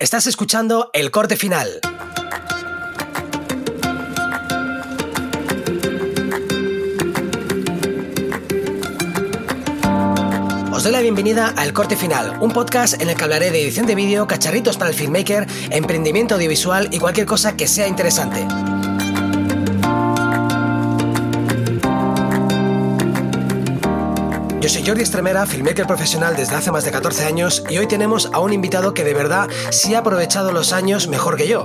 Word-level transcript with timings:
Estás 0.00 0.28
escuchando 0.28 0.90
el 0.92 1.10
corte 1.10 1.34
final. 1.34 1.80
Os 10.70 10.84
doy 10.84 10.92
la 10.92 11.00
bienvenida 11.00 11.52
a 11.56 11.64
El 11.64 11.72
Corte 11.72 11.96
Final, 11.96 12.38
un 12.40 12.52
podcast 12.52 13.02
en 13.02 13.10
el 13.10 13.16
que 13.16 13.24
hablaré 13.24 13.50
de 13.50 13.60
edición 13.60 13.86
de 13.86 13.96
vídeo, 13.96 14.28
cacharritos 14.28 14.76
para 14.76 14.90
el 14.90 14.96
filmmaker, 14.96 15.48
emprendimiento 15.70 16.36
audiovisual 16.36 16.90
y 16.92 17.00
cualquier 17.00 17.26
cosa 17.26 17.56
que 17.56 17.66
sea 17.66 17.88
interesante. 17.88 18.46
Yo 24.68 24.74
soy 24.74 24.86
Jordi 24.86 25.02
Estremera, 25.02 25.46
filmmaker 25.46 25.86
profesional 25.86 26.36
desde 26.36 26.54
hace 26.54 26.70
más 26.70 26.84
de 26.84 26.90
14 26.90 27.24
años 27.24 27.64
y 27.70 27.78
hoy 27.78 27.86
tenemos 27.86 28.28
a 28.34 28.40
un 28.40 28.52
invitado 28.52 28.92
que 28.92 29.02
de 29.02 29.14
verdad 29.14 29.48
sí 29.70 29.94
ha 29.94 30.00
aprovechado 30.00 30.52
los 30.52 30.74
años 30.74 31.08
mejor 31.08 31.38
que 31.38 31.48
yo. 31.48 31.64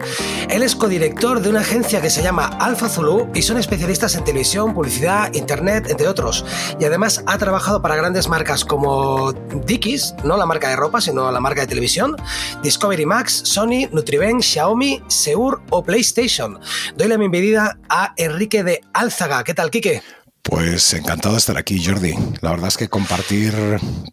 Él 0.49 0.63
es 0.63 0.73
codirector 0.73 1.41
de 1.41 1.49
una 1.49 1.59
agencia 1.59 1.99
que 1.99 2.09
se 2.09 2.23
llama 2.23 2.45
Alpha 2.61 2.87
Zulu 2.87 3.27
y 3.33 3.41
son 3.41 3.57
especialistas 3.57 4.15
en 4.15 4.23
televisión, 4.23 4.73
publicidad, 4.73 5.33
internet, 5.33 5.87
entre 5.89 6.07
otros. 6.07 6.45
Y 6.79 6.85
además 6.85 7.21
ha 7.27 7.37
trabajado 7.37 7.81
para 7.81 7.97
grandes 7.97 8.29
marcas 8.29 8.63
como 8.63 9.33
Dickies, 9.33 10.15
no 10.23 10.37
la 10.37 10.45
marca 10.45 10.69
de 10.69 10.77
ropa, 10.77 11.01
sino 11.01 11.29
la 11.29 11.41
marca 11.41 11.59
de 11.59 11.67
televisión, 11.67 12.15
Discovery 12.63 13.05
Max, 13.05 13.41
Sony, 13.43 13.89
Nutriben, 13.91 14.41
Xiaomi, 14.41 15.03
Seur 15.09 15.61
o 15.71 15.83
PlayStation. 15.83 16.57
Doy 16.95 17.09
la 17.09 17.17
bienvenida 17.17 17.77
a 17.89 18.13
Enrique 18.15 18.63
de 18.63 18.79
Álzaga. 18.93 19.43
¿Qué 19.43 19.53
tal, 19.53 19.71
Quique? 19.71 20.01
Pues 20.43 20.93
encantado 20.93 21.35
de 21.35 21.39
estar 21.39 21.57
aquí, 21.57 21.83
Jordi. 21.83 22.13
La 22.41 22.51
verdad 22.51 22.67
es 22.67 22.75
que 22.75 22.89
compartir 22.89 23.53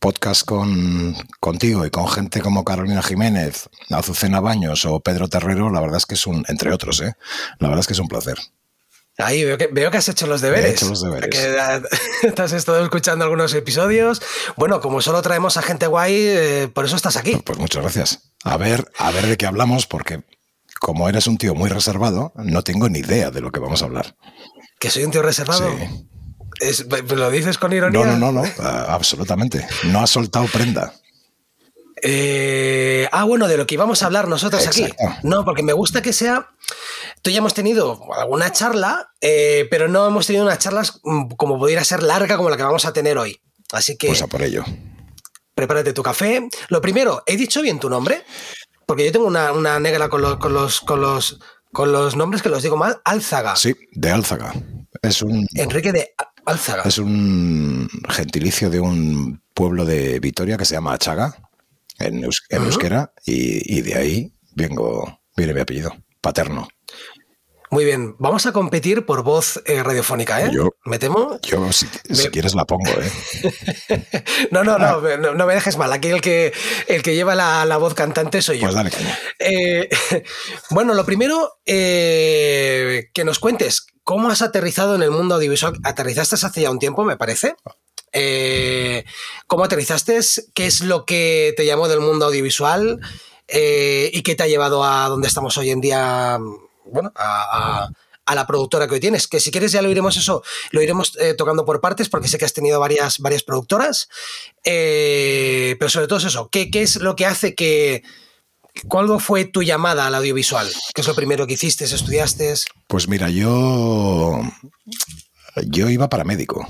podcast 0.00 0.44
con, 0.46 1.16
contigo 1.40 1.84
y 1.84 1.90
con 1.90 2.08
gente 2.08 2.40
como 2.40 2.64
Carolina 2.64 3.02
Jiménez, 3.02 3.68
Azucena 3.90 4.38
Baños 4.38 4.84
o 4.84 5.00
Pedro 5.00 5.28
Terrero, 5.28 5.70
la 5.70 5.80
verdad 5.80 5.96
es 5.96 6.06
que 6.06 6.14
es 6.14 6.26
un, 6.28 6.44
entre 6.46 6.72
otros, 6.72 7.00
¿eh? 7.00 7.14
la 7.58 7.68
verdad 7.68 7.80
es 7.80 7.88
que 7.88 7.94
es 7.94 7.98
un 7.98 8.06
placer. 8.06 8.38
Ahí 9.18 9.44
veo 9.44 9.58
que, 9.58 9.66
veo 9.66 9.90
que 9.90 9.98
has 9.98 10.08
hecho 10.08 10.28
los 10.28 10.40
deberes. 10.40 10.66
He 10.66 10.74
hecho 10.74 10.88
los 10.88 11.02
deberes. 11.02 11.30
Que 11.30 11.82
estás 12.28 12.52
estado 12.52 12.82
escuchando 12.82 13.24
algunos 13.24 13.52
episodios. 13.52 14.22
Bueno, 14.56 14.80
como 14.80 15.02
solo 15.02 15.20
traemos 15.22 15.56
a 15.56 15.62
gente 15.62 15.88
guay, 15.88 16.14
eh, 16.14 16.70
por 16.72 16.84
eso 16.84 16.94
estás 16.94 17.16
aquí. 17.16 17.36
Pues 17.44 17.58
muchas 17.58 17.82
gracias. 17.82 18.32
A 18.44 18.56
ver, 18.56 18.90
a 18.98 19.10
ver 19.10 19.26
de 19.26 19.36
qué 19.36 19.46
hablamos, 19.46 19.86
porque 19.86 20.22
como 20.78 21.08
eres 21.08 21.26
un 21.26 21.38
tío 21.38 21.54
muy 21.56 21.68
reservado, 21.68 22.32
no 22.36 22.62
tengo 22.62 22.88
ni 22.88 23.00
idea 23.00 23.30
de 23.30 23.40
lo 23.40 23.50
que 23.50 23.60
vamos 23.60 23.82
a 23.82 23.86
hablar. 23.86 24.16
¿Que 24.78 24.90
soy 24.90 25.04
un 25.04 25.10
tío 25.10 25.22
reservado? 25.22 25.68
Sí. 25.76 26.06
Es- 26.60 26.86
¿Lo 26.86 27.30
dices 27.30 27.58
con 27.58 27.72
ironía? 27.72 28.04
No, 28.04 28.16
no, 28.16 28.32
no, 28.32 28.42
no, 28.42 28.48
absolutamente. 28.88 29.66
No 29.84 30.00
has 30.00 30.10
soltado 30.10 30.46
prenda. 30.46 30.92
Eh, 32.02 33.08
ah, 33.12 33.24
bueno, 33.24 33.46
de 33.48 33.56
lo 33.56 33.66
que 33.66 33.74
íbamos 33.74 34.02
a 34.02 34.06
hablar 34.06 34.26
nosotros 34.28 34.64
Exacto. 34.66 34.94
aquí. 35.06 35.18
No, 35.22 35.44
porque 35.44 35.62
me 35.62 35.72
gusta 35.72 36.00
que 36.02 36.12
sea. 36.12 36.48
Tú 37.22 37.30
ya 37.30 37.38
hemos 37.38 37.52
tenido 37.54 38.00
alguna 38.14 38.50
charla, 38.52 39.10
eh, 39.20 39.66
pero 39.70 39.88
no 39.88 40.06
hemos 40.06 40.26
tenido 40.26 40.44
unas 40.44 40.58
charlas 40.58 41.00
mm, 41.02 41.28
como 41.36 41.58
pudiera 41.58 41.84
ser 41.84 42.02
larga 42.02 42.36
como 42.36 42.48
la 42.48 42.56
que 42.56 42.62
vamos 42.62 42.84
a 42.86 42.92
tener 42.92 43.18
hoy. 43.18 43.40
Así 43.72 43.96
que 43.96 44.08
Pues 44.08 44.22
a 44.22 44.26
por 44.26 44.42
ello. 44.42 44.64
prepárate 45.54 45.92
tu 45.92 46.02
café. 46.02 46.48
Lo 46.68 46.80
primero, 46.80 47.22
¿he 47.26 47.36
dicho 47.36 47.60
bien 47.60 47.78
tu 47.78 47.90
nombre? 47.90 48.24
Porque 48.86 49.04
yo 49.04 49.12
tengo 49.12 49.26
una, 49.26 49.52
una 49.52 49.78
negra 49.78 50.08
con 50.08 50.22
los, 50.22 50.38
con, 50.38 50.54
los, 50.54 50.80
con, 50.80 51.00
los, 51.02 51.38
con 51.70 51.92
los 51.92 52.16
nombres 52.16 52.42
que 52.42 52.48
los 52.48 52.62
digo 52.62 52.76
mal. 52.78 53.00
Álzaga. 53.04 53.56
Sí, 53.56 53.74
de 53.92 54.10
Álzaga. 54.10 54.54
Es 55.02 55.20
un, 55.22 55.46
Enrique 55.54 55.92
de 55.92 56.14
Álzaga. 56.46 56.82
es 56.84 56.98
un 56.98 57.88
gentilicio 58.08 58.70
de 58.70 58.80
un 58.80 59.42
pueblo 59.54 59.84
de 59.84 60.20
Vitoria 60.20 60.56
que 60.56 60.64
se 60.64 60.74
llama 60.74 60.94
Achaga, 60.94 61.36
en, 61.98 62.22
eus- 62.24 62.42
en 62.48 62.64
euskera, 62.64 63.12
y, 63.26 63.76
y 63.78 63.82
de 63.82 63.94
ahí 63.94 64.32
vengo, 64.54 65.20
viene 65.36 65.54
mi 65.54 65.60
apellido, 65.60 65.94
paterno. 66.20 66.68
Muy 67.72 67.84
bien, 67.84 68.16
vamos 68.18 68.46
a 68.46 68.52
competir 68.52 69.06
por 69.06 69.22
voz 69.22 69.62
eh, 69.64 69.80
radiofónica, 69.84 70.44
¿eh? 70.44 70.50
Yo- 70.52 70.70
¿Me 70.86 70.98
temo? 70.98 71.38
Yo, 71.42 71.70
si, 71.72 71.86
si 72.10 72.24
Me- 72.24 72.30
quieres, 72.30 72.52
la 72.56 72.64
pongo, 72.64 72.90
¿eh? 72.90 74.02
No, 74.50 74.64
no, 74.64 74.76
no, 74.76 75.00
no, 75.18 75.34
no 75.34 75.46
me 75.46 75.54
dejes 75.54 75.76
mal. 75.76 75.92
Aquí 75.92 76.08
el 76.08 76.20
que, 76.20 76.52
el 76.88 77.02
que 77.04 77.14
lleva 77.14 77.36
la, 77.36 77.64
la 77.66 77.76
voz 77.76 77.94
cantante 77.94 78.42
soy 78.42 78.58
yo. 78.58 78.62
Pues 78.64 78.74
dale 78.74 78.90
caña. 78.90 79.16
Eh, 79.38 79.88
bueno, 80.70 80.94
lo 80.94 81.04
primero, 81.06 81.60
eh, 81.64 83.08
que 83.14 83.24
nos 83.24 83.38
cuentes 83.38 83.86
cómo 84.10 84.28
has 84.28 84.42
aterrizado 84.42 84.96
en 84.96 85.04
el 85.04 85.12
mundo 85.12 85.36
audiovisual. 85.36 85.78
Aterrizaste 85.84 86.34
hace 86.34 86.62
ya 86.62 86.72
un 86.72 86.80
tiempo, 86.80 87.04
me 87.04 87.16
parece. 87.16 87.54
Eh, 88.12 89.04
¿Cómo 89.46 89.62
aterrizaste? 89.62 90.18
¿Qué 90.52 90.66
es 90.66 90.80
lo 90.80 91.04
que 91.06 91.54
te 91.56 91.64
llamó 91.64 91.86
del 91.86 92.00
mundo 92.00 92.26
audiovisual? 92.26 92.98
Eh, 93.46 94.10
¿Y 94.12 94.22
qué 94.22 94.34
te 94.34 94.42
ha 94.42 94.48
llevado 94.48 94.82
a 94.82 95.08
donde 95.08 95.28
estamos 95.28 95.56
hoy 95.58 95.70
en 95.70 95.80
día? 95.80 96.40
Bueno, 96.86 97.12
a, 97.14 97.88
la 98.26 98.46
productora 98.48 98.88
que 98.88 98.94
hoy 98.94 99.00
tienes. 99.00 99.28
Que 99.28 99.38
si 99.38 99.52
quieres 99.52 99.70
ya 99.70 99.80
lo 99.80 99.88
iremos 99.88 100.16
eso, 100.16 100.42
lo 100.72 100.82
iremos 100.82 101.16
eh, 101.20 101.34
tocando 101.34 101.64
por 101.64 101.80
partes, 101.80 102.08
porque 102.08 102.26
sé 102.26 102.36
que 102.36 102.46
has 102.46 102.52
tenido 102.52 102.80
varias, 102.80 103.20
varias 103.20 103.44
productoras. 103.44 104.08
Pero 104.64 105.88
sobre 105.88 106.08
todo 106.08 106.18
es 106.18 106.24
eso. 106.24 106.48
¿Qué, 106.50 106.68
¿Qué 106.68 106.82
es 106.82 106.96
lo 106.96 107.14
que 107.14 107.26
hace 107.26 107.54
que, 107.54 108.02
¿Cuál 108.88 109.20
fue 109.20 109.44
tu 109.44 109.62
llamada 109.62 110.06
al 110.06 110.14
audiovisual? 110.14 110.68
¿Qué 110.94 111.00
es 111.00 111.06
lo 111.06 111.14
primero 111.14 111.46
que 111.46 111.54
hiciste? 111.54 111.84
¿Estudiaste? 111.84 112.54
Pues 112.86 113.08
mira, 113.08 113.30
yo, 113.30 114.40
yo 115.66 115.88
iba 115.88 116.08
para 116.08 116.24
médico. 116.24 116.66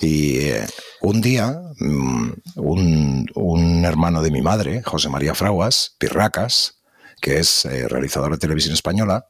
Y 0.00 0.38
eh, 0.38 0.66
un 1.00 1.20
día, 1.20 1.60
mm, 1.78 2.32
un, 2.56 3.30
un 3.34 3.84
hermano 3.84 4.22
de 4.22 4.30
mi 4.30 4.42
madre, 4.42 4.82
José 4.82 5.08
María 5.08 5.34
Fraguas, 5.34 5.94
Pirracas, 5.98 6.82
que 7.20 7.38
es 7.38 7.64
eh, 7.64 7.88
realizador 7.88 8.32
de 8.32 8.38
televisión 8.38 8.74
española, 8.74 9.26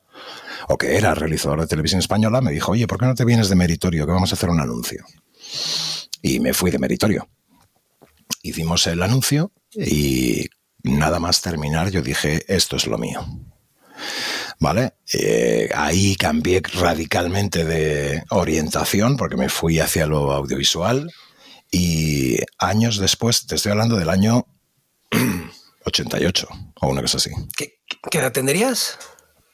o 0.68 0.78
que 0.78 0.96
era 0.96 1.14
realizador 1.14 1.60
de 1.60 1.66
televisión 1.66 2.00
española, 2.00 2.40
me 2.40 2.52
dijo, 2.52 2.72
oye, 2.72 2.86
¿por 2.86 2.98
qué 2.98 3.06
no 3.06 3.14
te 3.14 3.24
vienes 3.24 3.48
de 3.48 3.54
meritorio? 3.54 4.06
Que 4.06 4.12
vamos 4.12 4.32
a 4.32 4.34
hacer 4.34 4.50
un 4.50 4.60
anuncio. 4.60 5.04
Y 6.22 6.40
me 6.40 6.54
fui 6.54 6.70
de 6.70 6.78
meritorio. 6.78 7.28
Hicimos 8.42 8.86
el 8.86 9.02
anuncio 9.02 9.52
y 9.72 10.48
nada 10.84 11.18
más 11.18 11.40
terminar 11.40 11.90
yo 11.90 12.02
dije, 12.02 12.44
esto 12.46 12.76
es 12.76 12.86
lo 12.86 12.98
mío. 12.98 13.26
¿Vale? 14.60 14.94
Eh, 15.12 15.68
ahí 15.74 16.14
cambié 16.14 16.62
radicalmente 16.80 17.64
de 17.64 18.22
orientación 18.30 19.16
porque 19.16 19.36
me 19.36 19.48
fui 19.48 19.80
hacia 19.80 20.06
lo 20.06 20.32
audiovisual 20.32 21.10
y 21.70 22.36
años 22.58 22.98
después, 22.98 23.46
te 23.46 23.56
estoy 23.56 23.72
hablando 23.72 23.96
del 23.96 24.10
año 24.10 24.46
88 25.86 26.48
o 26.80 26.88
una 26.88 27.02
cosa 27.02 27.16
así. 27.16 27.30
¿Qué, 27.56 27.80
qué 28.10 28.18
edad 28.18 28.32
tendrías? 28.32 28.98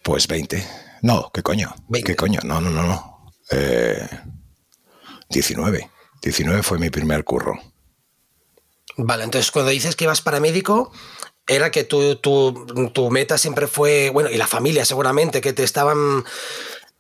Pues 0.03 0.29
20. 0.29 0.67
No, 1.03 1.31
¿qué 1.33 1.43
coño? 1.43 1.75
20. 1.89 2.07
¿Qué 2.07 2.17
coño? 2.17 2.41
No, 2.45 2.61
no, 2.61 2.71
no, 2.71 2.83
no. 2.83 3.33
Eh, 3.51 4.07
19. 5.31 5.91
19 6.23 6.63
fue 6.63 6.79
mi 6.79 6.91
primer 6.91 7.25
curro. 7.25 7.59
Vale, 8.97 9.25
entonces 9.25 9.51
cuando 9.51 9.71
dices 9.71 9.97
que 9.97 10.05
ibas 10.05 10.21
para 10.21 10.41
médico, 10.41 10.93
era 11.51 11.71
que 11.73 11.83
tu, 11.83 12.15
tu, 12.17 12.91
tu 12.93 13.11
meta 13.11 13.37
siempre 13.37 13.67
fue, 13.67 14.11
bueno, 14.11 14.31
y 14.31 14.37
la 14.37 14.47
familia 14.47 14.85
seguramente, 14.85 15.41
que 15.41 15.53
te 15.53 15.65
estaban 15.65 16.25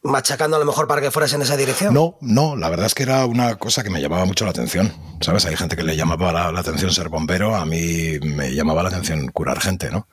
machacando 0.02 0.56
a 0.56 0.58
lo 0.58 0.64
mejor 0.64 0.88
para 0.88 1.00
que 1.00 1.12
fueras 1.12 1.32
en 1.34 1.42
esa 1.42 1.56
dirección. 1.56 1.94
No, 1.94 2.16
no, 2.20 2.56
la 2.56 2.68
verdad 2.68 2.86
es 2.86 2.94
que 2.94 3.04
era 3.04 3.26
una 3.26 3.56
cosa 3.56 3.84
que 3.84 3.90
me 3.90 4.00
llamaba 4.00 4.24
mucho 4.24 4.44
la 4.44 4.50
atención. 4.50 4.92
¿Sabes? 5.20 5.46
Hay 5.46 5.56
gente 5.56 5.76
que 5.76 5.84
le 5.84 5.96
llamaba 5.96 6.32
la, 6.32 6.58
atención 6.58 6.90
ser 6.90 7.10
bombero, 7.10 7.54
a 7.54 7.64
mí 7.64 8.18
me 8.22 8.52
llamaba 8.52 8.82
la 8.82 8.88
atención 8.88 9.28
curar 9.28 9.60
gente, 9.60 9.90
¿no? 9.90 10.08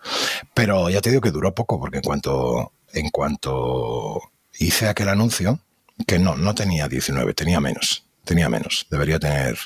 Pero 0.54 0.90
ya 0.90 1.02
te 1.02 1.10
digo 1.10 1.22
que 1.22 1.32
duró 1.32 1.56
poco, 1.56 1.80
porque 1.80 1.98
en 1.98 2.04
cuanto, 2.04 2.74
en 2.94 3.10
cuanto 3.10 4.22
hice 4.60 4.88
aquel 4.88 5.10
anuncio, 5.10 5.60
que 6.06 6.20
no, 6.20 6.36
no 6.36 6.54
tenía 6.54 6.88
19, 6.88 7.34
tenía 7.34 7.60
menos, 7.60 8.06
tenía 8.24 8.50
menos. 8.50 8.86
Debería 8.92 9.18
tener 9.18 9.58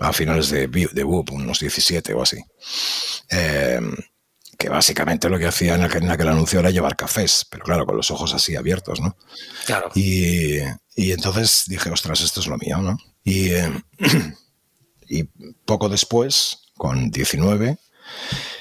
a 0.00 0.12
finales 0.12 0.50
de, 0.50 0.66
de 0.68 1.04
unos 1.04 1.58
17 1.60 2.14
o 2.14 2.22
así. 2.22 2.38
Eh, 3.30 3.80
que 4.58 4.68
básicamente 4.68 5.28
lo 5.28 5.38
que 5.38 5.46
hacía 5.46 5.74
en 5.74 5.82
aquel, 5.82 6.04
en 6.04 6.10
aquel 6.10 6.28
anuncio 6.28 6.60
era 6.60 6.70
llevar 6.70 6.96
cafés, 6.96 7.44
pero 7.50 7.64
claro, 7.64 7.84
con 7.84 7.96
los 7.96 8.10
ojos 8.10 8.32
así 8.34 8.54
abiertos, 8.54 9.00
¿no? 9.00 9.16
Claro. 9.66 9.90
Y, 9.94 10.58
y 10.94 11.10
entonces 11.12 11.64
dije, 11.66 11.90
ostras, 11.90 12.20
esto 12.20 12.40
es 12.40 12.46
lo 12.46 12.56
mío, 12.58 12.78
¿no? 12.78 12.96
Y, 13.24 13.50
eh, 13.50 13.72
y 15.08 15.24
poco 15.64 15.88
después, 15.88 16.70
con 16.76 17.10
19, 17.10 17.78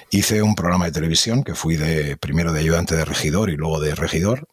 hice 0.10 0.42
un 0.42 0.56
programa 0.56 0.86
de 0.86 0.92
televisión 0.92 1.44
que 1.44 1.56
fui 1.56 1.75
de 1.75 2.18
primero 2.18 2.51
de 2.51 2.62
ayudante 2.62 2.95
de 2.95 3.06
regidor 3.06 3.50
y 3.50 3.56
luego 3.57 3.80
de 3.80 3.94
regidor. 3.95 4.48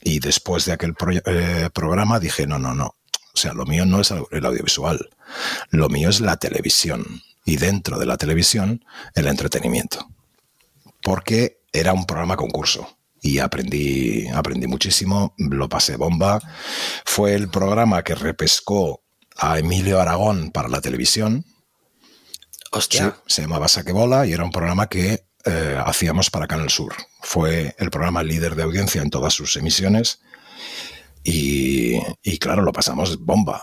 Y 0.00 0.20
después 0.20 0.64
de 0.64 0.72
aquel 0.72 0.94
pro- 0.94 1.10
eh, 1.12 1.70
programa 1.74 2.20
dije, 2.20 2.46
no, 2.46 2.58
no, 2.58 2.72
no. 2.74 2.94
O 3.38 3.40
sea, 3.40 3.54
lo 3.54 3.66
mío 3.66 3.86
no 3.86 4.00
es 4.00 4.12
el 4.30 4.44
audiovisual, 4.44 5.10
lo 5.70 5.88
mío 5.88 6.08
es 6.08 6.20
la 6.20 6.36
televisión. 6.36 7.22
Y 7.44 7.56
dentro 7.56 7.98
de 7.98 8.04
la 8.04 8.16
televisión, 8.16 8.84
el 9.14 9.26
entretenimiento 9.26 10.08
porque 11.02 11.62
era 11.72 11.92
un 11.92 12.06
programa 12.06 12.36
concurso 12.36 12.98
y 13.20 13.38
aprendí, 13.38 14.28
aprendí 14.28 14.66
muchísimo, 14.66 15.34
lo 15.38 15.68
pasé 15.68 15.96
bomba. 15.96 16.40
Fue 17.04 17.34
el 17.34 17.48
programa 17.48 18.02
que 18.02 18.14
repescó 18.14 19.02
a 19.36 19.58
Emilio 19.58 20.00
Aragón 20.00 20.50
para 20.50 20.68
la 20.68 20.80
televisión. 20.80 21.44
Hostia. 22.70 23.16
Sí, 23.26 23.34
se 23.34 23.42
llamaba 23.42 23.68
Saque 23.68 23.92
Bola 23.92 24.26
y 24.26 24.32
era 24.32 24.44
un 24.44 24.52
programa 24.52 24.88
que 24.88 25.24
eh, 25.44 25.78
hacíamos 25.84 26.30
para 26.30 26.46
Canal 26.46 26.70
Sur. 26.70 26.94
Fue 27.22 27.74
el 27.78 27.90
programa 27.90 28.22
líder 28.22 28.54
de 28.54 28.62
audiencia 28.62 29.02
en 29.02 29.10
todas 29.10 29.34
sus 29.34 29.56
emisiones. 29.56 30.20
Y, 31.24 31.98
y, 32.22 32.38
claro, 32.38 32.62
lo 32.62 32.72
pasamos 32.72 33.18
bomba, 33.18 33.62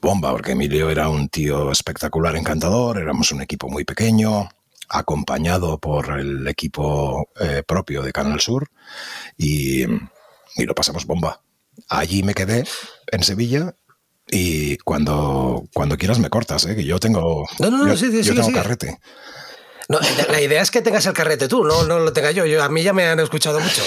bomba, 0.00 0.30
porque 0.30 0.52
Emilio 0.52 0.90
era 0.90 1.08
un 1.08 1.28
tío 1.28 1.72
espectacular, 1.72 2.36
encantador, 2.36 2.98
éramos 2.98 3.32
un 3.32 3.42
equipo 3.42 3.68
muy 3.68 3.84
pequeño, 3.84 4.48
acompañado 4.88 5.78
por 5.78 6.18
el 6.18 6.46
equipo 6.46 7.28
eh, 7.40 7.62
propio 7.66 8.02
de 8.02 8.12
Canal 8.12 8.40
Sur, 8.40 8.70
y, 9.36 9.82
y 9.82 10.64
lo 10.64 10.74
pasamos 10.74 11.06
bomba. 11.06 11.40
Allí 11.88 12.22
me 12.22 12.34
quedé, 12.34 12.64
en 13.10 13.22
Sevilla, 13.24 13.74
y 14.30 14.76
cuando, 14.78 15.64
cuando 15.74 15.96
quieras 15.96 16.18
me 16.18 16.30
cortas, 16.30 16.64
¿eh? 16.66 16.76
que 16.76 16.84
yo 16.84 16.98
tengo, 16.98 17.46
no, 17.58 17.70
no, 17.70 17.78
no, 17.78 17.88
yo, 17.88 17.96
sí, 17.96 18.10
sí, 18.10 18.22
yo 18.22 18.34
sí, 18.34 18.40
tengo 18.40 18.52
carrete. 18.52 18.98
No, 19.88 19.98
la 20.30 20.40
idea 20.40 20.62
es 20.62 20.70
que 20.70 20.82
tengas 20.82 21.06
el 21.06 21.12
carrete 21.12 21.48
tú, 21.48 21.64
no, 21.64 21.84
no 21.84 21.98
lo 21.98 22.12
tenga 22.12 22.30
yo. 22.30 22.46
yo. 22.46 22.62
A 22.62 22.68
mí 22.68 22.82
ya 22.82 22.92
me 22.92 23.06
han 23.06 23.20
escuchado 23.20 23.60
mucho. 23.60 23.82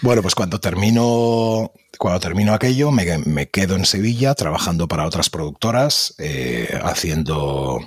Bueno, 0.00 0.22
pues 0.22 0.34
cuando 0.34 0.60
termino, 0.60 1.72
cuando 1.98 2.20
termino 2.20 2.54
aquello, 2.54 2.90
me, 2.90 3.18
me 3.18 3.50
quedo 3.50 3.76
en 3.76 3.84
Sevilla 3.84 4.34
trabajando 4.34 4.88
para 4.88 5.06
otras 5.06 5.30
productoras, 5.30 6.14
eh, 6.18 6.78
haciendo 6.82 7.80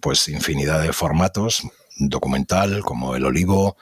pues 0.00 0.28
infinidad 0.28 0.82
de 0.82 0.92
formatos, 0.92 1.62
documental 1.96 2.82
como 2.82 3.16
El 3.16 3.24
Olivo, 3.24 3.76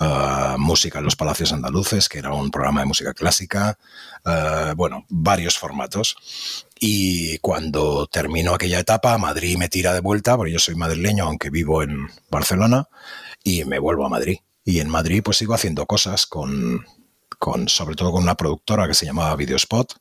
uh, 0.00 0.58
Música 0.58 0.98
en 0.98 1.04
los 1.04 1.16
Palacios 1.16 1.52
Andaluces, 1.52 2.08
que 2.08 2.18
era 2.18 2.32
un 2.32 2.50
programa 2.50 2.80
de 2.80 2.86
música 2.86 3.12
clásica, 3.12 3.78
uh, 4.24 4.74
bueno, 4.76 5.04
varios 5.08 5.58
formatos. 5.58 6.64
Y 6.78 7.38
cuando 7.38 8.06
termino 8.06 8.54
aquella 8.54 8.78
etapa, 8.78 9.18
Madrid 9.18 9.56
me 9.56 9.68
tira 9.68 9.92
de 9.94 10.00
vuelta, 10.00 10.36
porque 10.36 10.52
yo 10.52 10.58
soy 10.58 10.76
madrileño, 10.76 11.24
aunque 11.24 11.50
vivo 11.50 11.82
en 11.82 12.08
Barcelona, 12.30 12.88
y 13.42 13.64
me 13.64 13.78
vuelvo 13.78 14.06
a 14.06 14.10
Madrid. 14.10 14.38
Y 14.64 14.80
en 14.80 14.88
Madrid 14.88 15.22
pues 15.24 15.36
sigo 15.38 15.54
haciendo 15.54 15.86
cosas 15.86 16.26
con, 16.26 16.84
con 17.38 17.68
sobre 17.68 17.96
todo 17.96 18.12
con 18.12 18.22
una 18.22 18.36
productora 18.36 18.86
que 18.86 18.94
se 18.94 19.06
llamaba 19.06 19.36
Videospot, 19.36 19.94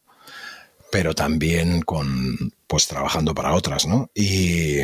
pero 0.91 1.13
también 1.13 1.81
con, 1.81 2.53
pues 2.67 2.87
trabajando 2.87 3.33
para 3.33 3.53
otras, 3.53 3.85
¿no? 3.85 4.09
Y, 4.13 4.79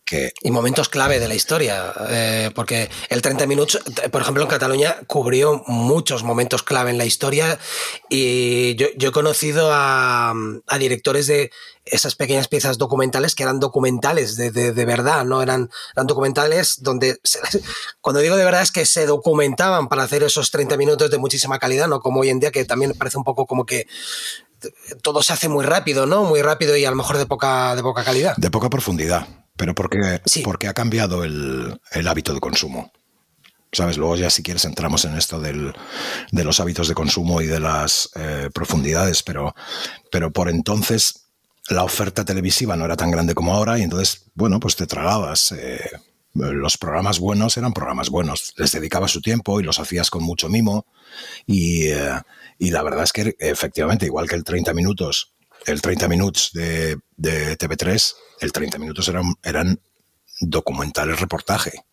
Que... 0.08 0.32
Y 0.43 0.50
momentos 0.50 0.88
clave 0.88 1.20
de 1.20 1.28
la 1.28 1.34
historia, 1.34 1.93
eh, 2.08 2.50
porque 2.55 2.88
el 3.10 3.20
30 3.20 3.46
minutos, 3.46 3.82
por 4.10 4.22
ejemplo, 4.22 4.43
en 4.43 4.49
Cataluña 4.49 4.96
cubrió 5.06 5.62
muchos 5.66 6.22
momentos 6.22 6.62
clave 6.62 6.90
en 6.90 6.99
la 6.99 7.05
historia 7.05 7.58
y 8.08 8.75
yo, 8.76 8.87
yo 8.96 9.10
he 9.10 9.12
conocido 9.12 9.70
a, 9.70 10.32
a, 10.66 10.78
directores 10.78 11.26
de 11.26 11.50
esas 11.84 12.14
pequeñas 12.14 12.49
piezas 12.49 12.78
documentales 12.78 13.34
que 13.34 13.43
eran 13.43 13.60
documentales 13.60 14.37
de, 14.37 14.50
de, 14.50 14.72
de 14.72 14.84
verdad, 14.87 15.25
no 15.25 15.43
eran, 15.43 15.70
eran 15.94 16.06
documentales 16.06 16.82
donde, 16.82 17.20
se, 17.22 17.40
cuando 18.00 18.20
digo 18.20 18.37
de 18.37 18.44
verdad 18.44 18.62
es 18.62 18.72
que 18.72 18.87
se 18.87 19.05
documentaban 19.05 19.88
para 19.88 20.05
hacer 20.05 20.22
esos 20.22 20.50
30 20.50 20.76
minutos 20.76 21.10
de 21.10 21.19
muchísima 21.19 21.58
calidad, 21.58 21.88
no 21.88 22.00
como 22.00 22.20
hoy 22.20 22.31
en 22.31 22.40
día 22.40 22.50
que 22.50 22.64
también 22.64 22.94
parece 22.94 23.19
un 23.19 23.25
poco 23.25 23.46
como 23.46 23.66
que 23.66 23.87
todo 25.02 25.22
se 25.22 25.32
hace 25.32 25.49
muy 25.49 25.64
rápido, 25.64 26.06
¿no? 26.06 26.25
Muy 26.25 26.43
rápido 26.43 26.76
y 26.76 26.84
a 26.84 26.90
lo 26.90 26.96
mejor 26.96 27.19
de 27.19 27.26
poca, 27.26 27.76
de 27.76 27.82
poca 27.82 28.05
calidad. 28.05 28.37
De 28.37 28.50
poca 28.50 28.70
profundidad, 28.70 29.26
pero 29.58 29.75
porque, 29.75 30.22
sí. 30.25 30.43
porque 30.43 30.69
ha 30.69 30.72
cambiado 30.72 31.25
el, 31.25 31.78
el, 31.90 32.08
hábito 32.08 32.32
de 32.32 32.40
consumo. 32.40 32.93
¿Sabes? 33.70 33.99
Luego 33.99 34.16
ya 34.16 34.31
si 34.31 34.43
quieres 34.43 34.64
entramos 34.64 35.05
en 35.05 35.19
esto 35.19 35.40
del, 35.40 35.75
de 36.32 36.44
los 36.44 36.58
hábitos 36.60 36.88
de 36.88 36.94
consumo 36.94 37.43
y 37.43 37.46
de 37.46 37.60
las 37.60 38.08
eh, 38.14 38.49
profundidades, 38.55 39.22
pero, 39.22 39.55
pero 40.10 40.32
por 40.32 40.49
entonces 40.49 41.26
la 41.69 41.84
oferta 41.84 42.25
televisiva 42.25 42.76
no 42.76 42.87
era 42.87 42.96
tan 42.96 43.10
grande 43.10 43.34
como 43.34 43.52
ahora 43.52 43.78
y 43.78 43.82
entonces, 43.82 44.31
bueno, 44.34 44.58
pues 44.58 44.75
te 44.76 44.87
tragabas. 44.87 45.52
Eh, 45.52 45.90
los 46.32 46.78
programas 46.78 47.19
buenos 47.19 47.58
eran 47.58 47.75
programas 47.75 48.08
buenos. 48.08 48.55
Les 48.56 48.72
dedicabas 48.72 49.10
su 49.10 49.20
tiempo 49.20 49.60
y 49.60 49.64
los 49.64 49.78
hacías 49.81 50.08
con 50.08 50.22
mucho 50.22 50.49
mimo 50.49 50.87
y... 51.46 51.88
Eh, 51.88 52.22
y 52.60 52.70
la 52.70 52.82
verdad 52.82 53.05
es 53.05 53.12
que 53.12 53.37
efectivamente, 53.38 54.06
igual 54.06 54.28
que 54.28 54.34
el 54.34 54.43
30 54.43 54.75
minutos, 54.75 55.37
el 55.64 55.81
30 55.81 56.08
minutos 56.08 56.50
de, 56.52 56.99
de 57.16 57.56
TV3, 57.56 58.14
el 58.40 58.52
30 58.52 58.79
minutos 58.79 59.08
eran, 59.08 59.35
eran 59.43 59.81
documentales 60.40 61.20
reportaje 61.20 61.85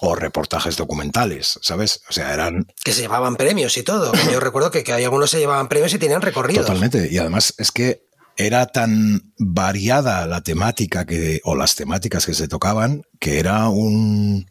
o 0.00 0.14
reportajes 0.14 0.76
documentales, 0.76 1.58
¿sabes? 1.62 2.02
O 2.08 2.12
sea, 2.12 2.32
eran... 2.32 2.66
Que 2.82 2.92
se 2.92 3.02
llevaban 3.02 3.36
premios 3.36 3.76
y 3.76 3.82
todo. 3.82 4.12
Yo 4.32 4.40
recuerdo 4.40 4.70
que, 4.70 4.82
que 4.82 4.94
hay 4.94 5.04
algunos 5.04 5.30
se 5.30 5.38
llevaban 5.38 5.68
premios 5.68 5.92
y 5.92 5.98
tenían 5.98 6.22
recorridos. 6.22 6.66
Totalmente. 6.66 7.08
Y 7.10 7.18
además 7.18 7.54
es 7.58 7.70
que 7.70 8.06
era 8.36 8.66
tan 8.66 9.34
variada 9.36 10.26
la 10.26 10.40
temática 10.42 11.04
que, 11.04 11.40
o 11.44 11.54
las 11.54 11.74
temáticas 11.74 12.24
que 12.24 12.32
se 12.32 12.48
tocaban 12.48 13.02
que 13.18 13.38
era 13.38 13.68
un, 13.68 14.46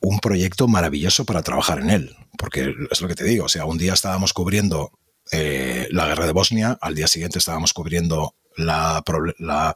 un 0.00 0.18
proyecto 0.20 0.68
maravilloso 0.68 1.26
para 1.26 1.42
trabajar 1.42 1.80
en 1.80 1.90
él. 1.90 2.16
Porque 2.38 2.74
es 2.90 3.00
lo 3.02 3.08
que 3.08 3.14
te 3.14 3.24
digo, 3.24 3.44
o 3.44 3.48
sea, 3.48 3.66
un 3.66 3.76
día 3.76 3.92
estábamos 3.92 4.32
cubriendo 4.32 4.92
eh, 5.32 5.88
la 5.90 6.06
guerra 6.06 6.26
de 6.26 6.32
Bosnia, 6.32 6.78
al 6.80 6.94
día 6.94 7.08
siguiente 7.08 7.38
estábamos 7.38 7.72
cubriendo 7.72 8.34
la, 8.56 9.74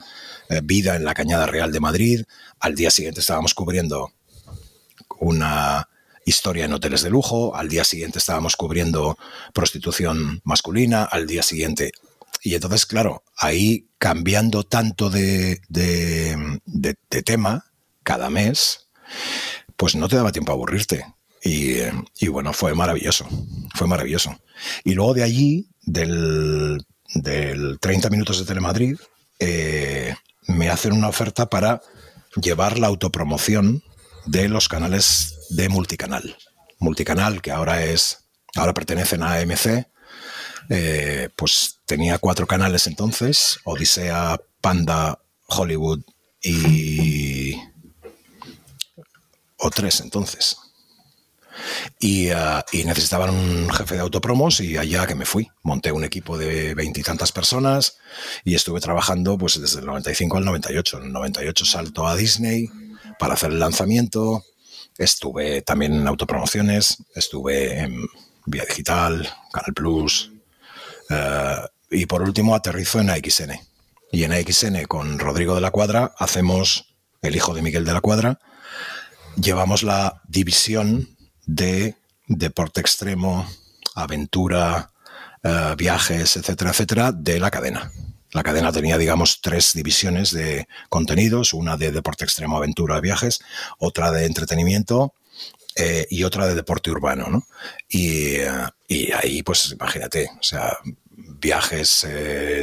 eh, 0.48 0.60
vida 0.62 0.96
en 0.96 1.04
la 1.04 1.14
Cañada 1.14 1.46
Real 1.46 1.72
de 1.72 1.80
Madrid, 1.80 2.24
al 2.58 2.74
día 2.74 2.90
siguiente 2.90 3.20
estábamos 3.20 3.54
cubriendo 3.54 4.12
una 5.18 5.88
historia 6.24 6.64
en 6.64 6.72
hoteles 6.72 7.02
de 7.02 7.10
lujo, 7.10 7.54
al 7.56 7.68
día 7.68 7.84
siguiente 7.84 8.18
estábamos 8.18 8.56
cubriendo 8.56 9.18
prostitución 9.52 10.40
masculina, 10.44 11.04
al 11.04 11.26
día 11.26 11.42
siguiente... 11.42 11.92
Y 12.42 12.54
entonces, 12.54 12.86
claro, 12.86 13.22
ahí 13.36 13.88
cambiando 13.98 14.62
tanto 14.62 15.10
de, 15.10 15.60
de, 15.68 16.58
de, 16.64 17.22
tema 17.22 17.66
cada 18.02 18.30
mes, 18.30 18.88
pues 19.76 19.94
no 19.94 20.08
te 20.08 20.16
daba 20.16 20.32
tiempo 20.32 20.50
a 20.50 20.54
aburrirte. 20.54 21.04
Y, 21.44 21.74
y, 22.18 22.28
bueno, 22.28 22.54
fue 22.54 22.72
maravilloso, 22.72 23.28
fue 23.74 23.86
maravilloso. 23.86 24.40
Y 24.84 24.94
luego 24.94 25.12
de 25.12 25.22
allí, 25.22 25.68
del, 25.82 26.82
del 27.14 27.78
30 27.80 28.10
minutos 28.10 28.38
de 28.38 28.44
Telemadrid, 28.44 28.98
eh, 29.38 30.14
me 30.46 30.68
hacen 30.68 30.92
una 30.92 31.08
oferta 31.08 31.48
para 31.48 31.80
llevar 32.40 32.78
la 32.78 32.86
autopromoción 32.86 33.82
de 34.26 34.48
los 34.48 34.68
canales 34.68 35.38
de 35.50 35.68
multicanal. 35.68 36.36
Multicanal, 36.78 37.42
que 37.42 37.50
ahora 37.50 37.84
es, 37.84 38.24
ahora 38.54 38.74
pertenecen 38.74 39.22
a 39.22 39.34
AMC, 39.34 39.86
eh, 40.68 41.28
pues 41.36 41.80
tenía 41.86 42.18
cuatro 42.18 42.46
canales 42.46 42.86
entonces, 42.86 43.58
Odisea, 43.64 44.40
Panda, 44.60 45.18
Hollywood 45.46 46.02
y... 46.42 47.56
o 49.56 49.70
tres 49.70 50.00
entonces. 50.00 50.56
Y, 51.98 52.30
uh, 52.30 52.62
y, 52.72 52.84
necesitaban 52.84 53.30
un 53.30 53.70
jefe 53.70 53.94
de 53.94 54.00
autopromos 54.00 54.60
y 54.60 54.76
allá 54.76 55.06
que 55.06 55.14
me 55.14 55.26
fui. 55.26 55.48
Monté 55.62 55.92
un 55.92 56.04
equipo 56.04 56.38
de 56.38 56.74
veintitantas 56.74 57.32
personas 57.32 57.98
y 58.44 58.54
estuve 58.54 58.80
trabajando 58.80 59.36
pues 59.38 59.60
desde 59.60 59.80
el 59.80 59.86
95 59.86 60.36
al 60.38 60.44
98. 60.44 60.98
En 60.98 61.04
el 61.04 61.12
98 61.12 61.64
salto 61.64 62.06
a 62.06 62.16
Disney 62.16 62.70
para 63.18 63.34
hacer 63.34 63.50
el 63.50 63.58
lanzamiento 63.58 64.44
Estuve 65.00 65.62
también 65.62 65.94
en 65.94 66.06
autopromociones, 66.06 66.98
estuve 67.14 67.78
en 67.78 68.06
Vía 68.44 68.66
Digital, 68.68 69.26
Canal 69.50 69.72
Plus, 69.72 70.30
eh, 71.08 71.56
y 71.90 72.04
por 72.04 72.20
último 72.20 72.54
aterrizo 72.54 73.00
en 73.00 73.08
AXN. 73.08 73.52
Y 74.12 74.24
en 74.24 74.32
AXN 74.32 74.84
con 74.84 75.18
Rodrigo 75.18 75.54
de 75.54 75.62
la 75.62 75.70
Cuadra 75.70 76.12
hacemos, 76.18 76.96
el 77.22 77.34
hijo 77.34 77.54
de 77.54 77.62
Miguel 77.62 77.86
de 77.86 77.94
la 77.94 78.02
Cuadra, 78.02 78.40
llevamos 79.36 79.82
la 79.82 80.20
división 80.28 81.16
de 81.54 81.96
deporte 82.28 82.80
extremo, 82.80 83.46
aventura, 83.96 84.92
eh, 85.42 85.74
viajes, 85.76 86.36
etcétera, 86.36 86.70
etcétera, 86.70 87.12
de 87.12 87.40
la 87.40 87.50
cadena. 87.50 87.90
La 88.32 88.44
cadena 88.44 88.70
tenía, 88.70 88.96
digamos, 88.96 89.40
tres 89.40 89.72
divisiones 89.74 90.30
de 90.30 90.68
contenidos, 90.88 91.52
una 91.52 91.76
de 91.76 91.90
deporte 91.90 92.24
extremo, 92.24 92.56
aventura, 92.56 93.00
viajes, 93.00 93.40
otra 93.78 94.12
de 94.12 94.26
entretenimiento 94.26 95.12
eh, 95.74 96.06
y 96.08 96.22
otra 96.22 96.46
de 96.46 96.54
deporte 96.54 96.92
urbano, 96.92 97.26
¿no? 97.28 97.46
Y, 97.88 98.36
eh, 98.36 98.50
y, 98.86 99.10
ahí, 99.10 99.42
pues 99.42 99.72
imagínate, 99.72 100.30
o 100.38 100.42
sea, 100.42 100.78
viajes, 101.16 102.06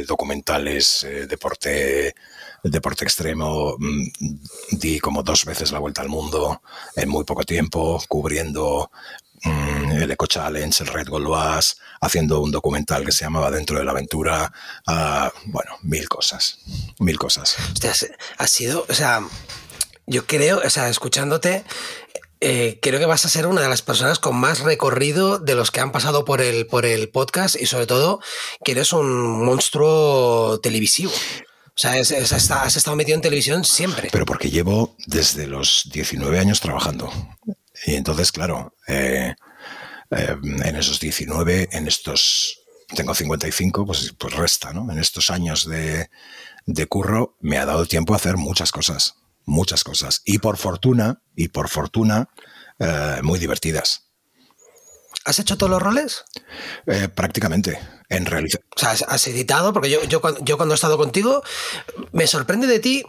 documentales, 0.06 1.06
deporte 1.28 2.14
deporte 2.62 3.04
extremo, 3.04 3.76
mm, 3.78 4.08
di 4.72 4.98
como 4.98 5.22
dos 5.22 5.44
veces 5.44 5.72
la 5.72 5.78
vuelta 5.78 6.02
al 6.02 6.08
mundo 6.08 6.62
en 6.96 7.08
muy 7.08 7.24
poco 7.24 7.44
tiempo, 7.44 8.02
cubriendo 8.08 8.90
mm, 9.42 9.92
el 10.02 10.10
Eco 10.10 10.26
Challenge, 10.26 10.82
el 10.82 10.88
Red 10.88 11.08
Gauloise, 11.08 11.76
haciendo 12.00 12.40
un 12.40 12.50
documental 12.50 13.04
que 13.04 13.12
se 13.12 13.24
llamaba 13.24 13.50
Dentro 13.50 13.78
de 13.78 13.84
la 13.84 13.92
Aventura, 13.92 14.52
ah, 14.86 15.32
bueno, 15.46 15.72
mil 15.82 16.08
cosas, 16.08 16.58
mil 16.98 17.18
cosas. 17.18 17.56
Ha 18.38 18.46
sido, 18.46 18.84
o 18.88 18.94
sea, 18.94 19.22
yo 20.06 20.26
creo, 20.26 20.60
o 20.64 20.70
sea, 20.70 20.88
escuchándote, 20.88 21.64
eh, 22.40 22.78
creo 22.80 23.00
que 23.00 23.06
vas 23.06 23.24
a 23.24 23.28
ser 23.28 23.46
una 23.46 23.60
de 23.60 23.68
las 23.68 23.82
personas 23.82 24.20
con 24.20 24.36
más 24.36 24.60
recorrido 24.60 25.38
de 25.38 25.54
los 25.54 25.70
que 25.70 25.80
han 25.80 25.90
pasado 25.90 26.24
por 26.24 26.40
el, 26.40 26.66
por 26.66 26.86
el 26.86 27.08
podcast 27.08 27.56
y 27.60 27.66
sobre 27.66 27.86
todo 27.86 28.20
que 28.64 28.72
eres 28.72 28.92
un 28.92 29.44
monstruo 29.44 30.60
televisivo. 30.60 31.12
O 31.78 31.80
sea, 31.80 32.62
has 32.62 32.76
estado 32.76 32.96
metido 32.96 33.14
en 33.14 33.22
televisión 33.22 33.64
siempre. 33.64 34.08
Pero 34.10 34.26
porque 34.26 34.50
llevo 34.50 34.96
desde 35.06 35.46
los 35.46 35.88
19 35.92 36.36
años 36.40 36.60
trabajando. 36.60 37.08
Y 37.86 37.94
entonces, 37.94 38.32
claro, 38.32 38.74
eh, 38.88 39.36
eh, 40.10 40.36
en 40.42 40.74
esos 40.74 40.98
19, 40.98 41.68
en 41.70 41.86
estos, 41.86 42.62
tengo 42.96 43.14
55, 43.14 43.86
pues, 43.86 44.12
pues 44.18 44.34
resta, 44.34 44.72
¿no? 44.72 44.90
En 44.90 44.98
estos 44.98 45.30
años 45.30 45.68
de, 45.68 46.08
curro 46.88 47.36
me 47.40 47.58
ha 47.58 47.64
dado 47.64 47.86
tiempo 47.86 48.12
a 48.12 48.16
hacer 48.16 48.36
muchas 48.36 48.72
cosas, 48.72 49.14
muchas 49.44 49.84
cosas. 49.84 50.22
Y 50.24 50.38
por 50.38 50.56
fortuna, 50.56 51.22
y 51.36 51.46
por 51.46 51.68
fortuna, 51.68 52.28
eh, 52.80 53.20
muy 53.22 53.38
divertidas. 53.38 54.07
¿Has 55.28 55.38
hecho 55.38 55.58
todos 55.58 55.68
los 55.68 55.82
roles? 55.82 56.24
prácticamente 57.14 57.78
en 58.08 58.24
realidad. 58.24 58.60
O 58.74 58.80
sea, 58.80 58.92
has 58.92 59.26
editado, 59.26 59.74
porque 59.74 59.90
yo, 59.90 60.02
yo, 60.04 60.22
cuando 60.56 60.72
he 60.72 60.74
estado 60.74 60.96
contigo, 60.96 61.42
me 62.12 62.26
sorprende 62.26 62.66
de 62.66 62.80
ti. 62.80 63.04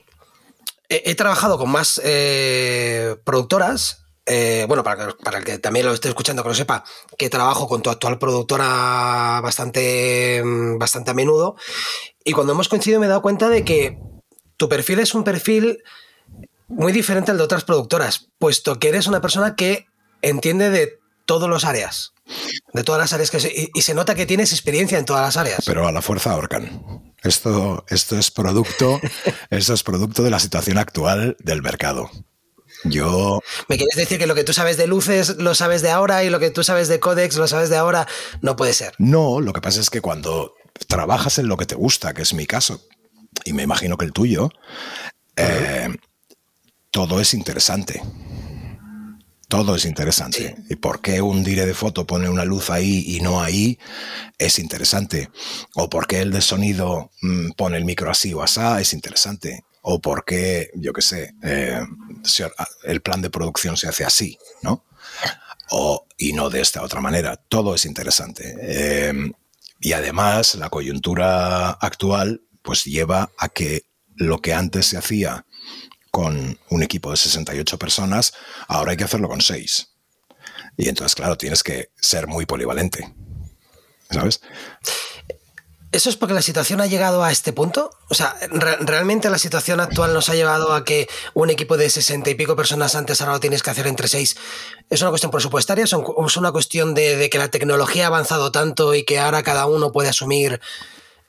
He, 0.89 1.15
trabajado 1.15 1.57
con 1.57 1.69
más 1.69 2.01
eh, 2.03 3.15
productoras. 3.23 4.03
Eh, 4.25 4.65
bueno, 4.67 4.83
para, 4.83 5.15
para, 5.17 5.38
el 5.38 5.45
que 5.45 5.59
también 5.59 5.85
lo 5.85 5.93
esté 5.93 6.09
escuchando, 6.09 6.43
que 6.43 6.49
lo 6.49 6.55
sepa, 6.55 6.83
que 7.17 7.29
trabajo 7.29 7.69
con 7.69 7.81
tu 7.81 7.89
actual 7.89 8.19
productora 8.19 9.39
bastante, 9.41 10.43
bastante 10.77 11.11
a 11.11 11.13
menudo. 11.13 11.55
Y 12.25 12.33
cuando 12.33 12.51
hemos 12.51 12.67
coincidido 12.67 12.99
me 12.99 13.05
he 13.05 13.09
dado 13.09 13.21
cuenta 13.21 13.47
de 13.47 13.63
que 13.63 13.97
tu 14.57 14.67
perfil 14.67 14.99
es 14.99 15.13
un 15.13 15.23
perfil 15.23 15.83
muy 16.67 16.91
diferente 16.91 17.31
al 17.31 17.38
de 17.38 17.43
otras 17.43 17.63
productoras, 17.63 18.27
puesto 18.38 18.77
que 18.77 18.89
eres 18.89 19.07
una 19.07 19.21
persona 19.21 19.55
que 19.55 19.88
entiende 20.21 20.69
de 20.69 20.99
todas 21.29 21.48
las 21.48 21.63
áreas. 21.63 22.13
De 22.74 22.83
todas 22.83 23.00
las 23.00 23.13
áreas 23.13 23.29
que 23.29 23.69
y, 23.71 23.81
se 23.83 23.93
nota 23.93 24.15
que 24.15 24.25
tienes 24.25 24.51
experiencia 24.51 24.98
en 24.98 25.05
todas 25.05 25.21
las 25.21 25.38
áreas. 25.38 25.62
Pero 25.63 25.88
a 25.88 25.91
la 25.91 26.01
fuerza 26.01 26.31
ahorcan. 26.31 27.13
Esto, 27.21 27.86
esto 27.88 28.17
es 28.17 28.31
producto, 28.31 29.00
esto 29.51 29.74
es 29.75 29.83
producto 29.83 30.24
de 30.24 30.31
la 30.31 30.39
situación 30.39 30.79
actual 30.79 31.38
del 31.39 31.62
mercado. 31.62 32.09
Yo. 32.83 33.41
¿Me 33.67 33.77
quieres 33.77 33.95
decir 33.95 34.17
que 34.17 34.25
lo 34.25 34.33
que 34.33 34.43
tú 34.43 34.53
sabes 34.53 34.77
de 34.77 34.88
luces 34.88 35.38
lo 35.38 35.53
sabes 35.53 35.83
de 35.83 35.91
ahora 35.91 36.24
y 36.24 36.31
lo 36.31 36.39
que 36.39 36.50
tú 36.50 36.63
sabes 36.63 36.88
de 36.88 37.00
códex 37.00 37.38
lo 37.38 37.48
sabes 37.48 37.69
de 37.69 37.77
ahora? 37.77 38.07
No 38.41 38.55
puede 38.55 38.74
ser. 38.74 38.95
No, 38.98 39.39
lo 39.39 39.53
que 39.53 39.62
pasa 39.62 39.79
es 39.81 39.91
que 39.91 40.01
cuando 40.01 40.55
trabajas 40.88 41.38
en 41.38 41.48
lo 41.48 41.57
que 41.57 41.67
te 41.67 41.75
gusta, 41.75 42.15
que 42.15 42.24
es 42.24 42.33
mi 42.33 42.48
caso, 42.48 42.81
y 43.45 43.53
me 43.53 43.62
imagino 43.62 43.98
que 43.98 44.05
el 44.05 44.13
tuyo, 44.13 44.50
eh, 45.36 45.89
todo 46.89 47.21
es 47.21 47.36
interesante. 47.36 48.01
Todo 49.50 49.75
es 49.75 49.86
interesante. 49.86 50.56
¿Y 50.70 50.75
por 50.75 51.01
qué 51.01 51.24
un 51.24 51.44
dire 51.44 51.65
de 51.65 51.74
foto 51.74 52.06
pone 52.06 52.29
una 52.29 52.46
luz 52.46 52.70
ahí 52.70 53.03
y 53.08 53.20
no 53.20 53.41
ahí? 53.41 53.79
Es 54.38 54.60
interesante. 54.60 55.32
O 55.74 55.89
por 55.89 56.06
qué 56.06 56.22
el 56.22 56.32
de 56.32 56.41
sonido 56.41 57.10
mm, 57.24 57.53
pone 57.58 57.77
el 57.77 57.84
micro 57.84 58.12
así 58.12 58.32
o 58.32 58.44
asá? 58.44 58.79
Es 58.79 58.94
interesante. 58.94 59.65
O 59.82 60.00
por 60.00 60.24
qué, 60.24 60.70
yo 60.75 60.94
qué 60.94 61.01
sé, 61.01 61.34
eh, 61.41 61.82
el 62.84 63.01
plan 63.01 63.24
de 63.24 63.32
producción 63.32 63.75
se 63.75 63.88
hace 63.88 64.06
así, 64.06 64.38
¿no? 64.62 64.86
O, 65.72 66.06
y 66.15 66.34
no 66.34 66.51
de 66.51 66.62
esta 66.62 66.84
otra 66.84 67.01
manera. 67.01 67.36
Todo 67.36 67.74
es 67.74 67.86
interesante. 67.86 68.56
Eh, 68.62 69.32
y 69.79 69.94
además, 69.94 70.56
la 70.56 70.70
coyuntura 70.70 71.72
actual 71.72 72.44
pues 72.62 72.84
lleva 72.84 73.32
a 73.39 73.50
que 73.50 73.86
lo 74.15 74.41
que 74.41 74.53
antes 74.53 74.86
se 74.86 74.98
hacía 74.98 75.48
con 76.21 76.59
un 76.69 76.83
equipo 76.83 77.11
de 77.11 77.15
68 77.15 77.79
personas, 77.79 78.33
ahora 78.67 78.91
hay 78.91 78.97
que 78.97 79.05
hacerlo 79.05 79.29
con 79.29 79.39
6. 79.39 79.88
Y 80.75 80.89
entonces, 80.89 81.15
claro, 81.15 81.38
tienes 81.38 81.63
que 81.63 81.91
ser 81.95 82.27
muy 82.27 82.45
polivalente. 82.45 83.13
¿Sabes? 84.11 84.41
¿Eso 85.93 86.09
es 86.09 86.17
porque 86.17 86.33
la 86.33 86.41
situación 86.41 86.81
ha 86.81 86.88
llegado 86.88 87.23
a 87.23 87.31
este 87.31 87.53
punto? 87.53 87.91
O 88.09 88.15
sea, 88.15 88.35
¿realmente 88.81 89.29
la 89.29 89.38
situación 89.38 89.79
actual 89.79 90.13
nos 90.13 90.27
ha 90.27 90.35
llevado 90.35 90.73
a 90.73 90.83
que 90.83 91.07
un 91.35 91.49
equipo 91.51 91.77
de 91.77 91.89
60 91.89 92.29
y 92.29 92.35
pico 92.35 92.57
personas 92.57 92.95
antes 92.95 93.21
ahora 93.21 93.35
lo 93.35 93.39
tienes 93.39 93.63
que 93.63 93.69
hacer 93.69 93.88
entre 93.88 94.09
6? 94.09 94.35
¿Es 94.89 95.01
una 95.01 95.11
cuestión 95.11 95.31
presupuestaria? 95.31 95.85
¿O 95.93 96.27
es 96.27 96.35
una 96.35 96.51
cuestión 96.51 96.93
de, 96.95 97.29
que 97.31 97.38
la 97.38 97.47
tecnología 97.47 98.03
ha 98.03 98.07
avanzado 98.07 98.51
tanto 98.51 98.93
y 98.93 99.05
que 99.05 99.19
ahora 99.19 99.41
cada 99.41 99.67
uno 99.67 99.93
puede 99.93 100.09
asumir 100.09 100.59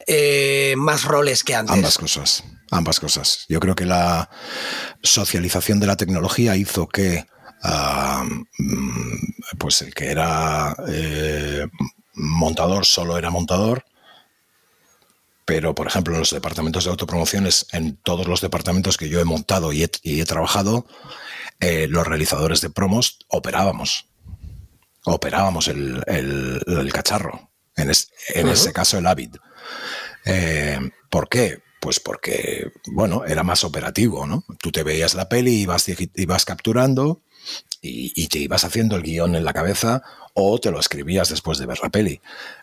eh, 0.09 0.75
más 0.77 1.05
roles 1.05 1.45
que 1.45 1.55
antes? 1.55 1.77
Ambas 1.77 1.97
cosas. 1.97 2.43
Ambas 2.71 3.01
cosas. 3.01 3.47
Yo 3.49 3.59
creo 3.59 3.75
que 3.75 3.85
la 3.85 4.31
socialización 5.03 5.81
de 5.81 5.87
la 5.87 5.97
tecnología 5.97 6.57
hizo 6.57 6.87
que 6.87 7.27
ah, 7.63 8.25
mm, 8.59 9.57
pues 9.59 9.83
el 9.83 9.93
que 9.93 10.11
era 10.11 10.77
eh, 10.89 11.67
montador 12.15 12.87
solo 12.87 13.19
era 13.19 13.31
montador. 13.31 13.85
Pero, 15.45 15.75
por 15.75 15.89
ejemplo, 15.89 16.15
en 16.15 16.21
los 16.21 16.31
departamentos 16.31 16.85
de 16.85 16.91
autopromociones, 16.91 17.67
en 17.73 17.97
todos 17.97 18.29
los 18.29 18.41
departamentos 18.41 18.97
que 18.97 19.09
yo 19.09 19.19
he 19.19 19.25
montado 19.25 19.73
y 19.73 19.83
he, 19.83 20.25
trabajado, 20.25 20.87
eh, 21.59 21.89
los 21.91 22.07
realizadores 22.07 22.61
de 22.61 22.71
promos 22.71 23.19
operábamos. 23.27 24.07
Operábamos 25.05 25.67
el, 25.67 26.05
cacharro. 26.93 27.51
En, 27.75 27.91
ese 27.91 28.73
caso, 28.73 28.99
el 28.99 29.09
Avid. 29.09 29.37
Eh, 30.25 30.79
¿Por 31.09 31.29
qué? 31.29 31.63
Pues 31.81 31.99
porque, 31.99 32.73
bueno, 32.87 33.25
era 33.25 33.43
más 33.43 33.65
operativo, 33.65 34.27
¿no? 34.27 34.45
Tú 34.61 34.71
te 34.71 34.83
veías 34.83 35.15
la 35.15 35.29
peli, 35.29 35.63
y 35.63 36.23
ibas 36.23 36.45
capturando 36.45 37.21
y, 37.81 38.29
te 38.29 38.39
ibas 38.39 38.65
haciendo 38.65 38.97
el 38.97 39.03
guion 39.03 39.35
en 39.35 39.45
la 39.45 39.53
cabeza 39.53 40.03
o 40.35 40.59
te 40.59 40.71
lo 40.71 40.79
escribías 40.79 41.29
después 41.31 41.59
de 41.59 41.67
ver 41.67 41.81
la 41.83 41.91
peli. 41.91 42.21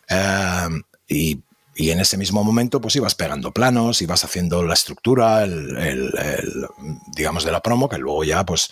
Em, 0.08 0.82
y, 1.08 1.42
en 1.76 2.00
ese 2.00 2.16
mismo 2.16 2.42
momento, 2.42 2.80
pues 2.80 2.96
ibas 2.96 3.14
pegando 3.14 3.52
planos, 3.52 4.02
ibas 4.02 4.24
haciendo 4.24 4.64
la 4.64 4.74
estructura, 4.74 5.44
el, 5.44 6.66
digamos, 7.14 7.44
de 7.44 7.52
la 7.52 7.60
promo, 7.60 7.88
que 7.88 7.98
luego 7.98 8.24
ya, 8.24 8.44
pues, 8.44 8.70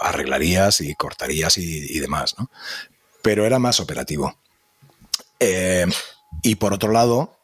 arreglarías 0.00 0.80
y 0.80 0.94
cortarías 0.94 1.58
y, 1.58 1.98
demás, 1.98 2.36
¿no? 2.38 2.50
Pero 3.20 3.44
era 3.44 3.58
más 3.58 3.80
operativo. 3.80 4.38
Em, 5.38 5.90
y 6.42 6.54
por 6.54 6.72
otro 6.72 6.90
lado, 6.90 7.37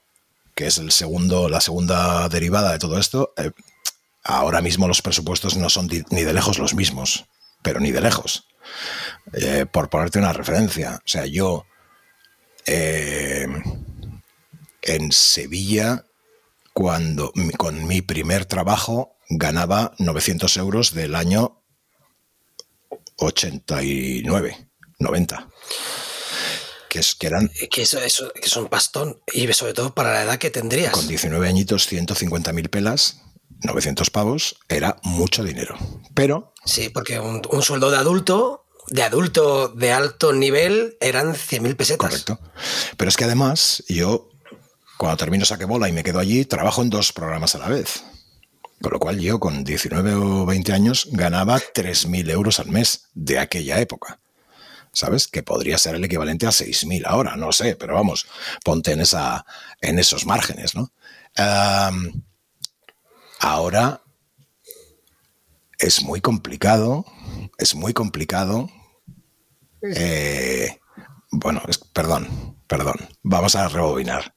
que 0.54 0.66
es 0.66 0.78
el 0.78 0.92
segundo, 0.92 1.48
la 1.48 1.60
segunda 1.60 2.28
derivada 2.28 2.72
de 2.72 2.78
todo 2.78 2.98
esto, 2.98 3.34
eh, 3.36 3.50
ahora 4.22 4.60
mismo 4.60 4.88
los 4.88 5.02
presupuestos 5.02 5.56
no 5.56 5.68
son 5.68 5.88
ni 6.10 6.22
de 6.22 6.32
lejos 6.32 6.58
los 6.58 6.74
mismos, 6.74 7.26
pero 7.62 7.80
ni 7.80 7.90
de 7.90 8.00
lejos. 8.00 8.46
Eh, 9.32 9.66
por 9.70 9.90
ponerte 9.90 10.18
una 10.18 10.32
referencia, 10.32 11.00
o 11.04 11.08
sea, 11.08 11.26
yo 11.26 11.66
eh, 12.66 13.46
en 14.82 15.12
Sevilla, 15.12 16.04
cuando 16.72 17.32
con 17.56 17.86
mi 17.86 18.00
primer 18.02 18.44
trabajo 18.44 19.16
ganaba 19.28 19.94
900 19.98 20.56
euros 20.56 20.94
del 20.94 21.14
año 21.14 21.62
89, 23.16 24.68
90 24.98 25.48
que, 26.94 27.00
es, 27.00 27.16
que 27.16 27.26
eran... 27.26 27.50
Que 27.70 27.82
eso, 27.82 27.98
eso, 27.98 28.32
que 28.32 28.46
es 28.46 28.56
un 28.56 28.68
pastón, 28.68 29.20
y 29.32 29.52
sobre 29.52 29.74
todo 29.74 29.92
para 29.94 30.12
la 30.12 30.22
edad 30.22 30.38
que 30.38 30.50
tendrías. 30.50 30.92
Con 30.92 31.08
19 31.08 31.48
añitos, 31.48 31.90
150.000 31.90 32.70
pelas, 32.70 33.20
900 33.64 34.10
pavos, 34.10 34.56
era 34.68 34.96
mucho 35.02 35.42
dinero. 35.42 35.76
Pero 36.14 36.54
Sí, 36.64 36.88
porque 36.88 37.18
un, 37.18 37.42
sueldo 37.62 37.90
de 37.90 37.96
adulto, 37.96 38.66
de 38.88 39.02
adulto 39.02 39.68
de 39.68 39.92
alto 39.92 40.32
nivel, 40.32 40.96
eran 41.00 41.34
100.000 41.34 41.76
pesetas. 41.76 41.98
Correcto. 41.98 42.38
Pero 42.96 43.08
es 43.08 43.16
que 43.16 43.24
además, 43.24 43.82
yo, 43.88 44.30
cuando 44.96 45.16
termino 45.16 45.44
saque 45.44 45.64
bola 45.64 45.88
y 45.88 45.92
me 45.92 46.04
quedo 46.04 46.20
allí, 46.20 46.44
trabajo 46.44 46.80
en 46.82 46.90
dos 46.90 47.12
programas 47.12 47.56
a 47.56 47.58
la 47.58 47.68
vez. 47.68 48.04
Con 48.80 48.92
lo 48.92 49.00
cual 49.00 49.18
yo 49.18 49.40
con 49.40 49.64
19 49.64 50.14
o 50.14 50.46
20 50.46 50.72
años 50.72 51.08
ganaba 51.10 51.58
3.000 51.58 52.30
euros 52.30 52.60
al 52.60 52.68
mes 52.68 53.08
de 53.14 53.40
aquella 53.40 53.80
época. 53.80 54.20
¿Sabes? 54.94 55.28
Que 55.28 55.42
podría 55.42 55.76
ser 55.76 55.96
el 55.96 56.04
equivalente 56.04 56.46
a 56.46 56.50
6.000 56.50 57.02
ahora, 57.06 57.36
no 57.36 57.52
sé, 57.52 57.76
pero 57.76 57.94
vamos, 57.94 58.26
ponte 58.64 58.92
en, 58.92 59.00
esa, 59.00 59.44
en 59.80 59.98
esos 59.98 60.26
márgenes, 60.26 60.74
¿no? 60.74 60.92
ahora 63.40 64.00
es 65.78 66.02
muy 66.02 66.20
complicado, 66.20 67.04
es 67.58 67.74
muy 67.74 67.92
complicado. 67.92 68.70
Eh, 69.82 70.78
bueno, 71.30 71.60
perdón, 71.92 72.56
perdón, 72.66 72.96
vamos 73.22 73.56
a 73.56 73.68
rebobinar. 73.68 74.34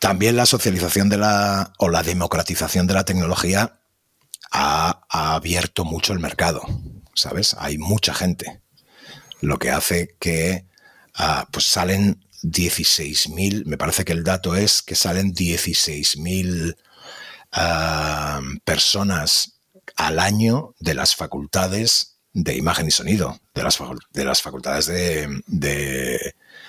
También 0.00 0.36
la 0.36 0.46
socialización 0.46 1.08
de 1.08 1.16
la 1.16 1.72
o 1.78 1.88
la 1.88 2.02
democratización 2.02 2.86
de 2.86 2.94
la 2.94 3.04
tecnología 3.04 3.80
ha, 4.50 5.02
abierto 5.08 5.84
mucho 5.84 6.12
el 6.12 6.20
mercado, 6.20 6.62
¿sabes? 7.18 7.56
Hay 7.58 7.78
mucha 7.78 8.14
gente, 8.14 8.60
lo 9.40 9.58
que 9.58 9.70
hace 9.70 10.16
que 10.18 10.66
ah, 11.14 11.48
pues 11.50 11.66
salen 11.66 12.24
16.000, 12.42 13.64
me 13.66 13.76
parece 13.76 14.04
que 14.04 14.12
el 14.12 14.24
dato 14.24 14.54
es 14.54 14.82
que 14.82 14.94
salen 14.94 15.34
16.000 15.34 16.76
ah, 17.52 18.40
personas 18.64 19.58
al 19.96 20.18
año 20.20 20.74
de 20.78 20.94
las 20.94 21.16
facultades 21.16 22.18
de 22.32 22.56
imagen 22.56 22.86
y 22.86 22.90
sonido, 22.92 23.40
de 23.54 23.62
las, 23.64 23.78
de 24.12 24.24
las 24.24 24.42
facultades 24.42 24.86
de, 24.86 25.42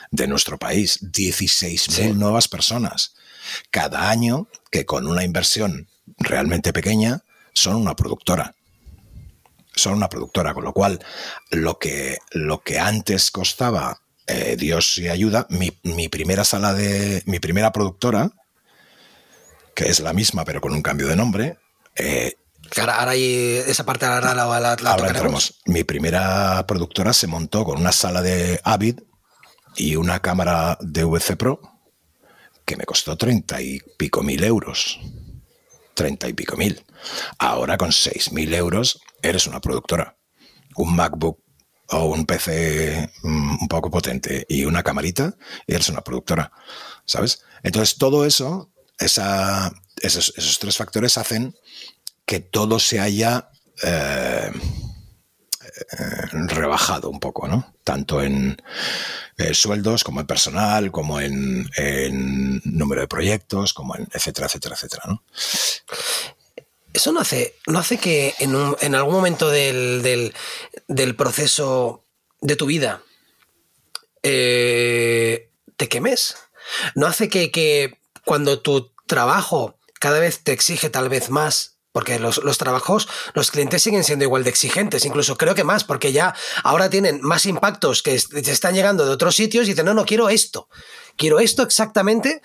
de, 0.10 0.28
nuestro 0.28 0.58
país. 0.58 1.00
16.000 1.02 2.16
nuevas 2.16 2.48
personas 2.48 3.14
cada 3.70 4.10
año 4.10 4.48
que 4.72 4.86
con 4.86 5.06
una 5.06 5.24
inversión 5.24 5.90
realmente 6.18 6.74
pequeña 6.74 7.24
son 7.54 7.76
una 7.76 7.96
productora. 7.96 8.56
Son 9.80 9.94
una 9.94 10.10
productora, 10.10 10.54
con 10.54 10.64
lo 10.64 10.74
cual 10.74 11.00
lo 11.52 11.80
que, 11.80 12.18
lo 12.32 12.62
que 12.62 12.80
antes 12.80 13.32
costaba 13.32 14.02
eh, 14.28 14.56
Dios 14.58 14.98
y 15.00 15.10
ayuda, 15.10 15.48
mi, 15.50 15.72
primera 16.10 16.44
sala 16.44 16.74
de. 16.74 17.24
mi 17.26 17.40
primera 17.40 17.72
productora, 17.72 18.32
que 19.74 19.86
es 19.90 20.02
la 20.02 20.14
misma 20.14 20.46
pero 20.46 20.62
con 20.62 20.74
un 20.74 20.84
cambio 20.84 21.08
de 21.08 21.16
nombre. 21.16 21.58
Eh, 21.96 22.36
ahora, 22.78 23.10
hay 23.10 23.64
esa 23.66 23.86
parte 23.86 24.06
ahora 24.06 24.36
la, 24.36 24.46
la, 24.60 24.92
ahora 24.92 25.14
Mi 25.66 25.84
primera 25.84 26.64
productora 26.68 27.14
se 27.14 27.26
montó 27.26 27.64
con 27.64 27.80
una 27.80 27.92
sala 27.92 28.22
de 28.22 28.62
Avid 28.64 29.00
y 29.76 29.96
una 29.96 30.22
cámara 30.22 30.78
de 30.82 31.04
VC 31.04 31.36
Pro 31.36 31.60
que 32.66 32.78
me 32.78 32.86
costó 32.86 33.18
treinta 33.18 33.62
y 33.62 33.80
pico 33.98 34.22
mil 34.22 34.44
euros. 34.44 35.00
Treinta 35.96 36.28
y 36.30 36.34
pico 36.34 36.56
mil. 36.56 36.86
Ahora 37.38 37.78
con 37.78 37.92
seis 37.92 38.32
mil 38.32 38.54
euros 38.54 39.02
eres 39.22 39.48
una 39.48 39.60
productora. 39.60 40.18
Un 40.76 40.96
MacBook 40.96 41.40
o 41.92 42.06
un 42.06 42.26
PC 42.26 43.10
mm, 43.24 43.58
un 43.62 43.68
poco 43.68 43.90
potente 43.90 44.46
y 44.48 44.66
una 44.66 44.84
camarita 44.84 45.36
eres 45.68 45.90
una 45.90 46.02
productora, 46.02 46.52
¿sabes? 47.06 47.44
Entonces 47.64 47.98
todo 47.98 48.26
eso, 48.26 48.72
esos, 48.98 50.60
tres 50.60 50.78
factores 50.78 51.18
hacen 51.18 51.56
que 52.26 52.40
todo 52.40 52.80
se 52.80 53.00
haya 53.00 53.50
eh, 53.82 54.52
eh, 55.92 56.26
rebajado 56.48 57.10
un 57.10 57.20
poco, 57.20 57.48
¿no? 57.48 57.74
Tanto 57.84 58.22
en 58.22 58.62
eh, 59.38 59.54
sueldos 59.54 60.04
como 60.04 60.20
en 60.20 60.28
personal, 60.28 60.92
como 60.92 61.20
en, 61.20 61.70
número 62.66 63.02
de 63.02 63.08
proyectos, 63.08 63.74
como 63.74 63.96
en 63.96 64.08
etcétera, 64.14 64.48
etcétera, 64.48 64.76
etcétera, 64.76 65.04
¿no? 65.08 65.24
Eso 67.00 67.14
no 67.14 67.22
hace, 67.22 67.56
no 67.66 67.80
hace 67.80 67.98
que 67.98 68.36
en, 68.40 68.94
algún 68.94 69.14
momento 69.14 69.50
del, 69.50 70.34
proceso 71.16 72.06
de 72.42 72.58
tu 72.58 72.66
vida 72.66 73.04
eh, 74.22 75.50
te 75.78 75.88
quemes. 75.88 76.36
No 76.96 77.08
hace 77.08 77.30
que, 77.30 77.52
que 77.52 78.02
cuando 78.26 78.60
tu 78.60 78.92
trabajo 79.08 79.80
cada 79.98 80.20
vez 80.20 80.44
te 80.44 80.52
exige 80.52 80.90
tal 80.90 81.08
vez 81.08 81.30
más 81.30 81.80
porque 81.94 82.20
los, 82.20 82.40
trabajos, 82.58 83.08
los 83.34 83.50
clientes 83.50 83.82
siguen 83.82 84.04
siendo 84.04 84.26
igual 84.26 84.44
de 84.44 84.50
exigentes, 84.50 85.06
incluso 85.06 85.38
creo 85.38 85.56
que 85.56 85.64
más, 85.64 85.84
porque 85.84 86.12
ya 86.12 86.36
ahora 86.64 86.90
tienen 86.90 87.20
más 87.22 87.46
impactos 87.46 88.04
que 88.04 88.20
te 88.20 88.52
están 88.52 88.76
llegando 88.76 89.06
de 89.06 89.12
otros 89.12 89.36
sitios 89.36 89.66
y 89.66 89.72
dicen, 89.72 89.86
no, 89.86 89.94
no, 89.94 90.06
quiero 90.06 90.30
esto, 90.30 90.70
quiero 91.20 91.40
esto 91.40 91.62
exactamente. 91.62 92.42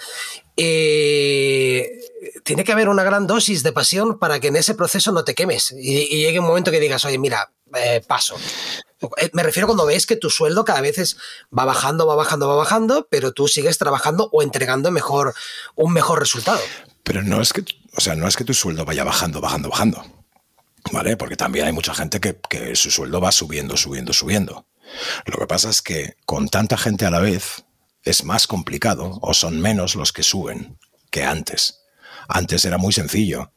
Eh, 0.56 1.98
tiene 2.44 2.64
que 2.64 2.72
haber 2.72 2.90
una 2.90 3.04
gran 3.04 3.26
dosis 3.26 3.62
de 3.62 3.72
pasión 3.72 4.18
para 4.18 4.38
que 4.40 4.48
en 4.48 4.56
ese 4.56 4.74
proceso 4.74 5.10
no 5.12 5.24
te 5.24 5.34
quemes 5.34 5.72
y, 5.76 6.06
llegue 6.08 6.40
un 6.40 6.46
momento 6.46 6.70
que 6.70 6.80
digas, 6.80 7.04
oye, 7.06 7.18
mira, 7.18 7.50
eh, 7.74 8.02
paso. 8.06 8.36
Eh, 9.18 9.30
me 9.32 9.42
refiero 9.42 9.66
cuando 9.66 9.86
ves 9.86 10.06
que 10.06 10.16
tu 10.16 10.30
sueldo 10.30 10.64
cada 10.64 10.80
vez 10.80 11.16
va 11.56 11.64
bajando, 11.64 12.06
va 12.06 12.14
bajando, 12.14 12.48
va 12.48 12.56
bajando, 12.56 13.08
pero 13.10 13.32
tú 13.32 13.48
sigues 13.48 13.78
trabajando 13.78 14.28
o 14.32 14.42
entregando 14.42 14.90
mejor, 14.90 15.34
un 15.74 15.92
mejor 15.92 16.20
resultado. 16.20 16.60
Pero 17.02 17.22
no 17.22 17.40
es 17.40 17.52
que, 17.52 17.64
o 17.96 18.00
sea, 18.00 18.14
no 18.14 18.28
es 18.28 18.36
que 18.36 18.44
tu 18.44 18.54
sueldo 18.54 18.84
vaya 18.84 19.04
bajando, 19.04 19.40
bajando, 19.40 19.70
bajando. 19.70 20.04
¿Vale? 20.92 21.16
Porque 21.16 21.36
también 21.36 21.66
hay 21.66 21.72
mucha 21.72 21.94
gente 21.94 22.20
que, 22.20 22.38
que 22.50 22.76
su 22.76 22.90
sueldo 22.90 23.18
va 23.18 23.32
subiendo, 23.32 23.76
subiendo, 23.76 24.12
subiendo. 24.12 24.66
Lo 25.24 25.38
que 25.38 25.46
pasa 25.46 25.70
es 25.70 25.80
que 25.80 26.16
con 26.26 26.48
tanta 26.48 26.76
gente 26.76 27.06
a 27.06 27.10
la 27.10 27.20
vez 27.20 27.64
es 28.04 28.24
más 28.24 28.46
complicado 28.46 29.18
o 29.22 29.34
son 29.34 29.60
menos 29.60 29.94
los 29.94 30.12
que 30.12 30.22
suben 30.22 30.78
que 31.10 31.24
antes. 31.24 31.80
Antes 32.28 32.64
era 32.64 32.78
muy 32.78 32.92
sencillo 32.92 33.52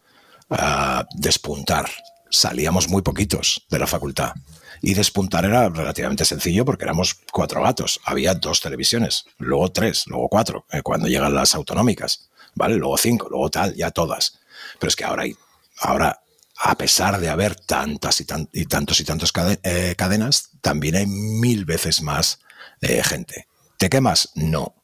ah, 0.49 1.05
despuntar. 1.15 1.89
Salíamos 2.29 2.89
muy 2.89 3.01
poquitos 3.01 3.65
de 3.69 3.79
la 3.79 3.87
facultad. 3.87 4.33
Y 4.81 4.93
despuntar 4.93 5.45
era 5.45 5.69
relativamente 5.69 6.23
sencillo 6.25 6.63
porque 6.63 6.85
éramos 6.85 7.15
cuatro 7.31 7.63
gatos. 7.63 7.99
Había 8.05 8.35
dos 8.35 8.61
televisiones, 8.61 9.25
luego 9.37 9.71
tres, 9.71 10.05
luego 10.07 10.29
cuatro, 10.29 10.65
eh, 10.71 10.81
cuando 10.83 11.07
llegan 11.07 11.33
las 11.33 11.55
autonómicas. 11.55 12.29
¿vale? 12.57 12.75
Luego 12.75 12.97
cinco, 12.97 13.27
luego 13.29 13.49
tal, 13.49 13.75
ya 13.75 13.91
todas. 13.91 14.39
Pero 14.79 14.89
es 14.89 14.95
que 14.95 15.05
ahora 15.05 15.23
hay, 15.23 15.35
ahora, 15.79 16.21
a 16.57 16.75
pesar 16.75 17.19
de 17.19 17.29
haber 17.29 17.55
tantas 17.55 18.19
y, 18.19 18.25
y 18.51 18.65
tantos 18.65 18.99
y 18.99 19.03
tantos 19.03 19.31
eh, 19.63 19.95
cadenas, 19.97 20.49
también 20.61 20.95
hay 20.95 21.05
mil 21.05 21.65
veces 21.65 22.01
más 22.01 22.39
eh, 22.81 23.01
gente. 23.03 23.46
¿Te 23.77 23.89
quemas? 23.89 24.31
No. 24.35 24.75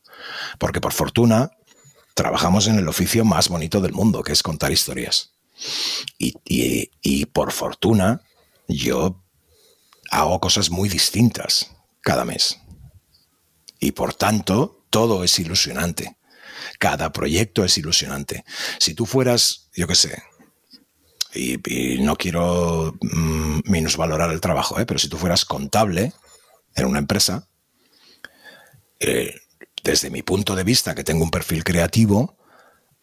Porque 0.60 0.82
por 0.82 0.94
fortuna 0.94 1.52
trabajamos 2.14 2.68
en 2.68 2.78
el 2.78 2.88
oficio 2.88 3.26
más 3.26 3.50
bonito 3.50 3.82
del 3.82 3.94
mundo, 3.94 4.24
que 4.24 4.32
es 4.32 4.44
contar 4.44 4.72
historias. 4.72 5.34
Y, 6.18 7.26
por 7.28 7.52
fortuna 7.52 8.22
yo 8.68 9.24
hago 10.12 10.40
cosas 10.40 10.70
muy 10.70 10.90
distintas 10.90 11.72
cada 12.02 12.26
mes. 12.26 12.60
Y 13.80 13.92
por 13.92 14.14
tanto, 14.14 14.86
todo 14.90 15.24
es 15.24 15.38
ilusionante. 15.40 16.18
Cada 16.80 17.12
proyecto 17.12 17.66
es 17.66 17.78
ilusionante. 17.78 18.46
Si 18.80 18.94
tú 18.94 19.06
fueras, 19.06 19.70
yo 19.76 19.88
qué 19.88 19.96
sé, 19.96 20.24
y, 21.34 21.58
no 22.02 22.16
quiero 22.16 22.96
mm, 23.02 23.62
minusvalorar 23.66 24.32
el 24.32 24.42
trabajo, 24.42 24.80
¿eh? 24.80 24.86
pero 24.86 25.00
si 25.00 25.10
tú 25.10 25.18
fueras 25.18 25.46
contable 25.46 26.14
en 26.76 26.86
una 26.86 27.00
empresa, 27.00 27.48
eh, 29.00 29.36
desde 29.84 30.10
mi 30.10 30.22
punto 30.22 30.56
de 30.56 30.64
vista, 30.64 30.96
que 30.96 31.04
tengo 31.04 31.24
un 31.24 31.32
perfil 31.32 31.64
creativo, 31.64 32.38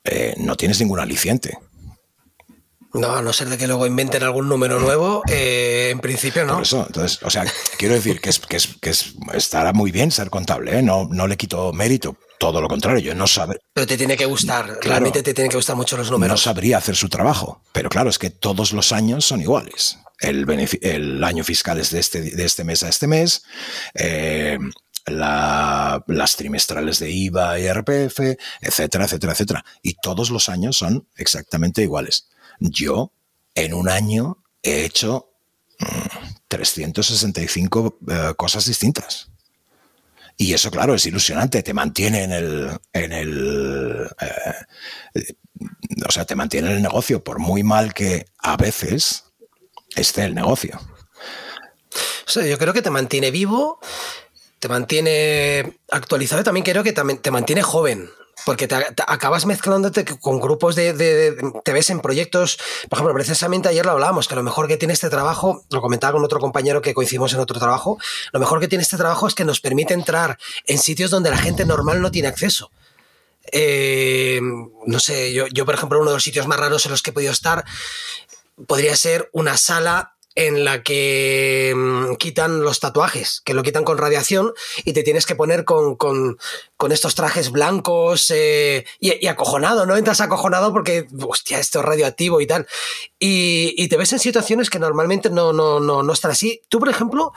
eh, 0.04 0.34
no 0.38 0.56
tienes 0.56 0.80
ningún 0.80 0.98
aliciente. 0.98 1.58
No, 2.92 3.14
a 3.14 3.22
no 3.22 3.32
ser 3.32 3.48
de 3.48 3.56
que 3.56 3.68
luego 3.68 3.86
inventen 3.86 4.24
algún 4.24 4.48
número 4.48 4.80
nuevo, 4.80 5.22
en 5.28 6.00
principio 6.00 6.44
no. 6.44 6.54
Por 6.54 6.62
eso, 6.62 6.84
entonces, 6.86 7.22
o 7.22 7.30
sea, 7.30 7.44
quiero 7.78 7.94
decir 7.94 8.20
que, 8.20 8.30
es, 8.30 8.40
que, 8.40 8.58
que 8.80 8.92
estará 9.34 9.72
muy 9.72 9.92
bien 9.92 10.10
ser 10.10 10.28
contable, 10.28 10.82
no, 10.82 11.08
no 11.08 11.28
le 11.28 11.36
quito 11.36 11.72
mérito, 11.72 12.16
todo 12.40 12.60
lo 12.60 12.66
contrario, 12.66 13.00
yo 13.00 13.14
no 13.14 13.28
sabría. 13.28 13.60
Pero 13.72 13.86
te 13.86 13.96
tiene 13.96 14.16
que 14.16 14.24
gustar, 14.24 14.78
realmente 14.82 15.22
te 15.22 15.34
tienen 15.34 15.50
que 15.50 15.56
gustar 15.56 15.76
mucho 15.76 15.96
los 15.96 16.10
números. 16.10 16.32
No 16.32 16.36
sabría 16.36 16.78
hacer 16.78 16.96
su 16.96 17.08
trabajo, 17.08 17.62
pero 17.72 17.90
claro, 17.90 18.10
es 18.10 18.18
que 18.18 18.30
todos 18.30 18.72
los 18.72 18.90
años 18.90 19.24
son 19.24 19.40
iguales. 19.40 19.98
El, 20.18 20.46
el 20.82 21.24
año 21.24 21.44
fiscal 21.44 21.78
es 21.78 21.90
de 21.90 22.00
este, 22.00 22.20
de 22.22 22.44
este 22.44 22.64
mes 22.64 22.82
a 22.82 22.88
este 22.88 23.06
mes. 23.06 23.42
Eh, 23.94 24.58
las 25.06 26.36
trimestrales 26.36 26.98
de 26.98 27.10
IVA 27.10 27.58
y 27.58 27.72
RPF, 27.72 28.20
etcétera, 28.60 29.04
etcétera, 29.04 29.32
etcétera. 29.32 29.64
Y 29.82 29.94
todos 29.94 30.30
los 30.30 30.48
años 30.48 30.76
son 30.76 31.08
exactamente 31.16 31.82
iguales. 31.82 32.28
Yo, 32.58 33.12
en 33.54 33.74
un 33.74 33.88
año, 33.88 34.44
he 34.62 34.84
hecho 34.84 35.30
365 36.48 37.98
mm, 38.00 38.10
eh, 38.10 38.34
cosas 38.36 38.66
distintas. 38.66 39.30
Y 40.36 40.54
eso, 40.54 40.70
claro, 40.70 40.94
es 40.94 41.04
ilusionante, 41.04 41.62
te 41.62 41.74
mantiene 41.74 42.24
en 42.24 42.32
el, 42.32 42.78
en 42.94 43.12
el 43.12 44.08
eh, 44.20 45.34
o 46.06 46.10
sea, 46.10 46.24
te 46.24 46.34
mantiene 46.34 46.70
en 46.70 46.76
el 46.76 46.82
negocio, 46.82 47.22
por 47.22 47.38
muy 47.38 47.62
mal 47.62 47.92
que 47.92 48.26
a 48.38 48.56
veces 48.56 49.24
esté 49.94 50.24
el 50.24 50.34
negocio. 50.34 50.80
O 52.26 52.30
sea, 52.30 52.46
yo 52.46 52.58
creo 52.58 52.72
que 52.72 52.82
te 52.82 52.90
mantiene 52.90 53.30
vivo, 53.30 53.80
te 54.60 54.68
mantiene 54.68 55.78
actualizado 55.90 56.42
y 56.42 56.44
también 56.44 56.64
creo 56.64 56.84
que 56.84 56.92
también 56.92 57.18
te 57.18 57.30
mantiene 57.30 57.62
joven. 57.62 58.10
Porque 58.46 58.66
te, 58.66 58.74
acabas 59.06 59.44
mezclándote 59.44 60.04
con 60.18 60.40
grupos 60.40 60.74
de, 60.74 61.36
Te 61.62 61.72
ves 61.72 61.90
en 61.90 62.00
proyectos. 62.00 62.58
Por 62.88 62.96
ejemplo, 62.96 63.14
precisamente 63.14 63.68
ayer 63.68 63.84
lo 63.84 63.92
hablábamos, 63.92 64.28
que 64.28 64.34
lo 64.34 64.42
mejor 64.42 64.66
que 64.66 64.78
tiene 64.78 64.94
este 64.94 65.10
trabajo, 65.10 65.64
lo 65.70 65.82
comentaba 65.82 66.14
con 66.14 66.24
otro 66.24 66.40
compañero 66.40 66.80
que 66.80 66.94
coincidimos 66.94 67.34
en 67.34 67.40
otro 67.40 67.58
trabajo, 67.58 67.98
lo 68.32 68.40
mejor 68.40 68.60
que 68.60 68.68
tiene 68.68 68.82
este 68.82 68.96
trabajo 68.96 69.26
es 69.26 69.34
que 69.34 69.44
nos 69.44 69.60
permite 69.60 69.92
entrar 69.92 70.38
en 70.66 70.78
sitios 70.78 71.10
donde 71.10 71.30
la 71.30 71.36
gente 71.36 71.66
normal 71.66 72.00
no 72.00 72.10
tiene 72.10 72.28
acceso. 72.28 72.70
Eh, 73.52 74.40
no 74.86 75.00
sé, 75.00 75.34
yo, 75.34 75.46
yo, 75.48 75.66
por 75.66 75.74
ejemplo, 75.74 76.00
uno 76.00 76.10
de 76.10 76.16
los 76.16 76.22
sitios 76.22 76.46
más 76.46 76.58
raros 76.58 76.86
en 76.86 76.92
los 76.92 77.02
que 77.02 77.10
he 77.10 77.12
podido 77.12 77.32
estar 77.32 77.64
podría 78.66 78.96
ser 78.96 79.28
una 79.32 79.56
sala 79.56 80.14
en 80.34 80.64
la 80.64 80.82
que 80.82 81.72
mm, 81.76 82.14
quitan 82.16 82.62
los 82.62 82.80
tatuajes, 82.80 83.40
que 83.44 83.54
lo 83.54 83.62
quitan 83.62 83.84
con 83.84 83.98
radiación 83.98 84.52
y 84.84 84.92
te 84.92 85.02
tienes 85.02 85.26
que 85.26 85.34
poner 85.34 85.64
con, 85.64 86.38
estos 86.90 87.14
trajes 87.14 87.50
blancos 87.50 88.30
eh, 88.30 88.86
y, 89.00 89.26
acojonado, 89.26 89.86
¿no? 89.86 89.96
Entras 89.96 90.20
acojonado 90.20 90.72
porque, 90.72 91.06
hostia, 91.26 91.58
esto 91.58 91.80
es 91.80 91.84
radioactivo 91.84 92.40
y 92.40 92.46
tal. 92.46 92.66
Y, 93.18 93.88
te 93.88 93.96
ves 93.96 94.12
en 94.12 94.20
situaciones 94.20 94.70
que 94.70 94.78
normalmente 94.78 95.30
no, 95.30 95.52
no, 95.52 95.80
no, 95.80 96.02
no 96.02 96.12
están 96.12 96.30
así. 96.30 96.62
Tú, 96.68 96.78
por 96.78 96.88
ejemplo, 96.88 97.32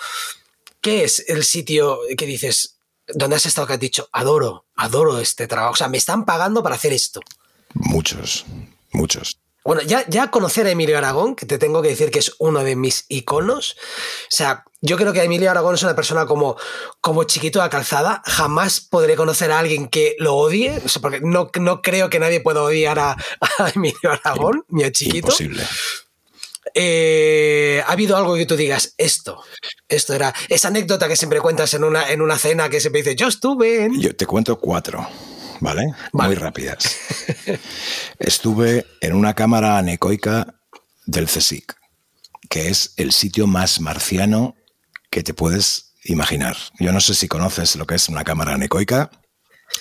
¿qué 0.81 1.03
es 1.03 1.25
el 1.29 1.43
sitio 1.43 1.99
que 2.15 2.25
dices, 2.25 2.77
donde 3.07 3.37
has 3.37 3.45
estado 3.45 3.67
que 3.67 3.73
has 3.73 3.79
dicho, 3.79 4.07
adoro, 4.11 4.65
adoro 4.75 5.19
este 5.19 5.47
trabajo? 5.47 5.73
O 5.73 5.77
sea, 5.77 5.87
me 5.87 5.97
están 5.97 6.25
pagando 6.25 6.61
para 6.61 6.75
hacer 6.75 6.93
esto. 6.93 7.21
Muchos, 7.73 8.45
muchos. 8.91 9.42
Bueno, 9.63 9.81
ya, 9.81 10.05
ya 10.09 10.29
conocer 10.29 10.67
a 10.67 10.71
Emilio 10.71 10.97
Aragón, 10.97 11.35
que 11.35 11.45
te 11.45 11.57
tengo 11.57 11.81
que 11.81 11.89
decir 11.89 12.11
que 12.11 12.19
es 12.19 12.35
uno 12.39 12.63
de 12.63 12.75
mis 12.75 13.05
iconos. 13.07 13.77
O 14.23 14.35
sea, 14.35 14.65
yo 14.81 14.97
creo 14.97 15.13
que 15.13 15.23
Emilio 15.23 15.49
Aragón 15.49 15.75
es 15.75 15.83
una 15.83 15.95
persona 15.95 16.25
como, 16.25 16.57
como 16.99 17.23
chiquito 17.23 17.63
de 17.63 17.69
calzada. 17.69 18.21
Jamás 18.25 18.81
podré 18.81 19.15
conocer 19.15 19.51
a 19.51 19.59
alguien 19.59 19.87
que 19.87 20.15
lo 20.19 20.35
odie, 20.35 20.81
porque 21.01 21.21
no, 21.21 21.49
no 21.59 21.81
creo 21.81 22.09
que 22.09 22.19
nadie 22.19 22.41
pueda 22.41 22.61
odiar 22.61 22.99
a, 22.99 23.17
Emilio 23.73 24.11
Aragón, 24.23 24.65
ni 24.67 24.83
a 24.83 24.91
chiquito. 24.91 25.27
Imposible. 25.27 25.63
Eh, 26.73 27.83
¿Ha 27.85 27.91
habido 27.91 28.17
algo 28.17 28.35
que 28.35 28.45
tú 28.45 28.55
digas, 28.55 28.95
esto, 28.97 29.41
esto 29.87 30.13
era 30.13 30.33
esa 30.49 30.69
anécdota 30.69 31.07
que 31.07 31.15
siempre 31.15 31.39
cuentas 31.39 31.73
en 31.73 31.83
una, 31.83 32.09
en 32.09 32.21
una 32.21 32.37
cena 32.37 32.69
que 32.69 32.79
siempre 32.79 33.03
dice, 33.03 33.15
yo 33.15 33.27
estuve 33.27 33.83
en... 33.83 34.01
Yo 34.01 34.15
te 34.15 34.25
cuento 34.25 34.57
cuatro. 34.59 35.07
¿Vale? 35.59 35.93
Muy 36.11 36.35
rápidas. 36.35 36.97
Estuve 38.19 38.85
en 39.01 39.13
una 39.13 39.33
cámara 39.33 39.77
anecoica 39.77 40.55
del 41.05 41.25
CSIC, 41.27 41.75
que 42.49 42.69
es 42.69 42.93
el 42.97 43.11
sitio 43.11 43.47
más 43.47 43.79
marciano 43.79 44.55
que 45.09 45.23
te 45.23 45.33
puedes 45.33 45.93
imaginar. 46.03 46.57
Yo 46.79 46.91
no 46.91 46.99
sé 46.99 47.13
si 47.15 47.27
conoces 47.27 47.75
lo 47.75 47.85
que 47.85 47.95
es 47.95 48.09
una 48.09 48.23
cámara 48.23 48.53
anecoica, 48.53 49.11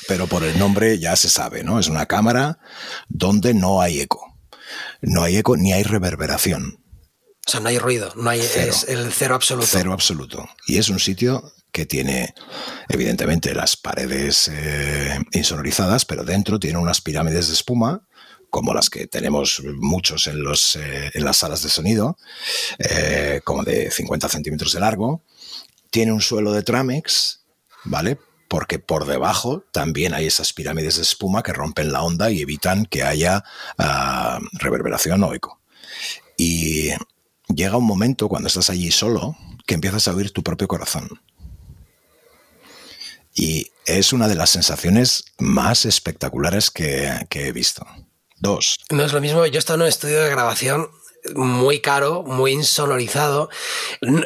pero 0.08 0.26
por 0.26 0.42
el 0.42 0.58
nombre 0.58 0.98
ya 0.98 1.16
se 1.16 1.28
sabe, 1.28 1.62
¿no? 1.62 1.78
Es 1.78 1.88
una 1.88 2.06
cámara 2.06 2.58
donde 3.08 3.54
no 3.54 3.80
hay 3.80 4.00
eco. 4.00 4.38
No 5.00 5.22
hay 5.22 5.36
eco 5.36 5.56
ni 5.56 5.72
hay 5.72 5.82
reverberación. 5.82 6.78
O 7.46 7.50
sea, 7.50 7.60
no 7.60 7.68
hay 7.68 7.78
ruido, 7.78 8.12
no 8.14 8.30
hay 8.30 8.40
es 8.40 8.84
el 8.88 9.12
cero 9.12 9.34
absoluto. 9.34 9.66
Cero 9.68 9.92
absoluto. 9.92 10.48
Y 10.66 10.78
es 10.78 10.88
un 10.88 11.00
sitio 11.00 11.52
que 11.72 11.86
tiene 11.86 12.34
evidentemente 12.88 13.54
las 13.54 13.76
paredes 13.76 14.48
eh, 14.52 15.18
insonorizadas, 15.32 16.04
pero 16.04 16.22
dentro 16.22 16.60
tiene 16.60 16.78
unas 16.78 17.00
pirámides 17.00 17.48
de 17.48 17.54
espuma 17.54 18.06
como 18.50 18.74
las 18.74 18.90
que 18.90 19.06
tenemos 19.06 19.62
muchos 19.76 20.26
en, 20.26 20.44
eh, 20.44 21.10
las 21.14 21.38
salas 21.38 21.62
de 21.62 21.70
sonido, 21.70 22.18
eh, 22.78 23.40
como 23.44 23.64
de 23.64 23.90
50 23.90 24.28
centímetros 24.28 24.74
de 24.74 24.80
largo. 24.80 25.22
Tiene 25.90 26.12
un 26.12 26.20
suelo 26.20 26.52
de 26.52 26.62
Tramex, 26.62 27.44
¿vale? 27.84 28.18
Porque 28.48 28.78
por 28.78 29.06
debajo 29.06 29.64
también 29.72 30.12
hay 30.12 30.26
esas 30.26 30.52
pirámides 30.52 30.96
de 30.96 31.02
espuma 31.02 31.42
que 31.42 31.54
rompen 31.54 31.92
la 31.92 32.02
onda 32.02 32.30
y 32.30 32.42
evitan 32.42 32.84
que 32.84 33.02
haya 33.02 33.42
ah, 33.78 34.38
reverberación 34.52 35.24
o 35.24 35.32
eco. 35.32 35.58
Y 36.36 36.90
llega 37.48 37.78
un 37.78 37.86
momento 37.86 38.28
cuando 38.28 38.48
estás 38.48 38.68
allí 38.68 38.90
solo 38.90 39.34
que 39.66 39.74
empiezas 39.74 40.08
a 40.08 40.14
oír 40.14 40.30
tu 40.30 40.42
propio 40.42 40.68
corazón. 40.68 41.08
Y 43.34 43.68
es 43.86 44.12
una 44.12 44.28
de 44.28 44.34
las 44.34 44.50
sensaciones 44.50 45.24
más 45.38 45.84
espectaculares 45.84 46.70
que, 46.70 47.26
he 47.30 47.52
visto. 47.52 47.86
Dos. 48.36 48.76
No 48.90 49.04
es 49.04 49.12
lo 49.12 49.20
mismo, 49.20 49.46
yo 49.46 49.54
he 49.54 49.58
estado 49.58 49.76
en 49.76 49.82
un 49.82 49.88
estudio 49.88 50.22
de 50.22 50.30
grabación 50.30 50.90
muy 51.36 51.80
caro, 51.80 52.24
muy 52.24 52.52
insonorizado. 52.52 53.48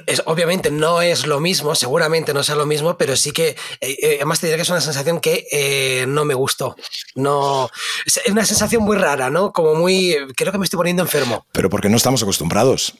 Es, 0.07 0.23
obviamente 0.25 0.71
no 0.71 1.03
es 1.03 1.27
lo 1.27 1.41
mismo, 1.41 1.75
seguramente 1.75 2.33
no 2.33 2.43
sea 2.43 2.57
lo 2.57 2.65
mismo, 2.65 2.97
pero 2.97 3.17
sí 3.17 3.33
que, 3.33 3.49
eh, 3.49 3.57
eh, 3.81 4.15
además 4.17 4.41
te 4.41 4.47
diré 4.47 4.57
que 4.57 4.63
es 4.63 4.71
una 4.71 4.81
sensación 4.81 5.21
que 5.21 5.47
eh, 5.53 6.07
no 6.09 6.25
me 6.25 6.35
gustó. 6.35 6.75
No, 7.15 7.69
es 8.07 8.21
una 8.29 8.47
sensación 8.47 8.83
muy 8.83 8.97
rara, 8.97 9.29
¿no? 9.29 9.53
Como 9.53 9.75
muy, 9.75 10.17
creo 10.37 10.53
que 10.53 10.59
me 10.59 10.65
estoy 10.65 10.79
poniendo 10.79 11.03
enfermo. 11.03 11.47
Pero 11.53 11.69
porque 11.69 11.91
no 11.91 11.99
estamos 11.99 12.23
acostumbrados. 12.23 12.95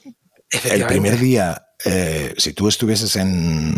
El 0.51 0.85
primer 0.85 1.17
día 1.17 1.67
eh, 1.85 2.33
si 2.37 2.53
tú 2.53 2.67
estuvieses 2.67 3.15
en, 3.17 3.77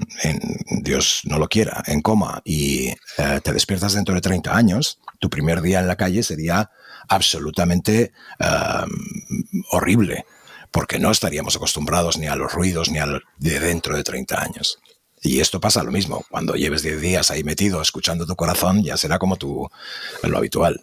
Dios 0.82 1.22
no 1.26 1.38
lo 1.38 1.50
quiera, 1.50 1.84
en 1.86 2.02
coma 2.02 2.42
y 2.46 2.88
eh, 2.88 3.42
te 3.44 3.52
despiertas 3.52 3.94
dentro 3.94 4.16
de 4.16 4.22
30 4.22 4.56
años, 4.56 5.00
tu 5.20 5.30
primer 5.30 5.62
día 5.62 5.80
en 5.80 5.88
la 5.88 5.98
calle 5.98 6.24
sería 6.24 6.72
absolutamente 7.10 8.14
horrible, 9.72 10.26
porque 10.72 11.00
no 11.00 11.12
estaríamos 11.12 11.56
acostumbrados 11.56 12.18
ni 12.18 12.28
a 12.28 12.36
los 12.36 12.54
ruidos 12.54 12.90
ni 12.90 13.00
a 13.00 13.08
de 13.38 13.60
dentro 13.60 13.96
de 13.98 14.04
30 14.04 14.42
años. 14.42 14.80
Y 15.22 15.42
esto 15.42 15.60
pasa 15.60 15.84
lo 15.84 15.92
mismo, 15.92 16.24
cuando 16.30 16.54
lleves 16.54 16.84
10 16.84 17.02
días 17.02 17.32
ahí 17.32 17.44
metido 17.44 17.82
escuchando 17.82 18.26
tu 18.26 18.36
corazón, 18.36 18.84
ya 18.84 18.96
será 18.96 19.20
como 19.20 19.36
tu, 19.36 19.70
lo 20.24 20.38
habitual. 20.38 20.80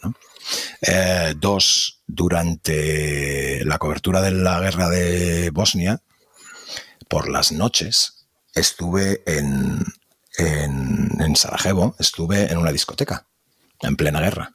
Eh, 0.82 1.34
dos, 1.36 2.02
durante 2.06 3.64
la 3.64 3.78
cobertura 3.78 4.20
de 4.20 4.30
la 4.30 4.60
guerra 4.60 4.88
de 4.88 5.50
Bosnia, 5.50 6.02
por 7.08 7.28
las 7.28 7.52
noches 7.52 8.26
estuve 8.54 9.22
en, 9.26 9.84
en, 10.38 11.36
Sarajevo, 11.36 11.94
estuve 11.98 12.50
en 12.50 12.58
una 12.58 12.72
discoteca, 12.72 13.26
en 13.80 13.96
plena 13.96 14.20
guerra. 14.20 14.54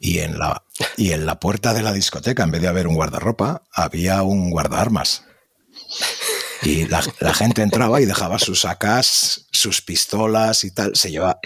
Y 0.00 0.20
en, 0.20 0.38
la, 0.38 0.64
y 0.96 1.12
en 1.12 1.26
la 1.26 1.40
puerta 1.40 1.74
de 1.74 1.82
la 1.82 1.92
discoteca, 1.92 2.44
en 2.44 2.52
vez 2.52 2.62
de 2.62 2.68
haber 2.68 2.86
un 2.86 2.94
guardarropa, 2.94 3.64
había 3.72 4.22
un 4.22 4.50
guardaarmas. 4.50 5.24
Y 6.62 6.86
la, 6.86 7.02
gente 7.34 7.62
entraba 7.62 8.00
y 8.00 8.04
dejaba 8.04 8.38
sus 8.38 8.62
sacas, 8.62 9.46
sus 9.52 9.80
pistolas 9.80 10.64
y 10.64 10.70
tal. 10.72 10.96
Se 10.96 11.10
lleva. 11.10 11.38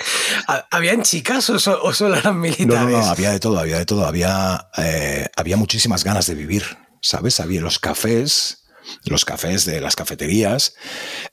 ¿Habían 0.71 1.03
chicas 1.03 1.51
o, 1.51 1.59
solo 1.59 2.17
eran 2.17 2.41
militares? 2.41 2.67
No, 2.67 2.89
no, 2.89 3.05
había 3.07 3.31
de 3.31 3.41
todo, 3.41 3.59
había 3.59 3.79
de 3.79 3.87
todo. 3.87 4.07
Había, 4.07 4.69
eh, 4.79 5.29
había 5.37 5.57
muchísimas 5.57 6.05
ganas 6.05 6.27
de 6.27 6.35
vivir, 6.35 6.65
¿sabes? 7.01 7.41
Había 7.41 7.61
los 7.61 7.79
cafés, 7.79 8.65
los 9.05 9.25
cafés 9.25 9.65
de 9.65 9.81
las 9.81 9.97
cafeterías 9.97 10.75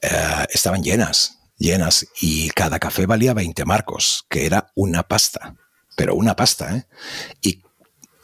eh, 0.01 0.45
estaban 0.49 0.83
llenas, 0.83 1.39
llenas, 1.57 2.07
y 2.19 2.49
cada 2.49 2.79
café 2.79 3.05
valía 3.05 3.33
20 3.33 3.65
marcos, 3.65 4.25
que 4.29 4.45
era 4.45 4.71
una 4.75 5.03
pasta, 5.03 5.55
pero 5.95 6.15
una 6.15 6.35
pasta, 6.35 6.75
¿eh? 6.75 6.87
Y 7.41 7.63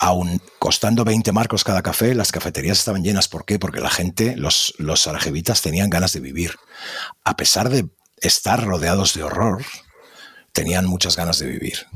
aún 0.05 0.39
costando 0.59 1.03
20 1.03 1.31
marcos 1.31 1.63
cada 1.63 1.81
café, 1.81 2.13
las 2.13 2.31
cafeterías 2.31 2.77
estaban 2.77 3.03
llenas. 3.03 3.27
¿Por 3.27 3.43
qué? 3.43 3.57
Porque 3.57 3.81
la 3.81 3.89
gente, 3.89 4.35
los, 4.35 4.75
los 4.77 5.09
tenían 5.63 5.89
ganas 5.89 6.13
de 6.13 6.19
vivir. 6.19 6.55
A 7.23 7.35
pesar 7.35 7.69
de 7.69 7.89
estar 8.17 8.63
rodeados 8.63 9.15
de 9.15 9.23
horror, 9.23 9.65
tenían 10.51 10.85
muchas 10.85 11.15
ganas 11.15 11.39
de 11.39 11.47
vivir. 11.47 11.87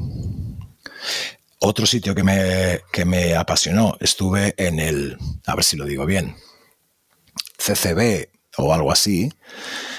Otro 1.59 1.85
sitio 1.85 2.15
que 2.15 2.23
me, 2.23 2.81
que 2.91 3.05
me 3.05 3.35
apasionó, 3.35 3.95
estuve 3.99 4.55
en 4.57 4.79
el, 4.79 5.15
a 5.45 5.53
ver 5.53 5.63
si 5.63 5.77
lo 5.77 5.85
digo 5.85 6.07
bien, 6.07 6.35
CCB 7.57 8.27
o 8.57 8.73
algo 8.73 8.91
así 8.91 9.31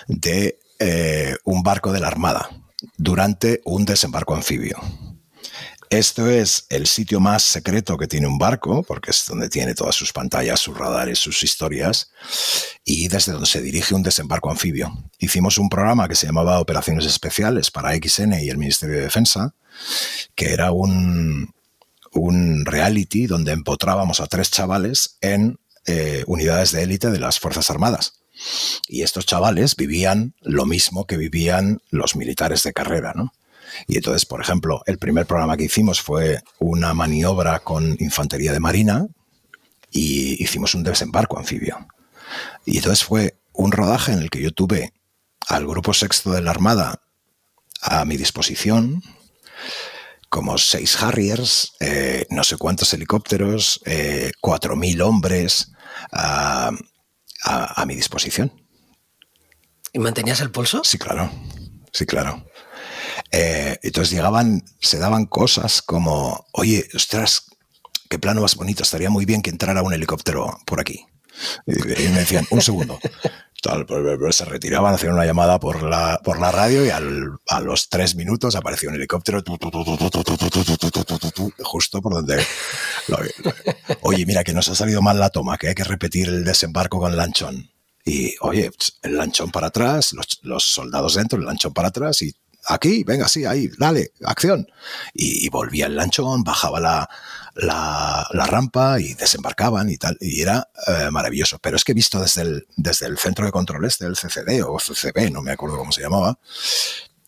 de 0.09 0.59
eh, 0.81 1.37
un 1.45 1.63
barco 1.63 1.93
de 1.93 2.01
la 2.01 2.09
Armada 2.09 2.51
durante 2.97 3.61
un 3.65 3.85
desembarco 3.85 4.35
anfibio. 4.35 4.81
Esto 5.91 6.31
es 6.31 6.67
el 6.69 6.87
sitio 6.87 7.19
más 7.19 7.43
secreto 7.43 7.99
que 7.99 8.07
tiene 8.07 8.29
un 8.29 8.39
barco, 8.39 8.85
porque 8.85 9.11
es 9.11 9.25
donde 9.27 9.49
tiene 9.49 9.75
todas 9.75 9.97
sus 9.97 10.13
pantallas, 10.13 10.61
sus 10.61 10.79
radares, 10.79 11.19
sus 11.19 11.43
historias, 11.43 12.13
y 12.85 13.09
desde 13.09 13.33
donde 13.33 13.49
se 13.49 13.61
dirige 13.61 13.97
un 13.97 14.05
desembarco 14.05 14.53
anfibio. 14.53 14.97
Hicimos 15.19 15.59
un 15.59 15.69
programa 15.69 16.07
que 16.07 16.15
se 16.15 16.27
llamaba 16.27 16.61
Operaciones 16.61 17.07
Especiales 17.07 17.73
para 17.73 17.93
XN 17.93 18.35
y 18.35 18.51
el 18.51 18.59
Ministerio 18.59 18.99
de 18.99 19.03
Defensa, 19.03 19.57
que 20.37 20.53
era 20.53 20.71
un, 20.71 21.53
reality 22.65 23.27
donde 23.27 23.51
empotrábamos 23.51 24.21
a 24.21 24.29
tres 24.29 24.53
chavales 24.53 25.17
en 25.21 25.59
eh, 25.87 26.23
unidades 26.29 26.71
de 26.71 26.85
élite 26.85 27.11
de 27.11 27.19
las 27.19 27.41
Fuerzas 27.41 27.69
Armadas. 27.69 28.21
Y 28.87 29.03
estos 29.03 29.27
chavales 29.27 29.75
vivían 29.75 30.37
lo 30.41 30.67
mismo 30.67 31.09
que 31.09 31.17
vivían 31.17 31.83
los 31.91 32.15
militares 32.15 32.63
de 32.63 32.73
carrera, 32.73 33.13
¿no? 33.17 33.33
Y 33.87 33.97
entonces, 33.97 34.27
por 34.27 34.41
ejemplo, 34.41 34.83
el 34.87 34.99
primer 34.99 35.27
programa 35.27 35.57
que 35.57 35.65
hicimos 35.65 36.01
fue 36.01 36.43
una 36.59 36.95
maniobra 36.95 37.61
con 37.61 37.97
infantería 38.01 38.53
de 38.53 38.61
marina 38.61 39.07
y 39.91 40.43
hicimos 40.43 40.75
un 40.75 40.83
desembarco 40.83 41.39
anfibio. 41.39 41.87
Y 42.65 42.79
entonces 42.79 43.05
fue 43.05 43.39
un 43.53 43.73
rodaje 43.73 44.13
en 44.13 44.21
el 44.21 44.31
que 44.31 44.43
yo 44.43 44.53
tuve 44.53 44.93
al 45.49 45.67
grupo 45.67 45.93
sexto 45.93 46.33
de 46.33 46.43
la 46.43 46.51
Armada 46.51 47.03
a 47.83 48.05
mi 48.05 48.17
disposición, 48.17 49.03
como 50.29 50.59
seis 50.59 51.03
Harriers, 51.03 51.73
eh, 51.81 52.27
no 52.31 52.45
sé 52.45 52.57
cuántos 52.57 52.95
helicópteros, 52.95 53.81
eh, 53.85 54.31
cuatro 54.41 54.77
mil 54.77 55.03
hombres 55.03 55.73
a, 56.13 56.71
mi 57.87 57.97
disposición. 57.97 58.53
¿Y 59.93 59.99
mantenías 59.99 60.41
el 60.41 60.53
pulso? 60.53 60.83
Sí, 60.85 60.99
claro. 60.99 61.31
Sí, 61.93 62.07
claro. 62.07 62.47
Eh, 63.33 63.79
entonces 63.83 64.13
llegaban, 64.13 64.65
se 64.81 64.99
daban 64.99 65.27
cosas 65.27 65.83
como, 65.83 66.47
oye, 66.53 66.89
ostras, 66.95 67.47
qué 68.09 68.19
plano 68.19 68.43
más 68.43 68.57
bonito, 68.57 68.83
estaría 68.83 69.11
muy 69.11 69.25
bien 69.25 69.43
que 69.43 69.51
entrara 69.51 69.83
un 69.83 69.93
helicóptero 69.93 70.59
por 70.67 70.81
aquí. 70.81 71.07
Y 71.67 72.09
me 72.09 72.21
decían, 72.21 72.47
un 72.51 72.61
segundo. 72.61 72.99
se 74.31 74.45
retiraban, 74.45 74.95
hacían 74.95 75.15
una 75.15 75.25
llamada 75.25 75.61
por 75.61 75.83
la, 75.83 76.21
por 76.25 76.41
la 76.41 76.51
radio 76.51 76.85
y 76.85 76.91
a 76.91 77.61
los 77.61 77.89
tres 77.89 78.15
minutos 78.15 78.57
apareció 78.57 78.89
un 78.89 78.97
helicóptero 78.97 79.43
justo 81.63 82.03
por 82.03 82.15
donde... 82.15 82.45
Oye, 84.03 84.27
mira, 84.27 84.45
que 84.45 84.53
nos 84.53 84.69
ha 84.69 84.75
salido 84.75 85.03
mal 85.03 85.19
la 85.19 85.31
toma, 85.31 85.59
que 85.59 85.69
hay 85.69 85.75
que 85.75 85.85
repetir 85.85 86.29
el 86.29 86.45
desembarco 86.45 86.99
con 86.99 87.11
el 87.11 87.17
lanchón. 87.17 87.71
Y, 88.05 88.35
oye, 88.41 88.71
el 89.03 89.17
lanchón 89.17 89.51
para 89.51 89.69
atrás, 89.69 90.13
los, 90.15 90.41
los 90.43 90.65
soldados 90.65 91.15
dentro, 91.15 91.39
el 91.39 91.45
lanchón 91.45 91.73
para 91.73 91.89
atrás 91.89 92.23
y 92.23 92.35
aquí, 92.67 93.05
venga, 93.05 93.29
sí, 93.29 93.45
ahí, 93.45 93.71
dale, 93.79 94.13
acción. 94.25 94.67
Y, 95.15 95.49
volvía 95.49 95.87
el 95.87 95.97
lanchón, 95.97 96.45
bajaba 96.45 96.81
la, 96.81 97.09
la, 97.55 98.47
rampa 98.47 99.01
y 99.01 99.15
desembarcaban 99.15 99.91
y 99.91 99.97
tal. 99.97 100.17
Y 100.21 100.41
era 100.41 100.69
eh, 100.87 101.11
maravilloso. 101.11 101.59
Pero 101.59 101.77
es 101.77 101.85
que 101.85 101.95
visto 101.95 102.21
desde 102.21 102.43
el, 102.43 102.67
desde 102.77 103.07
el 103.07 103.19
centro 103.19 103.45
de 103.45 103.53
control 103.53 103.85
este, 103.85 104.07
el 104.07 104.17
CCD 104.17 104.63
o 104.67 104.79
CCB, 104.79 105.31
no 105.31 105.43
me 105.43 105.53
acuerdo 105.53 105.79
cómo 105.79 105.93
se 105.93 106.03
llamaba, 106.03 106.39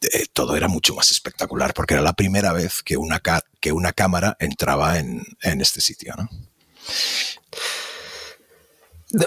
eh, 0.01 0.27
todo 0.33 0.57
era 0.57 0.69
mucho 0.69 0.95
más 0.95 1.11
espectacular 1.11 1.75
porque 1.75 1.95
era 1.95 2.03
la 2.03 2.13
primera 2.13 2.53
vez 2.53 2.83
que 2.83 2.97
una, 2.97 3.23
que 3.61 3.73
una 3.73 3.93
cámara 3.93 4.37
entraba 4.41 4.99
en, 4.99 5.25
este 5.43 5.81
sitio. 5.81 6.15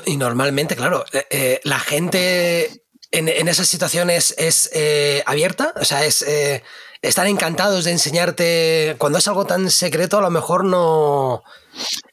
Y 0.05 0.17
normalmente, 0.17 0.75
claro, 0.75 1.05
eh, 1.29 1.61
la 1.63 1.79
gente 1.79 2.84
en, 3.17 3.47
esas 3.47 3.67
situaciones 3.67 4.33
es 4.37 4.69
eh, 4.73 5.23
abierta, 5.25 5.73
o 5.79 5.85
sea, 5.85 6.05
es, 6.05 6.21
eh, 6.21 6.63
están 7.01 7.27
encantados 7.27 7.85
de 7.85 7.91
enseñarte, 7.91 8.95
cuando 8.97 9.19
es 9.19 9.27
algo 9.27 9.45
tan 9.45 9.69
secreto 9.71 10.17
a 10.17 10.21
lo 10.21 10.29
mejor 10.29 10.65
no, 10.65 11.43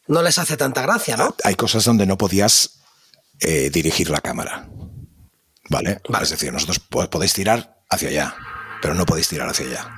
no 0.06 0.22
les 0.22 0.38
hace 0.38 0.56
tanta 0.56 0.82
gracia, 0.82 1.16
¿no? 1.16 1.34
Hay 1.44 1.54
cosas 1.54 1.84
donde 1.84 2.06
no 2.06 2.16
podías 2.16 2.80
eh, 3.40 3.70
dirigir 3.70 4.10
la 4.10 4.20
cámara, 4.20 4.68
¿vale? 5.68 6.00
Es 6.20 6.30
decir, 6.30 6.52
nosotros 6.52 6.80
podéis 6.80 7.32
tirar 7.32 7.76
hacia 7.90 8.08
allá, 8.08 8.36
pero 8.80 8.94
no 8.94 9.04
podéis 9.06 9.28
tirar 9.28 9.48
hacia 9.48 9.66
allá. 9.66 9.96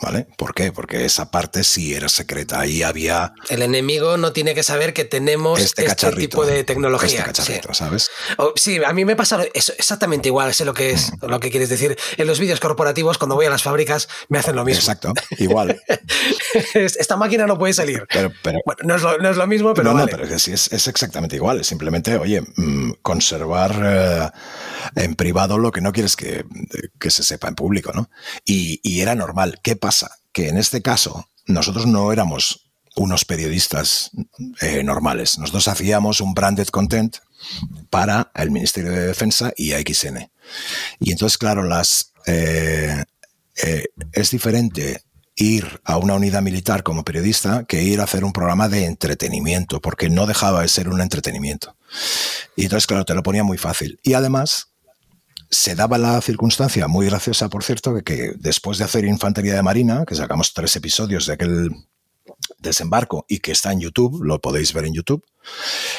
¿Vale? 0.00 0.28
¿Por 0.36 0.54
qué? 0.54 0.70
Porque 0.70 1.04
esa 1.04 1.30
parte 1.30 1.64
sí 1.64 1.92
era 1.92 2.08
secreta. 2.08 2.60
Ahí 2.60 2.82
había. 2.82 3.34
El 3.48 3.62
enemigo 3.62 4.16
no 4.16 4.32
tiene 4.32 4.54
que 4.54 4.62
saber 4.62 4.94
que 4.94 5.04
tenemos 5.04 5.58
este, 5.60 5.86
este 5.86 6.12
tipo 6.12 6.46
de 6.46 6.62
tecnología. 6.62 7.08
Este 7.08 7.24
cacharrito, 7.24 7.74
¿sabes? 7.74 8.08
sí, 8.54 8.80
a 8.84 8.92
mí 8.92 9.04
me 9.04 9.16
pasa 9.16 9.44
exactamente 9.54 10.28
igual, 10.28 10.54
sé 10.54 10.64
lo 10.64 10.72
que 10.72 10.90
es, 10.90 11.12
mm. 11.12 11.26
lo 11.26 11.40
que 11.40 11.50
quieres 11.50 11.68
decir. 11.68 11.98
En 12.16 12.28
los 12.28 12.38
vídeos 12.38 12.60
corporativos, 12.60 13.18
cuando 13.18 13.34
voy 13.34 13.46
a 13.46 13.50
las 13.50 13.62
fábricas, 13.64 14.08
me 14.28 14.38
hacen 14.38 14.54
lo 14.54 14.64
mismo. 14.64 14.78
Exacto, 14.78 15.12
igual. 15.38 15.80
Esta 16.74 17.16
máquina 17.16 17.46
no 17.46 17.58
puede 17.58 17.74
salir. 17.74 18.06
Pero, 18.08 18.32
bueno, 18.42 18.60
no 18.84 18.94
es, 18.94 19.36
lo, 19.36 19.46
mismo, 19.48 19.74
pero. 19.74 19.92
No, 19.92 19.98
no, 19.98 20.06
pero 20.06 20.24
es, 20.24 20.46
es, 20.46 20.86
exactamente 20.86 21.34
igual. 21.34 21.64
simplemente, 21.64 22.16
oye, 22.16 22.40
mm, 22.40 22.92
conservar 23.02 23.72
eh, 23.84 24.30
en 24.94 25.16
privado 25.16 25.58
lo 25.58 25.72
que 25.72 25.80
no 25.80 25.92
quieres 25.92 26.14
que, 26.14 26.44
se 27.08 27.22
sepa 27.24 27.48
en 27.48 27.54
público, 27.56 27.90
¿no? 27.92 28.10
Y, 28.44 28.80
y 28.82 29.00
era 29.00 29.16
normal. 29.16 29.58
¿Qué 29.62 29.74
pasa? 29.74 29.87
Que 30.32 30.48
en 30.48 30.58
este 30.58 30.82
caso 30.82 31.28
nosotros 31.46 31.86
no 31.86 32.12
éramos 32.12 32.68
unos 32.96 33.24
periodistas 33.24 34.10
eh, 34.60 34.82
normales. 34.82 35.38
Nosotros 35.38 35.68
hacíamos 35.68 36.20
un 36.20 36.34
branded 36.34 36.68
content 36.68 37.18
para 37.90 38.30
el 38.34 38.50
Ministerio 38.50 38.90
de 38.90 39.06
Defensa 39.06 39.52
y 39.56 39.72
AXN. 39.72 40.30
Y 40.98 41.12
entonces, 41.12 41.38
claro, 41.38 41.62
las, 41.62 42.12
eh, 42.26 43.04
eh, 43.64 43.84
es 44.12 44.30
diferente 44.30 45.02
ir 45.36 45.80
a 45.84 45.96
una 45.98 46.14
unidad 46.14 46.42
militar 46.42 46.82
como 46.82 47.04
periodista 47.04 47.64
que 47.64 47.82
ir 47.82 48.00
a 48.00 48.04
hacer 48.04 48.24
un 48.24 48.32
programa 48.32 48.68
de 48.68 48.84
entretenimiento, 48.84 49.80
porque 49.80 50.10
no 50.10 50.26
dejaba 50.26 50.62
de 50.62 50.68
ser 50.68 50.88
un 50.88 51.00
entretenimiento. 51.00 51.76
Y 52.56 52.64
entonces, 52.64 52.88
claro, 52.88 53.04
te 53.04 53.14
lo 53.14 53.22
ponía 53.22 53.44
muy 53.44 53.56
fácil. 53.56 54.00
Y 54.02 54.14
además, 54.14 54.70
se 55.50 55.74
daba 55.74 55.98
la 55.98 56.20
circunstancia, 56.20 56.88
muy 56.88 57.06
graciosa 57.06 57.48
por 57.48 57.64
cierto, 57.64 57.94
que, 57.94 58.02
que 58.02 58.32
después 58.36 58.78
de 58.78 58.84
hacer 58.84 59.04
Infantería 59.04 59.54
de 59.54 59.62
Marina, 59.62 60.04
que 60.06 60.14
sacamos 60.14 60.52
tres 60.52 60.74
episodios 60.76 61.26
de 61.26 61.34
aquel 61.34 61.70
desembarco 62.58 63.24
y 63.28 63.38
que 63.38 63.52
está 63.52 63.72
en 63.72 63.80
YouTube, 63.80 64.22
lo 64.22 64.40
podéis 64.40 64.72
ver 64.72 64.84
en 64.84 64.94
YouTube, 64.94 65.24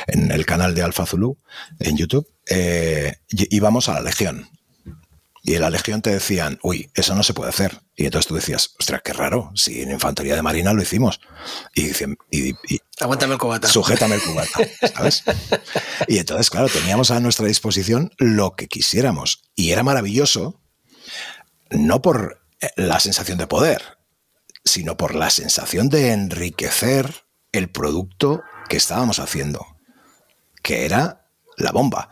en 0.08 0.32
el 0.32 0.46
canal 0.46 0.76
de 0.76 0.84
Alfa 0.84 1.06
Zulu, 1.06 1.38
en 1.80 1.98
YouTube, 1.98 2.28
eh, 2.50 3.18
íbamos 3.30 3.90
a 3.90 3.94
la 3.94 4.02
Legión. 4.02 4.50
Y 5.42 5.56
en 5.56 5.62
la 5.62 5.70
Legión 5.70 6.02
te 6.02 6.10
decían, 6.10 6.60
uy, 6.64 6.92
eso 6.94 7.16
no 7.16 7.24
se 7.24 7.34
puede 7.34 7.50
hacer. 7.50 7.82
Y 7.96 8.06
entonces 8.06 8.28
tú 8.28 8.36
decías, 8.36 8.76
ostras, 8.80 9.02
qué 9.04 9.14
raro, 9.14 9.52
si 9.56 9.82
en 9.82 9.92
Infantería 9.92 10.36
de 10.36 10.42
Marina 10.42 10.74
lo 10.74 10.82
hicimos. 10.82 11.22
Y 11.74 11.84
dicen, 11.84 12.18
y, 12.30 12.56
aguántame 13.00 13.34
el 13.34 13.40
cubata. 13.40 13.68
Sujétame 13.68 14.16
el 14.16 14.22
cubata, 14.22 14.60
¿sabes? 14.96 15.24
y 16.08 16.18
entonces, 16.18 16.50
claro, 16.50 16.68
teníamos 16.68 17.12
a 17.12 17.20
nuestra 17.20 17.46
disposición 17.46 18.12
lo 18.18 18.56
que 18.56 18.68
quisiéramos. 18.68 19.44
Y 19.56 19.72
era 19.72 19.84
maravilloso, 19.84 20.62
no 21.70 22.02
por 22.02 22.42
eh, 22.62 22.70
la 22.76 23.00
sensación 23.00 23.38
de 23.38 23.48
poder, 23.48 23.82
sino 24.66 24.98
por 24.98 25.16
la 25.16 25.30
sensación 25.30 25.90
de 25.90 26.12
enriquecer 26.12 27.26
el 27.52 27.70
producto 27.70 28.44
que 28.68 28.78
estábamos 28.78 29.20
haciendo, 29.20 29.66
que 30.62 30.86
era 30.86 31.30
la 31.58 31.72
bomba. 31.72 32.10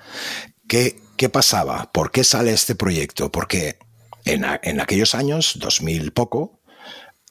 Que 0.68 1.02
¿Qué 1.18 1.30
pasaba? 1.30 1.92
¿Por 1.92 2.12
qué 2.12 2.24
sale 2.24 2.54
este 2.54 2.76
proyecto? 2.76 3.32
Porque 3.32 3.80
en, 4.24 4.46
aquellos 4.46 5.16
años, 5.16 5.54
2000 5.58 6.14
poco, 6.14 6.60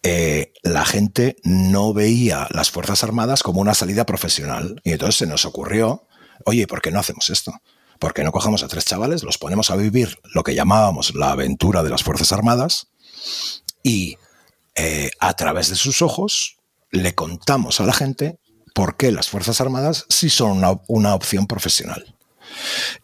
eh, 0.02 0.52
la 0.64 0.84
gente 0.84 1.36
no 1.44 1.94
veía 1.94 2.48
las 2.50 2.72
Fuerzas 2.72 3.04
Armadas 3.04 3.44
como 3.44 3.60
una 3.60 3.74
salida 3.74 4.04
profesional. 4.04 4.80
Y 4.82 4.90
entonces 4.90 5.14
se 5.14 5.26
nos 5.28 5.44
ocurrió, 5.44 6.08
oye, 6.44 6.66
¿por 6.66 6.82
qué 6.82 6.90
no 6.90 6.98
hacemos 6.98 7.30
esto? 7.30 7.52
¿Por 8.00 8.12
qué 8.12 8.24
no 8.24 8.32
cogemos 8.32 8.64
a 8.64 8.68
tres 8.68 8.84
chavales, 8.84 9.22
los 9.22 9.38
ponemos 9.38 9.70
a 9.70 9.76
vivir 9.76 10.18
lo 10.34 10.42
que 10.42 10.56
llamábamos 10.56 11.14
la 11.14 11.30
aventura 11.30 11.84
de 11.84 11.90
las 11.90 12.02
Fuerzas 12.02 12.32
Armadas 12.32 12.88
y 13.84 14.18
eh, 14.74 15.12
a 15.20 15.34
través 15.34 15.70
de 15.70 15.76
sus 15.76 16.02
ojos 16.02 16.56
le 16.90 17.14
contamos 17.14 17.80
a 17.80 17.86
la 17.86 17.92
gente 17.92 18.40
por 18.74 18.96
qué 18.96 19.12
las 19.12 19.28
Fuerzas 19.28 19.60
Armadas 19.60 20.06
sí 20.08 20.28
son 20.28 20.60
una 20.88 21.14
opción 21.14 21.46
profesional? 21.46 22.15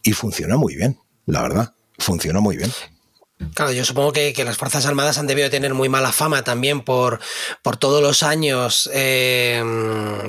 Y 0.01 0.13
funcionó 0.13 0.57
muy 0.57 0.75
bien, 0.75 0.99
la 1.25 1.41
verdad. 1.41 1.73
Funcionó 1.97 2.41
muy 2.41 2.57
bien. 2.57 2.71
Claro, 3.53 3.71
yo 3.71 3.83
supongo 3.83 4.13
que, 4.13 4.33
las 4.45 4.57
Fuerzas 4.57 4.85
Armadas 4.85 5.17
han 5.17 5.27
debido 5.27 5.49
tener 5.49 5.73
muy 5.73 5.89
mala 5.89 6.11
fama 6.11 6.43
también 6.43 6.81
por, 6.81 7.19
por 7.61 7.77
todos 7.77 8.01
los 8.01 8.23
años 8.23 8.89
eh, 8.93 9.61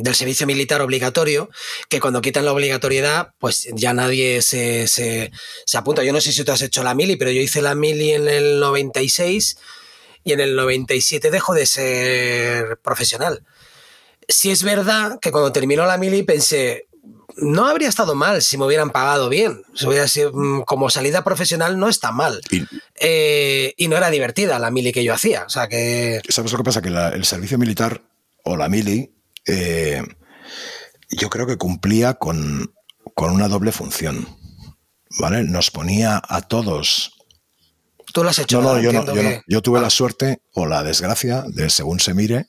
del 0.01 0.15
servicio 0.15 0.47
militar 0.47 0.81
obligatorio, 0.83 1.49
que 1.89 2.01
cuando 2.01 2.21
quitan 2.21 2.45
la 2.45 2.53
obligatoriedad, 2.53 3.33
pues 3.39 3.69
ya 3.73 3.93
nadie 3.93 4.43
se, 4.43 4.89
se, 4.89 5.31
se, 5.65 5.79
apunta. 5.79 6.03
Yo 6.03 6.13
no 6.13 6.21
sé 6.21 6.33
si 6.33 6.45
tú 6.45 6.53
has 6.53 6.63
hecho 6.63 6.83
la 6.83 6.95
mili, 6.95 7.17
pero 7.17 7.31
yo 7.31 7.41
hice 7.41 7.63
la 7.63 7.75
mili 7.75 8.13
en 8.13 8.29
el 8.29 8.61
96 8.61 9.57
y 10.25 10.33
en 10.33 10.41
el 10.41 10.57
97 10.57 11.31
dejo 11.31 11.55
de 11.55 11.67
ser 11.67 12.79
profesional. 12.79 13.45
Si 14.29 14.51
es 14.51 14.63
verdad 14.63 15.19
que 15.21 15.31
cuando 15.31 15.53
terminó 15.53 15.87
la 15.87 15.99
mili 15.99 16.23
pensé, 16.23 16.89
no 17.37 17.67
habría 17.67 17.89
estado 17.89 18.15
mal 18.15 18.43
si 18.43 18.57
me 18.57 18.67
hubieran 18.67 18.91
pagado 18.91 19.29
bien. 19.29 19.63
Si 19.75 19.87
hubiera 19.87 20.09
sido, 20.09 20.33
mm, 20.33 20.63
como 20.63 20.91
salida 20.91 21.25
profesional 21.25 21.79
no 21.79 21.89
está 21.89 22.13
mal. 22.13 22.41
Eh, 23.01 23.75
y, 23.77 23.89
no 23.89 23.97
era 23.97 24.11
divertida 24.11 24.59
la 24.59 24.71
mili 24.71 24.93
que 24.93 25.05
yo 25.05 25.15
hacía. 25.15 25.45
O 25.45 25.49
sea 25.49 25.69
que. 25.69 26.21
¿Sabes 26.29 26.53
lo 26.53 26.59
que 26.59 26.65
pasa? 26.65 26.83
Que 26.83 26.89
el 26.89 27.25
servicio 27.25 27.59
militar 27.59 28.03
o 28.45 28.57
la 28.57 28.69
mili, 28.69 29.15
eh, 29.47 30.03
yo 31.11 31.31
creo 31.31 31.47
que 31.47 31.57
cumplía 31.57 32.15
con, 32.15 32.73
una 33.17 33.49
doble 33.49 33.73
función. 33.73 34.29
¿Vale? 35.19 35.45
Nos 35.45 35.71
ponía 35.71 36.21
a 36.27 36.43
todos. 36.43 37.13
¿Tú 38.13 38.23
lo 38.23 38.31
has 38.31 38.39
hecho? 38.39 38.61
No, 38.61 38.75
no, 38.75 38.81
yo 38.81 38.93
no, 38.93 39.05
yo 39.47 39.63
tuve 39.63 39.81
la 39.81 39.91
suerte 39.91 40.43
o 40.53 40.67
la 40.67 40.83
desgracia 40.83 41.45
de, 41.47 41.71
según 41.71 42.01
se 42.01 42.15
mire, 42.15 42.47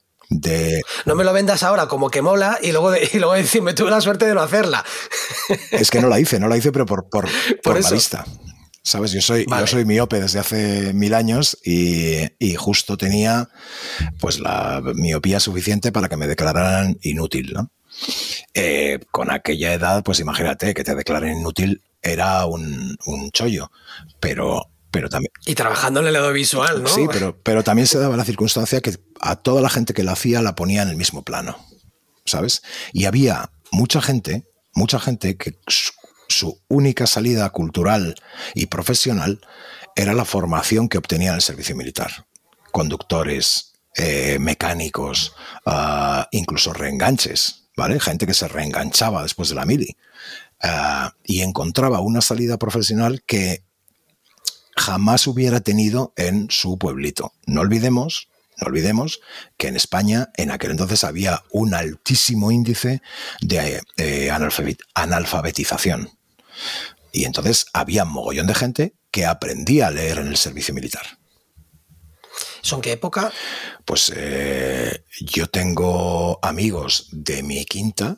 no 1.06 1.16
me 1.16 1.24
lo 1.24 1.34
vendas 1.34 1.64
ahora 1.64 1.88
como 1.88 2.10
que 2.10 2.22
mola 2.22 2.60
y 2.62 2.72
luego, 2.72 2.96
y 2.96 3.18
luego 3.18 3.34
decirme 3.34 3.74
tuve 3.74 3.92
la 3.92 4.02
suerte 4.02 4.26
de 4.26 4.34
no 4.34 4.42
hacerla. 4.42 4.84
Es 5.72 5.90
que 5.92 6.02
no 6.02 6.08
la 6.08 6.20
hice, 6.20 6.40
no 6.40 6.48
la 6.48 6.58
hice, 6.58 6.72
pero 6.72 6.86
por, 6.86 7.10
por, 7.10 7.28
por, 7.64 7.82
la 7.82 7.90
vista. 7.90 8.26
¿Sabes? 8.82 9.12
Yo 9.12 9.22
soy, 9.22 9.46
yo 9.48 9.68
soy 9.68 9.84
miope 9.84 10.20
desde 10.20 10.40
hace 10.40 10.94
mil 10.94 11.14
años 11.14 11.58
y, 11.64 12.56
justo 12.56 12.98
tenía 12.98 13.50
pues 14.20 14.40
la 14.40 14.82
miopía 14.94 15.40
suficiente 15.40 15.92
para 15.92 16.08
que 16.08 16.18
me 16.18 16.28
declararan 16.28 16.98
inútil, 17.02 17.54
¿no? 17.54 17.72
Eh, 18.54 19.00
con 19.12 19.32
aquella 19.32 19.74
edad, 19.74 20.04
pues 20.04 20.20
imagínate 20.20 20.74
que 20.74 20.84
te 20.84 20.96
declaren 20.96 21.40
inútil 21.40 21.82
era 22.02 22.46
un, 22.46 22.96
un 23.06 23.32
chollo, 23.32 23.72
pero, 24.20 24.70
pero 24.96 25.10
también... 25.10 25.32
Y 25.46 25.56
trabajando 25.56 26.00
en 26.00 26.08
el 26.08 26.16
audiovisual, 26.16 26.82
¿no? 26.82 26.88
Sí, 26.88 27.06
pero, 27.12 27.38
pero 27.44 27.64
también 27.64 27.86
se 27.86 28.00
daba 28.00 28.16
la 28.16 28.24
circunstancia 28.24 28.80
que 28.80 28.98
a 29.20 29.36
toda 29.36 29.62
la 29.62 29.70
gente 29.70 29.94
que 29.94 30.04
lo 30.04 30.12
hacía 30.12 30.42
la 30.42 30.56
ponía 30.56 30.84
en 30.84 30.88
el 30.88 30.96
mismo 30.96 31.22
plano, 31.24 31.58
¿sabes? 32.24 32.62
Y 32.94 33.04
había 33.04 33.52
mucha 33.72 34.02
gente, 34.02 34.48
mucha 34.74 34.98
gente 35.00 35.36
que 35.36 35.60
su, 35.68 35.92
su 36.30 36.62
única 36.70 37.08
salida 37.08 37.50
cultural 37.50 38.16
y 38.54 38.68
profesional 38.68 39.42
era 39.98 40.14
la 40.14 40.24
formación 40.24 40.88
que 40.88 40.98
obtenía 40.98 41.32
en 41.32 41.36
el 41.36 41.42
servicio 41.42 41.76
militar. 41.76 42.26
Conductores, 42.72 43.74
eh, 43.98 44.38
mecánicos, 44.40 45.34
uh, 45.66 46.24
incluso 46.32 46.72
reenganches, 46.72 47.68
¿vale? 47.76 48.00
Gente 48.00 48.26
que 48.26 48.34
se 48.34 48.48
reenganchaba 48.48 49.24
después 49.24 49.50
de 49.50 49.56
la 49.56 49.66
mili. 49.66 49.98
Uh, 50.64 51.10
y 51.26 51.42
encontraba 51.42 52.00
una 52.00 52.22
salida 52.22 52.58
profesional 52.58 53.24
que 53.26 53.66
jamás 54.76 55.28
hubiera 55.28 55.62
tenido 55.62 56.14
en 56.18 56.48
su 56.50 56.78
pueblito. 56.78 57.34
No 57.46 57.62
olvidemos, 57.62 58.30
no 58.58 58.68
olvidemos 58.68 59.22
que 59.58 59.68
en 59.68 59.76
España 59.76 60.30
en 60.36 60.52
aquel 60.52 60.72
entonces 60.72 61.04
había 61.04 61.44
un 61.52 61.74
altísimo 61.74 62.52
índice 62.52 63.02
de 63.42 63.82
eh, 63.98 64.32
analfabet 64.32 64.80
analfabetización. 64.94 66.10
Y 67.12 67.26
entonces 67.26 67.68
había 67.74 68.04
un 68.04 68.12
mogollón 68.12 68.48
de 68.48 68.56
gente 68.56 68.96
que 69.12 69.26
aprendía 69.26 69.88
a 69.88 69.92
leer 69.92 70.20
en 70.20 70.28
el 70.28 70.38
servicio 70.38 70.74
militar. 70.74 71.06
¿Son 72.62 72.82
qué 72.82 72.94
época? 72.94 73.32
Pues 73.86 74.12
eh, 74.16 75.06
yo 75.22 75.48
tengo 75.48 76.40
amigos 76.42 77.08
de 77.12 77.44
mi 77.44 77.64
quinta 77.64 78.18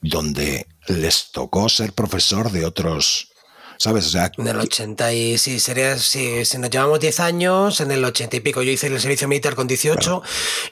donde 0.00 0.66
les 0.86 1.32
tocó 1.32 1.68
ser 1.68 1.92
profesor 1.92 2.50
de 2.50 2.64
otros, 2.64 3.32
¿sabes? 3.78 4.06
O 4.06 4.10
sea, 4.10 4.30
en 4.36 4.46
el 4.46 4.58
80 4.58 5.12
y 5.12 5.38
sí, 5.38 5.60
sería, 5.60 5.98
sí, 5.98 6.44
si 6.44 6.58
nos 6.58 6.70
llevamos 6.70 7.00
10 7.00 7.20
años, 7.20 7.80
en 7.80 7.90
el 7.90 8.04
80 8.04 8.36
y 8.36 8.40
pico 8.40 8.62
yo 8.62 8.70
hice 8.70 8.86
el 8.88 9.00
servicio 9.00 9.28
militar 9.28 9.54
con 9.54 9.66
18. 9.66 9.98
Claro. 9.98 10.22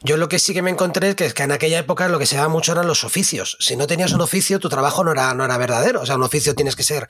Yo 0.03 0.17
lo 0.17 0.29
que 0.29 0.39
sí 0.39 0.53
que 0.53 0.63
me 0.63 0.71
encontré 0.71 1.11
es 1.11 1.15
que, 1.15 1.27
es 1.27 1.35
que 1.35 1.43
en 1.43 1.53
aquella 1.53 1.79
época 1.79 2.09
lo 2.09 2.19
que 2.19 2.27
se 2.27 2.37
daba 2.37 2.49
mucho 2.49 2.73
eran 2.73 2.87
los 2.87 3.05
oficios. 3.05 3.57
Si 3.61 3.77
no 3.77 3.87
tenías 3.87 4.13
un 4.13 4.21
oficio, 4.21 4.59
tu 4.59 4.69
trabajo 4.69 5.05
no 5.05 5.13
era, 5.13 5.35
no 5.35 5.45
era 5.45 5.59
verdadero. 5.59 6.03
O 6.03 6.07
sea, 6.07 6.17
un 6.17 6.23
oficio 6.23 6.55
tienes 6.55 6.77
que 6.77 6.83
ser 6.83 7.09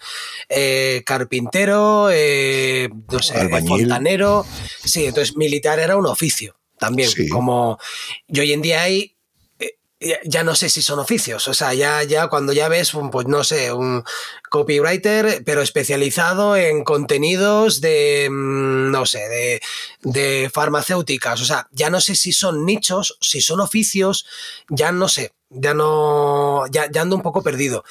eh, 0.48 1.02
carpintero, 1.07 2.09
eh, 2.11 2.88
no 3.11 3.18
sé, 3.20 3.35
Albañil. 3.35 3.80
fontanero. 3.83 4.46
Sí, 4.85 5.07
entonces 5.07 5.37
militar 5.37 5.78
era 5.78 5.96
un 5.96 6.07
oficio 6.07 6.57
también. 6.78 7.09
Sí. 7.09 7.28
Como 7.28 7.78
y 8.26 8.40
hoy 8.40 8.52
en 8.52 8.62
día 8.62 8.83
hay 8.83 9.13
ya 10.24 10.42
no 10.44 10.54
sé 10.54 10.68
si 10.68 10.83
son 10.83 10.98
oficios, 10.98 11.46
o 11.48 11.54
sea, 11.54 11.72
ya, 11.72 12.02
ya 12.02 12.28
cuando 12.28 12.52
ya 12.52 12.68
ves, 12.68 12.92
pues 13.11 13.26
no 13.26 13.44
sé, 13.44 13.72
un 13.72 14.04
copywriter, 14.50 15.42
pero 15.44 15.62
especializado 15.62 16.57
en 16.57 16.85
contenidos 16.85 17.80
de, 17.80 18.28
mm, 18.30 18.90
no 18.90 19.07
sé, 19.07 19.20
de, 19.28 19.62
de, 20.02 20.50
farmacéuticas, 20.52 21.40
o 21.40 21.44
sea, 21.44 21.68
ya 21.70 21.90
no 21.90 22.00
sé 22.00 22.16
si 22.16 22.33
son 22.33 22.66
nichos, 22.66 23.16
si 23.20 23.40
son 23.40 23.61
oficios, 23.61 24.26
ya 24.68 24.92
no 24.92 25.09
sé, 25.09 25.33
ya 25.48 25.74
no, 25.74 26.66
ya, 26.70 26.88
ando 27.00 27.16
un 27.16 27.22
poco 27.22 27.42
perdido. 27.42 27.85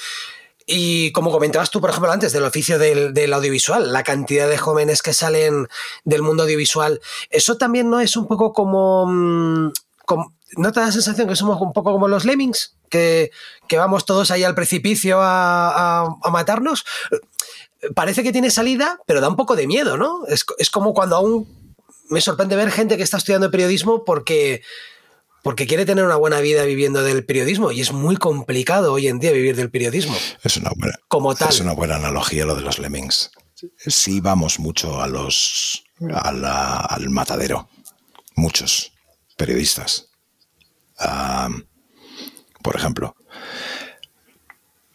Y 0.65 1.11
como 1.11 1.31
comentabas 1.31 1.71
tú, 1.71 1.81
por 1.81 1.89
ejemplo, 1.89 2.11
antes 2.11 2.31
del 2.31 2.43
oficio 2.45 2.79
del, 2.79 3.13
del, 3.13 3.33
audiovisual, 3.33 3.91
la 3.91 4.03
cantidad 4.03 4.47
de 4.47 4.57
jóvenes 4.57 5.01
que 5.01 5.13
salen 5.13 5.67
del 6.05 6.21
mundo 6.21 6.43
audiovisual, 6.43 7.01
eso 7.29 7.57
también 7.57 7.89
no 7.89 7.99
es 7.99 8.15
un 8.15 8.27
poco 8.27 8.53
como, 8.53 9.05
mm, 9.05 9.71
como 10.05 10.33
¿No 10.57 10.71
te 10.71 10.79
da 10.79 10.87
la 10.87 10.91
sensación 10.91 11.27
que 11.27 11.35
somos 11.35 11.59
un 11.61 11.73
poco 11.73 11.91
como 11.91 12.07
los 12.07 12.25
lemmings? 12.25 12.75
Que, 12.89 13.31
que 13.67 13.77
vamos 13.77 14.05
todos 14.05 14.31
ahí 14.31 14.43
al 14.43 14.55
precipicio 14.55 15.21
a, 15.21 16.01
a, 16.01 16.15
a, 16.21 16.29
matarnos. 16.29 16.85
Parece 17.95 18.23
que 18.23 18.31
tiene 18.31 18.51
salida, 18.51 18.99
pero 19.05 19.21
da 19.21 19.29
un 19.29 19.35
poco 19.35 19.55
de 19.55 19.67
miedo, 19.67 19.97
¿no? 19.97 20.25
Es, 20.27 20.45
es, 20.57 20.69
como 20.69 20.93
cuando 20.93 21.15
aún 21.15 21.47
me 22.09 22.21
sorprende 22.21 22.55
ver 22.55 22.71
gente 22.71 22.97
que 22.97 23.03
está 23.03 23.17
estudiando 23.17 23.51
periodismo 23.51 24.05
porque, 24.05 24.61
porque 25.41 25.67
quiere 25.67 25.85
tener 25.85 26.05
una 26.05 26.15
buena 26.15 26.39
vida 26.39 26.63
viviendo 26.63 27.01
del 27.01 27.25
periodismo 27.25 27.71
y 27.71 27.81
es 27.81 27.91
muy 27.91 28.17
complicado 28.17 28.93
hoy 28.93 29.07
en 29.07 29.19
día 29.19 29.31
vivir 29.31 29.55
del 29.55 29.71
periodismo. 29.71 30.15
Es 30.43 30.57
una 30.57 30.71
buena, 30.75 30.95
como 31.07 31.35
tal. 31.35 31.49
Es 31.49 31.59
una 31.59 31.73
buena 31.73 31.95
analogía 31.95 32.45
lo 32.45 32.55
de 32.55 32.61
los 32.61 32.79
lemmings. 32.79 33.31
Sí 33.87 34.19
vamos 34.19 34.59
mucho 34.59 35.01
a 35.01 35.07
los, 35.07 35.83
a 36.13 36.31
la, 36.31 36.77
al 36.77 37.09
matadero, 37.09 37.69
muchos 38.35 38.91
periodistas 39.37 40.12
Por 42.61 42.75
ejemplo, 42.75 43.15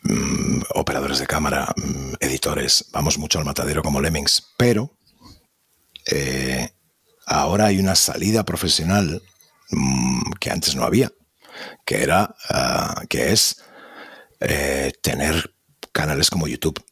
um, 0.04 0.62
operadores 0.74 1.18
de 1.18 1.26
cámara, 1.26 1.72
um, 1.76 2.14
editores, 2.20 2.86
vamos 2.92 3.18
mucho 3.18 3.38
al 3.38 3.44
matadero 3.44 3.82
como 3.82 4.00
Lemmings, 4.00 4.54
pero 4.56 4.96
eh, 6.10 6.70
ahora 7.26 7.66
hay 7.66 7.78
una 7.78 7.94
salida 7.94 8.44
profesional 8.44 9.22
um, 9.70 10.22
que 10.40 10.50
antes 10.50 10.74
no 10.74 10.84
había, 10.84 11.12
que 11.84 12.02
era, 12.02 12.34
uh, 12.50 13.06
que 13.08 13.32
es 13.32 13.62
eh, 14.40 14.92
tener 15.02 15.54
canales 15.92 16.30
como 16.30 16.48
YouTube 16.48 16.82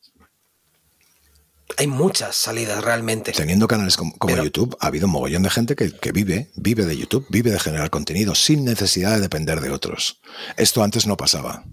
hay 1.77 1.87
muchas 1.87 2.37
salidas 2.37 2.83
realmente. 2.83 3.33
Teniendo 3.33 3.69
canales 3.69 3.97
como, 3.97 4.17
como 4.17 4.33
Pero, 4.33 4.45
YouTube, 4.45 4.77
ha 4.81 4.87
habido 4.87 5.07
un 5.07 5.13
mogollón 5.13 5.43
de 5.43 5.51
gente 5.51 5.77
que, 5.77 5.93
que, 5.93 6.13
vive, 6.13 6.51
vive 6.57 6.85
de 6.85 6.97
YouTube, 6.97 7.27
vive 7.29 7.51
de 7.51 7.59
generar 7.59 7.91
contenido 7.91 8.35
sin 8.35 8.65
necesidad 8.65 9.15
de 9.15 9.21
depender 9.21 9.61
de 9.61 9.71
otros. 9.71 10.21
Esto 10.57 10.83
antes 10.83 11.07
no 11.07 11.17
pasaba. 11.17 11.65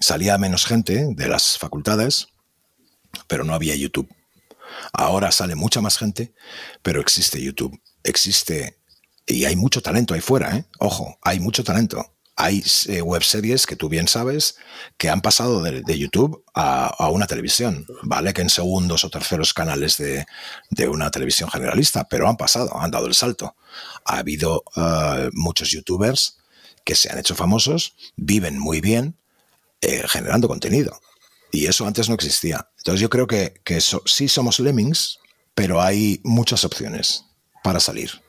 Salía 0.00 0.38
menos 0.38 0.66
gente 0.66 1.06
de 1.10 1.28
las 1.28 1.58
facultades, 1.58 2.28
pero 3.26 3.44
no 3.44 3.54
había 3.54 3.76
YouTube. 3.76 4.08
Ahora 4.92 5.32
sale 5.32 5.54
mucha 5.54 5.80
más 5.80 5.98
gente, 5.98 6.34
pero 6.82 7.00
existe 7.00 7.42
YouTube. 7.42 7.78
Existe, 8.02 8.78
y 9.26 9.44
hay 9.44 9.54
mucho 9.54 9.80
talento 9.80 10.14
ahí 10.14 10.20
fuera, 10.20 10.56
¿eh? 10.56 10.64
Ojo, 10.78 11.18
hay 11.22 11.38
mucho 11.40 11.62
talento 11.62 12.11
hay 12.36 12.64
eh, 12.88 13.02
webseries 13.02 13.66
que 13.66 13.76
tú 13.76 13.88
bien 13.88 14.08
sabes 14.08 14.56
que 14.96 15.10
han 15.10 15.20
pasado 15.20 15.62
de, 15.62 15.98
YouTube 15.98 16.44
a, 16.54 17.08
una 17.10 17.26
televisión, 17.26 17.86
¿vale? 18.02 18.32
Que 18.32 18.42
en 18.42 18.50
segundos 18.50 19.04
o 19.04 19.10
terceros 19.10 19.52
canales 19.52 19.96
de, 19.98 20.26
de, 20.70 20.88
una 20.88 21.10
televisión 21.10 21.50
generalista, 21.50 22.08
pero 22.08 22.28
han 22.28 22.36
pasado, 22.36 22.76
han 22.80 22.90
dado 22.90 23.06
el 23.06 23.14
salto. 23.14 23.54
Ha 24.04 24.18
habido 24.18 24.64
uh, 24.76 25.28
muchos 25.32 25.70
youtubers 25.70 26.38
que 26.84 26.94
se 26.94 27.10
han 27.10 27.18
hecho 27.18 27.34
famosos, 27.34 27.94
viven 28.16 28.58
muy 28.58 28.80
bien 28.80 29.16
eh, 29.80 30.04
generando 30.08 30.48
contenido. 30.48 31.00
Y 31.50 31.66
eso 31.66 31.86
antes 31.86 32.08
no 32.08 32.14
existía. 32.14 32.68
Entonces 32.78 33.00
yo 33.00 33.10
creo 33.10 33.26
que, 33.26 33.60
sí 34.06 34.28
somos 34.28 34.58
lemmings, 34.58 35.18
pero 35.54 35.82
hay 35.82 36.20
muchas 36.24 36.64
opciones 36.64 37.26
para 37.62 37.78
salir 37.78 38.21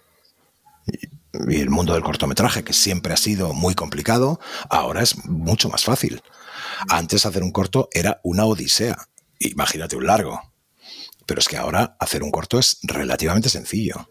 y 1.48 1.62
el 1.62 1.70
mundo 1.70 1.94
del 1.94 2.04
cortometraje, 2.04 2.64
que 2.64 2.74
siempre 2.74 3.14
ha 3.14 3.18
sido 3.18 3.54
muy 3.54 3.76
complicado, 3.76 4.40
ahora 4.70 5.02
es 5.02 5.26
mucho 5.26 5.70
más 5.70 5.84
fácil. 5.84 6.22
Antes 6.90 7.26
hacer 7.26 7.44
un 7.44 7.52
corto 7.52 7.90
era 7.92 8.20
una 8.24 8.46
odisea. 8.46 8.98
Imagínate 9.40 9.96
un 9.96 10.06
largo. 10.06 10.42
Pero 11.26 11.40
es 11.40 11.48
que 11.48 11.58
ahora 11.58 11.96
hacer 12.00 12.24
un 12.24 12.32
corto 12.32 12.60
es 12.60 12.80
relativamente 12.84 13.50
sencillo. 13.50 14.10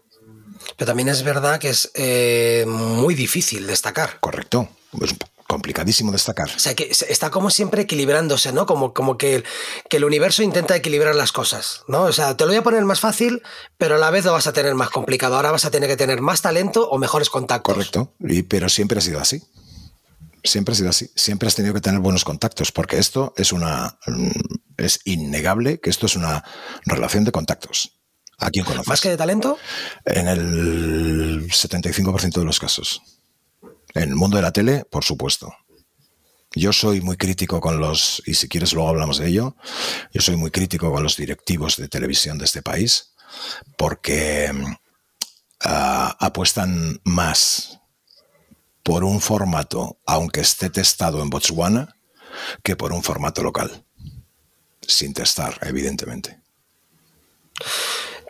Pero 0.77 0.87
también 0.87 1.09
es 1.09 1.23
verdad 1.23 1.59
que 1.59 1.69
es 1.69 1.91
eh, 1.93 2.65
muy 2.67 3.15
difícil 3.15 3.67
destacar. 3.67 4.19
Correcto. 4.19 4.69
Es 5.01 5.15
complicadísimo 5.53 6.11
destacar. 6.11 6.49
O 6.49 6.59
sea, 6.59 6.73
que 6.73 6.89
está 6.89 7.29
como 7.29 7.51
siempre 7.51 7.83
equilibrándose, 7.83 8.51
¿no? 8.51 8.65
Como, 8.65 8.91
como 8.91 9.17
que, 9.19 9.35
el, 9.35 9.45
que 9.87 9.97
el 9.97 10.03
universo 10.03 10.41
intenta 10.41 10.75
equilibrar 10.75 11.13
las 11.13 11.31
cosas, 11.31 11.83
¿no? 11.87 12.01
O 12.03 12.11
sea, 12.11 12.35
te 12.35 12.43
lo 12.43 12.49
voy 12.49 12.57
a 12.57 12.63
poner 12.63 12.83
más 12.85 12.99
fácil, 12.99 13.43
pero 13.77 13.95
a 13.95 13.97
la 13.99 14.09
vez 14.09 14.25
lo 14.25 14.31
vas 14.31 14.47
a 14.47 14.53
tener 14.53 14.73
más 14.73 14.89
complicado. 14.89 15.35
Ahora 15.35 15.51
vas 15.51 15.65
a 15.65 15.69
tener 15.69 15.87
que 15.87 15.95
tener 15.95 16.21
más 16.21 16.41
talento 16.41 16.89
o 16.89 16.97
mejores 16.97 17.29
contactos. 17.29 17.75
Correcto, 17.75 18.15
y, 18.19 18.41
pero 18.41 18.67
siempre 18.67 18.97
ha 18.97 19.01
sido 19.01 19.19
así. 19.19 19.43
Siempre 20.43 20.73
ha 20.73 20.75
sido 20.75 20.89
así. 20.89 21.11
Siempre 21.15 21.47
has 21.47 21.55
tenido 21.55 21.75
que 21.75 21.81
tener 21.81 21.99
buenos 21.99 22.25
contactos, 22.25 22.71
porque 22.71 22.97
esto 22.97 23.33
es 23.37 23.53
una. 23.53 23.99
Es 24.77 25.01
innegable 25.05 25.79
que 25.79 25.91
esto 25.91 26.07
es 26.07 26.15
una 26.15 26.43
relación 26.85 27.25
de 27.25 27.31
contactos. 27.31 27.99
¿A 28.39 28.49
quién 28.49 28.65
conoces? 28.65 28.87
¿Más 28.87 29.01
que 29.01 29.09
de 29.09 29.17
talento? 29.17 29.57
En 30.05 30.27
el 30.27 31.47
75% 31.49 32.39
de 32.39 32.43
los 32.43 32.59
casos. 32.59 33.01
En 33.93 34.09
el 34.09 34.15
mundo 34.15 34.37
de 34.37 34.43
la 34.43 34.51
tele, 34.51 34.85
por 34.85 35.03
supuesto. 35.03 35.53
Yo 36.55 36.71
soy 36.71 37.01
muy 37.01 37.17
crítico 37.17 37.59
con 37.59 37.79
los, 37.79 38.21
y 38.25 38.35
si 38.35 38.47
quieres 38.47 38.73
luego 38.73 38.89
hablamos 38.89 39.17
de 39.17 39.27
ello, 39.27 39.55
yo 40.11 40.21
soy 40.21 40.35
muy 40.35 40.51
crítico 40.51 40.91
con 40.91 41.01
los 41.01 41.17
directivos 41.17 41.77
de 41.77 41.87
televisión 41.87 42.37
de 42.37 42.45
este 42.45 42.61
país 42.61 43.13
porque 43.77 44.51
uh, 44.53 46.09
apuestan 46.19 47.01
más 47.03 47.79
por 48.83 49.03
un 49.03 49.21
formato, 49.21 49.99
aunque 50.05 50.41
esté 50.41 50.69
testado 50.69 51.21
en 51.23 51.29
Botswana, 51.29 51.97
que 52.61 52.75
por 52.75 52.91
un 52.91 53.01
formato 53.01 53.41
local, 53.41 53.85
sin 54.81 55.13
testar, 55.13 55.57
evidentemente. 55.61 56.41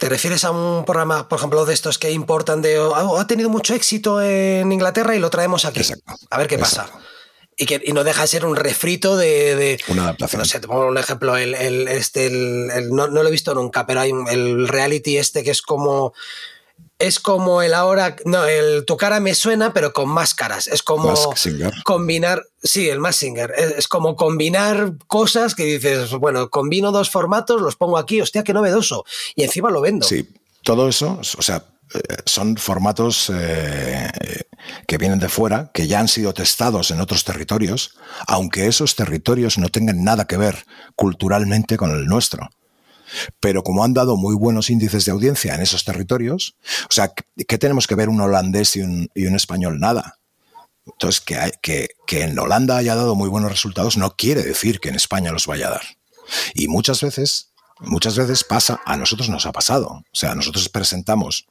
¿Te 0.03 0.09
refieres 0.09 0.43
a 0.43 0.51
un 0.51 0.83
programa, 0.83 1.29
por 1.29 1.39
ejemplo, 1.39 1.65
de 1.65 1.73
estos 1.73 1.97
que 1.97 2.11
importan 2.11 2.61
de... 2.61 2.77
Oh, 2.77 3.17
ha 3.17 3.25
tenido 3.25 3.49
mucho 3.49 3.73
éxito 3.73 4.21
en 4.21 4.69
Inglaterra 4.69 5.15
y 5.15 5.19
lo 5.19 5.29
traemos 5.29 5.63
aquí. 5.63 5.79
Exacto. 5.79 6.15
A 6.29 6.37
ver 6.37 6.47
qué 6.47 6.57
pasa. 6.57 6.89
Y, 7.55 7.65
que, 7.65 7.81
y 7.85 7.93
no 7.93 8.03
deja 8.03 8.23
de 8.23 8.27
ser 8.27 8.45
un 8.45 8.57
refrito 8.57 9.15
de, 9.15 9.79
una 9.87 10.03
adaptación. 10.03 10.39
No 10.39 10.45
sé, 10.45 10.59
te 10.59 10.67
pongo 10.67 10.87
un 10.87 10.97
ejemplo, 10.97 11.37
el, 11.37 11.53
este, 11.87 12.25
el, 12.25 12.89
no, 12.89 13.07
no, 13.07 13.23
lo 13.23 13.29
he 13.29 13.31
visto 13.31 13.55
nunca, 13.55 13.85
pero 13.85 14.01
hay 14.01 14.11
el 14.29 14.67
reality 14.67 15.15
este 15.15 15.41
que 15.41 15.51
es 15.51 15.61
como 15.61 16.13
es 17.03 17.19
como 17.19 17.61
el 17.61 17.73
ahora, 17.73 18.15
no, 18.23 18.45
el 18.45 18.85
tu 18.85 18.95
cara 18.95 19.19
me 19.19 19.35
suena, 19.35 19.73
pero 19.73 19.91
con 19.91 20.07
máscaras. 20.07 20.67
Es 20.67 20.81
como 20.83 21.13
combinar, 21.83 22.43
sí, 22.63 22.87
el 22.87 22.99
Massinger. 22.99 23.53
Es, 23.57 23.71
es, 23.71 23.87
como 23.89 24.15
combinar 24.15 24.93
cosas 25.07 25.53
que 25.53 25.65
dices, 25.65 26.11
bueno, 26.11 26.49
combino 26.49 26.93
dos 26.93 27.09
formatos, 27.09 27.61
los 27.61 27.75
pongo 27.75 27.97
aquí, 27.97 28.21
hostia, 28.21 28.45
qué 28.45 28.53
novedoso. 28.53 29.03
Y 29.35 29.43
encima 29.43 29.69
lo 29.69 29.81
vendo. 29.81 30.07
Sí, 30.07 30.29
todo 30.63 30.87
eso, 30.87 31.19
o 31.19 31.41
sea, 31.41 31.65
eh, 31.93 31.99
son 32.25 32.55
formatos 32.55 33.29
eh, 33.33 34.09
que 34.87 34.97
vienen 34.97 35.19
de 35.19 35.27
fuera, 35.27 35.71
que 35.73 35.87
ya 35.87 35.99
han 35.99 36.07
sido 36.07 36.33
testados 36.33 36.89
en 36.91 37.01
otros 37.01 37.25
territorios, 37.25 37.97
aunque 38.27 38.67
esos 38.67 38.95
territorios 38.95 39.57
no 39.57 39.67
tengan 39.67 40.05
nada 40.05 40.25
que 40.25 40.37
ver 40.37 40.65
culturalmente 40.95 41.75
con 41.75 41.91
el 41.91 42.05
nuestro. 42.05 42.49
Pero 43.39 43.63
como 43.63 43.83
han 43.83 43.93
dado 43.93 44.17
muy 44.17 44.35
buenos 44.35 44.69
índices 44.69 45.05
de 45.05 45.11
audiencia 45.11 45.55
en 45.55 45.61
esos 45.61 45.83
territorios, 45.83 46.55
o 46.89 46.93
sea, 46.93 47.13
¿qué 47.47 47.57
tenemos 47.57 47.87
que 47.87 47.95
ver 47.95 48.09
un 48.09 48.21
holandés 48.21 48.75
y 48.75 48.81
un, 48.81 49.09
español? 49.15 49.79
Nada. 49.79 50.19
Entonces, 50.85 51.21
que, 51.21 51.87
que, 52.05 52.21
en 52.21 52.37
Holanda 52.37 52.77
haya 52.77 52.95
dado 52.95 53.15
muy 53.15 53.29
buenos 53.29 53.51
resultados 53.51 53.95
no 53.95 54.15
quiere 54.17 54.43
decir 54.43 54.79
que 54.79 54.89
en 54.89 54.95
España 54.95 55.31
los 55.31 55.47
vaya 55.47 55.67
a 55.67 55.71
dar. 55.71 55.83
Y 56.53 56.67
muchas 56.67 57.01
veces, 57.01 57.51
muchas 57.79 58.17
veces 58.17 58.43
pasa, 58.43 58.81
a 58.85 58.97
nosotros 58.97 59.29
nos 59.29 59.45
ha 59.45 59.53
pasado. 59.53 59.87
O 59.87 60.15
sea, 60.15 60.35
nosotros 60.35 60.67
presentamos 60.67 61.47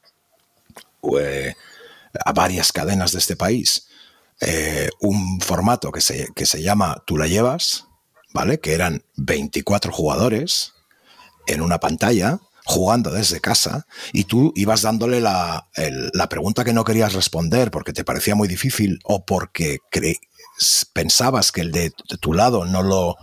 eh, 1.19 1.55
a 2.23 2.31
varias 2.31 2.71
cadenas 2.71 3.11
de 3.11 3.19
este 3.19 3.35
país 3.35 3.87
eh, 4.45 4.89
un 4.99 5.39
formato 5.39 5.91
que 5.91 6.01
se, 6.01 6.27
que 6.35 6.45
se 6.45 6.61
llama 6.61 7.01
Tú 7.05 7.17
la 7.17 7.27
llevas, 7.27 7.85
¿vale? 8.33 8.59
Que 8.59 8.73
eran 8.73 9.03
24 9.15 9.93
jugadores 9.93 10.72
en 11.47 11.61
una 11.61 11.79
pantalla 11.79 12.39
jugando 12.65 13.11
desde 13.11 13.41
casa 13.41 13.85
y 14.13 14.23
tú 14.23 14.53
ibas 14.55 14.81
dándole 14.81 15.21
la, 15.21 15.67
pregunta 16.29 16.63
que 16.63 16.73
no 16.73 16.83
querías 16.83 17.13
responder 17.13 17.71
porque 17.71 17.93
te 17.93 18.03
parecía 18.03 18.35
muy 18.35 18.47
difícil 18.47 18.99
o 19.03 19.25
porque 19.25 19.79
pensabas 20.93 21.51
que 21.51 21.61
el 21.61 21.71
de 21.71 21.91
tu 22.19 22.33
lado 22.33 22.65
no, 22.65 22.81
lo, 22.81 23.17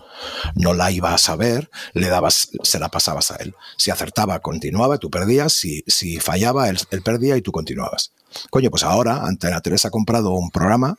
no 0.55 0.75
la 0.75 0.91
iba 0.91 1.15
a 1.15 1.19
saber, 1.19 1.71
le 1.95 2.09
dabas, 2.09 2.51
se 2.63 2.79
la 2.79 2.91
pasabas 2.91 3.31
a 3.31 3.37
él. 3.37 3.55
Si 3.79 3.91
acertaba, 3.91 4.41
continuaba, 4.41 4.99
tú 4.99 5.11
perdías, 5.11 5.53
si, 5.53 5.85
si 5.87 6.19
fallaba, 6.19 6.69
él, 6.69 6.79
perdía 7.03 7.37
y 7.37 7.43
tú 7.43 7.53
continuabas. 7.53 8.13
Coño, 8.51 8.71
pues 8.71 8.83
ahora 8.83 9.25
Antena 9.25 9.61
3 9.61 9.87
ha 9.87 9.91
comprado 9.91 10.33
un 10.33 10.51
programa 10.51 10.97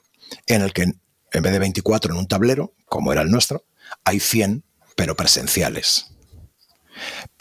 en 0.48 0.62
el 0.62 0.74
que 0.74 0.84
en 0.84 1.44
vez 1.44 1.54
de 1.54 1.60
24 1.60 2.14
en 2.14 2.20
un 2.20 2.28
tablero, 2.28 2.74
como 2.88 3.12
era 3.12 3.22
el 3.22 3.32
nuestro, 3.32 3.64
hay 4.04 4.20
100, 4.20 4.64
pero 4.96 5.16
presenciales 5.16 6.12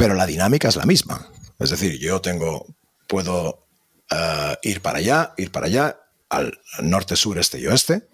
pero 0.00 0.14
la 0.14 0.24
dinámica 0.24 0.66
es 0.66 0.76
la 0.76 0.86
misma. 0.86 1.28
Es 1.58 1.68
decir, 1.68 1.98
yo 1.98 2.22
tengo, 2.22 2.64
puedo 3.06 3.66
eh, 4.10 4.56
ir 4.62 4.80
para 4.80 4.96
allá, 4.96 5.34
ir 5.36 5.52
para 5.52 5.66
allá, 5.66 6.00
al 6.30 6.58
norte, 6.80 7.16
sur, 7.16 7.38
este 7.38 7.60
y 7.60 7.66
oeste, 7.66 8.08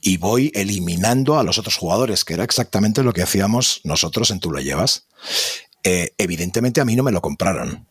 y 0.00 0.16
voy 0.16 0.50
eliminando 0.56 1.38
a 1.38 1.44
los 1.44 1.56
otros 1.56 1.76
jugadores, 1.76 2.24
que 2.24 2.34
era 2.34 2.42
exactamente 2.42 3.04
lo 3.04 3.12
que 3.12 3.22
hacíamos 3.22 3.80
nosotros 3.84 4.32
en 4.32 4.40
Tú 4.40 4.50
lo 4.50 4.58
llevas. 4.58 5.06
Eh, 5.84 6.14
evidentemente 6.18 6.80
a 6.80 6.84
mí 6.84 6.96
no 6.96 7.04
me 7.04 7.12
lo 7.12 7.22
compraron, 7.22 7.86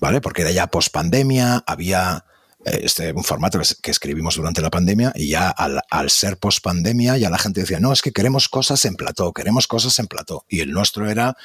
¿vale? 0.00 0.20
Porque 0.20 0.42
era 0.42 0.52
ya 0.52 0.68
post 0.68 0.92
pandemia, 0.92 1.64
había 1.66 2.24
este, 2.70 3.12
un 3.12 3.24
formato 3.24 3.60
que, 3.82 3.90
escribimos 3.90 4.36
durante 4.36 4.60
la 4.60 4.70
pandemia 4.70 5.12
y 5.14 5.28
ya 5.28 5.50
al, 5.50 6.10
ser 6.10 6.36
post 6.36 6.62
pandemia 6.62 7.16
ya 7.16 7.30
la 7.30 7.38
gente 7.38 7.60
decía, 7.60 7.80
no, 7.80 7.92
es 7.92 8.02
que 8.02 8.12
queremos 8.12 8.48
cosas 8.48 8.84
en 8.84 8.94
plató, 8.96 9.32
queremos 9.32 9.66
cosas 9.66 9.98
en 9.98 10.06
plató. 10.06 10.44
Y 10.48 10.60
el 10.60 10.72
nuestro 10.72 11.08
era 11.08 11.36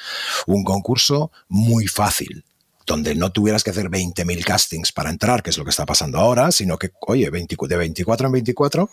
un 0.46 0.64
concurso 0.64 1.30
muy 1.48 1.86
fácil 1.86 2.44
donde 2.86 3.14
no 3.14 3.32
tuvieras 3.32 3.64
que 3.64 3.70
hacer 3.70 3.88
20.000 3.88 4.44
castings 4.44 4.92
para 4.92 5.10
entrar, 5.10 5.42
que 5.42 5.50
es 5.50 5.56
lo 5.56 5.64
que 5.64 5.70
está 5.70 5.86
pasando 5.86 6.18
ahora, 6.18 6.52
sino 6.52 6.76
que, 6.78 6.90
oye, 7.00 7.30
de 7.30 7.76
24 7.76 8.26
en 8.26 8.32
24, 8.32 8.90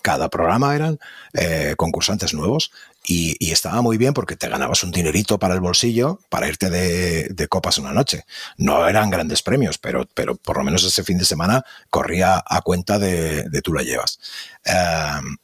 cada 0.00 0.28
programa 0.28 0.76
eran 0.76 1.00
eh, 1.32 1.74
concursantes 1.76 2.34
nuevos 2.34 2.70
y, 3.04 3.50
estaba 3.50 3.82
muy 3.82 3.98
bien 3.98 4.14
porque 4.14 4.36
te 4.36 4.48
ganabas 4.48 4.84
un 4.84 4.92
dinerito 4.92 5.38
para 5.38 5.54
el 5.54 5.60
bolsillo 5.60 6.20
para 6.28 6.48
irte 6.48 6.70
de, 6.70 7.48
copas 7.48 7.78
una 7.78 7.92
noche. 7.92 8.24
No 8.56 8.86
eran 8.88 9.10
grandes 9.10 9.42
premios, 9.42 9.78
pero, 9.78 10.06
pero 10.14 10.36
por 10.36 10.56
lo 10.58 10.64
menos 10.64 10.84
ese 10.84 11.02
fin 11.02 11.18
de 11.18 11.24
semana 11.24 11.64
corría 11.90 12.42
a 12.46 12.62
cuenta 12.62 12.98
de, 12.98 13.60
tú 13.62 13.72
la 13.72 13.82
llevas. 13.82 14.20
Em, 14.64 15.36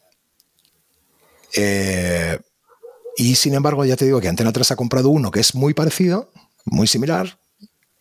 eh, 1.55 2.39
y 3.17 3.35
sin 3.35 3.55
embargo, 3.55 3.85
ya 3.85 3.97
te 3.97 4.05
digo 4.05 4.21
que 4.21 4.29
Antena 4.29 4.53
3 4.53 4.71
ha 4.71 4.77
comprado 4.77 5.09
uno 5.09 5.31
que 5.31 5.41
es 5.41 5.55
muy 5.55 5.75
parecido, 5.75 6.31
muy 6.65 6.87
similar, 6.87 7.41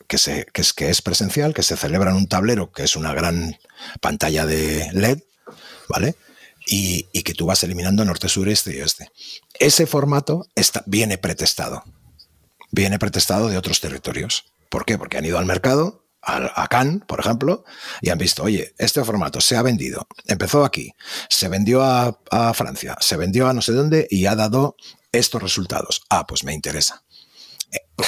que, 0.08 0.20
se, 0.20 0.46
que, 0.54 0.62
es, 0.62 0.74
que 0.74 0.90
es 0.90 1.02
presencial, 1.02 1.54
que 1.54 1.64
se 1.64 1.76
celebra 1.76 2.12
en 2.12 2.18
un 2.18 2.28
tablero, 2.28 2.72
que 2.72 2.84
es 2.84 2.96
una 2.96 3.14
gran 3.14 3.58
pantalla 4.02 4.46
de 4.46 4.90
LED, 4.94 5.20
¿vale? 5.90 6.16
Y, 6.70 7.04
que 7.24 7.34
tú 7.34 7.46
vas 7.46 7.64
eliminando 7.64 8.04
norte, 8.04 8.30
sur, 8.30 8.50
este 8.50 8.76
y 8.76 8.82
oeste. 8.82 9.10
Ese 9.60 9.88
formato 9.88 10.46
está, 10.56 10.84
viene 10.86 11.18
pretestado. 11.18 11.84
Viene 12.72 13.00
pretestado 13.00 13.48
de 13.48 13.58
otros 13.58 13.80
territorios. 13.80 14.46
¿Por 14.70 14.86
qué? 14.86 14.98
Porque 14.98 15.18
han 15.18 15.26
ido 15.26 15.38
al 15.38 15.46
mercado, 15.46 16.06
a, 16.22 16.68
Cannes, 16.68 17.04
por 17.08 17.22
ejemplo, 17.22 17.64
y 18.02 18.10
han 18.10 18.18
visto, 18.18 18.44
oye, 18.44 18.74
este 18.78 19.04
formato 19.04 19.40
se 19.40 19.56
ha 19.56 19.62
vendido. 19.62 20.08
Empezó 20.26 20.66
aquí, 20.66 20.94
se 21.30 21.48
vendió 21.48 21.84
a, 21.84 22.20
a 22.32 22.54
Francia, 22.54 22.98
se 23.00 23.16
vendió 23.16 23.48
a 23.48 23.54
no 23.54 23.62
sé 23.62 23.72
dónde 23.72 24.08
y 24.10 24.26
ha 24.26 24.36
dado 24.36 24.76
estos 25.14 25.42
resultados. 25.42 26.04
Ah, 26.10 26.28
pues 26.28 26.44
me 26.44 26.54
interesa. 26.54 27.06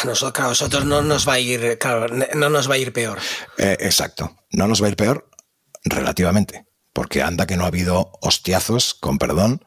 Nosotros, 0.06 0.46
a 0.46 0.50
nosotros 0.50 0.86
no 0.86 1.02
nos 1.02 1.28
va 1.28 1.34
a 1.34 1.40
ir, 1.40 1.80
no 2.36 2.50
nos 2.50 2.70
va 2.70 2.76
a 2.76 2.78
ir 2.78 2.94
peor. 2.94 3.20
Eh, 3.58 3.78
exacto. 3.80 4.38
No 4.52 4.68
nos 4.68 4.82
va 4.82 4.88
a 4.88 4.90
ir 4.90 4.96
peor 4.96 5.30
relativamente. 5.84 6.66
Porque 7.00 7.24
anda 7.24 7.48
que 7.48 7.56
no 7.56 7.64
ha 7.64 7.68
habido 7.68 8.12
hostiazos, 8.20 8.94
con 8.94 9.20
perdón, 9.20 9.64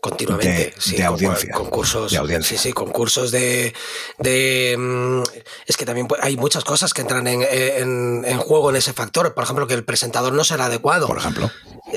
continuamente 0.00 0.72
de, 0.96 1.04
audiencia 1.04 1.52
concursos 1.52 2.10
de 2.10 2.16
audiencia. 2.16 2.56
sí 2.56 2.68
sí 2.68 2.72
concursos 2.72 3.30
de, 3.30 3.74
mm, 4.78 5.22
es 5.66 5.76
que 5.76 5.84
también 5.84 6.08
hay 6.22 6.38
muchas 6.38 6.64
cosas 6.64 6.94
que 6.94 7.02
entran 7.02 7.26
en, 7.26 8.38
juego 8.38 8.70
en 8.70 8.76
ese 8.76 8.94
factor. 8.94 9.34
Por 9.34 9.44
ejemplo 9.44 9.66
que 9.66 9.74
el 9.74 9.84
presentador 9.84 10.32
no 10.32 10.42
será 10.42 10.64
adecuado. 10.64 11.06
Por 11.06 11.18
ejemplo. 11.18 11.50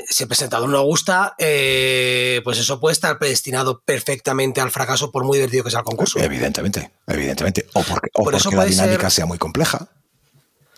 Si 0.06 0.24
el 0.24 0.28
presentador 0.28 0.68
no 0.68 0.82
gusta 0.82 1.34
eh, 1.38 2.42
pues 2.44 2.58
eso 2.58 2.78
puede 2.78 2.92
estar 2.92 3.18
predestinado 3.18 3.80
perfectamente 3.86 4.60
al 4.60 4.70
fracaso 4.70 5.10
por 5.10 5.24
muy 5.24 5.38
divertido 5.38 5.64
que 5.64 5.70
sea 5.70 5.80
el 5.80 5.86
concurso. 5.86 6.18
Evidentemente 6.18 6.90
evidentemente. 7.06 7.64
O 7.72 7.82
porque, 7.84 8.10
porque 8.12 8.54
la 8.54 8.66
dinámica 8.66 9.08
sea 9.08 9.24
muy 9.24 9.38
compleja 9.38 9.88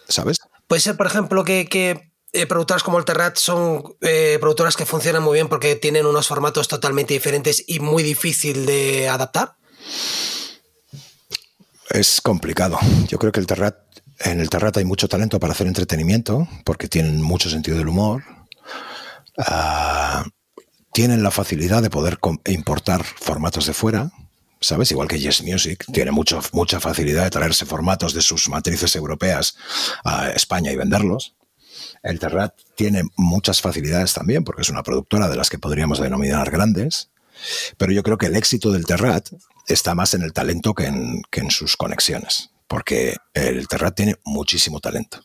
sabes 0.08 0.38
puede 0.68 0.80
ser 0.80 0.96
por 0.96 1.08
ejemplo 1.08 1.42
que, 1.42 1.66
que 1.66 2.09
eh, 2.32 2.46
productoras 2.46 2.82
como 2.82 2.98
el 2.98 3.04
Terrat 3.04 3.36
son 3.36 3.82
eh, 4.00 4.38
productoras 4.40 4.76
que 4.76 4.86
funcionan 4.86 5.22
muy 5.22 5.34
bien 5.34 5.48
porque 5.48 5.76
tienen 5.76 6.06
unos 6.06 6.28
formatos 6.28 6.68
totalmente 6.68 7.14
diferentes 7.14 7.64
y 7.66 7.80
muy 7.80 8.02
difícil 8.02 8.66
de 8.66 9.08
adaptar? 9.08 9.56
Es 11.90 12.20
complicado. 12.20 12.78
Yo 13.08 13.18
creo 13.18 13.32
que 13.32 13.40
el 13.40 13.46
Terrat, 13.46 13.76
en 14.20 14.40
el 14.40 14.48
Terrat 14.48 14.76
hay 14.76 14.84
mucho 14.84 15.08
talento 15.08 15.40
para 15.40 15.52
hacer 15.52 15.66
entretenimiento 15.66 16.46
porque 16.64 16.88
tienen 16.88 17.20
mucho 17.20 17.50
sentido 17.50 17.78
del 17.78 17.88
humor. 17.88 18.22
Ah, 19.36 20.24
tienen 20.92 21.22
la 21.22 21.30
facilidad 21.30 21.82
de 21.82 21.90
poder 21.90 22.18
importar 22.46 23.04
formatos 23.04 23.66
de 23.66 23.72
fuera, 23.72 24.12
¿sabes? 24.60 24.90
Igual 24.92 25.08
que 25.08 25.18
Yes 25.18 25.42
Music 25.42 25.84
tiene 25.92 26.12
mucho, 26.12 26.40
mucha 26.52 26.78
facilidad 26.78 27.24
de 27.24 27.30
traerse 27.30 27.66
formatos 27.66 28.14
de 28.14 28.22
sus 28.22 28.48
matrices 28.48 28.94
europeas 28.94 29.56
a 30.04 30.30
España 30.30 30.70
y 30.70 30.76
venderlos. 30.76 31.34
El 32.02 32.18
Terrat 32.18 32.54
tiene 32.76 33.02
muchas 33.16 33.60
facilidades 33.60 34.14
también, 34.14 34.44
porque 34.44 34.62
es 34.62 34.70
una 34.70 34.82
productora 34.82 35.28
de 35.28 35.36
las 35.36 35.50
que 35.50 35.58
podríamos 35.58 36.00
denominar 36.00 36.50
grandes, 36.50 37.10
pero 37.76 37.92
yo 37.92 38.02
creo 38.02 38.18
que 38.18 38.26
el 38.26 38.36
éxito 38.36 38.70
del 38.70 38.86
Terrat 38.86 39.28
está 39.66 39.94
más 39.94 40.14
en 40.14 40.22
el 40.22 40.32
talento 40.32 40.74
que 40.74 40.86
en, 40.86 41.50
sus 41.50 41.76
conexiones, 41.76 42.50
porque 42.66 43.16
el 43.34 43.68
Terrat 43.68 43.94
tiene 43.94 44.16
muchísimo 44.24 44.80
talento. 44.80 45.20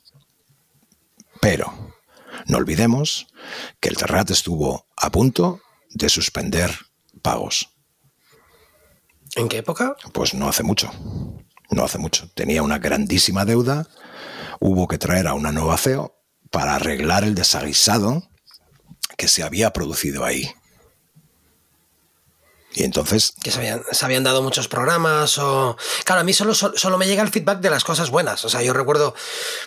Pero 1.42 1.94
no 2.48 2.58
olvidemos 2.58 3.28
que 3.80 3.90
el 3.90 3.98
Terrat 3.98 4.30
estuvo 4.32 4.88
a 4.98 5.12
punto 5.12 5.62
de 5.92 6.10
suspender 6.10 6.72
pagos. 7.22 7.70
¿En 9.36 9.50
qué 9.50 9.58
época? 9.58 9.96
Pues 10.14 10.34
no 10.34 10.48
hace 10.48 10.64
mucho. 10.64 10.92
No 11.70 11.84
hace 11.84 11.98
mucho. 11.98 12.30
Tenía 12.34 12.64
una 12.64 12.80
grandísima 12.80 13.44
deuda. 13.44 13.88
Hubo 14.60 14.88
que 14.88 14.98
traer 14.98 15.28
a 15.28 15.34
una 15.34 15.52
nueva 15.52 15.78
CEO 15.78 16.15
para 16.56 16.76
arreglar 16.76 17.26
el 17.26 17.36
desaguisado 17.36 18.24
que 19.18 19.28
se 19.28 19.44
había 19.44 19.74
producido 19.74 20.24
ahí. 20.24 20.50
Y 22.74 22.86
entonces... 22.86 23.34
Que 23.44 23.52
se 23.52 24.06
habían, 24.06 24.24
dado 24.24 24.42
muchos 24.42 24.70
programas 24.70 25.38
o... 25.38 25.76
Claro, 26.06 26.22
a 26.22 26.24
mí 26.24 26.32
solo, 26.32 26.54
solo 26.54 26.98
me 26.98 27.08
llega 27.08 27.24
el 27.24 27.30
feedback 27.30 27.60
de 27.60 27.70
las 27.70 27.84
cosas 27.84 28.10
buenas. 28.10 28.46
O 28.46 28.50
sea, 28.50 28.62
yo 28.62 28.72
recuerdo, 28.72 29.14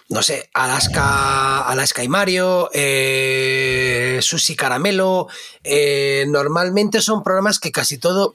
no 0.08 0.22
sé, 0.22 0.48
Alaska, 0.54 1.60
Alaska 1.60 2.02
y 2.02 2.08
Mario, 2.08 2.70
eh, 2.72 4.20
Susi 4.22 4.56
Caramelo. 4.56 5.28
Eh, 5.64 6.24
normalmente 6.28 7.02
son 7.02 7.22
programas 7.22 7.58
que 7.58 7.70
casi 7.70 7.98
todo... 7.98 8.34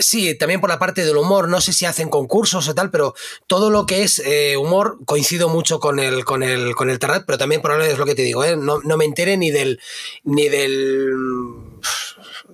Sí, 0.00 0.34
también 0.34 0.60
por 0.60 0.70
la 0.70 0.78
parte 0.78 1.04
del 1.04 1.16
humor, 1.16 1.48
no 1.48 1.60
sé 1.60 1.72
si 1.72 1.84
hacen 1.84 2.08
concursos 2.08 2.68
o 2.68 2.74
tal, 2.74 2.90
pero 2.90 3.14
todo 3.46 3.70
lo 3.70 3.86
que 3.86 4.02
es 4.02 4.20
eh, 4.20 4.56
humor 4.56 4.98
coincido 5.04 5.48
mucho 5.48 5.80
con 5.80 5.98
el, 5.98 6.24
con 6.24 6.42
el, 6.42 6.74
con 6.74 6.90
el 6.90 6.98
Terrat, 6.98 7.24
pero 7.26 7.38
también 7.38 7.62
probablemente 7.62 7.94
es 7.94 7.98
lo 7.98 8.06
que 8.06 8.14
te 8.14 8.22
digo, 8.22 8.44
¿eh? 8.44 8.56
no, 8.56 8.80
no 8.80 8.96
me 8.96 9.04
entere 9.04 9.36
ni 9.36 9.50
del, 9.50 9.80
ni 10.24 10.48
del 10.48 11.12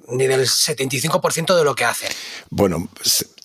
ni 0.09 0.27
del 0.27 0.47
75% 0.47 1.57
de 1.57 1.65
lo 1.65 1.75
que 1.75 1.85
hace. 1.85 2.09
Bueno, 2.51 2.89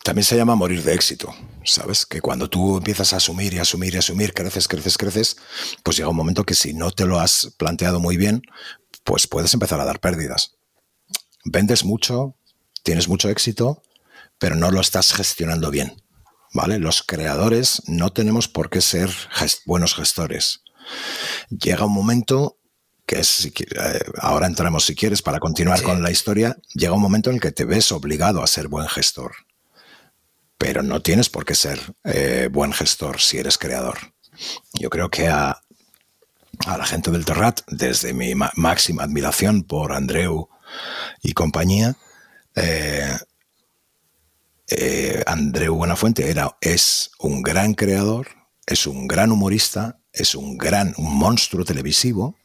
también 0.03 0.23
se 0.23 0.35
llama 0.35 0.55
morir 0.55 0.83
de 0.83 0.93
éxito, 0.93 1.33
¿sabes? 1.63 2.05
Que 2.05 2.21
cuando 2.21 2.49
tú 2.49 2.77
empiezas 2.77 3.13
a 3.13 3.17
asumir 3.17 3.53
y 3.53 3.59
asumir 3.59 3.93
y 3.93 3.97
asumir, 3.97 4.33
creces, 4.33 4.67
creces, 4.67 4.97
creces, 4.97 5.37
pues 5.83 5.97
llega 5.97 6.09
un 6.09 6.15
momento 6.15 6.45
que 6.45 6.55
si 6.55 6.73
no 6.73 6.91
te 6.91 7.05
lo 7.05 7.19
has 7.19 7.53
planteado 7.57 7.99
muy 7.99 8.17
bien, 8.17 8.41
pues 9.03 9.27
puedes 9.27 9.53
empezar 9.53 9.79
a 9.79 9.85
dar 9.85 9.99
pérdidas. 9.99 10.55
Vendes 11.45 11.83
mucho, 11.83 12.35
tienes 12.87 13.09
mucho 13.09 13.27
éxito, 13.27 13.83
pero 14.37 14.55
no 14.55 14.71
lo 14.71 14.79
estás 14.79 15.11
gestionando 15.11 15.71
bien. 15.71 16.01
¿Vale? 16.53 16.79
Los 16.79 17.03
creadores 17.03 17.81
no 17.85 18.13
tenemos 18.13 18.47
por 18.47 18.69
qué 18.69 18.79
ser 18.79 19.13
buenos 19.65 19.93
gestores. 19.93 20.61
Llega 21.49 21.83
un 21.83 21.91
momento 21.91 22.57
que 23.05 23.19
es, 23.19 23.45
eh, 23.45 23.99
ahora 24.21 24.47
entramos 24.47 24.85
si 24.85 24.95
quieres 24.95 25.21
para 25.21 25.41
continuar 25.41 25.81
con 25.83 26.01
la 26.01 26.11
historia, 26.11 26.55
llega 26.75 26.93
un 26.93 27.01
momento 27.01 27.29
en 27.29 27.35
el 27.35 27.41
que 27.41 27.51
te 27.51 27.65
ves 27.65 27.91
obligado 27.91 28.41
a 28.41 28.47
ser 28.47 28.69
buen 28.69 28.87
gestor. 28.87 29.33
Pero 30.57 30.81
no 30.81 31.01
tienes 31.01 31.27
por 31.27 31.43
qué 31.43 31.55
ser 31.55 31.93
eh, 32.05 32.47
buen 32.49 32.71
gestor 32.71 33.19
si 33.19 33.37
eres 33.37 33.57
creador. 33.57 33.97
Yo 34.71 34.89
creo 34.89 35.09
que 35.09 35.27
a, 35.27 35.61
a 36.65 36.77
la 36.77 36.85
gente 36.85 37.11
del 37.11 37.25
Terrat, 37.25 37.59
desde 37.67 38.13
mi 38.13 38.33
máxima 38.33 39.03
admiración 39.03 39.63
por 39.63 39.91
Andreu 39.91 40.47
y 41.21 41.33
compañía, 41.33 41.97
eh, 44.67 45.23
Andreu 45.25 45.75
Buenafuente 45.75 46.29
era, 46.29 46.57
es 46.61 47.11
un 47.19 47.41
gran 47.41 47.73
creador, 47.73 48.27
es 48.65 48.87
un 48.87 49.07
gran 49.07 49.31
humorista, 49.31 49.99
es 50.11 50.35
un 50.35 50.57
gran 50.57 50.93
un 50.97 51.17
monstruo 51.17 51.63
televisivo, 51.63 52.35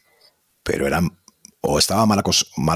pero 0.62 0.86
era 0.86 1.02
o 1.62 1.78
estaba 1.78 2.04
mal, 2.06 2.18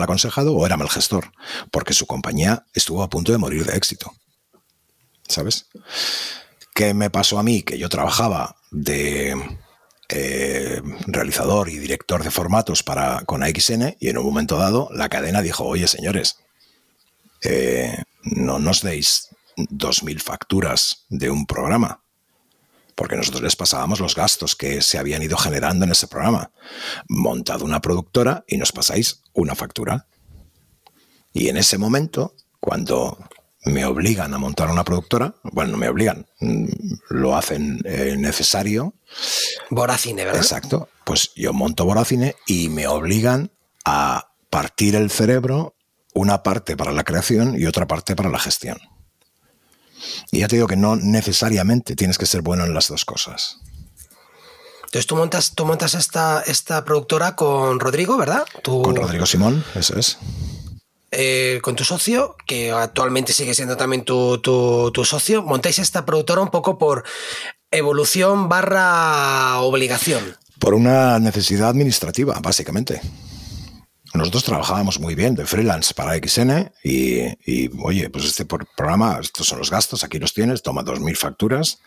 aconsejado 0.02 0.54
o 0.54 0.64
era 0.64 0.76
mal 0.76 0.88
gestor, 0.88 1.32
porque 1.70 1.92
su 1.92 2.06
compañía 2.06 2.66
estuvo 2.72 3.02
a 3.02 3.10
punto 3.10 3.32
de 3.32 3.38
morir 3.38 3.64
de 3.66 3.76
éxito. 3.76 4.12
¿Sabes? 5.28 5.66
¿Qué 6.72 6.94
me 6.94 7.10
pasó 7.10 7.38
a 7.38 7.42
mí? 7.42 7.62
Que 7.62 7.78
yo 7.78 7.88
trabajaba 7.88 8.56
de 8.70 9.34
eh, 10.08 10.80
realizador 11.08 11.68
y 11.68 11.78
director 11.78 12.22
de 12.22 12.30
formatos 12.30 12.84
para, 12.84 13.22
con 13.26 13.42
AXN 13.42 13.96
y 13.98 14.08
en 14.08 14.18
un 14.18 14.24
momento 14.24 14.56
dado 14.56 14.88
la 14.92 15.08
cadena 15.08 15.42
dijo, 15.42 15.64
oye 15.64 15.88
señores, 15.88 16.38
eh, 17.42 18.02
no 18.22 18.58
nos 18.58 18.82
deis 18.82 19.28
dos 19.56 20.02
mil 20.02 20.20
facturas 20.20 21.06
de 21.08 21.30
un 21.30 21.46
programa 21.46 22.02
porque 22.96 23.14
nosotros 23.14 23.42
les 23.42 23.54
pasábamos 23.54 24.00
los 24.00 24.16
gastos 24.16 24.56
que 24.56 24.80
se 24.80 24.98
habían 24.98 25.22
ido 25.22 25.36
generando 25.36 25.84
en 25.84 25.92
ese 25.92 26.08
programa. 26.08 26.50
Montado 27.08 27.64
una 27.64 27.80
productora 27.80 28.42
y 28.48 28.56
nos 28.56 28.72
pasáis 28.72 29.22
una 29.34 29.54
factura. 29.54 30.08
Y 31.34 31.48
en 31.48 31.58
ese 31.58 31.76
momento, 31.76 32.34
cuando 32.58 33.18
me 33.66 33.84
obligan 33.84 34.32
a 34.32 34.38
montar 34.38 34.70
una 34.70 34.82
productora, 34.82 35.34
bueno, 35.42 35.72
no 35.72 35.78
me 35.78 35.90
obligan, 35.90 36.26
mm, 36.40 36.66
lo 37.10 37.36
hacen 37.36 37.82
eh, 37.84 38.16
necesario. 38.18 38.94
Boracine, 39.68 40.24
¿verdad? 40.24 40.40
Exacto. 40.40 40.88
Pues 41.04 41.32
yo 41.36 41.52
monto 41.52 41.84
Boracine 41.84 42.34
y 42.46 42.70
me 42.70 42.86
obligan 42.86 43.52
a 43.84 44.32
partir 44.48 44.96
el 44.96 45.10
cerebro 45.10 45.75
una 46.16 46.42
parte 46.42 46.76
para 46.76 46.92
la 46.92 47.04
creación 47.04 47.60
y 47.60 47.66
otra 47.66 47.86
parte 47.86 48.16
para 48.16 48.30
la 48.30 48.38
gestión. 48.38 48.78
Y 50.30 50.40
ya 50.40 50.48
te 50.48 50.56
digo 50.56 50.66
que 50.66 50.76
no 50.76 50.96
necesariamente 50.96 51.94
tienes 51.94 52.16
que 52.16 52.26
ser 52.26 52.40
bueno 52.40 52.64
en 52.64 52.74
las 52.74 52.88
dos 52.88 53.04
cosas. 53.04 53.58
Entonces 54.86 55.06
tú 55.06 55.16
montas, 55.16 55.52
tú 55.54 55.66
montas 55.66 55.94
esta, 55.94 56.42
esta 56.46 56.84
productora 56.84 57.36
con 57.36 57.80
Rodrigo, 57.80 58.16
¿verdad? 58.16 58.46
Con 58.62 58.96
Rodrigo 58.96 59.26
Simón, 59.26 59.62
eso 59.74 59.98
es. 59.98 60.18
Eh, 61.10 61.60
con 61.62 61.76
tu 61.76 61.84
socio, 61.84 62.34
que 62.46 62.72
actualmente 62.72 63.32
sigue 63.32 63.54
siendo 63.54 63.76
también 63.76 64.04
tu, 64.04 64.38
tu, 64.38 65.04
socio, 65.04 65.42
montáis 65.42 65.78
esta 65.78 66.06
productora 66.06 66.40
un 66.40 66.50
poco 66.50 66.78
por 66.78 67.04
evolución 67.70 68.48
barra 68.48 69.58
obligación. 69.60 70.36
Por 70.58 70.72
una 70.72 71.18
necesidad 71.18 71.68
administrativa, 71.68 72.38
básicamente. 72.40 73.02
Nosotros 74.16 74.44
trabajábamos 74.44 74.98
muy 74.98 75.14
bien 75.14 75.34
de 75.34 75.46
freelance 75.46 75.94
para 75.94 76.14
XN 76.14 76.72
y, 76.82 77.70
oye, 77.82 78.10
pues 78.10 78.24
este 78.24 78.44
programa, 78.44 79.18
estos 79.20 79.46
son 79.46 79.58
los 79.58 79.70
gastos, 79.70 80.04
aquí 80.04 80.18
los 80.18 80.34
tienes, 80.34 80.62
toma 80.62 80.82
dos 80.82 81.00
mil 81.00 81.16
facturas 81.16 81.80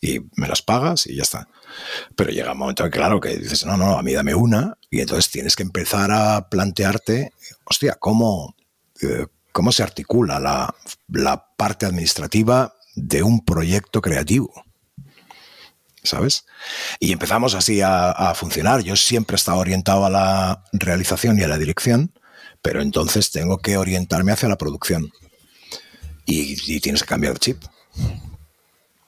y 0.00 0.20
me 0.36 0.48
las 0.48 0.62
pagas 0.62 1.06
y 1.06 1.16
ya 1.16 1.22
está. 1.22 1.48
Pero 2.16 2.30
llega 2.30 2.52
un 2.52 2.58
momento 2.58 2.88
claro, 2.90 3.20
que 3.20 3.36
dices, 3.36 3.64
no, 3.66 3.76
no, 3.76 3.98
a 3.98 4.02
mí 4.02 4.12
dame 4.12 4.34
una 4.34 4.78
y 4.90 5.00
entonces 5.00 5.30
tienes 5.30 5.56
que 5.56 5.62
empezar 5.62 6.10
a 6.10 6.48
plantearte, 6.48 7.32
hostia, 7.64 7.96
¿cómo, 7.98 8.54
eh, 9.00 9.26
cómo 9.52 9.72
se 9.72 9.82
articula 9.82 10.38
la, 10.38 10.74
la 11.08 11.46
parte 11.56 11.86
administrativa 11.86 12.74
de 12.94 13.22
un 13.22 13.44
proyecto 13.44 14.00
creativo? 14.00 14.52
¿Sabes? 16.02 16.44
Y 16.98 17.12
empezamos 17.12 17.54
así 17.54 17.80
a, 17.82 18.34
funcionar. 18.34 18.82
Yo 18.82 18.96
siempre 18.96 19.34
he 19.34 19.38
estado 19.38 19.58
orientado 19.58 20.04
a 20.04 20.10
la 20.10 20.64
realización 20.72 21.38
y 21.38 21.42
a 21.42 21.48
la 21.48 21.58
dirección, 21.58 22.12
pero 22.60 22.80
entonces 22.80 23.30
tengo 23.30 23.58
que 23.58 23.76
orientarme 23.76 24.32
hacia 24.32 24.48
la 24.48 24.58
producción. 24.58 25.12
Y, 26.24 26.80
tienes 26.80 27.02
que 27.02 27.08
cambiar 27.08 27.34
de 27.34 27.40
chip. 27.40 27.62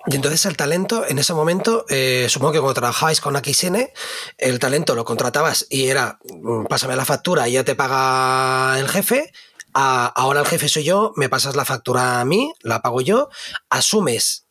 Y 0.07 0.17
entonces 0.17 0.45
el 0.45 0.57
talento, 0.57 1.07
en 1.09 1.19
ese 1.19 1.33
momento, 1.33 1.87
eh, 1.89 2.27
supongo 2.29 2.53
que 2.53 2.59
cuando 2.59 2.75
trabajabais 2.75 3.23
con 3.23 3.37
XN, 3.37 3.89
el 4.37 4.59
talento 4.59 4.95
lo 4.95 5.05
contratabas 5.05 5.67
y 5.71 5.87
era, 5.87 6.19
mm, 6.29 6.67
pásame 6.67 6.95
la 6.95 7.07
factura 7.07 7.49
y 7.49 7.53
ya 7.53 7.65
te 7.65 7.75
paga 7.75 8.79
el 8.79 8.89
jefe. 8.89 9.33
ahora 9.77 10.41
el 10.41 10.47
jefe 10.47 10.69
soy 10.69 10.85
yo, 10.85 11.13
me 11.17 11.29
pasas 11.29 11.57
la 11.57 11.65
factura 11.65 12.21
a 12.21 12.25
mí, 12.25 12.53
la 12.61 12.81
pago 12.81 13.01
yo, 13.01 13.29
asumes 13.71 14.47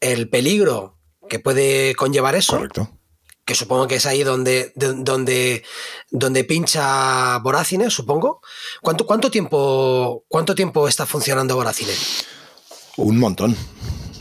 el 0.00 0.28
peligro 0.28 0.93
que 1.28 1.38
puede 1.38 1.94
conllevar 1.94 2.34
eso. 2.34 2.56
Correcto. 2.56 2.90
Que 3.44 3.54
supongo 3.54 3.86
que 3.86 3.96
es 3.96 4.06
ahí 4.06 4.22
donde, 4.22 4.72
donde, 4.74 5.64
donde 6.10 6.44
pincha 6.44 7.38
Boracine, 7.38 7.90
supongo. 7.90 8.40
¿Cuánto, 8.80 9.04
cuánto, 9.04 9.30
tiempo, 9.30 10.24
¿Cuánto 10.28 10.54
tiempo 10.54 10.88
está 10.88 11.04
funcionando 11.04 11.54
Boracine? 11.54 11.92
Un 12.96 13.18
montón. 13.18 13.54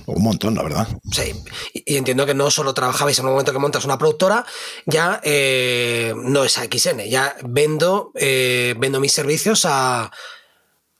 Un 0.05 0.21
montón, 0.21 0.55
la 0.55 0.63
verdad. 0.63 0.87
Sí, 1.11 1.33
y, 1.73 1.95
entiendo 1.95 2.25
que 2.25 2.33
no 2.33 2.51
solo 2.51 2.73
trabajabais 2.73 3.17
en 3.19 3.25
el 3.25 3.31
momento 3.31 3.53
que 3.53 3.59
montas 3.59 3.85
una 3.85 3.97
productora, 3.97 4.45
ya 4.85 5.21
eh, 5.23 6.13
no 6.15 6.43
es 6.43 6.53
XN, 6.53 7.05
ya 7.09 7.35
vendo, 7.43 8.11
eh, 8.15 8.75
vendo 8.77 8.99
mis 8.99 9.13
servicios 9.13 9.65
a, 9.65 10.11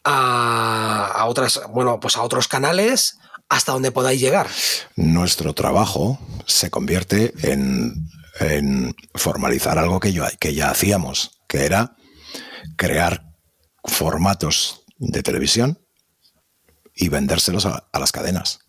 a, 0.03 1.05
a, 1.15 1.25
otras, 1.25 1.61
bueno, 1.69 1.99
pues 1.99 2.15
a 2.15 2.21
otros 2.21 2.47
canales, 2.47 3.17
hasta 3.53 3.71
donde 3.71 3.91
podáis 3.91 4.19
llegar. 4.19 4.47
Nuestro 4.95 5.53
trabajo 5.53 6.19
se 6.47 6.71
convierte 6.71 7.33
en, 7.43 8.09
formalizar 9.13 9.77
algo 9.77 9.99
que, 9.99 10.11
yo, 10.11 10.25
que 10.39 10.55
ya 10.55 10.71
hacíamos, 10.71 11.39
que 11.47 11.65
era 11.65 11.95
crear 12.77 13.31
formatos 13.83 14.81
de 14.97 15.21
televisión 15.21 15.79
y 16.95 17.09
vendérselos 17.09 17.67
a, 17.67 17.87
las 17.93 18.11
cadenas. 18.11 18.59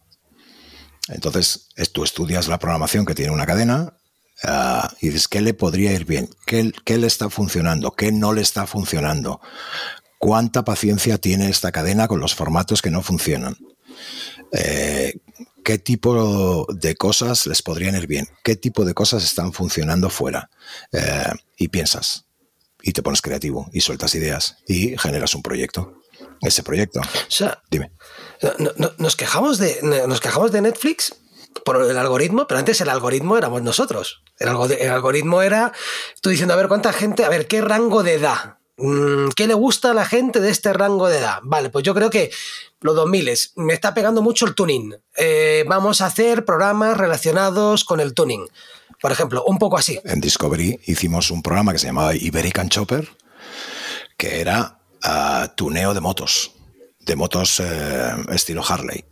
Entonces, 1.09 1.69
tú 1.93 2.05
estudias 2.05 2.49
la 2.49 2.59
programación 2.59 3.07
que 3.07 3.15
tiene 3.15 3.33
una 3.33 3.47
cadena 3.47 3.97
ah, 4.43 4.93
y 5.01 5.09
dices, 5.09 5.29
¿qué 5.29 5.41
le 5.41 5.55
podría 5.55 5.93
ir 5.93 6.05
bien? 6.05 6.29
¿Qué, 6.45 6.73
¿Qué, 6.85 6.99
le 6.99 7.07
está 7.07 7.31
funcionando? 7.31 7.93
¿Qué 7.93 8.13
no 8.13 8.35
le 8.35 8.43
está 8.43 8.67
funcionando? 8.67 9.41
¿Cuánta 10.19 10.63
paciencia 10.63 11.17
tiene 11.17 11.49
esta 11.49 11.73
cadena 11.73 12.07
con 12.07 12.21
los 12.21 12.35
formatos 12.35 12.83
que 12.83 12.91
no 12.91 13.03
funcionan? 13.03 13.57
Eh, 14.53 15.15
qué 15.65 15.79
tipo 15.79 16.67
de 16.69 16.95
cosas 16.95 17.47
les 17.47 17.63
podrían 17.63 17.97
ir 17.97 18.07
bien, 18.07 18.29
qué 18.43 18.57
tipo 18.57 18.85
de 18.85 18.95
cosas 18.95 19.25
están 19.25 19.53
funcionando 19.53 20.11
fuera. 20.11 20.51
Eh, 20.93 21.33
y 21.57 21.69
piensas, 21.69 22.27
y 22.83 22.93
te 22.93 23.03
pones 23.03 23.23
creativo, 23.23 23.69
y 23.73 23.81
sueltas 23.81 24.15
ideas, 24.15 24.59
y 24.67 24.97
generas 24.99 25.35
un 25.35 25.43
proyecto. 25.43 26.01
Ese 26.41 26.63
proyecto. 26.63 27.01
O 27.01 27.31
sea, 27.31 27.63
dime. 27.71 27.91
nos, 28.99 29.17
quejamos 29.17 29.59
de, 29.59 29.81
nos 30.07 30.21
quejamos 30.21 30.53
de 30.53 30.61
Netflix 30.61 31.15
por 31.65 31.83
el 31.83 31.97
algoritmo, 31.97 32.47
pero 32.47 32.59
antes 32.59 32.81
el 32.81 32.89
algoritmo 32.89 33.39
éramos 33.39 33.63
nosotros. 33.63 34.23
El, 34.39 34.49
el 34.79 34.91
algoritmo 34.91 35.43
era 35.43 35.73
tú 36.21 36.31
diciendo, 36.31 36.55
a 36.55 36.57
ver, 36.57 36.69
cuánta 36.69 36.93
gente, 36.93 37.25
a 37.25 37.29
ver, 37.29 37.47
qué 37.47 37.63
rango 37.63 38.03
de 38.03 38.15
edad 38.15 38.59
Mm, 38.77 39.29
¿Qué 39.37 39.47
le 39.47 39.55
gusta 39.55 39.93
a 39.93 39.95
la 39.95 40.05
gente 40.05 40.41
de 40.41 40.51
este 40.51 40.73
rango 40.73 41.09
de 41.09 41.19
edad? 41.19 41.39
Vale, 41.45 41.71
pues 41.71 41.85
yo 41.85 41.95
creo 41.95 42.11
que 42.11 42.33
los 42.85 42.95
2000 42.97 43.31
me 43.57 43.73
está 43.73 43.95
pegando 43.95 44.21
mucho 44.21 44.45
el 44.45 44.55
tuning. 44.55 44.95
Eh, 45.17 45.65
vamos 45.67 46.03
a 46.03 46.07
hacer 46.07 46.45
programas 46.45 46.99
relacionados 46.99 47.83
con 47.83 47.99
el 47.99 48.13
tuning. 48.13 48.47
Por 49.01 49.11
ejemplo, 49.11 49.43
un 49.47 49.59
poco 49.59 49.79
así. 49.79 49.99
En 50.05 50.21
Discovery 50.21 50.79
hicimos 50.85 51.31
un 51.31 51.41
programa 51.41 51.73
que 51.73 51.79
se 51.79 51.87
llamaba 51.87 52.15
Iberican 52.15 52.69
Chopper, 52.69 53.09
que 54.19 54.39
era 54.39 54.81
ah, 55.03 55.51
tuneo 55.57 55.95
de 55.95 56.03
motos, 56.03 56.53
de 57.01 57.17
motos 57.17 57.59
eh, 57.61 58.17
estilo 58.29 58.63
Harley. 58.63 59.07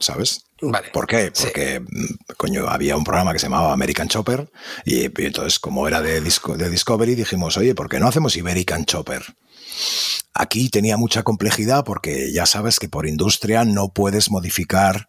¿Sabes? 0.00 0.46
Vale. 0.60 0.88
¿Por 0.92 1.06
qué? 1.06 1.30
Porque, 1.40 1.78
mm, 1.78 2.34
coño, 2.36 2.66
había 2.68 2.96
un 2.96 3.04
programa 3.04 3.32
que 3.32 3.38
se 3.38 3.46
llamaba 3.46 3.72
American 3.72 4.08
Chopper 4.08 4.50
y, 4.84 5.04
entonces, 5.04 5.60
como 5.60 5.86
era 5.86 6.00
de, 6.00 6.20
de 6.20 6.70
Discovery, 6.70 7.14
dijimos, 7.14 7.56
oye, 7.56 7.76
¿por 7.76 7.88
qué 7.88 8.00
no 8.00 8.08
hacemos 8.08 8.34
Iberican 8.34 8.86
Chopper? 8.86 9.22
Aquí 10.34 10.68
tenía 10.70 10.96
mucha 10.96 11.22
complejidad 11.22 11.84
porque 11.84 12.32
ya 12.32 12.46
sabes 12.46 12.78
que 12.78 12.88
por 12.88 13.06
industria 13.06 13.64
no 13.64 13.92
puedes 13.92 14.30
modificar 14.30 15.08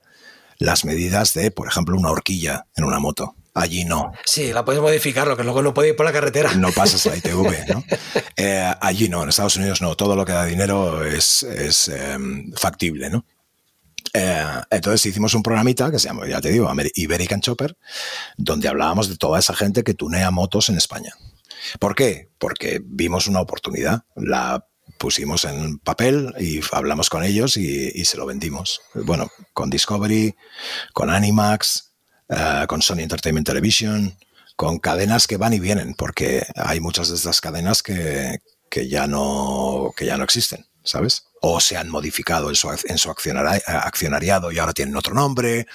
las 0.57 0.85
medidas 0.85 1.33
de, 1.33 1.51
por 1.51 1.67
ejemplo, 1.67 1.97
una 1.97 2.11
horquilla 2.11 2.67
en 2.75 2.83
una 2.83 2.99
moto. 2.99 3.35
Allí 3.55 3.85
no. 3.85 4.11
Sí, 4.25 4.51
la 4.51 4.65
puedes 4.65 4.81
modificar, 4.81 5.27
lo 5.27 5.37
que 5.37 5.43
luego 5.43 5.61
no 5.61 5.73
puede 5.73 5.89
ir 5.89 5.95
por 5.95 6.05
la 6.05 6.11
carretera. 6.11 6.53
No 6.55 6.71
pasas 6.71 7.05
la 7.05 7.15
ITV, 7.17 7.67
¿no? 7.69 7.83
Eh, 8.35 8.73
allí 8.81 9.09
no, 9.09 9.21
en 9.23 9.29
Estados 9.29 9.55
Unidos 9.57 9.81
no. 9.81 9.95
Todo 9.95 10.15
lo 10.15 10.25
que 10.25 10.31
da 10.31 10.45
dinero 10.45 11.05
es, 11.05 11.43
em, 11.89 12.51
factible, 12.53 13.09
¿no? 13.09 13.25
Eh, 14.11 14.45
entonces 14.71 15.05
hicimos 15.05 15.33
un 15.33 15.43
programita 15.43 15.91
que 15.91 15.99
se 15.99 16.07
llama, 16.07 16.27
ya 16.27 16.41
te 16.41 16.49
digo, 16.49 16.69
Iberican 16.95 17.41
Chopper, 17.41 17.77
donde 18.37 18.67
hablábamos 18.67 19.07
de 19.07 19.17
toda 19.17 19.39
esa 19.39 19.55
gente 19.55 19.83
que 19.83 19.93
tunea 19.93 20.31
motos 20.31 20.69
en 20.69 20.77
España. 20.77 21.13
¿Por 21.79 21.95
qué? 21.95 22.29
Porque 22.37 22.81
vimos 22.83 23.27
una 23.27 23.39
oportunidad, 23.39 24.03
la 24.15 24.65
pusimos 25.03 25.43
en 25.43 25.79
papel 25.79 26.33
y 26.39 26.61
hablamos 26.71 27.09
con 27.09 27.25
ellos 27.25 27.57
y, 27.57 28.05
se 28.05 28.15
lo 28.15 28.25
vendimos. 28.25 28.79
Bueno, 28.93 29.29
con 29.53 29.69
Discovery, 29.69 30.33
con 30.93 31.09
Animax, 31.09 31.91
eh, 32.29 32.63
con 32.69 32.81
Sony 32.81 32.99
Entertainment 32.99 33.45
Television, 33.45 34.17
con 34.55 34.79
cadenas 34.79 35.27
que 35.27 35.35
van 35.35 35.51
y 35.51 35.59
vienen, 35.59 35.93
porque 35.93 36.47
hay 36.55 36.79
muchas 36.79 37.09
de 37.09 37.15
estas 37.15 37.41
cadenas 37.41 37.83
que, 37.83 38.39
que 38.69 38.87
ya, 38.87 39.05
no, 39.05 39.91
que 39.97 40.05
ya 40.05 40.15
no 40.15 40.23
existen, 40.23 40.65
¿sabes? 40.85 41.25
o 41.45 41.59
se 41.59 41.75
han 41.75 41.89
modificado 41.89 42.47
en 42.47 42.55
su, 42.55 42.69
en 42.71 42.97
su 42.97 43.09
accionariado 43.11 44.53
y 44.53 44.59
ahora 44.59 44.71
tienen 44.71 44.95
otro 44.95 45.13
nombre, 45.13 45.67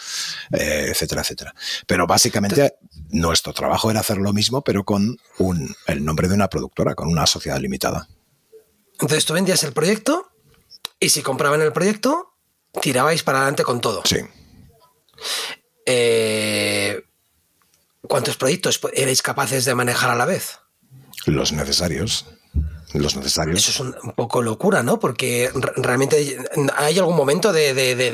eh, 0.53 0.87
etcétera, 0.89 1.21
etcétera. 1.21 1.55
Pero 1.87 2.07
básicamente 2.07 2.77
nuestro 3.11 3.53
trabajo 3.53 3.91
era 3.91 4.01
hacer 4.01 4.17
lo 4.17 4.33
mismo, 4.33 4.63
pero 4.63 4.85
con 4.85 5.19
un, 5.37 5.77
el 5.87 6.03
nombre 6.03 6.29
de 6.29 6.35
una 6.35 6.49
productora, 6.49 6.95
con 6.95 7.09
una 7.09 7.27
sociedad 7.27 7.59
limitada. 7.59 8.09
Entonces 9.01 9.25
tú 9.25 9.35
vendías 9.35 9.63
el 9.63 9.73
proyecto 9.73 10.31
y 11.01 11.11
si 11.11 11.23
compraban 11.23 11.63
el 11.63 11.73
proyecto, 11.73 12.35
tirabais 12.81 13.23
para 13.23 13.39
adelante 13.39 13.63
con 13.65 13.81
todo. 13.81 14.03
Sí. 14.05 14.19
Eh, 15.87 17.03
¿Cuántos 18.03 18.37
proyectos 18.37 18.81
erais 18.93 19.23
capaces 19.23 19.65
de 19.65 19.75
manejar 19.75 20.11
a 20.11 20.15
la 20.15 20.25
vez? 20.25 20.59
Los 21.27 21.53
necesarios 21.53 22.27
los 22.95 23.17
necesarios. 23.17 23.59
Eso 23.59 23.71
es 23.71 23.81
un, 24.03 24.13
poco 24.13 24.43
locura, 24.43 24.83
¿no? 24.83 24.99
Porque 24.99 25.51
realmente 25.77 26.39
hay 26.77 26.99
algún 26.99 27.17
momento 27.17 27.53
de, 27.53 27.73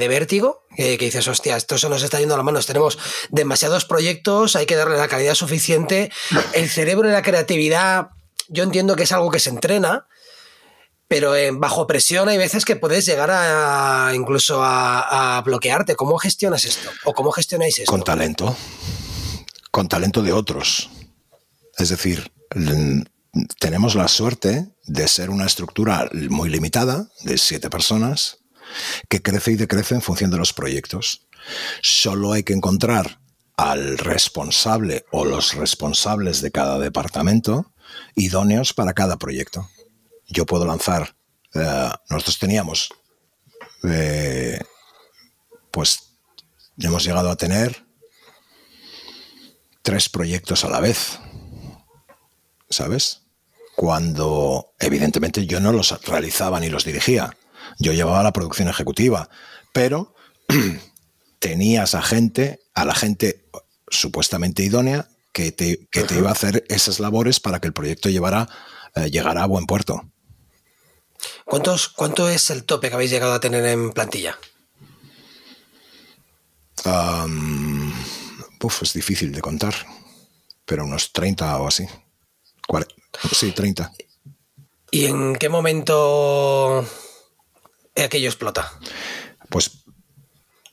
vértigo 0.09 0.63
que, 0.77 0.99
dices, 0.99 1.27
hostia, 1.29 1.57
esto 1.57 1.79
se 1.79 1.89
nos 1.89 2.03
está 2.03 2.19
yendo 2.19 2.35
a 2.35 2.39
las 2.39 2.45
manos, 2.45 2.67
tenemos 2.67 2.99
demasiados 3.31 3.85
proyectos, 3.85 4.57
hay 4.57 4.67
que 4.67 4.75
darle 4.75 4.97
la 4.97 5.09
calidad 5.09 5.35
suficiente. 5.35 6.11
El 6.53 6.69
cerebro 6.69 7.09
y 7.09 7.13
la 7.13 7.23
creatividad, 7.23 8.09
yo 8.49 8.65
entiendo 8.65 8.97
que 8.97 9.05
es 9.05 9.13
algo 9.13 9.31
que 9.31 9.39
se 9.39 9.51
entrena, 9.51 10.07
pero 11.15 11.33
bajo 11.61 11.87
presión 11.87 12.29
hay 12.29 12.39
veces 12.39 12.65
que 12.65 12.75
puedes 12.75 13.07
llegar 13.07 13.31
a 13.31 14.11
incluso 14.17 14.65
a, 14.65 15.37
a 15.37 15.43
bloquearte. 15.43 15.95
¿Cómo 15.95 16.19
gestionas 16.19 16.65
esto? 16.65 16.91
¿O 17.05 17.13
cómo 17.15 17.31
gestionáis 17.31 17.79
esto? 17.79 17.89
Con 17.89 18.03
talento. 18.03 18.57
Con 19.71 19.87
talento 19.87 20.23
de 20.25 20.33
otros. 20.33 20.91
Es 21.79 21.91
decir, 21.91 22.33
tenemos 23.61 23.95
la 23.95 24.09
suerte 24.09 24.75
de 24.87 25.07
ser 25.07 25.31
una 25.31 25.47
estructura 25.47 26.11
muy 26.31 26.51
limitada, 26.51 27.07
de 27.23 27.39
siete 27.39 27.71
personas, 27.71 28.39
que 29.09 29.23
crece 29.23 29.53
y 29.53 29.55
decrece 29.55 29.95
en 29.95 30.03
función 30.03 30.33
de 30.33 30.39
los 30.39 30.53
proyectos. 30.53 31.29
Solo 31.81 32.33
hay 32.33 32.43
que 32.43 32.55
encontrar 32.55 33.21
al 33.57 33.99
responsable 33.99 35.05
o 35.13 35.25
los 35.25 35.55
responsables 35.55 36.41
de 36.41 36.51
cada 36.51 36.81
departamento 36.81 37.73
idóneos 38.17 38.73
para 38.73 38.95
cada 38.95 39.17
proyecto. 39.17 39.69
Yo 40.29 40.47
puedo 40.47 40.65
lanzar, 40.65 41.15
eh, 41.55 41.91
nosotros 42.09 42.39
teníamos, 42.39 42.91
eh, 43.85 44.61
pues 45.71 46.17
hemos 46.79 47.05
llegado 47.05 47.31
a 47.31 47.37
tener 47.37 47.85
tres 49.83 50.09
proyectos 50.09 50.65
a 50.65 50.71
la 50.71 50.81
vez, 50.81 51.19
¿sabes? 52.71 53.25
cuando 53.75 54.75
evidentemente 54.79 55.47
yo 55.47 55.61
no 55.61 55.73
los 55.73 56.01
realizaba 56.05 56.61
ni 56.61 56.69
los 56.69 56.85
dirigía. 56.85 57.37
Yo 57.79 57.93
llevaba 57.93 58.23
la 58.23 58.33
producción 58.33 58.69
ejecutiva, 58.69 59.29
pero 59.73 60.15
tenías 61.39 61.95
a 61.95 62.03
gente, 62.03 62.61
a 62.75 62.85
la 62.85 62.95
gente 62.95 63.45
supuestamente 63.89 64.63
idónea, 64.63 65.09
que 65.33 65.51
te, 65.51 65.89
te 65.91 66.15
iba 66.17 66.29
a 66.29 66.33
hacer 66.33 66.65
esas 66.69 67.01
labores 67.01 67.41
para 67.41 67.61
que 67.61 67.67
el 67.67 67.73
proyecto 67.73 68.09
llevara, 68.09 68.49
eh, 68.95 69.11
llegara 69.11 69.43
a 69.43 69.47
buen 69.47 69.67
puerto. 69.67 70.09
¿Cuántos, 71.45 71.89
¿Cuánto 71.89 72.29
es 72.29 72.51
el 72.51 72.65
tope 72.65 72.89
que 72.89 72.95
habéis 72.95 73.11
llegado 73.11 73.33
a 73.33 73.41
tener 73.41 73.65
en 73.67 73.93
plantilla? 73.93 74.39
es 78.83 78.93
difícil 78.93 79.33
de 79.33 79.41
contar, 79.41 79.75
pero 80.65 80.85
unos 80.85 81.13
30 81.13 81.59
o 81.59 81.69
así. 81.69 81.87
Sí, 83.33 83.53
30. 83.53 83.93
¿Y 84.91 85.07
en 85.07 85.37
qué 85.37 85.49
momento 85.49 86.87
aquello 87.97 88.29
explota? 88.29 88.73
Pues 89.49 89.85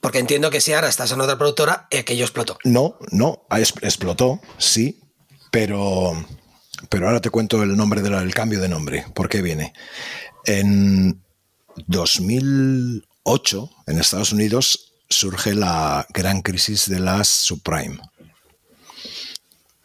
porque 0.00 0.18
entiendo 0.18 0.50
que 0.50 0.60
si 0.60 0.72
ahora 0.72 0.88
estás 0.88 1.12
en 1.12 1.20
otra 1.20 1.38
productora, 1.38 1.86
aquello 1.96 2.24
explotó. 2.24 2.58
No, 2.64 2.98
no, 3.12 3.46
explotó, 3.82 4.40
sí, 4.58 5.00
pero, 5.52 6.12
pero 6.88 7.06
ahora 7.06 7.20
te 7.20 7.30
cuento 7.30 7.62
el 7.62 7.76
nombre 7.76 8.02
del 8.02 8.34
cambio 8.34 8.60
de 8.60 8.68
nombre. 8.68 9.06
¿Por 9.14 9.28
qué 9.28 9.42
viene? 9.42 9.72
En 10.44 11.22
2008, 11.86 13.70
en 13.86 13.98
Estados 13.98 14.32
Unidos, 14.32 14.92
surge 15.08 15.54
la 15.54 16.06
gran 16.10 16.42
crisis 16.42 16.88
de 16.88 17.00
las 17.00 17.28
subprime. 17.28 18.00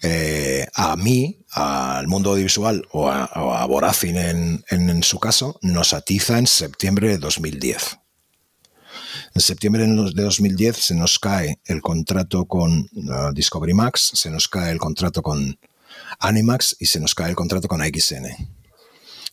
Eh, 0.01 0.67
a 0.75 0.95
mí, 0.95 1.39
al 1.51 2.07
mundo 2.07 2.31
audiovisual 2.31 2.87
o 2.91 3.09
a, 3.09 3.29
o 3.67 3.81
en, 4.03 5.03
su 5.03 5.19
caso, 5.19 5.59
nos 5.61 5.93
atiza 5.93 6.37
en 6.37 6.47
septiembre 6.47 7.09
de 7.09 7.17
2010. 7.17 7.97
En 9.33 9.41
septiembre 9.41 9.85
de 9.85 10.23
2010 10.23 10.77
se 10.77 10.95
nos 10.95 11.19
cae 11.19 11.59
el 11.65 11.81
contrato 11.81 12.45
con 12.45 12.89
uh, 12.93 13.33
Discovery 13.33 13.73
Max, 13.73 14.11
se 14.13 14.29
nos 14.29 14.47
cae 14.47 14.71
el 14.71 14.79
contrato 14.79 15.21
con 15.21 15.59
Animax 16.19 16.77
y 16.79 16.85
se 16.85 16.99
nos 16.99 17.13
cae 17.13 17.29
el 17.29 17.35
contrato 17.35 17.67
con 17.67 17.81
XN. 17.81 18.56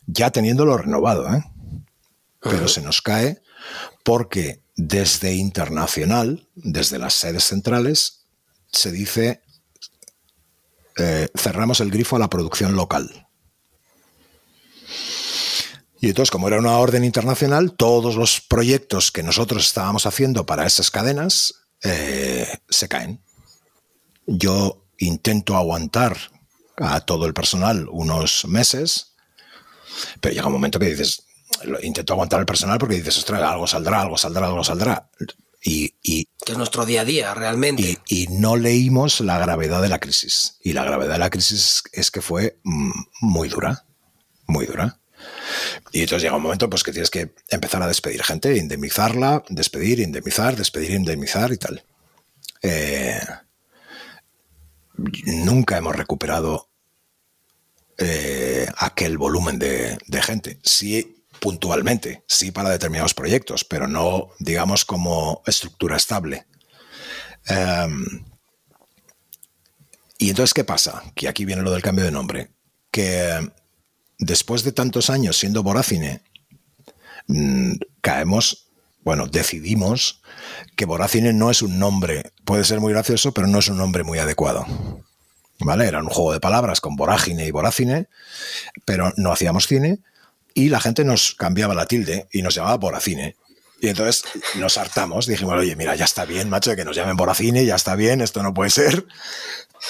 Ya 0.07 0.31
teniéndolo 0.31 0.77
renovado, 0.77 1.33
¿eh? 1.33 1.43
pero 2.41 2.67
se 2.67 2.81
nos 2.81 3.01
cae 3.01 3.41
porque 4.03 4.61
desde 4.75 5.33
internacional, 5.33 6.47
desde 6.53 6.99
las 6.99 7.15
sedes 7.15 7.45
centrales, 7.45 8.25
se 8.71 8.91
dice 8.91 9.41
eh, 10.97 11.27
cerramos 11.35 11.81
el 11.81 11.91
grifo 11.91 12.15
a 12.15 12.19
la 12.19 12.29
producción 12.29 12.75
local. 12.75 13.27
Y 15.99 16.09
entonces, 16.09 16.29
como 16.29 16.47
era 16.47 16.59
una 16.59 16.77
orden 16.77 17.03
internacional, 17.03 17.73
todos 17.73 18.15
los 18.15 18.39
proyectos 18.39 19.11
que 19.11 19.23
nosotros 19.23 19.65
estábamos 19.65 20.05
haciendo 20.05 20.45
para 20.45 20.65
esas 20.65 20.91
cadenas 20.91 21.55
eh, 21.81 22.47
se 22.69 22.87
caen. 22.87 23.23
Yo 24.27 24.85
intento 24.97 25.55
aguantar 25.55 26.17
a 26.77 27.01
todo 27.01 27.25
el 27.25 27.33
personal 27.33 27.87
unos 27.89 28.45
meses, 28.45 29.14
pero 30.19 30.33
llega 30.33 30.47
un 30.47 30.53
momento 30.53 30.79
que 30.79 30.87
dices, 30.87 31.23
intento 31.81 32.13
aguantar 32.13 32.39
al 32.39 32.45
personal 32.45 32.77
porque 32.77 32.95
dices, 32.95 33.17
ostras, 33.17 33.41
algo 33.41 33.67
saldrá, 33.67 34.01
algo 34.01 34.17
saldrá, 34.17 34.47
algo 34.47 34.63
saldrá. 34.63 35.09
Y, 35.67 36.25
que 36.45 36.51
es 36.51 36.57
nuestro 36.57 36.85
día 36.85 37.01
a 37.01 37.05
día, 37.05 37.33
realmente. 37.33 37.97
Y, 38.07 38.27
no 38.27 38.55
leímos 38.55 39.19
la 39.21 39.39
gravedad 39.39 39.81
de 39.81 39.89
la 39.89 39.99
crisis. 39.99 40.57
Y 40.61 40.73
la 40.73 40.83
gravedad 40.83 41.13
de 41.13 41.19
la 41.19 41.31
crisis 41.31 41.83
es 41.91 42.11
que 42.11 42.21
fue 42.21 42.59
mm, 42.63 42.91
muy 43.21 43.49
dura, 43.49 43.83
muy 44.45 44.67
dura. 44.67 44.99
Y 45.91 46.01
entonces 46.01 46.21
llega 46.21 46.35
un 46.35 46.43
momento 46.43 46.69
pues, 46.69 46.83
que 46.83 46.91
tienes 46.91 47.09
que 47.09 47.33
empezar 47.49 47.81
a 47.81 47.87
despedir 47.87 48.21
gente, 48.23 48.55
indemnizarla, 48.57 49.43
despedir, 49.49 49.99
indemnizar, 50.01 50.55
despedir, 50.55 50.91
indemnizar 50.91 51.51
y 51.51 51.57
tal. 51.57 51.83
Eh, 52.61 53.19
nunca 55.25 55.77
hemos 55.77 55.95
recuperado 55.95 56.69
eh, 57.97 58.67
aquel 58.77 59.17
volumen 59.17 59.59
de, 59.59 59.97
gente. 60.21 60.59
Sí, 60.63 61.23
puntualmente, 61.39 62.23
sí 62.27 62.51
para 62.51 62.69
determinados 62.69 63.13
proyectos, 63.13 63.63
pero 63.63 63.87
no, 63.87 64.29
digamos, 64.39 64.85
como 64.85 65.41
estructura 65.45 65.97
estable. 65.97 66.45
Em, 67.47 68.25
y 70.17 70.29
entonces, 70.29 70.53
¿qué 70.53 70.63
pasa? 70.63 71.03
Que 71.15 71.27
aquí 71.27 71.45
viene 71.45 71.61
lo 71.61 71.71
del 71.71 71.81
cambio 71.81 72.05
de 72.05 72.11
nombre. 72.11 72.51
Que 72.91 73.51
después 74.17 74.63
de 74.63 74.71
tantos 74.71 75.09
años 75.09 75.37
siendo 75.37 75.63
Voracine, 75.63 76.21
mm, 77.27 77.73
caemos, 78.01 78.67
bueno, 79.03 79.27
decidimos 79.27 80.21
que 80.75 80.85
Voracine 80.85 81.31
no 81.33 81.51
es 81.51 81.61
un 81.61 81.79
nombre, 81.79 82.33
puede 82.43 82.63
ser 82.63 82.79
muy 82.79 82.91
gracioso, 82.91 83.33
pero 83.33 83.47
no 83.47 83.59
es 83.59 83.67
un 83.67 83.77
nombre 83.77 84.03
muy 84.03 84.19
adecuado. 84.19 84.65
¿Vale? 85.59 85.87
Era 85.87 85.99
un 85.99 86.09
juego 86.09 86.33
de 86.33 86.39
palabras 86.39 86.81
con 86.81 86.95
vorágine 86.95 87.45
y 87.45 87.51
voracine, 87.51 88.07
pero 88.83 89.13
no 89.15 89.31
hacíamos 89.31 89.67
cine 89.67 89.99
y 90.53 90.69
la 90.69 90.79
gente 90.79 91.03
nos 91.03 91.35
cambiaba 91.35 91.75
la 91.75 91.85
tilde 91.85 92.27
y 92.31 92.41
nos 92.41 92.55
llamaba 92.55 92.77
voracine. 92.77 93.35
Y 93.81 93.89
entonces 93.89 94.23
nos 94.55 94.77
hartamos, 94.77 95.27
dijimos, 95.27 95.53
oye, 95.59 95.75
mira, 95.75 95.95
ya 95.95 96.05
está 96.05 96.25
bien, 96.25 96.49
macho, 96.49 96.75
que 96.75 96.85
nos 96.85 96.95
llamen 96.95 97.17
voracine, 97.17 97.65
ya 97.65 97.75
está 97.75 97.95
bien, 97.95 98.21
esto 98.21 98.41
no 98.41 98.53
puede 98.53 98.69
ser. 98.69 99.05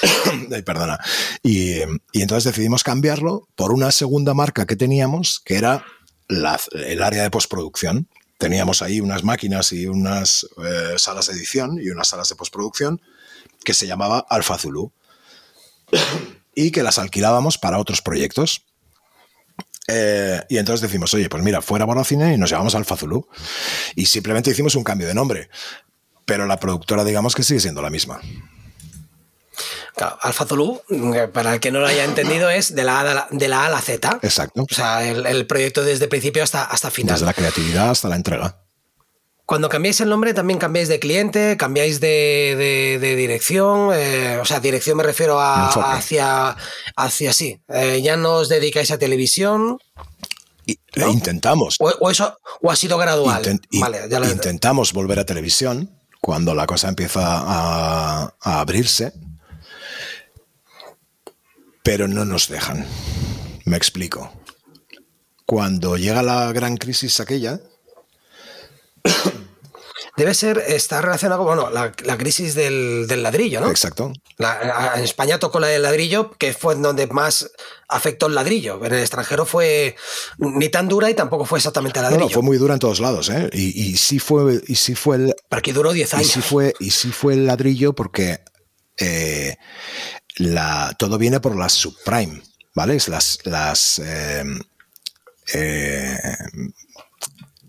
Ay, 0.52 0.64
perdona. 0.64 1.00
Y, 1.44 1.82
entonces 2.14 2.46
decidimos 2.46 2.84
cambiarlo 2.84 3.48
por 3.56 3.72
una 3.72 3.92
segunda 3.92 4.34
marca 4.34 4.66
que 4.66 4.76
teníamos, 4.76 5.40
que 5.46 5.56
era 5.56 5.86
el 6.28 7.04
área 7.04 7.24
de 7.24 7.32
postproducción. 7.32 8.10
Teníamos 8.40 8.82
ahí 8.82 9.00
unas 9.00 9.24
máquinas 9.24 9.72
y 9.72 9.86
unas 9.86 10.48
eh, 10.66 10.96
salas 10.98 11.28
de 11.28 11.34
edición 11.34 11.80
y 11.80 11.90
unas 11.90 12.10
salas 12.10 12.28
de 12.28 12.36
postproducción 12.36 13.02
que 13.64 13.76
se 13.76 13.88
llamaba 13.88 14.26
Alfa 14.30 14.58
Zulu 14.58 14.92
y 16.56 16.72
que 16.72 16.84
las 16.84 16.98
alquilábamos 16.98 17.58
para 17.58 17.80
otros 17.80 18.02
proyectos. 18.02 18.66
Eh, 19.88 20.42
y 20.50 20.58
entonces 20.58 20.82
decimos, 20.82 21.14
oye, 21.14 21.30
pues 21.30 21.44
mira, 21.44 21.62
fuera 21.62 21.86
Borocine 21.86 22.34
y 22.34 22.38
nos 22.38 22.50
llamamos 22.50 22.76
Alfa 22.76 22.98
Zulu. 22.98 23.28
Y 23.96 24.06
simplemente 24.08 24.52
hicimos 24.52 24.76
un 24.76 24.84
cambio 24.84 25.08
de 25.08 25.14
nombre. 25.14 25.50
Pero 26.26 26.48
la 26.48 26.60
productora, 26.60 27.04
digamos 27.04 27.36
que 27.36 27.44
sigue 27.44 27.60
siendo 27.60 27.82
la 27.82 27.90
misma. 27.90 28.20
Claro, 29.96 30.18
Alfa 30.22 30.46
Zulu, 30.46 30.82
eh, 30.90 31.30
para 31.32 31.54
el 31.54 31.60
que 31.60 31.72
no 31.72 31.80
lo 31.80 31.88
haya 31.88 32.04
entendido, 32.04 32.50
es 32.50 32.76
de 32.76 32.84
la 32.84 33.00
A, 33.00 33.28
de 33.30 33.48
la, 33.48 33.66
a, 33.66 33.70
la 33.70 33.80
Z. 33.80 34.20
Exacto. 34.24 34.64
O 34.64 34.74
sea, 34.74 35.08
el, 35.08 35.48
proyecto 35.48 35.84
desde 35.84 36.08
principio 36.08 36.44
hasta, 36.44 36.64
hasta 36.64 36.92
final. 36.92 37.16
Desde 37.16 37.26
la 37.26 37.34
creatividad 37.34 37.92
hasta 37.92 38.10
la 38.10 38.16
entrega. 38.16 38.65
Cuando 39.46 39.70
cambiáis 39.70 40.02
el 40.02 40.10
nombre, 40.10 40.34
también 40.34 40.58
cambiáis 40.58 40.88
de 40.88 41.00
cliente, 41.00 41.56
cambiáis 41.56 42.00
de, 42.00 42.98
dirección. 43.00 43.92
Eh, 43.94 44.40
o 44.42 44.46
sea, 44.46 44.60
dirección 44.60 44.98
me 44.98 45.04
refiero 45.04 45.40
a, 45.40 45.68
hacia, 45.96 46.58
hacia 46.96 47.32
sí. 47.32 47.62
Eh, 47.68 48.02
ya 48.02 48.18
no 48.18 48.34
os 48.34 48.50
dedicáis 48.50 48.90
a 48.90 48.98
televisión. 48.98 49.78
E 50.66 50.78
intentamos. 51.08 51.76
O, 51.80 52.10
eso, 52.10 52.38
o 52.62 52.72
ha 52.72 52.76
sido 52.76 52.98
gradual. 52.98 53.60
Intentamos 53.72 54.94
volver 54.94 55.20
a 55.20 55.26
televisión 55.26 55.96
cuando 56.20 56.56
la 56.56 56.66
cosa 56.66 56.90
empieza 56.90 57.22
a, 57.24 58.34
a 58.42 58.60
abrirse, 58.62 59.14
pero 61.84 62.08
no 62.08 62.26
nos 62.26 62.48
dejan. 62.48 62.88
Me 63.66 63.78
explico. 63.78 64.32
Cuando 65.46 65.98
llega 65.98 66.24
la 66.24 66.52
gran 66.52 66.78
crisis 66.78 67.20
aquella, 67.20 67.60
Debe 70.18 70.34
ser, 70.34 70.64
está 70.68 71.02
relacionado 71.02 71.44
con 71.46 71.58
bueno, 71.58 71.70
la, 71.70 72.18
crisis 72.18 72.56
del, 72.56 73.06
ladrillo, 73.22 73.60
¿no? 73.60 73.70
Exacto. 73.70 74.14
en 74.40 75.04
España 75.04 75.40
tocó 75.40 75.60
la 75.60 75.68
del 75.68 75.82
ladrillo, 75.82 76.32
que 76.32 76.54
fue 76.54 76.76
donde 76.76 77.08
más 77.08 77.52
afectó 77.90 78.28
el 78.28 78.36
ladrillo. 78.36 78.84
En 78.86 78.94
el 78.94 79.02
extranjero 79.02 79.46
fue 79.46 79.98
ni 80.38 80.70
tan 80.70 80.88
dura 80.88 81.10
y 81.10 81.16
tampoco 81.16 81.44
fue 81.44 81.60
exactamente 81.60 82.02
ladrillo. 82.02 82.24
No, 82.24 82.30
fue 82.30 82.44
muy 82.44 82.58
dura 82.58 82.76
en 82.76 82.80
todos 82.80 83.02
lados, 83.02 83.30
¿eh? 83.30 83.50
Y, 83.52 83.98
sí 83.98 84.20
fue, 84.20 84.62
y 84.68 84.76
sí 84.76 84.96
fue 84.96 85.18
el. 85.18 85.36
Para 85.50 85.62
que 85.62 85.74
duró 85.74 85.92
10 85.92 86.14
años. 86.14 86.28
Y 86.28 86.32
sí 86.32 86.42
fue, 86.42 86.74
y 86.80 86.92
sí 86.92 87.12
fue 87.12 87.34
el 87.34 87.46
ladrillo 87.46 87.92
porque 87.94 88.40
eh, 88.98 89.58
la, 90.38 90.96
todo 90.98 91.18
viene 91.18 91.42
por 91.42 91.58
las 91.58 91.74
subprime, 91.74 92.42
¿vale? 92.74 92.98
Las, 93.08 93.40
las, 93.44 94.00
eh, 94.00 94.46
eh, 95.54 96.18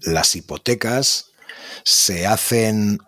las 0.02 0.36
hipotecas 0.36 1.25
se 1.84 2.26
hacen, 2.26 2.98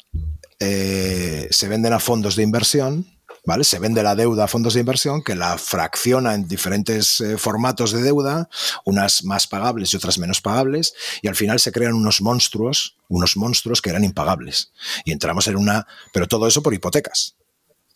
eh, 0.60 1.48
se 1.50 1.68
venden 1.68 1.92
a 1.92 2.00
fondos 2.00 2.36
de 2.36 2.42
inversión, 2.42 3.06
¿vale? 3.48 3.64
Se 3.64 3.78
vende 3.78 4.02
la 4.02 4.14
deuda 4.14 4.44
a 4.44 4.48
fondos 4.48 4.74
de 4.74 4.80
inversión 4.80 5.22
que 5.22 5.34
la 5.34 5.56
fracciona 5.56 6.34
en 6.34 6.46
diferentes 6.46 7.20
eh, 7.22 7.38
formatos 7.38 7.92
de 7.92 8.02
deuda, 8.02 8.50
unas 8.84 9.24
más 9.24 9.46
pagables 9.46 9.92
y 9.92 9.96
otras 9.96 10.18
menos 10.18 10.42
pagables, 10.42 10.94
y 11.22 11.28
al 11.28 11.34
final 11.34 11.58
se 11.58 11.72
crean 11.72 11.94
unos 11.94 12.20
monstruos, 12.20 12.96
unos 13.08 13.38
monstruos 13.38 13.80
que 13.80 13.88
eran 13.88 14.04
impagables. 14.04 14.70
Y 15.06 15.12
entramos 15.12 15.46
en 15.48 15.56
una, 15.56 15.86
pero 16.12 16.28
todo 16.28 16.46
eso 16.46 16.62
por 16.62 16.74
hipotecas. 16.74 17.36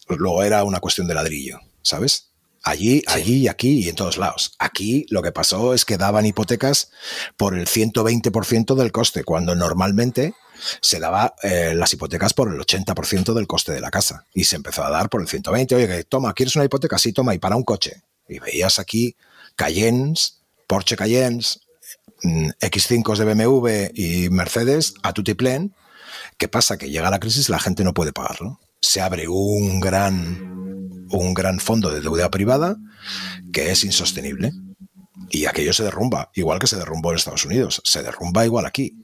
Luego 0.09 0.43
era 0.43 0.65
una 0.65 0.81
cuestión 0.81 1.07
de 1.07 1.15
ladrillo, 1.15 1.61
¿sabes? 1.83 2.29
Allí, 2.63 3.03
allí 3.07 3.43
y 3.43 3.49
aquí 3.49 3.85
y 3.85 3.89
en 3.89 3.97
todos 3.97 4.19
lados. 4.19 4.55
Aquí 4.59 5.05
lo 5.11 5.21
que 5.21 5.33
pasó 5.33 5.75
es 5.75 5.85
que 5.85 5.99
daban 5.99 6.25
hipotecas 6.25 6.91
por 7.37 7.59
el 7.59 7.67
120% 7.67 8.75
del 8.75 8.93
coste, 8.93 9.23
cuando 9.25 9.55
normalmente 9.55 10.35
se 10.81 11.01
daba 11.01 11.35
eh, 11.43 11.73
las 11.75 11.93
hipotecas 11.93 12.35
por 12.35 12.53
el 12.53 12.61
80% 12.61 13.35
del 13.35 13.47
coste 13.47 13.73
de 13.73 13.81
la 13.81 13.91
casa 13.91 14.27
y 14.35 14.45
se 14.45 14.57
empezó 14.57 14.85
a 14.85 14.91
dar 14.91 15.09
por 15.09 15.21
el 15.21 15.29
120. 15.29 15.75
Oye, 15.75 16.05
toma, 16.05 16.33
¿quieres 16.35 16.57
una 16.57 16.65
hipoteca? 16.65 16.99
Sí, 16.99 17.13
toma, 17.13 17.35
y 17.35 17.39
para 17.39 17.57
un 17.57 17.65
coche. 17.65 18.03
Y 18.29 18.39
veías 18.39 18.79
aquí 18.79 19.17
Cayennes, 19.57 20.41
Porsche 20.67 20.97
Cayennes, 20.97 21.61
mm, 22.23 22.51
X5 22.61 23.17
de 23.17 23.25
BMW 23.35 23.91
y 23.95 24.31
Mercedes 24.31 24.95
a 25.03 25.13
tutiplén. 25.13 25.75
¿Qué 26.39 26.49
pasa? 26.49 26.79
Que 26.79 26.91
llega 26.91 27.11
la 27.11 27.21
crisis 27.21 27.49
la 27.49 27.59
gente 27.59 27.85
no 27.85 27.95
puede 27.95 28.13
pagarlo. 28.13 28.61
Se 28.81 29.01
abre 29.01 29.29
un 29.29 29.81
gran, 29.81 31.07
un 31.11 31.35
gran 31.35 31.61
fondo 31.61 31.91
de 31.91 32.01
deuda 32.01 32.31
privada 32.31 32.77
que 33.53 33.71
es 33.71 33.85
insostenible. 33.85 34.53
Y 35.31 35.47
aquello 35.47 35.73
se 35.73 35.85
derrumba, 35.85 36.31
igual 36.35 36.59
que 36.59 36.67
se 36.67 36.77
derrumbó 36.77 37.11
en 37.11 37.17
Estados 37.17 37.45
Unidos. 37.45 37.81
Se 37.85 38.03
derrumba 38.03 38.45
igual 38.45 38.67
aquí. 38.67 38.97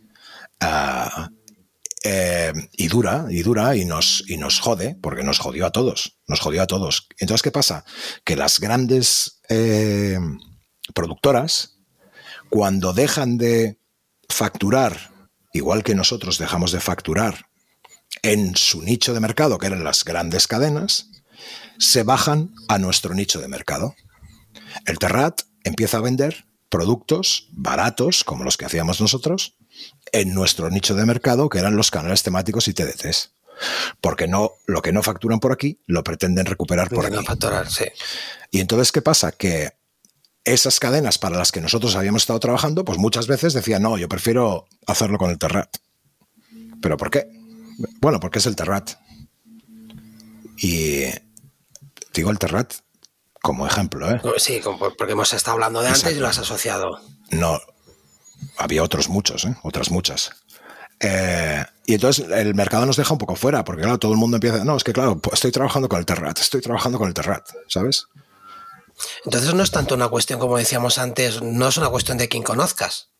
Ah, 0.60 1.30
eh, 2.04 2.52
y 2.72 2.88
dura, 2.88 3.26
y 3.28 3.42
dura, 3.42 3.74
y 3.74 3.84
nos, 3.84 4.24
y 4.28 4.36
nos 4.36 4.60
jode, 4.60 4.96
porque 5.02 5.24
nos 5.24 5.38
jodió 5.38 5.66
a 5.66 5.72
todos, 5.72 6.18
nos 6.26 6.40
jodió 6.40 6.62
a 6.62 6.66
todos. 6.66 7.08
Entonces, 7.18 7.42
¿qué 7.42 7.50
pasa? 7.50 7.84
Que 8.24 8.36
las 8.36 8.60
grandes 8.60 9.40
eh, 9.48 10.18
productoras, 10.94 11.78
cuando 12.50 12.92
dejan 12.92 13.36
de 13.36 13.78
facturar, 14.28 15.12
igual 15.52 15.82
que 15.82 15.94
nosotros 15.94 16.38
dejamos 16.38 16.72
de 16.72 16.80
facturar 16.80 17.46
en 18.22 18.56
su 18.56 18.82
nicho 18.82 19.12
de 19.12 19.20
mercado, 19.20 19.58
que 19.58 19.66
eran 19.66 19.84
las 19.84 20.04
grandes 20.04 20.46
cadenas, 20.46 21.10
se 21.78 22.02
bajan 22.02 22.54
a 22.68 22.78
nuestro 22.78 23.14
nicho 23.14 23.40
de 23.40 23.48
mercado. 23.48 23.94
El 24.86 24.98
Terrat 24.98 25.42
empieza 25.64 25.98
a 25.98 26.02
vender 26.02 26.46
productos 26.68 27.48
baratos, 27.52 28.24
como 28.24 28.44
los 28.44 28.56
que 28.56 28.66
hacíamos 28.66 29.00
nosotros, 29.00 29.56
en 30.12 30.34
nuestro 30.34 30.70
nicho 30.70 30.94
de 30.94 31.06
mercado, 31.06 31.48
que 31.48 31.58
eran 31.58 31.76
los 31.76 31.90
canales 31.90 32.22
temáticos 32.22 32.68
y 32.68 32.74
TDCs. 32.74 33.32
Porque 34.00 34.28
no, 34.28 34.52
lo 34.66 34.82
que 34.82 34.92
no 34.92 35.02
facturan 35.02 35.40
por 35.40 35.52
aquí 35.52 35.80
lo 35.86 36.04
pretenden 36.04 36.46
recuperar 36.46 36.88
por 36.88 37.06
aquí. 37.06 37.24
Facturar, 37.24 37.70
sí. 37.70 37.84
Y 38.50 38.60
entonces, 38.60 38.92
¿qué 38.92 39.02
pasa? 39.02 39.32
Que 39.32 39.72
esas 40.44 40.80
cadenas 40.80 41.18
para 41.18 41.36
las 41.36 41.52
que 41.52 41.60
nosotros 41.60 41.96
habíamos 41.96 42.22
estado 42.22 42.40
trabajando, 42.40 42.84
pues 42.84 42.98
muchas 42.98 43.26
veces 43.26 43.52
decían, 43.52 43.82
no, 43.82 43.98
yo 43.98 44.08
prefiero 44.08 44.66
hacerlo 44.86 45.18
con 45.18 45.30
el 45.30 45.38
Terrat. 45.38 45.76
¿Pero 46.80 46.96
por 46.96 47.10
qué? 47.10 47.28
Bueno, 48.00 48.20
porque 48.20 48.38
es 48.38 48.46
el 48.46 48.56
Terrat. 48.56 48.92
Y 50.56 51.04
digo 52.14 52.30
el 52.30 52.38
Terrat 52.38 52.74
como 53.40 53.66
ejemplo, 53.66 54.10
¿eh? 54.10 54.20
Sí, 54.38 54.60
porque 54.96 55.12
hemos 55.12 55.32
estado 55.32 55.54
hablando 55.54 55.80
de 55.80 55.88
antes 55.88 56.12
y 56.12 56.18
lo 56.18 56.28
has 56.28 56.38
asociado. 56.38 57.00
No, 57.30 57.60
había 58.56 58.82
otros 58.82 59.08
muchos, 59.08 59.44
¿eh? 59.44 59.54
otras 59.62 59.90
muchas. 59.90 60.32
Eh, 61.00 61.64
y 61.86 61.94
entonces 61.94 62.26
el 62.28 62.54
mercado 62.54 62.84
nos 62.84 62.96
deja 62.96 63.12
un 63.12 63.18
poco 63.18 63.36
fuera, 63.36 63.64
porque 63.64 63.82
claro, 63.82 63.98
todo 63.98 64.12
el 64.12 64.18
mundo 64.18 64.36
empieza, 64.36 64.64
no, 64.64 64.76
es 64.76 64.84
que 64.84 64.92
claro, 64.92 65.18
pues 65.18 65.34
estoy 65.34 65.52
trabajando 65.52 65.88
con 65.88 65.98
el 65.98 66.06
Terrat, 66.06 66.38
estoy 66.38 66.60
trabajando 66.60 66.98
con 66.98 67.08
el 67.08 67.14
Terrat, 67.14 67.48
¿sabes? 67.68 68.06
Entonces 69.24 69.54
no 69.54 69.62
es 69.62 69.70
tanto 69.70 69.94
una 69.94 70.08
cuestión, 70.08 70.40
como 70.40 70.58
decíamos 70.58 70.98
antes, 70.98 71.40
no 71.40 71.68
es 71.68 71.76
una 71.76 71.88
cuestión 71.88 72.18
de 72.18 72.28
quien 72.28 72.42
conozcas. 72.42 73.10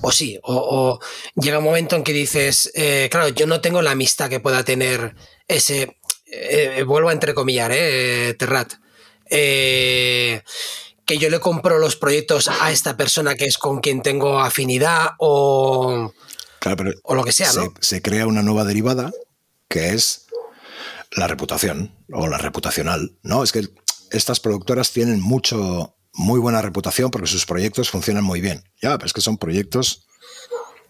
O 0.00 0.10
sí, 0.10 0.38
o, 0.42 0.98
llega 1.34 1.58
un 1.58 1.64
momento 1.64 1.96
en 1.96 2.02
que 2.02 2.14
dices, 2.14 2.72
eh, 2.74 3.08
claro, 3.10 3.28
yo 3.28 3.46
no 3.46 3.60
tengo 3.60 3.82
la 3.82 3.90
amistad 3.90 4.30
que 4.30 4.40
pueda 4.40 4.64
tener 4.64 5.14
ese, 5.46 5.98
vuelvo 6.86 7.10
a 7.10 7.12
entrecomillar, 7.12 7.70
eh, 7.74 8.34
Terrat. 8.38 8.72
Eh, 9.28 10.42
que 11.06 11.18
yo 11.18 11.30
le 11.30 11.40
compro 11.40 11.78
los 11.78 11.96
proyectos 11.96 12.48
a 12.48 12.72
esta 12.72 12.96
persona 12.96 13.36
que 13.36 13.44
es 13.46 13.58
con 13.58 13.80
quien 13.80 14.02
tengo 14.02 14.40
afinidad 14.40 15.10
o, 15.18 16.12
o 17.04 17.14
lo 17.14 17.24
que 17.24 17.32
sea, 17.32 17.52
¿no? 17.52 17.72
Se, 17.80 18.02
crea 18.02 18.26
una 18.26 18.42
nueva 18.42 18.64
derivada 18.64 19.12
que 19.68 19.94
es 19.94 20.26
la 21.12 21.28
reputación 21.28 21.94
o 22.12 22.26
la 22.26 22.38
reputacional, 22.38 23.16
¿no? 23.22 23.44
Es 23.44 23.52
que 23.52 23.60
estas, 23.60 24.08
estas 24.10 24.40
productoras 24.40 24.90
tienen 24.90 25.20
mucho, 25.20 25.96
muy 26.12 26.40
buena 26.40 26.60
reputación 26.60 27.10
porque 27.10 27.28
sus 27.28 27.46
proyectos 27.46 27.90
funcionan 27.90 28.24
muy 28.24 28.40
bien. 28.40 28.64
Ya, 28.82 28.96
pero 28.98 29.06
es 29.06 29.12
que 29.12 29.20
son 29.20 29.38
proyectos 29.38 30.06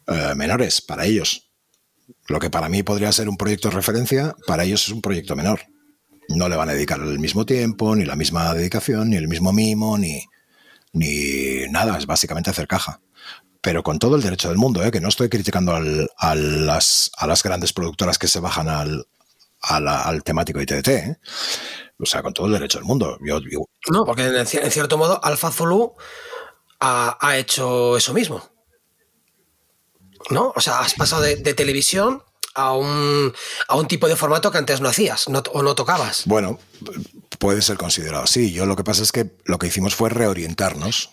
eh, 0.07 0.35
menores 0.35 0.81
para 0.81 1.05
ellos. 1.05 1.51
Lo 2.29 2.39
que 2.39 2.51
para 2.51 2.69
mí 2.69 2.83
podría 2.83 3.13
ser 3.13 3.29
un 3.29 3.37
proyecto 3.37 3.69
de 3.69 3.75
referencia, 3.75 4.35
para 4.47 4.65
ellos 4.65 4.85
es 4.85 4.91
un 4.91 5.03
proyecto 5.03 5.37
menor. 5.37 5.61
No 6.29 6.49
le 6.49 6.57
van 6.57 6.69
a 6.69 6.75
dedicar 6.75 7.01
el 7.01 7.19
mismo 7.19 7.47
tiempo, 7.47 7.95
ni 7.95 8.05
la 8.05 8.17
misma 8.17 8.53
dedicación, 8.55 9.11
ni 9.11 9.17
el 9.17 9.29
mismo 9.29 9.53
mimo, 9.53 9.97
ni, 9.99 10.25
ni 10.93 11.67
nada. 11.71 11.99
Es 11.99 12.07
básicamente 12.07 12.51
hacer 12.51 12.67
caja 12.67 13.01
pero 13.67 13.83
con 13.83 13.99
todo 13.99 14.15
el 14.15 14.23
derecho 14.23 14.49
del 14.49 14.59
mundo, 14.59 14.81
¿eh? 14.85 14.93
que 14.93 15.01
no 15.01 15.09
estoy 15.09 15.29
criticando 15.29 15.75
a, 15.75 16.35
las, 16.37 17.11
a 17.17 17.27
las 17.27 17.43
grandes 17.43 17.73
productoras 17.73 18.17
que 18.17 18.29
se 18.29 18.39
bajan 18.39 18.69
al, 18.69 19.09
al 19.61 20.23
temático 20.23 20.61
ITT. 20.61 20.89
¿eh? 20.89 21.19
O 21.99 22.07
sea, 22.07 22.23
con 22.23 22.33
todo 22.33 22.47
el 22.47 22.53
derecho 22.53 22.79
del 22.79 22.87
mundo. 22.87 23.19
No, 23.91 24.05
porque 24.05 24.27
en, 24.27 24.47
cierto 24.47 24.99
modo 24.99 25.19
Alfa 25.25 25.51
Zulu 25.51 25.95
ha, 26.79 27.37
hecho 27.37 27.97
eso 27.97 28.13
mismo. 28.13 28.43
¿No? 30.31 30.53
O 30.55 30.61
sea, 30.61 30.81
has 30.81 30.95
pasado 30.95 31.23
de, 31.23 31.37
televisión 31.55 32.23
a 32.57 32.73
un, 32.73 33.33
a 33.69 33.77
un, 33.77 33.87
tipo 33.87 34.09
de 34.09 34.17
formato 34.17 34.51
que 34.51 34.59
antes 34.59 34.81
no 34.81 34.89
hacías 34.89 35.27
o 35.29 35.63
no 35.63 35.75
tocabas. 35.75 36.23
Bueno, 36.25 36.59
puede 37.39 37.63
ser 37.63 37.77
considerado 37.77 38.25
así. 38.25 38.53
Yo 38.53 38.67
lo 38.67 38.77
que 38.77 38.85
pasa 38.85 39.03
es 39.03 39.13
que 39.13 39.31
lo 39.45 39.59
que 39.59 39.69
hicimos 39.69 39.95
fue 39.95 40.11
reorientarnos 40.11 41.11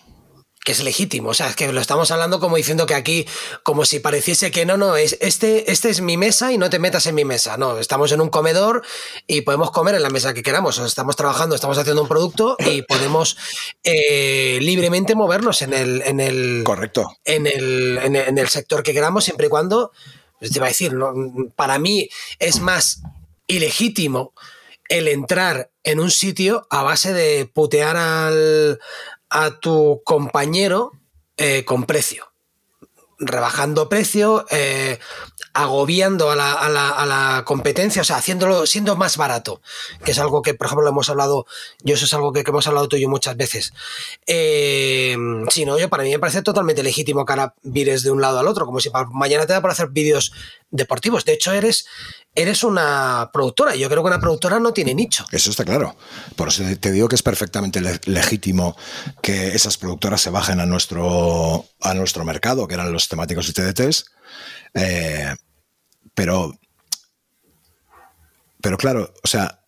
que 0.64 0.72
es 0.72 0.82
legítimo. 0.82 1.28
O 1.28 1.34
sea, 1.34 1.48
es 1.48 1.56
que 1.56 1.70
lo 1.70 1.80
estamos 1.80 2.10
hablando 2.10 2.40
como 2.40 2.56
diciendo 2.56 2.86
que 2.86 2.94
aquí, 2.94 3.26
como 3.62 3.84
si 3.84 4.00
pareciese 4.00 4.50
que 4.50 4.64
no, 4.64 4.76
no, 4.76 4.96
es 4.96 5.18
este, 5.20 5.70
este 5.70 5.90
es 5.90 6.00
mi 6.00 6.16
mesa 6.16 6.52
y 6.52 6.58
no 6.58 6.70
te 6.70 6.78
metas 6.78 7.06
en 7.06 7.14
mi 7.14 7.24
mesa. 7.24 7.58
No, 7.58 7.78
estamos 7.78 8.10
en 8.12 8.22
un 8.22 8.30
comedor 8.30 8.82
y 9.26 9.42
podemos 9.42 9.70
comer 9.70 9.94
en 9.94 10.02
la 10.02 10.10
mesa 10.10 10.32
que 10.32 10.42
queramos. 10.42 10.78
estamos 10.78 11.16
trabajando, 11.16 11.54
estamos 11.54 11.76
haciendo 11.76 12.02
un 12.02 12.08
producto 12.08 12.56
y 12.58 12.82
podemos 12.88 13.36
eh, 13.84 14.58
libremente 14.62 15.14
movernos 15.14 15.60
en 15.60 15.74
el, 15.74 16.02
en 16.02 16.18
el. 16.18 16.62
Correcto. 16.64 17.14
En 17.24 17.46
el, 17.46 17.98
en 18.02 18.38
el, 18.38 18.48
sector 18.48 18.82
que 18.82 18.94
queramos, 18.94 19.24
siempre 19.24 19.46
y 19.46 19.50
cuando. 19.50 19.92
Te 20.50 20.58
iba 20.58 20.66
a 20.66 20.68
decir, 20.68 20.92
para 21.56 21.78
mí 21.78 22.08
es 22.38 22.60
más 22.60 23.02
ilegítimo 23.46 24.32
el 24.88 25.08
entrar 25.08 25.70
en 25.82 26.00
un 26.00 26.10
sitio 26.10 26.66
a 26.70 26.82
base 26.82 27.12
de 27.12 27.46
putear 27.46 27.96
al, 27.96 28.80
a 29.30 29.58
tu 29.60 30.02
compañero 30.04 30.92
eh, 31.36 31.64
con 31.64 31.84
precio. 31.84 32.32
Rebajando 33.18 33.88
precio, 33.88 34.44
eh, 34.50 34.98
agobiando 35.54 36.30
a 36.30 36.36
la, 36.36 37.42
competencia, 37.46 38.02
o 38.02 38.04
sea, 38.04 38.16
haciéndolo, 38.16 38.66
siendo 38.66 38.96
más 38.96 39.16
barato, 39.16 39.62
que 40.04 40.10
es 40.10 40.18
algo 40.18 40.42
que, 40.42 40.54
por 40.54 40.66
ejemplo, 40.66 40.88
hemos 40.88 41.08
hablado, 41.08 41.46
yo 41.82 41.94
eso 41.94 42.04
es 42.04 42.14
algo 42.14 42.32
que, 42.32 42.40
hemos 42.46 42.66
hablado 42.66 42.88
tú 42.88 42.96
y 42.96 43.02
yo 43.02 43.08
muchas 43.08 43.36
veces. 43.36 43.72
Eh, 44.26 45.16
yo 45.54 45.88
para 45.88 46.02
mí 46.02 46.10
me 46.10 46.18
parece 46.18 46.42
totalmente 46.42 46.82
legítimo 46.82 47.24
que 47.24 47.32
ahora 47.32 47.54
vires 47.62 48.02
de 48.02 48.10
un 48.10 48.20
lado 48.20 48.40
al 48.40 48.48
otro, 48.48 48.66
como 48.66 48.80
si 48.80 48.90
mañana 49.12 49.46
te 49.46 49.52
da 49.52 49.60
por 49.60 49.70
hacer 49.70 49.88
vídeos 49.88 50.32
deportivos. 50.72 51.24
De 51.24 51.34
hecho, 51.34 51.52
eres, 51.52 51.86
eres 52.34 52.64
una 52.64 53.30
productora. 53.32 53.76
Yo 53.76 53.88
creo 53.88 54.02
que 54.02 54.08
una 54.08 54.20
productora 54.20 54.58
no 54.58 54.72
tiene 54.72 54.92
nicho. 54.92 55.24
Eso 55.30 55.50
está 55.50 55.64
claro. 55.64 55.96
Por 56.34 56.48
eso 56.48 56.64
te 56.80 56.90
digo 56.90 57.08
que 57.08 57.14
es 57.14 57.22
perfectamente 57.22 57.80
legítimo 58.06 58.76
que 59.22 59.54
esas 59.54 59.78
productoras 59.78 60.20
se 60.20 60.30
bajen 60.30 60.58
a 60.58 60.66
nuestro, 60.66 61.64
a 61.80 61.94
nuestro 61.94 62.24
mercado, 62.24 62.66
que 62.66 62.74
eran 62.74 62.92
los 62.92 63.08
temáticos 63.08 63.48
y 63.48 63.52
TDTs. 63.52 64.06
Eh, 64.74 65.34
pero, 66.14 66.52
pero 68.60 68.76
claro, 68.76 69.12
o 69.22 69.28
sea, 69.28 69.64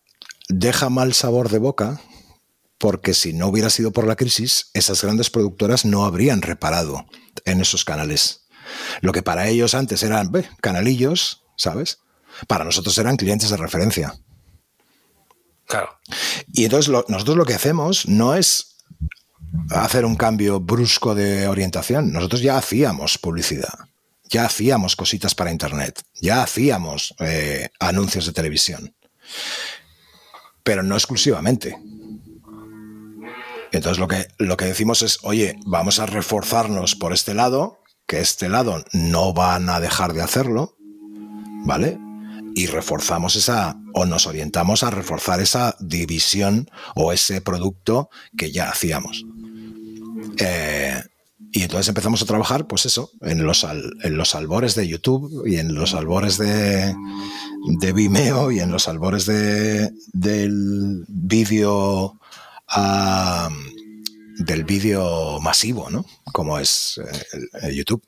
deja 0.49 0.89
mal 0.89 1.13
sabor 1.13 1.49
de 1.49 1.59
boca 1.59 2.01
porque 2.77 3.13
si 3.13 3.33
no 3.33 3.47
hubiera 3.47 3.69
sido 3.69 3.91
por 3.91 4.05
la 4.05 4.15
crisis, 4.15 4.69
esas 4.73 5.01
grandes 5.01 5.29
productoras 5.29 5.85
no 5.85 6.05
habrían 6.05 6.41
reparado 6.41 7.05
en 7.45 7.61
esos 7.61 7.83
canales. 7.85 8.47
Lo 9.01 9.13
que 9.13 9.23
para 9.23 9.47
ellos 9.47 9.73
antes 9.73 10.03
eran 10.03 10.31
canalillos, 10.61 11.43
¿sabes? 11.55 11.99
para 12.45 12.63
nosotros 12.63 12.97
eran 12.97 13.17
clientes 13.17 13.49
de 13.49 13.57
referencia. 13.57 14.13
Claro. 15.65 15.99
Y 16.53 16.65
entonces 16.65 16.93
nosotros 17.07 17.35
lo 17.35 17.45
que 17.45 17.55
hacemos 17.55 18.07
no 18.07 18.35
es 18.35 18.77
hacer 19.71 20.05
un 20.05 20.15
cambio 20.15 20.59
brusco 20.59 21.15
de 21.15 21.47
orientación. 21.47 22.13
Nosotros 22.13 22.41
ya 22.41 22.57
hacíamos 22.57 23.17
publicidad, 23.17 23.73
ya 24.29 24.45
hacíamos 24.45 24.95
cositas 24.95 25.35
para 25.35 25.51
Internet, 25.51 26.01
ya 26.21 26.43
hacíamos 26.43 27.13
eh, 27.19 27.69
anuncios 27.79 28.25
de 28.25 28.33
televisión, 28.33 28.95
pero 30.63 30.83
no 30.83 30.95
exclusivamente. 30.95 31.77
Entonces 33.71 33.99
lo 33.99 34.07
que, 34.07 34.27
lo 34.37 34.57
que 34.57 34.65
decimos 34.65 35.01
es, 35.01 35.19
oye, 35.23 35.55
vamos 35.65 35.99
a 35.99 36.05
reforzarnos 36.05 36.95
por 36.95 37.13
este 37.13 37.33
lado, 37.33 37.79
que 38.05 38.19
este 38.19 38.49
lado 38.49 38.83
no 38.93 39.33
van 39.33 39.69
a 39.69 39.79
dejar 39.79 40.13
de 40.13 40.21
hacerlo, 40.21 40.77
¿vale? 41.65 41.99
y 42.57 42.65
reforzamos 42.65 43.35
esa, 43.35 43.79
o 43.93 44.07
nos 44.07 44.25
orientamos 44.25 44.81
a 44.81 44.89
reforzar 44.89 45.39
esa 45.39 45.75
división 45.79 46.67
o 46.95 47.13
ese 47.13 47.39
producto 47.39 48.09
que 48.35 48.51
ya 48.51 48.71
hacíamos. 48.71 49.27
Eh, 50.39 50.99
y 51.51 51.63
entonces 51.63 51.87
empezamos 51.87 52.21
a 52.21 52.25
trabajar, 52.25 52.67
pues 52.67 52.85
eso, 52.85 53.11
en 53.21 53.45
los, 53.45 53.63
en 53.63 54.17
los 54.17 54.35
albores 54.35 54.75
de 54.75 54.87
YouTube 54.87 55.47
y 55.47 55.57
en 55.57 55.73
los 55.73 55.93
albores 55.93 56.37
de, 56.37 56.93
de 57.79 57.93
Vimeo 57.93 58.51
y 58.51 58.59
en 58.59 58.71
los 58.71 58.87
albores 58.87 59.25
de, 59.25 59.89
del 60.13 61.05
vídeo 61.07 62.19
del 64.39 64.63
vídeo 64.65 65.39
masivo, 65.39 65.89
¿no? 65.89 66.05
Como 66.31 66.59
es 66.59 66.99
eh, 67.61 67.73
YouTube. 67.73 68.03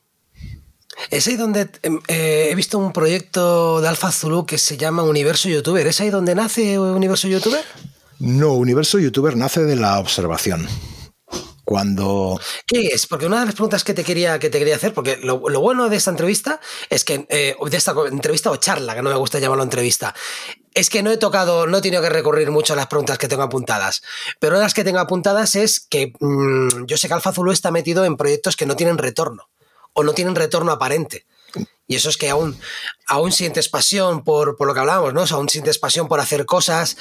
Es 1.09 1.27
ahí 1.27 1.37
donde 1.37 1.69
em, 1.81 1.99
eh, 2.07 2.49
he 2.51 2.55
visto 2.55 2.77
un 2.77 2.91
proyecto 2.91 3.81
de 3.81 3.87
Alfa 3.87 4.11
Zulu 4.11 4.45
que 4.45 4.57
se 4.57 4.77
llama 4.77 5.03
Universo 5.03 5.49
YouTuber. 5.49 5.87
¿Es 5.87 6.01
ahí 6.01 6.09
donde 6.09 6.35
nace 6.35 6.77
Universo 6.77 7.27
YouTuber? 7.27 7.63
No, 8.19 8.53
Universo 8.53 8.99
YouTuber 8.99 9.37
nace 9.37 9.63
de 9.63 9.77
la 9.77 9.97
observación. 9.99 10.67
Cuando... 11.69 12.41
¿Qué 12.65 12.87
es? 12.87 13.05
Porque 13.05 13.27
una 13.27 13.41
de 13.41 13.45
las 13.45 13.53
preguntas 13.53 13.83
que 13.83 13.93
te 13.93 14.03
quería, 14.03 14.39
que 14.39 14.49
te 14.49 14.57
quería 14.57 14.75
hacer, 14.75 14.91
porque 14.91 15.17
lo, 15.17 15.37
bueno 15.37 15.87
de 15.87 15.97
esta 15.97 16.09
entrevista 16.09 16.59
es 16.89 17.03
que, 17.05 17.27
eh, 17.29 17.55
de 17.63 17.77
esta 17.77 17.93
entrevista 18.09 18.49
o 18.49 18.55
charla, 18.55 18.95
que 18.95 19.03
no 19.03 19.11
me 19.11 19.15
gusta 19.15 19.37
llamarlo 19.37 19.61
entrevista, 19.61 20.15
es 20.73 20.89
que 20.89 21.03
no 21.03 21.11
he 21.11 21.17
tocado, 21.17 21.67
no 21.67 21.77
he 21.77 21.81
tenido 21.83 22.01
que 22.01 22.09
recurrir 22.09 22.49
mucho 22.49 22.73
a 22.73 22.75
las 22.75 22.87
preguntas 22.87 23.19
que 23.19 23.27
tengo 23.27 23.43
apuntadas. 23.43 24.01
Pero 24.39 24.53
una 24.53 24.61
de 24.61 24.65
las 24.65 24.73
que 24.73 24.83
tengo 24.83 24.97
apuntadas 24.97 25.53
es 25.53 25.79
que 25.79 26.11
mm, 26.19 26.85
yo 26.87 26.97
sé 26.97 27.07
que 27.07 27.13
Alfa 27.13 27.33
Zulu 27.33 27.51
está 27.51 27.69
metido 27.69 28.03
en 28.03 28.17
proyectos 28.17 28.55
que 28.55 28.65
no 28.65 28.75
tienen 28.75 28.97
retorno 28.97 29.51
o 29.93 30.01
no 30.01 30.13
tienen 30.13 30.33
retorno 30.33 30.71
aparente. 30.71 31.27
Y 31.89 31.95
eso 31.95 32.09
es 32.09 32.17
que 32.17 32.29
aún, 32.29 32.55
aún 33.07 33.31
sientes 33.31 33.67
pasión 33.67 34.23
por, 34.23 34.55
lo 34.63 34.73
que 34.75 34.79
hablábamos, 34.79 35.11
¿no? 35.11 35.25
aún 35.35 35.49
sientes 35.49 35.79
pasión 35.79 36.07
por 36.07 36.19
hacer 36.19 36.45
cosas, 36.45 36.97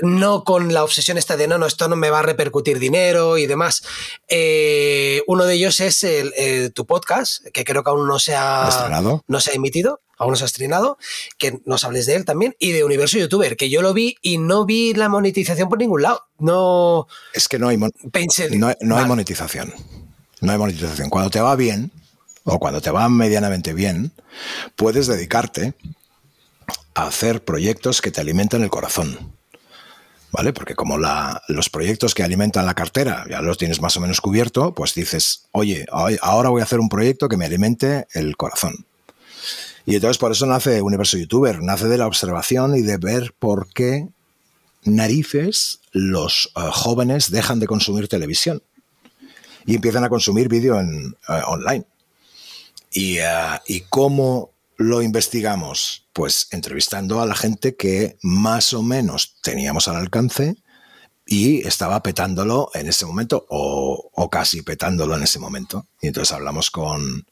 no 0.00 0.42
con 0.42 0.74
la 0.74 0.82
obsesión 0.82 1.16
esta 1.16 1.36
de 1.36 1.46
no, 1.46 1.58
no, 1.58 1.66
esto 1.66 1.86
no 1.86 1.94
me 1.94 2.10
va 2.10 2.18
a 2.18 2.22
repercutir 2.22 2.80
dinero 2.80 3.38
y 3.38 3.46
demás. 3.46 3.84
Eh, 4.26 5.22
uno 5.28 5.44
de 5.44 5.54
ellos 5.54 5.78
es 5.78 6.02
el, 6.02 6.72
tu 6.74 6.86
podcast, 6.86 7.46
que 7.52 7.64
creo 7.64 7.84
que 7.84 7.90
aún 7.90 8.08
no 8.08 8.18
se 8.18 8.34
ha, 8.34 8.68
no 9.28 9.40
se 9.40 9.52
ha 9.52 9.54
emitido, 9.54 10.00
aún 10.18 10.32
no 10.32 10.36
se 10.36 10.42
ha 10.42 10.46
estrenado, 10.46 10.98
que 11.38 11.60
nos 11.64 11.84
hables 11.84 12.06
de 12.06 12.16
él 12.16 12.24
también, 12.24 12.56
y 12.58 12.72
de 12.72 12.82
Universo 12.82 13.18
YouTuber, 13.18 13.56
que 13.56 13.70
yo 13.70 13.80
lo 13.80 13.94
vi 13.94 14.16
y 14.22 14.38
no 14.38 14.64
vi 14.64 14.92
la 14.92 15.08
monetización 15.08 15.68
por 15.68 15.78
ningún 15.78 16.02
lado. 16.02 16.26
No. 16.40 17.06
Es 17.32 17.46
que 17.46 17.60
no 17.60 17.68
hay, 17.68 17.78
Pensé, 18.10 18.50
no, 18.58 18.72
no 18.80 18.98
hay 18.98 19.04
monetización. 19.04 19.72
No 20.40 20.50
hay 20.50 20.58
monetización. 20.58 21.10
Cuando 21.10 21.30
te 21.30 21.40
va 21.40 21.54
bien, 21.54 21.92
o 22.44 22.58
cuando 22.58 22.80
te 22.80 22.90
va 22.90 23.08
medianamente 23.08 23.72
bien, 23.72 24.12
puedes 24.76 25.06
dedicarte 25.06 25.74
a 26.94 27.06
hacer 27.06 27.44
proyectos 27.44 28.00
que 28.00 28.10
te 28.10 28.20
alimentan 28.20 28.62
el 28.62 28.70
corazón. 28.70 29.34
¿Vale? 30.32 30.54
Porque 30.54 30.74
como 30.74 30.96
los 30.96 31.68
proyectos 31.68 32.14
que 32.14 32.22
alimentan 32.22 32.64
la 32.64 32.72
cartera 32.72 33.26
ya 33.28 33.42
los 33.42 33.58
tienes 33.58 33.82
más 33.82 33.98
o 33.98 34.00
menos 34.00 34.22
cubierto, 34.22 34.72
pues 34.72 34.94
dices, 34.94 35.44
oye, 35.52 35.84
ahora 36.22 36.48
voy 36.48 36.62
a 36.62 36.64
hacer 36.64 36.80
un 36.80 36.88
proyecto 36.88 37.28
que 37.28 37.36
me 37.36 37.44
alimente 37.44 38.06
el 38.14 38.34
corazón. 38.38 38.86
Y 39.84 39.96
entonces 39.96 40.16
por 40.16 40.32
eso 40.32 40.46
nace 40.46 40.80
Universo 40.80 41.18
YouTuber, 41.18 41.62
nace 41.62 41.86
de 41.86 41.98
la 41.98 42.06
observación 42.06 42.76
y 42.76 42.82
de 42.82 42.96
ver 42.96 43.34
por 43.38 43.68
qué 43.74 44.08
narices 44.84 45.80
los 45.92 46.50
eh, 46.56 46.60
jóvenes 46.72 47.30
dejan 47.30 47.60
de 47.60 47.66
consumir 47.66 48.08
televisión 48.08 48.62
y 49.66 49.74
empiezan 49.74 50.04
a 50.04 50.08
consumir 50.08 50.48
vídeo 50.48 50.80
eh, 50.80 51.42
online. 51.46 51.84
Eh, 52.94 53.22
¿Y, 53.66 53.80
cómo 53.82 54.52
lo 54.76 55.02
investigamos? 55.02 56.08
Pues 56.12 56.48
entrevistando 56.50 57.20
a 57.20 57.26
la 57.26 57.34
gente 57.34 57.76
que 57.76 58.18
más 58.22 58.72
o 58.74 58.82
menos 58.82 59.36
teníamos 59.42 59.88
al 59.88 59.96
alcance 59.96 60.56
y 61.26 61.66
estaba 61.66 62.02
petándolo 62.02 62.70
en 62.74 62.88
ese 62.88 63.06
momento 63.06 63.46
o, 63.48 64.28
casi 64.30 64.62
petándolo 64.62 65.16
en 65.16 65.22
ese 65.22 65.38
momento. 65.38 65.86
Y 66.00 66.08
entonces 66.08 66.32
hablamos 66.32 66.70
con 66.70 67.26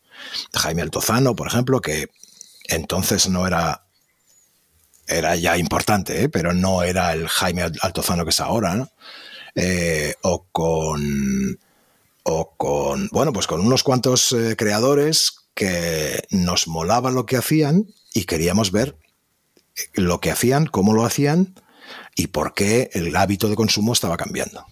Jaime 0.55 0.83
Altozano, 0.83 1.37
por 1.37 1.49
ejemplo, 1.49 1.81
que 1.81 2.09
entonces 2.69 3.29
no 3.29 3.47
era, 3.47 3.85
era 5.07 5.37
ya 5.37 5.59
importante, 5.59 6.23
¿eh? 6.23 6.29
pero 6.29 6.55
no 6.55 6.83
era 6.83 7.13
el 7.13 7.29
Jaime 7.29 7.63
Altozano 7.83 8.25
que 8.25 8.31
es 8.31 8.41
ahora. 8.41 8.91
eh, 9.57 10.15
o 10.23 10.47
con 10.53 11.59
o 12.23 12.55
con 12.57 13.09
bueno 13.11 13.33
pues 13.33 13.47
con 13.47 13.61
unos 13.61 13.83
cuantos 13.83 14.33
eh, 14.33 14.55
creadores 14.57 15.40
que 15.55 16.25
nos 16.31 16.69
molaba 16.69 17.11
lo 17.11 17.27
que 17.27 17.37
hacían 17.37 17.87
y 18.13 18.25
queríamos 18.25 18.73
ver 18.73 18.97
lo 19.95 20.21
que 20.21 20.31
hacían, 20.31 20.67
cómo 20.67 20.93
lo 20.93 21.05
hacían 21.05 21.55
y 22.15 22.29
por 22.29 22.55
qué 22.55 22.91
el 22.93 23.15
hábito 23.17 23.49
de 23.49 23.57
consumo 23.57 23.93
estaba 23.93 24.17
cambiando. 24.17 24.67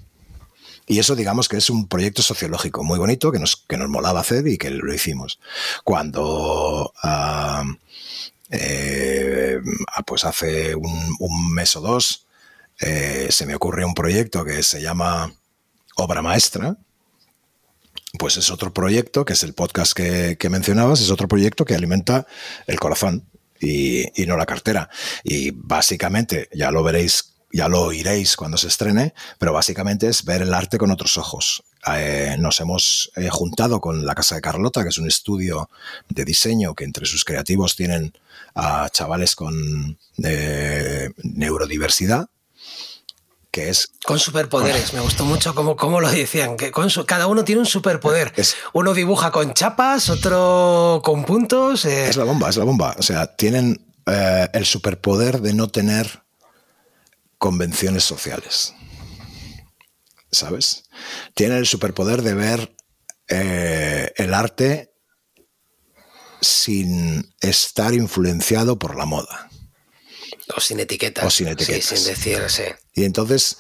Y 0.87 0.99
eso 0.99 1.15
digamos 1.15 1.49
que 1.49 1.59
es 1.59 1.69
un 1.69 1.87
proyecto 1.87 2.23
sociológico 2.23 2.83
muy 2.83 2.99
bonito 2.99 3.31
que 3.31 3.39
nos, 3.39 3.57
que 3.57 3.77
nos 3.77 3.91
molaba 3.91 4.21
hacer 4.21 4.47
y 4.49 4.57
que 4.57 4.71
lo 4.71 4.93
hicimos. 4.93 5.39
Cuando 5.85 6.95
ah, 7.03 7.65
eh, 8.51 9.61
ah, 9.95 10.03
pues 10.03 10.25
hace 10.25 10.75
un, 10.75 11.55
mes 11.55 11.77
o 11.77 11.81
dos 11.83 12.27
eh, 12.81 13.29
se 13.31 13.45
me 13.45 13.55
ocurre 13.55 13.85
un 13.85 13.95
proyecto 13.95 14.45
que 14.45 14.63
se 14.63 14.81
llama 14.81 15.35
Obra 15.97 16.23
Maestra, 16.23 16.79
pues 18.19 18.37
es 18.37 18.51
otro 18.51 18.73
proyecto, 18.73 19.25
que 19.25 19.35
es 19.35 19.43
el 19.43 19.55
podcast 19.55 19.93
que, 19.93 20.49
mencionabas, 20.49 21.01
es 21.01 21.11
otro 21.11 21.29
proyecto 21.29 21.65
que 21.65 21.75
alimenta 21.75 22.27
el 22.67 22.79
corazón 22.79 23.29
y, 23.61 24.23
y, 24.23 24.27
no 24.27 24.37
la 24.37 24.47
cartera. 24.47 24.89
Y 25.25 25.51
básicamente, 25.51 26.49
ya 26.53 26.71
lo 26.71 26.83
veréis 26.83 27.35
ya 27.53 27.69
lo 27.69 27.83
oiréis 27.83 28.37
cuando 28.37 28.57
se 28.59 28.69
estrene, 28.69 29.15
pero 29.39 29.53
básicamente 29.53 30.09
es 30.09 30.25
ver 30.25 30.43
el 30.43 30.53
arte 30.53 30.79
con 30.79 30.91
otros 30.91 31.17
ojos. 31.17 31.65
Eh, 31.97 32.37
nos 32.39 32.61
hemos 32.61 33.11
eh, 33.17 33.29
juntado 33.31 33.81
con 33.81 34.05
la 34.05 34.15
Casa 34.15 34.35
de 34.35 34.41
Carlota, 34.41 34.83
que 34.83 34.91
es 34.91 34.99
un 34.99 35.07
estudio 35.07 35.71
de 36.09 36.25
diseño 36.25 36.75
que 36.75 36.85
entre 36.85 37.07
sus 37.07 37.25
creativos 37.25 37.77
tienen 37.77 38.13
a 38.55 38.89
chavales 38.91 39.35
con 39.35 39.99
eh, 40.23 41.11
neurodiversidad, 41.23 42.29
que 43.51 43.69
es... 43.71 43.91
Con 44.05 44.19
superpoderes, 44.19 44.93
me 44.93 45.01
gustó 45.01 45.25
mucho 45.25 45.55
cómo, 45.55 45.77
cómo 45.77 46.01
lo 46.01 46.11
decían, 46.11 46.57
que 46.57 46.71
con 46.71 46.89
cada 47.07 47.27
uno 47.27 47.45
tiene 47.45 47.61
un 47.61 47.67
superpoder. 47.67 48.33
uno 48.73 48.95
dibuja 48.95 49.31
con 49.31 49.55
chapas, 49.55 50.11
otro 50.11 51.01
con 51.05 51.25
puntos. 51.25 51.85
Es 51.85 52.17
la 52.17 52.25
bomba, 52.25 52.49
es 52.51 52.57
la 52.57 52.65
bomba. 52.65 52.95
O 52.99 53.03
sea, 53.03 53.37
tienen 53.37 53.85
el 54.53 54.67
superpoder 54.67 55.41
de 55.41 55.55
no 55.55 55.69
tener 55.69 56.23
convenciones 57.39 58.05
sociales. 58.05 58.75
¿Sabes? 60.31 60.85
Tiene 61.35 61.57
el 61.57 61.67
superpoder 61.67 62.23
de 62.23 62.35
ver 62.35 62.77
eh, 63.29 64.13
el 64.17 64.35
arte 64.35 64.93
sin 66.41 67.35
estar 67.41 67.95
influenciado 67.95 68.79
por 68.79 68.97
la 68.97 69.07
moda. 69.07 69.48
O 70.57 70.61
sin 70.61 70.81
etiquetas. 70.81 71.25
O 71.25 71.31
sin 71.31 71.49
etiquetas. 71.49 71.99
sin 71.99 72.05
decirse. 72.05 72.77
Y 72.95 73.05
entonces 73.05 73.59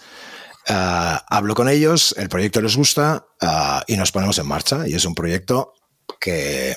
ah, 0.68 1.24
hablo 1.28 1.54
con 1.54 1.68
ellos, 1.68 2.14
el 2.18 2.28
proyecto 2.28 2.60
les 2.60 2.76
gusta 2.76 3.26
ah, 3.40 3.84
y 3.86 3.96
nos 3.96 4.12
ponemos 4.12 4.38
en 4.38 4.46
marcha. 4.46 4.88
Y 4.88 4.94
es 4.94 5.04
un 5.04 5.14
proyecto 5.14 5.74
que 6.20 6.74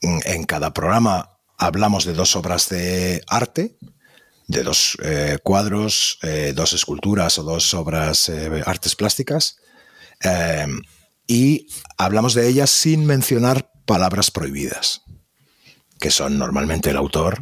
en 0.00 0.44
cada 0.44 0.72
programa 0.72 1.38
hablamos 1.58 2.04
de 2.04 2.12
dos 2.12 2.36
obras 2.36 2.68
de 2.68 3.22
arte 3.26 3.76
de 4.48 4.62
dos 4.62 4.96
eh, 5.02 5.38
cuadros, 5.42 6.18
eh, 6.22 6.52
dos 6.56 6.72
esculturas 6.72 7.38
o 7.38 7.42
dos 7.42 7.74
obras, 7.74 8.28
eh, 8.30 8.62
artes 8.64 8.96
plásticas, 8.96 9.58
y 11.28 11.68
hablamos 11.96 12.34
de 12.34 12.48
ellas 12.48 12.70
sin 12.70 13.06
mencionar 13.06 13.70
palabras 13.86 14.32
prohibidas, 14.32 15.02
que 16.00 16.10
son 16.10 16.38
normalmente 16.38 16.90
el 16.90 16.96
autor, 16.96 17.40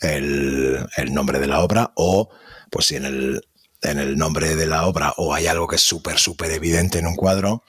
el, 0.00 0.86
nombre 1.10 1.38
de 1.38 1.46
la 1.46 1.60
obra, 1.60 1.92
o 1.94 2.28
pues 2.70 2.86
si 2.86 2.96
en 2.96 3.04
el, 3.04 4.16
nombre 4.16 4.56
de 4.56 4.66
la 4.66 4.86
obra 4.86 5.14
o 5.16 5.34
hay 5.34 5.46
algo 5.46 5.66
que 5.66 5.76
es 5.76 5.82
súper, 5.82 6.18
súper 6.18 6.50
evidente 6.52 6.98
en 6.98 7.06
un 7.06 7.16
cuadro, 7.16 7.62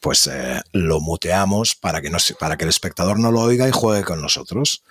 pues 0.00 0.28
lo 0.72 1.00
muteamos 1.00 1.74
para 1.74 2.00
que, 2.00 2.10
no, 2.10 2.18
para 2.40 2.56
que 2.56 2.64
el 2.64 2.70
espectador 2.70 3.18
no 3.18 3.30
lo 3.30 3.40
oiga 3.40 3.68
y 3.68 3.72
juegue 3.72 4.02
con 4.02 4.20
nosotros. 4.20 4.82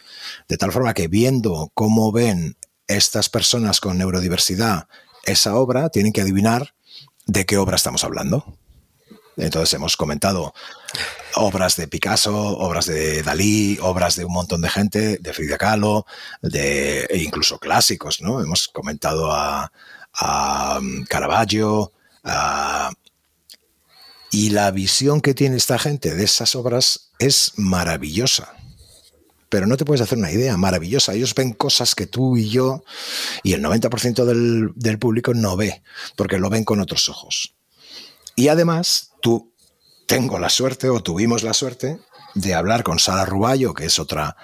De 0.48 0.58
tal 0.58 0.72
forma 0.72 0.94
que 0.94 1.08
viendo 1.08 1.72
cómo 1.74 2.12
ven 2.12 2.58
estas 2.88 3.30
personas 3.30 3.80
con 3.80 3.98
neurodiversidad 3.98 4.88
esa 5.24 5.56
obra 5.56 5.90
tienen 5.90 6.14
que 6.14 6.22
adivinar 6.22 6.74
de 7.26 7.46
qué 7.46 7.58
obra 7.58 7.76
estamos 7.76 8.04
hablando. 8.04 8.58
Entonces 9.38 9.74
hemos 9.74 9.98
comentado 9.98 10.54
obras 11.36 11.76
de 11.76 11.88
Picasso, 11.88 12.36
obras 12.36 12.86
de 12.86 13.24
Dalí, 13.24 13.78
obras 13.82 14.16
de 14.16 14.26
un 14.26 14.34
montón 14.34 14.62
de 14.62 14.70
gente, 14.70 15.18
de 15.18 15.34
Frida 15.34 15.58
Kahlo, 15.58 16.06
de 16.42 17.06
e 17.06 17.18
incluso 17.20 17.60
clásicos, 17.60 18.22
¿no? 18.22 18.42
Hemos 18.42 18.68
comentado 18.68 19.32
a, 19.32 19.72
um, 20.80 21.04
Caravaggio, 21.06 21.92
y 24.32 24.50
la 24.52 24.72
visión 24.72 25.22
que 25.22 25.34
tiene 25.34 25.58
esta 25.58 25.80
gente 25.80 26.16
de 26.16 26.24
esas 26.24 26.56
obras 26.56 27.12
es 27.20 27.54
maravillosa 27.58 28.54
pero 29.52 29.68
no 29.68 29.76
te 29.76 29.84
puedes 29.84 30.00
hacer 30.00 30.18
una 30.18 30.32
idea 30.32 30.56
maravillosa. 30.56 31.14
Ellos 31.14 31.36
ven 31.36 31.52
cosas 31.52 31.94
que 31.94 32.08
tú 32.08 32.38
y 32.38 32.48
yo 32.48 32.86
y 33.44 33.52
el 33.52 33.62
90% 33.62 34.24
del, 34.24 34.98
público 34.98 35.34
no 35.34 35.58
ve, 35.58 35.84
porque 36.16 36.40
lo 36.40 36.50
ven 36.50 36.64
con 36.64 36.80
otros 36.80 37.10
ojos. 37.10 37.54
Y 38.38 38.48
además, 38.48 39.12
tú 39.22 39.51
tengo 40.16 40.40
la 40.40 40.50
suerte 40.50 40.90
o 40.90 41.02
tuvimos 41.02 41.44
la 41.44 41.54
suerte 41.54 42.00
de 42.36 42.54
hablar 42.54 42.84
con 42.84 43.00
Sara 43.00 43.26
Ruballo, 43.26 43.74
que 43.74 43.86
es 43.86 44.00
otra 44.00 44.36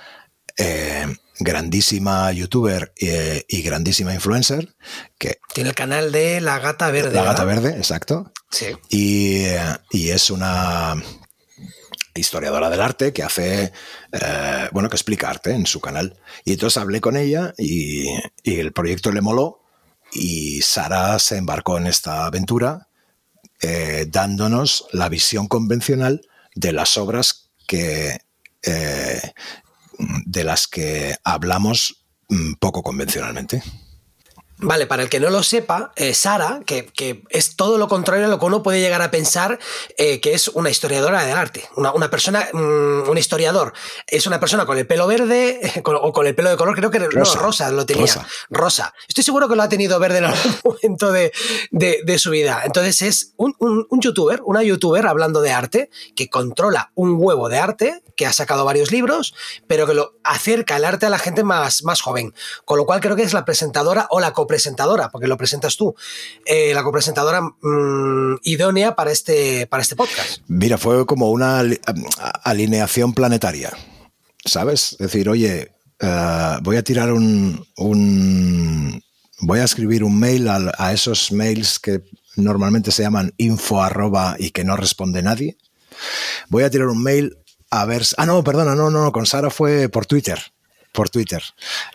eh, 0.57 1.05
grandísima 1.39 2.31
youtuber 2.31 2.93
eh, 2.99 3.45
y 3.47 3.61
grandísima 3.61 4.13
influencer. 4.13 4.75
Que 5.17 5.39
Tiene 5.53 5.69
el 5.69 5.75
canal 5.75 6.11
de 6.11 6.41
La 6.41 6.59
Gata 6.59 6.89
Verde. 6.91 7.13
La 7.13 7.23
Gata 7.23 7.45
Verde, 7.45 7.77
exacto. 7.77 8.31
Sí. 8.49 8.67
Y, 8.89 9.45
y, 9.91 10.09
es 10.09 10.31
una 10.31 10.95
historiadora 12.15 12.69
del 12.69 12.81
arte 12.81 13.13
que 13.13 13.23
hace, 13.23 13.71
eh, 14.11 14.69
bueno, 14.71 14.89
que 14.89 14.95
explica 14.95 15.29
arte 15.29 15.51
en 15.51 15.65
su 15.65 15.79
canal. 15.79 16.17
Y 16.43 16.53
entonces 16.53 16.81
hablé 16.81 17.01
con 17.01 17.17
ella 17.17 17.53
y, 17.57 18.07
el 18.43 18.73
proyecto 18.73 19.11
le 19.11 19.21
moló 19.21 19.61
y 20.11 20.61
Sara 20.61 21.19
se 21.19 21.37
embarcó 21.37 21.77
en 21.77 21.87
esta 21.87 22.25
aventura 22.25 22.86
eh, 23.61 24.05
dándonos 24.09 24.85
la 24.91 25.09
visión 25.09 25.47
convencional 25.47 26.21
de 26.55 26.73
las 26.73 26.97
obras 26.97 27.51
que, 27.67 28.19
eh, 28.63 29.21
de 30.25 30.43
las 30.43 30.67
que 30.67 31.15
hablamos 31.23 32.05
mm, 32.29 32.53
poco 32.59 32.83
convencionalmente. 32.83 33.63
Vale, 34.59 34.87
para 34.87 35.03
el 35.03 35.09
que 35.09 35.19
no 35.19 35.29
lo 35.29 35.43
sepa, 35.43 35.91
eh, 35.95 36.15
Sara, 36.15 36.61
que, 36.65 37.21
es 37.29 37.55
todo 37.55 37.77
lo 37.77 37.87
contrario 37.87 38.25
a 38.25 38.27
lo 38.27 38.39
que 38.39 38.45
uno 38.45 38.63
puede 38.63 38.79
llegar 38.79 39.03
a 39.03 39.11
pensar 39.11 39.59
eh, 39.97 40.19
que 40.19 40.33
es 40.33 40.47
una 40.47 40.71
historiadora 40.71 41.23
del 41.23 41.37
arte, 41.37 41.69
una, 41.75 42.09
persona, 42.09 42.47
mm, 42.51 43.07
un 43.07 43.17
historiador. 43.19 43.73
Es 44.07 44.25
una 44.25 44.39
persona 44.39 44.65
con 44.65 44.79
el 44.79 44.87
pelo 44.87 45.05
verde 45.05 45.61
o 45.85 46.11
con 46.11 46.25
el 46.25 46.33
pelo 46.33 46.49
de 46.49 46.57
color, 46.57 46.75
creo 46.75 46.89
que 46.89 46.97
rosa, 46.99 47.35
no, 47.35 47.41
rosa 47.41 47.69
lo 47.71 47.85
tenía. 47.85 48.27
Rosa. 48.49 48.95
Estoy 49.07 49.23
seguro 49.23 49.47
que 49.47 49.55
lo 49.55 49.61
ha 49.61 49.69
tenido 49.69 49.99
verde 49.99 50.19
en 50.19 50.25
algún 50.25 50.55
momento 50.63 51.11
de, 51.11 51.31
su 52.17 52.31
vida. 52.31 52.63
Entonces 52.65 53.03
es 53.03 53.33
un, 53.37 53.55
un, 53.59 54.01
youtuber, 54.01 54.41
una 54.43 54.63
youtuber 54.63 55.05
hablando 55.05 55.41
de 55.41 55.51
arte, 55.51 55.91
que 56.15 56.29
controla 56.29 56.91
un 56.95 57.17
huevo 57.19 57.47
de 57.47 57.59
arte, 57.59 58.01
que 58.15 58.25
ha 58.25 58.33
sacado 58.33 58.65
varios 58.65 58.91
libros, 58.91 59.35
pero 59.67 59.85
que 59.85 59.93
lo 59.93 60.15
acerca 60.23 60.77
el 60.77 60.85
arte 60.85 61.05
a 61.05 61.09
la 61.09 61.19
gente 61.19 61.43
más, 61.43 61.83
más 61.83 62.01
joven. 62.01 62.33
Con 62.65 62.79
lo 62.79 62.87
cual 62.87 63.01
creo 63.01 63.15
que 63.15 63.21
es 63.21 63.33
la 63.33 63.45
presentadora 63.45 64.07
o 64.09 64.19
la 64.19 64.33
copresentadora, 64.47 65.09
porque 65.09 65.27
lo 65.27 65.35
presentas 65.35 65.75
tú, 65.75 65.93
eh, 66.45 66.73
la 66.73 66.83
copresentadora 66.83 67.41
mm, 67.41 68.37
idónea 68.43 68.95
para 68.95 69.11
este, 69.11 69.67
para 69.67 69.83
este 69.83 69.97
podcast. 69.97 70.39
Mira, 70.47 70.77
fue 70.77 71.05
como 71.05 71.31
una 71.31 71.61
alineación 72.43 73.13
planetaria, 73.13 73.71
¿sabes? 74.45 74.93
Es 74.93 74.99
decir, 74.99 75.27
oye, 75.27 75.71
eh, 75.99 76.57
voy 76.61 76.77
a 76.77 76.83
tirar 76.83 77.11
un, 77.11 77.65
Voy 79.39 79.59
a 79.59 79.65
escribir 79.65 80.03
un 80.03 80.17
mail 80.17 80.47
a, 80.47 80.93
esos 80.93 81.31
mails 81.31 81.77
que 81.77 82.01
normalmente 82.37 82.91
se 82.91 83.03
llaman 83.03 83.33
info 83.37 83.83
arroba 83.83 84.35
y 84.39 84.51
que 84.51 84.63
no 84.63 84.77
responde 84.77 85.21
nadie. 85.21 85.57
Voy 86.47 86.63
a 86.63 86.69
tirar 86.69 86.87
un 86.87 87.03
mail 87.03 87.37
a 87.69 87.85
ver. 87.85 88.03
Ah, 88.17 88.25
no, 88.25 88.43
perdona, 88.43 88.75
no, 88.75 88.89
no, 88.89 89.11
con 89.11 89.25
Sara 89.25 89.49
fue 89.49 89.89
por 89.89 90.05
Twitter. 90.05 90.39
Por 90.93 91.09
Twitter. 91.09 91.43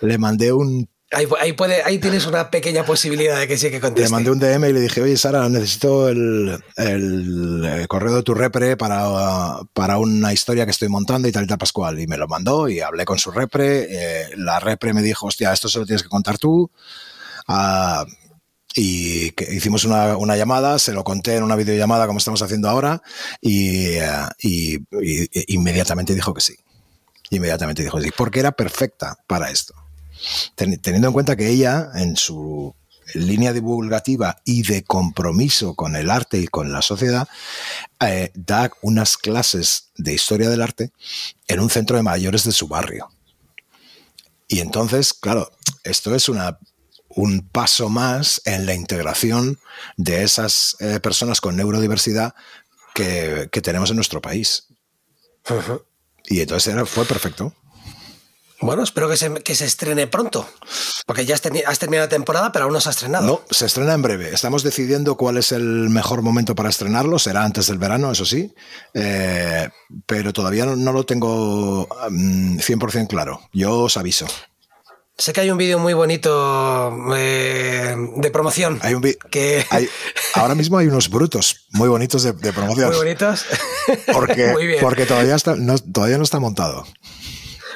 Le 0.02 0.18
mandé 0.18 0.52
un 0.52 0.88
Ahí, 1.14 1.52
puede, 1.52 1.82
ahí 1.82 1.98
tienes 1.98 2.24
una 2.26 2.50
pequeña 2.50 2.86
posibilidad 2.86 3.38
de 3.38 3.46
que 3.46 3.58
sí 3.58 3.70
que 3.70 3.80
conteste. 3.80 4.08
Le 4.08 4.12
mandé 4.12 4.30
un 4.30 4.38
DM 4.38 4.70
y 4.70 4.72
le 4.72 4.80
dije, 4.80 5.02
oye 5.02 5.18
Sara, 5.18 5.46
necesito 5.50 6.08
el, 6.08 6.58
el, 6.76 7.86
correo 7.86 8.16
de 8.16 8.22
tu 8.22 8.32
repre 8.32 8.78
para, 8.78 9.60
para, 9.74 9.98
una 9.98 10.32
historia 10.32 10.64
que 10.64 10.70
estoy 10.70 10.88
montando 10.88 11.28
y 11.28 11.32
tal 11.32 11.44
y 11.44 11.46
tal 11.46 11.58
Pascual. 11.58 12.00
Y 12.00 12.06
me 12.06 12.16
lo 12.16 12.28
mandó 12.28 12.66
y 12.66 12.80
hablé 12.80 13.04
con 13.04 13.18
su 13.18 13.30
repre. 13.30 13.88
Eh, 13.90 14.28
la 14.36 14.58
repre 14.58 14.94
me 14.94 15.02
dijo, 15.02 15.26
hostia, 15.26 15.52
esto 15.52 15.68
se 15.68 15.80
lo 15.80 15.84
tienes 15.84 16.02
que 16.02 16.08
contar 16.08 16.38
tú. 16.38 16.70
Ah, 17.46 18.06
y 18.74 19.32
que 19.32 19.52
hicimos 19.52 19.84
una, 19.84 20.16
una, 20.16 20.34
llamada, 20.38 20.78
se 20.78 20.94
lo 20.94 21.04
conté 21.04 21.36
en 21.36 21.42
una 21.42 21.56
videollamada 21.56 22.06
como 22.06 22.20
estamos 22.20 22.40
haciendo 22.40 22.70
ahora 22.70 23.02
y, 23.42 23.96
eh, 23.96 24.08
y, 24.40 24.76
y 24.76 25.54
inmediatamente 25.54 26.14
dijo 26.14 26.32
que 26.32 26.40
sí. 26.40 26.56
Inmediatamente 27.28 27.82
dijo 27.82 27.98
que 27.98 28.04
sí, 28.04 28.10
porque 28.16 28.40
era 28.40 28.52
perfecta 28.52 29.18
para 29.26 29.50
esto 29.50 29.81
teniendo 30.54 31.08
en 31.08 31.12
cuenta 31.12 31.36
que 31.36 31.48
ella, 31.48 31.90
en 31.94 32.16
su 32.16 32.74
línea 33.14 33.52
divulgativa 33.52 34.36
y 34.44 34.62
de 34.62 34.84
compromiso 34.84 35.74
con 35.74 35.96
el 35.96 36.10
arte 36.10 36.38
y 36.38 36.46
con 36.46 36.72
la 36.72 36.82
sociedad, 36.82 37.28
eh, 38.00 38.30
da 38.34 38.70
unas 38.80 39.16
clases 39.16 39.90
de 39.96 40.14
historia 40.14 40.48
del 40.48 40.62
arte 40.62 40.92
en 41.48 41.60
un 41.60 41.70
centro 41.70 41.96
de 41.96 42.02
mayores 42.02 42.44
de 42.44 42.52
su 42.52 42.68
barrio. 42.68 43.08
Y 44.48 44.60
entonces, 44.60 45.14
claro, 45.14 45.50
esto 45.84 46.14
es 46.14 46.28
una, 46.28 46.58
un 47.08 47.48
paso 47.48 47.88
más 47.88 48.42
en 48.44 48.66
la 48.66 48.74
integración 48.74 49.58
de 49.96 50.22
esas 50.22 50.76
eh, 50.80 51.00
personas 51.00 51.40
con 51.40 51.56
neurodiversidad 51.56 52.34
que, 52.94 53.48
tenemos 53.62 53.90
en 53.90 53.96
nuestro 53.96 54.20
país. 54.20 54.68
Y 56.26 56.40
entonces 56.40 56.76
fue 56.88 57.04
perfecto. 57.04 57.54
Bueno, 58.62 58.84
espero 58.84 59.08
que 59.08 59.16
se, 59.16 59.34
que 59.42 59.56
se 59.56 59.64
estrene 59.64 60.06
pronto, 60.06 60.48
porque 61.04 61.26
ya 61.26 61.34
has, 61.34 61.40
terminado 61.40 62.06
la 62.06 62.08
temporada, 62.08 62.52
pero 62.52 62.64
aún 62.64 62.72
no 62.72 62.80
se 62.80 62.90
ha 62.90 62.92
estrenado. 62.92 63.26
No, 63.26 63.40
se 63.50 63.66
estrena 63.66 63.92
en 63.92 64.02
breve. 64.02 64.32
Estamos 64.32 64.62
decidiendo 64.62 65.16
cuál 65.16 65.36
es 65.36 65.50
el 65.50 65.90
mejor 65.90 66.22
momento 66.22 66.54
para 66.54 66.68
estrenarlo. 66.68 67.18
Será 67.18 67.42
antes 67.42 67.66
del 67.66 67.78
verano, 67.78 68.12
eso 68.12 68.24
sí, 68.24 68.54
eh, 68.94 69.68
pero 70.06 70.32
todavía 70.32 70.64
no, 70.64 70.92
lo 70.92 71.04
tengo 71.04 71.88
100% 71.88 73.02
mm, 73.02 73.06
claro. 73.06 73.40
Yo 73.52 73.80
os 73.80 73.96
aviso. 73.96 74.26
Sé 75.18 75.32
que 75.32 75.40
hay 75.40 75.50
un 75.50 75.58
vídeo 75.58 75.80
muy 75.80 75.92
bonito 75.92 76.96
eh, 77.16 77.96
de 78.16 78.30
promoción. 78.30 78.78
Hay 78.82 78.94
un 78.94 79.02
que... 79.02 79.66
ahora 80.34 80.54
mismo 80.54 80.78
hay 80.78 80.86
unos 80.86 81.10
brutos 81.10 81.66
muy 81.72 81.88
bonitos 81.88 82.22
de, 82.22 82.32
promoción. 82.52 82.90
Muy 82.90 82.96
bonitos. 82.96 83.44
Porque, 84.12 84.54
porque 84.80 85.04
todavía, 85.04 85.34
está, 85.34 85.56
todavía 85.92 86.16
no 86.16 86.24
está 86.24 86.38
montado. 86.38 86.86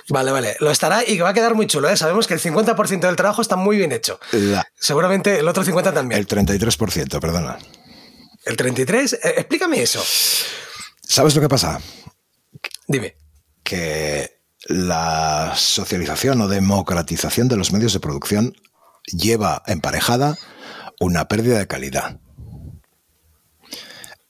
Vale, 0.08 0.30
vale. 0.30 0.56
Lo 0.60 0.70
estará 0.70 1.02
y 1.02 1.16
que 1.16 1.22
va 1.22 1.30
a 1.30 1.34
quedar 1.34 1.54
muy 1.54 1.66
chulo. 1.66 1.88
¿eh? 1.88 1.96
Sabemos 1.96 2.26
que 2.26 2.34
el 2.34 2.40
50% 2.40 3.00
del 3.00 3.16
trabajo 3.16 3.42
está 3.42 3.56
muy 3.56 3.76
bien 3.76 3.92
hecho. 3.92 4.20
Seguramente 4.78 5.40
el 5.40 5.48
otro 5.48 5.64
50% 5.64 5.94
también. 5.94 6.20
El 6.20 6.26
33%, 6.26 7.20
perdona. 7.20 7.58
¿El 8.44 8.56
33%? 8.56 9.18
Eh, 9.22 9.34
explícame 9.38 9.82
eso. 9.82 10.02
¿Sabes 11.02 11.34
lo 11.34 11.40
que 11.40 11.48
pasa? 11.48 11.80
Dime. 12.86 13.16
Que 13.64 14.40
la 14.66 15.52
socialización 15.56 16.40
o 16.40 16.48
democratización 16.48 17.48
de 17.48 17.56
los 17.56 17.72
medios 17.72 17.92
de 17.92 18.00
producción 18.00 18.56
lleva 19.06 19.62
emparejada 19.66 20.36
una 21.00 21.26
pérdida 21.28 21.58
de 21.58 21.66
calidad. 21.66 22.20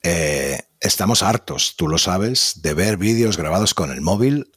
Eh, 0.02 0.62
estamos 0.80 1.22
hartos, 1.22 1.74
tú 1.76 1.88
lo 1.88 1.98
sabes, 1.98 2.62
de 2.62 2.74
ver 2.74 2.96
vídeos 2.96 3.36
grabados 3.36 3.74
con 3.74 3.90
el 3.90 4.00
móvil 4.00 4.52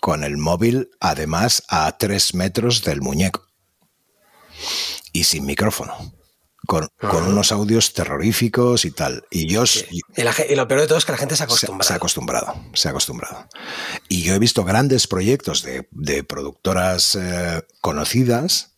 con 0.00 0.24
el 0.24 0.36
móvil 0.36 0.90
además 0.98 1.62
a 1.68 1.96
tres 1.98 2.34
metros 2.34 2.82
del 2.82 3.02
muñeco 3.02 3.46
y 5.12 5.24
sin 5.24 5.46
micrófono. 5.46 5.94
Con, 6.66 6.88
unos 7.00 7.50
audios 7.50 7.94
terroríficos 7.94 8.84
y 8.84 8.92
tal. 8.92 9.24
Y 9.30 9.48
yo. 9.48 9.64
Y, 9.90 10.02
lo 10.54 10.68
peor 10.68 10.82
de 10.82 10.86
todo 10.86 10.98
es 10.98 11.04
que 11.04 11.10
la 11.10 11.18
gente 11.18 11.34
se 11.34 11.42
ha 11.42 11.46
acostumbrado. 11.46 11.82
Se, 11.82 11.92
ha 11.92 11.96
acostumbrado, 11.96 12.54
se 12.74 12.86
ha 12.86 12.90
acostumbrado. 12.92 13.48
Y 14.08 14.22
yo 14.22 14.34
he 14.34 14.38
visto 14.38 14.62
grandes 14.62 15.08
proyectos 15.08 15.64
de, 15.64 16.22
productoras 16.22 17.16
eh, 17.16 17.66
conocidas 17.80 18.76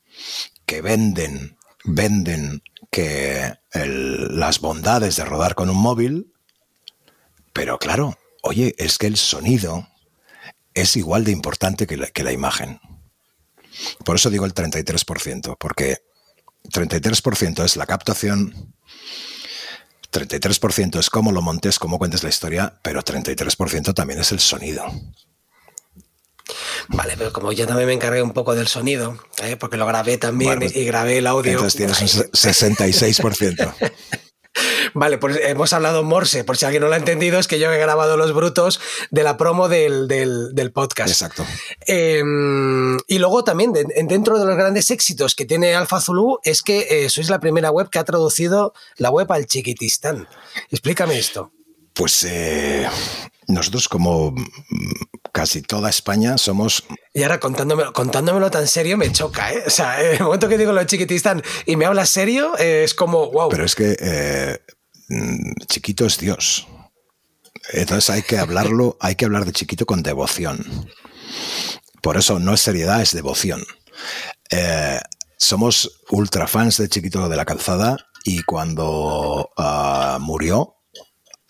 que 0.65 0.81
venden, 0.81 1.59
venden 1.85 2.63
que 2.91 3.53
las 3.75 4.61
bondades 4.61 5.17
de 5.17 5.25
rodar 5.27 5.55
con 5.55 5.69
un 5.69 5.77
móvil, 5.77 6.33
pero 7.53 7.79
claro, 7.79 8.17
oye, 8.43 8.75
es 8.79 8.97
que 8.97 9.07
el 9.07 9.19
sonido 9.19 9.89
es 10.75 10.97
igual 10.97 11.25
de 11.25 11.33
importante 11.33 11.87
que 11.87 11.97
la, 11.97 12.33
imagen. 12.33 12.81
Por 14.05 14.17
eso 14.17 14.31
digo 14.31 14.45
el 14.45 14.55
33%, 14.55 15.57
porque 15.59 15.99
33% 16.71 17.65
es 17.65 17.77
la 17.77 17.87
captación, 17.87 18.75
33% 20.13 20.99
es 20.99 21.11
cómo 21.11 21.33
lo 21.33 21.43
montes, 21.43 21.79
cómo 21.79 21.99
cuentes 21.99 22.23
la 22.23 22.29
historia, 22.29 22.79
pero 22.83 23.03
33% 23.03 23.95
también 23.95 24.21
es 24.21 24.33
el 24.33 24.41
sonido. 24.41 24.85
Vale, 26.89 27.15
pero 27.17 27.33
como 27.33 27.53
yo 27.53 27.67
también 27.67 27.87
me 27.87 27.95
encargué 27.95 28.23
un 28.23 28.33
poco 28.33 28.55
del 28.55 28.69
sonido, 28.69 29.19
¿eh? 29.43 29.57
porque 29.57 29.77
lo 29.77 29.87
grabé 29.87 30.19
también 30.19 30.59
pues 30.59 30.77
y 30.77 30.85
grabé 30.85 31.19
el 31.19 31.27
audio. 31.27 31.53
Entonces 31.53 31.77
tienes 31.77 32.01
un 32.01 32.09
66%. 32.09 33.75
Vale, 34.95 35.19
pues 35.19 35.39
hemos 35.43 35.73
hablado 35.73 36.03
Morse, 36.03 36.45
por 36.45 36.57
si 36.57 36.65
alguien 36.65 36.83
no 36.83 36.89
lo 36.89 36.95
ha 36.95 36.99
entendido, 36.99 37.39
es 37.39 37.49
que 37.49 37.59
yo 37.59 37.73
he 37.73 37.79
grabado 37.79 38.17
los 38.17 38.35
brutos 38.35 38.81
de 39.11 39.23
la 39.23 39.37
promo 39.37 39.69
del, 39.69 40.73
podcast. 40.75 41.11
Exacto. 41.11 41.47
Em, 41.87 42.99
y 43.07 43.19
luego 43.19 43.45
también, 43.45 43.73
dentro 43.73 44.39
de 44.39 44.45
los 44.45 44.57
grandes 44.57 44.91
éxitos 44.91 45.35
que 45.35 45.47
tiene 45.47 45.75
Alfa 45.75 46.01
Zulu, 46.01 46.39
es 46.45 46.63
que 46.63 46.87
eh, 46.91 47.11
sois 47.11 47.31
la 47.31 47.41
primera 47.41 47.71
web 47.71 47.89
que 47.89 47.99
ha 47.99 48.05
traducido 48.05 48.75
la 48.97 49.11
web 49.11 49.31
al 49.33 49.47
chiquitistán. 49.47 50.29
Explícame 50.71 51.19
esto. 51.19 51.53
Pues 51.95 52.25
eh, 52.25 52.89
nosotros 53.49 53.89
como 53.89 54.35
casi 55.33 55.63
toda 55.63 55.91
España 55.91 56.39
somos... 56.39 56.85
Y 57.15 57.23
ahora 57.23 57.41
contándomelo, 57.41 57.93
contándomelo 57.93 58.51
tan 58.51 58.67
serio 58.67 58.97
me 58.97 59.13
choca, 59.13 59.53
¿eh? 59.53 59.63
O 59.67 59.71
sea, 59.71 60.03
en 60.03 60.17
el 60.19 60.23
momento 60.23 60.49
que 60.49 60.59
digo 60.59 60.73
lo 60.73 60.85
chiquitistán 60.85 61.43
y 61.67 61.77
me 61.77 61.87
hablas 61.87 62.11
serio, 62.11 62.57
es 62.59 62.95
como, 62.95 63.31
wow. 63.31 63.49
Pero 63.49 63.65
es 63.65 63.75
que 63.75 63.97
eh, 63.99 64.59
mm, 65.09 65.53
chiquito 65.67 66.07
es 66.07 66.19
Dios. 66.19 66.67
Entonces 67.73 68.11
hay 68.11 68.23
que 68.23 68.39
hablarlo, 68.39 68.97
hay 69.01 69.15
que 69.15 69.25
hablar 69.25 69.45
de 69.45 69.53
chiquito 69.53 69.87
con 69.87 70.03
devoción. 70.03 70.89
Por 72.03 72.17
eso 72.17 72.39
no 72.39 72.55
es 72.55 72.61
seriedad, 72.61 73.01
es 73.01 73.13
devoción. 73.13 73.65
Eh, 74.51 75.01
somos 75.39 76.03
ultra 76.11 76.47
fans 76.47 76.77
de 76.77 76.89
Chiquito 76.89 77.29
de 77.29 77.37
la 77.37 77.45
Calzada 77.45 77.97
y 78.25 78.43
cuando 78.43 79.51
ah, 79.57 80.19
murió, 80.21 80.77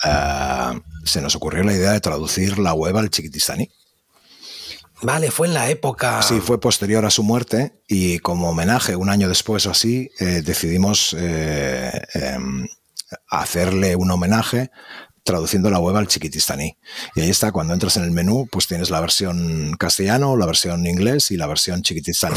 ah, 0.02 0.74
se 1.04 1.20
nos 1.20 1.34
ocurrió 1.34 1.62
la 1.62 1.74
idea 1.74 1.92
de 1.92 2.00
traducir 2.00 2.58
la 2.58 2.74
web 2.74 2.96
al 2.96 3.10
chiquitistani. 3.10 3.70
Vale, 5.02 5.32
fue 5.32 5.48
en 5.48 5.54
la 5.54 5.68
época. 5.68 6.22
Sí, 6.22 6.40
fue 6.40 6.60
posterior 6.60 7.04
a 7.04 7.10
su 7.10 7.24
muerte 7.24 7.82
y 7.88 8.20
como 8.20 8.50
homenaje, 8.50 8.94
un 8.94 9.10
año 9.10 9.28
después 9.28 9.66
o 9.66 9.70
así, 9.72 10.10
eh, 10.20 10.42
decidimos 10.42 11.16
eh, 11.18 11.90
em, 12.14 12.68
hacerle 13.28 13.96
un 13.96 14.12
homenaje 14.12 14.70
traduciendo 15.24 15.70
la 15.70 15.78
web 15.78 15.96
al 15.96 16.08
chiquitistaní. 16.08 16.76
Y 17.14 17.20
ahí 17.20 17.30
está, 17.30 17.52
cuando 17.52 17.74
entras 17.74 17.96
en 17.96 18.04
el 18.04 18.10
menú, 18.10 18.48
pues 18.50 18.66
tienes 18.66 18.90
la 18.90 19.00
versión 19.00 19.76
castellano, 19.78 20.36
la 20.36 20.46
versión 20.46 20.86
inglés 20.86 21.30
y 21.30 21.36
la 21.36 21.46
versión 21.46 21.82
chiquitistaní. 21.82 22.36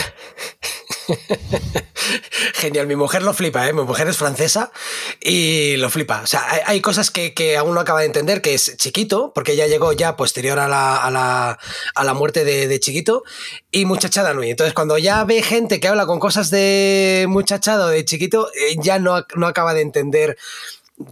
Genial, 2.53 2.85
mi 2.87 2.95
mujer 2.95 3.23
lo 3.23 3.33
flipa, 3.33 3.67
¿eh? 3.67 3.73
mi 3.73 3.81
mujer 3.81 4.07
es 4.07 4.17
francesa 4.17 4.71
y 5.19 5.77
lo 5.77 5.89
flipa. 5.89 6.21
O 6.21 6.27
sea, 6.27 6.43
hay, 6.65 6.81
cosas 6.81 7.09
que, 7.09 7.57
aún 7.57 7.73
no 7.73 7.79
acaba 7.79 8.01
de 8.01 8.05
entender, 8.05 8.41
que 8.41 8.53
es 8.53 8.77
chiquito, 8.77 9.31
porque 9.33 9.53
ella 9.53 9.67
llegó 9.67 9.91
ya 9.93 10.15
posterior 10.15 10.59
a 10.59 10.67
la, 10.67 12.13
muerte 12.13 12.45
de, 12.45 12.79
chiquito, 12.79 13.23
y 13.71 13.85
muchachada 13.85 14.33
Nui. 14.33 14.51
Entonces, 14.51 14.73
cuando 14.73 14.97
ya 14.97 15.23
ve 15.23 15.41
gente 15.41 15.79
que 15.79 15.87
habla 15.87 16.05
con 16.05 16.19
cosas 16.19 16.51
de 16.51 17.25
muchachado, 17.27 17.89
de 17.89 18.05
chiquito, 18.05 18.49
eh, 18.53 18.75
ya 18.79 18.99
no, 18.99 19.25
no 19.35 19.47
acaba 19.47 19.73
de 19.73 19.81
entender. 19.81 20.37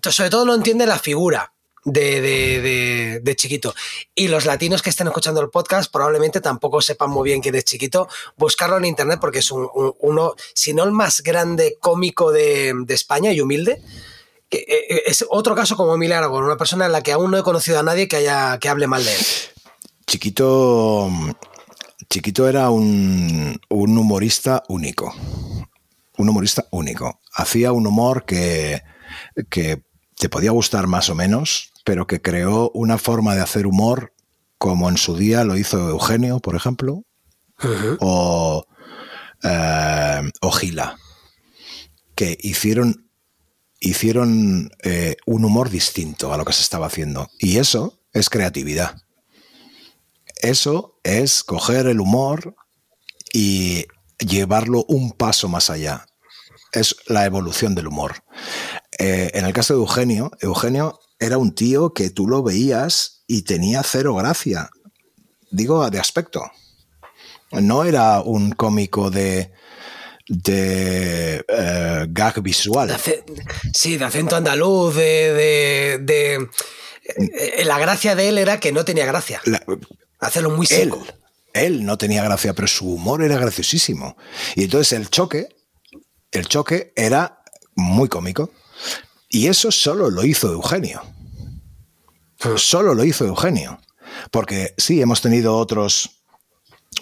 Sobre 0.10 0.30
todo 0.30 0.46
no 0.46 0.56
entiende 0.56 0.86
la 0.86 1.00
figura 1.00 1.53
de, 1.86 3.22
de, 3.22 3.36
chiquito. 3.36 3.74
Y 4.16 4.28
los 4.28 4.46
latinos 4.46 4.82
que 4.82 4.90
estén 4.90 5.08
escuchando 5.08 5.42
el 5.42 5.50
podcast 5.50 5.92
probablemente 5.92 6.42
tampoco 6.42 6.82
sepan 6.82 7.10
muy 7.10 7.30
bien 7.30 7.42
quién 7.42 7.56
es 7.56 7.66
chiquito. 7.66 8.08
Buscarlo 8.38 8.78
en 8.78 8.86
internet 8.86 9.20
porque 9.20 9.40
es 9.40 9.52
uno, 9.52 10.36
si 10.54 10.74
no 10.74 10.84
el 10.84 10.92
más 10.92 11.22
grande 11.22 11.78
cómico 11.80 12.32
de, 12.32 12.74
España 12.90 13.32
y 13.32 13.42
humilde. 13.42 13.82
Eh, 14.52 14.66
eh, 14.68 15.04
es 15.08 15.26
otro 15.30 15.56
caso 15.56 15.76
como 15.76 15.96
Emilio 15.96 16.16
Aragón, 16.16 16.44
una 16.44 16.58
persona 16.58 16.86
en 16.86 16.92
la 16.92 17.02
que 17.02 17.12
aún 17.12 17.32
no 17.32 17.38
he 17.38 17.44
conocido 17.44 17.80
a 17.80 17.84
nadie 17.84 18.08
que, 18.08 18.18
haya, 18.18 18.60
que 18.60 18.70
hable 18.70 18.88
mal 18.88 19.04
de 19.04 19.14
él. 19.14 19.26
Chiquito, 20.06 21.10
Chiquito 22.10 22.48
era 22.48 22.70
un, 22.70 23.60
un 23.70 23.98
humorista 23.98 24.64
único. 24.68 25.14
Un 26.18 26.30
humorista 26.30 26.68
único. 26.70 27.20
Hacía 27.34 27.72
un 27.72 27.88
humor 27.88 28.26
que, 28.26 28.84
que 29.50 29.84
te 30.18 30.30
podía 30.30 30.52
gustar 30.52 30.88
más 30.88 31.10
o 31.10 31.16
menos, 31.16 31.73
pero 31.84 32.08
que 32.08 32.22
creó 32.22 32.72
una 32.74 32.98
forma 32.98 33.36
de 33.36 33.42
hacer 33.42 33.68
humor 33.68 34.14
como 34.58 34.90
en 34.90 34.98
su 34.98 35.18
día 35.18 35.44
lo 35.44 35.58
hizo 35.58 35.90
Eugenio, 35.90 36.40
por 36.40 36.56
ejemplo, 36.56 37.04
o, 38.00 38.66
eh, 39.44 40.32
o, 40.42 40.52
Gila, 40.52 40.98
que 42.16 42.38
hicieron, 42.40 43.10
hicieron 43.80 44.72
eh, 44.84 45.18
un 45.26 45.44
humor 45.44 45.70
distinto 45.70 46.34
a 46.34 46.38
lo 46.38 46.46
que 46.46 46.54
se 46.54 46.62
estaba 46.62 46.88
haciendo. 46.88 47.30
Y 47.40 47.58
eso 47.58 48.00
es 48.14 48.30
creatividad. 48.30 49.02
Eso 50.42 51.00
es 51.04 51.44
coger 51.44 51.88
el 51.88 52.00
humor 52.00 52.56
y 53.34 53.86
llevarlo 54.20 54.86
un 54.88 55.12
paso 55.12 55.50
más 55.50 55.70
allá. 55.70 56.06
Es 56.72 56.96
la 57.08 57.26
evolución 57.26 57.76
del 57.76 57.88
humor. 57.88 58.24
Eh, 58.98 59.32
en 59.34 59.46
el 59.46 59.54
caso 59.54 59.74
de 59.74 59.80
Eugenio, 59.80 60.32
Eugenio 60.40 61.00
era 61.20 61.38
un 61.38 61.54
tío 61.56 61.94
que 61.94 62.10
tú 62.10 62.28
lo 62.28 62.44
veías 62.44 63.24
y 63.28 63.44
tenía 63.44 63.84
cero 63.84 64.16
gracia. 64.16 64.70
Digo, 65.52 65.90
de 65.90 66.00
aspecto. 66.00 66.42
No 67.52 67.84
era 67.84 68.22
un 68.22 68.52
cómico 68.52 69.12
de, 69.12 69.52
de 70.28 71.46
eh, 71.48 72.06
gag 72.10 72.42
visual. 72.42 72.88
De 72.88 73.24
sí, 73.74 73.98
de 73.98 74.06
acento 74.06 74.36
andaluz, 74.36 74.96
de, 74.96 75.34
de- 75.34 75.98
de- 76.00 76.50
eh, 77.60 77.66
La 77.66 77.78
gracia 77.80 78.16
de 78.16 78.30
él 78.30 78.38
era 78.38 78.60
que 78.60 78.72
no 78.72 78.84
tenía 78.86 79.06
gracia. 79.06 79.42
La- 79.46 79.64
Hacerlo 80.20 80.52
muy 80.52 80.66
él, 80.70 80.76
seco. 80.92 81.06
él 81.54 81.86
no 81.86 81.98
tenía 81.98 82.24
gracia, 82.24 82.54
pero 82.54 82.68
su 82.68 82.90
humor 82.94 83.22
era 83.24 83.38
graciosísimo. 83.38 84.16
Y 84.56 84.64
entonces 84.64 84.94
el 84.98 85.10
choque, 85.10 85.50
el 86.32 86.48
choque 86.48 86.94
era 86.96 87.42
muy 87.76 88.08
cómico. 88.10 88.50
Y 89.34 89.48
eso 89.48 89.72
solo 89.72 90.12
lo 90.12 90.24
hizo 90.24 90.52
Eugenio. 90.54 91.02
Solo 92.56 92.94
lo 92.94 93.04
hizo 93.04 93.26
Eugenio. 93.26 93.80
Porque 94.30 94.76
sí, 94.78 95.02
hemos 95.02 95.22
tenido 95.22 95.58
otros 95.58 96.22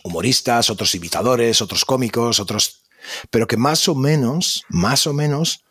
humoristas, 0.02 0.70
otros 0.70 0.96
imitadores, 0.96 1.62
otros 1.62 1.84
cómicos, 1.84 2.40
otros. 2.40 2.84
Pero 3.30 3.48
que 3.48 3.58
más 3.58 3.90
o 3.90 3.96
menos, 3.96 4.64
más 4.70 5.08
o 5.08 5.14
menos, 5.14 5.66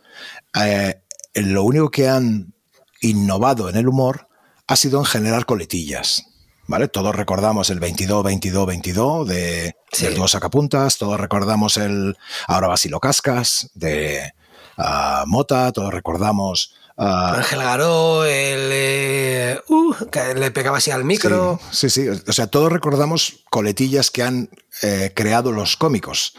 eh, 0.63 1.01
lo 1.33 1.65
único 1.65 1.91
que 1.91 2.11
han 2.11 2.53
innovado 3.01 3.71
en 3.71 3.77
el 3.77 3.89
humor 3.89 4.29
ha 4.67 4.77
sido 4.77 4.99
en 4.99 5.07
generar 5.07 5.47
coletillas. 5.47 6.27
¿Vale? 6.67 6.89
Todos 6.89 7.17
recordamos 7.17 7.71
el 7.71 7.81
22, 7.81 8.23
22, 8.23 8.67
22 8.67 9.27
de, 9.27 9.77
Sí. 9.93 10.05
del 10.05 10.15
dúo 10.15 10.29
Sacapuntas, 10.29 10.99
todos 10.99 11.19
recordamos 11.19 11.79
el 11.79 12.19
Ahora 12.47 12.69
vas 12.69 12.85
y 12.85 12.91
lo 12.91 13.01
cascas 13.01 13.71
de 13.73 14.35
ah, 14.81 15.25
Mota, 15.27 15.71
todos 15.73 15.93
recordamos 15.93 16.75
ah, 16.97 17.35
Ángel 17.37 17.59
Garó, 17.61 18.25
el. 18.25 18.71
eh, 18.73 19.61
uh, 19.69 19.95
que 20.11 20.35
le 20.35 20.51
pegaba 20.51 20.79
así 20.79 20.91
al 20.91 21.05
micro. 21.05 21.61
Sí, 21.71 21.89
sí, 21.91 22.09
sí. 22.11 22.23
O 22.29 22.33
sea, 22.33 22.47
todos 22.49 22.73
recordamos 22.73 23.45
coletillas 23.51 24.11
que 24.11 24.23
han 24.23 24.51
eh, 24.83 25.13
creado 25.15 25.53
los 25.53 25.77
cómicos, 25.77 26.35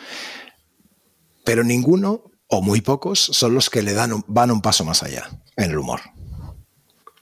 pero 1.44 1.64
ninguno 1.64 2.24
o 2.48 2.62
muy 2.62 2.82
pocos 2.82 3.20
son 3.20 3.54
los 3.54 3.70
que 3.70 3.82
le 3.82 3.94
dan 3.94 4.14
un- 4.14 4.26
van 4.28 4.52
un 4.52 4.62
paso 4.62 4.84
más 4.86 5.04
allá 5.04 5.30
en 5.56 5.72
el 5.72 5.78
humor. 5.78 6.02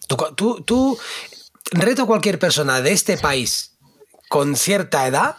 Tú, 0.07 0.17
tú, 0.35 0.61
tú- 0.61 0.97
reto 1.71 2.03
a 2.03 2.07
cualquier 2.07 2.39
persona 2.39 2.81
de 2.81 2.91
este 2.93 3.17
país 3.17 3.77
con 4.27 4.55
cierta 4.55 5.05
edad 5.07 5.35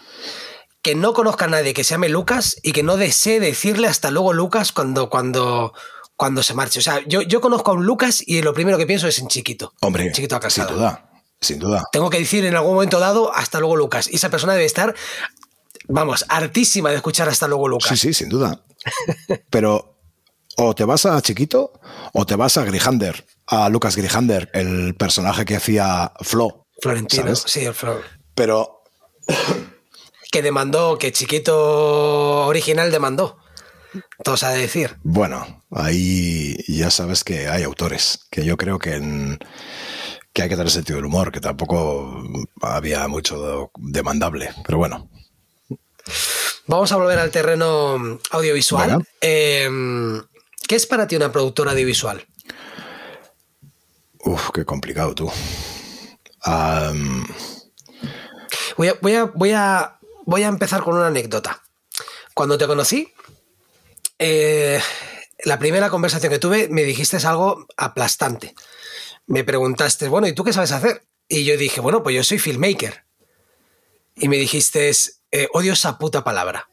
que 0.82 0.94
no 0.94 1.12
conozca 1.12 1.44
a 1.44 1.48
nadie 1.48 1.74
que 1.74 1.84
se 1.84 1.90
llame 1.94 2.08
Lucas 2.08 2.56
y 2.62 2.72
que 2.72 2.82
no 2.82 2.96
desee 2.96 3.40
decirle 3.40 3.86
hasta 3.88 4.10
luego 4.10 4.32
Lucas 4.32 4.72
cuando, 4.72 5.10
cuando, 5.10 5.72
cuando 6.16 6.42
se 6.42 6.54
marche. 6.54 6.78
O 6.78 6.82
sea, 6.82 7.00
yo, 7.06 7.22
yo 7.22 7.40
conozco 7.40 7.70
a 7.70 7.74
un 7.74 7.84
Lucas 7.84 8.22
y 8.26 8.42
lo 8.42 8.54
primero 8.54 8.78
que 8.78 8.86
pienso 8.86 9.06
es 9.08 9.18
en 9.18 9.28
chiquito. 9.28 9.72
Hombre, 9.80 10.10
Chiquito 10.12 10.36
a 10.36 10.40
sin 10.40 10.64
casado. 10.64 10.76
duda, 10.76 11.10
sin 11.40 11.58
duda. 11.58 11.84
Tengo 11.92 12.08
que 12.10 12.18
decir 12.18 12.44
en 12.44 12.56
algún 12.56 12.74
momento 12.74 12.98
dado 12.98 13.34
hasta 13.34 13.58
luego 13.60 13.76
Lucas. 13.76 14.08
Y 14.10 14.16
esa 14.16 14.30
persona 14.30 14.54
debe 14.54 14.64
estar, 14.64 14.94
vamos, 15.88 16.24
hartísima 16.28 16.90
de 16.90 16.96
escuchar 16.96 17.28
hasta 17.28 17.46
luego 17.46 17.68
Lucas. 17.68 17.88
Sí, 17.90 17.96
sí, 17.96 18.14
sin 18.14 18.28
duda. 18.30 18.64
Pero 19.50 19.98
o 20.56 20.74
te 20.74 20.84
vas 20.84 21.04
a 21.06 21.20
Chiquito 21.20 21.72
o 22.12 22.24
te 22.26 22.36
vas 22.36 22.56
a 22.56 22.64
Grijander, 22.64 23.26
a 23.46 23.68
Lucas 23.68 23.96
Grijander, 23.96 24.50
el 24.54 24.94
personaje 24.94 25.44
que 25.44 25.56
hacía 25.56 26.12
Flo. 26.20 26.66
Florentino, 26.80 27.24
¿sabes? 27.24 27.42
sí, 27.46 27.60
el 27.64 27.74
Flor. 27.74 28.02
Pero 28.34 28.82
Que 30.30 30.42
demandó, 30.42 30.96
que 30.98 31.12
chiquito 31.12 32.46
original 32.46 32.90
demandó. 32.90 33.38
Todo 34.22 34.36
se 34.36 34.46
ha 34.46 34.50
de 34.50 34.60
decir. 34.60 34.96
Bueno, 35.02 35.64
ahí 35.72 36.56
ya 36.68 36.90
sabes 36.90 37.24
que 37.24 37.48
hay 37.48 37.64
autores, 37.64 38.26
que 38.30 38.44
yo 38.44 38.56
creo 38.56 38.78
que, 38.78 38.94
en- 38.94 39.38
que 40.32 40.42
hay 40.42 40.48
que 40.48 40.54
tener 40.56 40.70
sentido 40.70 40.96
del 40.96 41.06
humor, 41.06 41.32
que 41.32 41.40
tampoco 41.40 42.22
había 42.62 43.08
mucho 43.08 43.72
demandable, 43.76 44.50
pero 44.64 44.78
bueno. 44.78 45.10
Vamos 46.66 46.92
a 46.92 46.96
volver 46.96 47.18
al 47.18 47.32
terreno 47.32 48.20
audiovisual. 48.30 49.04
Eh, 49.20 49.68
¿Qué 50.68 50.76
es 50.76 50.86
para 50.86 51.08
ti 51.08 51.16
una 51.16 51.32
productora 51.32 51.72
audiovisual? 51.72 52.24
Uf, 54.20 54.50
qué 54.54 54.64
complicado 54.64 55.14
tú. 55.16 55.28
Voy 58.76 58.88
a, 58.88 58.94
voy 59.02 59.14
a, 59.16 59.24
voy 59.24 59.50
a, 59.52 59.98
voy 60.26 60.42
a 60.42 60.48
empezar 60.48 60.82
con 60.82 60.96
una 60.96 61.08
anécdota. 61.08 61.62
Cuando 62.34 62.58
te 62.58 62.66
conocí, 62.66 63.12
eh, 64.18 64.80
la 65.44 65.58
primera 65.58 65.90
conversación 65.90 66.32
que 66.32 66.38
tuve 66.38 66.68
me 66.68 66.82
dijiste 66.84 67.16
algo 67.26 67.66
aplastante. 67.76 68.54
Me 69.26 69.44
preguntaste, 69.44 70.08
bueno, 70.08 70.26
¿y 70.26 70.34
tú 70.34 70.44
qué 70.44 70.52
sabes 70.52 70.72
hacer? 70.72 71.02
Y 71.28 71.44
yo 71.44 71.56
dije, 71.56 71.80
bueno, 71.80 72.02
pues 72.02 72.16
yo 72.16 72.24
soy 72.24 72.38
filmmaker. 72.38 73.04
Y 74.16 74.28
me 74.28 74.36
dijiste, 74.36 74.90
eh, 75.30 75.48
odio 75.52 75.72
esa 75.72 75.98
puta 75.98 76.24
palabra. 76.24 76.68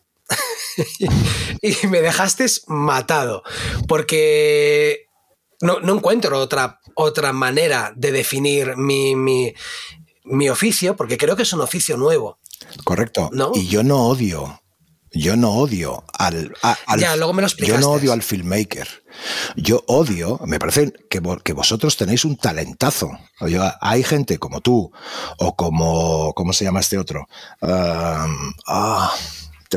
y 1.61 1.87
me 1.87 2.01
dejaste 2.01 2.45
matado. 2.67 3.43
Porque 3.87 5.07
no, 5.61 5.79
no 5.79 5.95
encuentro 5.95 6.39
otra, 6.39 6.79
otra 6.95 7.33
manera 7.33 7.93
de 7.95 8.11
definir 8.11 8.75
mi, 8.75 9.15
mi, 9.15 9.53
mi 10.29 10.49
oficio, 10.49 10.95
porque 10.95 11.17
creo 11.17 11.35
que 11.35 11.43
es 11.43 11.53
un 11.53 11.61
oficio 11.61 11.97
nuevo. 11.97 12.39
correcto. 12.83 13.29
¿No? 13.33 13.51
Y 13.55 13.67
yo 13.67 13.83
no 13.83 14.07
odio, 14.07 14.61
yo 15.11 15.35
no 15.37 15.51
odio 15.53 16.03
al, 16.13 16.53
a- 16.63 16.77
al- 16.85 16.99
Ya, 16.99 17.15
luego 17.15 17.33
me 17.33 17.41
lo 17.41 17.47
Yo 17.47 17.77
no 17.79 17.91
odio 17.91 18.11
al 18.13 18.21
filmmaker. 18.23 18.87
Yo 19.55 19.83
odio, 19.87 20.39
me 20.45 20.59
parece 20.59 20.91
que, 21.09 21.21
vo- 21.21 21.41
que 21.41 21.53
vosotros 21.53 21.97
tenéis 21.97 22.25
un 22.25 22.35
talentazo. 22.37 23.09
Yo- 23.47 23.63
hay 23.81 24.03
gente 24.03 24.37
como 24.37 24.61
tú, 24.61 24.91
o 25.37 25.55
como, 25.55 26.33
¿cómo 26.33 26.53
se 26.53 26.65
llama 26.65 26.79
este 26.81 26.97
otro? 26.97 27.27
Um, 27.61 28.53
ah, 28.67 29.11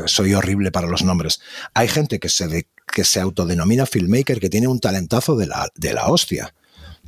soy 0.07 0.35
horrible 0.35 0.71
para 0.73 0.87
los 0.89 1.03
nombres. 1.03 1.41
Hay 1.75 1.89
gente 1.89 2.19
que 2.19 2.29
se, 2.29 2.49
de- 2.49 2.69
que 2.93 3.05
se 3.05 3.21
autodenomina 3.21 3.87
filmmaker 3.87 4.41
que 4.41 4.51
tiene 4.51 4.67
un 4.69 4.81
talentazo 4.81 5.37
de 5.37 5.47
la, 5.47 5.69
de 5.75 5.93
la 5.95 6.09
hostia. 6.09 6.55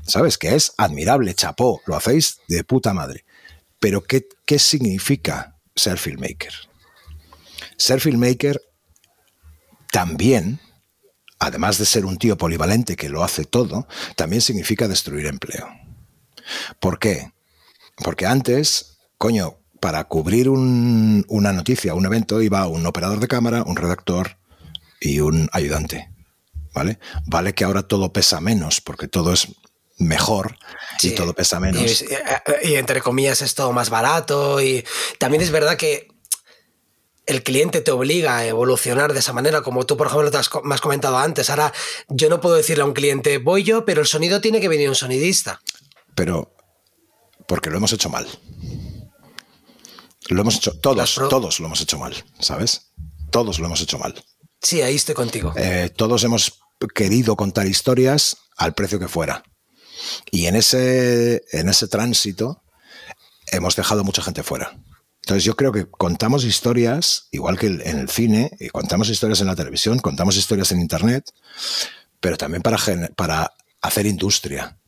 ¿Sabes? 0.05 0.36
Que 0.36 0.56
es 0.56 0.73
admirable, 0.78 1.32
chapó, 1.35 1.81
lo 1.86 1.94
hacéis 1.94 2.39
de 2.48 2.64
puta 2.64 2.93
madre. 2.93 3.24
Pero 3.82 4.04
¿qué, 4.04 4.28
qué 4.46 4.60
significa 4.60 5.59
ser 5.74 5.98
filmmaker? 5.98 6.52
Ser 7.76 7.98
filmmaker 8.00 8.60
también, 9.90 10.60
además 11.40 11.78
de 11.78 11.84
ser 11.84 12.04
un 12.06 12.16
tío 12.16 12.36
polivalente 12.38 12.94
que 12.94 13.09
lo 13.09 13.24
hace 13.24 13.44
todo, 13.44 13.88
también 14.14 14.40
significa 14.40 14.86
destruir 14.86 15.26
empleo. 15.26 15.68
¿Por 16.78 17.00
qué? 17.00 17.32
Porque 17.96 18.24
antes, 18.24 18.98
coño, 19.18 19.56
para 19.80 20.04
cubrir 20.04 20.48
un- 20.48 21.24
una 21.28 21.52
noticia, 21.52 21.94
un 21.94 22.06
evento, 22.06 22.40
iba 22.40 22.68
un 22.68 22.86
operador 22.86 23.18
de 23.18 23.26
cámara, 23.26 23.64
un 23.64 23.74
redactor 23.74 24.38
y 25.00 25.18
un 25.18 25.48
ayudante. 25.52 26.09
¿Vale? 26.72 27.00
Vale 27.26 27.52
que 27.52 27.64
ahora 27.64 27.82
todo 27.82 28.12
pesa 28.12 28.40
menos, 28.40 28.80
porque 28.80 29.09
todo 29.09 29.32
es 29.32 29.48
mejor 29.98 30.56
y 31.02 31.10
todo 31.12 31.32
pesa 31.35 31.60
menos. 31.60 31.82
Y, 31.82 31.85
es- 31.86 32.05
y 32.62 32.74
entre 32.77 33.01
comillas 33.01 33.43
es 33.43 33.55
todo 33.55 33.73
más 33.73 33.90
barato 33.90 34.60
y 34.60 34.85
también 35.19 35.43
es 35.43 35.51
verdad 35.51 35.77
que 35.77 36.09
el 37.27 37.43
cliente 37.44 37.81
te 37.81 37.93
obliga 37.93 38.39
a 38.39 38.47
evolucionar 38.47 39.12
de 39.12 39.20
esa 39.20 39.32
manera, 39.32 39.62
como 39.62 39.86
tú, 39.86 39.97
por 39.97 40.09
ejemplo, 40.09 40.31
te 40.31 40.39
has, 40.39 40.48
co- 40.48 40.62
me 40.62 40.74
has 40.74 40.81
comentado 40.81 41.19
antes. 41.19 41.51
Ahora, 41.51 41.73
yo 42.09 42.28
no 42.28 42.40
puedo 42.40 42.56
decirle 42.56 42.82
a 42.82 42.86
un 42.86 42.94
cliente, 42.94 43.39
voy 43.39 43.62
yo, 43.62 43.85
pero 43.85 44.01
el 44.01 44.06
sonido 44.09 44.40
tiene 44.40 44.60
que 44.60 44.69
venir 44.69 44.89
un 44.89 44.94
sonidista. 44.97 45.60
pero 46.16 46.55
porque 47.47 47.70
lo 47.70 47.77
hemos 47.77 47.93
hecho 47.93 48.09
mal. 48.09 48.27
Lo 50.28 50.40
hemos 50.40 50.56
hecho, 50.56 50.78
todos, 50.78 51.14
todos 51.28 51.60
lo 51.60 51.66
hemos 51.66 51.81
hecho 51.81 51.98
mal, 51.98 52.14
¿sabes? 52.39 52.93
Todos 53.31 53.59
lo 53.59 53.66
hemos 53.66 53.81
hecho 53.81 53.98
mal. 53.98 54.14
Sí, 54.60 54.81
ahí 54.82 54.94
estoy 54.94 55.14
contigo. 55.14 55.52
Eh, 55.56 55.90
todos 55.94 56.23
hemos 56.24 56.60
querido 56.94 57.36
contar 57.36 57.66
historias 57.66 58.36
al 58.56 58.74
precio 58.74 58.98
que 58.98 59.09
fuera. 59.09 59.43
Y 60.30 60.46
en 60.46 60.56
ese, 60.56 61.44
en 61.52 61.68
ese 61.68 61.88
tránsito 61.88 62.62
hemos 63.46 63.76
dejado 63.76 64.04
mucha 64.04 64.22
gente 64.22 64.42
fuera. 64.42 64.76
Entonces 65.22 65.44
yo 65.44 65.54
creo 65.54 65.70
que 65.70 65.88
contamos 65.88 66.44
historias, 66.44 67.28
igual 67.30 67.58
que 67.58 67.66
en 67.66 67.98
el 67.98 68.08
cine, 68.08 68.50
y 68.58 68.68
contamos 68.70 69.08
historias 69.08 69.40
en 69.40 69.46
la 69.46 69.54
televisión, 69.54 70.00
contamos 70.00 70.36
historias 70.36 70.72
en 70.72 70.80
Internet, 70.80 71.32
pero 72.20 72.36
también 72.36 72.62
para, 72.62 72.78
para 73.14 73.52
hacer 73.80 74.06
industria. 74.06 74.78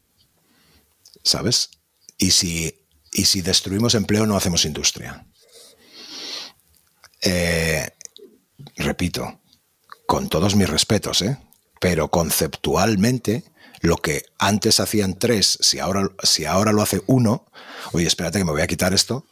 ¿Sabes? 1.23 1.71
Y 2.19 2.33
si, 2.33 2.87
y 3.13 3.25
si 3.25 3.43
destruimos 3.43 3.95
empleo 3.95 4.27
no 4.27 4.37
hacemos 4.37 4.65
industria. 4.65 5.27
Eh, 7.23 7.89
repito, 8.77 9.41
con 10.07 10.29
todos 10.29 10.57
mis 10.57 10.69
respetos, 10.69 11.23
¿eh? 11.23 11.39
pero 11.81 12.11
conceptualmente 12.11 13.45
lo 13.85 13.99
que 13.99 14.25
antes 14.39 14.81
hacían 14.81 15.19
tres, 15.19 15.59
si 15.61 15.79
ahora, 15.79 16.09
si 16.23 16.47
ahora 16.47 16.73
lo 16.73 16.81
hace 16.81 17.03
uno, 17.07 17.47
oye, 17.93 18.07
espérate 18.07 18.39
que 18.39 18.45
me 18.45 18.51
voy 18.51 18.63
a 18.63 18.67
quitar 18.67 18.95
esto, 18.95 19.27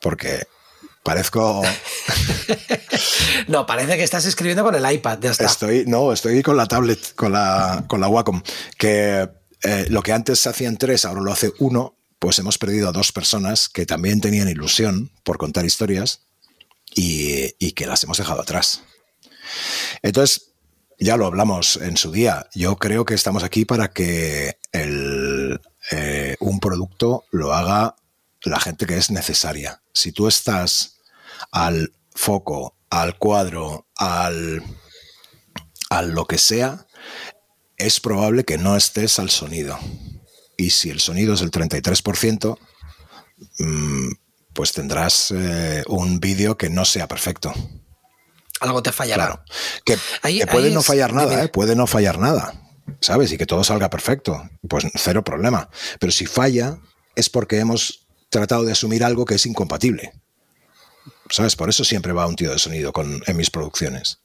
porque 0.00 0.46
parezco... 1.02 1.62
No, 3.48 3.66
parece 3.66 3.96
que 3.96 4.02
estás 4.02 4.24
escribiendo 4.24 4.64
con 4.64 4.74
el 4.74 4.92
iPad, 4.92 5.18
ya 5.20 5.30
está. 5.30 5.44
Estoy, 5.44 5.84
no, 5.86 6.12
estoy 6.12 6.42
con 6.42 6.56
la 6.56 6.66
tablet, 6.66 7.14
con 7.14 7.32
la, 7.32 7.84
con 7.86 8.00
la 8.00 8.08
Wacom, 8.08 8.42
que 8.78 9.28
eh, 9.62 9.86
lo 9.88 10.02
que 10.02 10.12
antes 10.12 10.46
hacían 10.46 10.76
tres, 10.76 11.04
ahora 11.04 11.20
lo 11.20 11.32
hace 11.32 11.52
uno, 11.58 11.96
pues 12.18 12.38
hemos 12.38 12.58
perdido 12.58 12.88
a 12.88 12.92
dos 12.92 13.12
personas 13.12 13.68
que 13.68 13.86
también 13.86 14.20
tenían 14.20 14.48
ilusión 14.48 15.12
por 15.22 15.38
contar 15.38 15.64
historias 15.64 16.22
y, 16.94 17.54
y 17.58 17.72
que 17.72 17.86
las 17.86 18.02
hemos 18.04 18.18
dejado 18.18 18.40
atrás. 18.40 18.82
Entonces, 20.02 20.55
ya 20.98 21.16
lo 21.16 21.26
hablamos 21.26 21.76
en 21.76 21.96
su 21.96 22.10
día. 22.10 22.48
Yo 22.54 22.76
creo 22.76 23.04
que 23.04 23.14
estamos 23.14 23.44
aquí 23.44 23.64
para 23.64 23.88
que 23.88 24.58
el, 24.72 25.60
eh, 25.90 26.36
un 26.40 26.60
producto 26.60 27.24
lo 27.30 27.52
haga 27.52 27.96
la 28.42 28.60
gente 28.60 28.86
que 28.86 28.96
es 28.96 29.10
necesaria. 29.10 29.82
Si 29.92 30.12
tú 30.12 30.28
estás 30.28 30.98
al 31.50 31.92
foco, 32.14 32.76
al 32.90 33.18
cuadro, 33.18 33.86
al, 33.96 34.62
al 35.90 36.10
lo 36.12 36.26
que 36.26 36.38
sea, 36.38 36.86
es 37.76 38.00
probable 38.00 38.44
que 38.44 38.58
no 38.58 38.76
estés 38.76 39.18
al 39.18 39.30
sonido. 39.30 39.78
Y 40.56 40.70
si 40.70 40.90
el 40.90 41.00
sonido 41.00 41.34
es 41.34 41.42
el 41.42 41.50
33%, 41.50 42.58
mm, 43.58 44.08
pues 44.54 44.72
tendrás 44.72 45.30
eh, 45.30 45.84
un 45.88 46.18
vídeo 46.18 46.56
que 46.56 46.70
no 46.70 46.84
sea 46.86 47.06
perfecto. 47.06 47.52
Algo 48.60 48.82
te 48.82 48.92
fallará. 48.92 49.26
Claro. 49.26 49.44
Que, 49.84 50.46
puede 50.46 50.70
no 50.70 50.82
fallar 50.82 51.12
nada, 51.12 51.44
¿eh? 51.44 51.48
puede 51.48 51.76
no 51.76 51.86
fallar 51.86 52.18
nada, 52.18 52.54
¿sabes? 53.00 53.32
Y 53.32 53.38
que 53.38 53.46
todo 53.46 53.64
salga 53.64 53.90
perfecto. 53.90 54.48
Pues 54.68 54.86
cero 54.94 55.22
problema. 55.22 55.68
Pero 56.00 56.12
si 56.12 56.26
falla, 56.26 56.78
es 57.14 57.28
porque 57.28 57.58
hemos 57.58 58.06
tratado 58.30 58.64
de 58.64 58.72
asumir 58.72 59.04
algo 59.04 59.24
que 59.24 59.34
es 59.34 59.46
incompatible. 59.46 60.12
¿Sabes? 61.28 61.56
Por 61.56 61.68
eso 61.68 61.84
siempre 61.84 62.12
va 62.12 62.26
un 62.26 62.36
tío 62.36 62.50
de 62.50 62.58
sonido 62.58 62.92
con, 62.92 63.22
en 63.26 63.36
mis 63.36 63.50
producciones. 63.50 64.20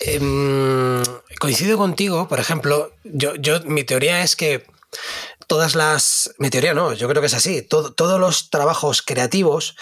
Em, 0.00 1.02
coincido 1.38 1.76
contigo, 1.78 2.28
por 2.28 2.40
ejemplo, 2.40 2.92
yo, 3.04 3.34
yo, 3.36 3.60
mi 3.64 3.84
teoría 3.84 4.22
es 4.22 4.34
que 4.34 4.66
todas 5.46 5.74
las. 5.74 6.34
Mi 6.38 6.50
teoría 6.50 6.74
no, 6.74 6.92
yo 6.92 7.08
creo 7.08 7.20
que 7.20 7.26
es 7.26 7.34
así. 7.34 7.62
todos 7.62 8.20
los 8.20 8.50
trabajos 8.50 9.02
creativos 9.02 9.76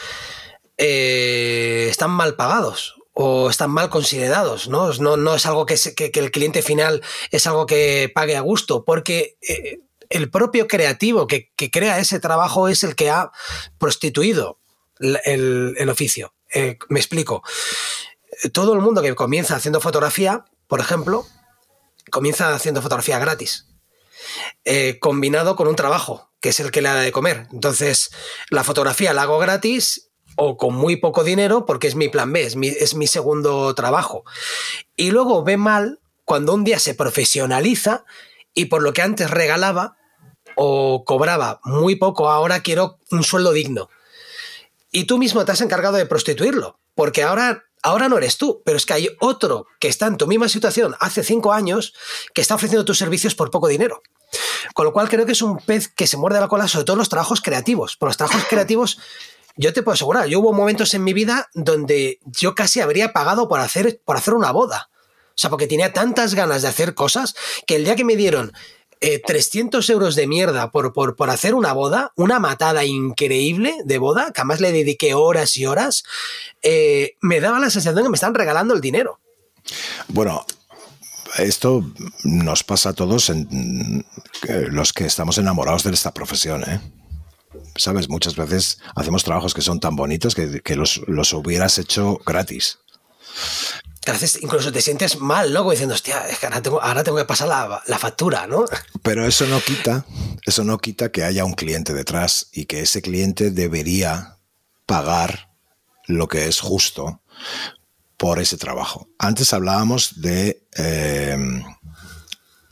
eh, 0.76 1.86
están 1.88 2.10
mal 2.10 2.34
pagados 2.34 2.96
o 3.12 3.48
están 3.48 3.70
mal 3.70 3.90
considerados, 3.90 4.68
¿no? 4.68 4.92
No, 4.94 5.16
no 5.16 5.34
es 5.36 5.46
algo 5.46 5.66
que, 5.66 5.76
que, 5.76 6.18
el 6.18 6.32
cliente 6.32 6.62
final 6.62 7.01
es 7.30 7.46
algo 7.46 7.64
que 7.64 8.10
pague 8.12 8.36
a 8.36 8.40
gusto, 8.40 8.84
porque 8.84 9.38
eh, 9.48 9.80
el 10.10 10.30
propio 10.30 10.66
creativo 10.66 11.28
que, 11.28 11.52
crea 11.70 12.01
ese 12.01 12.18
trabajo 12.18 12.66
es 12.66 12.82
el 12.82 12.96
que 12.96 13.10
ha 13.10 13.30
prostituido 13.78 14.59
el, 14.98 15.88
oficio. 15.88 16.34
Eh, 16.52 16.78
me 16.88 16.98
explico 16.98 17.42
todo 18.52 18.74
el 18.74 18.80
mundo 18.80 19.01
que 19.01 19.14
comienza 19.14 19.55
haciendo 19.55 19.80
fotografía, 19.80 20.44
por 20.66 20.80
ejemplo, 20.80 21.24
comienza 22.10 22.52
haciendo 22.52 22.82
fotografía 22.82 23.20
gratis, 23.20 23.68
combinado 24.98 25.55
con 25.55 25.68
un 25.68 25.76
trabajo, 25.76 26.32
que 26.40 26.48
es 26.48 26.59
el 26.59 26.72
que 26.72 26.82
le 26.82 26.88
da 26.88 27.01
de 27.01 27.12
comer. 27.12 27.46
Entonces, 27.52 28.10
la 28.51 28.64
fotografía 28.64 29.12
la 29.12 29.22
hago 29.22 29.38
gratis 29.38 30.10
o 30.36 30.56
con 30.56 30.74
muy 30.74 30.97
poco 30.97 31.24
dinero 31.24 31.66
porque 31.66 31.86
es 31.86 31.94
mi 31.94 32.09
plan 32.09 32.32
B, 32.32 32.43
es 32.44 32.94
mi, 32.94 33.06
segundo 33.06 33.74
trabajo. 33.74 34.24
Y 34.97 35.11
luego 35.11 35.44
ve 35.44 35.56
mal 35.56 36.01
cuando 36.24 36.55
un 36.55 36.65
día 36.65 36.78
se 36.78 36.94
profesionaliza 36.94 38.05
y 38.55 38.66
por 38.66 38.82
lo 38.82 38.93
que 38.93 39.02
antes 39.02 39.31
regalaba 39.31 39.97
o 40.56 41.05
cobraba 41.05 41.61
muy 41.65 41.97
poco, 41.97 42.31
ahora 42.31 42.61
quiero 42.61 42.98
un 43.11 43.24
sueldo 43.24 43.52
digno. 43.52 43.89
Y 44.90 45.05
tú 45.05 45.19
mismo 45.19 45.44
te 45.44 45.52
has 45.52 45.61
encargado 45.61 45.97
de 45.97 46.06
prostituirlo, 46.06 46.78
porque 46.94 47.24
ahora 47.24 47.65
ahora 47.82 48.09
no 48.09 48.16
eres 48.16 48.39
tú, 48.39 48.62
pero 48.65 48.78
es 48.78 48.86
que 48.86 48.94
hay 48.94 49.09
otro 49.20 49.66
que 49.78 49.89
está 49.89 50.06
en 50.06 50.16
tu 50.16 50.27
misma 50.27 50.48
situación 50.48 50.97
hace 51.01 51.23
cinco 51.23 51.52
años 51.52 51.93
que 52.32 52.40
está 52.40 52.55
ofreciendo 52.55 52.85
tus 52.85 52.98
servicios 52.98 53.35
por 53.35 53.51
poco 53.51 53.69
dinero. 53.69 54.02
Con 54.73 54.86
lo 54.86 54.93
cual 54.93 55.09
creo 55.09 55.27
que 55.27 55.32
es 55.32 55.43
un 55.43 55.59
pez 55.59 55.89
que 55.89 56.06
se 56.06 56.16
muerde 56.16 56.40
la 56.40 56.48
cola, 56.48 56.66
sobre 56.66 56.86
todo 56.86 56.97
los 56.97 57.09
trabajos 57.09 57.40
creativos. 57.40 57.97
Por 57.97 58.09
los 58.09 58.16
trabajos 58.16 58.44
creativos, 58.48 58.98
yo 59.56 59.72
te 59.72 59.82
puedo 59.82 59.94
asegurar, 59.94 60.26
yo 60.26 60.40
hubo 60.40 60.52
momentos 60.52 60.94
en 60.94 61.05
mi 61.05 61.12
vida 61.12 61.48
donde 61.55 62.18
yo 62.24 62.55
casi 62.55 62.81
habría 62.81 63.12
pagado 63.12 63.48
por 63.48 63.60
hacer, 63.60 64.01
por 64.05 64.16
hacer 64.16 64.35
una 64.35 64.51
boda. 64.51 64.90
O 65.31 65.36
sea, 65.36 65.51
porque 65.51 65.66
tenía 65.66 65.93
tantas 65.93 66.35
ganas 66.35 66.62
de 66.62 66.68
hacer 66.68 66.94
cosas 66.94 67.35
que 67.66 67.76
el 67.76 67.85
día 67.85 67.97
que 67.97 68.05
me 68.05 68.16
dieron 68.16 68.52
300 69.26 69.89
eh, 69.89 69.93
euros 69.93 70.14
de 70.14 70.26
mierda 70.26 70.70
por, 70.70 70.93
por, 70.93 71.16
por, 71.16 71.31
hacer 71.31 71.55
una 71.55 71.72
boda, 71.72 72.12
una 72.16 72.39
matada 72.39 72.85
increíble 72.85 73.76
de 73.85 73.98
boda, 73.98 74.32
que 74.32 74.40
además 74.40 74.60
le 74.60 74.72
dediqué 74.72 75.14
horas 75.14 75.56
y 75.56 75.66
horas, 75.66 76.05
eh, 76.62 77.16
me 77.20 77.40
daba 77.40 77.59
la 77.59 77.70
sensación 77.70 77.97
de 77.97 78.02
que 78.02 78.09
me 78.09 78.14
están 78.14 78.35
regalando 78.35 78.74
el 78.74 78.81
dinero. 78.81 79.20
Bueno, 80.09 80.47
esto 81.39 81.85
nos 82.22 82.62
pasa 82.62 82.90
a 82.90 82.93
todos 82.93 83.31
en, 83.31 84.06
eh, 84.48 84.66
los 84.70 84.93
que 84.93 85.06
estamos 85.06 85.39
enamorados 85.39 85.82
de 85.82 85.90
esta 85.90 86.14
profesión, 86.14 86.62
¿eh? 86.62 86.81
Sabes, 87.76 88.09
muchas 88.09 88.36
veces 88.36 88.78
hacemos 88.94 89.24
trabajos 89.24 89.55
que 89.55 89.62
son 89.62 89.81
tan 89.81 89.97
bonitos 89.97 90.35
que, 90.35 90.60
que 90.60 90.76
los, 90.76 91.02
los 91.06 91.32
hubieras 91.32 91.78
hecho 91.78 92.18
gratis 92.24 92.78
incluso 94.40 94.72
te 94.72 94.81
sientes 94.81 95.20
mal, 95.20 95.52
¿no? 95.52 95.68
diciendo, 95.70 95.94
hostia, 95.94 96.26
es 96.28 96.39
que 96.39 96.47
ahora 96.47 96.62
tengo, 96.62 96.82
ahora 96.82 97.05
tengo 97.05 97.16
que 97.18 97.24
pasar 97.24 97.48
la, 97.48 97.98
factura, 97.98 98.47
¿no? 98.47 98.64
Pero 99.02 99.26
eso 99.26 99.47
no 99.47 99.60
quita, 99.60 100.05
eso 100.44 100.64
no 100.64 100.78
quita 100.78 101.10
que 101.10 101.24
haya 101.24 101.44
un 101.44 101.55
cliente 101.55 101.94
detrás 101.94 102.48
y 102.52 102.66
que 102.66 102.81
ese 102.81 103.01
cliente 103.01 103.51
debería 103.51 104.36
pagar 104.86 105.51
lo 106.06 106.28
que 106.28 106.48
es 106.48 106.60
justo 106.60 107.20
por 108.16 108.40
ese 108.40 108.59
trabajo. 108.59 109.09
Antes 109.18 109.52
hablábamos 109.52 110.20
de, 110.20 110.62
eh, 110.76 111.36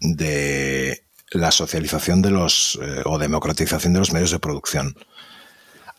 de 0.00 1.04
la 1.32 1.50
socialización 1.50 2.22
de 2.22 2.30
los 2.30 2.78
eh, 2.82 3.02
o 3.04 3.18
democratización 3.18 3.92
de 3.92 3.98
los 4.00 4.12
medios 4.12 4.30
de 4.30 4.38
producción. 4.38 4.96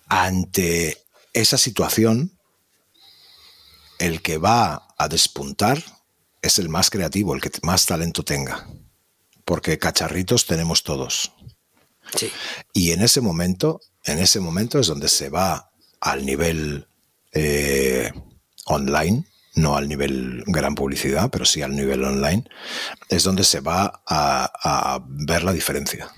Ante 0.08 1.04
esa 1.34 1.58
situación, 1.58 2.38
el 4.00 4.22
que 4.22 4.38
va 4.38 4.88
a 4.98 5.08
despuntar 5.08 5.84
es 6.42 6.60
el 6.60 6.70
más 6.70 6.90
creativo, 6.90 7.34
el 7.34 7.42
que 7.42 7.52
más 7.64 7.86
talento 7.86 8.24
tenga. 8.24 8.68
Porque 9.46 9.80
cacharritos 9.80 10.46
tenemos 10.46 10.84
todos. 10.84 11.32
Y 12.74 12.92
en 12.92 13.02
ese 13.02 13.22
momento, 13.22 13.82
en 14.04 14.20
ese 14.20 14.40
momento 14.40 14.80
es 14.80 14.88
donde 14.88 15.10
se 15.10 15.30
va 15.30 15.72
al 16.00 16.26
nivel 16.26 16.88
eh, 17.32 18.12
online, 18.66 19.26
no 19.56 19.76
al 19.76 19.88
nivel 19.88 20.44
gran 20.48 20.76
publicidad, 20.76 21.30
pero 21.30 21.46
sí 21.46 21.62
al 21.62 21.76
nivel 21.76 22.04
online, 22.04 22.44
es 23.10 23.24
donde 23.24 23.44
se 23.44 23.60
va 23.60 24.02
a 24.08 25.04
ver 25.08 25.44
la 25.44 25.54
diferencia 25.54 26.12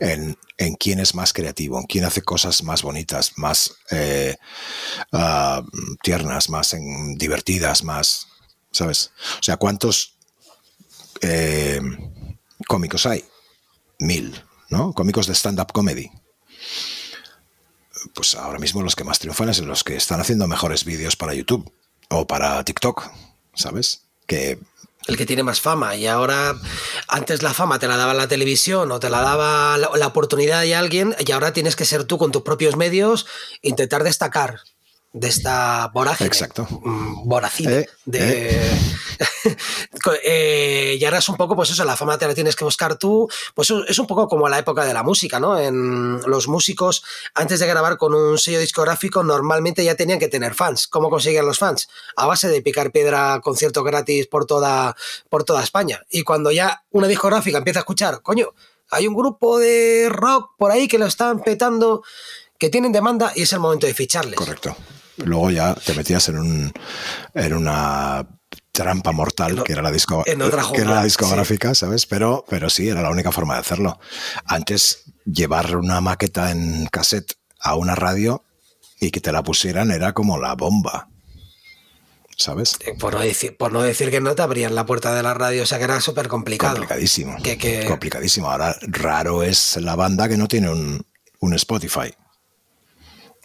en, 0.00 0.36
quién 0.78 1.00
es 1.00 1.14
más 1.14 1.32
creativo, 1.32 1.78
en 1.78 1.86
quién 1.86 2.04
hace 2.04 2.22
cosas 2.22 2.62
más 2.62 2.82
bonitas, 2.82 3.32
más 3.36 3.74
eh, 3.90 4.36
ah, 5.12 5.62
tiernas, 6.02 6.48
más 6.48 6.76
divertidas, 7.16 7.84
más, 7.84 8.28
¿sabes? 8.70 9.12
O 9.40 9.42
sea, 9.42 9.56
¿cuántos 9.56 10.16
eh, 11.22 11.80
cómicos 12.66 13.06
hay? 13.06 13.24
Mil, 13.98 14.42
¿no? 14.68 14.92
Cómicos 14.92 15.26
de 15.26 15.34
stand-up 15.34 15.72
comedy. 15.72 16.10
Pues 18.14 18.34
ahora 18.34 18.58
mismo 18.58 18.82
los 18.82 18.94
que 18.94 19.04
más 19.04 19.18
triunfan 19.18 19.48
es 19.48 19.58
los 19.60 19.82
que 19.82 19.96
están 19.96 20.20
haciendo 20.20 20.46
mejores 20.46 20.84
vídeos 20.84 21.16
para 21.16 21.34
YouTube 21.34 21.70
o 22.08 22.26
para 22.26 22.62
TikTok, 22.64 23.10
¿sabes? 23.54 24.02
Que 24.26 24.58
el 25.06 25.16
que 25.16 25.26
tiene 25.26 25.42
más 25.42 25.60
fama. 25.60 25.96
Y 25.96 26.06
ahora, 26.06 26.54
antes 27.08 27.42
la 27.42 27.54
fama 27.54 27.78
te 27.78 27.88
la 27.88 27.96
daba 27.96 28.14
la 28.14 28.28
televisión 28.28 28.90
o 28.90 29.00
te 29.00 29.10
la 29.10 29.22
daba 29.22 29.78
la, 29.78 30.06
oportunidad 30.06 30.62
de 30.62 30.74
alguien, 30.74 31.14
y 31.24 31.30
ahora 31.32 31.52
tienes 31.52 31.76
que 31.76 31.84
ser 31.84 32.04
tú 32.04 32.18
con 32.18 32.32
tus 32.32 32.42
propios 32.42 32.76
medios, 32.76 33.26
intentar 33.62 34.02
destacar 34.02 34.60
de 35.16 35.28
esta 35.28 35.90
vorágine. 35.94 36.26
Exacto. 36.26 36.68
Mm, 36.70 37.26
voracine. 37.26 37.78
Eh, 37.78 37.88
de, 38.04 38.50
eh. 38.50 38.78
Eh, 40.22 40.96
y 41.00 41.04
ahora 41.04 41.18
es 41.18 41.28
un 41.28 41.36
poco, 41.36 41.56
pues 41.56 41.70
eso, 41.70 41.84
la 41.84 41.96
fama 41.96 42.18
te 42.18 42.26
la 42.26 42.34
tienes 42.34 42.54
que 42.54 42.64
buscar 42.64 42.96
tú. 42.96 43.28
Pues 43.54 43.72
es 43.88 43.98
un 43.98 44.06
poco 44.06 44.28
como 44.28 44.48
la 44.48 44.58
época 44.58 44.84
de 44.84 44.92
la 44.92 45.02
música, 45.02 45.40
¿no? 45.40 45.58
En 45.58 46.20
los 46.22 46.48
músicos, 46.48 47.02
antes 47.34 47.60
de 47.60 47.66
grabar 47.66 47.96
con 47.96 48.12
un 48.14 48.38
sello 48.38 48.58
discográfico, 48.58 49.22
normalmente 49.22 49.84
ya 49.84 49.94
tenían 49.94 50.18
que 50.18 50.28
tener 50.28 50.54
fans. 50.54 50.86
¿Cómo 50.86 51.10
conseguían 51.10 51.46
los 51.46 51.58
fans? 51.58 51.88
A 52.16 52.26
base 52.26 52.48
de 52.48 52.60
picar 52.60 52.92
piedra 52.92 53.40
conciertos 53.40 53.84
gratis 53.84 54.26
por 54.26 54.46
toda, 54.46 54.96
por 55.28 55.44
toda 55.44 55.62
España. 55.62 56.02
Y 56.10 56.22
cuando 56.22 56.50
ya 56.50 56.84
una 56.90 57.08
discográfica 57.08 57.58
empieza 57.58 57.80
a 57.80 57.82
escuchar, 57.82 58.22
coño, 58.22 58.52
hay 58.90 59.06
un 59.06 59.14
grupo 59.14 59.58
de 59.58 60.08
rock 60.10 60.52
por 60.58 60.70
ahí 60.72 60.88
que 60.88 60.98
lo 60.98 61.06
están 61.06 61.40
petando, 61.40 62.02
que 62.58 62.68
tienen 62.68 62.92
demanda 62.92 63.32
y 63.34 63.42
es 63.42 63.52
el 63.52 63.60
momento 63.60 63.86
de 63.86 63.94
ficharles. 63.94 64.36
Correcto. 64.36 64.76
Luego 65.18 65.50
ya 65.50 65.74
te 65.74 65.94
metías 65.94 66.28
en, 66.28 66.38
un, 66.38 66.72
en 67.34 67.54
una 67.54 68.26
trampa 68.72 69.12
mortal, 69.12 69.62
que 69.64 69.72
era 69.72 69.82
la, 69.82 69.90
disco, 69.90 70.22
que 70.24 70.32
era 70.80 70.94
la 70.94 71.04
discográfica, 71.04 71.74
¿sabes? 71.74 72.06
Pero, 72.06 72.44
pero 72.48 72.68
sí, 72.68 72.88
era 72.88 73.02
la 73.02 73.10
única 73.10 73.32
forma 73.32 73.54
de 73.54 73.60
hacerlo. 73.60 73.98
Antes, 74.44 75.04
llevar 75.24 75.76
una 75.76 76.00
maqueta 76.00 76.50
en 76.50 76.86
cassette 76.86 77.34
a 77.60 77.74
una 77.74 77.94
radio 77.94 78.44
y 79.00 79.10
que 79.10 79.20
te 79.20 79.32
la 79.32 79.42
pusieran 79.42 79.90
era 79.90 80.12
como 80.12 80.38
la 80.38 80.54
bomba. 80.54 81.08
¿Sabes? 82.36 82.76
Eh, 82.80 82.92
por 82.98 83.14
no, 83.14 83.20
decir, 83.20 83.56
por 83.56 83.72
no 83.72 83.80
decir 83.80 84.10
que 84.10 84.20
no 84.20 84.34
te 84.34 84.42
abrían 84.42 84.74
la 84.74 84.84
puerta 84.84 85.14
de 85.14 85.22
la 85.22 85.32
radio, 85.32 85.62
o 85.62 85.66
sea 85.66 85.78
que 85.78 85.84
era 85.84 86.02
súper 86.02 86.28
complicado. 86.28 86.74
Complicadísimo. 86.74 87.34
Complicadísimo. 87.88 88.50
Ahora, 88.50 88.76
raro 88.82 89.42
es 89.42 89.78
la 89.78 89.96
banda 89.96 90.28
que 90.28 90.36
no 90.36 90.46
tiene 90.46 90.68
un, 90.68 91.06
un 91.40 91.54
Spotify. 91.54 92.12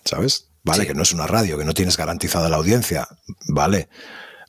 ¿Sabes? 0.04 0.51
¿Vale? 0.64 0.84
Sí. 0.84 0.88
Que 0.88 0.94
no 0.94 1.04
es 1.04 1.14
una 1.14 1.28
radio, 1.28 1.58
que 1.58 1.66
no 1.66 1.74
tienes 1.74 1.98
garantizada 1.98 2.50
la 2.50 2.58
audiencia, 2.58 3.08
¿vale? 3.48 3.90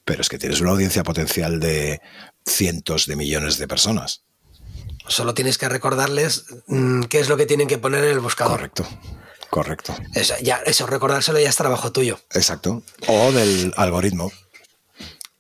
Pero 0.05 0.21
es 0.23 0.29
que 0.29 0.39
tienes 0.39 0.61
una 0.61 0.71
audiencia 0.71 1.03
potencial 1.05 1.61
de 1.61 2.01
cientos 2.47 3.07
de 3.07 3.17
millones 3.17 3.59
de 3.59 3.69
personas. 3.69 4.25
Solo 5.09 5.35
tienes 5.35 5.59
que 5.59 5.69
recordarles 5.69 6.45
mm, 6.67 7.03
qué 7.05 7.21
es 7.21 7.29
lo 7.29 7.37
que 7.37 7.47
tienen 7.47 7.69
que 7.69 7.79
poner 7.79 8.05
en 8.05 8.11
el 8.11 8.21
buscador. 8.21 8.53
Correcto, 8.53 8.87
correcto. 9.51 9.97
Eso, 10.15 10.35
ya, 10.43 10.57
eso, 10.65 10.87
recordárselo 10.87 11.39
ya 11.41 11.49
es 11.49 11.57
trabajo 11.57 11.93
tuyo. 11.93 12.19
Exacto. 12.33 12.83
O 13.09 13.33
del 13.33 13.73
algoritmo. 13.77 14.31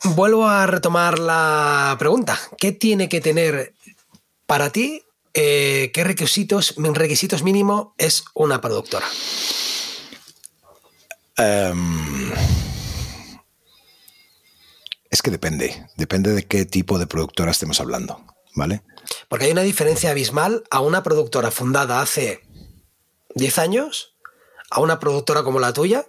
Vuelvo 0.04 0.48
a 0.48 0.66
retomar 0.66 1.18
la 1.18 1.94
pregunta. 1.98 2.38
¿Qué 2.58 2.72
tiene 2.72 3.08
que 3.08 3.20
tener 3.20 3.74
para 4.46 4.70
ti? 4.70 5.02
eh, 5.34 5.90
¿Qué 5.94 6.04
requisitos, 6.04 6.74
requisitos 6.76 7.42
mínimo 7.42 7.94
es 7.98 8.24
una 8.34 8.60
productora? 8.60 9.06
Em, 11.36 12.32
es 15.10 15.22
que 15.22 15.30
depende, 15.30 15.86
depende 15.96 16.32
de 16.32 16.46
qué 16.46 16.64
tipo 16.64 16.98
de 16.98 17.06
productora 17.06 17.50
estemos 17.50 17.80
hablando, 17.80 18.24
¿vale? 18.54 18.82
Porque 19.28 19.46
hay 19.46 19.52
una 19.52 19.62
diferencia 19.62 20.10
abismal 20.10 20.64
a 20.70 20.80
una 20.80 21.02
productora 21.02 21.50
fundada 21.50 22.00
hace 22.00 22.42
10 23.34 23.58
años 23.58 24.14
a 24.70 24.80
una 24.80 24.98
productora 24.98 25.42
como 25.42 25.60
la 25.60 25.72
tuya 25.72 26.06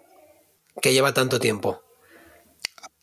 que 0.82 0.94
lleva 0.94 1.14
tanto 1.14 1.40
tiempo. 1.40 1.84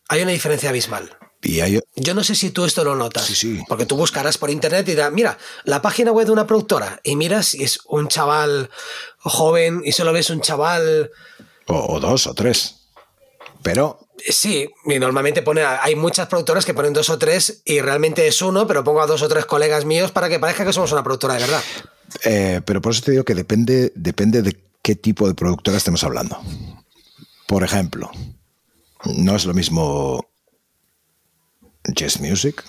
Hay 0.09 0.22
una 0.22 0.32
diferencia 0.32 0.70
abismal. 0.70 1.16
Y 1.42 1.60
hay, 1.60 1.80
Yo 1.97 2.14
no 2.14 2.24
sé 2.24 2.34
si 2.34 2.51
tú 2.51 2.64
esto 2.64 2.84
lo 2.84 2.97
notas. 2.97 3.24
Sí, 3.24 3.34
sí. 3.34 3.62
Porque 3.68 3.86
tú 3.86 3.97
buscarás 3.97 4.36
por 4.38 4.51
internet 4.51 4.86
y 4.88 4.92
dirás, 4.92 5.12
mira, 5.12 5.38
la 5.64 5.80
página 5.80 6.12
web 6.12 6.26
de 6.26 6.32
una 6.32 6.47
productora. 6.47 7.01
Y 7.02 7.16
miras 7.16 7.48
si 7.48 7.62
es 7.62 7.80
un 7.86 8.09
chaval 8.09 8.70
joven 9.18 9.82
y 9.84 9.92
solo 9.92 10.12
ves 10.12 10.30
un 10.30 10.40
chaval. 10.40 11.10
O, 11.70 11.94
o 11.94 12.01
dos 12.01 12.26
o 12.26 12.34
tres. 12.34 12.76
Pero 13.62 14.10
Sí, 14.28 14.68
y 14.84 14.98
normalmente 14.98 15.42
pone, 15.42 15.62
hay 15.62 15.97
muchas 15.97 16.28
productoras 16.28 16.64
que 16.64 16.74
ponen 16.74 16.92
dos 16.92 17.10
o 17.10 17.18
tres 17.18 17.62
y 17.64 17.80
realmente 17.80 18.26
es 18.26 18.42
uno, 18.42 18.66
pero 18.66 18.84
pongo 18.84 19.01
a 19.01 19.06
dos 19.06 19.22
o 19.22 19.28
tres 19.28 19.47
colegas 19.47 19.84
míos 19.84 20.10
para 20.10 20.28
que 20.28 20.38
parezca 20.38 20.64
que 20.64 20.72
somos 20.72 20.92
una 20.92 21.02
productora 21.02 21.34
de 21.34 21.40
verdad. 21.40 21.62
Eh, 22.24 22.60
pero 22.64 22.80
por 22.80 22.92
eso 22.92 23.02
te 23.02 23.12
digo 23.12 23.24
que 23.24 23.34
depende, 23.34 23.92
depende 23.94 24.42
de 24.42 24.62
qué 24.82 24.94
tipo 24.94 25.26
de 25.26 25.34
productora 25.34 25.76
estemos 25.76 26.05
hablando. 26.05 26.38
Por 27.47 27.64
ejemplo, 27.64 28.10
no 29.05 29.36
es 29.36 29.44
lo 29.47 29.55
mismo 29.55 30.28
Jazz 31.84 32.20
Music, 32.20 32.62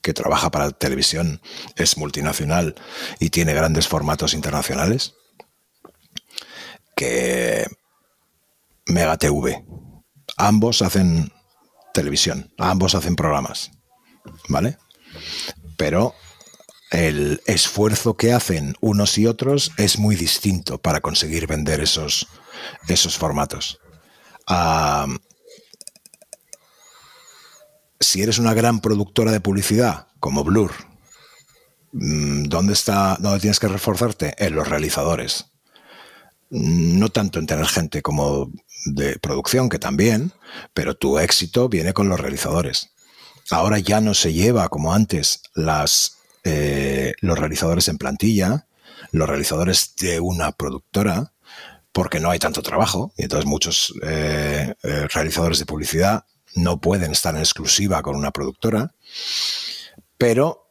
que 0.00 0.12
trabaja 0.12 0.50
para 0.50 0.70
televisión, 0.72 1.40
es 1.76 1.96
multinacional 1.96 2.74
y 3.20 3.30
tiene 3.30 3.54
grandes 3.54 3.86
formatos 3.86 4.34
internacionales, 4.34 5.14
Mega 8.86 9.16
TV. 9.16 9.64
Ambos 10.36 10.82
hacen 10.82 11.32
televisión, 11.92 12.52
ambos 12.58 12.94
hacen 12.94 13.16
programas, 13.16 13.70
¿vale? 14.48 14.78
Pero 15.76 16.14
el 16.90 17.40
esfuerzo 17.46 18.16
que 18.16 18.32
hacen 18.32 18.74
unos 18.80 19.16
y 19.18 19.26
otros 19.26 19.72
es 19.78 19.98
muy 19.98 20.16
distinto 20.16 20.78
para 20.78 21.00
conseguir 21.00 21.46
vender 21.46 21.80
esos, 21.80 22.28
esos 22.88 23.16
formatos. 23.16 23.80
Si 28.00 28.22
eres 28.22 28.38
una 28.38 28.52
gran 28.52 28.80
productora 28.80 29.32
de 29.32 29.40
publicidad, 29.40 30.08
como 30.20 30.44
Blur, 30.44 30.72
mm, 31.92 32.44
¿dónde, 32.44 32.74
está, 32.74 33.16
¿dónde 33.20 33.40
tienes 33.40 33.60
que 33.60 33.68
reforzarte? 33.68 34.34
En 34.38 34.54
los 34.54 34.68
realizadores. 34.68 35.51
No 36.54 37.08
tanto 37.08 37.38
en 37.38 37.46
tener 37.46 37.66
gente 37.66 38.02
como 38.02 38.52
de 38.84 39.18
producción, 39.18 39.70
que 39.70 39.78
también, 39.78 40.32
pero 40.74 40.94
tu 40.94 41.18
éxito 41.18 41.70
viene 41.70 41.94
con 41.94 42.10
los 42.10 42.20
realizadores. 42.20 42.90
Ahora 43.50 43.78
ya 43.78 44.02
no 44.02 44.12
se 44.12 44.34
lleva 44.34 44.68
como 44.68 44.92
antes 44.92 45.42
las, 45.54 46.18
eh, 46.44 47.14
los 47.20 47.38
realizadores 47.38 47.88
en 47.88 47.96
plantilla, 47.96 48.66
los 49.12 49.26
realizadores 49.28 49.94
de 49.96 50.20
una 50.20 50.52
productora, 50.52 51.32
porque 51.92 52.20
no 52.20 52.30
hay 52.30 52.38
tanto 52.38 52.62
trabajo 52.62 53.12
y 53.16 53.22
entonces 53.22 53.46
muchos 53.46 53.94
eh, 54.02 54.74
eh, 54.82 55.08
realizadores 55.08 55.58
de 55.58 55.66
publicidad 55.66 56.24
no 56.54 56.80
pueden 56.80 57.12
estar 57.12 57.34
en 57.34 57.40
exclusiva 57.40 58.02
con 58.02 58.14
una 58.14 58.30
productora, 58.30 58.94
pero, 60.18 60.70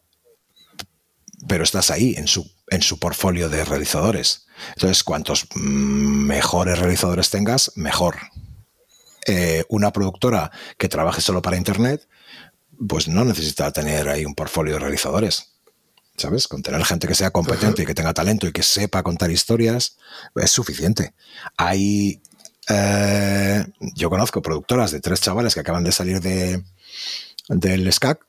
pero 1.47 1.63
estás 1.63 1.89
ahí 1.89 2.13
en 2.17 2.27
su, 2.27 2.47
en 2.71 2.81
su 2.81 2.97
portfolio 2.97 3.49
de 3.49 3.63
realizadores. 3.65 4.47
Entonces, 4.75 5.03
cuantos 5.03 5.45
mejores 5.55 6.79
realizadores 6.79 7.29
tengas, 7.29 7.73
mejor. 7.75 8.15
Eh, 9.27 9.65
una 9.69 9.91
productora 9.91 10.51
que 10.77 10.87
trabaje 10.87 11.21
solo 11.21 11.41
para 11.41 11.57
Internet, 11.57 12.07
pues 12.87 13.07
no 13.07 13.23
necesita 13.25 13.71
tener 13.71 14.09
ahí 14.09 14.25
un 14.25 14.33
portfolio 14.33 14.73
de 14.73 14.79
realizadores. 14.79 15.49
¿Sabes? 16.17 16.47
Con 16.47 16.61
tener 16.61 16.83
gente 16.85 17.07
que 17.07 17.15
sea 17.15 17.31
competente 17.31 17.83
y 17.83 17.85
que 17.85 17.93
tenga 17.93 18.13
talento 18.13 18.47
y 18.47 18.51
que 18.51 18.63
sepa 18.63 19.03
contar 19.03 19.31
historias 19.31 19.97
es 20.35 20.51
suficiente. 20.51 21.13
Hay. 21.57 22.21
eh, 22.69 23.65
yo 23.95 24.09
conozco 24.09 24.41
productoras 24.41 24.91
de 24.91 25.01
tres 25.01 25.19
chavales 25.19 25.53
que 25.53 25.61
acaban 25.61 25.83
de 25.83 25.91
salir 25.91 26.21
de, 26.21 26.63
del 27.49 27.91
SCAC 27.91 28.25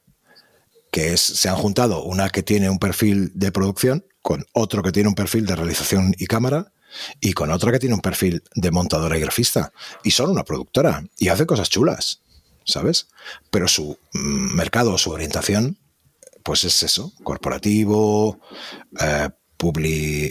que 0.93 1.15
es, 1.15 1.21
se 1.21 1.49
han 1.49 1.57
juntado 1.57 2.05
una 2.05 2.29
que 2.29 2.45
tiene 2.45 2.71
un 2.71 2.79
perfil 2.79 3.33
de 3.35 3.51
producción 3.51 4.07
con 4.21 4.47
otro 4.53 4.83
que 4.83 4.93
tiene 4.93 5.09
un 5.09 5.17
perfil 5.17 5.47
de 5.47 5.57
realización 5.57 6.15
y 6.19 6.27
cámara 6.27 6.73
y 7.21 7.33
con 7.33 7.51
otra 7.51 7.73
que 7.73 7.79
tiene 7.79 7.95
un 7.95 8.03
perfil 8.03 8.45
de 8.55 8.71
montadora 8.71 9.17
y 9.17 9.21
grafista. 9.21 9.73
Y 10.05 10.11
son 10.13 10.31
una 10.31 10.45
productora 10.45 11.03
y 11.19 11.29
hace 11.29 11.47
cosas 11.47 11.71
chulas, 11.71 12.21
¿sabes? 12.65 13.09
Pero 13.51 13.67
su 13.67 13.99
mm, 14.13 14.55
mercado, 14.55 14.97
su 14.99 15.11
orientación, 15.11 15.79
pues 16.45 16.63
es 16.65 16.83
eso, 16.83 17.13
corporativo, 17.25 18.39
eh, 19.01 19.31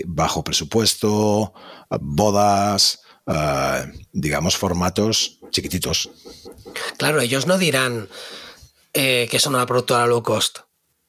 bajo 0.06 0.44
presupuesto, 0.44 1.54
bodas, 2.02 3.00
eh, 3.26 3.92
digamos, 4.12 4.58
formatos 4.58 5.40
chiquititos. 5.52 6.12
Claro, 6.98 7.22
ellos 7.22 7.48
no 7.48 7.58
dirán 7.58 8.10
eh, 8.94 9.28
que 9.30 9.40
son 9.40 9.56
una 9.56 9.66
productora 9.66 10.06
low 10.08 10.24
cost. 10.24 10.60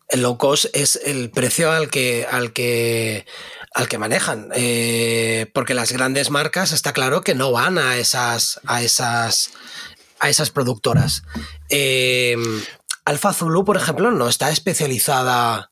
El 0.09 0.22
low 0.22 0.36
cost 0.36 0.66
es 0.74 1.00
el 1.04 1.30
precio 1.30 1.72
al 1.72 1.88
que, 1.88 2.26
al 2.30 2.52
que, 2.52 3.26
al 3.74 3.88
que 3.88 3.98
manejan. 3.98 4.48
Eh, 4.54 5.50
porque 5.54 5.74
las 5.74 5.92
grandes 5.92 6.30
marcas 6.30 6.72
está 6.72 6.92
claro 6.92 7.22
que 7.22 7.34
no 7.34 7.50
van 7.50 7.78
a 7.78 7.96
esas, 7.96 8.60
a 8.66 8.82
esas, 8.82 9.50
a 10.20 10.28
esas 10.28 10.50
productoras. 10.50 11.22
Eh, 11.70 12.36
Alfa 13.04 13.32
Zulu, 13.32 13.64
por 13.64 13.76
ejemplo, 13.76 14.10
no 14.10 14.28
está 14.28 14.50
especializada 14.50 15.70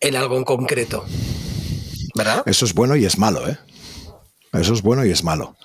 en 0.00 0.16
algo 0.16 0.36
en 0.36 0.44
concreto. 0.44 1.04
¿Verdad? 2.14 2.42
Eso 2.46 2.64
es 2.64 2.72
bueno 2.72 2.96
y 2.96 3.04
es 3.04 3.18
malo, 3.18 3.46
¿eh? 3.48 3.58
Eso 4.52 4.72
es 4.72 4.82
bueno 4.82 5.04
y 5.04 5.10
es 5.10 5.24
malo. 5.24 5.56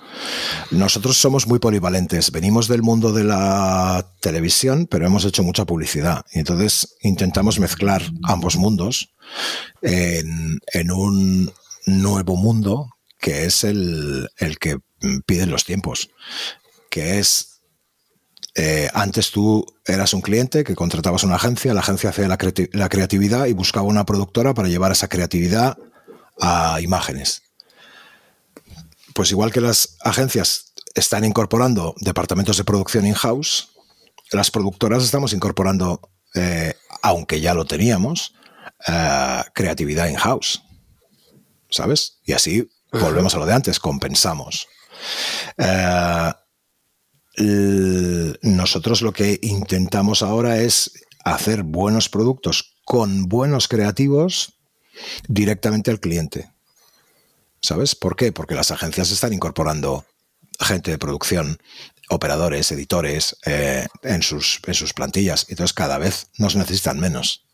Nosotros 0.70 1.16
somos 1.16 1.46
muy 1.46 1.58
polivalentes. 1.58 2.30
Venimos 2.30 2.68
del 2.68 2.82
mundo 2.82 3.12
de 3.12 3.24
la 3.24 4.06
televisión, 4.20 4.86
pero 4.90 5.06
hemos 5.06 5.24
hecho 5.24 5.42
mucha 5.42 5.64
publicidad. 5.64 6.24
Y 6.32 6.40
entonces 6.40 6.96
intentamos 7.00 7.58
mezclar 7.58 8.02
ambos 8.24 8.56
mundos 8.56 9.14
en, 9.80 10.90
un 10.90 11.50
nuevo 11.86 12.36
mundo 12.36 12.90
que 13.18 13.46
es 13.46 13.64
el, 13.64 14.28
el 14.36 14.58
que 14.58 14.78
piden 15.26 15.50
los 15.50 15.64
tiempos. 15.64 16.10
Que 16.90 17.18
es 17.18 17.62
eh, 18.54 18.88
antes 18.92 19.30
tú 19.30 19.64
eras 19.84 20.14
un 20.14 20.20
cliente 20.20 20.62
que 20.62 20.76
contratabas 20.76 21.24
una 21.24 21.36
agencia, 21.36 21.74
la 21.74 21.80
agencia 21.80 22.10
hacía 22.10 22.28
la 22.28 22.88
creatividad 22.88 23.46
y 23.46 23.52
buscaba 23.52 23.86
una 23.86 24.04
productora 24.04 24.54
para 24.54 24.68
llevar 24.68 24.92
esa 24.92 25.08
creatividad 25.08 25.76
a 26.40 26.80
imágenes. 26.80 27.43
Pues 29.14 29.30
igual 29.30 29.52
que 29.52 29.60
las 29.60 29.96
agencias 30.00 30.72
están 30.94 31.24
incorporando 31.24 31.94
departamentos 32.00 32.56
de 32.56 32.64
producción 32.64 33.06
in-house, 33.06 33.70
las 34.32 34.50
productoras 34.50 35.04
estamos 35.04 35.32
incorporando, 35.32 36.00
eh, 36.34 36.74
aunque 37.02 37.40
ya 37.40 37.54
lo 37.54 37.64
teníamos, 37.64 38.34
eh, 38.86 39.42
creatividad 39.54 40.08
in-house. 40.08 40.62
¿Sabes? 41.70 42.18
Y 42.24 42.32
así 42.32 42.68
volvemos 42.92 43.34
a 43.34 43.38
lo 43.38 43.46
de 43.46 43.54
antes, 43.54 43.80
compensamos. 43.80 44.68
Eh, 45.58 46.32
nosotros 48.42 49.02
lo 49.02 49.12
que 49.12 49.38
intentamos 49.42 50.22
ahora 50.22 50.60
es 50.60 50.92
hacer 51.24 51.62
buenos 51.64 52.08
productos 52.08 52.76
con 52.84 53.28
buenos 53.28 53.66
creativos 53.66 54.60
directamente 55.26 55.90
al 55.90 56.00
cliente. 56.00 56.53
¿Sabes? 57.64 57.94
¿Por 57.94 58.14
qué? 58.14 58.30
Porque 58.30 58.54
las 58.54 58.72
agencias 58.72 59.10
están 59.10 59.32
incorporando 59.32 60.04
gente 60.60 60.90
de 60.90 60.98
producción, 60.98 61.58
operadores, 62.10 62.70
editores 62.70 63.38
eh, 63.46 63.86
en, 64.02 64.22
sus, 64.22 64.60
en 64.66 64.74
sus 64.74 64.92
plantillas. 64.92 65.46
Entonces 65.48 65.72
cada 65.72 65.96
vez 65.96 66.26
nos 66.36 66.56
necesitan 66.56 67.00
menos. 67.00 67.46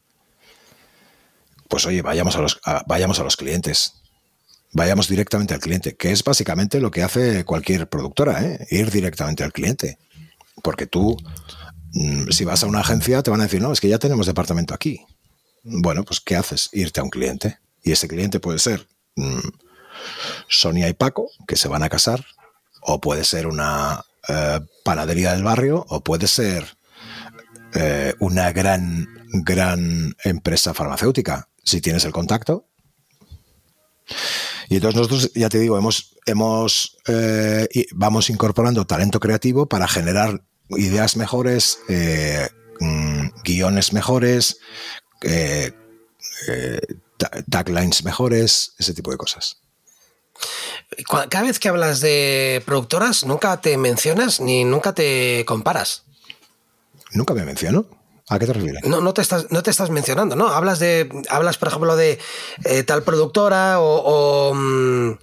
Pues 1.68 1.86
oye, 1.86 2.02
vayamos 2.02 2.34
a 2.34 2.40
los, 2.40 2.60
vayamos 2.88 3.20
a 3.20 3.22
los 3.22 3.36
clientes. 3.36 4.02
vayamos 4.72 5.06
directamente 5.06 5.54
al 5.54 5.60
cliente, 5.60 5.94
que 5.94 6.10
es 6.10 6.24
básicamente 6.24 6.80
lo 6.80 6.90
que 6.90 7.04
hace 7.04 7.44
cualquier 7.44 7.88
productora, 7.88 8.44
¿eh? 8.44 8.66
ir 8.70 8.90
directamente 8.90 9.44
al 9.44 9.52
cliente. 9.52 9.96
Porque 10.64 10.88
tú, 10.88 11.16
mm, 11.92 12.30
si 12.30 12.44
vas 12.44 12.64
a 12.64 12.66
una 12.66 12.80
agencia, 12.80 13.22
te 13.22 13.30
van 13.30 13.42
a 13.42 13.44
decir, 13.44 13.62
no, 13.62 13.70
es 13.72 13.80
que 13.80 13.88
ya 13.88 14.00
tenemos 14.00 14.26
departamento 14.26 14.74
aquí. 14.74 15.06
Bueno, 15.62 16.02
pues 16.02 16.18
¿qué 16.18 16.34
haces? 16.34 16.68
Irte 16.72 16.98
a 16.98 17.04
un 17.04 17.10
cliente. 17.10 17.60
Y 17.84 17.92
ese 17.92 18.08
cliente 18.08 18.40
puede 18.40 18.58
ser 18.58 18.88
mm, 19.14 19.69
Sonia 20.48 20.88
y 20.88 20.94
Paco, 20.94 21.30
que 21.46 21.56
se 21.56 21.68
van 21.68 21.82
a 21.82 21.88
casar, 21.88 22.24
o 22.82 23.00
puede 23.00 23.24
ser 23.24 23.46
una 23.46 24.04
eh, 24.28 24.60
panadería 24.84 25.32
del 25.32 25.44
barrio, 25.44 25.84
o 25.88 26.02
puede 26.02 26.26
ser 26.26 26.76
eh, 27.74 28.14
una 28.20 28.52
gran, 28.52 29.08
gran 29.44 30.14
empresa 30.24 30.74
farmacéutica. 30.74 31.48
Si 31.64 31.80
tienes 31.80 32.04
el 32.04 32.12
contacto, 32.12 32.66
y 34.68 34.76
entonces 34.76 34.96
nosotros, 34.96 35.32
ya 35.34 35.48
te 35.48 35.58
digo, 35.58 35.78
hemos, 35.78 36.16
hemos 36.26 36.96
eh, 37.06 37.68
vamos 37.92 38.30
incorporando 38.30 38.86
talento 38.86 39.20
creativo 39.20 39.66
para 39.66 39.86
generar 39.88 40.42
ideas 40.70 41.16
mejores, 41.16 41.78
mm, 42.80 43.28
guiones 43.44 43.92
mejores, 43.92 44.58
taglines 47.48 48.04
mejores, 48.04 48.74
ese 48.78 48.94
tipo 48.94 49.10
de 49.10 49.16
cosas. 49.16 49.60
Cada 51.28 51.44
vez 51.44 51.58
que 51.58 51.68
hablas 51.68 52.00
de 52.00 52.62
productoras, 52.66 53.24
nunca 53.24 53.60
te 53.60 53.76
mencionas 53.76 54.40
ni 54.40 54.64
nunca 54.64 54.94
te 54.94 55.44
comparas. 55.46 56.04
Nunca 57.12 57.34
me 57.34 57.44
menciono. 57.44 57.86
¿A 58.28 58.38
qué 58.38 58.46
te 58.46 58.52
refieres? 58.52 58.84
No, 58.84 59.00
no, 59.00 59.12
te 59.12 59.22
estás, 59.22 59.50
no 59.50 59.62
te 59.62 59.70
estás 59.70 59.90
mencionando, 59.90 60.36
¿no? 60.36 60.48
Hablas 60.48 60.78
de. 60.78 61.08
Hablas, 61.28 61.58
por 61.58 61.68
ejemplo, 61.68 61.96
de 61.96 62.18
eh, 62.64 62.82
tal 62.84 63.02
productora 63.02 63.80
o. 63.80 64.54
Mm, 64.54 65.18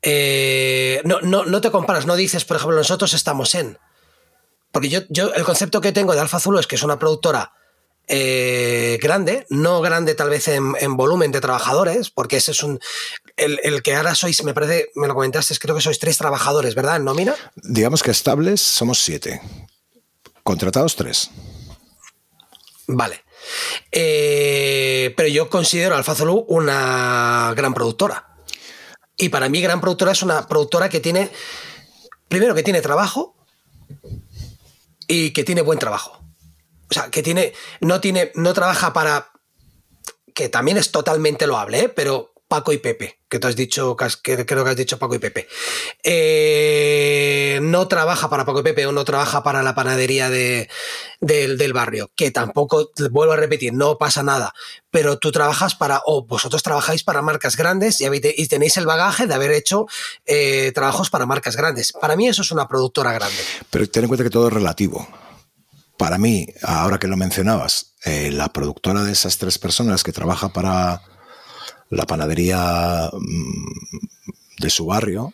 eh, 0.00 1.02
no, 1.04 1.20
no, 1.20 1.60
te 1.60 1.70
comparas, 1.70 2.06
no 2.06 2.16
dices, 2.16 2.44
por 2.44 2.56
ejemplo, 2.56 2.76
nosotros 2.76 3.12
estamos 3.12 3.54
en. 3.54 3.78
Porque 4.72 4.88
yo, 4.88 5.00
yo 5.10 5.34
el 5.34 5.44
concepto 5.44 5.80
que 5.80 5.92
tengo 5.92 6.14
de 6.14 6.20
Alfa 6.20 6.38
Azul 6.38 6.58
es 6.58 6.66
que 6.66 6.76
es 6.76 6.82
una 6.82 6.98
productora 6.98 7.52
eh, 8.06 8.98
grande, 9.02 9.46
no 9.50 9.82
grande 9.82 10.14
tal 10.14 10.30
vez 10.30 10.48
en, 10.48 10.96
volumen 10.96 11.30
de 11.30 11.42
trabajadores, 11.42 12.08
porque 12.10 12.38
ese 12.38 12.52
es 12.52 12.62
un. 12.62 12.80
El, 13.38 13.60
el, 13.62 13.82
que 13.82 13.94
ahora 13.94 14.14
sois, 14.14 14.42
me 14.42 14.52
parece, 14.52 14.90
me 14.96 15.06
lo 15.06 15.14
comentaste, 15.14 15.56
creo 15.58 15.74
que 15.74 15.80
sois 15.80 15.98
tres 15.98 16.18
trabajadores, 16.18 16.74
¿verdad? 16.74 16.96
¿En 16.96 17.04
nómina? 17.04 17.34
Digamos 17.54 18.02
que 18.02 18.10
estables 18.10 18.60
somos 18.60 18.98
siete. 18.98 19.40
Contratados 20.42 20.96
tres. 20.96 21.30
Vale. 22.88 23.22
Eh, 23.92 25.14
pero 25.16 25.28
yo 25.28 25.48
considero 25.48 25.94
Alfa 25.94 26.14
Zulu 26.14 26.44
una 26.48 27.52
gran 27.56 27.74
productora. 27.74 28.36
Y 29.16 29.28
para 29.28 29.48
mí, 29.48 29.60
gran 29.60 29.80
productora 29.80 30.12
es 30.12 30.22
una 30.22 30.46
productora 30.46 30.88
que 30.88 31.00
tiene, 31.00 31.30
primero, 32.28 32.54
que 32.54 32.62
tiene 32.62 32.80
trabajo 32.80 33.36
y 35.06 35.32
que 35.32 35.44
tiene 35.44 35.62
buen 35.62 35.78
trabajo. 35.78 36.22
O 36.90 36.94
sea, 36.94 37.10
que 37.10 37.22
tiene, 37.22 37.52
no 37.80 38.00
tiene, 38.00 38.32
no 38.34 38.54
trabaja 38.54 38.92
para, 38.92 39.32
que 40.34 40.48
también 40.48 40.78
es 40.78 40.92
totalmente 40.92 41.46
loable, 41.46 41.80
¿eh? 41.80 41.88
pero 41.88 42.32
Paco 42.48 42.72
y 42.72 42.78
Pepe, 42.78 43.18
que 43.28 43.38
tú 43.38 43.46
has 43.46 43.56
dicho, 43.56 43.94
que 44.22 44.46
creo 44.46 44.64
que 44.64 44.70
has 44.70 44.76
dicho 44.76 44.98
Paco 44.98 45.14
y 45.14 45.18
Pepe. 45.18 45.46
Eh, 46.02 47.58
no 47.62 47.86
trabaja 47.86 48.30
para 48.30 48.46
Paco 48.46 48.60
y 48.60 48.62
Pepe 48.62 48.86
o 48.86 48.92
no 48.92 49.04
trabaja 49.04 49.42
para 49.42 49.62
la 49.62 49.74
panadería 49.74 50.30
de, 50.30 50.68
del 51.20 51.72
barrio, 51.74 52.10
que 52.16 52.30
tampoco, 52.30 52.90
vuelvo 53.10 53.34
a 53.34 53.36
repetir, 53.36 53.74
no 53.74 53.98
pasa 53.98 54.22
nada, 54.22 54.54
pero 54.90 55.18
tú 55.18 55.30
trabajas 55.30 55.74
para, 55.74 56.00
o 56.06 56.24
vosotros 56.24 56.62
trabajáis 56.62 57.04
para 57.04 57.20
marcas 57.20 57.54
grandes 57.56 58.00
y, 58.00 58.48
tenéis 58.48 58.78
el 58.78 58.86
bagaje 58.86 59.26
de 59.26 59.34
haber 59.34 59.50
hecho 59.50 59.86
eh, 60.24 60.72
trabajos 60.74 61.10
para 61.10 61.26
marcas 61.26 61.54
grandes. 61.54 61.92
Para 61.92 62.16
mí 62.16 62.28
eso 62.28 62.40
es 62.40 62.50
una 62.50 62.66
productora 62.66 63.12
grande. 63.12 63.36
Pero 63.68 63.86
ten 63.90 64.04
en 64.04 64.08
cuenta 64.08 64.24
que 64.24 64.30
todo 64.30 64.48
es 64.48 64.54
relativo. 64.54 65.06
Para 65.98 66.16
mí, 66.16 66.46
ahora 66.62 66.98
que 66.98 67.08
lo 67.08 67.16
mencionabas, 67.16 67.94
eh, 68.04 68.30
la 68.30 68.52
productora 68.52 69.02
de 69.02 69.12
esas 69.12 69.36
tres 69.36 69.58
personas 69.58 70.02
que 70.02 70.12
trabaja 70.12 70.50
para 70.50 71.02
la 71.90 72.06
panadería 72.06 73.10
mm, 73.12 74.60
de 74.60 74.70
su 74.70 74.86
barrio 74.86 75.32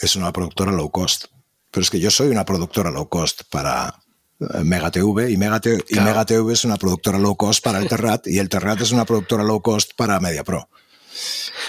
es 0.00 0.16
una 0.16 0.32
productora 0.32 0.72
low 0.72 0.90
cost. 0.90 1.26
Pero 1.70 1.82
es 1.82 1.90
que 1.90 2.00
yo 2.00 2.10
soy 2.10 2.28
una 2.28 2.44
productora 2.44 2.90
low 2.90 3.08
cost 3.08 3.42
para 3.50 3.94
eh, 4.40 4.64
Mega 4.64 4.90
TV 4.90 5.30
y 5.30 5.36
Mega, 5.36 5.60
y 5.88 6.00
Mega 6.00 6.24
TV 6.24 6.52
es 6.52 6.64
una 6.64 6.76
productora 6.76 7.18
low 7.18 7.36
cost 7.36 7.62
para 7.62 7.78
el 7.78 7.88
Terrat 7.88 8.26
y 8.26 8.38
el 8.38 8.48
Terrat 8.48 8.80
es 8.80 8.92
una 8.92 9.04
productora 9.04 9.44
low 9.44 9.60
cost 9.60 9.92
para 9.96 10.18
Media 10.20 10.44
Pro 10.44 10.68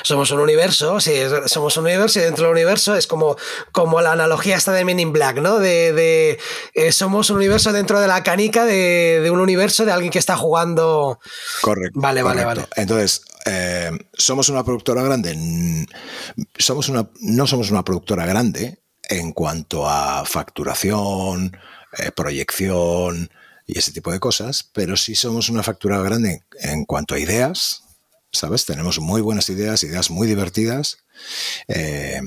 somos 0.03 0.31
un 0.31 0.39
universo, 0.39 0.99
sí, 0.99 1.13
somos 1.45 1.77
un 1.77 1.85
universo 1.85 2.19
y 2.19 2.23
dentro 2.23 2.45
del 2.45 2.53
universo 2.53 2.95
es 2.95 3.07
como, 3.07 3.37
como 3.71 4.01
la 4.01 4.11
analogía 4.11 4.55
esta 4.55 4.71
de 4.71 4.85
Men 4.85 4.99
in 4.99 5.11
Black, 5.11 5.37
¿no? 5.37 5.59
De, 5.59 6.39
eh, 6.73 6.91
somos 6.91 7.29
un 7.29 7.37
universo 7.37 7.71
dentro 7.71 7.99
de 7.99 8.07
la 8.07 8.23
canica 8.23 8.65
de, 8.65 9.29
un 9.31 9.39
universo 9.39 9.85
de 9.85 9.91
alguien 9.91 10.11
que 10.11 10.19
está 10.19 10.35
jugando. 10.35 11.19
Correcto. 11.61 11.99
Vale, 11.99 12.23
vale, 12.23 12.45
vale. 12.45 12.67
Entonces, 12.75 13.21
eh, 13.45 13.91
somos 14.13 14.49
una 14.49 14.63
productora 14.63 15.03
grande. 15.03 15.37
Somos 16.57 16.89
una, 16.89 17.09
no 17.21 17.47
somos 17.47 17.71
una 17.71 17.83
productora 17.83 18.25
grande 18.25 18.79
en 19.09 19.33
cuanto 19.33 19.87
a 19.89 20.23
facturación, 20.25 21.57
eh, 21.97 22.11
proyección 22.11 23.29
y 23.67 23.77
ese 23.77 23.91
tipo 23.91 24.11
de 24.11 24.19
cosas, 24.19 24.69
pero 24.73 24.95
sí 24.95 25.15
somos 25.15 25.49
una 25.49 25.63
factura 25.63 26.01
grande 26.01 26.43
en 26.61 26.85
cuanto 26.85 27.15
a 27.15 27.19
ideas, 27.19 27.83
¿sabes? 28.31 28.65
Tenemos 28.65 28.99
muy 28.99 29.21
buenas 29.21 29.49
ideas, 29.49 29.83
ideas 29.83 30.09
muy 30.09 30.27
divertidas. 30.27 30.99
Eh, 31.67 32.21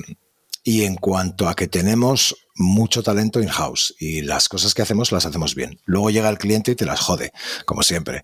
y 0.67 0.83
en 0.83 0.95
cuanto 0.95 1.47
a 1.47 1.55
que 1.55 1.67
tenemos 1.67 2.35
mucho 2.55 3.03
talento 3.03 3.39
in-house 3.39 3.93
y 3.99 4.23
las 4.23 4.49
cosas 4.49 4.73
que 4.73 4.81
hacemos 4.81 5.11
las 5.11 5.27
hacemos 5.27 5.53
bien. 5.53 5.79
Luego 5.85 6.09
llega 6.09 6.27
el 6.27 6.39
cliente 6.39 6.71
y 6.71 6.75
te 6.75 6.85
las 6.85 7.01
jode, 7.01 7.31
como 7.65 7.83
siempre. 7.83 8.23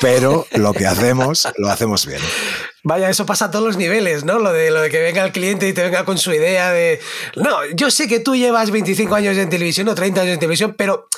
Pero 0.00 0.46
lo 0.52 0.72
que 0.72 0.86
hacemos, 0.86 1.46
lo 1.58 1.68
hacemos 1.68 2.06
bien. 2.06 2.20
Vaya, 2.82 3.10
eso 3.10 3.26
pasa 3.26 3.46
a 3.46 3.50
todos 3.50 3.66
los 3.66 3.76
niveles, 3.76 4.24
¿no? 4.24 4.38
Lo 4.38 4.54
de, 4.54 4.70
lo 4.70 4.80
de 4.80 4.88
que 4.88 5.00
venga 5.00 5.22
el 5.22 5.32
cliente 5.32 5.68
y 5.68 5.74
te 5.74 5.82
venga 5.82 6.06
con 6.06 6.16
su 6.16 6.32
idea 6.32 6.72
de... 6.72 6.98
No, 7.36 7.58
yo 7.74 7.90
sé 7.90 8.08
que 8.08 8.20
tú 8.20 8.34
llevas 8.36 8.70
25 8.70 9.14
años 9.14 9.36
en 9.36 9.50
televisión 9.50 9.86
o 9.88 9.94
30 9.94 10.22
años 10.22 10.32
en 10.32 10.40
televisión, 10.40 10.74
pero 10.78 11.08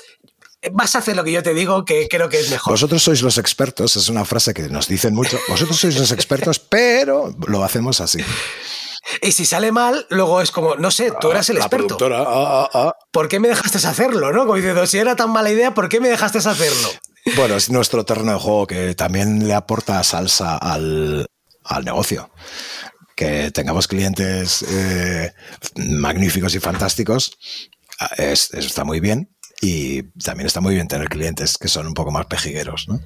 vas 0.72 0.96
a 0.96 0.98
hacer 0.98 1.14
lo 1.14 1.22
que 1.22 1.30
yo 1.30 1.42
te 1.44 1.55
digo, 1.55 1.84
que 1.84 2.09
creo 2.09 2.28
que 2.28 2.40
es 2.40 2.51
mejor. 2.51 2.72
Vosotros 2.72 3.01
sois 3.01 3.22
los 3.22 3.38
expertos, 3.38 3.94
es 3.94 4.09
una 4.09 4.24
frase 4.24 4.55
que 4.55 4.68
nos 4.68 4.88
dicen 4.88 5.14
mucho. 5.14 5.38
Vosotros 5.48 5.78
sois 5.78 5.96
los 5.96 6.10
expertos, 6.10 6.59
pero 6.59 7.32
lo 7.46 7.62
hacemos 7.62 8.01
así. 8.01 8.18
Y 9.22 9.32
si 9.32 9.44
sale 9.44 9.72
mal, 9.72 10.06
luego 10.10 10.40
es 10.40 10.50
como, 10.50 10.76
no 10.76 10.90
sé, 10.90 11.12
tú 11.20 11.30
eras 11.30 11.48
el 11.50 11.58
experto. 11.58 11.96
Ah, 12.00 12.24
ah, 12.26 12.70
ah. 12.72 12.94
¿Por 13.10 13.28
qué 13.28 13.40
me 13.40 13.48
dejaste 13.48 13.78
hacerlo? 13.86 14.32
¿no? 14.32 14.40
Como 14.40 14.56
diciendo, 14.56 14.86
si 14.86 14.98
era 14.98 15.16
tan 15.16 15.30
mala 15.30 15.50
idea, 15.50 15.74
¿por 15.74 15.88
qué 15.88 16.00
me 16.00 16.08
dejaste 16.08 16.38
hacerlo? 16.38 16.88
Bueno, 17.36 17.56
es 17.56 17.70
nuestro 17.70 18.04
terreno 18.04 18.32
de 18.32 18.38
juego 18.38 18.66
que 18.66 18.94
también 18.94 19.48
le 19.48 19.54
aporta 19.54 20.02
salsa 20.04 20.56
al, 20.56 21.26
negocio. 21.84 22.30
Que 23.16 23.50
tengamos 23.50 23.88
clientes 23.88 24.62
eh, 24.68 25.32
magníficos 25.76 26.54
y 26.54 26.60
fantásticos, 26.60 27.38
eso 28.18 28.58
está 28.58 28.84
muy 28.84 29.00
bien, 29.00 29.34
y 29.60 30.02
también 30.18 30.46
está 30.46 30.60
muy 30.60 30.74
bien 30.74 30.88
tener 30.88 31.08
clientes 31.08 31.56
que 31.56 31.68
son 31.68 31.86
un 31.86 31.94
poco 31.94 32.10
más 32.10 32.26
pejigueros, 32.26 32.86
¿no? 32.88 33.00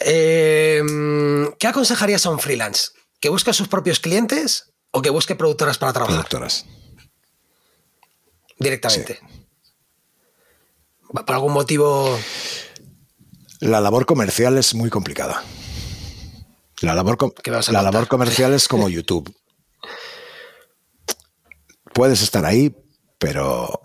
Em, 0.00 1.52
¿Qué 1.58 1.66
aconsejarías 1.68 2.26
a 2.26 2.30
un 2.30 2.40
freelance? 2.40 2.88
¿Que 3.20 3.28
busque 3.28 3.52
sus 3.52 3.68
propios 3.68 4.00
clientes 4.00 4.71
o 4.92 5.02
que 5.02 5.10
busque 5.10 5.34
productoras 5.34 5.78
para 5.78 5.92
trabajar? 5.92 6.16
Productoras. 6.16 6.66
Directamente. 8.58 9.18
¿Por 11.08 11.34
algún 11.34 11.52
motivo? 11.52 12.18
La 13.60 13.80
labor 13.80 14.06
comercial 14.06 14.56
es 14.56 14.74
muy 14.74 14.90
complicada. 14.90 15.42
La 16.80 16.94
labor, 16.94 17.16
la 17.68 17.82
labor 17.82 18.08
comercial 18.08 18.52
es 18.54 18.68
como 18.68 18.88
YouTube. 18.88 19.34
Puedes 21.94 22.22
estar 22.22 22.44
ahí, 22.44 22.74
pero 23.18 23.80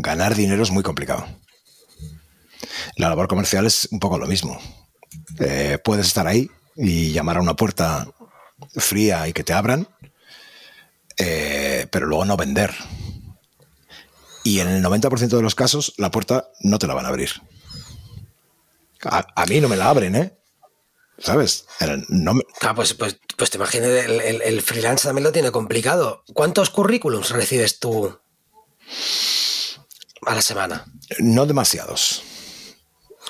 ganar 0.00 0.34
dinero 0.34 0.62
es 0.62 0.70
muy 0.70 0.82
complicado. 0.82 1.26
La 2.96 3.08
labor 3.08 3.28
comercial 3.28 3.66
es 3.66 3.88
un 3.90 4.00
poco 4.00 4.18
lo 4.18 4.26
mismo. 4.26 4.58
Eh, 5.38 5.78
puedes 5.84 6.06
estar 6.06 6.26
ahí 6.26 6.50
y 6.76 7.12
llamar 7.12 7.36
a 7.36 7.42
una 7.42 7.54
puerta 7.54 8.08
fría 8.76 9.28
y 9.28 9.32
que 9.32 9.44
te 9.44 9.52
abran, 9.52 9.86
eh, 11.16 11.86
pero 11.90 12.06
luego 12.06 12.24
no 12.24 12.36
vender. 12.36 12.74
Y 14.44 14.60
en 14.60 14.68
el 14.68 14.82
90% 14.84 15.28
de 15.28 15.42
los 15.42 15.54
casos 15.54 15.94
la 15.96 16.10
puerta 16.10 16.48
no 16.60 16.78
te 16.78 16.86
la 16.86 16.94
van 16.94 17.06
a 17.06 17.08
abrir. 17.08 17.30
A, 19.04 19.46
mí 19.46 19.60
no 19.60 19.68
me 19.68 19.76
la 19.76 19.88
abren, 19.88 20.14
¿eh? 20.14 20.38
¿Sabes? 21.18 21.66
No 22.08 22.34
ah, 22.62 22.74
pues, 22.74 22.94
pues, 22.94 23.18
pues, 23.36 23.50
te 23.50 23.58
imaginas, 23.58 23.88
el, 23.88 24.42
el, 24.42 24.62
freelance 24.62 25.06
también 25.06 25.24
lo 25.24 25.32
tiene 25.32 25.50
complicado. 25.50 26.24
¿Cuántos 26.32 26.70
currículums 26.70 27.30
recibes 27.30 27.78
tú 27.78 28.18
a 30.26 30.34
la 30.34 30.42
semana. 30.42 30.84
No 31.18 31.46
demasiados. 31.46 32.22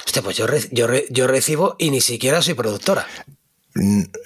Hostia, 0.04 0.22
pues 0.22 0.36
yo, 0.36 0.46
yo, 0.70 1.26
recibo 1.26 1.76
y 1.78 1.90
ni 1.90 2.00
siquiera 2.00 2.42
soy 2.42 2.54
productora. 2.54 3.06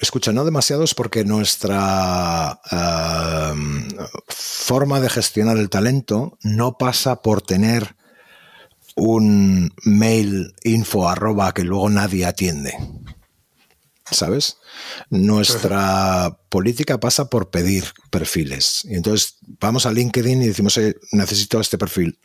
Escucha, 0.01 0.33
no 0.33 0.45
demasiados 0.45 0.95
porque 0.95 1.25
nuestra 1.25 2.61
em, 2.71 3.89
forma 4.29 4.99
de 4.99 5.09
gestionar 5.09 5.57
el 5.57 5.71
talento 5.71 6.37
no 6.43 6.79
pasa 6.79 7.23
por 7.23 7.43
tener 7.43 7.95
un 8.97 9.73
mail 9.85 10.55
info 10.65 11.09
arroba 11.09 11.55
que 11.55 11.63
luego 11.63 11.89
nadie 11.91 12.27
atiende. 12.27 12.75
¿Sabes? 14.11 14.57
Nuestra 15.11 16.39
política 16.49 16.99
pasa 16.99 17.29
por 17.29 17.51
pedir 17.51 17.85
perfiles. 18.11 18.85
Y 18.85 18.95
entonces 18.95 19.37
vamos 19.61 19.87
a 19.87 19.93
LinkedIn 19.93 20.43
y 20.43 20.49
decimos, 20.49 20.79
necesito 21.13 21.61
este 21.61 21.79
perfil. 21.79 22.19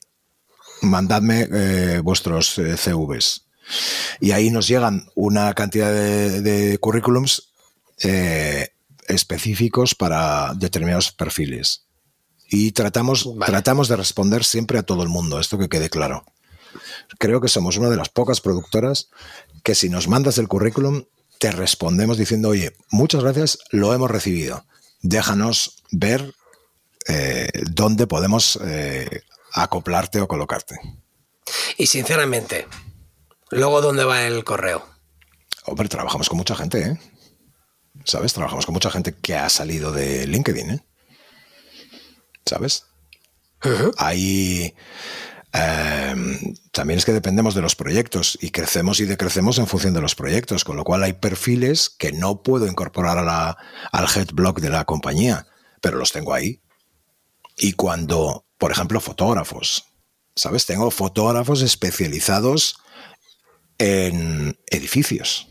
Mandadme 0.81 1.47
eh, 1.51 2.01
vuestros 2.03 2.57
eh, 2.57 2.75
CVs 2.75 3.50
y 4.19 4.31
ahí 4.31 4.49
nos 4.49 4.67
llegan 4.67 5.09
una 5.15 5.53
cantidad 5.53 5.91
de, 5.91 6.77
currículums 6.79 7.53
eh, 8.03 8.69
específicos 9.07 9.95
para 9.95 10.53
determinados 10.55 11.11
perfiles. 11.11 11.85
Y 12.49 12.71
tratamos, 12.73 13.29
tratamos 13.45 13.87
de 13.87 13.95
responder 13.95 14.43
siempre 14.43 14.77
a 14.77 14.83
todo 14.83 15.03
el 15.03 15.09
mundo, 15.09 15.39
esto 15.39 15.57
que 15.57 15.69
quede 15.69 15.89
claro. 15.89 16.25
Creo 17.17 17.41
que 17.41 17.47
somos 17.47 17.77
una 17.77 17.89
de 17.89 17.97
las 17.97 18.09
pocas 18.09 18.41
productoras 18.41 19.09
que 19.63 19.75
si 19.75 19.89
nos 19.89 20.07
mandas 20.07 20.37
el 20.37 20.47
currículum, 20.47 21.05
te 21.39 21.51
respondemos 21.51 22.17
diciendo, 22.17 22.49
oye, 22.49 22.75
muchas 22.91 23.23
gracias, 23.23 23.59
lo 23.71 23.93
hemos 23.93 24.11
recibido. 24.11 24.65
Déjanos 25.01 25.83
ver 25.91 26.33
eh, 27.07 27.49
dónde 27.71 28.05
podemos 28.05 28.59
eh, 28.63 29.23
acoplarte 29.53 30.21
o 30.21 30.27
colocarte. 30.27 30.79
Y 31.77 31.87
sinceramente, 31.87 32.67
Luego, 33.51 33.81
¿dónde 33.81 34.05
va 34.05 34.23
el 34.23 34.43
correo? 34.43 34.85
Hombre, 35.65 35.89
trabajamos 35.89 36.29
con 36.29 36.37
mucha 36.37 36.55
gente, 36.55 36.81
¿eh? 36.81 36.99
¿Sabes? 38.05 38.33
Trabajamos 38.33 38.65
con 38.65 38.73
mucha 38.73 38.89
gente 38.89 39.13
que 39.13 39.35
ha 39.35 39.49
salido 39.49 39.91
de 39.91 40.25
LinkedIn, 40.25 40.71
¿eh? 40.71 40.85
¿Sabes? 42.45 42.85
Ahí 43.97 44.73
em, 45.53 46.55
también 46.71 46.97
es 46.97 47.05
que 47.05 47.11
dependemos 47.11 47.53
de 47.53 47.61
los 47.61 47.75
proyectos 47.75 48.39
y 48.41 48.49
crecemos 48.49 48.99
y 49.01 49.05
decrecemos 49.05 49.59
en 49.59 49.67
función 49.67 49.93
de 49.93 50.01
los 50.01 50.15
proyectos, 50.15 50.63
con 50.63 50.77
lo 50.77 50.83
cual 50.83 51.03
hay 51.03 51.13
perfiles 51.13 51.89
que 51.89 52.11
no 52.11 52.41
puedo 52.41 52.65
incorporar 52.65 53.17
a 53.19 53.23
la, 53.23 53.57
al 53.91 54.07
headblock 54.07 54.61
de 54.61 54.69
la 54.69 54.85
compañía, 54.85 55.45
pero 55.81 55.97
los 55.97 56.11
tengo 56.11 56.33
ahí. 56.33 56.61
Y 57.57 57.73
cuando, 57.73 58.45
por 58.57 58.71
ejemplo, 58.71 58.99
fotógrafos, 58.99 59.83
¿sabes? 60.35 60.65
Tengo 60.65 60.89
fotógrafos 60.89 61.61
especializados 61.61 62.80
en 63.81 64.59
edificios. 64.67 65.47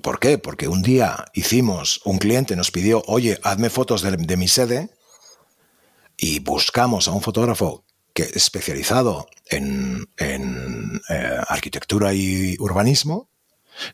¿Por 0.00 0.18
qué? 0.18 0.38
Porque 0.38 0.66
un 0.66 0.80
día 0.80 1.26
hicimos, 1.34 2.00
un 2.04 2.16
cliente 2.16 2.56
nos 2.56 2.70
pidió, 2.70 3.02
oye, 3.06 3.38
hazme 3.42 3.68
fotos 3.68 4.00
de, 4.00 4.36
mi 4.38 4.48
sede 4.48 4.88
y 6.16 6.38
buscamos 6.38 7.06
a 7.06 7.12
un 7.12 7.20
fotógrafo 7.20 7.84
que 8.14 8.22
especializado 8.34 9.28
en, 9.50 10.08
eh, 10.18 11.40
arquitectura 11.48 12.14
y 12.14 12.56
urbanismo, 12.58 13.28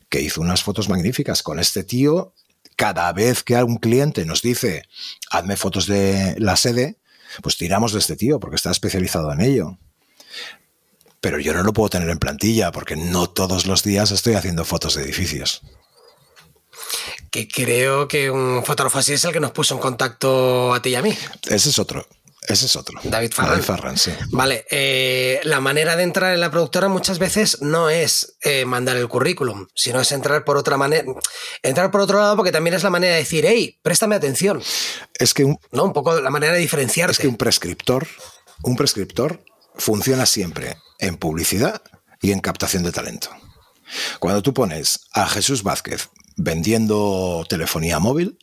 que 0.07 0.21
hizo 0.21 0.39
unas 0.39 0.63
fotos 0.63 0.87
magníficas 0.87 1.43
con 1.43 1.59
este 1.59 1.83
tío. 1.83 2.33
Cada 2.77 3.11
vez 3.11 3.43
que 3.43 3.57
algún 3.57 3.79
cliente 3.79 4.25
nos 4.25 4.41
dice, 4.41 4.83
hazme 5.29 5.57
fotos 5.57 5.87
de 5.87 6.35
la 6.39 6.55
sede, 6.55 6.99
pues 7.43 7.57
tiramos 7.57 7.91
de 7.91 7.99
este 7.99 8.15
tío 8.15 8.39
porque 8.39 8.55
está 8.55 8.71
especializado 8.71 9.33
en 9.33 9.41
ello 9.41 9.77
pero 11.21 11.39
yo 11.39 11.53
no 11.53 11.63
lo 11.63 11.73
puedo 11.73 11.89
tener 11.89 12.09
en 12.09 12.19
plantilla 12.19 12.71
porque 12.71 12.95
no 12.95 13.29
todos 13.29 13.65
los 13.65 13.83
días 13.83 14.11
estoy 14.11 14.35
haciendo 14.35 14.65
fotos 14.65 14.95
de 14.95 15.03
edificios. 15.03 15.61
Que 17.31 17.47
creo 17.47 18.07
que 18.07 18.31
un 18.31 18.63
fotógrafo 18.65 18.99
así 18.99 19.13
es 19.13 19.23
el 19.23 19.33
que 19.33 19.39
nos 19.39 19.51
puso 19.51 19.75
en 19.75 19.81
contacto 19.81 20.73
a 20.73 20.81
ti 20.81 20.89
y 20.89 20.95
a 20.95 21.01
mí. 21.01 21.15
Ese 21.47 21.69
es 21.69 21.79
otro. 21.79 22.07
Ese 22.47 22.65
es 22.65 22.75
otro. 22.75 22.99
David 23.03 23.31
Farran. 23.31 23.51
David 23.51 23.63
Farran, 23.63 23.97
sí. 23.97 24.11
Vale, 24.31 24.65
eh, 24.71 25.39
la 25.43 25.59
manera 25.59 25.95
de 25.95 26.03
entrar 26.03 26.33
en 26.33 26.39
la 26.39 26.49
productora 26.49 26.87
muchas 26.87 27.19
veces 27.19 27.61
no 27.61 27.91
es 27.91 28.37
eh, 28.41 28.65
mandar 28.65 28.97
el 28.97 29.07
currículum, 29.07 29.67
sino 29.75 29.99
es 29.99 30.11
entrar 30.11 30.43
por 30.45 30.57
otra 30.57 30.75
manera. 30.75 31.03
Entrar 31.61 31.91
por 31.91 32.01
otro 32.01 32.17
lado 32.17 32.35
porque 32.35 32.51
también 32.51 32.73
es 32.73 32.81
la 32.81 32.89
manera 32.89 33.13
de 33.13 33.19
decir, 33.19 33.45
hey, 33.45 33.77
préstame 33.83 34.15
atención. 34.15 34.63
Es 35.13 35.35
que 35.35 35.43
un, 35.43 35.59
no, 35.71 35.83
un 35.83 35.93
poco 35.93 36.19
la 36.19 36.31
manera 36.31 36.53
de 36.53 36.59
diferenciarte. 36.59 37.11
Es 37.11 37.19
que 37.19 37.27
un 37.27 37.37
prescriptor, 37.37 38.07
un 38.63 38.75
prescriptor 38.75 39.43
funciona 39.75 40.25
siempre 40.25 40.77
en 40.99 41.17
publicidad 41.17 41.81
y 42.21 42.31
en 42.31 42.39
captación 42.39 42.83
de 42.83 42.91
talento. 42.91 43.29
Cuando 44.19 44.41
tú 44.41 44.53
pones 44.53 45.07
a 45.13 45.27
Jesús 45.27 45.63
Vázquez 45.63 46.09
vendiendo 46.37 47.45
telefonía 47.49 47.99
móvil, 47.99 48.37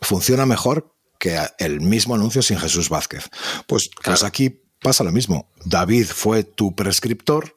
funciona 0.00 0.46
mejor 0.46 0.94
que 1.18 1.38
el 1.58 1.80
mismo 1.80 2.14
anuncio 2.14 2.42
sin 2.42 2.58
Jesús 2.58 2.88
Vázquez. 2.88 3.30
Pues, 3.66 3.90
pues 4.04 4.22
aquí 4.24 4.60
pasa 4.80 5.04
lo 5.04 5.12
mismo. 5.12 5.48
David 5.64 6.06
fue 6.06 6.42
tu 6.44 6.74
prescriptor 6.74 7.56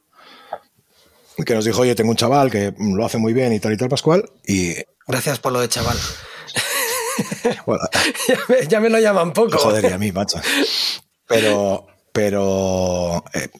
que 1.44 1.54
nos 1.54 1.64
dijo, 1.64 1.82
oye, 1.82 1.94
tengo 1.94 2.10
un 2.10 2.16
chaval 2.16 2.50
que 2.50 2.72
lo 2.78 3.04
hace 3.04 3.18
muy 3.18 3.34
bien 3.34 3.52
y 3.52 3.60
tal 3.60 3.74
y 3.74 3.76
tal, 3.76 3.88
Pascual, 3.88 4.30
y... 4.46 4.74
Gracias 5.06 5.38
por 5.38 5.52
lo 5.52 5.60
de 5.60 5.68
chaval. 5.68 5.96
ya, 8.68 8.80
me, 8.80 8.88
lo 8.88 8.98
llaman 8.98 9.32
poco. 9.32 9.58
Joder, 9.58 9.84
y 9.84 9.92
a 9.92 9.98
mí, 9.98 10.12
macho. 10.12 10.40
Pero 11.26 11.86
pero 12.16 13.22
eh, 13.34 13.50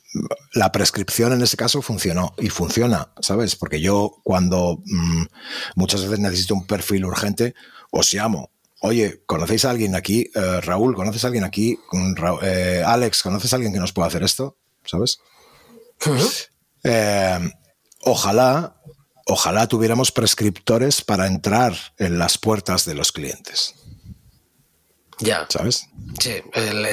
la 0.55 0.73
prescripción 0.73 1.35
en 1.35 1.43
ese 1.43 1.59
caso 1.59 1.83
funcionó 1.83 2.33
y 2.39 2.49
funciona, 2.49 3.13
¿sabes? 3.21 3.55
Porque 3.55 3.83
yo 3.83 4.17
cuando 4.25 4.83
mm, 4.83 5.25
muchas 5.75 6.03
veces 6.05 6.21
necesito 6.21 6.55
un 6.55 6.67
perfil 6.67 7.05
urgente, 7.05 7.55
os 7.91 8.11
llamo. 8.15 8.51
Oye, 8.81 9.23
¿conocéis 9.27 9.67
a 9.67 9.71
alguien 9.71 9.95
aquí? 9.95 10.31
Eh, 10.35 10.63
Raúl, 10.63 10.95
¿conoces 10.95 11.23
a 11.25 11.27
alguien 11.27 11.45
aquí? 11.45 11.79
Mm, 11.93 12.15
eh, 12.45 12.83
Alex, 12.87 13.23
¿conoces 13.23 13.53
a 13.53 13.57
alguien 13.57 13.75
que 13.75 13.79
nos 13.79 13.93
pueda 13.93 14.09
hacer 14.09 14.23
esto? 14.23 14.57
¿Sabes? 14.87 15.19
ojalá, 18.05 18.81
ojalá 19.27 19.67
tuviéramos 19.67 20.13
prescriptores 20.13 21.03
para 21.03 21.27
entrar 21.27 21.77
en 21.99 22.19
las 22.19 22.39
puertas 22.39 22.87
de 22.87 22.95
los 22.95 23.13
clientes. 23.13 23.75
Ya. 25.19 25.47
¿Sabes? 25.49 25.89
Sí, 26.21 26.43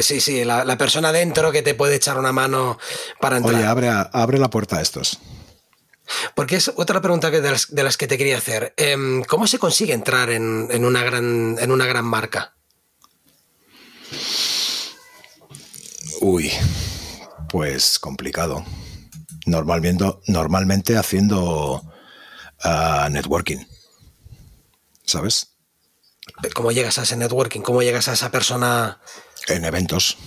sí, 0.02 0.22
sí, 0.22 0.46
la, 0.46 0.78
persona 0.78 1.12
dentro 1.12 1.52
que 1.52 1.62
te 1.62 1.76
puede 1.76 1.96
echar 1.96 2.18
una 2.18 2.32
mano 2.32 2.78
para 3.20 3.38
entrar. 3.38 3.56
Oye, 3.56 3.66
abre, 3.66 3.90
abre 3.90 4.38
la 4.38 4.50
puerta 4.50 4.78
a 4.78 4.82
estos. 4.82 5.20
Porque 6.36 6.58
es 6.58 6.72
otra 6.76 7.02
pregunta 7.02 7.32
que 7.32 7.42
de, 7.42 7.52
las, 7.52 7.98
que 7.98 8.08
te 8.08 8.18
quería 8.18 8.38
hacer. 8.38 8.74
Em, 8.78 9.24
¿Cómo 9.24 9.48
se 9.48 9.60
consigue 9.60 9.94
entrar 9.94 10.30
en, 10.30 10.86
una 10.86 11.04
gran, 11.04 11.58
en 11.60 11.72
una 11.72 11.86
gran 11.86 12.06
marca? 12.06 12.56
Uy, 16.22 16.52
pues 17.50 18.00
complicado. 18.00 18.64
Normalmente, 19.46 20.06
normalmente 20.28 20.98
haciendo 20.98 21.84
ah, 22.64 23.10
networking. 23.12 23.66
¿Sabes? 25.06 25.53
¿Cómo 26.54 26.72
llegas 26.72 26.98
a 26.98 27.04
ese 27.04 27.16
networking? 27.16 27.62
¿Cómo 27.62 27.82
llegas 27.82 28.08
a 28.08 28.14
esa 28.14 28.32
persona? 28.32 29.00
En 29.48 29.66
eventos. 29.66 30.18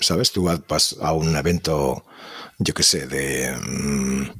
¿Sabes? 0.00 0.32
Tú 0.32 0.48
vas 0.68 0.96
a 1.00 1.12
un 1.12 1.34
evento, 1.36 2.04
yo 2.58 2.74
qué 2.74 2.82
sé, 2.82 3.06
de 3.06 3.56
mm, 3.56 4.30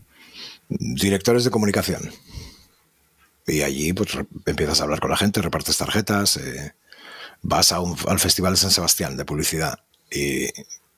directores 0.68 1.44
de 1.44 1.50
comunicación. 1.50 2.12
Y 3.46 3.62
allí 3.62 3.92
pues, 3.92 4.10
empiezas 4.44 4.80
a 4.80 4.84
hablar 4.84 5.00
con 5.00 5.10
la 5.10 5.16
gente, 5.16 5.40
repartes 5.40 5.76
tarjetas, 5.76 6.36
eh, 6.36 6.74
vas 7.42 7.72
a 7.72 7.80
un, 7.80 7.96
al 8.08 8.18
Festival 8.18 8.54
de 8.54 8.60
San 8.60 8.70
Sebastián 8.70 9.16
de 9.16 9.24
publicidad 9.24 9.78
y 10.10 10.46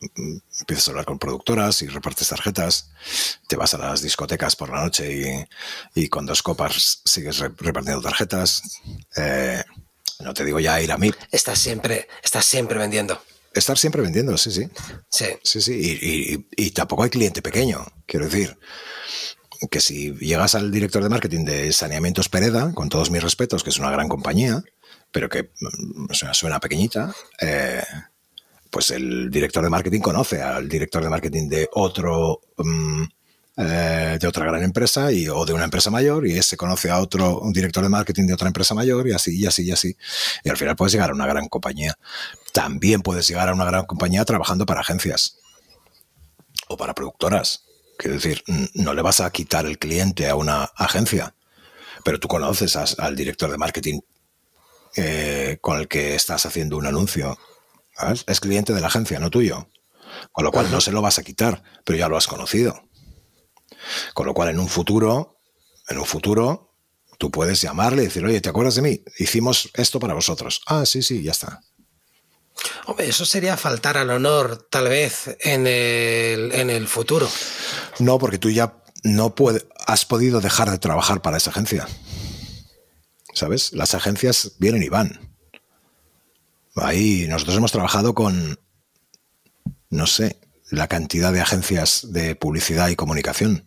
empiezas 0.00 0.88
a 0.88 0.90
hablar 0.92 1.04
con 1.04 1.18
productoras 1.18 1.82
y 1.82 1.88
repartes 1.88 2.28
tarjetas, 2.28 2.90
te 3.48 3.56
vas 3.56 3.74
a 3.74 3.78
las 3.78 4.02
discotecas 4.02 4.56
por 4.56 4.70
la 4.70 4.82
noche 4.82 5.46
y, 5.94 6.08
con 6.08 6.26
dos 6.26 6.42
copas 6.42 7.02
sigues 7.04 7.38
repartiendo 7.38 8.00
tarjetas. 8.00 8.80
Eh, 9.16 9.62
no 10.20 10.34
te 10.34 10.44
digo 10.44 10.60
ya 10.60 10.80
ir 10.80 10.92
a 10.92 10.98
mí. 10.98 11.12
Estás 11.30 11.58
siempre, 11.58 12.08
estás 12.22 12.44
siempre 12.44 12.78
vendiendo. 12.78 13.20
Estar 13.54 13.78
siempre 13.78 14.02
vendiendo, 14.02 14.36
sí, 14.36 14.50
sí. 14.50 14.68
Sí. 15.08 15.26
Sí, 15.42 15.60
sí. 15.60 16.46
Y, 16.56 16.70
tampoco 16.70 17.02
hay 17.02 17.10
cliente 17.10 17.42
pequeño. 17.42 17.84
Quiero 18.06 18.26
decir 18.26 18.58
que 19.70 19.80
si 19.80 20.12
llegas 20.14 20.54
al 20.54 20.70
director 20.70 21.02
de 21.02 21.08
marketing 21.08 21.44
de 21.44 21.72
Saneamientos 21.72 22.28
Pereda, 22.28 22.72
con 22.74 22.88
todos 22.88 23.10
mis 23.10 23.22
respetos, 23.22 23.64
que 23.64 23.70
es 23.70 23.78
una 23.78 23.90
gran 23.90 24.08
compañía, 24.08 24.62
pero 25.10 25.28
que 25.28 25.50
mm, 25.60 26.12
suena 26.12 26.60
pequeñita, 26.60 27.14
eh, 27.40 27.82
pues 28.70 28.90
el 28.90 29.30
director 29.30 29.62
de 29.62 29.70
marketing 29.70 30.00
conoce 30.00 30.42
al 30.42 30.68
director 30.68 31.02
de 31.02 31.10
marketing 31.10 31.48
de 31.48 31.68
otro 31.72 32.40
mm, 32.56 33.04
eh, 33.60 34.18
de 34.20 34.28
otra 34.28 34.46
gran 34.46 34.62
empresa 34.62 35.10
y, 35.10 35.28
o 35.28 35.44
de 35.44 35.52
una 35.52 35.64
empresa 35.64 35.90
mayor 35.90 36.24
y 36.28 36.38
ese 36.38 36.56
conoce 36.56 36.90
a 36.90 37.00
otro 37.00 37.40
un 37.40 37.52
director 37.52 37.82
de 37.82 37.88
marketing 37.88 38.28
de 38.28 38.34
otra 38.34 38.46
empresa 38.46 38.72
mayor 38.72 39.08
y 39.08 39.12
así 39.12 39.36
y 39.36 39.46
así 39.46 39.64
y 39.64 39.72
así. 39.72 39.96
Y 40.44 40.48
al 40.48 40.56
final 40.56 40.76
puedes 40.76 40.92
llegar 40.92 41.10
a 41.10 41.12
una 41.12 41.26
gran 41.26 41.48
compañía. 41.48 41.98
También 42.52 43.02
puedes 43.02 43.26
llegar 43.26 43.48
a 43.48 43.54
una 43.54 43.64
gran 43.64 43.84
compañía 43.84 44.24
trabajando 44.24 44.64
para 44.64 44.82
agencias 44.82 45.38
o 46.68 46.76
para 46.76 46.94
productoras. 46.94 47.64
Quiero 47.98 48.14
decir, 48.14 48.44
no 48.74 48.94
le 48.94 49.02
vas 49.02 49.20
a 49.20 49.30
quitar 49.30 49.66
el 49.66 49.76
cliente 49.78 50.28
a 50.28 50.36
una 50.36 50.70
agencia, 50.76 51.34
pero 52.04 52.20
tú 52.20 52.28
conoces 52.28 52.76
al 52.76 53.16
director 53.16 53.50
de 53.50 53.58
marketing 53.58 54.00
eh, 54.94 55.58
con 55.60 55.78
el 55.80 55.88
que 55.88 56.14
estás 56.14 56.46
haciendo 56.46 56.76
un 56.76 56.86
anuncio. 56.86 57.36
Es 58.26 58.40
cliente 58.40 58.72
de 58.72 58.80
la 58.80 58.86
agencia, 58.86 59.18
no 59.18 59.30
tuyo. 59.30 59.70
Con 60.32 60.44
lo 60.44 60.52
cual 60.52 60.70
no 60.70 60.80
se 60.80 60.92
lo 60.92 61.02
vas 61.02 61.18
a 61.18 61.22
quitar, 61.22 61.62
pero 61.84 61.98
ya 61.98 62.08
lo 62.08 62.16
has 62.16 62.26
conocido. 62.26 62.88
Con 64.14 64.26
lo 64.26 64.34
cual 64.34 64.50
en 64.50 64.58
un 64.58 64.68
futuro, 64.68 65.40
en 65.88 65.98
un 65.98 66.06
futuro, 66.06 66.74
tú 67.18 67.30
puedes 67.30 67.60
llamarle 67.60 68.02
y 68.02 68.06
decir, 68.06 68.24
oye, 68.24 68.40
¿te 68.40 68.48
acuerdas 68.48 68.76
de 68.76 68.82
mí? 68.82 69.04
Hicimos 69.18 69.70
esto 69.74 70.00
para 70.00 70.14
vosotros. 70.14 70.62
Ah, 70.66 70.86
sí, 70.86 71.02
sí, 71.02 71.22
ya 71.22 71.32
está. 71.32 71.60
Hombre, 72.86 73.08
eso 73.08 73.24
sería 73.24 73.56
faltar 73.56 73.96
al 73.96 74.10
honor, 74.10 74.66
tal 74.70 74.88
vez, 74.88 75.36
en 75.40 75.66
el, 75.66 76.52
en 76.52 76.70
el 76.70 76.88
futuro. 76.88 77.28
No, 77.98 78.18
porque 78.18 78.38
tú 78.38 78.50
ya 78.50 78.82
no 79.04 79.34
puedes, 79.34 79.66
has 79.86 80.04
podido 80.04 80.40
dejar 80.40 80.70
de 80.70 80.78
trabajar 80.78 81.22
para 81.22 81.36
esa 81.36 81.50
agencia. 81.50 81.86
¿Sabes? 83.34 83.72
Las 83.72 83.94
agencias 83.94 84.52
vienen 84.58 84.82
y 84.82 84.88
van. 84.88 85.27
Ahí 86.82 87.26
nosotros 87.28 87.56
hemos 87.56 87.72
trabajado 87.72 88.14
con, 88.14 88.59
no 89.90 90.06
sé, 90.06 90.40
la 90.70 90.88
cantidad 90.88 91.32
de 91.32 91.40
agencias 91.40 92.12
de 92.12 92.34
publicidad 92.34 92.88
y 92.88 92.96
comunicación. 92.96 93.64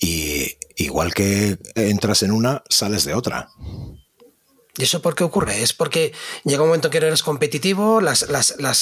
Y 0.00 0.56
igual 0.76 1.14
que 1.14 1.58
entras 1.74 2.22
en 2.22 2.32
una, 2.32 2.62
sales 2.68 3.04
de 3.04 3.14
otra. 3.14 3.50
¿Y 4.76 4.84
eso 4.84 5.02
por 5.02 5.14
qué 5.14 5.24
ocurre? 5.24 5.62
¿Es 5.62 5.72
porque 5.72 6.12
llega 6.44 6.62
un 6.62 6.68
momento 6.68 6.90
que 6.90 7.00
no 7.00 7.06
eres 7.06 7.22
competitivo? 7.22 8.00
¿Las, 8.00 8.24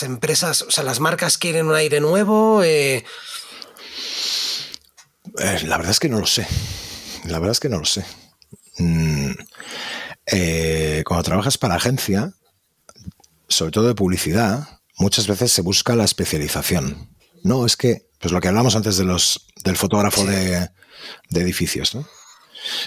empresas, 0.03 0.63
o 0.63 0.71
sea, 0.71 0.85
las 0.85 1.01
marcas 1.01 1.39
quieren 1.39 1.67
un 1.67 1.75
aire 1.75 2.01
nuevo? 2.01 2.63
Eh, 2.63 3.05
eh, 5.39 5.61
la 5.65 5.77
verdad 5.77 5.91
es 5.91 5.99
que 5.99 6.09
no 6.09 6.21
lo 6.21 6.27
sé. 6.27 6.47
La 7.25 7.39
verdad 7.39 7.53
es 7.53 7.61
que 7.61 7.69
no 7.69 7.79
lo 7.79 7.85
sé. 7.85 8.05
Mm, 8.79 9.33
eh, 10.27 11.03
cuando 11.07 11.25
trabajas 11.25 11.59
para 11.59 11.75
agencia, 11.75 12.33
sobre 13.49 13.73
todo 13.73 13.89
de 13.89 13.95
publicidad, 13.95 14.81
muchas 14.99 15.27
veces 15.27 15.53
se 15.53 15.63
busca 15.63 15.97
la 15.97 16.05
especialización. 16.05 17.17
No, 17.43 17.67
es 17.67 17.77
que, 17.77 18.09
pues 18.19 18.33
lo 18.33 18.41
que 18.41 18.49
hablamos 18.49 18.77
antes 18.77 18.97
de 18.97 19.05
los, 19.05 19.47
del 19.65 19.77
fotógrafo 19.77 20.25
de, 20.25 20.71
edificios, 21.31 21.95
¿no? 21.95 22.07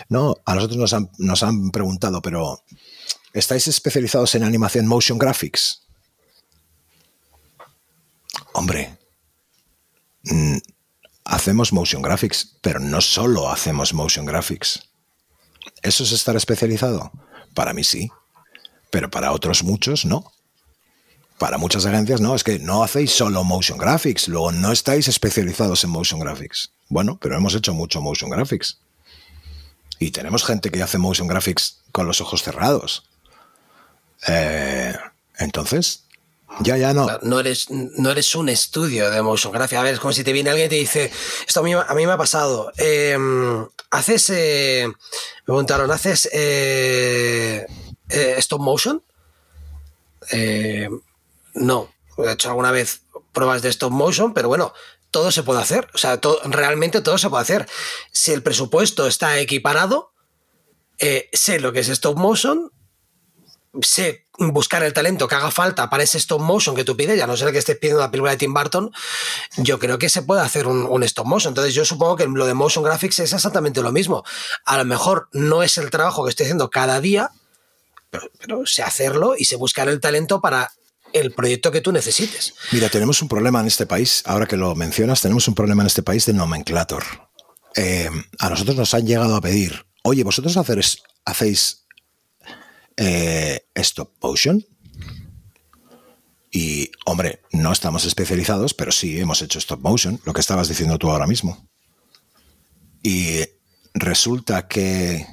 No, 0.10 0.36
a 0.46 0.56
nosotros 0.56 0.78
nos 0.78 0.94
han, 0.94 1.10
nos 1.18 1.44
han 1.44 1.72
preguntado, 1.72 2.22
pero 2.22 2.64
¿estáis 3.34 3.68
especializados 3.68 4.36
en 4.36 4.44
animación 4.44 4.86
motion 4.86 5.18
graphics? 5.18 5.88
Hombre, 8.54 8.98
mm, 10.24 10.58
hacemos 11.24 11.72
motion 11.72 12.02
graphics, 12.02 12.58
pero 12.62 12.80
no 12.80 13.02
solo 13.02 13.50
hacemos 13.50 13.94
motion 13.94 14.26
graphics. 14.26 14.90
¿Eso 15.82 16.04
es 16.04 16.12
estar 16.12 16.36
especializado? 16.36 17.12
Para 17.54 17.74
mí 17.74 17.84
sí, 17.84 18.12
pero 18.92 19.10
para 19.10 19.32
otros 19.32 19.64
muchos 19.64 20.06
no. 20.06 20.32
Para 21.42 21.58
muchas 21.58 21.88
agencias 21.88 22.22
no, 22.22 22.36
es 22.36 22.44
que 22.44 22.60
no 22.60 22.84
hacéis 22.84 23.14
solo 23.14 23.44
motion 23.44 23.76
graphics, 23.76 24.28
luego 24.28 24.52
no 24.52 24.72
estáis 24.72 25.08
especializados 25.08 25.84
en 25.84 25.90
motion 25.90 26.20
graphics. 26.20 26.72
Bueno, 26.88 27.18
pero 27.20 27.36
hemos 27.36 27.56
hecho 27.56 27.74
mucho 27.74 28.00
motion 28.00 28.30
graphics. 28.30 28.78
Y 29.98 30.12
tenemos 30.12 30.44
gente 30.44 30.70
que 30.70 30.84
hace 30.84 31.00
motion 31.00 31.28
graphics 31.28 31.80
con 31.92 32.06
los 32.06 32.22
ojos 32.22 32.44
cerrados. 32.44 33.10
Eh, 34.28 34.94
entonces, 35.40 36.04
ya, 36.60 36.78
ya 36.78 36.94
no. 36.94 37.08
No 37.24 37.40
eres, 37.40 37.72
no 37.72 38.12
eres 38.12 38.36
un 38.36 38.48
estudio 38.48 39.10
de 39.10 39.24
motion 39.24 39.52
graphics. 39.52 39.80
A 39.80 39.84
ver, 39.84 39.96
es 39.96 40.00
como 40.00 40.14
si 40.14 40.24
te 40.24 40.34
viene 40.34 40.52
alguien 40.52 40.68
y 40.68 40.70
te 40.70 40.76
dice, 40.76 41.12
esto 41.48 41.62
a 41.62 41.64
mí, 41.64 41.74
a 41.74 41.94
mí 41.96 42.06
me 42.06 42.12
ha 42.12 42.18
pasado. 42.18 42.72
Em, 42.78 43.66
haces, 43.90 44.30
eh, 44.30 44.86
me 44.88 45.44
preguntaron, 45.44 45.90
¿haces 45.90 46.30
eh, 46.32 47.66
stop 48.38 48.62
motion? 48.62 49.02
No. 51.54 51.92
He 52.18 52.32
hecho 52.32 52.50
alguna 52.50 52.72
vez 52.72 53.04
pruebas 53.32 53.62
de 53.62 53.70
stop 53.70 53.92
motion, 53.92 54.34
pero 54.34 54.48
bueno, 54.48 54.74
todo 55.12 55.32
se 55.32 55.44
puede 55.44 55.62
hacer. 55.62 55.90
O 55.94 55.98
sea, 55.98 56.20
realmente 56.46 57.02
todo 57.02 57.18
se 57.18 57.30
puede 57.30 57.44
hacer. 57.44 57.68
Si 58.12 58.32
el 58.32 58.44
presupuesto 58.44 59.08
está 59.08 59.40
equiparado, 59.40 60.14
sé 61.32 61.60
lo 61.60 61.74
que 61.74 61.80
es 61.80 61.90
stop 61.90 62.18
motion, 62.18 62.72
sé 63.82 64.28
buscar 64.38 64.84
el 64.84 64.94
talento 64.94 65.28
que 65.28 65.36
haga 65.36 65.52
falta 65.52 65.90
para 65.90 66.04
ese 66.04 66.18
stop 66.18 66.42
motion 66.42 66.76
que 66.76 66.84
tú 66.84 66.98
pides, 66.98 67.18
ya 67.18 67.28
no 67.28 67.38
sé 67.38 67.52
que 67.52 67.58
estés 67.58 67.78
pidiendo 67.78 68.02
la 68.02 68.10
película 68.10 68.32
de 68.32 68.38
Tim 68.38 68.54
Burton, 68.54 68.92
yo 69.58 69.80
creo 69.80 69.98
que 69.98 70.10
se 70.10 70.24
puede 70.24 70.42
hacer 70.42 70.68
un, 70.68 71.04
stop 71.04 71.26
motion. 71.26 71.52
Entonces 71.52 71.74
yo 71.74 71.86
supongo 71.86 72.16
que 72.16 72.28
lo 72.28 72.46
de 72.46 72.54
motion 72.54 72.84
graphics 72.84 73.20
es 73.20 73.34
exactamente 73.34 73.82
lo 73.82 73.92
mismo. 73.92 74.24
A 74.66 74.78
lo 74.78 74.86
mejor 74.86 75.30
no 75.32 75.64
es 75.64 75.78
el 75.78 75.90
trabajo 75.90 76.24
que 76.24 76.30
estoy 76.30 76.46
haciendo 76.46 76.70
cada 76.70 77.00
día, 77.00 77.32
pero, 78.10 78.30
pero 78.40 78.66
sé 78.66 78.84
hacerlo 78.84 79.36
y 79.38 79.46
sé 79.46 79.56
buscar 79.56 79.88
el 79.90 80.00
talento 80.00 80.42
para 80.42 80.72
el 81.14 81.34
proyecto 81.34 81.72
que 81.72 81.82
tú 81.82 81.92
necesites. 81.92 82.54
Mira, 82.72 82.90
tenemos 82.90 83.22
un 83.22 83.28
problema 83.28 83.60
en 83.60 83.68
este 83.68 83.86
país, 83.86 84.24
ahora 84.26 84.46
que 84.46 84.58
lo 84.58 84.76
mencionas, 84.76 85.22
tenemos 85.22 85.48
un 85.48 85.56
problema 85.56 85.84
en 85.84 85.88
este 85.88 86.04
país 86.04 86.26
de 86.26 86.34
nomenclator. 86.34 87.04
Eh, 87.76 88.10
a 88.40 88.50
nosotros 88.50 88.76
nos 88.76 88.94
han 88.94 89.06
llegado 89.06 89.36
a 89.36 89.42
pedir, 89.42 89.86
oye, 90.04 90.24
vosotros 90.24 90.58
hacéis 91.26 91.86
eh, 92.98 93.66
stop 93.76 94.12
motion. 94.22 94.66
Y, 96.54 96.92
hombre, 97.06 97.42
no 97.52 97.72
estamos 97.72 98.04
especializados, 98.06 98.74
pero 98.74 98.92
sí 98.92 99.18
hemos 99.20 99.42
hecho 99.42 99.60
stop 99.60 99.80
motion, 99.82 100.20
lo 100.26 100.34
que 100.34 100.42
estabas 100.42 100.68
diciendo 100.68 100.98
tú 100.98 101.10
ahora 101.10 101.28
mismo. 101.28 101.70
Y 103.02 103.40
resulta 103.94 104.68
que 104.68 105.26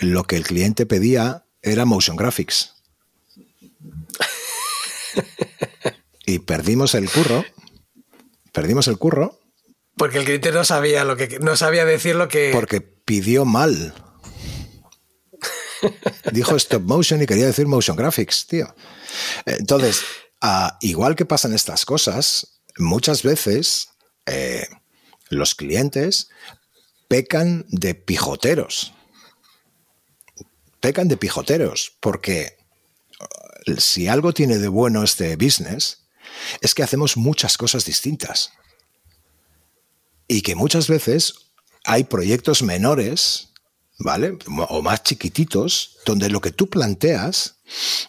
lo 0.00 0.24
que 0.24 0.36
el 0.36 0.44
cliente 0.44 0.86
pedía 0.86 1.44
era 1.62 1.84
motion 1.84 2.16
graphics. 2.16 2.77
Y 6.26 6.40
perdimos 6.40 6.94
el 6.94 7.10
curro. 7.10 7.44
Perdimos 8.52 8.88
el 8.88 8.98
curro. 8.98 9.38
Porque 9.96 10.18
el 10.18 10.24
cliente 10.24 10.52
no 10.52 10.64
sabía 10.64 11.04
lo 11.04 11.16
que 11.16 11.38
no 11.40 11.56
sabía 11.56 11.84
decir 11.84 12.16
lo 12.16 12.28
que. 12.28 12.50
Porque 12.52 12.80
pidió 12.80 13.44
mal. 13.44 13.94
Dijo 16.32 16.56
stop 16.56 16.82
motion 16.82 17.22
y 17.22 17.26
quería 17.26 17.46
decir 17.46 17.66
motion 17.66 17.96
graphics, 17.96 18.46
tío. 18.46 18.74
Entonces, 19.46 20.02
igual 20.80 21.16
que 21.16 21.24
pasan 21.24 21.54
estas 21.54 21.84
cosas, 21.84 22.60
muchas 22.76 23.22
veces 23.22 23.90
eh, 24.26 24.66
los 25.30 25.54
clientes 25.54 26.28
pecan 27.08 27.64
de 27.68 27.94
pijoteros. 27.94 28.92
Pecan 30.80 31.08
de 31.08 31.16
pijoteros, 31.16 31.96
porque 32.00 32.57
si 33.78 34.08
algo 34.08 34.32
tiene 34.32 34.58
de 34.58 34.68
bueno 34.68 35.02
este 35.02 35.36
business, 35.36 36.08
es 36.60 36.74
que 36.74 36.82
hacemos 36.82 37.16
muchas 37.16 37.56
cosas 37.56 37.84
distintas. 37.84 38.52
Y 40.26 40.42
que 40.42 40.54
muchas 40.54 40.88
veces 40.88 41.34
hay 41.84 42.04
proyectos 42.04 42.62
menores 42.62 43.48
¿vale? 43.98 44.38
O 44.68 44.82
más 44.82 45.02
chiquititos, 45.02 45.98
donde 46.06 46.30
lo 46.30 46.40
que 46.40 46.52
tú 46.52 46.70
planteas 46.70 47.56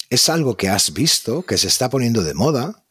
es 0.10 0.30
algo 0.30 0.56
que 0.56 0.70
has 0.70 0.94
visto, 0.94 1.44
que 1.44 1.58
se 1.58 1.68
está 1.68 1.90
poniendo 1.90 2.24
de 2.24 2.34
moda, 2.34 2.86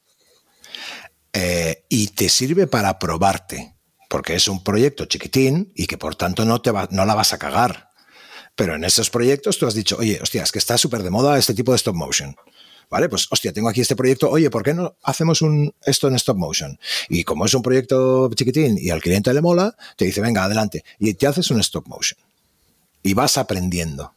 eh, 1.33 1.85
y 1.89 2.09
te 2.09 2.29
sirve 2.29 2.67
para 2.67 2.99
probarte, 2.99 3.77
porque 4.09 4.35
es 4.35 4.49
un 4.49 4.65
proyecto 4.65 5.05
chiquitín 5.05 5.73
y 5.75 5.87
que 5.87 5.99
por 5.99 6.17
tanto 6.17 6.45
no, 6.45 6.61
te 6.61 6.73
no 6.91 7.05
la 7.05 7.15
vas 7.15 7.33
a 7.33 7.39
cagar. 7.39 7.91
Pero 8.57 8.75
en 8.75 8.83
esos 8.83 9.09
proyectos 9.11 9.59
tú 9.59 9.67
has 9.67 9.75
dicho, 9.75 9.97
oye, 9.99 10.19
hostia, 10.21 10.43
es 10.43 10.51
que 10.51 10.59
está 10.59 10.77
súper 10.77 11.05
de 11.05 11.11
moda 11.11 11.39
este 11.39 11.55
tipo 11.55 11.71
de 11.71 11.77
stop 11.77 11.95
motion. 11.95 12.35
¿Vale? 12.91 13.09
Pues, 13.09 13.27
hostia, 13.31 13.53
tengo 13.53 13.69
aquí 13.69 13.83
este 13.83 13.97
proyecto, 13.97 14.31
oye, 14.31 14.49
¿por 14.51 14.63
qué 14.63 14.73
no 14.73 14.97
hacemos 15.03 15.43
un, 15.43 15.75
esto 15.85 16.09
en 16.09 16.15
stop 16.15 16.39
motion? 16.39 16.79
Y 17.11 17.25
como 17.25 17.45
es 17.45 17.53
un 17.53 17.63
proyecto 17.63 18.31
chiquitín 18.35 18.79
y 18.81 18.91
al 18.91 19.03
cliente 19.03 19.35
le 19.35 19.43
mola, 19.43 19.77
te 19.97 20.07
dice, 20.07 20.21
venga, 20.23 20.45
adelante, 20.45 20.85
y 20.99 21.13
te 21.15 21.27
haces 21.27 21.51
un 21.51 21.61
stop 21.61 21.87
motion 21.87 22.19
y 23.03 23.15
vas 23.15 23.39
aprendiendo. 23.39 24.15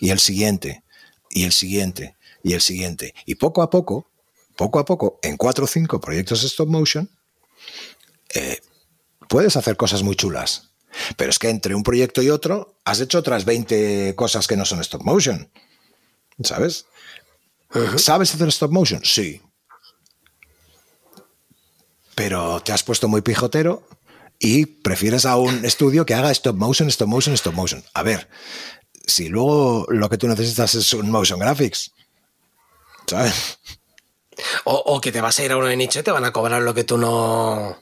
Y 0.00 0.10
el 0.10 0.18
siguiente, 0.18 0.82
y 1.30 1.44
el 1.44 1.52
siguiente, 1.52 2.16
y 2.42 2.54
el 2.54 2.60
siguiente. 2.60 3.14
Y 3.26 3.36
poco 3.36 3.62
a 3.62 3.70
poco, 3.70 4.10
poco 4.56 4.78
a 4.78 4.84
poco, 4.84 5.18
en 5.22 5.36
cuatro 5.36 5.64
o 5.64 5.68
cinco 5.68 6.00
proyectos 6.00 6.44
stop 6.44 6.68
motion, 6.68 7.08
eh, 8.34 8.58
puedes 9.28 9.56
hacer 9.56 9.76
cosas 9.76 10.02
muy 10.02 10.16
chulas. 10.16 10.70
Pero 11.16 11.30
es 11.30 11.38
que 11.38 11.50
entre 11.50 11.74
un 11.74 11.82
proyecto 11.82 12.22
y 12.22 12.30
otro 12.30 12.76
has 12.84 13.00
hecho 13.00 13.18
otras 13.18 13.44
20 13.44 14.14
cosas 14.16 14.46
que 14.46 14.56
no 14.56 14.64
son 14.64 14.80
stop 14.80 15.02
motion. 15.02 15.50
¿Sabes? 16.42 16.86
¿Sabes 17.96 18.34
hacer 18.34 18.48
stop 18.48 18.70
motion? 18.70 19.00
Sí. 19.04 19.42
Pero 22.14 22.60
te 22.60 22.72
has 22.72 22.82
puesto 22.82 23.08
muy 23.08 23.22
pijotero 23.22 23.86
y 24.38 24.66
prefieres 24.66 25.24
a 25.26 25.36
un 25.36 25.64
estudio 25.64 26.04
que 26.06 26.14
haga 26.14 26.30
stop 26.30 26.56
motion, 26.56 26.88
stop 26.88 27.08
motion, 27.08 27.34
stop 27.34 27.54
motion. 27.54 27.84
A 27.94 28.02
ver, 28.02 28.28
si 29.06 29.28
luego 29.28 29.86
lo 29.88 30.08
que 30.08 30.18
tú 30.18 30.26
necesitas 30.28 30.74
es 30.74 30.92
un 30.94 31.10
motion 31.10 31.38
graphics, 31.38 31.92
¿sabes? 33.06 33.58
O, 34.64 35.00
que 35.00 35.10
te 35.10 35.20
vas 35.20 35.38
a 35.38 35.44
ir 35.44 35.52
a 35.52 35.56
uno 35.56 35.66
de 35.66 35.76
nicho 35.76 35.98
y 35.98 36.02
te 36.04 36.12
van 36.12 36.24
a 36.24 36.32
cobrar 36.32 36.62
lo 36.62 36.72
que 36.74 36.84
tú 36.84 36.96
no. 36.96 37.76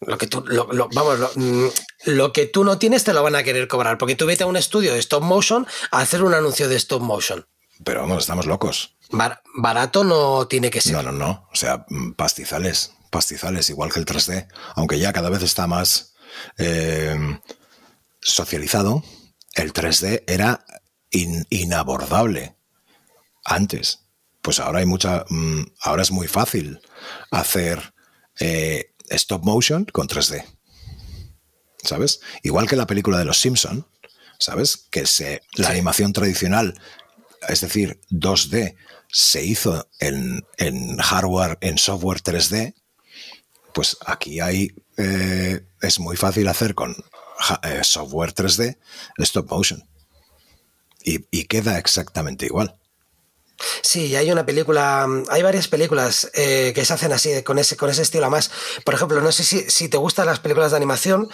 Lo 0.00 0.18
que 0.18 0.26
tú, 0.26 0.42
lo, 0.46 0.72
lo- 0.72 0.88
vamos, 0.92 1.18
lo, 1.18 1.30
mm, 1.34 1.68
lo 2.06 2.32
que 2.32 2.46
tú 2.46 2.64
no 2.64 2.78
tienes 2.78 3.04
te 3.04 3.12
lo 3.12 3.22
van 3.22 3.36
a 3.36 3.42
querer 3.42 3.68
cobrar, 3.68 3.98
porque 3.98 4.16
tú 4.16 4.26
vete 4.26 4.42
a 4.42 4.46
un 4.46 4.56
estudio 4.56 4.94
de 4.94 4.98
stop 4.98 5.22
motion 5.22 5.66
a 5.90 6.00
hacer 6.00 6.22
un 6.22 6.34
anuncio 6.34 6.68
de 6.68 6.76
stop 6.76 7.02
motion. 7.02 7.46
Pero 7.84 8.02
vamos, 8.02 8.18
estamos 8.24 8.46
locos. 8.46 8.96
Bar- 9.10 9.42
barato 9.56 10.04
no 10.04 10.46
tiene 10.48 10.70
que 10.70 10.80
ser. 10.80 10.92
No, 10.92 11.02
no, 11.02 11.12
no. 11.12 11.48
O 11.52 11.56
sea, 11.56 11.84
pastizales, 12.16 12.92
pastizales, 13.10 13.68
igual 13.70 13.92
que 13.92 13.98
el 14.00 14.06
3D. 14.06 14.48
Aunque 14.76 14.98
ya 14.98 15.12
cada 15.12 15.30
vez 15.30 15.42
está 15.42 15.66
más 15.66 16.14
eh, 16.58 17.38
socializado, 18.20 19.02
el 19.54 19.72
3D 19.72 20.24
era 20.26 20.64
in- 21.10 21.46
inabordable 21.50 22.56
antes. 23.44 24.00
Pues 24.40 24.58
ahora 24.60 24.80
hay 24.80 24.86
mucha. 24.86 25.24
mm, 25.28 25.62
ahora 25.82 26.02
es 26.02 26.10
muy 26.10 26.26
fácil 26.28 26.80
hacer 27.30 27.94
eh, 28.40 28.94
stop 29.10 29.44
motion 29.44 29.84
con 29.86 30.08
3D. 30.08 30.44
¿Sabes? 31.84 32.20
Igual 32.42 32.68
que 32.68 32.76
la 32.76 32.86
película 32.86 33.18
de 33.18 33.24
los 33.24 33.40
Simpson, 33.40 33.86
¿sabes? 34.38 34.76
Que 34.90 35.06
se, 35.06 35.42
la 35.54 35.66
Sí. 35.66 35.72
animación 35.72 36.12
tradicional, 36.12 36.80
es 37.48 37.60
decir, 37.60 38.00
2D, 38.10 38.76
se 39.08 39.44
hizo 39.44 39.88
en, 39.98 40.44
hardware, 40.98 41.58
en 41.60 41.78
software 41.78 42.22
3D, 42.22 42.74
pues 43.74 43.96
aquí 44.06 44.40
hay. 44.40 44.74
eh, 44.96 45.64
es 45.80 45.98
muy 45.98 46.16
fácil 46.16 46.48
hacer 46.48 46.74
con 46.74 46.94
eh, 47.62 47.80
software 47.82 48.34
3D 48.34 48.78
stop 49.18 49.50
motion. 49.50 49.82
Y 51.04 51.44
queda 51.44 51.78
exactamente 51.78 52.46
igual. 52.46 52.76
Sí, 53.82 54.14
hay 54.16 54.30
una 54.30 54.46
película, 54.46 55.06
hay 55.28 55.42
varias 55.42 55.68
películas 55.68 56.30
eh, 56.34 56.72
que 56.74 56.84
se 56.84 56.92
hacen 56.92 57.12
así, 57.12 57.42
con 57.42 57.58
ese, 57.58 57.76
con 57.76 57.90
ese 57.90 58.02
estilo 58.02 58.28
más. 58.30 58.50
Por 58.84 58.94
ejemplo, 58.94 59.20
no 59.20 59.32
sé 59.32 59.44
si, 59.44 59.70
si 59.70 59.88
te 59.88 59.96
gustan 59.96 60.26
las 60.26 60.40
películas 60.40 60.70
de 60.70 60.76
animación, 60.76 61.28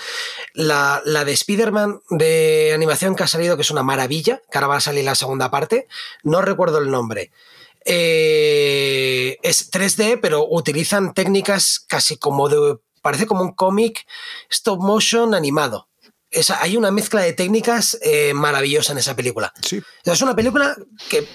la, 0.55 1.03
la 1.05 1.25
de 1.25 1.33
Spider-Man 1.33 2.01
de 2.11 2.73
animación 2.75 3.15
que 3.15 3.25
ha 3.25 3.29
salido, 3.29 3.57
que 3.57 3.63
es 3.63 3.71
una 3.71 3.83
maravilla, 3.83 4.43
que 4.51 4.59
ahora 4.59 4.69
va 4.69 4.77
a 4.77 4.81
salir 4.81 5.05
la 5.05 5.15
segunda 5.15 5.51
parte, 5.51 5.89
no 6.23 6.43
recuerdo 6.43 6.79
el 6.79 6.91
nombre. 6.91 7.31
Eh, 7.85 9.39
es 9.43 9.71
3D, 9.71 10.19
pero 10.21 10.47
utilizan 10.49 11.15
técnicas 11.15 11.81
casi 11.89 12.19
como 12.19 12.49
de, 12.49 12.79
parece 13.01 13.27
como 13.27 13.43
un 13.43 13.53
cómic 13.53 14.07
stop 14.51 14.81
motion 14.81 15.35
animado. 15.35 15.89
Hay 16.61 16.77
una 16.77 16.91
mezcla 16.91 17.23
de 17.23 17.33
técnicas 17.33 17.99
eh, 18.03 18.35
maravillosa 18.35 18.93
en 18.93 18.99
esa 18.99 19.17
película. 19.17 19.55
Sí. 19.63 19.81
Es 20.05 20.21
una 20.21 20.37
película 20.37 20.77
que, 21.09 21.27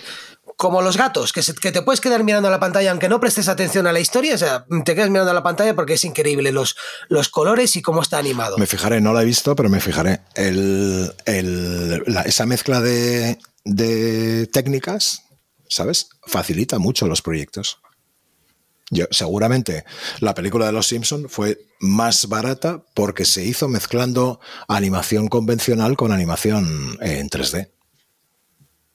como 0.58 0.82
los 0.82 0.98
gatos, 0.98 1.34
que, 1.34 1.42
se- 1.44 1.54
que 1.56 1.72
te 1.72 1.82
puedes 1.82 2.00
quedar 2.02 2.24
mirando 2.24 2.50
la 2.50 2.60
pantalla 2.60 2.92
aunque 2.92 3.10
no 3.10 3.20
prestes 3.20 3.48
atención 3.48 3.88
a 3.88 3.92
la 3.92 4.00
historia, 4.00 4.36
o 4.36 4.38
sea, 4.38 4.66
te 4.86 4.96
quedas 4.96 5.10
mirando 5.10 5.34
la 5.34 5.44
pantalla 5.44 5.76
porque 5.76 5.94
es 5.94 6.04
increíble 6.06 6.52
los, 6.52 6.76
los 7.10 7.30
colores 7.30 7.76
y 7.76 7.82
cómo 7.82 8.02
está 8.02 8.18
animado. 8.18 8.58
Me 8.58 8.66
fijaré, 8.68 9.02
no 9.02 9.14
la 9.14 9.22
he 9.22 9.26
visto, 9.26 9.56
pero 9.56 9.70
me 9.70 9.80
fijaré. 9.80 10.22
El, 10.36 11.14
el- 11.26 12.04
la- 12.08 12.22
esa 12.22 12.46
mezcla 12.46 12.82
de, 12.82 13.40
de 13.66 14.48
técnicas, 14.48 15.24
¿sabes? 15.68 16.10
Facilita 16.26 16.80
mucho 16.80 17.08
los 17.08 17.22
proyectos. 17.22 17.80
Yo, 18.90 19.06
seguramente 19.12 19.86
la 20.20 20.36
película 20.36 20.68
de 20.68 20.72
Los 20.72 20.88
Simpson 20.88 21.28
fue 21.28 21.66
más 21.80 22.28
barata 22.28 22.84
porque 22.94 23.26
se 23.26 23.44
hizo 23.44 23.68
mezclando 23.68 24.40
animación 24.68 25.30
convencional 25.30 25.96
con 25.98 26.12
animación 26.12 26.98
en 27.02 27.28
3D. 27.30 27.72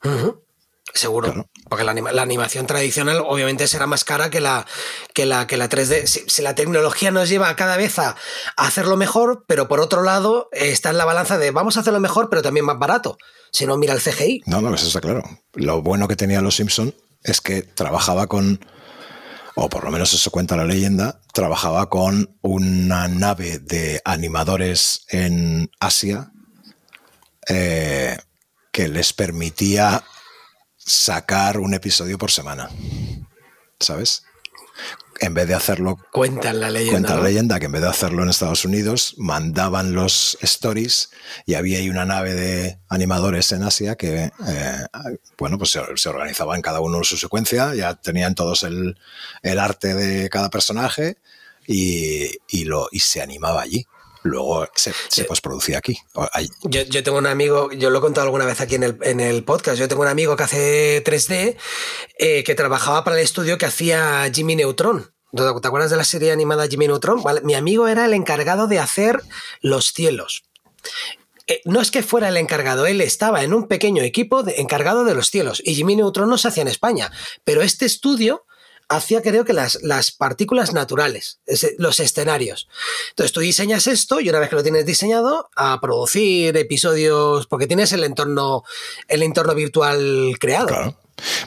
Ujú. 0.04 0.42
Seguro, 0.94 1.26
Claro. 1.32 1.50
porque 1.68 1.84
la, 1.84 1.92
anima- 1.92 2.12
la 2.12 2.22
animación 2.22 2.66
tradicional 2.66 3.22
obviamente 3.26 3.68
será 3.68 3.86
más 3.86 4.04
cara 4.04 4.30
que 4.30 4.40
la, 4.40 4.66
que 5.14 5.26
la, 5.26 5.46
que 5.46 5.56
la 5.56 5.68
3D. 5.68 6.06
Si, 6.06 6.24
si 6.26 6.42
la 6.42 6.54
tecnología 6.54 7.10
nos 7.10 7.28
lleva 7.28 7.54
cada 7.56 7.76
vez 7.76 7.98
a, 7.98 8.16
a 8.56 8.66
hacerlo 8.66 8.96
mejor, 8.96 9.44
pero 9.46 9.68
por 9.68 9.80
otro 9.80 10.02
lado 10.02 10.48
eh, 10.52 10.70
está 10.70 10.90
en 10.90 10.98
la 10.98 11.04
balanza 11.04 11.36
de 11.38 11.50
vamos 11.50 11.76
a 11.76 11.80
hacerlo 11.80 12.00
mejor, 12.00 12.28
pero 12.30 12.42
también 12.42 12.64
más 12.66 12.78
barato. 12.78 13.18
Si 13.52 13.66
no, 13.66 13.76
mira 13.76 13.94
el 13.94 14.00
CGI. 14.00 14.42
No, 14.46 14.60
no, 14.60 14.74
eso 14.74 14.86
está 14.86 15.00
claro. 15.00 15.22
Lo 15.54 15.82
bueno 15.82 16.08
que 16.08 16.16
tenía 16.16 16.40
Los 16.40 16.56
Simpson 16.56 16.94
es 17.22 17.40
que 17.40 17.62
trabajaba 17.62 18.26
con, 18.26 18.64
o 19.54 19.68
por 19.68 19.84
lo 19.84 19.90
menos 19.90 20.12
eso 20.14 20.30
cuenta 20.30 20.56
la 20.56 20.64
leyenda, 20.64 21.20
trabajaba 21.34 21.88
con 21.90 22.36
una 22.42 23.08
nave 23.08 23.58
de 23.58 24.00
animadores 24.04 25.04
en 25.08 25.70
Asia 25.80 26.30
eh, 27.48 28.16
que 28.72 28.88
les 28.88 29.12
permitía 29.12 30.02
sacar 30.88 31.58
un 31.58 31.74
episodio 31.74 32.18
por 32.18 32.30
semana. 32.30 32.70
¿Sabes? 33.78 34.24
En 35.20 35.34
vez 35.34 35.48
de 35.48 35.54
hacerlo 35.54 35.98
Cuentan 36.12 36.60
la 36.60 36.70
leyenda. 36.70 36.92
Cuenta 36.92 37.16
la 37.16 37.22
leyenda 37.22 37.58
que 37.58 37.66
en 37.66 37.72
vez 37.72 37.82
de 37.82 37.88
hacerlo 37.88 38.22
en 38.22 38.28
Estados 38.28 38.64
Unidos, 38.64 39.14
mandaban 39.18 39.92
los 39.92 40.38
stories 40.40 41.10
y 41.44 41.54
había 41.54 41.78
ahí 41.78 41.90
una 41.90 42.04
nave 42.04 42.34
de 42.34 42.78
animadores 42.88 43.50
en 43.52 43.64
Asia 43.64 43.96
que, 43.96 44.30
eh, 44.46 44.86
bueno, 45.36 45.58
pues 45.58 45.70
se, 45.70 45.80
se 45.96 46.08
organizaban 46.08 46.62
cada 46.62 46.80
uno 46.80 46.98
en 46.98 47.04
su 47.04 47.16
secuencia, 47.16 47.74
ya 47.74 47.94
tenían 47.94 48.34
todos 48.34 48.62
el, 48.62 48.96
el 49.42 49.58
arte 49.58 49.94
de 49.94 50.30
cada 50.30 50.50
personaje 50.50 51.18
y, 51.66 52.38
y 52.48 52.64
lo, 52.64 52.88
y 52.92 53.00
se 53.00 53.20
animaba 53.20 53.62
allí. 53.62 53.86
Luego 54.28 54.66
se, 54.74 54.92
se 55.08 55.24
postproducía 55.24 55.78
aquí. 55.78 55.98
Yo, 56.62 56.82
yo 56.82 57.02
tengo 57.02 57.18
un 57.18 57.26
amigo, 57.26 57.70
yo 57.72 57.90
lo 57.90 57.98
he 57.98 58.00
contado 58.00 58.24
alguna 58.26 58.44
vez 58.46 58.60
aquí 58.60 58.74
en 58.76 58.82
el, 58.84 58.98
en 59.02 59.20
el 59.20 59.42
podcast, 59.44 59.78
yo 59.78 59.88
tengo 59.88 60.02
un 60.02 60.08
amigo 60.08 60.36
que 60.36 60.42
hace 60.44 61.02
3D 61.04 61.56
eh, 62.18 62.44
que 62.44 62.54
trabajaba 62.54 63.04
para 63.04 63.16
el 63.16 63.22
estudio 63.22 63.58
que 63.58 63.66
hacía 63.66 64.30
Jimmy 64.34 64.56
Neutron. 64.56 65.12
¿Te 65.34 65.42
te 65.60 65.68
acuerdas 65.68 65.90
de 65.90 65.96
la 65.96 66.04
serie 66.04 66.32
animada 66.32 66.66
Jimmy 66.68 66.86
Neutron? 66.86 67.22
Vale, 67.22 67.40
Mi 67.42 67.54
amigo 67.54 67.86
era 67.88 68.04
el 68.06 68.14
encargado 68.14 68.66
de 68.66 68.78
hacer 68.78 69.20
los 69.60 69.92
cielos. 69.92 70.44
Eh, 71.46 71.60
no 71.64 71.80
es 71.80 71.90
que 71.90 72.02
fuera 72.02 72.28
el 72.28 72.36
encargado, 72.36 72.86
él 72.86 73.00
estaba 73.00 73.42
en 73.42 73.54
un 73.54 73.68
pequeño 73.68 74.02
equipo 74.02 74.42
de- 74.42 74.56
encargado 74.60 75.04
de 75.04 75.14
los 75.14 75.30
cielos 75.30 75.62
y 75.64 75.74
Jimmy 75.74 75.96
Neutron 75.96 76.28
no 76.28 76.36
se 76.38 76.48
hacía 76.48 76.62
en 76.62 76.68
España, 76.68 77.10
pero 77.44 77.62
este 77.62 77.86
estudio 77.86 78.44
hacía 78.88 79.22
creo 79.22 79.44
que 79.44 79.52
las, 79.52 79.78
las 79.82 80.10
partículas 80.12 80.72
naturales, 80.72 81.40
los 81.78 82.00
escenarios. 82.00 82.68
Entonces 83.10 83.32
tú 83.32 83.40
diseñas 83.40 83.86
esto 83.86 84.20
y 84.20 84.28
una 84.30 84.38
vez 84.40 84.48
que 84.48 84.56
lo 84.56 84.62
tienes 84.62 84.86
diseñado, 84.86 85.50
a 85.56 85.80
producir 85.80 86.56
episodios, 86.56 87.46
porque 87.46 87.66
tienes 87.66 87.92
el 87.92 88.04
entorno, 88.04 88.64
el 89.08 89.22
entorno 89.22 89.54
virtual 89.54 90.34
creado. 90.40 90.66
claro. 90.68 90.96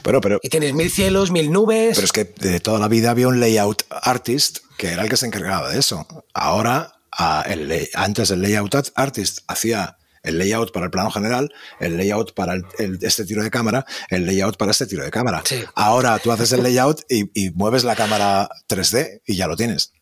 Pero, 0.02 0.20
pero, 0.20 0.38
Y 0.42 0.50
tienes 0.50 0.74
mil 0.74 0.90
cielos, 0.90 1.30
mil 1.30 1.50
nubes. 1.50 1.94
Pero 1.94 2.04
es 2.04 2.12
que 2.12 2.24
de 2.24 2.60
toda 2.60 2.78
la 2.78 2.88
vida 2.88 3.10
había 3.10 3.26
un 3.28 3.40
layout 3.40 3.84
artist 3.90 4.58
que 4.76 4.88
era 4.88 5.02
el 5.02 5.08
que 5.08 5.16
se 5.16 5.24
encargaba 5.24 5.70
de 5.70 5.78
eso. 5.78 6.06
Ahora, 6.34 7.00
a 7.10 7.42
el 7.48 7.68
lay- 7.68 7.88
antes 7.94 8.30
el 8.30 8.42
layout 8.42 8.74
art- 8.74 8.92
artist 8.96 9.38
hacía 9.48 9.96
el 10.22 10.38
layout 10.38 10.72
para 10.72 10.86
el 10.86 10.90
plano 10.90 11.10
general, 11.10 11.52
el 11.80 11.96
layout 11.96 12.34
para 12.34 12.54
el- 12.54 12.64
el- 12.78 12.98
este 13.02 13.24
tiro 13.24 13.42
de 13.42 13.50
cámara, 13.50 13.84
el 14.08 14.24
layout 14.26 14.56
para 14.56 14.70
este 14.70 14.86
tiro 14.86 15.02
de 15.04 15.10
cámara. 15.10 15.42
Sí. 15.44 15.64
Ahora 15.74 16.18
tú 16.18 16.30
haces 16.32 16.52
el 16.52 16.62
layout 16.62 17.00
y, 17.08 17.30
y 17.34 17.50
mueves 17.50 17.84
la 17.84 17.96
cámara 17.96 18.48
3D 18.68 19.22
y 19.26 19.36
ya 19.36 19.46
lo 19.46 19.56
tienes. 19.56 19.92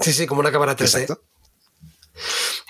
Sí, 0.00 0.12
sí, 0.12 0.26
como 0.26 0.40
una 0.40 0.50
cámara 0.52 0.74
3D. 0.76 1.02
Exacto. 1.02 1.22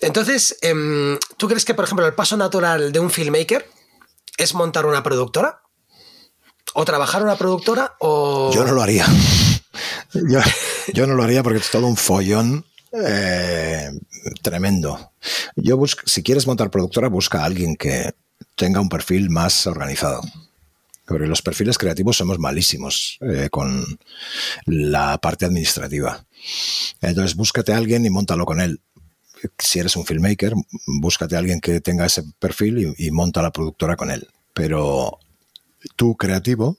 Entonces, 0.00 0.56
em, 0.62 1.18
¿tú 1.36 1.48
crees 1.48 1.64
que, 1.64 1.74
por 1.74 1.84
ejemplo, 1.84 2.06
el 2.06 2.14
paso 2.14 2.36
natural 2.36 2.92
de 2.92 2.98
un 3.00 3.10
filmmaker 3.10 3.68
es 4.36 4.54
montar 4.54 4.86
una 4.86 5.02
productora? 5.02 5.62
¿O 6.74 6.84
trabajar 6.84 7.22
una 7.22 7.36
productora? 7.36 7.94
¿O 8.00 8.50
Yo 8.52 8.64
no 8.64 8.72
lo 8.72 8.82
haría. 8.82 9.06
Yo, 10.14 10.38
yo 10.92 11.06
no 11.08 11.14
lo 11.14 11.24
haría 11.24 11.42
porque 11.42 11.58
es 11.58 11.70
todo 11.70 11.86
un 11.88 11.96
follón 11.96 12.64
eh, 12.94 13.90
tremendo. 14.42 15.12
Yo 15.56 15.76
busco, 15.76 16.02
si 16.06 16.22
quieres 16.22 16.46
montar 16.46 16.70
productora, 16.70 17.08
busca 17.08 17.40
a 17.42 17.44
alguien 17.44 17.76
que 17.76 18.14
tenga 18.54 18.80
un 18.80 18.88
perfil 18.88 19.30
más 19.30 19.66
organizado. 19.66 20.20
Porque 21.06 21.26
los 21.26 21.42
perfiles 21.42 21.76
creativos 21.76 22.16
somos 22.16 22.38
malísimos 22.38 23.18
eh, 23.20 23.48
con 23.50 23.84
la 24.64 25.18
parte 25.18 25.44
administrativa. 25.44 26.24
Entonces, 27.00 27.36
búscate 27.36 27.72
a 27.72 27.76
alguien 27.76 28.06
y 28.06 28.10
montalo 28.10 28.46
con 28.46 28.60
él. 28.60 28.80
Si 29.58 29.78
eres 29.78 29.96
un 29.96 30.06
filmmaker, 30.06 30.54
búscate 30.86 31.36
a 31.36 31.40
alguien 31.40 31.60
que 31.60 31.80
tenga 31.80 32.06
ese 32.06 32.22
perfil 32.38 32.94
y, 32.96 33.06
y 33.06 33.10
monta 33.10 33.42
la 33.42 33.50
productora 33.50 33.96
con 33.96 34.10
él. 34.10 34.28
Pero 34.54 35.18
tú, 35.96 36.16
creativo, 36.16 36.78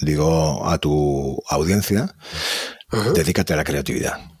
digo 0.00 0.66
a 0.66 0.78
tu 0.78 1.42
audiencia, 1.50 2.14
dedícate 3.14 3.52
a 3.52 3.56
la 3.56 3.64
creatividad 3.64 4.32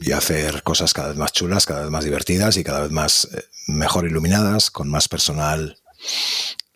y 0.00 0.12
hacer 0.12 0.62
cosas 0.62 0.92
cada 0.94 1.08
vez 1.08 1.16
más 1.16 1.32
chulas, 1.32 1.66
cada 1.66 1.82
vez 1.82 1.90
más 1.90 2.04
divertidas 2.04 2.56
y 2.56 2.64
cada 2.64 2.80
vez 2.82 2.90
más 2.90 3.28
eh, 3.32 3.44
mejor 3.66 4.06
iluminadas, 4.06 4.70
con 4.70 4.88
más 4.88 5.08
personal 5.08 5.78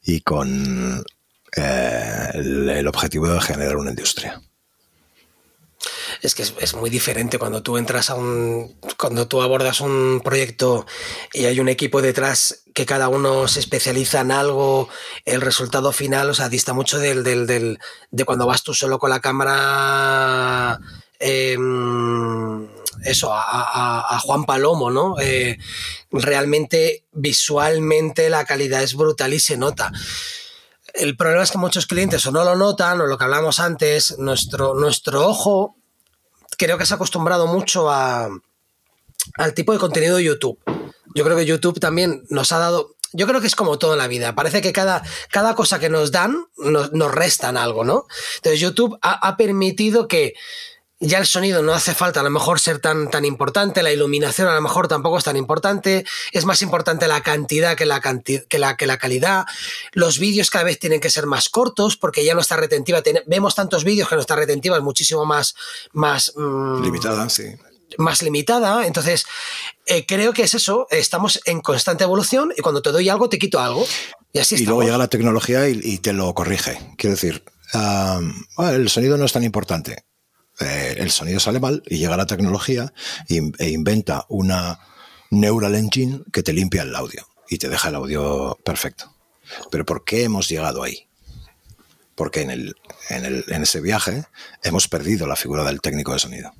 y 0.02 0.20
con 0.22 1.04
eh, 1.56 2.28
el, 2.34 2.88
objetivo 2.88 3.28
de 3.28 3.40
generar 3.40 3.76
una 3.76 3.90
industria. 3.90 4.42
Es 6.20 6.34
que 6.34 6.42
es, 6.42 6.74
muy 6.74 6.90
diferente 6.90 7.38
cuando 7.38 7.62
tú 7.62 7.76
entras 7.76 8.10
a 8.10 8.14
un. 8.14 8.76
Cuando 8.96 9.26
tú 9.26 9.42
abordas 9.42 9.80
un 9.80 10.20
proyecto 10.22 10.86
y 11.32 11.46
hay 11.46 11.58
un 11.58 11.68
equipo 11.68 12.00
detrás 12.00 12.62
que 12.74 12.86
cada 12.86 13.08
uno 13.08 13.48
se 13.48 13.58
especializa 13.60 14.20
en 14.20 14.30
algo, 14.30 14.88
el 15.24 15.40
resultado 15.40 15.90
final, 15.92 16.30
o 16.30 16.34
sea, 16.34 16.48
dista 16.48 16.72
mucho 16.72 16.98
del, 17.00 17.24
del, 17.24 17.46
del- 17.46 17.78
de 18.10 18.24
cuando 18.24 18.46
vas 18.46 18.62
tú 18.62 18.72
solo 18.74 18.98
con 19.00 19.10
la 19.10 19.20
cámara. 19.20 20.78
em, 21.18 22.68
eso, 23.04 23.30
a, 23.32 24.18
Juan 24.22 24.44
Palomo, 24.44 24.90
¿no? 24.90 25.16
Eh, 25.20 25.58
realmente 26.10 27.04
visualmente 27.12 28.30
la 28.30 28.44
calidad 28.44 28.82
es 28.82 28.94
brutal 28.94 29.34
y 29.34 29.40
se 29.40 29.56
nota. 29.56 29.92
El 30.94 31.16
problema 31.16 31.42
es 31.42 31.50
que 31.50 31.58
muchos 31.58 31.86
clientes 31.86 32.24
o 32.26 32.32
no 32.32 32.44
lo 32.44 32.54
notan, 32.54 33.00
o 33.00 33.06
lo 33.06 33.16
que 33.16 33.24
hablamos 33.24 33.60
antes, 33.60 34.18
nuestro, 34.18 34.74
nuestro 34.74 35.26
ojo 35.26 35.76
creo 36.56 36.78
que 36.78 36.86
se 36.86 36.94
ha 36.94 36.96
acostumbrado 36.96 37.46
mucho 37.46 37.90
a, 37.90 38.28
al 39.36 39.54
tipo 39.54 39.72
de 39.72 39.78
contenido 39.78 40.16
de 40.16 40.24
YouTube. 40.24 40.58
Yo 41.14 41.24
creo 41.24 41.36
que 41.36 41.46
YouTube 41.46 41.80
también 41.80 42.24
nos 42.30 42.52
ha 42.52 42.58
dado. 42.58 42.94
Yo 43.12 43.26
creo 43.26 43.40
que 43.40 43.46
es 43.46 43.56
como 43.56 43.78
todo 43.78 43.92
en 43.92 43.98
la 43.98 44.06
vida. 44.06 44.34
Parece 44.34 44.62
que 44.62 44.72
cada, 44.72 45.02
cada 45.30 45.54
cosa 45.54 45.78
que 45.78 45.90
nos 45.90 46.12
dan 46.12 46.46
nos, 46.56 46.92
nos 46.92 47.12
restan 47.12 47.56
algo, 47.56 47.84
¿no? 47.84 48.06
Entonces, 48.36 48.60
YouTube 48.60 48.98
ha, 49.02 49.26
ha 49.26 49.36
permitido 49.36 50.08
que 50.08 50.34
ya 51.02 51.18
el 51.18 51.26
sonido 51.26 51.62
no 51.62 51.74
hace 51.74 51.94
falta 51.94 52.20
a 52.20 52.22
lo 52.22 52.30
mejor 52.30 52.60
ser 52.60 52.78
tan, 52.78 53.10
tan 53.10 53.24
importante, 53.24 53.82
la 53.82 53.92
iluminación 53.92 54.46
a 54.46 54.54
lo 54.54 54.60
mejor 54.60 54.86
tampoco 54.86 55.18
es 55.18 55.24
tan 55.24 55.36
importante, 55.36 56.04
es 56.30 56.44
más 56.44 56.62
importante 56.62 57.08
la 57.08 57.20
cantidad 57.22 57.76
que 57.76 57.86
la, 57.86 58.00
que 58.00 58.58
la, 58.58 58.76
que 58.76 58.86
la 58.86 58.98
calidad, 58.98 59.44
los 59.92 60.20
vídeos 60.20 60.50
cada 60.50 60.64
vez 60.64 60.78
tienen 60.78 61.00
que 61.00 61.10
ser 61.10 61.26
más 61.26 61.48
cortos 61.48 61.96
porque 61.96 62.24
ya 62.24 62.34
nuestra 62.34 62.56
retentiva, 62.56 63.02
vemos 63.26 63.56
tantos 63.56 63.82
vídeos 63.82 64.08
que 64.08 64.14
nuestra 64.14 64.36
retentiva 64.36 64.76
es 64.76 64.82
muchísimo 64.82 65.24
más... 65.24 65.56
más 65.92 66.32
mm, 66.36 66.82
limitada, 66.82 67.28
sí. 67.28 67.46
Más 67.98 68.22
limitada, 68.22 68.86
entonces 68.86 69.26
eh, 69.84 70.06
creo 70.06 70.32
que 70.32 70.44
es 70.44 70.54
eso, 70.54 70.86
estamos 70.90 71.40
en 71.44 71.60
constante 71.60 72.04
evolución 72.04 72.50
y 72.56 72.62
cuando 72.62 72.80
te 72.80 72.90
doy 72.90 73.08
algo 73.10 73.28
te 73.28 73.38
quito 73.38 73.60
algo. 73.60 73.84
Y 74.32 74.38
así 74.38 74.54
Y 74.54 74.64
luego 74.64 74.82
llega 74.82 74.96
la 74.96 75.08
tecnología 75.08 75.68
y, 75.68 75.98
te 75.98 76.14
lo 76.14 76.32
corrige. 76.32 76.78
Quiero 76.96 77.16
decir, 77.16 77.44
el 77.74 78.88
sonido 78.88 79.18
no 79.18 79.26
es 79.26 79.32
tan 79.32 79.44
importante 79.44 80.04
eh, 80.62 80.94
el 80.98 81.10
sonido 81.10 81.40
sale 81.40 81.60
mal 81.60 81.82
y 81.86 81.98
llega 81.98 82.16
la 82.16 82.26
tecnología 82.26 82.92
e 83.28 83.68
inventa 83.68 84.26
una 84.28 84.80
neural 85.30 85.74
engine 85.74 86.22
que 86.32 86.42
te 86.42 86.52
limpia 86.52 86.82
el 86.82 86.94
audio 86.94 87.26
y 87.48 87.58
te 87.58 87.68
deja 87.68 87.88
el 87.88 87.96
audio 87.96 88.58
perfecto. 88.64 89.14
Pero 89.70 89.84
¿por 89.84 90.04
qué 90.04 90.24
hemos 90.24 90.48
llegado 90.48 90.82
ahí? 90.82 91.08
Porque 92.14 92.42
en, 92.42 92.50
el, 92.50 92.76
en, 93.08 93.62
ese 93.62 93.80
viaje 93.80 94.24
hemos 94.62 94.88
perdido 94.88 95.26
la 95.26 95.36
figura 95.36 95.64
del 95.64 95.80
técnico 95.80 96.12
de 96.12 96.18
sonido. 96.18 96.52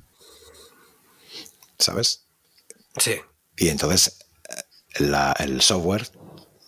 ¿Sabes? 1.79 2.25
Sí. 2.97 3.15
Y 3.57 3.69
entonces 3.69 4.19
eh, 4.49 5.33
el 5.39 5.61
software, 5.61 6.09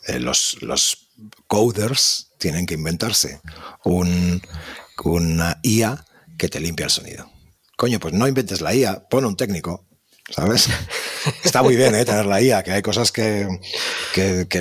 eh, 0.08 0.20
los, 0.20 0.62
los 0.62 1.10
coders 1.48 2.32
tienen 2.38 2.66
que 2.66 2.76
inventarse 2.76 3.42
un, 3.84 4.42
una 5.04 5.60
IA 5.64 6.06
que 6.38 6.50
te 6.50 6.60
limpia 6.60 6.86
el 6.86 6.92
sonido. 6.92 7.30
Coño, 7.78 8.00
pues 8.00 8.14
no 8.14 8.28
inventes 8.28 8.62
la 8.62 8.74
IA, 8.74 9.08
pon 9.10 9.26
un 9.26 9.36
técnico, 9.36 9.86
¿sabes? 10.30 10.70
Está 11.44 11.62
muy 11.62 11.76
bien 11.76 11.96
¿eh? 11.96 12.06
tener 12.06 12.26
la 12.26 12.42
IA, 12.42 12.64
que 12.64 12.72
hay 12.72 12.82
cosas 12.82 13.12
que, 13.12 13.48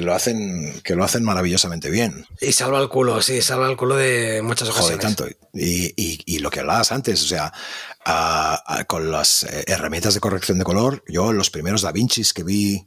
lo 0.01 0.15
hacen, 0.15 0.81
que 0.83 0.95
lo 0.95 1.05
hacen 1.05 1.25
maravillosamente 1.25 1.91
bien. 1.91 2.27
Y 2.41 2.53
salva 2.53 2.81
el 2.81 2.89
culo, 2.89 3.21
sí, 3.23 3.43
salva 3.43 3.71
el 3.71 3.77
culo 3.77 3.97
de 3.97 4.43
muchas 4.43 4.69
ocasiones. 4.69 5.05
Joder, 5.05 5.17
tanto. 5.17 5.29
Y, 5.53 6.39
lo 6.39 6.51
que 6.51 6.61
hablabas 6.61 6.91
antes, 6.93 7.23
o 7.23 7.27
sea, 7.27 7.53
con 8.87 9.11
las 9.11 9.45
eh, 9.45 9.65
herramientas 9.67 10.15
de 10.15 10.21
corrección 10.21 10.59
de 10.59 10.65
color, 10.65 11.05
yo 11.09 11.33
los 11.33 11.51
primeros 11.51 11.83
Da 11.83 11.93
Vincis 11.93 12.33
que 12.33 12.43
vi, 12.43 12.87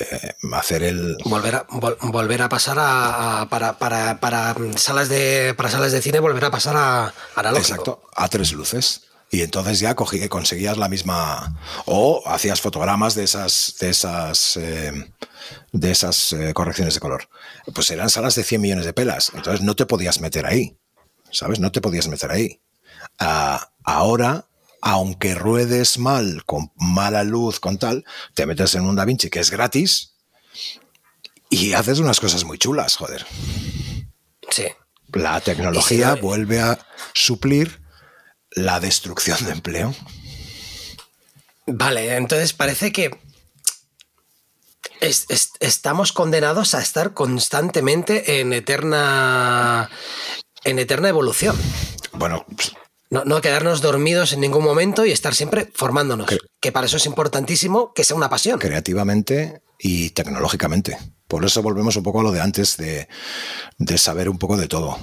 hacer 0.52 0.82
el 0.82 1.16
volver 1.24 1.54
a, 1.54 1.66
volver 1.68 2.42
a 2.42 2.48
pasar 2.48 2.78
a, 2.80 3.46
para, 3.48 4.56
salas 4.76 5.08
de 5.08 5.54
para 5.56 5.70
salas 5.70 5.92
de 5.92 6.02
cine 6.02 6.18
volver 6.18 6.44
a 6.44 6.50
pasar 6.50 6.76
a 6.76 7.14
analógico. 7.36 7.72
Exacto, 7.72 8.02
a 8.14 8.28
tres 8.28 8.52
luces. 8.52 9.02
Y 9.28 9.42
entonces 9.42 9.80
ya 9.80 9.96
cogí, 9.96 10.28
conseguías 10.28 10.78
la 10.78 10.88
misma 10.88 11.56
o 11.84 12.22
hacías 12.26 12.60
fotogramas 12.60 13.14
de 13.14 13.24
esas 13.24 13.74
de 13.80 13.90
esas 13.90 14.56
eh, 14.56 15.12
de 15.72 15.90
esas 15.90 16.32
eh, 16.32 16.52
correcciones 16.54 16.94
de 16.94 17.00
color. 17.00 17.28
Pues 17.74 17.90
eran 17.90 18.10
salas 18.10 18.34
de 18.34 18.44
100 18.44 18.60
millones 18.60 18.84
de 18.84 18.92
pelas, 18.92 19.32
entonces 19.34 19.62
no 19.62 19.76
te 19.76 19.86
podías 19.86 20.20
meter 20.20 20.46
ahí. 20.46 20.78
¿Sabes? 21.30 21.58
No 21.58 21.72
te 21.72 21.80
podías 21.80 22.08
meter 22.08 22.30
ahí. 22.30 22.60
Ah, 23.18 23.72
ahora 23.84 24.45
aunque 24.82 25.34
ruedes 25.34 25.98
mal, 25.98 26.44
con 26.44 26.72
mala 26.76 27.24
luz, 27.24 27.60
con 27.60 27.78
tal, 27.78 28.04
te 28.34 28.46
metes 28.46 28.74
en 28.74 28.82
un 28.82 28.96
DaVinci 28.96 29.30
que 29.30 29.40
es 29.40 29.50
gratis 29.50 30.14
y 31.50 31.72
haces 31.72 31.98
unas 31.98 32.20
cosas 32.20 32.44
muy 32.44 32.58
chulas, 32.58 32.96
joder. 32.96 33.26
Sí. 34.50 34.66
La 35.12 35.40
tecnología 35.40 36.14
vuelve 36.14 36.60
a 36.60 36.78
suplir 37.14 37.80
la 38.50 38.80
destrucción 38.80 39.44
de 39.44 39.52
empleo. 39.52 39.94
Vale, 41.66 42.16
entonces 42.16 42.52
parece 42.52 42.92
que 42.92 43.10
estamos 45.00 46.12
condenados 46.12 46.74
a 46.74 46.80
estar 46.80 47.12
constantemente 47.12 48.40
en 48.40 48.52
eterna 48.52 49.90
en 50.64 50.78
eterna 50.78 51.08
evolución. 51.08 51.56
Bueno, 52.12 52.44
no, 53.10 53.24
no, 53.24 53.40
quedarnos 53.40 53.80
dormidos 53.80 54.32
en 54.32 54.40
ningún 54.40 54.64
momento 54.64 55.04
y 55.06 55.12
estar 55.12 55.34
siempre 55.34 55.70
formándonos. 55.74 56.28
que 56.60 56.72
para 56.72 56.86
eso 56.86 56.96
es 56.96 57.06
importantísimo 57.06 57.92
que 57.94 58.04
sea 58.04 58.16
una 58.16 58.28
pasión. 58.28 58.58
Creativamente 58.58 59.62
y 59.78 60.10
tecnológicamente. 60.10 60.98
Por 61.28 61.44
eso 61.44 61.62
volvemos 61.62 61.96
un 61.96 62.02
poco 62.02 62.20
a 62.20 62.22
lo 62.22 62.32
de 62.32 62.40
antes 62.40 62.76
de, 62.76 63.08
saber 63.98 64.28
un 64.28 64.38
poco 64.38 64.56
de 64.56 64.68
todo. 64.68 64.98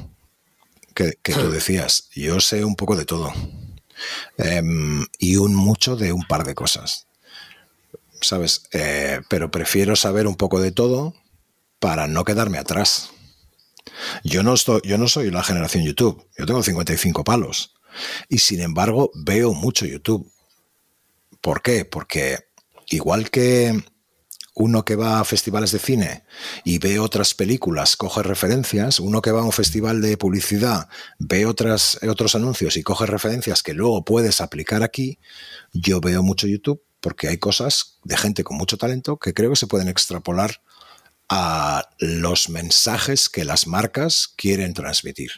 Que, 0.93 1.17
tú 1.23 1.47
hmm. 1.47 1.51
decías, 1.51 2.09
yo 2.13 2.39
sé 2.39 2.63
un 2.63 2.75
poco 2.75 2.95
de 2.95 3.05
todo. 3.05 3.33
Em, 4.37 5.05
y 5.17 5.37
un 5.37 5.55
mucho 5.55 5.95
de 5.95 6.13
un 6.13 6.23
par 6.23 6.45
de 6.45 6.55
cosas. 6.55 7.07
¿Sabes? 8.21 8.63
Eh, 8.71 9.21
pero 9.29 9.51
prefiero 9.51 9.95
saber 9.95 10.27
un 10.27 10.35
poco 10.35 10.61
de 10.61 10.71
todo 10.71 11.13
para 11.79 12.07
no 12.07 12.23
quedarme 12.23 12.57
atrás. 12.57 13.09
Yo 14.23 14.43
no, 14.43 14.53
estoy, 14.53 14.81
yo 14.85 14.97
no 14.97 15.07
soy 15.07 15.29
la 15.29 15.43
generación 15.43 15.83
YouTube. 15.83 16.25
Yo 16.37 16.45
tengo 16.45 16.63
55 16.63 17.23
palos. 17.23 17.73
Y 18.29 18.39
sin 18.39 18.61
embargo, 18.61 19.11
veo 19.15 19.53
mucho 19.53 19.85
YouTube. 19.85 20.31
¿Por 21.41 21.61
qué? 21.61 21.85
Porque 21.85 22.39
igual 22.87 23.29
que 23.29 23.83
uno 24.55 24.85
que 24.85 24.95
va 24.95 25.19
a 25.19 25.23
festivales 25.23 25.71
de 25.71 25.79
cine 25.79 26.23
y 26.63 26.77
ve 26.77 26.99
otras 26.99 27.33
películas, 27.33 27.95
coge 27.97 28.21
referencias, 28.23 28.99
uno 28.99 29.21
que 29.21 29.31
va 29.31 29.41
a 29.41 29.45
un 29.45 29.51
festival 29.51 30.01
de 30.01 30.15
publicidad, 30.17 30.87
ve 31.17 31.45
otras, 31.45 31.99
otros 32.07 32.35
anuncios 32.35 32.77
y 32.77 32.83
coge 32.83 33.05
referencias 33.05 33.63
que 33.63 33.73
luego 33.73 34.05
puedes 34.05 34.41
aplicar 34.41 34.83
aquí, 34.83 35.19
yo 35.71 36.01
veo 36.01 36.21
mucho 36.21 36.47
YouTube 36.47 36.83
porque 36.99 37.27
hay 37.27 37.37
cosas 37.37 37.99
de 38.03 38.15
gente 38.15 38.43
con 38.43 38.57
mucho 38.57 38.77
talento 38.77 39.17
que 39.17 39.33
creo 39.33 39.49
que 39.49 39.55
se 39.55 39.67
pueden 39.67 39.87
extrapolar 39.87 40.61
a 41.29 41.89
los 41.99 42.49
mensajes 42.49 43.29
que 43.29 43.45
las 43.45 43.65
marcas 43.65 44.27
quieren 44.35 44.73
transmitir 44.73 45.31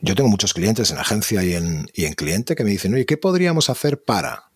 yo 0.00 0.14
tengo 0.14 0.28
muchos 0.28 0.54
clientes 0.54 0.90
en 0.90 0.98
agencia 0.98 1.42
y 1.42 1.54
en, 1.54 1.90
y 1.94 2.04
en 2.04 2.14
cliente 2.14 2.56
que 2.56 2.64
me 2.64 2.70
dicen, 2.70 2.94
oye, 2.94 3.06
¿qué 3.06 3.16
podríamos 3.16 3.70
hacer 3.70 4.02
para? 4.02 4.50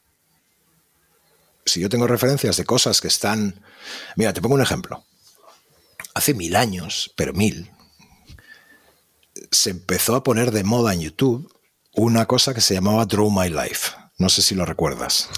Si 1.65 1.81
yo 1.81 1.89
tengo 1.89 2.07
referencias 2.07 2.57
de 2.57 2.65
cosas 2.65 3.01
que 3.01 3.09
están... 3.09 3.63
Mira, 4.17 4.33
te 4.33 4.41
pongo 4.41 4.55
un 4.55 4.63
ejemplo. 4.63 5.05
Hace 6.15 6.35
mil 6.35 6.57
años, 6.57 7.13
pero 7.17 7.33
mil, 7.33 7.71
se 9.51 9.71
empezó 9.71 10.17
a 10.17 10.23
poner 10.23 10.51
de 10.51 10.65
moda 10.65 10.93
en 10.95 11.01
YouTube 11.01 11.53
una 11.95 12.27
cosa 12.27 12.55
que 12.55 12.61
se 12.61 12.75
llamaba 12.75 13.07
Draw 13.07 13.31
My 13.31 13.49
Life. 13.49 13.93
No 14.19 14.29
sé 14.29 14.43
si 14.43 14.57
lo 14.57 14.65
recuerdas. 14.65 15.29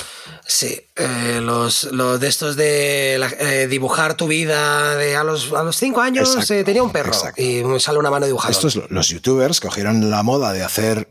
Sí, 0.47 0.81
eh, 0.97 1.41
los, 1.43 1.87
de 1.93 2.27
estos 2.27 2.57
de 2.57 3.17
eh, 3.39 3.67
dibujar 3.69 4.15
tu 4.17 4.27
vida 4.27 4.97
de 4.97 5.17
a 5.17 5.23
los, 5.23 5.53
a 5.53 5.63
los 5.63 5.77
cinco 5.77 6.01
años 6.01 6.51
eh, 6.51 6.65
tenía 6.65 6.83
un 6.83 6.91
perro 6.91 7.13
y 7.37 7.63
me 7.63 7.79
sale 7.79 7.99
una 7.99 8.11
mano 8.11 8.25
dibujada. 8.25 8.51
Estos 8.51 8.81
los 8.89 9.09
youtubers 9.09 9.61
cogieron 9.61 10.09
la 10.11 10.23
moda 10.23 10.55
de 10.55 10.65
hacer 10.65 11.09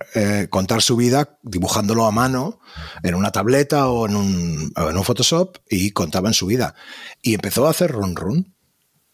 contar 0.50 0.82
su 0.82 0.96
vida 0.96 1.38
dibujándolo 1.44 2.08
a 2.08 2.12
mano 2.12 2.60
en 3.04 3.14
una 3.14 3.32
tableta 3.32 3.88
o 3.88 4.08
en 4.08 4.16
un, 4.16 4.74
en 4.76 4.98
un 4.98 5.04
Photoshop 5.04 5.58
y 5.70 5.92
contaban 5.92 6.34
su 6.34 6.48
vida. 6.48 6.74
Y 7.22 7.36
empezó 7.36 7.68
a 7.68 7.70
hacer 7.70 7.92
run 7.92 8.16
run. 8.16 8.56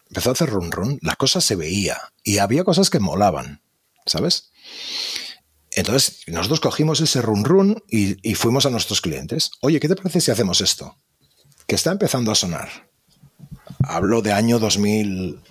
Empezó 0.08 0.30
a 0.30 0.34
hacer 0.34 0.50
run 0.50 0.72
run. 0.72 0.98
La 1.02 1.18
cosa 1.18 1.42
se 1.42 1.58
veía 1.58 2.00
y 2.24 2.38
había 2.38 2.64
cosas 2.64 2.90
que 2.90 3.00
molaban, 3.00 3.62
¿sabes? 4.06 4.52
Entonces, 5.76 6.22
nosotros 6.28 6.60
cogimos 6.62 7.02
ese 7.02 7.22
run 7.22 7.44
run 7.44 7.84
y, 7.90 8.18
y 8.28 8.36
fuimos 8.36 8.66
a 8.66 8.70
nuestros 8.70 9.02
clientes. 9.02 9.52
Oye, 9.62 9.80
¿qué 9.80 9.88
te 9.90 9.96
parece 9.96 10.22
si 10.22 10.32
hacemos 10.32 10.62
esto? 10.62 10.98
Que 11.68 11.76
está 11.76 11.92
empezando 11.92 12.32
a 12.32 12.36
sonar. 12.36 12.70
Hablo 13.84 14.22
de 14.22 14.32
año 14.32 14.58
2000, 14.60 15.42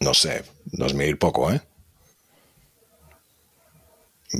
no 0.00 0.14
sé, 0.14 0.44
2000 0.66 1.18
poco, 1.18 1.50
¿eh? 1.52 1.60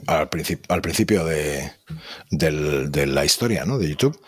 Al, 0.06 0.30
princip- 0.30 0.64
al 0.68 0.82
principio 0.82 1.24
de, 1.24 1.72
del- 2.30 2.92
de 2.92 3.06
la 3.06 3.24
historia, 3.24 3.64
¿no? 3.64 3.76
De 3.78 3.88
YouTube. 3.88 4.20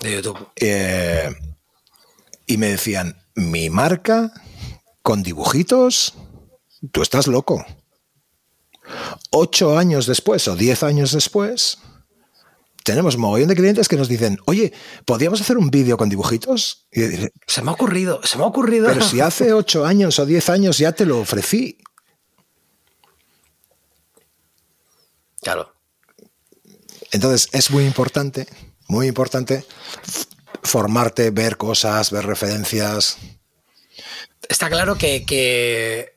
De 0.00 0.12
YouTube. 0.12 0.48
Eh, 0.56 1.34
y 2.46 2.56
me 2.58 2.68
decían, 2.68 3.20
mi 3.34 3.70
marca 3.70 4.32
con 5.02 5.22
dibujitos, 5.24 6.14
tú 6.92 7.02
estás 7.02 7.26
loco. 7.26 7.64
Ocho 9.30 9.78
años 9.78 10.06
después 10.06 10.46
o 10.48 10.56
diez 10.56 10.82
años 10.82 11.12
después, 11.12 11.78
tenemos 12.84 13.16
mogollón 13.16 13.48
de 13.48 13.56
clientes 13.56 13.88
que 13.88 13.96
nos 13.96 14.08
dicen, 14.08 14.38
oye, 14.44 14.72
¿podríamos 15.06 15.40
hacer 15.40 15.56
un 15.56 15.70
vídeo 15.70 15.96
con 15.96 16.10
dibujitos? 16.10 16.86
Y 16.92 17.00
diré, 17.00 17.32
Se 17.46 17.62
me 17.62 17.70
ha 17.70 17.74
ocurrido, 17.74 18.20
se 18.22 18.36
me 18.36 18.44
ha 18.44 18.46
ocurrido. 18.46 18.86
pero 18.88 19.02
si 19.02 19.20
hace 19.20 19.54
ocho 19.54 19.86
años 19.86 20.18
o 20.18 20.26
diez 20.26 20.50
años 20.50 20.78
ya 20.78 20.92
te 20.92 21.06
lo 21.06 21.18
ofrecí. 21.18 21.78
Claro. 25.40 25.74
Entonces 27.10 27.48
es 27.52 27.70
muy 27.70 27.84
importante, 27.86 28.46
muy 28.88 29.06
importante 29.06 29.64
formarte, 30.62 31.30
ver 31.30 31.56
cosas, 31.56 32.10
ver 32.10 32.26
referencias. 32.26 33.16
Está 34.48 34.68
claro 34.68 34.96
que, 34.98 35.24
que 35.24 36.13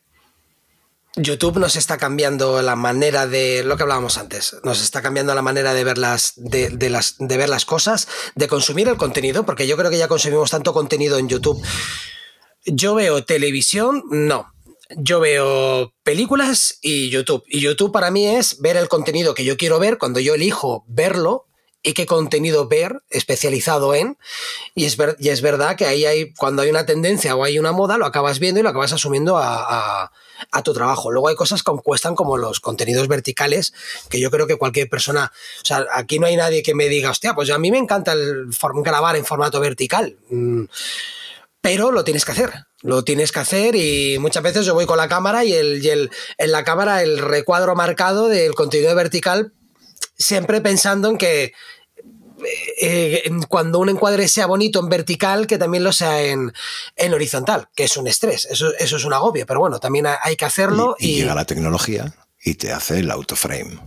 YouTube 1.17 1.57
nos 1.57 1.75
está 1.75 1.97
cambiando 1.97 2.61
la 2.61 2.75
manera 2.75 3.25
de 3.25 3.63
lo 3.63 3.75
que 3.75 3.83
hablábamos 3.83 4.17
antes. 4.17 4.55
Nos 4.63 4.81
está 4.81 5.01
cambiando 5.01 5.33
la 5.33 5.41
manera 5.41 5.73
de 5.73 5.83
ver 5.83 5.97
las, 5.97 6.33
de, 6.35 6.69
de 6.69 6.89
las, 6.89 7.15
de 7.17 7.37
ver 7.37 7.49
las 7.49 7.65
cosas, 7.65 8.07
de 8.35 8.47
consumir 8.47 8.87
el 8.87 8.97
contenido, 8.97 9.45
porque 9.45 9.67
yo 9.67 9.75
creo 9.77 9.89
que 9.89 9.97
ya 9.97 10.07
consumimos 10.07 10.51
tanto 10.51 10.73
contenido 10.73 11.17
en 11.17 11.27
YouTube. 11.27 11.61
Yo 12.65 12.95
veo 12.95 13.23
televisión, 13.23 14.03
no. 14.11 14.53
Yo 14.95 15.19
veo 15.19 15.93
películas 16.03 16.77
y 16.81 17.09
YouTube. 17.09 17.43
Y 17.47 17.61
YouTube 17.61 17.91
para 17.91 18.11
mí 18.11 18.27
es 18.27 18.61
ver 18.61 18.77
el 18.77 18.87
contenido 18.87 19.33
que 19.33 19.43
yo 19.43 19.57
quiero 19.57 19.79
ver 19.79 19.97
cuando 19.97 20.19
yo 20.19 20.35
elijo 20.35 20.85
verlo 20.87 21.46
y 21.83 21.93
qué 21.93 22.05
contenido 22.05 22.67
ver 22.67 23.01
especializado 23.09 23.93
en. 23.95 24.17
Y 24.75 24.85
es, 24.85 24.97
ver- 24.97 25.15
y 25.19 25.29
es 25.29 25.41
verdad 25.41 25.75
que 25.77 25.85
ahí 25.85 26.05
hay, 26.05 26.33
cuando 26.33 26.61
hay 26.61 26.69
una 26.69 26.85
tendencia 26.85 27.35
o 27.35 27.43
hay 27.43 27.59
una 27.59 27.71
moda, 27.71 27.97
lo 27.97 28.05
acabas 28.05 28.39
viendo 28.39 28.59
y 28.59 28.63
lo 28.63 28.69
acabas 28.69 28.93
asumiendo 28.93 29.37
a, 29.37 30.03
a- 30.51 30.61
tu 30.63 30.73
trabajo. 30.73 31.11
Luego 31.11 31.29
hay 31.29 31.35
cosas 31.35 31.63
que 31.63 31.71
cuestan 31.83 32.15
como 32.15 32.37
los 32.37 32.59
contenidos 32.59 33.07
verticales, 33.07 33.73
que 34.09 34.19
yo 34.19 34.29
creo 34.31 34.47
que 34.47 34.55
cualquier 34.57 34.89
persona, 34.89 35.31
o 35.61 35.65
sea, 35.65 35.85
aquí 35.93 36.19
no 36.19 36.27
hay 36.27 36.35
nadie 36.35 36.61
que 36.63 36.75
me 36.75 36.89
diga, 36.89 37.09
hostia, 37.11 37.33
pues 37.33 37.49
a 37.51 37.57
mí 37.57 37.71
me 37.71 37.77
encanta 37.77 38.13
el 38.13 38.47
grabar 38.83 39.15
en 39.15 39.25
formato 39.25 39.59
vertical. 39.59 40.17
Mm, 40.29 40.65
pero 41.61 41.91
lo 41.91 42.03
tienes 42.03 42.23
que 42.25 42.31
hacer. 42.31 42.53
Lo 42.81 43.03
tienes 43.03 43.31
que 43.31 43.39
hacer 43.39 43.75
y 43.75 44.17
muchas 44.19 44.43
veces 44.43 44.65
yo 44.65 44.73
voy 44.75 44.85
con 44.85 44.97
la 44.97 45.07
cámara 45.09 45.43
y, 45.43 45.53
el, 45.53 45.83
y 45.83 45.89
el- 45.89 46.11
en 46.37 46.51
la 46.51 46.63
cámara 46.63 47.01
el 47.01 47.17
recuadro 47.17 47.75
marcado 47.75 48.27
del 48.27 48.53
contenido 48.55 48.93
vertical, 48.95 49.53
siempre 50.17 50.61
pensando 50.61 51.09
en 51.09 51.17
que 51.17 51.53
eh, 52.81 53.29
cuando 53.49 53.79
un 53.79 53.89
encuadre 53.89 54.27
sea 54.27 54.45
bonito 54.45 54.79
en 54.79 54.89
vertical, 54.89 55.47
que 55.47 55.57
también 55.57 55.83
lo 55.83 55.91
sea 55.91 56.21
en, 56.21 56.53
en 56.95 57.13
horizontal, 57.13 57.69
que 57.75 57.85
es 57.85 57.97
un 57.97 58.07
estrés, 58.07 58.45
eso, 58.45 58.71
eso 58.77 58.97
es 58.97 59.05
un 59.05 59.13
agobio, 59.13 59.45
pero 59.45 59.59
bueno, 59.59 59.79
también 59.79 60.05
ha- 60.07 60.19
hay 60.21 60.35
que 60.35 60.45
hacerlo 60.45 60.95
y, 60.99 61.07
y 61.07 61.11
y, 61.13 61.15
llega 61.21 61.35
la 61.35 61.45
tecnología 61.45 62.13
y 62.43 62.53
te 62.55 62.71
hace 62.71 62.99
el 62.99 63.09
autoframe, 63.11 63.79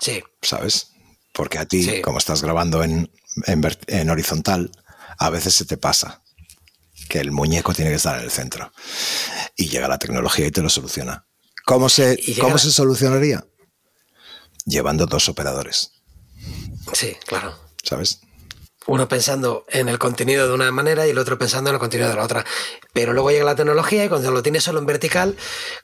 sí, 0.00 0.22
¿sabes? 0.42 0.92
Porque 1.32 1.58
a 1.58 1.66
ti, 1.66 1.82
Sí. 1.82 2.00
como 2.02 2.18
estás 2.18 2.42
grabando 2.42 2.82
en, 2.84 3.10
en 3.46 3.62
en 3.88 4.10
horizontal, 4.10 4.70
a 5.18 5.30
veces 5.30 5.54
se 5.54 5.64
te 5.64 5.76
pasa 5.76 6.22
que 7.08 7.18
el 7.20 7.32
muñeco 7.32 7.74
tiene 7.74 7.90
que 7.90 7.96
estar 7.96 8.16
en 8.18 8.24
el 8.24 8.30
centro. 8.30 8.72
Y 9.56 9.68
llega 9.68 9.88
la 9.88 9.98
tecnología 9.98 10.46
y 10.46 10.50
te 10.50 10.60
lo 10.62 10.68
soluciona. 10.68 11.26
¿Cómo 11.64 11.88
se, 11.88 12.18
¿cómo 12.40 12.54
la- 12.54 12.58
se 12.58 12.70
solucionaría? 12.70 13.44
Llevando 14.68 15.06
dos 15.06 15.28
operadores, 15.28 15.92
sí, 16.92 17.16
claro. 17.26 17.54
¿sabes? 17.82 18.20
Uno 18.86 19.06
pensando 19.06 19.66
en 19.68 19.88
el 19.88 19.98
contenido 19.98 20.48
de 20.48 20.54
una 20.54 20.70
manera 20.72 21.06
y 21.06 21.10
el 21.10 21.18
otro 21.18 21.38
pensando 21.38 21.68
en 21.68 21.74
el 21.76 21.80
contenido 21.80 22.08
de 22.08 22.16
la 22.16 22.24
otra. 22.24 22.44
Pero 22.94 23.12
luego 23.12 23.30
llega 23.30 23.44
la 23.44 23.54
tecnología 23.54 24.04
y 24.04 24.08
cuando 24.08 24.30
lo 24.30 24.42
tienes 24.42 24.64
solo 24.64 24.78
en 24.78 24.86
vertical, 24.86 25.36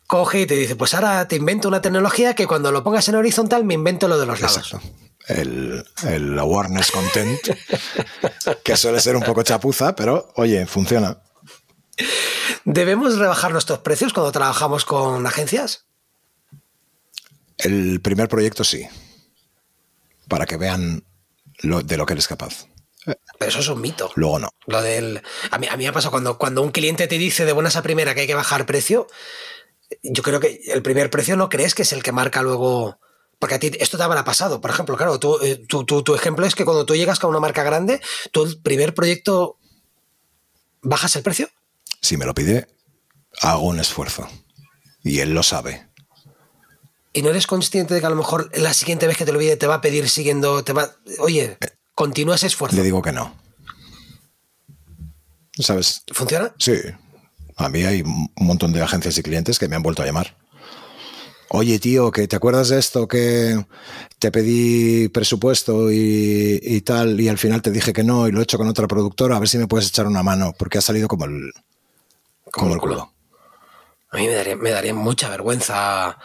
coge 0.06 0.40
y 0.40 0.47
te 0.47 0.55
dice, 0.55 0.74
pues 0.74 0.94
ahora 0.94 1.28
te 1.28 1.36
invento 1.36 1.69
una 1.69 1.82
tecnología 1.82 2.35
que 2.35 2.47
cuando 2.47 2.73
lo 2.73 2.82
pongas 2.82 3.06
en 3.09 3.16
horizontal 3.16 3.65
me 3.65 3.74
invento 3.74 4.09
lo 4.09 4.19
de 4.19 4.24
los 4.24 4.40
lados. 4.40 4.56
Exacto. 4.56 4.81
El, 5.27 5.85
el 6.06 6.39
awareness 6.39 6.90
content, 6.90 7.40
que 8.62 8.77
suele 8.77 9.01
ser 9.01 9.16
un 9.16 9.23
poco 9.23 9.43
chapuza, 9.43 9.94
pero 9.94 10.32
oye, 10.36 10.66
funciona. 10.66 11.19
¿Debemos 12.65 13.19
rebajar 13.19 13.52
nuestros 13.52 13.81
precios 13.81 14.15
cuando 14.15 14.32
trabajamos 14.32 14.86
con 14.86 15.27
agencias? 15.27 15.85
El 17.65 18.01
primer 18.01 18.28
proyecto 18.28 18.62
sí, 18.62 18.86
para 20.28 20.47
que 20.47 20.57
vean 20.57 21.05
lo, 21.62 21.82
de 21.82 21.97
lo 21.97 22.07
que 22.07 22.12
eres 22.12 22.28
capaz. 22.28 22.66
Pero 23.39 23.49
eso 23.51 23.59
es 23.61 23.69
un 23.69 23.81
mito. 23.81 24.11
Luego 24.15 24.39
no. 24.39 24.51
Lo 24.66 24.81
del. 24.81 25.20
A 25.51 25.59
mí, 25.59 25.66
a 25.69 25.77
mí 25.77 25.85
me 25.85 25.89
ha 25.89 25.93
pasado 25.93 26.11
cuando, 26.12 26.39
cuando 26.39 26.62
un 26.62 26.70
cliente 26.70 27.07
te 27.07 27.19
dice 27.19 27.45
de 27.45 27.53
buenas 27.53 27.77
a 27.77 27.82
primera 27.82 28.15
que 28.15 28.23
hay 28.23 28.27
que 28.27 28.35
bajar 28.35 28.65
precio. 28.65 29.07
Yo 30.03 30.23
creo 30.23 30.41
que 30.41 30.61
el 30.69 30.82
primer 30.82 31.11
precio 31.11 31.36
no 31.36 31.49
crees 31.51 31.74
que 31.74 31.82
es 31.82 31.93
el 31.93 32.03
que 32.03 32.12
marca 32.12 32.43
luego. 32.43 32.99
Porque 33.39 33.57
a 33.57 33.59
ti 33.59 33.70
esto 33.78 33.99
te 33.99 34.03
habrá 34.05 34.24
pasado. 34.24 34.61
Por 34.62 34.70
ejemplo, 34.70 34.97
claro, 34.97 35.19
tú, 35.20 35.39
eh, 35.43 35.62
tú- 35.69 35.85
tú- 35.85 36.03
tu 36.03 36.15
ejemplo 36.15 36.47
es 36.47 36.55
que 36.55 36.65
cuando 36.65 36.86
tú 36.86 36.95
llegas 36.97 37.19
con 37.19 37.28
una 37.31 37.41
marca 37.41 37.62
grande, 37.62 38.01
tú 38.32 38.45
el 38.45 38.59
primer 38.62 38.95
proyecto 38.95 39.59
bajas 40.81 41.15
el 41.16 41.23
precio. 41.23 41.51
Si 42.01 42.16
me 42.16 42.24
lo 42.24 42.32
pide, 42.35 42.66
hago 43.43 43.62
un 43.66 43.81
esfuerzo. 43.81 44.28
Y 45.03 45.20
él 45.20 45.35
lo 45.35 45.43
sabe. 45.43 45.89
Y 47.15 47.23
no 47.23 47.31
eres 47.31 47.47
consciente 47.47 47.95
de 47.95 48.01
que 48.01 48.07
a 48.07 48.11
lo 48.11 48.16
mejor 48.16 48.51
la 48.59 48.74
siguiente 48.74 49.07
vez 49.07 49.16
que 49.16 49.24
te 49.24 49.32
lo 49.32 49.39
pide 49.39 49.57
te 49.57 49.69
va 49.69 49.77
a 49.77 49.81
pedir 49.81 50.09
siguiendo. 50.09 50.65
Te 50.65 50.73
va, 50.73 50.91
oye, 51.20 51.57
continúa 51.95 52.35
ese 52.35 52.49
esfuerzo. 52.49 52.77
Le 52.77 52.82
digo 52.82 53.01
que 53.01 53.12
no. 53.12 53.32
¿Sabes? 55.59 56.03
¿Funciona? 56.12 56.53
Sí. 56.59 56.74
A 57.57 57.69
mí 57.69 57.85
hay 57.85 58.03
un 58.03 58.28
montón 58.35 58.73
de 58.73 58.82
agencias 58.82 59.16
y 59.16 59.23
clientes 59.23 59.61
que 59.61 59.69
me 59.69 59.77
han 59.77 59.82
vuelto 59.85 60.03
a 60.03 60.07
llamar. 60.07 60.36
Oye, 61.51 61.78
tío, 61.78 62.11
que 62.11 62.27
te 62.27 62.35
acuerdas 62.35 62.70
de 62.70 62.81
esto 62.81 63.07
que 63.07 63.65
te 64.19 64.32
pedí 64.32 65.09
presupuesto 65.09 65.93
y, 65.93 66.59
y 66.61 66.81
tal, 66.81 67.20
y 67.20 67.28
al 67.28 67.39
final 67.39 67.62
te 67.62 67.70
dije 67.70 67.93
que 67.93 68.03
no 68.03 68.27
y 68.27 68.32
lo 68.32 68.41
he 68.41 68.43
hecho 68.43 68.59
con 68.59 68.66
otra 68.66 68.89
productora, 68.89 69.36
a 69.36 69.39
ver 69.39 69.49
si 69.49 69.59
me 69.59 69.69
puedes 69.69 69.86
echar 69.86 70.09
una 70.09 70.24
mano, 70.24 70.53
porque 70.59 70.78
ha 70.78 70.81
salido 70.81 71.07
como 71.07 71.27
el, 71.27 71.53
como 72.51 72.74
el 72.74 72.81
culo. 72.81 73.12
A 74.11 74.16
mí 74.16 74.27
me 74.27 74.32
daría, 74.32 74.57
me 74.57 74.70
daría 74.70 74.95
mucha 74.95 75.28
vergüenza 75.28 76.19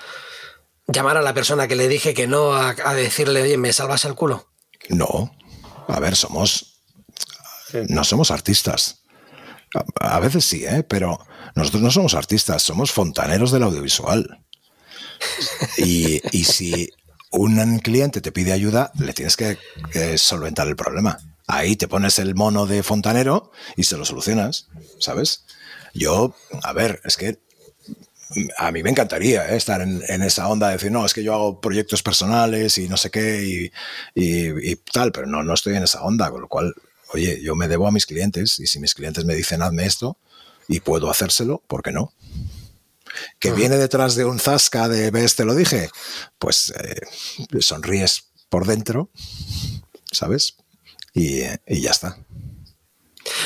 llamar 0.92 1.18
a 1.18 1.22
la 1.22 1.34
persona 1.34 1.68
que 1.68 1.76
le 1.76 1.88
dije 1.88 2.14
que 2.14 2.28
no 2.28 2.54
a, 2.54 2.76
a 2.84 2.94
decirle, 2.94 3.42
oye, 3.42 3.58
¿me 3.58 3.74
salvas 3.74 4.06
el 4.06 4.16
culo? 4.16 4.50
No. 4.90 5.36
A 5.88 6.00
ver, 6.00 6.16
somos. 6.16 6.82
No 7.90 8.04
somos 8.04 8.32
artistas. 8.32 9.04
A, 10.00 10.16
a 10.16 10.20
veces 10.20 10.46
sí, 10.46 10.66
¿eh? 10.66 10.84
pero 10.84 11.20
nosotros 11.56 11.84
no 11.84 11.92
somos 11.92 12.16
artistas, 12.16 12.64
somos 12.64 12.92
fontaneros 12.92 13.52
del 13.52 13.64
audiovisual. 13.64 14.44
Y, 15.78 16.22
y 16.32 16.44
si 16.46 16.90
un 17.32 17.80
cliente 17.80 18.22
te 18.22 18.32
pide 18.32 18.54
ayuda, 18.54 18.92
le 18.98 19.14
tienes 19.14 19.38
que 19.38 19.58
eh, 19.94 20.18
solventar 20.18 20.68
el 20.68 20.76
problema. 20.76 21.20
Ahí 21.48 21.76
te 21.76 21.88
pones 21.88 22.20
el 22.20 22.36
mono 22.36 22.66
de 22.66 22.84
fontanero 22.84 23.52
y 23.76 23.84
se 23.84 23.98
lo 23.98 24.06
solucionas, 24.06 24.68
¿sabes? 25.00 25.46
Yo, 25.94 26.36
a 26.64 26.74
ver, 26.74 27.02
es 27.04 27.18
que 27.18 27.40
a 28.58 28.72
mí 28.72 28.84
me 28.84 28.92
encantaría 28.92 29.50
¿eh? 29.50 29.58
estar 29.58 29.82
en, 29.82 30.04
en, 30.08 30.22
esa 30.22 30.48
onda 30.48 30.68
de 30.68 30.74
decir, 30.74 30.92
no, 30.92 31.06
es 31.06 31.14
que 31.14 31.24
yo 31.24 31.34
hago 31.34 31.60
proyectos 31.60 32.04
personales 32.04 32.78
y 32.78 32.88
no 32.88 32.98
sé 32.98 33.10
qué 33.10 33.44
y, 33.44 33.72
y, 34.14 34.72
y, 34.72 34.76
tal, 34.76 35.12
pero 35.12 35.26
no, 35.26 35.44
no 35.44 35.54
estoy 35.54 35.76
en 35.76 35.84
esa 35.84 36.04
onda, 36.04 36.30
con 36.30 36.42
lo 36.42 36.48
cual, 36.48 36.74
oye, 37.14 37.42
yo 37.42 37.56
me 37.56 37.68
debo 37.68 37.88
a 37.88 37.92
mis 37.92 38.06
clientes 38.06 38.60
y 38.60 38.68
si 38.68 38.80
mis 38.80 38.94
clientes 38.94 39.26
me 39.26 39.36
dicen, 39.36 39.62
hazme 39.62 39.86
esto 39.86 40.18
y 40.68 40.80
puedo 40.82 41.10
hacérselo, 41.10 41.64
¿por 41.68 41.82
qué 41.82 41.92
no? 41.92 42.14
Que 43.40 43.50
uh 43.50 43.54
-huh. 43.54 43.58
viene 43.58 43.78
detrás 43.78 44.16
de 44.16 44.26
un 44.26 44.40
zasca 44.40 44.88
de, 44.88 45.10
ves, 45.10 45.36
te 45.36 45.46
lo 45.46 45.56
dije, 45.56 45.90
pues 46.38 46.72
eh, 46.80 47.02
sonríes 47.62 48.26
por 48.50 48.68
dentro, 48.68 49.10
¿sabes? 50.12 50.56
Y, 51.14 51.42
y 51.66 51.82
ya 51.82 51.92
está. 51.92 52.20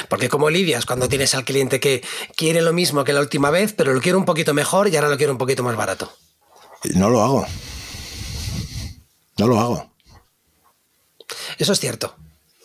Porque 0.09 0.29
como 0.29 0.49
lidias 0.49 0.85
cuando 0.85 1.07
tienes 1.07 1.35
al 1.35 1.45
cliente 1.45 1.79
que 1.79 2.03
quiere 2.35 2.61
lo 2.61 2.73
mismo 2.73 3.03
que 3.03 3.13
la 3.13 3.21
última 3.21 3.49
vez, 3.49 3.73
pero 3.73 3.93
lo 3.93 4.01
quiere 4.01 4.17
un 4.17 4.25
poquito 4.25 4.53
mejor 4.53 4.87
y 4.87 4.95
ahora 4.95 5.09
lo 5.09 5.17
quiere 5.17 5.31
un 5.31 5.37
poquito 5.37 5.63
más 5.63 5.75
barato. 5.75 6.11
No 6.95 7.09
lo 7.09 7.23
hago. 7.23 7.45
No 9.37 9.47
lo 9.47 9.59
hago. 9.59 9.93
Eso 11.57 11.73
es 11.73 11.79
cierto. 11.79 12.15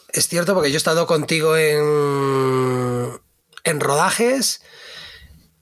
Es 0.08 0.28
cierto 0.28 0.54
porque 0.54 0.70
yo 0.70 0.76
he 0.76 0.78
estado 0.78 1.06
contigo 1.06 1.56
en, 1.56 3.20
en 3.64 3.80
rodajes 3.80 4.62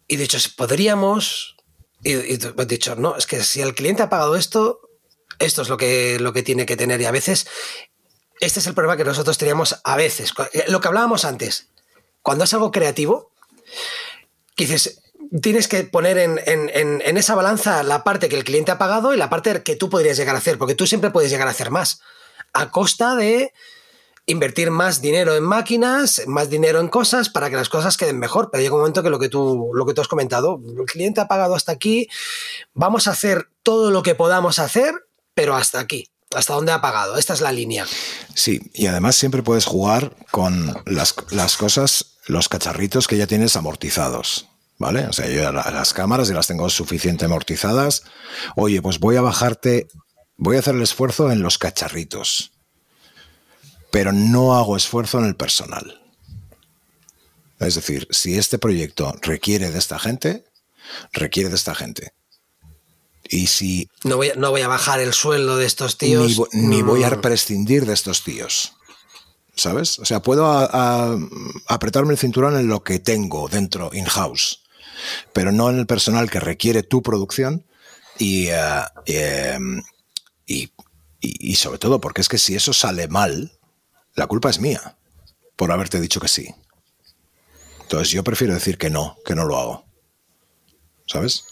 y 0.09 0.17
de 0.17 0.25
hecho 0.25 0.39
podríamos 0.57 1.57
y, 2.03 2.39
tú 2.39 2.55
has 2.57 2.69
dicho, 2.69 2.95
no, 2.95 3.17
es 3.17 3.27
que 3.27 3.43
si 3.43 3.61
el 3.61 3.75
cliente 3.75 4.03
ha 4.03 4.09
pagado 4.09 4.37
esto, 4.37 4.81
esto 5.41 5.63
es 5.63 5.69
lo 5.69 5.77
que, 5.77 6.19
lo 6.21 6.33
que 6.33 6.45
tiene 6.45 6.65
que 6.65 6.77
tener. 6.77 7.01
Y 7.01 7.05
a 7.05 7.11
veces, 7.11 7.49
este 8.41 8.61
es 8.61 8.67
el 8.67 8.75
problema 8.75 8.97
que 8.97 9.05
nosotros 9.05 9.39
teníamos 9.39 9.81
a 9.83 9.97
veces. 9.97 10.33
Eh, 10.53 10.65
lo 10.69 10.81
que 10.81 10.89
hablábamos 10.89 11.25
antes, 11.25 11.69
cuando 12.23 12.45
es 12.45 12.55
algo 12.55 12.71
creativo, 12.71 13.31
dices, 14.57 15.03
tienes 15.43 15.69
que 15.69 15.85
poner 15.85 16.19
en, 16.19 16.41
en, 16.45 17.17
esa 17.17 17.35
balanza 17.35 17.83
la 17.83 18.05
parte 18.05 18.29
que 18.29 18.37
el 18.37 18.45
cliente 18.45 18.73
ha 18.73 18.79
pagado 18.79 19.15
y 19.15 19.17
la 19.17 19.31
parte 19.31 19.63
que 19.63 19.77
tú 19.77 19.91
podrías 19.91 20.17
llegar 20.17 20.35
a 20.35 20.39
hacer, 20.39 20.59
porque 20.59 20.75
tú 20.75 20.87
siempre 20.87 21.11
puedes 21.11 21.31
llegar 21.31 21.49
a 21.49 21.53
hacer 21.53 21.71
más, 21.71 22.01
a 22.53 22.71
costa 22.71 23.17
de 23.17 23.53
invertir 24.27 24.73
más 24.73 25.01
dinero 25.01 25.37
en 25.37 25.45
máquinas, 25.45 26.23
más 26.27 26.51
dinero 26.51 26.81
en 26.81 26.89
cosas 26.89 27.29
para 27.29 27.49
que 27.49 27.57
las 27.57 27.69
cosas 27.69 27.97
queden 27.97 28.19
mejor. 28.19 28.51
Pero 28.51 28.63
llega 28.63 28.75
un 28.75 28.81
momento 28.81 29.03
que 29.03 29.11
lo 29.11 29.19
que 29.19 29.29
tú, 29.29 29.71
lo 29.73 29.87
que 29.87 29.95
tú 29.95 30.01
has 30.01 30.09
comentado, 30.09 30.61
el 30.67 30.85
cliente 30.85 31.21
ha 31.21 31.29
pagado 31.29 31.55
hasta 31.55 31.73
aquí, 31.73 32.09
vamos 32.75 33.07
a 33.07 33.13
hacer 33.13 33.49
todo 33.63 33.91
lo 33.91 34.03
que 34.03 34.15
podamos 34.15 34.59
hacer, 34.59 34.95
pero 35.35 35.55
hasta 35.55 35.79
aquí. 35.79 36.11
Hasta 36.35 36.55
donde 36.55 36.73
ha 36.73 36.81
pagado. 36.81 37.17
Esta 37.17 37.35
es 37.35 37.41
la 37.41 37.53
línea. 37.53 37.87
Sí, 38.35 38.71
y 38.75 38.87
además 38.87 39.17
siempre 39.17 39.43
puedes 39.43 39.65
jugar 39.65 40.17
con 40.31 40.83
las, 40.85 41.15
las 41.31 41.57
cosas, 41.57 42.19
los 42.27 42.49
cacharritos 42.49 43.07
que 43.07 43.17
ya 43.17 43.27
tienes 43.27 43.57
amortizados. 43.57 44.49
¿Vale? 44.79 45.07
O 45.07 45.13
sea, 45.15 45.27
yo 45.29 45.51
las 45.53 45.95
cámaras 45.95 46.29
ya 46.29 46.35
las 46.35 46.49
tengo 46.49 46.69
suficiente 46.69 47.25
amortizadas. 47.25 48.03
Oye, 48.57 48.83
pues 48.83 48.99
voy 48.99 49.17
a 49.17 49.23
bajarte, 49.23 49.89
voy 50.37 50.57
a 50.57 50.59
hacer 50.59 50.75
el 50.75 50.83
esfuerzo 50.83 51.31
en 51.33 51.41
los 51.41 51.57
cacharritos 51.57 52.53
pero 53.97 54.13
no 54.13 54.55
hago 54.55 54.77
esfuerzo 54.77 55.19
en 55.21 55.25
el 55.25 55.37
personal. 55.37 56.03
Es 57.59 57.77
decir, 57.77 58.07
si 58.11 58.37
este 58.37 58.59
proyecto 58.59 59.15
requiere 59.23 59.71
de 59.71 59.79
esta 59.79 59.99
gente, 59.99 60.45
requiere 61.15 61.49
de 61.49 61.55
esta 61.55 61.75
gente. 61.75 62.13
Y 63.29 63.47
si... 63.49 63.89
No 64.05 64.17
voy, 64.17 64.31
a, 64.31 64.35
no 64.35 64.51
voy 64.51 64.63
a 64.63 64.69
bajar 64.69 65.01
el 65.01 65.13
sueldo 65.13 65.57
de 65.57 65.67
estos 65.67 65.99
tíos. 65.99 66.41
Ni, 66.53 66.83
voy 66.83 67.05
a 67.05 67.21
prescindir 67.21 67.87
de 67.87 67.95
estos 67.95 68.23
tíos. 68.23 68.75
¿Sabes? 69.55 69.99
O 69.99 70.05
sea, 70.05 70.21
puedo 70.21 70.47
apretarme 71.67 72.13
el 72.13 72.19
cinturón 72.19 72.57
en 72.57 72.69
lo 72.69 72.83
que 72.83 72.99
tengo 72.99 73.49
dentro, 73.49 73.91
in-house, 73.93 74.63
pero 75.33 75.51
no 75.51 75.71
en 75.71 75.79
el 75.79 75.87
personal 75.87 76.31
que 76.31 76.41
requiere 76.41 76.83
tu 76.83 77.03
producción 77.03 77.65
y, 78.19 78.49
eh, 78.49 78.83
em, 79.07 79.83
y, 80.47 80.71
y 81.21 81.55
sobre 81.55 81.79
todo 81.79 82.03
porque 82.03 82.21
es 82.21 82.29
que 82.29 82.37
si 82.37 82.55
eso 82.55 82.75
sale 82.75 83.09
mal, 83.09 83.59
la 84.15 84.27
culpa 84.27 84.51
es 84.51 84.61
mía 84.61 84.99
por 85.57 85.73
haberte 85.73 86.01
dicho 86.01 86.21
que 86.21 86.29
sí. 86.29 86.55
Entonces 87.81 88.11
yo 88.11 88.23
prefiero 88.23 88.55
decir 88.55 88.79
que 88.79 88.91
no, 88.91 89.17
que 89.25 89.35
no 89.35 89.45
lo 89.45 89.59
hago. 89.59 89.87
¿Sabes? 91.07 91.45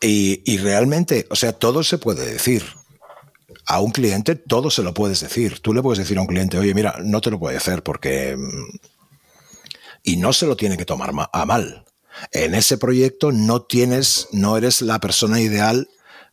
Y, 0.00 0.58
realmente, 0.58 1.26
o 1.30 1.36
sea, 1.36 1.52
todo 1.52 1.82
se 1.82 1.98
puede 1.98 2.26
decir. 2.26 2.64
A 3.66 3.80
un 3.80 3.92
cliente 3.92 4.34
todo 4.34 4.70
se 4.70 4.82
lo 4.82 4.92
puedes 4.92 5.20
decir. 5.20 5.60
Tú 5.60 5.72
le 5.72 5.82
puedes 5.82 5.98
decir 5.98 6.18
a 6.18 6.20
un 6.20 6.26
cliente, 6.26 6.58
oye, 6.58 6.74
mira, 6.74 6.96
no 7.02 7.20
te 7.20 7.30
lo 7.30 7.38
puedo 7.38 7.56
hacer 7.56 7.82
porque... 7.82 8.36
Mm, 8.36 8.76
y 10.02 10.16
no 10.18 10.34
se 10.34 10.46
lo 10.46 10.54
tiene 10.54 10.76
que 10.76 10.84
tomar 10.84 11.12
a 11.32 11.46
mal. 11.46 11.84
En 12.30 12.54
ese 12.54 12.76
proyecto 12.76 13.32
no 13.32 13.62
tienes, 13.62 14.28
no 14.32 14.56
eres 14.58 14.82
la 14.82 15.00
persona 15.00 15.40
ideal 15.40 15.88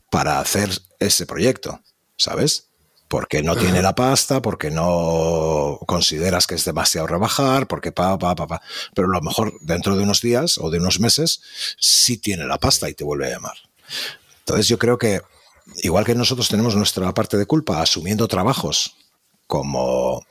para 0.09 0.39
hacer 0.41 0.69
ese 0.99 1.25
proyecto, 1.25 1.81
¿sabes? 2.17 2.70
Porque 3.11 3.43
no 3.43 3.57
tiene 3.57 3.81
la 3.81 3.93
pasta, 3.93 4.41
porque 4.41 4.71
no 4.71 5.77
consideras 5.85 6.47
que 6.47 6.55
es 6.55 6.63
demasiado 6.63 7.07
rebajar, 7.07 7.67
porque 7.67 7.91
pa, 7.91 8.17
pa, 8.17 8.35
pa, 8.35 8.47
pa. 8.47 8.61
Pero 8.95 9.09
a 9.09 9.11
lo 9.11 9.21
mejor 9.21 9.53
dentro 9.59 9.97
de 9.97 10.03
unos 10.03 10.21
días 10.21 10.57
o 10.57 10.69
de 10.69 10.79
unos 10.79 11.01
meses 11.01 11.41
sí 11.77 12.17
tiene 12.17 12.45
la 12.45 12.57
pasta 12.57 12.89
y 12.89 12.93
te 12.93 13.03
vuelve 13.03 13.27
a 13.27 13.31
llamar. 13.31 13.57
Entonces 14.39 14.69
yo 14.69 14.79
creo 14.79 14.97
que, 14.97 15.21
igual 15.83 16.05
que 16.05 16.15
nosotros 16.15 16.47
tenemos 16.47 16.73
nuestra 16.77 17.13
parte 17.13 17.35
de 17.35 17.45
culpa 17.45 17.81
asumiendo 17.81 18.29
trabajos 18.29 18.95
como 19.45 20.25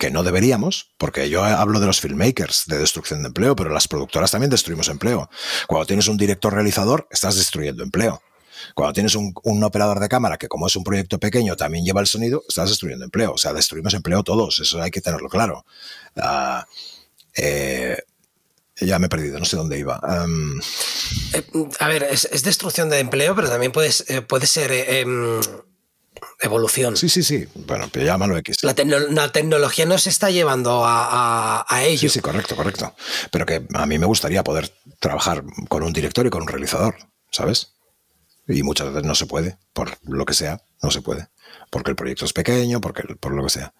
que 0.00 0.10
no 0.10 0.24
deberíamos, 0.24 0.90
porque 0.98 1.30
yo 1.30 1.44
hablo 1.44 1.78
de 1.78 1.86
los 1.86 2.00
filmmakers 2.00 2.64
de 2.66 2.78
destrucción 2.78 3.22
de 3.22 3.28
empleo, 3.28 3.54
pero 3.54 3.70
las 3.70 3.86
productoras 3.86 4.32
también 4.32 4.50
destruimos 4.50 4.88
empleo. 4.88 5.30
Cuando 5.68 5.86
tienes 5.86 6.08
un 6.08 6.16
director 6.16 6.52
realizador, 6.52 7.06
estás 7.12 7.36
destruyendo 7.36 7.84
empleo. 7.84 8.20
Cuando 8.74 8.92
tienes 8.92 9.14
un, 9.14 9.32
operador 9.62 10.00
de 10.00 10.08
cámara 10.08 10.38
que 10.38 10.48
como 10.48 10.66
es 10.66 10.76
un 10.76 10.84
proyecto 10.84 11.18
pequeño 11.18 11.56
también 11.56 11.84
lleva 11.84 12.00
el 12.00 12.06
sonido, 12.06 12.42
estás 12.48 12.68
destruyendo 12.68 13.04
empleo. 13.04 13.32
O 13.32 13.38
sea, 13.38 13.52
destruimos 13.52 13.94
empleo 13.94 14.22
todos, 14.22 14.60
eso 14.60 14.80
hay 14.80 14.90
que 14.90 15.00
tenerlo 15.00 15.28
claro. 15.28 15.64
Ah, 16.16 16.66
eh, 17.36 17.98
ya 18.80 18.98
me 18.98 19.06
he 19.06 19.08
perdido, 19.08 19.38
no 19.38 19.44
sé 19.44 19.56
dónde 19.56 19.78
iba. 19.78 20.00
Eh, 21.32 21.42
a 21.80 21.88
ver, 21.88 22.04
es, 22.10 22.28
destrucción 22.42 22.88
de 22.90 23.00
empleo, 23.00 23.34
pero 23.34 23.48
también 23.48 23.72
eh, 24.08 24.22
puede 24.22 24.46
ser 24.46 24.70
em, 24.72 25.40
evolución. 26.40 26.96
Sí, 26.96 27.08
sí, 27.08 27.22
sí. 27.22 27.46
Bueno, 27.54 27.88
pero 27.92 28.04
llámalo 28.04 28.36
X. 28.38 28.58
La, 28.62 28.74
la 29.10 29.32
tecnología 29.32 29.86
nos 29.86 30.06
está 30.06 30.30
llevando 30.30 30.84
a, 30.84 31.64
a, 31.68 31.84
ello. 31.84 32.00
Sí, 32.00 32.08
sí, 32.08 32.20
correcto, 32.20 32.56
correcto. 32.56 32.94
Pero 33.30 33.46
que 33.46 33.66
a 33.74 33.86
mí 33.86 33.98
me 33.98 34.06
gustaría 34.06 34.44
poder 34.44 34.72
trabajar 35.00 35.44
con 35.68 35.82
un 35.82 35.92
director 35.92 36.26
y 36.26 36.30
con 36.30 36.42
un 36.42 36.48
realizador, 36.48 36.96
¿sabes? 37.30 37.72
Y 38.48 38.62
muchas 38.62 38.88
veces 38.88 39.04
no 39.04 39.14
se 39.14 39.26
puede, 39.26 39.58
por 39.72 39.90
lo 40.02 40.24
que 40.24 40.34
sea, 40.34 40.62
no 40.82 40.90
se 40.90 41.02
puede. 41.02 41.28
Porque 41.70 41.90
el 41.90 41.96
proyecto 41.96 42.24
es 42.24 42.32
pequeño, 42.32 42.80
porque, 42.80 43.02
por 43.20 43.32
lo 43.32 43.44
que 43.44 43.50
sea. 43.50 43.74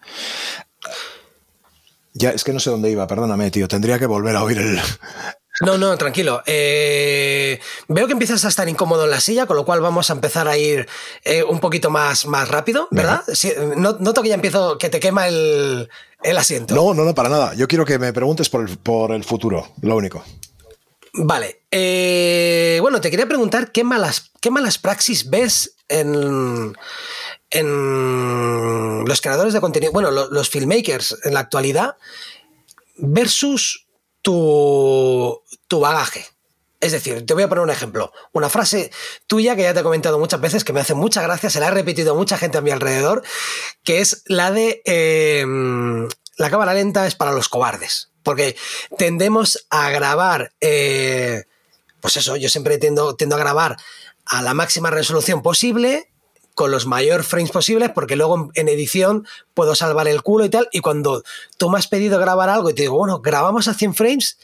Ya, 2.13 2.29
es 2.31 2.43
que 2.43 2.53
no 2.53 2.59
sé 2.59 2.69
dónde 2.69 2.91
iba, 2.91 3.07
perdóname, 3.07 3.49
tío. 3.51 3.67
Tendría 3.67 3.97
que 3.97 4.05
volver 4.05 4.35
a 4.35 4.43
oír 4.43 4.59
el. 4.59 4.79
No, 5.61 5.77
no, 5.77 5.97
tranquilo. 5.97 6.41
Eh, 6.45 7.59
veo 7.89 8.07
que 8.07 8.13
empiezas 8.13 8.45
a 8.45 8.47
estar 8.47 8.69
incómodo 8.69 9.03
en 9.03 9.11
la 9.11 9.19
silla, 9.19 9.45
con 9.45 9.57
lo 9.57 9.65
cual 9.65 9.81
vamos 9.81 10.09
a 10.09 10.13
empezar 10.13 10.47
a 10.47 10.57
ir 10.57 10.87
eh, 11.25 11.43
un 11.43 11.59
poquito 11.59 11.89
más, 11.89 12.25
más 12.27 12.47
rápido, 12.47 12.87
¿verdad? 12.91 13.23
no, 13.75 13.97
noto 13.99 14.21
que 14.21 14.29
ya 14.29 14.35
empiezo, 14.35 14.77
que 14.77 14.89
te 14.89 15.01
quema 15.01 15.27
el, 15.27 15.89
el, 16.23 16.37
asiento. 16.37 16.75
No, 16.75 16.93
no, 16.93 17.03
no, 17.03 17.13
para 17.13 17.27
nada. 17.27 17.55
Yo 17.55 17.67
quiero 17.67 17.85
que 17.85 17.99
me 17.99 18.13
preguntes 18.13 18.47
por 18.47 18.69
el, 18.69 18.77
por 18.77 19.11
el 19.11 19.25
futuro, 19.25 19.73
lo 19.81 19.97
único. 19.97 20.23
Vale. 21.13 21.63
Eh, 21.71 22.77
bueno, 22.81 23.01
te 23.01 23.09
quería 23.09 23.27
preguntar 23.27 23.71
qué 23.71 23.83
malas, 23.83 24.31
qué 24.41 24.51
malas 24.51 24.77
praxis 24.77 25.29
ves 25.29 25.75
en, 25.87 26.75
en 27.49 29.05
los 29.05 29.21
creadores 29.21 29.53
de 29.53 29.61
contenido, 29.61 29.91
bueno, 29.91 30.11
los, 30.11 30.49
filmmakers 30.49 31.17
en 31.23 31.33
la 31.33 31.41
actualidad 31.41 31.97
versus 32.97 33.87
tu, 34.21 35.41
tu 35.67 35.79
bagaje. 35.79 36.25
Es 36.81 36.93
decir, 36.93 37.25
te 37.25 37.33
voy 37.33 37.43
a 37.43 37.49
poner 37.49 37.63
un 37.63 37.69
ejemplo. 37.69 38.13
Una 38.31 38.47
frase 38.49 38.89
tuya 39.27 39.55
que 39.55 39.63
ya 39.63 39.73
te 39.73 39.81
he 39.81 39.83
comentado 39.83 40.17
muchas 40.17 40.39
veces, 40.39 40.63
que 40.63 40.71
me 40.71 40.79
hace 40.79 40.93
mucha 40.93 41.21
gracia, 41.21 41.49
se 41.49 41.59
la 41.59 41.67
ha 41.67 41.71
repetido 41.71 42.15
mucha 42.15 42.37
gente 42.37 42.57
a 42.57 42.61
mi 42.61 42.71
alrededor, 42.71 43.21
que 43.83 43.99
es 43.99 44.23
la 44.27 44.51
de 44.51 44.81
eh, 44.85 45.45
la 46.37 46.49
cámara 46.49 46.73
lenta 46.73 47.05
es 47.05 47.15
para 47.15 47.33
los 47.33 47.49
cobardes 47.49 48.08
porque 48.23 48.55
tendemos 48.97 49.65
a 49.69 49.89
grabar, 49.89 50.53
eh, 50.61 51.43
pues 52.01 52.17
eso, 52.17 52.35
yo 52.35 52.49
siempre 52.49 52.77
tiendo, 52.77 53.09
a 53.09 53.37
grabar 53.37 53.77
a 54.25 54.41
la 54.41 54.53
máxima 54.53 54.89
resolución 54.89 55.41
posible, 55.41 56.09
con 56.53 56.71
los 56.71 56.85
mayores 56.85 57.25
frames 57.25 57.51
posibles, 57.51 57.89
porque 57.95 58.17
luego 58.17 58.51
en, 58.53 58.67
edición 58.67 59.25
puedo 59.53 59.75
salvar 59.75 60.07
el 60.09 60.21
culo 60.21 60.45
y 60.45 60.49
tal, 60.49 60.67
y 60.71 60.81
cuando 60.81 61.23
tú 61.57 61.69
me 61.69 61.77
has 61.77 61.87
pedido 61.87 62.19
grabar 62.19 62.49
algo 62.49 62.69
y 62.69 62.73
te 62.73 62.83
digo, 62.83 62.97
bueno, 62.97 63.19
grabamos 63.21 63.67
a 63.69 63.73
100 63.73 63.95
frames, 63.95 64.37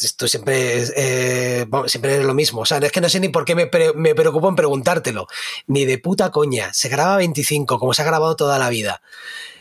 esto 0.00 0.26
siempre, 0.26 0.82
eh, 0.96 1.66
siempre 1.86 2.18
es 2.18 2.24
lo 2.24 2.34
mismo. 2.34 2.62
O 2.62 2.66
sea, 2.66 2.78
es 2.78 2.90
que 2.90 3.00
no 3.00 3.08
sé 3.08 3.20
ni 3.20 3.28
por 3.28 3.44
qué 3.44 3.54
me, 3.54 3.70
me, 3.94 4.14
preocupo 4.16 4.48
en 4.48 4.56
preguntártelo. 4.56 5.28
Ni 5.68 5.84
de 5.84 5.98
puta 5.98 6.32
coña. 6.32 6.74
Se 6.74 6.88
graba 6.88 7.14
a 7.14 7.18
25, 7.18 7.78
como 7.78 7.94
se 7.94 8.02
ha 8.02 8.04
grabado 8.04 8.34
toda 8.34 8.58
la 8.58 8.68
vida. 8.68 9.00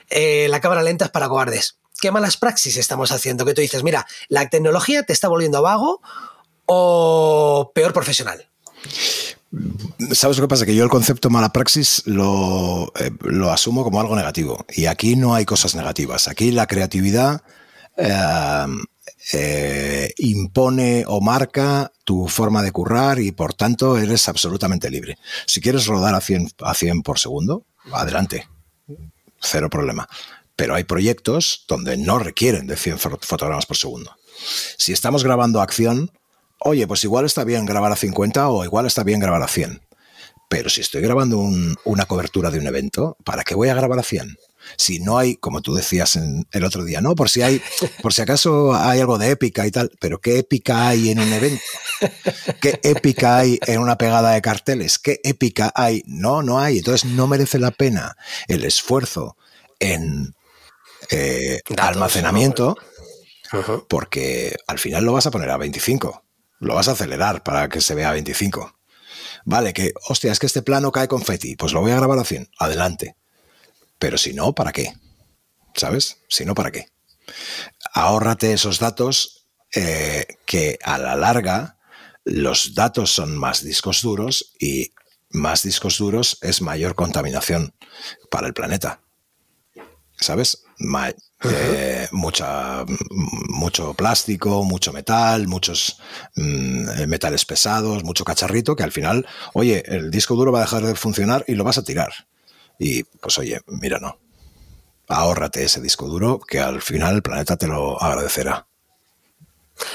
Eh, 0.09 0.47
la 0.49 0.59
cámara 0.59 0.81
lenta 0.81 1.05
es 1.05 1.11
para 1.11 1.29
cobardes 1.29 1.77
qué 2.01 2.11
malas 2.11 2.35
praxis 2.35 2.75
estamos 2.75 3.11
haciendo. 3.11 3.45
Que 3.45 3.53
tú 3.53 3.61
dices, 3.61 3.83
mira, 3.83 4.05
la 4.27 4.49
tecnología 4.49 5.03
te 5.03 5.13
está 5.13 5.29
volviendo 5.29 5.61
vago 5.61 6.01
o 6.65 7.71
peor 7.73 7.93
profesional. 7.93 8.49
¿Sabes 10.13 10.37
lo 10.37 10.43
que 10.43 10.49
pasa? 10.49 10.65
Que 10.65 10.75
yo 10.75 10.83
el 10.83 10.89
concepto 10.89 11.29
mala 11.29 11.53
praxis 11.53 12.03
lo, 12.05 12.91
eh, 12.99 13.11
lo, 13.21 13.51
asumo 13.51 13.83
como 13.83 14.01
algo 14.01 14.15
negativo. 14.15 14.65
Y 14.69 14.85
aquí 14.85 15.15
no 15.15 15.35
hay 15.35 15.45
cosas 15.45 15.75
negativas. 15.75 16.27
Aquí 16.27 16.51
la 16.51 16.67
creatividad 16.67 17.43
eh, 17.97 18.65
eh, 19.33 20.13
impone 20.17 21.03
o 21.07 21.21
marca 21.21 21.91
tu 22.05 22.27
forma 22.27 22.63
de 22.63 22.71
currar 22.71 23.19
y 23.19 23.31
por 23.31 23.53
tanto 23.53 23.97
eres 23.97 24.27
absolutamente 24.27 24.89
libre. 24.89 25.17
Si 25.45 25.61
quieres 25.61 25.85
rodar 25.85 26.15
a 26.15 26.21
100, 26.21 26.53
a 26.61 26.73
100 26.73 27.03
por 27.03 27.19
segundo, 27.19 27.65
adelante. 27.91 28.47
Cero 29.39 29.69
problema 29.69 30.07
pero 30.61 30.75
hay 30.75 30.83
proyectos 30.83 31.65
donde 31.67 31.97
no 31.97 32.19
requieren 32.19 32.67
de 32.67 32.77
100 32.77 32.99
fotogramas 32.99 33.65
por 33.65 33.77
segundo. 33.77 34.15
Si 34.77 34.93
estamos 34.93 35.23
grabando 35.23 35.59
acción, 35.59 36.11
oye, 36.59 36.85
pues 36.85 37.03
igual 37.03 37.25
está 37.25 37.43
bien 37.43 37.65
grabar 37.65 37.91
a 37.91 37.95
50 37.95 38.47
o 38.47 38.63
igual 38.63 38.85
está 38.85 39.03
bien 39.03 39.19
grabar 39.19 39.41
a 39.41 39.47
100. 39.47 39.81
Pero 40.49 40.69
si 40.69 40.81
estoy 40.81 41.01
grabando 41.01 41.39
una 41.83 42.05
cobertura 42.05 42.51
de 42.51 42.59
un 42.59 42.67
evento, 42.67 43.17
¿para 43.23 43.43
qué 43.43 43.55
voy 43.55 43.69
a 43.69 43.73
grabar 43.73 43.97
a 43.97 44.03
100? 44.03 44.37
Si 44.77 44.99
no 44.99 45.17
hay, 45.17 45.35
como 45.35 45.63
tú 45.63 45.73
decías 45.73 46.15
en 46.15 46.45
el 46.51 46.63
otro 46.63 46.83
día, 46.83 47.01
¿no? 47.01 47.15
Por 47.15 47.31
si 47.31 47.41
hay, 47.41 47.59
por 48.03 48.13
si 48.13 48.21
acaso 48.21 48.75
hay 48.75 48.99
algo 48.99 49.17
de 49.17 49.31
épica 49.31 49.65
y 49.65 49.71
tal, 49.71 49.89
pero 49.99 50.21
¿qué 50.21 50.37
épica 50.37 50.89
hay 50.89 51.09
en 51.09 51.21
un 51.21 51.33
evento? 51.33 51.63
¿Qué 52.61 52.79
épica 52.83 53.37
hay 53.37 53.57
en 53.65 53.79
una 53.79 53.97
pegada 53.97 54.33
de 54.33 54.43
carteles? 54.43 54.99
¿Qué 54.99 55.21
épica 55.23 55.71
hay? 55.73 56.03
No, 56.05 56.43
no 56.43 56.59
hay. 56.59 56.77
Entonces 56.77 57.09
no 57.09 57.25
merece 57.25 57.57
la 57.57 57.71
pena 57.71 58.15
el 58.47 58.63
esfuerzo 58.63 59.35
en 59.79 60.35
eh, 61.09 61.61
almacenamiento, 61.77 62.77
porque 63.87 64.55
al 64.67 64.79
final 64.79 65.03
lo 65.03 65.13
vas 65.13 65.25
a 65.25 65.31
poner 65.31 65.49
a 65.49 65.57
25. 65.57 66.23
Lo 66.59 66.75
vas 66.75 66.87
a 66.87 66.91
acelerar 66.91 67.43
para 67.43 67.69
que 67.69 67.81
se 67.81 67.95
vea 67.95 68.09
a 68.09 68.13
25. 68.13 68.77
Vale, 69.45 69.73
que, 69.73 69.93
hostia, 70.07 70.31
es 70.31 70.39
que 70.39 70.45
este 70.45 70.61
plano 70.61 70.91
cae 70.91 71.07
confeti. 71.07 71.55
Pues 71.55 71.73
lo 71.73 71.81
voy 71.81 71.91
a 71.91 71.95
grabar 71.95 72.19
a 72.19 72.23
100. 72.23 72.49
Adelante. 72.59 73.15
Pero 73.97 74.17
si 74.17 74.33
no, 74.33 74.53
¿para 74.53 74.71
qué? 74.71 74.93
¿Sabes? 75.75 76.17
Si 76.27 76.45
no, 76.45 76.53
¿para 76.53 76.71
qué? 76.71 76.87
Ahórrate 77.93 78.53
esos 78.53 78.79
datos 78.79 79.47
eh, 79.73 80.25
que 80.45 80.77
a 80.83 80.97
la 80.97 81.15
larga 81.15 81.77
los 82.23 82.75
datos 82.75 83.11
son 83.11 83.37
más 83.37 83.63
discos 83.63 84.01
duros 84.01 84.53
y 84.59 84.93
más 85.29 85.63
discos 85.63 85.97
duros 85.97 86.37
es 86.41 86.61
mayor 86.61 86.95
contaminación 86.95 87.73
para 88.29 88.47
el 88.47 88.53
planeta. 88.53 89.00
¿Sabes? 90.21 90.63
Eh, 91.43 92.07
mucha, 92.11 92.85
mucho 93.49 93.93
plástico, 93.95 94.63
mucho 94.63 94.93
metal, 94.93 95.47
muchos 95.47 95.97
mm, 96.35 97.07
metales 97.07 97.45
pesados, 97.45 98.03
mucho 98.03 98.23
cacharrito 98.23 98.75
que 98.75 98.83
al 98.83 98.91
final, 98.91 99.27
oye, 99.53 99.83
el 99.87 100.11
disco 100.11 100.35
duro 100.35 100.51
va 100.51 100.59
a 100.59 100.63
dejar 100.63 100.83
de 100.83 100.95
funcionar 100.95 101.43
y 101.47 101.55
lo 101.55 101.63
vas 101.63 101.79
a 101.79 101.83
tirar. 101.83 102.13
Y 102.77 103.03
pues 103.03 103.37
oye, 103.37 103.61
mira, 103.67 103.99
no. 103.99 104.19
Ahórrate 105.07 105.63
ese 105.63 105.81
disco 105.81 106.07
duro 106.07 106.39
que 106.39 106.59
al 106.59 106.81
final 106.81 107.15
el 107.15 107.21
planeta 107.21 107.57
te 107.57 107.67
lo 107.67 108.01
agradecerá. 108.01 108.67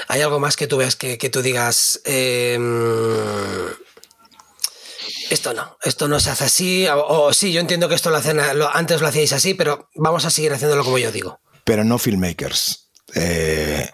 ¿Hay 0.09 0.21
algo 0.21 0.39
más 0.39 0.55
que 0.57 0.67
tú 0.67 0.77
veas 0.77 0.95
que, 0.95 1.17
tú 1.29 1.41
digas, 1.41 2.01
em, 2.03 3.67
esto 5.29 5.53
no, 5.53 5.77
esto 5.83 6.07
no 6.07 6.19
se 6.19 6.29
hace 6.29 6.45
así, 6.45 6.87
o, 6.89 7.33
sí, 7.33 7.51
yo 7.51 7.59
entiendo 7.59 7.89
que 7.89 7.95
esto 7.95 8.09
lo 8.09 8.17
hacen, 8.17 8.39
antes 8.39 9.01
lo 9.01 9.07
hacíais 9.07 9.33
así, 9.33 9.53
pero 9.53 9.89
vamos 9.95 10.25
a 10.25 10.29
seguir 10.29 10.53
haciéndolo 10.53 10.83
como 10.83 10.97
yo 10.97 11.11
digo. 11.11 11.39
Pero 11.63 11.83
no 11.83 11.97
filmmakers. 11.97 12.89
Eh, 13.15 13.89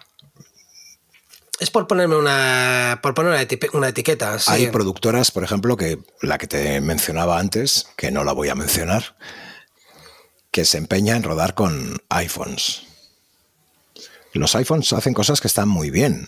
es 1.59 1.69
por 1.71 1.87
ponerme 1.87 2.15
una, 2.15 2.99
por 3.01 3.13
poner 3.13 3.47
una, 3.73 3.87
etiqueta. 3.87 4.37
Hay 4.47 4.67
productoras, 4.67 5.31
por 5.31 5.43
ejemplo, 5.43 5.77
que 5.77 5.99
la 6.21 6.37
que 6.37 6.47
te 6.47 6.81
mencionaba 6.81 7.39
antes, 7.39 7.87
que 7.95 8.11
no 8.11 8.23
la 8.23 8.33
voy 8.33 8.49
a 8.49 8.55
mencionar, 8.55 9.15
que 10.51 10.65
se 10.65 10.77
empeña 10.77 11.15
en 11.15 11.23
rodar 11.23 11.53
con 11.53 12.01
iPhones. 12.09 12.83
Los 14.33 14.55
iPhones 14.55 14.91
hacen 14.93 15.13
cosas 15.13 15.41
que 15.41 15.47
están 15.47 15.69
muy 15.69 15.89
bien 15.89 16.27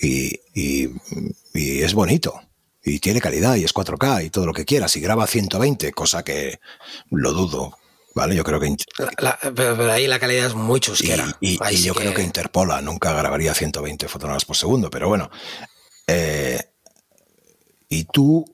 y, 0.00 0.40
y 0.54 0.90
es 1.82 1.94
bonito 1.94 2.47
y 2.82 3.00
tiene 3.00 3.20
calidad 3.20 3.56
y 3.56 3.64
es 3.64 3.74
4K 3.74 4.24
y 4.26 4.30
todo 4.30 4.46
lo 4.46 4.52
que 4.52 4.64
quieras 4.64 4.96
y 4.96 5.00
graba 5.00 5.26
120, 5.26 5.92
cosa 5.92 6.22
que 6.22 6.60
lo 7.10 7.32
dudo 7.32 7.76
¿vale? 8.18 8.34
Yo 8.34 8.42
creo 8.42 8.58
que... 8.58 8.76
pero, 9.54 9.92
ahí 9.92 10.08
la 10.08 10.18
calidad 10.18 10.46
es 10.46 10.54
muy 10.54 10.80
chusquera. 10.80 11.36
Y, 11.40 11.58
yo 11.76 11.94
creo 11.94 12.12
que 12.12 12.22
Interpola 12.22 12.82
nunca 12.82 13.12
grabaría 13.12 13.54
120 13.54 14.08
fotogramas 14.08 14.44
por 14.44 14.56
segundo, 14.56 14.90
pero 14.90 15.08
bueno. 15.08 15.30
Eh, 16.08 16.60
y 17.88 18.04
tú, 18.04 18.44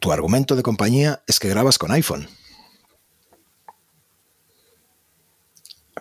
tu 0.00 0.12
argumento 0.12 0.54
de 0.54 0.62
compañía 0.62 1.22
es 1.26 1.40
que 1.40 1.48
grabas 1.48 1.78
con 1.78 1.90
iPhone. 1.90 2.28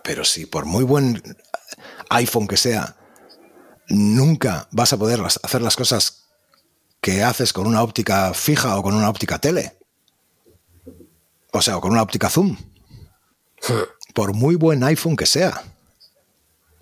Pero 0.04 0.24
si 0.24 0.46
por 0.46 0.66
muy 0.66 0.84
buen 0.84 1.22
iPhone 2.10 2.48
que 2.48 2.58
sea, 2.58 2.96
nunca 3.88 4.68
vas 4.72 4.94
a 4.94 4.98
poder 4.98 5.20
hacer 5.22 5.62
las 5.62 5.76
cosas 5.76 6.21
que 7.02 7.24
haces 7.24 7.52
con 7.52 7.66
una 7.66 7.82
óptica 7.82 8.34
fija 8.34 8.78
o 8.78 8.84
con 8.84 8.94
una 8.94 9.10
óptica 9.10 9.40
tele. 9.40 9.78
O 11.52 11.62
sea, 11.62 11.80
con 11.80 11.92
una 11.92 12.04
óptica 12.04 12.30
zoom. 12.30 12.56
Por 14.14 14.34
muy 14.34 14.56
buen 14.56 14.84
iPhone 14.84 15.18
que 15.18 15.26
sea. 15.26 15.64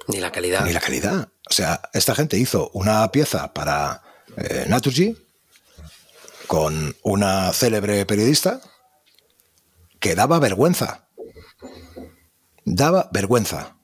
Ni 0.07 0.19
la 0.19 0.31
calidad. 0.31 0.65
Ni 0.65 0.73
la 0.73 0.81
calidad. 0.81 1.29
O 1.49 1.53
sea, 1.53 1.81
esta 1.93 2.13
gente 2.13 2.37
hizo 2.37 2.69
una 2.73 3.09
pieza 3.11 3.53
para 3.53 4.03
eh, 4.37 4.65
Naturgy 4.67 5.17
con 6.47 6.95
una 7.03 7.53
célebre 7.53 8.05
periodista 8.05 8.61
que 9.99 10.15
daba 10.15 10.39
vergüenza. 10.39 11.07
Daba 12.65 13.09
vergüenza. 13.13 13.77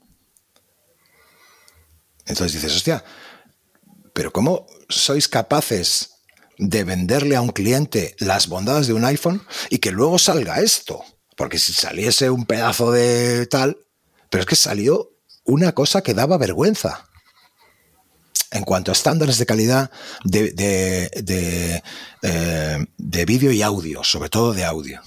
Entonces 2.25 2.53
dices, 2.53 2.75
hostia, 2.75 3.03
pero 4.13 4.31
¿cómo 4.31 4.65
sois 4.89 5.27
capaces 5.27 6.14
de 6.57 6.83
venderle 6.83 7.35
a 7.35 7.41
un 7.41 7.49
cliente 7.49 8.15
las 8.19 8.47
bondades 8.47 8.87
de 8.87 8.93
un 8.93 9.05
iPhone 9.05 9.45
y 9.69 9.79
que 9.79 9.91
luego 9.91 10.19
salga 10.19 10.59
esto. 10.61 11.03
Porque 11.35 11.59
si 11.59 11.73
saliese 11.73 12.29
un 12.29 12.45
pedazo 12.45 12.91
de 12.91 13.45
tal, 13.47 13.77
pero 14.29 14.41
es 14.41 14.47
que 14.47 14.55
salió 14.55 15.11
una 15.43 15.73
cosa 15.73 16.01
que 16.01 16.13
daba 16.13 16.37
vergüenza. 16.37 17.07
En 18.51 18.63
cuanto 18.63 18.91
a 18.91 18.93
estándares 18.93 19.37
de 19.37 19.45
calidad 19.45 19.91
de, 20.23 20.51
de, 20.51 21.83
eh, 22.21 23.25
vídeo 23.25 23.51
y 23.51 23.61
audio, 23.61 24.03
sobre 24.03 24.29
todo 24.29 24.53
de 24.53 24.63
audio. 24.63 25.01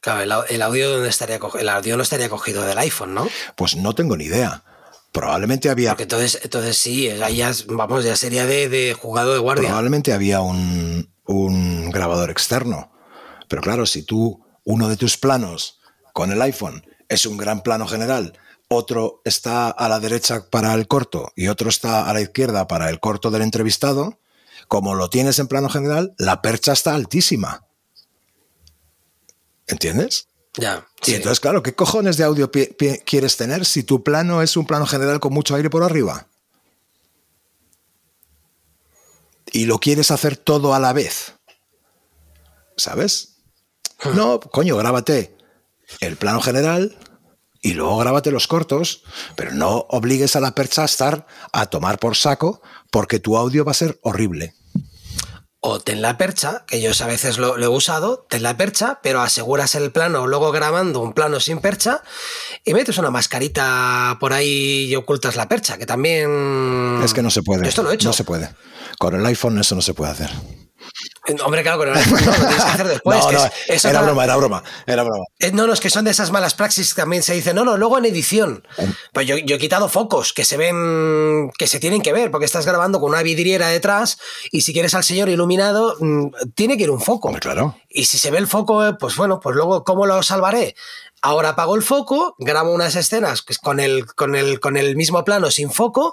Claro, 0.00 0.44
el, 0.48 0.62
audio 0.62 1.04
estaría 1.04 1.40
el 1.58 1.68
audio 1.68 1.96
no 1.96 2.02
estaría 2.02 2.28
cogido 2.28 2.62
del 2.64 2.78
iPhone, 2.78 3.14
¿no? 3.14 3.28
Pues 3.56 3.74
no 3.74 3.94
tengo 3.94 4.16
ni 4.16 4.24
idea. 4.24 4.62
Probablemente 5.14 5.70
había. 5.70 5.90
Porque 5.90 6.02
entonces, 6.02 6.40
entonces 6.42 6.76
sí, 6.76 7.06
ya, 7.06 7.52
vamos, 7.68 8.02
ya 8.02 8.16
sería 8.16 8.46
de, 8.46 8.96
jugado 9.00 9.32
de 9.32 9.38
guardia. 9.38 9.68
Probablemente 9.68 10.12
había 10.12 10.40
un, 10.40 11.08
un 11.26 11.90
grabador 11.90 12.30
externo. 12.30 12.90
Pero 13.46 13.62
claro, 13.62 13.86
si 13.86 14.02
tú, 14.02 14.44
uno 14.64 14.88
de 14.88 14.96
tus 14.96 15.16
planos 15.16 15.78
con 16.12 16.32
el 16.32 16.42
iPhone 16.42 16.84
es 17.08 17.26
un 17.26 17.36
gran 17.36 17.62
plano 17.62 17.86
general, 17.86 18.36
otro 18.66 19.22
está 19.24 19.68
a 19.68 19.88
la 19.88 20.00
derecha 20.00 20.50
para 20.50 20.74
el 20.74 20.88
corto 20.88 21.30
y 21.36 21.46
otro 21.46 21.68
está 21.68 22.10
a 22.10 22.12
la 22.12 22.20
izquierda 22.20 22.66
para 22.66 22.90
el 22.90 22.98
corto 22.98 23.30
del 23.30 23.42
entrevistado, 23.42 24.18
como 24.66 24.96
lo 24.96 25.10
tienes 25.10 25.38
en 25.38 25.46
plano 25.46 25.68
general, 25.68 26.16
la 26.18 26.42
percha 26.42 26.72
está 26.72 26.92
altísima. 26.92 27.64
¿Entiendes? 29.68 30.26
Ya. 30.54 30.88
Y 31.06 31.14
entonces, 31.14 31.40
claro, 31.40 31.62
¿qué 31.62 31.74
cojones 31.74 32.16
de 32.16 32.24
audio 32.24 32.50
quieres 32.50 33.36
tener 33.36 33.64
si 33.64 33.82
tu 33.82 34.02
plano 34.02 34.42
es 34.42 34.56
un 34.56 34.66
plano 34.66 34.86
general 34.86 35.20
con 35.20 35.32
mucho 35.32 35.54
aire 35.54 35.70
por 35.70 35.82
arriba? 35.82 36.26
Y 39.52 39.66
lo 39.66 39.78
quieres 39.78 40.10
hacer 40.10 40.36
todo 40.36 40.74
a 40.74 40.80
la 40.80 40.92
vez. 40.92 41.34
¿Sabes? 42.76 43.36
Hmm. 44.02 44.16
No, 44.16 44.40
coño, 44.40 44.76
grábate 44.76 45.36
el 46.00 46.16
plano 46.16 46.40
general 46.40 46.98
y 47.60 47.74
luego 47.74 47.98
grábate 47.98 48.30
los 48.30 48.48
cortos, 48.48 49.02
pero 49.36 49.52
no 49.52 49.86
obligues 49.88 50.36
a 50.36 50.40
la 50.40 50.54
percha 50.54 50.82
a 50.82 50.86
estar 50.86 51.26
a 51.52 51.66
tomar 51.66 51.98
por 51.98 52.16
saco 52.16 52.62
porque 52.90 53.20
tu 53.20 53.36
audio 53.36 53.64
va 53.64 53.72
a 53.72 53.74
ser 53.74 53.98
horrible 54.02 54.54
o 55.66 55.80
ten 55.80 56.02
la 56.02 56.18
percha, 56.18 56.64
que 56.66 56.82
yo 56.82 56.90
a 56.92 57.06
veces 57.06 57.38
lo, 57.38 57.56
he 57.56 57.68
usado, 57.68 58.26
ten 58.28 58.42
la 58.42 58.54
percha, 58.54 59.00
pero 59.02 59.22
aseguras 59.22 59.74
el 59.74 59.92
plano 59.92 60.26
luego 60.26 60.52
grabando 60.52 61.00
un 61.00 61.14
plano 61.14 61.40
sin 61.40 61.60
percha 61.60 62.02
y 62.66 62.74
metes 62.74 62.98
una 62.98 63.10
mascarita 63.10 64.18
por 64.20 64.34
ahí 64.34 64.84
y 64.90 64.94
ocultas 64.94 65.36
la 65.36 65.48
percha, 65.48 65.78
que 65.78 65.86
también... 65.86 67.00
Es 67.02 67.14
que 67.14 67.22
no 67.22 67.30
se 67.30 67.42
puede. 67.42 67.66
Esto 67.66 67.82
lo 67.82 67.90
he 67.90 67.94
hecho. 67.94 68.08
No 68.08 68.12
se 68.12 68.24
puede. 68.24 68.54
Con 68.98 69.14
el 69.14 69.24
iPhone 69.24 69.58
eso 69.58 69.74
no 69.74 69.80
se 69.80 69.94
puede 69.94 70.12
hacer. 70.12 70.30
Hombre, 71.44 71.62
claro, 71.62 71.78
pero 71.78 71.94
no, 71.94 72.00
lo 72.00 72.32
tienes 72.32 72.64
que 72.64 72.70
hacer 72.70 72.88
después. 72.88 73.18
No, 73.24 73.32
no, 73.32 73.90
era 73.90 74.02
broma, 74.02 74.24
era 74.24 74.36
broma, 74.36 74.62
era 74.86 75.02
broma. 75.02 75.24
Eh, 75.38 75.52
no, 75.52 75.66
no, 75.66 75.72
es 75.72 75.80
que 75.80 75.88
son 75.88 76.04
de 76.04 76.10
esas 76.10 76.30
malas 76.30 76.54
praxis 76.54 76.92
que 76.92 77.00
también 77.00 77.22
se 77.22 77.32
dice, 77.34 77.54
no, 77.54 77.64
no, 77.64 77.76
luego 77.76 77.98
en 77.98 78.04
edición. 78.04 78.66
Pues 79.12 79.26
yo, 79.26 79.36
he 79.36 79.58
quitado 79.58 79.88
focos 79.88 80.32
que 80.32 80.44
se 80.44 80.56
ven, 80.56 81.50
que 81.58 81.66
se 81.66 81.80
tienen 81.80 82.02
que 82.02 82.12
ver, 82.12 82.30
porque 82.30 82.44
estás 82.44 82.66
grabando 82.66 83.00
con 83.00 83.10
una 83.10 83.22
vidriera 83.22 83.68
detrás 83.68 84.18
y 84.50 84.62
si 84.62 84.72
quieres 84.72 84.94
al 84.94 85.04
señor 85.04 85.28
iluminado, 85.28 85.96
mm, 85.98 86.26
tiene 86.54 86.76
que 86.76 86.84
ir 86.84 86.90
un 86.90 87.00
foco. 87.00 87.32
claro. 87.40 87.76
Y 87.88 88.04
si 88.06 88.18
se 88.18 88.30
ve 88.30 88.38
el 88.38 88.46
foco, 88.46 88.86
eh, 88.86 88.94
pues 88.98 89.16
bueno, 89.16 89.40
pues 89.40 89.56
luego, 89.56 89.84
¿cómo 89.84 90.04
lo 90.04 90.22
salvaré? 90.22 90.74
Ahora 91.22 91.50
apago 91.50 91.74
el 91.74 91.82
foco, 91.82 92.34
grabo 92.38 92.72
unas 92.72 92.96
escenas 92.96 93.42
con 93.62 93.80
el, 93.80 94.04
con 94.14 94.34
el, 94.34 94.60
con 94.60 94.76
el 94.76 94.94
mismo 94.94 95.24
plano 95.24 95.50
sin 95.50 95.70
foco 95.70 96.12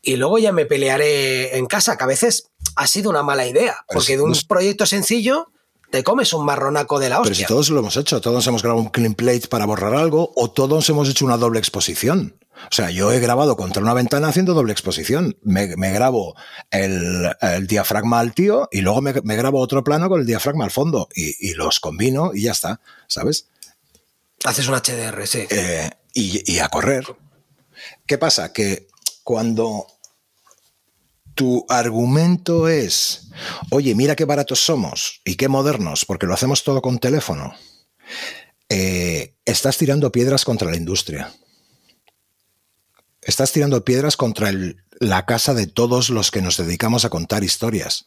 y 0.00 0.16
luego 0.16 0.38
ya 0.38 0.52
me 0.52 0.64
pelearé 0.64 1.58
en 1.58 1.66
casa, 1.66 1.98
que 1.98 2.04
a 2.04 2.06
veces 2.06 2.50
ha 2.78 2.86
sido 2.86 3.10
una 3.10 3.24
mala 3.24 3.44
idea, 3.44 3.84
porque 3.92 4.16
de 4.16 4.22
un 4.22 4.32
proyecto 4.46 4.86
sencillo 4.86 5.50
te 5.90 6.04
comes 6.04 6.32
un 6.32 6.46
marronaco 6.46 7.00
de 7.00 7.08
la 7.08 7.18
hostia. 7.18 7.32
Pero 7.32 7.34
si 7.34 7.44
todos 7.46 7.70
lo 7.70 7.80
hemos 7.80 7.96
hecho, 7.96 8.20
todos 8.20 8.46
hemos 8.46 8.62
grabado 8.62 8.82
un 8.82 8.90
clean 8.90 9.14
plate 9.14 9.48
para 9.48 9.66
borrar 9.66 9.94
algo 9.96 10.32
o 10.36 10.52
todos 10.52 10.88
hemos 10.88 11.08
hecho 11.08 11.24
una 11.24 11.36
doble 11.36 11.58
exposición. 11.58 12.38
O 12.70 12.74
sea, 12.74 12.90
yo 12.90 13.10
he 13.10 13.18
grabado 13.18 13.56
contra 13.56 13.82
una 13.82 13.94
ventana 13.94 14.28
haciendo 14.28 14.54
doble 14.54 14.72
exposición. 14.72 15.36
Me, 15.42 15.66
grabo 15.66 16.36
el, 16.70 17.34
diafragma 17.66 18.20
al 18.20 18.32
tío 18.32 18.68
y 18.70 18.80
luego 18.80 19.02
me, 19.02 19.12
grabo 19.12 19.60
otro 19.60 19.82
plano 19.82 20.08
con 20.08 20.20
el 20.20 20.26
diafragma 20.26 20.64
al 20.64 20.70
fondo 20.70 21.08
y, 21.12 21.54
los 21.54 21.80
combino 21.80 22.30
y 22.32 22.42
ya 22.42 22.52
está, 22.52 22.80
¿sabes? 23.08 23.48
Haces 24.44 24.68
un 24.68 24.76
HDR, 24.76 25.26
sí. 25.26 25.48
Eh, 25.50 25.90
y 26.14 26.58
a 26.60 26.68
correr. 26.68 27.04
¿Qué 28.06 28.18
pasa? 28.18 28.52
Que 28.52 28.86
cuando 29.24 29.97
tu 31.38 31.64
argumento 31.68 32.68
es, 32.68 33.28
oye, 33.70 33.94
mira 33.94 34.16
qué 34.16 34.24
baratos 34.24 34.58
somos 34.58 35.20
y 35.24 35.36
qué 35.36 35.46
modernos, 35.46 36.04
porque 36.04 36.26
lo 36.26 36.34
hacemos 36.34 36.64
todo 36.64 36.82
con 36.82 36.98
teléfono, 36.98 37.54
eh, 38.68 39.36
estás 39.44 39.78
tirando 39.78 40.10
piedras 40.10 40.44
contra 40.44 40.68
la 40.68 40.76
industria. 40.76 41.32
Estás 43.22 43.52
tirando 43.52 43.84
piedras 43.84 44.16
contra 44.16 44.50
la 44.98 45.26
casa 45.26 45.54
de 45.54 45.68
todos 45.68 46.10
los 46.10 46.32
que 46.32 46.42
nos 46.42 46.56
dedicamos 46.56 47.04
a 47.04 47.08
contar 47.08 47.44
historias. 47.44 48.06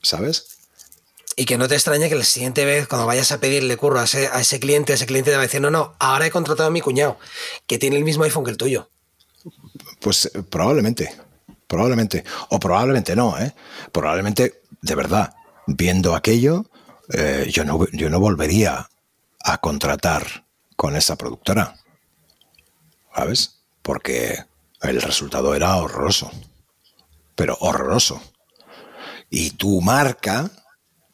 ¿Sabes? 0.00 0.46
Y 1.34 1.44
que 1.44 1.58
no 1.58 1.66
te 1.66 1.74
extrañe 1.74 2.08
que 2.08 2.14
la 2.14 2.22
siguiente 2.22 2.64
vez, 2.64 2.86
cuando 2.86 3.04
vayas 3.08 3.32
a 3.32 3.40
pedirle 3.40 3.76
curro 3.76 3.98
a 3.98 4.04
ese, 4.04 4.28
a 4.28 4.40
ese 4.40 4.60
cliente, 4.60 4.92
ese 4.92 5.06
cliente 5.06 5.32
te 5.32 5.36
va 5.36 5.42
a 5.42 5.46
decir, 5.46 5.60
no, 5.60 5.72
no, 5.72 5.96
ahora 5.98 6.26
he 6.26 6.30
contratado 6.30 6.68
a 6.68 6.72
mi 6.72 6.82
cuñado, 6.82 7.18
que 7.66 7.78
tiene 7.78 7.96
el 7.96 8.04
mismo 8.04 8.22
iPhone 8.22 8.44
que 8.44 8.52
el 8.52 8.56
tuyo. 8.56 8.88
Pues 9.98 10.26
eh, 10.26 10.42
probablemente. 10.48 11.10
Probablemente. 11.72 12.22
O 12.50 12.60
probablemente 12.60 13.16
no, 13.16 13.38
¿eh? 13.38 13.54
Probablemente, 13.92 14.60
de 14.82 14.94
verdad, 14.94 15.34
viendo 15.66 16.14
aquello, 16.14 16.66
eh, 17.14 17.48
yo, 17.50 17.64
no, 17.64 17.86
yo 17.92 18.10
no 18.10 18.20
volvería 18.20 18.90
a 19.42 19.56
contratar 19.56 20.44
con 20.76 20.96
esa 20.96 21.16
productora. 21.16 21.76
¿Sabes? 23.16 23.62
Porque 23.80 24.44
el 24.82 25.00
resultado 25.00 25.54
era 25.54 25.76
horroroso. 25.76 26.30
Pero 27.36 27.56
horroroso. 27.60 28.20
Y 29.30 29.52
tu 29.52 29.80
marca 29.80 30.50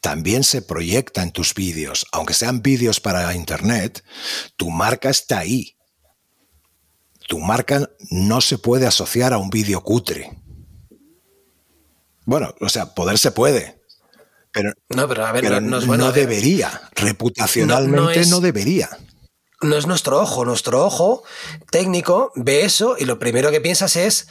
también 0.01 0.43
se 0.43 0.61
proyecta 0.61 1.23
en 1.23 1.31
tus 1.31 1.55
vídeos. 1.55 2.05
Aunque 2.11 2.35
sean 2.35 2.63
vídeos 2.63 2.99
para 2.99 3.33
internet, 3.33 4.05
tu 4.57 4.71
marca 4.71 5.09
está 5.09 5.39
ahí. 5.39 5.77
Tu 7.29 7.39
marca 7.39 7.89
no 8.11 8.41
se 8.41 8.59
puede 8.59 8.89
asociar 8.89 9.33
a 9.33 9.39
un 9.39 9.51
vídeo 9.51 9.85
cutre. 9.85 10.48
Bueno, 12.29 12.55
o 12.61 12.69
sea, 12.69 12.95
poder 12.95 13.17
se 13.17 13.31
puede. 13.31 13.81
Pero 14.53 14.75
no, 14.91 15.09
pero 15.09 15.25
a 15.25 15.33
ver, 15.33 15.63
no, 15.63 16.13
debería. 16.13 16.91
Reputacionalmente 16.95 18.27
no, 18.27 18.41
debería. 18.41 18.91
No 19.63 19.79
es 19.79 19.87
nuestro 19.87 20.21
ojo. 20.21 20.45
Nuestro 20.45 20.85
ojo 20.85 21.23
técnico 21.71 22.31
ve 22.35 22.67
eso 22.67 22.97
y 22.99 23.07
lo 23.07 23.19
primero 23.19 23.51
que 23.51 23.63
piensas 23.63 23.97
es. 23.97 24.29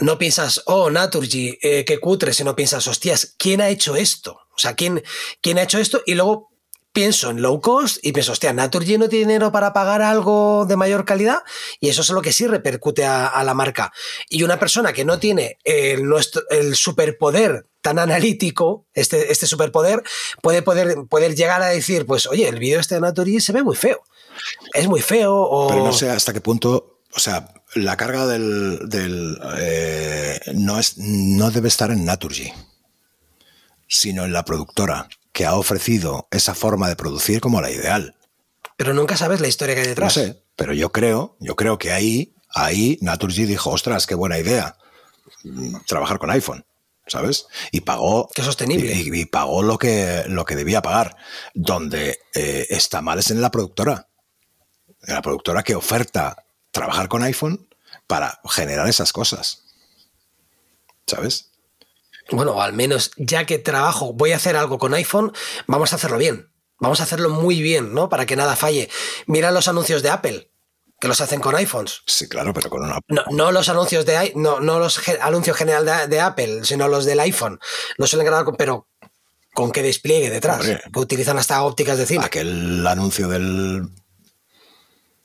No 0.00 0.16
piensas, 0.16 0.62
oh, 0.64 0.88
Naturgy, 0.88 1.58
eh, 1.60 1.84
qué 1.84 2.00
cutre, 2.00 2.32
sino 2.32 2.56
piensas, 2.56 2.86
hostias, 2.86 3.34
¿quién 3.38 3.60
ha 3.60 3.68
hecho 3.68 3.96
esto? 3.96 4.40
O 4.54 4.58
sea, 4.58 4.74
¿quién, 4.74 5.02
¿quién 5.42 5.58
ha 5.58 5.62
hecho 5.62 5.78
esto? 5.78 6.00
Y 6.06 6.14
luego 6.14 6.50
pienso 6.96 7.28
en 7.28 7.42
low 7.42 7.60
cost 7.60 7.98
y 8.00 8.12
pienso, 8.12 8.32
hostia, 8.32 8.54
Naturgy 8.54 8.96
no 8.96 9.10
tiene 9.10 9.26
dinero 9.26 9.52
para 9.52 9.74
pagar 9.74 10.00
algo 10.00 10.64
de 10.64 10.76
mayor 10.76 11.04
calidad 11.04 11.40
y 11.78 11.90
eso 11.90 12.00
es 12.00 12.08
lo 12.08 12.22
que 12.22 12.32
sí 12.32 12.46
repercute 12.46 13.04
a, 13.04 13.44
la 13.44 13.52
marca. 13.52 13.92
Y 14.30 14.44
una 14.44 14.58
persona 14.58 14.94
que 14.94 15.04
no 15.04 15.18
tiene 15.18 15.58
el, 15.62 16.10
superpoder 16.74 17.66
tan 17.82 17.98
analítico, 17.98 18.86
este, 18.94 19.30
este 19.30 19.46
superpoder, 19.46 20.04
puede 20.40 20.62
poder, 20.62 20.96
poder 21.10 21.34
llegar 21.34 21.60
a 21.60 21.66
decir, 21.66 22.06
pues, 22.06 22.26
oye, 22.28 22.48
el 22.48 22.58
vídeo 22.58 22.80
este 22.80 22.94
de 22.94 23.02
Naturgy 23.02 23.40
se 23.40 23.52
ve 23.52 23.62
muy 23.62 23.76
feo. 23.76 24.02
Es 24.72 24.88
muy 24.88 25.02
feo. 25.02 25.66
Pero 25.68 25.84
no 25.84 25.92
sé 25.92 26.08
hasta 26.08 26.32
qué 26.32 26.40
punto, 26.40 27.00
o 27.14 27.20
sea, 27.20 27.52
la 27.74 27.98
carga 27.98 28.26
del... 28.26 28.88
del 28.88 29.38
eh, 29.58 30.40
no, 30.54 30.78
es, 30.78 30.96
no 30.96 31.50
debe 31.50 31.68
estar 31.68 31.90
en 31.90 32.06
Naturgy, 32.06 32.54
sino 33.86 34.24
en 34.24 34.32
la 34.32 34.46
productora 34.46 35.10
que 35.36 35.44
ha 35.44 35.54
ofrecido 35.54 36.28
esa 36.30 36.54
forma 36.54 36.88
de 36.88 36.96
producir 36.96 37.42
como 37.42 37.60
la 37.60 37.70
ideal. 37.70 38.16
Pero 38.78 38.94
nunca 38.94 39.18
sabes 39.18 39.38
la 39.38 39.48
historia 39.48 39.74
que 39.74 39.82
hay 39.82 39.88
detrás. 39.88 40.16
No 40.16 40.22
sé, 40.22 40.42
pero 40.56 40.72
yo 40.72 40.90
creo, 40.92 41.36
yo 41.40 41.56
creo 41.56 41.76
que 41.76 41.92
ahí, 41.92 42.34
ahí 42.54 42.96
Naturgy 43.02 43.44
dijo, 43.44 43.68
ostras, 43.68 44.06
qué 44.06 44.14
buena 44.14 44.38
idea 44.38 44.78
trabajar 45.86 46.18
con 46.18 46.30
iPhone. 46.30 46.64
¿sabes? 47.06 47.48
Y 47.70 47.82
pagó. 47.82 48.30
Qué 48.34 48.42
sostenible. 48.42 48.94
Y, 48.94 49.26
pagó 49.26 49.62
lo 49.62 49.76
que, 49.76 50.24
lo 50.26 50.46
que 50.46 50.56
debía 50.56 50.80
pagar. 50.80 51.18
Donde 51.52 52.18
eh, 52.34 52.66
está 52.70 53.02
mal 53.02 53.18
es 53.18 53.30
en 53.30 53.42
la 53.42 53.50
productora. 53.50 54.08
En 55.02 55.14
la 55.14 55.22
productora 55.22 55.62
que 55.62 55.74
oferta 55.74 56.46
trabajar 56.70 57.08
con 57.08 57.22
iPhone 57.22 57.68
para 58.06 58.40
generar 58.48 58.88
esas 58.88 59.12
cosas. 59.12 59.64
¿Sabes? 61.06 61.52
Bueno, 62.30 62.60
al 62.60 62.72
menos 62.72 63.12
ya 63.16 63.46
que 63.46 63.58
trabajo, 63.58 64.12
voy 64.12 64.32
a 64.32 64.36
hacer 64.36 64.56
algo 64.56 64.78
con 64.78 64.94
iPhone, 64.94 65.32
vamos 65.66 65.92
a 65.92 65.96
hacerlo 65.96 66.18
bien. 66.18 66.50
Vamos 66.78 67.00
a 67.00 67.04
hacerlo 67.04 67.30
muy 67.30 67.62
bien, 67.62 67.94
¿no? 67.94 68.08
Para 68.08 68.26
que 68.26 68.36
nada 68.36 68.56
falle. 68.56 68.90
Mira 69.26 69.50
los 69.50 69.66
anuncios 69.68 70.02
de 70.02 70.10
Apple, 70.10 70.50
que 71.00 71.08
los 71.08 71.20
hacen 71.20 71.40
con 71.40 71.54
iPhones. 71.54 72.02
Sí, 72.06 72.28
claro, 72.28 72.52
pero 72.52 72.68
con 72.68 72.82
una. 72.82 72.98
No, 73.30 73.50
los 73.50 73.68
anuncios 73.68 74.04
de 74.04 74.32
no, 74.34 74.60
no 74.60 74.78
los 74.78 75.00
anuncios 75.20 75.56
general 75.56 76.10
de, 76.10 76.20
Apple, 76.20 76.64
sino 76.64 76.88
los 76.88 77.06
del 77.06 77.20
iPhone. 77.20 77.58
No 77.96 78.06
suelen 78.06 78.26
grabar 78.26 78.44
con, 78.44 78.56
pero 78.56 78.88
con 79.54 79.72
qué 79.72 79.82
despliegue 79.82 80.28
detrás. 80.28 80.66
que 80.66 80.98
utilizan 80.98 81.38
hasta 81.38 81.62
ópticas 81.62 81.96
de 81.96 82.06
cine. 82.06 82.24
Aquel 82.24 82.86
anuncio 82.86 83.28
del 83.28 83.88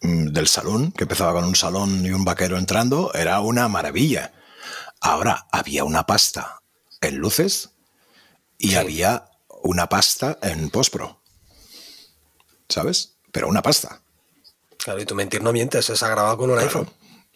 del 0.02 0.48
salón, 0.48 0.92
que 0.94 1.04
empezaba 1.04 1.34
con 1.34 1.44
un 1.44 1.56
salón 1.56 2.04
y 2.04 2.12
un 2.12 2.26
vaquero 2.26 2.58
entrando, 2.58 3.14
era 3.14 3.40
una 3.42 3.68
maravilla. 3.68 4.34
Ahora 5.00 5.48
había 5.52 5.84
una 5.84 6.08
pasta 6.08 6.61
en 7.02 7.18
luces 7.18 7.72
y 8.58 8.76
había 8.76 9.26
una 9.64 9.90
pasta 9.90 10.38
en 10.42 10.70
postpro. 10.70 11.22
¿Sabes? 12.70 13.18
Pero 13.32 13.48
una 13.48 13.62
pasta. 13.62 14.02
Claro, 14.78 15.02
y 15.02 15.06
tú 15.06 15.16
mentir 15.16 15.44
no 15.44 15.52
mientes, 15.52 15.90
es 15.90 16.02
grabado 16.02 16.38
con 16.38 16.52
un 16.52 16.60
iPhone. 16.60 16.90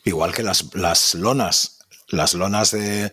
Igual 0.04 0.34
que 0.34 0.44
las, 0.44 0.74
las, 0.74 1.16
lonas. 1.16 1.80
Las 2.08 2.36
lonas 2.36 2.72
de 2.72 3.12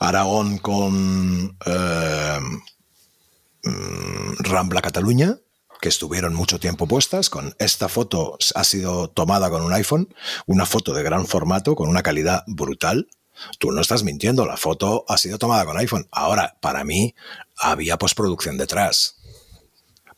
Aragón 0.00 0.58
con 0.58 1.56
eh, 1.66 2.40
mm, 3.62 4.34
Rambla 4.38 4.80
Cataluña, 4.80 5.36
que 5.80 5.88
estuvieron 5.88 6.34
mucho 6.34 6.58
tiempo 6.58 6.86
puestas, 6.86 7.28
con 7.28 7.54
esta 7.58 7.88
foto 7.88 8.38
ha 8.54 8.64
sido 8.64 9.10
tomada 9.10 9.50
con 9.50 9.62
un 9.62 9.72
iPhone, 9.72 10.14
una 10.46 10.64
foto 10.64 10.94
de 10.94 11.02
gran 11.02 11.26
formato, 11.26 11.74
con 11.74 11.88
una 11.88 12.02
calidad 12.02 12.44
brutal, 12.46 13.08
Tú 13.58 13.72
no 13.72 13.80
estás 13.80 14.02
mintiendo, 14.02 14.46
la 14.46 14.56
foto 14.56 15.04
ha 15.08 15.18
sido 15.18 15.38
tomada 15.38 15.64
con 15.64 15.78
iPhone. 15.78 16.08
Ahora, 16.10 16.56
para 16.60 16.84
mí, 16.84 17.14
había 17.56 17.98
postproducción 17.98 18.58
detrás. 18.58 19.16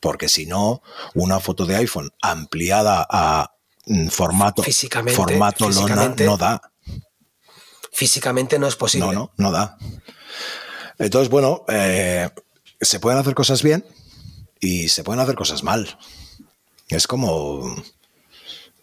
Porque 0.00 0.28
si 0.28 0.46
no, 0.46 0.82
una 1.14 1.40
foto 1.40 1.66
de 1.66 1.76
iPhone 1.76 2.12
ampliada 2.20 3.06
a 3.08 3.54
mm, 3.86 4.08
formato, 4.08 4.62
formato 5.14 5.70
lona 5.70 6.14
no 6.18 6.36
da. 6.36 6.60
Físicamente 7.92 8.58
no 8.58 8.66
es 8.66 8.76
posible. 8.76 9.06
No, 9.06 9.12
no, 9.12 9.32
no 9.36 9.52
da. 9.52 9.78
Entonces, 10.98 11.30
bueno, 11.30 11.64
eh, 11.68 12.28
se 12.80 13.00
pueden 13.00 13.18
hacer 13.18 13.34
cosas 13.34 13.62
bien 13.62 13.86
y 14.60 14.88
se 14.88 15.04
pueden 15.04 15.20
hacer 15.20 15.34
cosas 15.34 15.62
mal. 15.62 15.98
Es 16.88 17.06
como... 17.06 17.74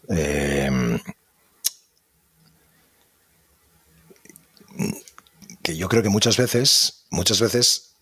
Eh, 0.08 0.98
que 5.62 5.76
yo 5.76 5.88
creo 5.88 6.02
que 6.02 6.08
muchas 6.08 6.36
veces, 6.36 7.04
muchas 7.10 7.40
veces 7.40 7.94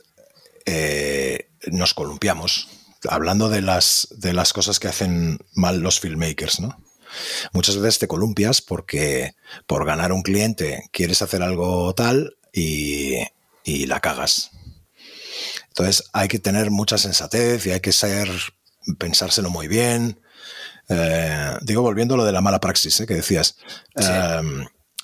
eh, 0.67 1.51
nos 1.67 1.95
columpiamos, 1.95 2.69
hablando 3.09 3.49
de 3.49 3.61
las, 3.61 4.09
de 4.17 4.33
las 4.33 4.53
cosas 4.53 4.79
que 4.79 4.89
hacen 4.89 5.39
mal 5.55 5.81
los 5.81 6.01
filmmakers, 6.01 6.61
¿no? 6.61 6.83
Muchas 7.53 7.77
veces 7.77 7.99
te 7.99 8.09
columpias 8.09 8.61
porque 8.63 9.35
por 9.67 9.85
ganar 9.85 10.13
un 10.13 10.23
cliente 10.23 10.85
quieres 10.93 11.23
hacer 11.23 11.43
algo 11.43 11.93
tal 11.95 12.37
y, 12.53 13.19
la 13.65 14.01
cagas. 14.01 14.51
Entonces 15.69 16.05
hay 16.13 16.27
que 16.27 16.41
tener 16.41 16.71
mucha 16.71 16.99
sensatez 16.99 17.67
y 17.67 17.71
hay 17.71 17.81
que 17.81 17.93
ser, 17.93 18.29
pensárselo 18.99 19.51
muy 19.51 19.69
bien. 19.69 20.21
Eh, 20.89 21.53
digo, 21.63 21.83
volviendo 21.83 22.15
a 22.15 22.17
lo 22.17 22.25
de 22.25 22.33
la 22.33 22.41
mala 22.41 22.61
praxis 22.61 22.99
¿eh? 23.01 23.07
que 23.07 23.15
decías. 23.15 23.57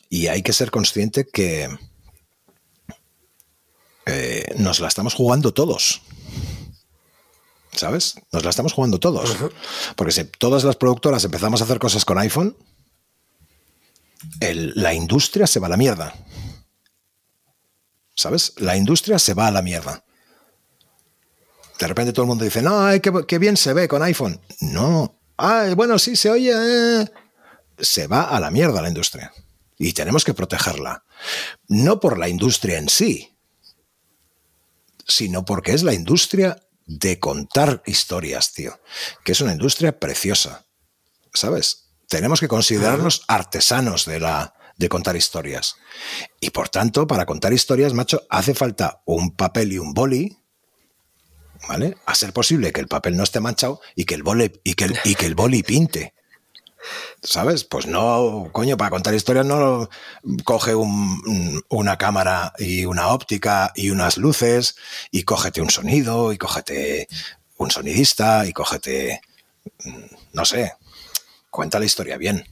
y 0.09 0.27
hay 0.29 0.43
que 0.43 0.53
ser 0.53 0.71
consciente 0.71 1.27
que, 1.27 1.69
eh, 4.07 4.55
nos 4.57 4.81
la 4.81 4.89
estamos 4.89 5.15
jugando 5.15 5.53
todos. 5.53 6.03
¿Sabes? 7.73 8.15
Nos 8.33 8.45
la 8.45 8.51
estamos 8.51 8.73
jugando 8.73 8.99
todos. 8.99 9.37
Porque 9.97 10.13
si 10.13 10.25
todas 10.25 10.65
las 10.65 10.77
productoras 10.77 11.25
empezamos 11.25 11.61
a 11.61 11.65
hacer 11.65 11.79
cosas 11.79 12.05
con 12.05 12.19
iPhone, 12.19 12.57
la 14.41 14.95
industria 14.95 15.47
se 15.47 15.61
va 15.61 15.67
a 15.67 15.71
la 15.71 15.77
mierda. 15.77 16.15
¿Sabes? 18.15 18.55
La 18.57 18.77
industria 18.77 19.19
se 19.19 19.35
va 19.35 19.49
a 19.49 19.51
la 19.51 19.61
mierda. 19.61 20.05
De 21.79 21.87
repente 21.87 22.15
todo 22.15 22.23
el 22.23 22.29
mundo 22.29 22.45
dice, 22.45 22.63
no, 22.63 22.89
qué, 23.27 23.39
bien 23.39 23.59
se 23.59 23.75
ve 23.75 23.89
con 23.89 24.03
iPhone. 24.03 24.41
No. 24.61 25.15
Ah, 25.37 25.67
bueno, 25.77 25.99
sí, 25.99 26.17
se 26.17 26.31
oye. 26.31 26.53
Eh". 26.55 27.07
se 27.79 28.07
va 28.07 28.23
a 28.23 28.41
la 28.41 28.51
mierda 28.51 28.81
la 28.81 28.89
industria. 28.89 29.33
Y 29.77 29.93
tenemos 29.93 30.25
que 30.25 30.33
protegerla. 30.33 31.05
No 31.69 32.01
por 32.01 32.19
la 32.19 32.31
industria 32.31 32.79
en 32.79 32.89
sí, 32.89 33.36
sino 35.07 35.45
porque 35.45 35.73
es 35.73 35.83
la 35.83 35.95
industria 35.95 36.63
de 36.87 37.19
contar 37.19 37.83
historias, 37.87 38.53
tío. 38.53 38.81
Que 39.25 39.33
es 39.33 39.41
una 39.41 39.53
industria 39.53 39.99
preciosa. 39.99 40.67
¿Sabes? 41.33 41.91
Tenemos 42.09 42.41
que 42.41 42.49
considerarnos 42.49 43.25
artesanos 43.27 44.07
de 44.07 44.21
la 44.21 44.55
de 44.77 44.89
contar 44.89 45.17
historias. 45.17 45.77
Y 46.41 46.51
por 46.51 46.69
tanto, 46.69 47.07
para 47.07 47.27
contar 47.27 47.53
historias, 47.53 47.95
macho, 47.95 48.27
hace 48.29 48.55
falta 48.55 49.03
un 49.07 49.35
papel 49.35 49.73
y 49.73 49.79
un 49.79 49.95
boli, 49.95 50.39
¿vale? 51.67 51.97
A 52.05 52.15
ser 52.15 52.33
posible 52.33 52.73
que 52.73 52.81
el 52.81 52.89
papel 52.89 53.17
no 53.17 53.25
esté 53.25 53.41
manchado 53.41 53.81
y 53.95 54.05
que 54.05 54.15
el 54.15 54.23
boli, 54.23 54.61
y 54.65 54.75
que 54.75 54.85
el, 54.85 54.99
y 55.05 55.15
que 55.15 55.27
el 55.27 55.35
boli 55.35 55.63
pinte. 55.63 56.15
¿Sabes? 57.23 57.65
Pues 57.65 57.87
no, 57.87 58.51
coño, 58.53 58.77
para 58.77 58.91
contar 58.91 59.15
historias 59.15 59.47
no 59.47 59.89
coge 60.45 60.75
una 60.75 61.99
cámara 61.99 62.53
y 62.59 62.85
una 62.85 63.09
óptica 63.09 63.73
y 63.75 63.91
unas 63.91 64.17
luces 64.17 64.77
y 65.11 65.25
cógete 65.25 65.61
un 65.61 65.71
sonido 65.71 66.33
y 66.33 66.39
cógete 66.39 67.09
un 67.59 67.71
sonidista 67.71 68.47
y 68.47 68.53
cógete, 68.53 69.21
no 70.33 70.45
sé, 70.45 70.75
cuenta 71.51 71.79
la 71.79 71.87
historia 71.87 72.17
bien. 72.17 72.47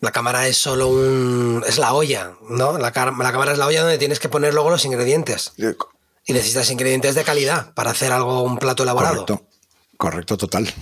La 0.00 0.10
cámara 0.10 0.48
es 0.48 0.58
solo 0.58 0.88
un. 0.88 1.62
es 1.66 1.78
la 1.78 1.94
olla, 1.94 2.32
¿no? 2.48 2.72
La, 2.72 2.90
la, 2.90 2.92
cámara 2.92 3.52
es 3.52 3.58
la 3.58 3.66
olla 3.66 3.82
donde 3.82 3.98
tienes 3.98 4.18
que 4.18 4.28
poner 4.28 4.52
luego 4.52 4.70
los 4.70 4.84
ingredientes. 4.84 5.52
Y 6.26 6.32
necesitas 6.32 6.70
ingredientes 6.70 7.14
de 7.14 7.22
calidad 7.22 7.72
para 7.74 7.92
hacer 7.92 8.10
algo, 8.10 8.42
un 8.42 8.58
plato 8.58 8.82
elaborado. 8.82 9.26
Correcto, 9.26 9.46
correcto, 9.96 10.36
total. 10.36 10.72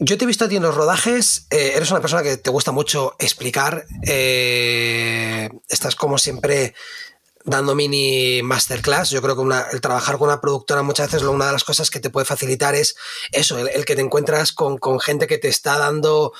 Yo 0.00 0.16
te 0.16 0.24
he 0.24 0.26
visto 0.26 0.44
a 0.44 0.48
ti 0.48 0.56
en 0.56 0.62
los 0.62 0.74
rodajes, 0.74 1.46
eh, 1.50 1.72
eres 1.76 1.90
una 1.90 2.00
persona 2.00 2.22
que 2.22 2.36
te 2.36 2.50
gusta 2.50 2.72
mucho 2.72 3.14
explicar, 3.18 3.84
eh, 4.06 5.50
estás 5.68 5.96
como 5.96 6.18
siempre 6.18 6.74
dando 7.44 7.74
mini 7.74 8.42
masterclass. 8.42 9.10
Yo 9.10 9.20
creo 9.20 9.36
que 9.36 9.54
el 9.72 9.80
trabajar 9.80 10.18
con 10.18 10.28
una 10.28 10.40
productora 10.40 10.82
muchas 10.82 11.10
veces 11.10 11.26
una 11.26 11.46
de 11.46 11.52
las 11.52 11.64
cosas 11.64 11.90
que 11.90 12.00
te 12.00 12.10
puede 12.10 12.24
facilitar 12.24 12.74
es 12.74 12.96
eso, 13.32 13.58
el, 13.58 13.84
que 13.84 13.96
te 13.96 14.02
encuentras 14.02 14.52
con, 14.52 14.78
gente 15.00 15.26
que 15.26 15.38
te 15.38 15.48
está 15.48 15.78
dando 15.78 16.32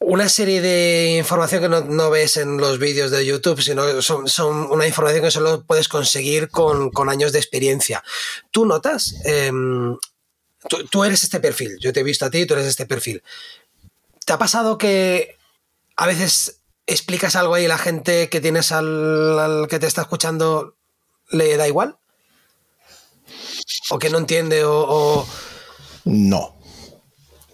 una 0.00 0.28
serie 0.28 0.60
de 0.60 1.16
información 1.18 1.60
que 1.60 1.68
no, 1.68 2.10
ves 2.10 2.36
en 2.36 2.56
los 2.58 2.78
vídeos 2.78 3.10
de 3.10 3.26
YouTube, 3.26 3.60
sino 3.60 4.00
son, 4.00 4.28
son, 4.28 4.70
una 4.70 4.86
información 4.86 5.22
que 5.22 5.30
solo 5.30 5.64
puedes 5.66 5.88
conseguir 5.88 6.50
con, 6.50 6.90
años 7.08 7.32
de 7.32 7.38
experiencia. 7.38 8.02
¿Tú 8.50 8.64
notas 8.64 9.14
em, 9.24 9.96
Tú, 10.90 11.04
eres 11.04 11.22
este 11.22 11.38
perfil, 11.38 11.76
yo 11.80 11.92
te 11.92 12.00
he 12.00 12.02
visto 12.04 12.24
a 12.24 12.30
ti, 12.30 12.44
tú 12.44 12.54
eres 12.54 12.66
este 12.66 12.86
perfil. 12.86 13.22
¿Te 14.24 14.32
ha 14.32 14.38
pasado 14.38 14.76
que 14.76 15.36
a 15.96 16.06
veces 16.06 16.60
explicas 16.86 17.36
algo 17.36 17.54
ahí 17.54 17.64
y 17.64 17.68
la 17.68 17.78
gente 17.78 18.28
que 18.28 18.40
tienes 18.40 18.72
al, 18.72 19.66
que 19.70 19.78
te 19.78 19.86
está 19.86 20.02
escuchando 20.02 20.74
le 21.30 21.56
da 21.56 21.68
igual? 21.68 21.96
¿O 23.90 23.98
que 23.98 24.10
no 24.10 24.18
entiende 24.18 24.64
o, 24.64 25.26
No. 26.04 26.56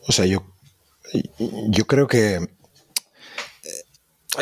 O 0.06 0.12
sea, 0.12 0.24
yo, 0.24 0.44
yo 1.68 1.86
creo 1.86 2.06
que 2.06 2.48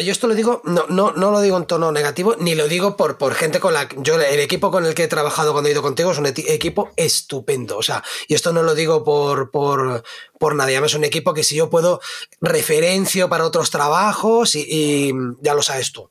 yo 0.00 0.12
esto 0.12 0.26
lo 0.26 0.34
digo, 0.34 0.62
no, 0.64 0.86
no, 0.88 1.12
no 1.12 1.30
lo 1.30 1.40
digo 1.40 1.56
en 1.56 1.66
tono 1.66 1.92
negativo, 1.92 2.34
ni 2.38 2.54
lo 2.54 2.68
digo 2.68 2.96
por, 2.96 3.18
por 3.18 3.34
gente 3.34 3.60
con 3.60 3.74
la 3.74 3.88
yo 3.98 4.14
el 4.14 4.40
equipo 4.40 4.70
con 4.70 4.86
el 4.86 4.94
que 4.94 5.04
he 5.04 5.08
trabajado 5.08 5.52
cuando 5.52 5.68
he 5.68 5.72
ido 5.72 5.82
contigo 5.82 6.12
es 6.12 6.18
un 6.18 6.26
equipo 6.26 6.90
estupendo. 6.96 7.76
O 7.76 7.82
sea, 7.82 8.02
y 8.28 8.34
esto 8.34 8.52
no 8.52 8.62
lo 8.62 8.74
digo 8.74 9.04
por, 9.04 9.50
por, 9.50 10.02
por 10.38 10.54
nadie. 10.54 10.80
es 10.82 10.94
un 10.94 11.04
equipo 11.04 11.34
que 11.34 11.44
si 11.44 11.56
yo 11.56 11.68
puedo 11.68 12.00
referencio 12.40 13.28
para 13.28 13.44
otros 13.44 13.70
trabajos 13.70 14.54
y, 14.54 15.12
ya 15.40 15.54
lo 15.54 15.62
sabes 15.62 15.92
tú. 15.92 16.08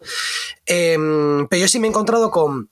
Em, 0.66 1.48
pero 1.48 1.62
yo 1.62 1.68
sí 1.68 1.80
me 1.80 1.88
he 1.88 1.90
encontrado 1.90 2.30
con 2.30 2.70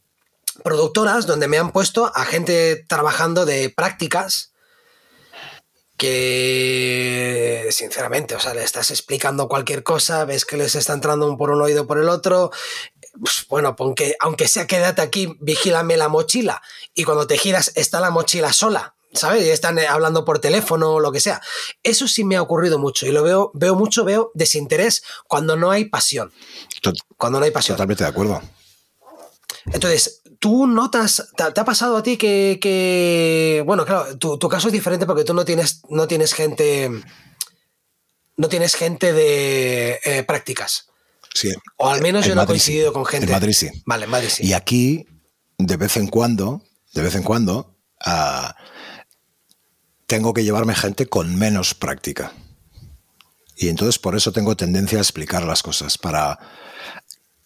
productoras 0.63 1.25
donde 1.25 1.47
me 1.47 1.57
han 1.57 1.71
puesto 1.71 2.11
a 2.13 2.25
gente 2.25 2.85
trabajando 2.87 3.45
de 3.45 3.69
prácticas 3.69 4.48
que 5.99 7.67
sinceramente, 7.71 8.33
o 8.33 8.39
sea, 8.39 8.53
le 8.53 8.63
estás 8.63 8.89
explicando 8.89 9.49
cualquier 9.49 9.83
cosa, 9.83 10.23
ves 10.23 10.45
que 10.45 10.55
les 10.55 10.73
está 10.75 10.93
entrando 10.93 11.29
un 11.29 11.37
por 11.37 11.51
un 11.51 11.61
oído 11.61 11.85
por 11.85 11.99
el 11.99 12.07
otro, 12.07 12.51
pues, 13.19 13.45
bueno, 13.49 13.75
aunque, 13.77 14.15
aunque 14.21 14.47
sea 14.47 14.65
quédate 14.65 15.01
aquí, 15.01 15.35
vigílame 15.41 15.97
la 15.97 16.07
mochila 16.07 16.61
y 16.95 17.03
cuando 17.03 17.27
te 17.27 17.37
giras 17.37 17.73
está 17.75 17.99
la 17.99 18.11
mochila 18.11 18.53
sola, 18.53 18.95
¿sabes? 19.13 19.45
Y 19.45 19.49
están 19.49 19.77
hablando 19.77 20.23
por 20.23 20.39
teléfono 20.39 20.93
o 20.93 20.99
lo 21.01 21.11
que 21.11 21.19
sea. 21.19 21.41
Eso 21.83 22.07
sí 22.07 22.23
me 22.23 22.37
ha 22.37 22.41
ocurrido 22.41 22.79
mucho 22.79 23.05
y 23.05 23.11
lo 23.11 23.21
veo, 23.21 23.51
veo 23.53 23.75
mucho, 23.75 24.05
veo 24.05 24.31
desinterés 24.35 25.03
cuando 25.27 25.57
no 25.57 25.69
hay 25.69 25.85
pasión. 25.85 26.31
Cuando 27.17 27.39
no 27.39 27.45
hay 27.45 27.51
pasión. 27.51 27.75
Totalmente 27.75 28.05
de 28.05 28.09
acuerdo. 28.09 28.41
Entonces, 29.65 30.18
¿tú 30.39 30.67
notas, 30.67 31.31
te, 31.35 31.43
ha 31.43 31.65
pasado 31.65 31.97
a 31.97 32.03
ti 32.03 32.17
que, 32.17 33.63
bueno, 33.65 33.85
claro, 33.85 34.17
tu, 34.17 34.49
caso 34.49 34.67
es 34.67 34.73
diferente 34.73 35.05
porque 35.05 35.23
tú 35.23 35.33
no 35.33 35.45
tienes, 35.45 35.81
no 35.89 36.07
tienes 36.07 36.33
gente, 36.33 36.89
no 38.37 38.49
tienes 38.49 38.75
gente 38.75 39.13
de 39.13 39.99
eh, 40.03 40.23
prácticas. 40.23 40.87
Sí. 41.33 41.53
O 41.77 41.89
al 41.89 42.01
menos 42.01 42.25
yo 42.25 42.33
no 42.33 42.43
he 42.43 42.47
coincidido 42.47 42.91
con 42.91 43.05
gente. 43.05 43.27
En 43.27 43.31
Madrid 43.31 43.53
sí. 43.53 43.69
Vale, 43.85 44.05
en 44.05 44.11
Madrid 44.11 44.29
sí. 44.29 44.47
Y 44.47 44.53
aquí, 44.53 45.05
de 45.57 45.77
vez 45.77 45.97
en 45.97 46.07
cuando, 46.07 46.63
de 46.93 47.03
vez 47.03 47.15
en 47.15 47.23
cuando, 47.23 47.77
ah, 48.03 48.55
tengo 50.07 50.33
que 50.33 50.43
llevarme 50.43 50.73
gente 50.73 51.05
con 51.05 51.35
menos 51.35 51.75
práctica. 51.75 52.33
Y 53.55 53.67
entonces 53.67 53.99
por 53.99 54.15
eso 54.15 54.31
tengo 54.31 54.55
tendencia 54.55 54.97
a 54.97 55.01
explicar 55.01 55.43
las 55.43 55.61
cosas, 55.61 55.97
para 55.97 56.39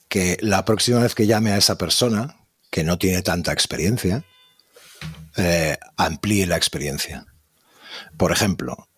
que 0.07 0.37
la 0.41 0.63
próxima 0.63 0.99
vez 0.99 1.15
que 1.15 1.25
llame 1.25 1.51
a 1.51 1.57
esa 1.57 1.77
persona, 1.77 2.42
que 2.73 2.83
no 2.83 2.97
tiene 2.97 3.21
tanta 3.21 3.53
experiencia, 3.53 4.25
eh, 5.37 5.77
amplíe 5.95 6.47
la 6.47 6.57
experiencia. 6.57 7.27
Por 8.17 8.31
ejemplo, 8.31 8.89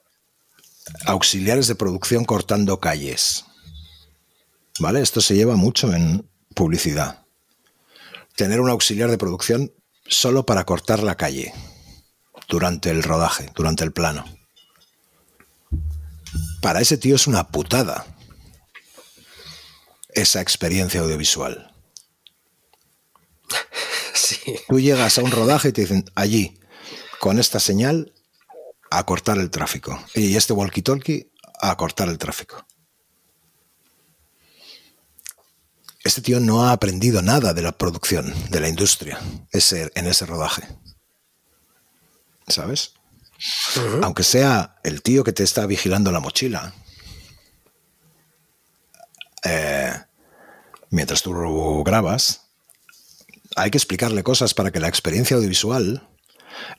auxiliares 1.05 1.67
de 1.67 1.75
producción 1.75 2.23
cortando 2.23 2.79
calles. 2.79 3.43
¿Vale? 4.79 5.01
Esto 5.01 5.19
se 5.19 5.35
lleva 5.35 5.57
mucho 5.57 5.93
en 5.93 6.25
publicidad. 6.55 7.25
Tener 8.37 8.61
un 8.61 8.69
auxiliar 8.69 9.09
de 9.11 9.17
producción 9.17 9.73
solo 10.07 10.45
para 10.45 10.63
cortar 10.63 11.03
la 11.03 11.17
calle 11.17 11.53
durante 12.47 12.91
el 12.91 13.03
rodaje, 13.03 13.51
durante 13.55 13.83
el 13.83 13.91
plano. 13.91 14.23
Para 16.61 16.79
ese 16.79 16.97
tío 16.97 17.17
es 17.17 17.27
una 17.27 17.49
putada 17.49 18.05
esa 20.13 20.39
experiencia 20.39 21.01
audiovisual. 21.01 21.74
Sí. 24.13 24.55
Tú 24.69 24.79
llegas 24.79 25.17
a 25.17 25.21
un 25.23 25.29
rodaje 25.29 25.69
y 25.69 25.71
te 25.71 25.81
dicen, 25.81 26.05
allí, 26.15 26.57
con 27.19 27.37
esta 27.37 27.59
señal, 27.59 28.13
a 28.89 29.05
cortar 29.05 29.37
el 29.37 29.49
tráfico. 29.51 29.99
Y 30.13 30.35
este 30.35 30.53
walkie-talkie, 30.53 31.29
a 31.59 31.75
cortar 31.75 32.07
el 32.07 32.17
tráfico. 32.17 32.65
Este 36.03 36.21
tío 36.21 36.39
no 36.39 36.63
ha 36.63 36.71
aprendido 36.71 37.21
nada 37.21 37.53
de 37.53 37.61
la 37.61 37.71
producción, 37.71 38.33
de 38.51 38.59
la 38.59 38.69
industria, 38.69 39.19
ese, 39.51 39.91
en 39.95 40.07
ese 40.07 40.25
rodaje. 40.25 40.63
¿Sabes? 42.47 42.93
Aunque 44.01 44.23
sea 44.23 44.75
el 44.83 45.01
tío 45.01 45.23
que 45.23 45.33
te 45.33 45.43
está 45.43 45.65
vigilando 45.65 46.11
la 46.11 46.19
mochila, 46.19 46.73
eh, 49.43 49.93
mientras 50.89 51.21
tú 51.21 51.83
grabas, 51.83 52.44
hay 53.55 53.71
que 53.71 53.77
explicarle 53.77 54.23
cosas 54.23 54.53
para 54.53 54.71
que 54.71 54.79
la 54.79 54.87
experiencia 54.87 55.37
audiovisual 55.37 56.07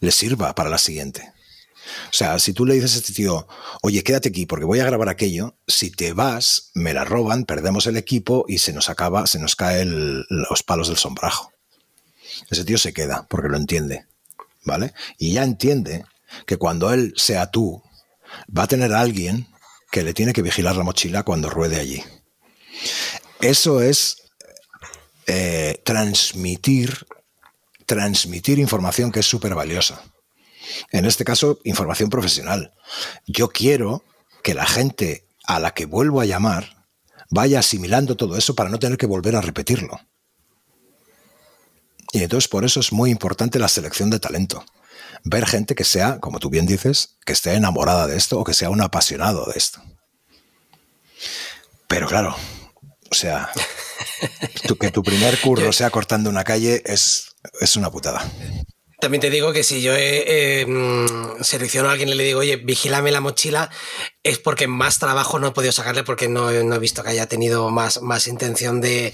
le 0.01 0.11
sirva 0.11 0.55
para 0.55 0.71
la 0.71 0.79
siguiente. 0.79 1.33
O 2.11 2.13
sea, 2.13 2.39
si 2.39 2.53
tú 2.53 2.65
le 2.67 2.75
dices 2.75 2.95
a 2.95 2.99
este 2.99 3.13
tío, 3.13 3.47
oye, 3.83 4.03
quédate 4.03 4.29
aquí 4.29 4.47
porque 4.47 4.65
voy 4.65 4.81
a 4.81 4.85
grabar 4.85 5.09
aquello, 5.09 5.57
si 5.67 5.91
te 5.91 6.13
vas, 6.13 6.71
me 6.75 6.93
la 6.93 7.05
roban, 7.05 7.45
perdemos 7.45 7.87
el 7.87 7.97
equipo 7.97 8.45
y 8.49 8.59
se 8.59 8.73
nos 8.73 8.91
acaba, 8.91 9.27
se 9.27 9.39
nos 9.39 9.57
caen 9.57 10.25
los 10.29 10.63
palos 10.63 10.89
del 10.89 10.97
sombrajo. 10.97 11.53
Ese 12.51 12.65
tío 12.65 12.79
se 12.79 12.93
queda 12.93 13.27
porque 13.29 13.49
lo 13.49 13.57
entiende, 13.57 14.07
¿vale? 14.65 14.93
Y 15.19 15.33
ya 15.33 15.45
entiende 15.45 16.05
que 16.47 16.57
cuando 16.57 16.93
él 16.93 17.15
sea 17.17 17.51
tú, 17.51 17.83
va 18.57 18.65
a 18.65 18.69
tener 18.69 18.93
a 18.93 19.01
alguien 19.01 19.49
que 19.91 20.03
le 20.03 20.13
tiene 20.13 20.33
que 20.33 20.43
vigilar 20.43 20.77
la 20.77 20.85
mochila 20.85 21.23
cuando 21.23 21.49
ruede 21.49 21.81
allí. 21.81 22.03
Eso 23.41 23.81
es 23.81 24.26
eh, 25.27 25.83
transmitir, 25.85 27.07
transmitir 27.85 28.59
información 28.59 29.11
que 29.11 29.21
es 29.21 29.27
súper 29.27 29.55
valiosa. 29.55 30.03
En 30.91 31.05
este 31.05 31.25
caso, 31.25 31.61
información 31.65 32.11
profesional. 32.11 32.73
Yo 33.27 33.49
quiero 33.49 34.05
que 34.43 34.55
la 34.55 34.67
gente 34.67 35.27
a 35.45 35.61
la 35.61 35.75
que 35.75 35.87
vuelvo 35.87 36.21
a 36.21 36.25
llamar 36.25 36.87
vaya 37.31 37.59
asimilando 37.59 38.17
todo 38.17 38.37
eso 38.37 38.55
para 38.55 38.71
no 38.71 38.79
tener 38.79 38.99
que 38.99 39.07
volver 39.07 39.37
a 39.37 39.41
repetirlo. 39.41 40.01
Y 42.13 42.23
entonces 42.23 42.49
por 42.49 42.65
eso 42.65 42.81
es 42.81 42.93
muy 42.93 43.11
importante 43.11 43.59
la 43.59 43.69
selección 43.69 44.11
de 44.11 44.21
talento. 44.21 44.65
ver 45.25 45.47
gente 45.47 45.75
que 45.75 45.85
sea, 45.85 46.21
como 46.21 46.39
tú 46.39 46.51
bien 46.51 46.67
dices, 46.67 47.17
que 47.25 47.33
esté 47.33 47.55
enamorada 47.55 48.07
de 48.07 48.17
esto 48.17 48.39
o 48.39 48.45
que 48.45 48.55
sea 48.55 48.71
un 48.71 48.81
apasionado 48.81 49.45
de 49.47 49.55
esto. 49.57 49.83
Pero 51.89 52.07
claro, 52.07 52.37
o 53.11 53.15
sea, 53.15 53.51
que 54.81 54.91
tu 54.91 55.03
primer 55.03 55.39
curro 55.41 55.73
sea 55.73 55.91
cortando 55.91 56.31
una 56.31 56.45
calle 56.45 56.83
es, 56.85 57.37
es 57.61 57.77
una 57.77 57.91
putada. 57.91 58.25
También 58.99 59.21
te 59.21 59.29
digo 59.29 59.53
que 59.53 59.63
si 59.63 59.83
yo 59.83 59.93
eh, 59.95 60.65
mm, 60.67 61.43
selecciono 61.43 61.89
a 61.89 61.93
alguien 61.93 62.09
y 62.09 62.15
le 62.15 62.25
digo, 62.25 62.41
oye, 62.41 62.57
vigílame 62.57 63.13
la 63.13 63.21
mochila, 63.21 63.71
es 64.23 64.39
porque 64.39 64.69
más 64.69 64.99
trabajo 64.99 65.39
no 65.39 65.49
he 65.49 65.51
podido 65.53 65.71
sacarle 65.71 66.03
porque 66.03 66.29
no, 66.29 66.51
he 66.51 66.79
visto 66.79 67.03
que 67.03 67.11
haya 67.11 67.29
tenido 67.29 67.69
más, 67.71 68.01
más 68.01 68.27
intención 68.27 68.81
de, 68.81 69.13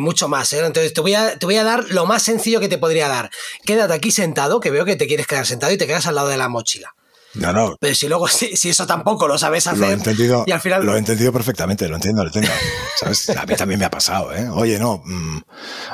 mucho 0.00 0.28
más. 0.28 0.52
¿eh? 0.52 0.58
Entonces 0.58 0.92
te 0.92 1.00
voy, 1.00 1.14
a, 1.14 1.38
te 1.38 1.46
voy 1.46 1.56
a 1.56 1.64
dar 1.64 1.86
lo 1.88 2.04
más 2.04 2.22
sencillo 2.22 2.60
que 2.60 2.68
te 2.68 2.76
podría 2.76 3.08
dar. 3.08 3.30
Quédate 3.64 3.94
aquí 3.94 4.10
sentado, 4.10 4.60
que 4.60 4.70
veo 4.70 4.84
que 4.84 4.96
te 4.96 5.06
quieres 5.06 5.26
quedar 5.26 5.46
sentado 5.46 5.72
y 5.72 5.78
te 5.78 5.86
quedas 5.86 6.06
al 6.06 6.16
lado 6.16 6.28
de 6.28 6.36
la 6.36 6.50
mochila. 6.50 6.94
No, 7.34 7.52
no. 7.52 7.76
Pero 7.80 7.94
si 7.94 8.08
luego, 8.08 8.28
si, 8.28 8.68
eso 8.68 8.86
tampoco 8.86 9.28
lo 9.28 9.38
sabes 9.38 9.66
hacer. 9.66 9.78
Lo 9.78 9.90
he 9.90 9.92
entendido, 9.92 10.44
y 10.46 10.52
al 10.52 10.60
final... 10.60 10.84
lo 10.84 10.96
he 10.96 10.98
entendido 10.98 11.32
perfectamente, 11.32 11.88
lo 11.88 11.96
entiendo, 11.96 12.22
lo 12.22 12.28
entiendo. 12.28 12.50
¿Sabes? 12.98 13.30
A 13.30 13.46
mí 13.46 13.54
también 13.54 13.78
me 13.78 13.86
ha 13.86 13.90
pasado, 13.90 14.34
¿eh? 14.34 14.48
Oye, 14.48 14.78
no, 14.78 15.02
mm, 15.04 15.38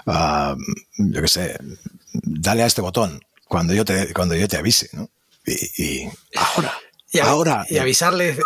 ah, 0.07 0.57
yo 0.97 1.23
qué 1.23 1.29
sé, 1.29 1.59
dale 2.13 2.63
a 2.63 2.67
este 2.67 2.81
botón 2.81 3.21
cuando 3.49 3.75
yo 3.75 3.85
te, 3.85 4.13
cuando 4.13 4.35
yo 4.35 4.49
te 4.49 4.57
avise, 4.57 4.89
¿no? 4.93 5.11
Y, 5.47 6.09
ahora, 6.35 6.75
y 7.13 7.19
ahora. 7.21 7.67
Y 7.69 7.79
avisarle. 7.79 8.37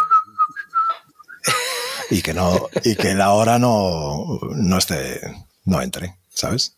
Y 2.10 2.22
que 2.22 2.34
no, 2.34 2.68
y 2.84 2.96
que 2.96 3.14
la 3.14 3.30
hora 3.32 3.58
no, 3.58 4.40
no 4.56 4.78
esté, 4.78 5.20
no 5.64 5.80
entre, 5.80 6.16
¿sabes? 6.34 6.76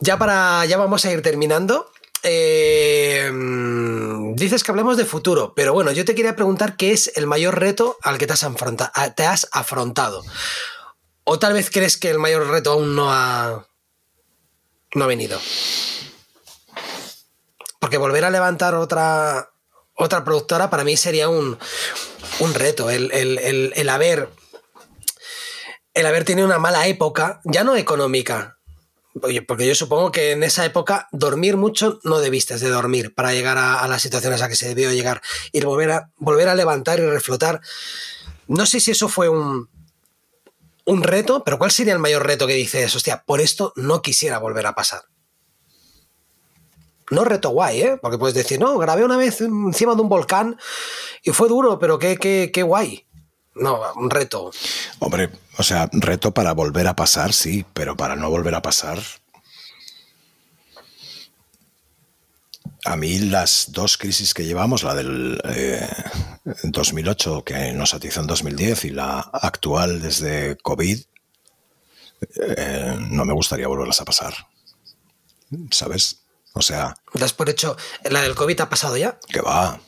Ya 0.00 0.18
para, 0.18 0.66
ya 0.66 0.76
vamos 0.76 1.04
a 1.04 1.12
ir 1.12 1.22
terminando. 1.22 1.90
Eh, 2.22 3.30
dices 4.34 4.62
que 4.62 4.70
hablemos 4.70 4.96
de 4.96 5.04
futuro, 5.04 5.54
pero 5.54 5.72
bueno, 5.72 5.90
yo 5.92 6.04
te 6.04 6.14
quería 6.14 6.36
preguntar 6.36 6.76
qué 6.76 6.92
es 6.92 7.12
el 7.16 7.26
mayor 7.26 7.58
reto 7.58 7.98
al 8.02 8.18
que 8.18 8.26
te 8.26 8.32
has, 8.32 9.48
afrontado. 9.52 10.22
O 11.24 11.38
tal 11.38 11.52
vez 11.52 11.70
crees 11.70 11.96
que 11.96 12.10
el 12.10 12.18
mayor 12.18 12.48
reto 12.48 12.72
aún 12.72 12.94
no 12.94 13.12
ha, 13.12 13.66
no 14.94 15.04
ha 15.04 15.06
venido. 15.06 15.40
Porque 17.78 17.98
volver 17.98 18.24
a 18.24 18.30
levantar 18.30 18.74
otra, 18.74 19.50
otra 19.94 20.24
productora 20.24 20.70
para 20.70 20.84
mí 20.84 20.96
sería 20.96 21.28
un, 21.28 21.58
reto. 22.54 22.90
El, 22.90 23.88
haber. 23.88 24.28
El 25.94 26.06
haber 26.06 26.24
tenido 26.24 26.46
una 26.46 26.58
mala 26.58 26.86
época, 26.86 27.40
ya 27.44 27.64
no 27.64 27.76
económica. 27.76 28.58
Porque 29.46 29.66
yo 29.66 29.74
supongo 29.74 30.10
que 30.10 30.32
en 30.32 30.42
esa 30.42 30.64
época 30.64 31.08
dormir 31.12 31.56
mucho 31.56 32.00
no 32.02 32.20
debiste 32.20 32.56
de 32.56 32.68
dormir 32.68 33.14
para 33.14 33.32
llegar 33.32 33.58
a, 33.58 33.86
las 33.86 34.00
situaciones 34.00 34.40
a 34.40 34.48
que 34.48 34.56
se 34.56 34.68
debió 34.68 34.90
llegar. 34.92 35.20
Y 35.52 35.60
volver 35.60 35.90
a, 35.90 36.10
volver 36.16 36.48
a 36.48 36.54
levantar 36.54 36.98
y 36.98 37.02
reflotar. 37.02 37.60
No 38.48 38.64
sé 38.66 38.80
si 38.80 38.90
eso 38.90 39.08
fue 39.08 39.28
un, 39.28 39.68
un 40.84 41.02
reto, 41.02 41.44
pero 41.44 41.58
¿cuál 41.58 41.70
sería 41.70 41.92
el 41.92 41.98
mayor 41.98 42.26
reto 42.26 42.46
que 42.46 42.54
dices, 42.54 42.94
hostia, 42.94 43.22
por 43.26 43.40
esto 43.40 43.72
no 43.76 44.02
quisiera 44.02 44.38
volver 44.38 44.66
a 44.66 44.74
pasar? 44.74 45.02
No 47.10 47.24
reto 47.24 47.50
guay, 47.50 47.82
¿eh? 47.82 47.98
Porque 48.00 48.16
puedes 48.16 48.34
decir, 48.34 48.58
no, 48.58 48.78
grabé 48.78 49.04
una 49.04 49.18
vez 49.18 49.42
encima 49.42 49.94
de 49.94 50.00
un 50.00 50.08
volcán 50.08 50.56
y 51.22 51.32
fue 51.32 51.48
duro, 51.48 51.78
pero 51.78 51.98
qué, 51.98 52.16
qué, 52.16 52.50
qué 52.52 52.62
guay. 52.62 53.06
No, 53.54 53.80
un 53.96 54.10
reto. 54.10 54.50
Hombre, 54.98 55.30
o 55.58 55.62
sea, 55.62 55.88
reto 55.92 56.32
para 56.32 56.52
volver 56.52 56.86
a 56.86 56.96
pasar, 56.96 57.32
sí, 57.32 57.64
pero 57.74 57.96
para 57.96 58.16
no 58.16 58.30
volver 58.30 58.54
a 58.54 58.62
pasar, 58.62 58.98
a 62.84 62.96
mí 62.96 63.18
las 63.18 63.66
dos 63.70 63.96
crisis 63.96 64.34
que 64.34 64.44
llevamos, 64.44 64.82
la 64.82 64.94
del 64.94 65.40
2008 66.64 67.38
eh, 67.38 67.42
que 67.44 67.72
nos 67.72 67.94
atizó 67.94 68.20
en 68.20 68.26
2010 68.26 68.86
y 68.86 68.90
la 68.90 69.20
actual 69.20 70.00
desde 70.00 70.56
COVID, 70.56 71.00
eh, 72.36 72.96
no 73.10 73.24
me 73.24 73.32
gustaría 73.34 73.68
volverlas 73.68 74.00
a 74.00 74.04
pasar. 74.04 74.34
¿Sabes? 75.70 76.22
O 76.54 76.62
sea... 76.62 76.94
¿Das 77.14 77.32
por 77.32 77.48
hecho 77.50 77.76
la 78.04 78.22
del 78.22 78.34
COVID 78.34 78.60
ha 78.60 78.68
pasado 78.68 78.96
ya? 78.96 79.18
Que 79.28 79.40
va, 79.40 79.80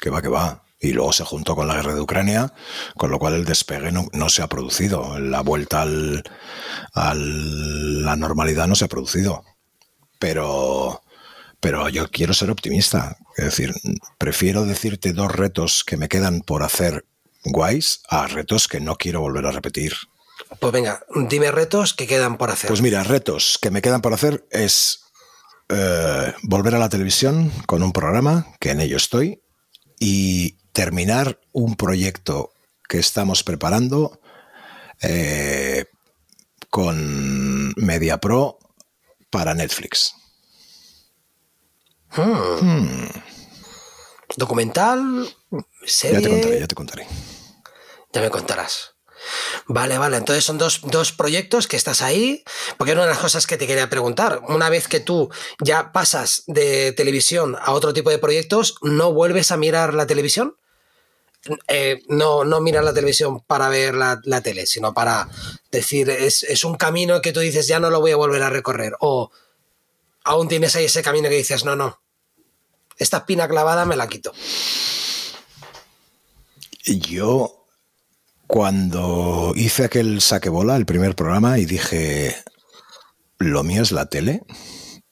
que 0.00 0.10
va, 0.10 0.20
que 0.20 0.28
va. 0.28 0.65
Y 0.78 0.92
luego 0.92 1.12
se 1.12 1.24
juntó 1.24 1.56
con 1.56 1.68
la 1.68 1.74
guerra 1.74 1.94
de 1.94 2.00
Ucrania, 2.00 2.52
con 2.96 3.10
lo 3.10 3.18
cual 3.18 3.34
el 3.34 3.44
despegue 3.44 3.92
no, 3.92 4.28
se 4.28 4.42
ha 4.42 4.46
producido. 4.46 5.18
La 5.18 5.40
vuelta 5.40 5.82
al, 5.82 6.22
a 6.92 7.14
la 7.14 8.16
normalidad 8.16 8.66
no 8.66 8.74
se 8.74 8.84
ha 8.84 8.88
producido. 8.88 9.42
Pero 10.18 11.02
pero 11.60 11.88
yo 11.88 12.08
quiero 12.10 12.34
ser 12.34 12.50
optimista. 12.50 13.16
Es 13.36 13.46
decir, 13.46 13.74
prefiero 14.18 14.66
decirte 14.66 15.12
dos 15.12 15.32
retos 15.32 15.84
que 15.84 15.96
me 15.96 16.08
quedan 16.08 16.40
por 16.40 16.62
hacer 16.62 17.06
guays 17.44 18.02
a 18.08 18.26
retos 18.26 18.68
que 18.68 18.80
no 18.80 18.96
quiero 18.96 19.20
volver 19.20 19.46
a 19.46 19.52
repetir. 19.52 19.94
Pues 20.60 20.72
venga, 20.72 21.04
dime 21.28 21.50
retos 21.50 21.94
que 21.94 22.06
quedan 22.06 22.36
por 22.36 22.50
hacer. 22.50 22.68
Pues 22.68 22.82
mira, 22.82 23.02
retos 23.02 23.58
que 23.60 23.70
me 23.70 23.82
quedan 23.82 24.02
por 24.02 24.12
hacer 24.12 24.46
es 24.50 25.00
eh, 25.68 26.32
volver 26.42 26.74
a 26.74 26.78
la 26.78 26.88
televisión 26.88 27.50
con 27.66 27.82
un 27.82 27.92
programa, 27.92 28.46
que 28.60 28.70
en 28.70 28.80
ello 28.80 28.96
estoy, 28.96 29.42
y 29.98 30.58
terminar 30.76 31.40
un 31.52 31.74
proyecto 31.74 32.52
que 32.86 32.98
estamos 32.98 33.42
preparando 33.42 34.20
eh, 35.00 35.86
con 36.68 37.72
MediaPro 37.76 38.58
para 39.30 39.54
Netflix. 39.54 40.14
Hmm. 42.14 43.06
¿Documental? 44.36 45.34
¿Serie? 45.86 46.20
Ya 46.20 46.28
te 46.28 46.30
contaré, 46.30 46.60
ya 46.60 46.66
te 46.66 46.74
contaré. 46.74 47.06
Ya 48.12 48.20
me 48.20 48.28
contarás. 48.28 48.96
Vale, 49.68 49.96
vale. 49.96 50.18
Entonces 50.18 50.44
son 50.44 50.58
dos, 50.58 50.82
dos, 50.82 51.10
proyectos 51.10 51.68
que 51.68 51.76
estás 51.76 52.02
ahí. 52.02 52.44
Porque 52.76 52.92
una 52.92 53.04
de 53.04 53.08
las 53.08 53.18
cosas 53.18 53.46
que 53.46 53.56
te 53.56 53.66
quería 53.66 53.88
preguntar. 53.88 54.42
Una 54.46 54.68
vez 54.68 54.88
que 54.88 55.00
tú 55.00 55.30
ya 55.58 55.90
pasas 55.92 56.42
de 56.46 56.92
televisión 56.92 57.56
a 57.58 57.72
otro 57.72 57.94
tipo 57.94 58.10
de 58.10 58.18
proyectos, 58.18 58.74
¿no 58.82 59.14
vuelves 59.14 59.50
a 59.52 59.56
mirar 59.56 59.94
la 59.94 60.06
televisión? 60.06 60.54
Eh, 61.68 62.02
no, 62.08 62.44
no 62.44 62.60
mirar 62.60 62.84
la 62.84 62.94
televisión 62.94 63.40
para 63.40 63.68
ver 63.68 63.94
la, 63.94 64.20
tele, 64.42 64.66
sino 64.66 64.94
para 64.94 65.28
decir, 65.70 66.10
es, 66.10 66.42
es, 66.42 66.64
un 66.64 66.76
camino 66.76 67.20
que 67.20 67.32
tú 67.32 67.40
dices, 67.40 67.66
ya 67.66 67.80
no 67.80 67.90
lo 67.90 68.00
voy 68.00 68.12
a 68.12 68.16
volver 68.16 68.42
a 68.42 68.50
recorrer. 68.50 68.94
O 69.00 69.30
aún 70.24 70.48
tienes 70.48 70.74
ahí 70.76 70.86
ese 70.86 71.02
camino 71.02 71.28
que 71.28 71.36
dices, 71.36 71.64
no, 71.64 71.76
no, 71.76 72.00
esta 72.98 73.18
espina 73.18 73.48
clavada 73.48 73.84
me 73.84 73.96
la 73.96 74.08
quito. 74.08 74.32
Yo, 76.84 77.66
cuando 78.46 79.52
hice 79.56 79.84
aquel 79.84 80.20
saquebola, 80.20 80.76
el 80.76 80.86
primer 80.86 81.16
programa, 81.16 81.58
y 81.58 81.66
dije, 81.66 82.36
lo 83.38 83.64
mío 83.64 83.82
es 83.82 83.92
la 83.92 84.06
tele, 84.06 84.42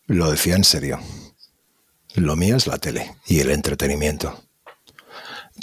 lo 0.06 0.30
decía 0.30 0.56
en 0.56 0.64
serio. 0.64 1.00
Lo 2.14 2.36
mío 2.36 2.56
es 2.56 2.68
la 2.68 2.78
tele 2.78 3.16
y 3.26 3.40
el 3.40 3.50
entretenimiento. 3.50 4.43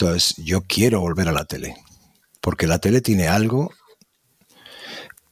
Entonces, 0.02 0.36
yo 0.38 0.62
quiero 0.62 1.00
volver 1.00 1.30
a 1.30 1.32
la 1.32 1.46
tele, 1.46 1.76
porque 2.40 2.66
la 2.66 2.80
tele 2.80 3.02
tiene 3.02 3.28
algo 3.28 3.72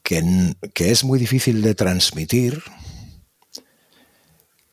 que, 0.04 0.54
que 0.76 0.92
es 0.92 1.04
muy 1.04 1.18
difícil 1.18 1.64
de 1.64 1.74
transmitir, 1.74 2.62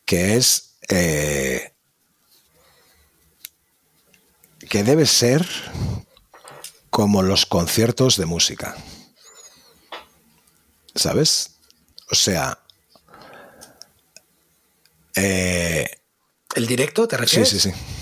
que 0.05 0.35
es 0.35 0.77
eh, 0.89 1.73
que 4.69 4.83
debe 4.83 5.07
ser 5.07 5.47
como 6.91 7.23
los 7.23 7.47
conciertos 7.47 8.17
de 8.17 8.27
música. 8.27 8.77
¿Sabes? 10.93 11.57
O 12.11 12.13
sea... 12.13 12.59
Eh, 15.15 15.89
¿El 16.53 16.67
directo 16.67 17.07
te 17.07 17.17
refieres? 17.17 17.49
Sí, 17.49 17.59
sí, 17.59 17.71
sí. 17.71 17.96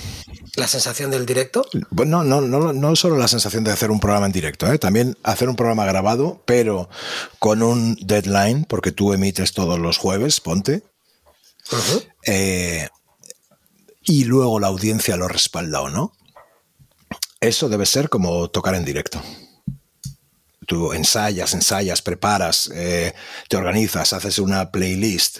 ¿La 0.55 0.67
sensación 0.67 1.11
del 1.11 1.25
directo? 1.25 1.67
Bueno, 1.89 2.23
no, 2.23 2.39
no, 2.39 2.71
no 2.71 2.95
solo 2.95 3.17
la 3.17 3.27
sensación 3.27 3.63
de 3.63 3.71
hacer 3.71 3.91
un 3.91 3.99
programa 3.99 4.25
en 4.25 4.31
directo, 4.31 4.71
¿eh? 4.71 4.79
también 4.79 5.17
hacer 5.23 5.49
un 5.49 5.57
programa 5.57 5.85
grabado, 5.85 6.41
pero 6.45 6.89
con 7.39 7.61
un 7.61 7.97
deadline, 8.01 8.63
porque 8.63 8.93
tú 8.93 9.13
emites 9.13 9.51
todos 9.53 9.79
los 9.79 9.97
jueves, 9.97 10.39
ponte. 10.39 10.83
Eh, 12.25 12.87
y 14.03 14.23
luego 14.23 14.59
la 14.59 14.67
audiencia 14.67 15.17
lo 15.17 15.27
respalda 15.27 15.81
o 15.81 15.89
no. 15.89 16.13
Eso 17.41 17.67
debe 17.67 17.85
ser 17.85 18.09
como 18.09 18.49
tocar 18.49 18.75
en 18.75 18.85
directo. 18.85 19.21
Tú 20.65 20.93
ensayas, 20.93 21.53
ensayas, 21.53 22.01
preparas, 22.01 22.69
eh, 22.73 23.13
te 23.49 23.57
organizas, 23.57 24.13
haces 24.13 24.39
una 24.39 24.71
playlist. 24.71 25.39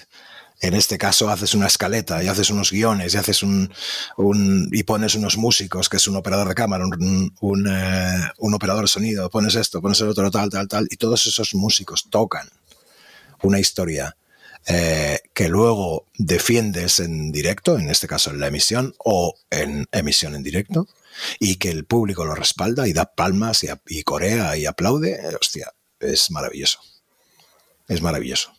En 0.62 0.74
este 0.74 0.98
caso 0.98 1.30
haces 1.30 1.54
una 1.54 1.68
escaleta 1.68 2.24
y 2.24 2.28
haces 2.28 2.50
unos 2.50 2.72
guiones 2.72 3.14
y 3.14 3.18
haces 3.18 3.44
un, 3.44 3.70
y 4.72 4.84
pones 4.84 5.16
unos 5.16 5.38
músicos, 5.38 5.90
que 5.90 5.98
es 5.98 6.08
un 6.08 6.16
operador 6.16 6.48
de 6.48 6.56
cámara, 6.56 6.86
un, 6.86 7.34
un, 7.42 7.68
eh, 7.68 8.30
un 8.38 8.54
operador 8.54 8.84
de 8.84 8.88
sonido, 8.88 9.30
pones 9.30 9.56
esto, 9.56 9.82
pones 9.82 10.00
el 10.02 10.08
otro, 10.08 10.32
tal, 10.32 10.50
tal, 10.50 10.68
tal, 10.68 10.88
y 10.90 10.96
todos 10.96 11.26
esos 11.26 11.54
músicos 11.56 12.08
tocan 12.10 12.50
una 13.42 13.60
historia 13.60 14.16
eh, 14.68 15.20
que 15.34 15.48
luego 15.50 16.08
defiendes 16.18 17.00
en 17.00 17.32
directo, 17.32 17.78
en 17.78 17.90
este 17.90 18.08
caso 18.08 18.32
en 18.32 18.40
la 18.40 18.48
emisión 18.48 18.96
o 18.98 19.36
en 19.52 19.88
emisión 19.92 20.36
en 20.36 20.42
directo, 20.42 20.88
y 21.40 21.58
que 21.58 21.70
el 21.70 21.86
público 21.86 22.26
lo 22.26 22.34
respalda 22.34 22.88
y 22.88 22.94
da 22.94 23.06
palmas 23.06 23.64
y, 23.64 23.68
y 23.88 24.04
corea 24.04 24.58
y 24.58 24.66
aplaude, 24.66 25.20
hostia, 25.40 25.72
es 26.00 26.32
maravilloso. 26.32 26.80
Es 27.88 28.02
maravilloso. 28.02 28.55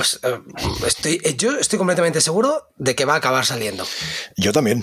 Pues 0.00 0.18
eh, 0.22 0.40
estoy, 0.86 1.20
eh, 1.22 1.36
yo 1.36 1.58
estoy 1.58 1.78
completamente 1.78 2.22
seguro 2.22 2.70
de 2.78 2.94
que 2.94 3.04
va 3.04 3.12
a 3.12 3.16
acabar 3.16 3.44
saliendo. 3.44 3.86
Yo 4.34 4.50
también, 4.50 4.82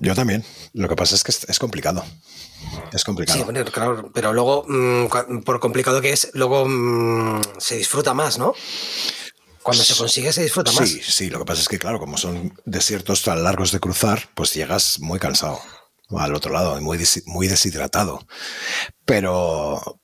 yo 0.00 0.12
también. 0.16 0.44
Lo 0.72 0.88
que 0.88 0.96
pasa 0.96 1.14
es 1.14 1.22
que 1.22 1.30
es, 1.30 1.58
complicado. 1.60 2.04
Es 2.92 3.04
complicado. 3.04 3.46
Sí, 3.46 3.70
claro, 3.70 4.10
pero 4.12 4.32
luego, 4.32 4.64
mm, 4.66 5.42
por 5.44 5.60
complicado 5.60 6.00
que 6.00 6.10
es, 6.10 6.32
luego 6.34 6.66
mm, 6.66 7.42
se 7.58 7.76
disfruta 7.76 8.12
más, 8.12 8.38
¿no? 8.38 8.54
Cuando 9.62 9.84
se 9.84 9.94
consigue 9.94 10.32
se 10.32 10.42
disfruta 10.42 10.72
más. 10.72 10.88
Sí, 10.88 11.00
sí, 11.00 11.30
lo 11.30 11.38
que 11.38 11.44
pasa 11.44 11.60
es 11.60 11.68
que, 11.68 11.78
claro, 11.78 12.00
como 12.00 12.18
son 12.18 12.52
desiertos 12.64 13.22
tan 13.22 13.44
largos 13.44 13.70
de 13.70 13.78
cruzar, 13.78 14.30
pues 14.34 14.52
llegas 14.52 14.98
muy 14.98 15.20
cansado 15.20 15.60
al 16.10 16.34
otro 16.34 16.52
lado, 16.52 16.80
muy, 16.80 16.98
muy 17.26 17.46
deshidratado. 17.46 18.26
Pero, 19.04 20.00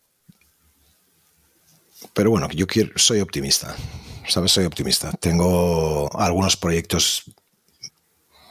pero 2.15 2.31
bueno, 2.31 2.49
yo 2.53 2.69
quiero, 2.69 2.93
soy 2.95 3.21
optimista. 3.21 3.75
¿Sabes? 4.29 4.53
Soy 4.53 4.65
optimista. 4.65 5.13
Tengo 5.13 6.11
algunos 6.19 6.57
proyectos 6.57 7.25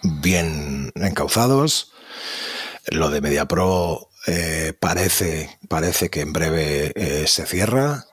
bien 0.03 0.91
encauzados. 0.95 1.91
Lo 2.87 3.09
de 3.09 3.21
MediaPro 3.21 4.09
eh, 4.27 4.73
parece, 4.79 5.57
parece 5.67 6.09
que 6.09 6.21
en 6.21 6.33
breve 6.33 6.91
eh, 6.95 7.25
se 7.27 7.45
cierra. 7.45 8.05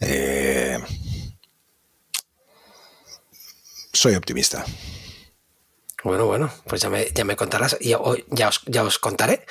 Eh, 0.00 0.78
soy 3.92 4.14
optimista. 4.14 4.64
Bueno, 6.04 6.26
bueno, 6.26 6.52
pues 6.66 6.82
ya 6.82 6.90
me, 6.90 7.10
ya 7.12 7.24
me 7.24 7.34
contarás, 7.34 7.76
ya, 7.80 7.98
ya, 8.30 8.48
os, 8.48 8.60
ya 8.66 8.84
os 8.84 8.98
contaré. 8.98 9.44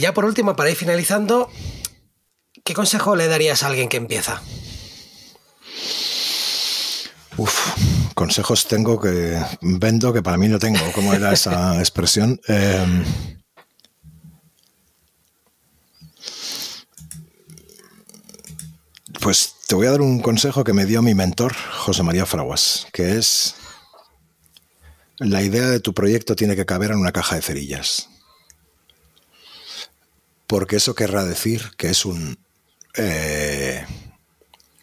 ya 0.00 0.12
por 0.12 0.26
último, 0.26 0.54
para 0.54 0.70
ir 0.70 0.76
finalizando, 0.76 1.50
¿qué 2.62 2.74
consejo 2.74 3.16
le 3.16 3.26
darías 3.26 3.62
a 3.62 3.68
alguien 3.68 3.88
que 3.88 3.96
empieza? 3.96 4.42
Uf, 7.38 7.76
consejos 8.14 8.66
tengo 8.66 9.00
que 9.00 9.40
vendo 9.60 10.12
que 10.12 10.22
para 10.22 10.36
mí 10.36 10.48
no 10.48 10.58
tengo. 10.58 10.80
¿Cómo 10.92 11.14
era 11.14 11.32
esa 11.32 11.78
expresión? 11.78 12.40
Em, 12.48 13.04
pues 19.20 19.54
te 19.68 19.76
voy 19.76 19.86
a 19.86 19.92
dar 19.92 20.00
un 20.00 20.20
consejo 20.20 20.64
que 20.64 20.72
me 20.72 20.84
dio 20.84 21.00
mi 21.00 21.14
mentor, 21.14 21.54
José 21.54 22.02
María 22.02 22.26
Fraguas, 22.26 22.88
que 22.92 23.16
es 23.16 23.54
la 25.18 25.42
idea 25.42 25.68
de 25.68 25.78
tu 25.78 25.94
proyecto 25.94 26.34
tiene 26.34 26.56
que 26.56 26.66
caber 26.66 26.90
en 26.90 26.98
una 26.98 27.12
caja 27.12 27.36
de 27.36 27.42
cerillas. 27.42 28.08
Porque 30.48 30.76
eso 30.76 30.96
querrá 30.96 31.24
decir 31.24 31.70
que 31.76 31.90
es 31.90 32.04
un... 32.04 32.36
Eh, 32.96 33.84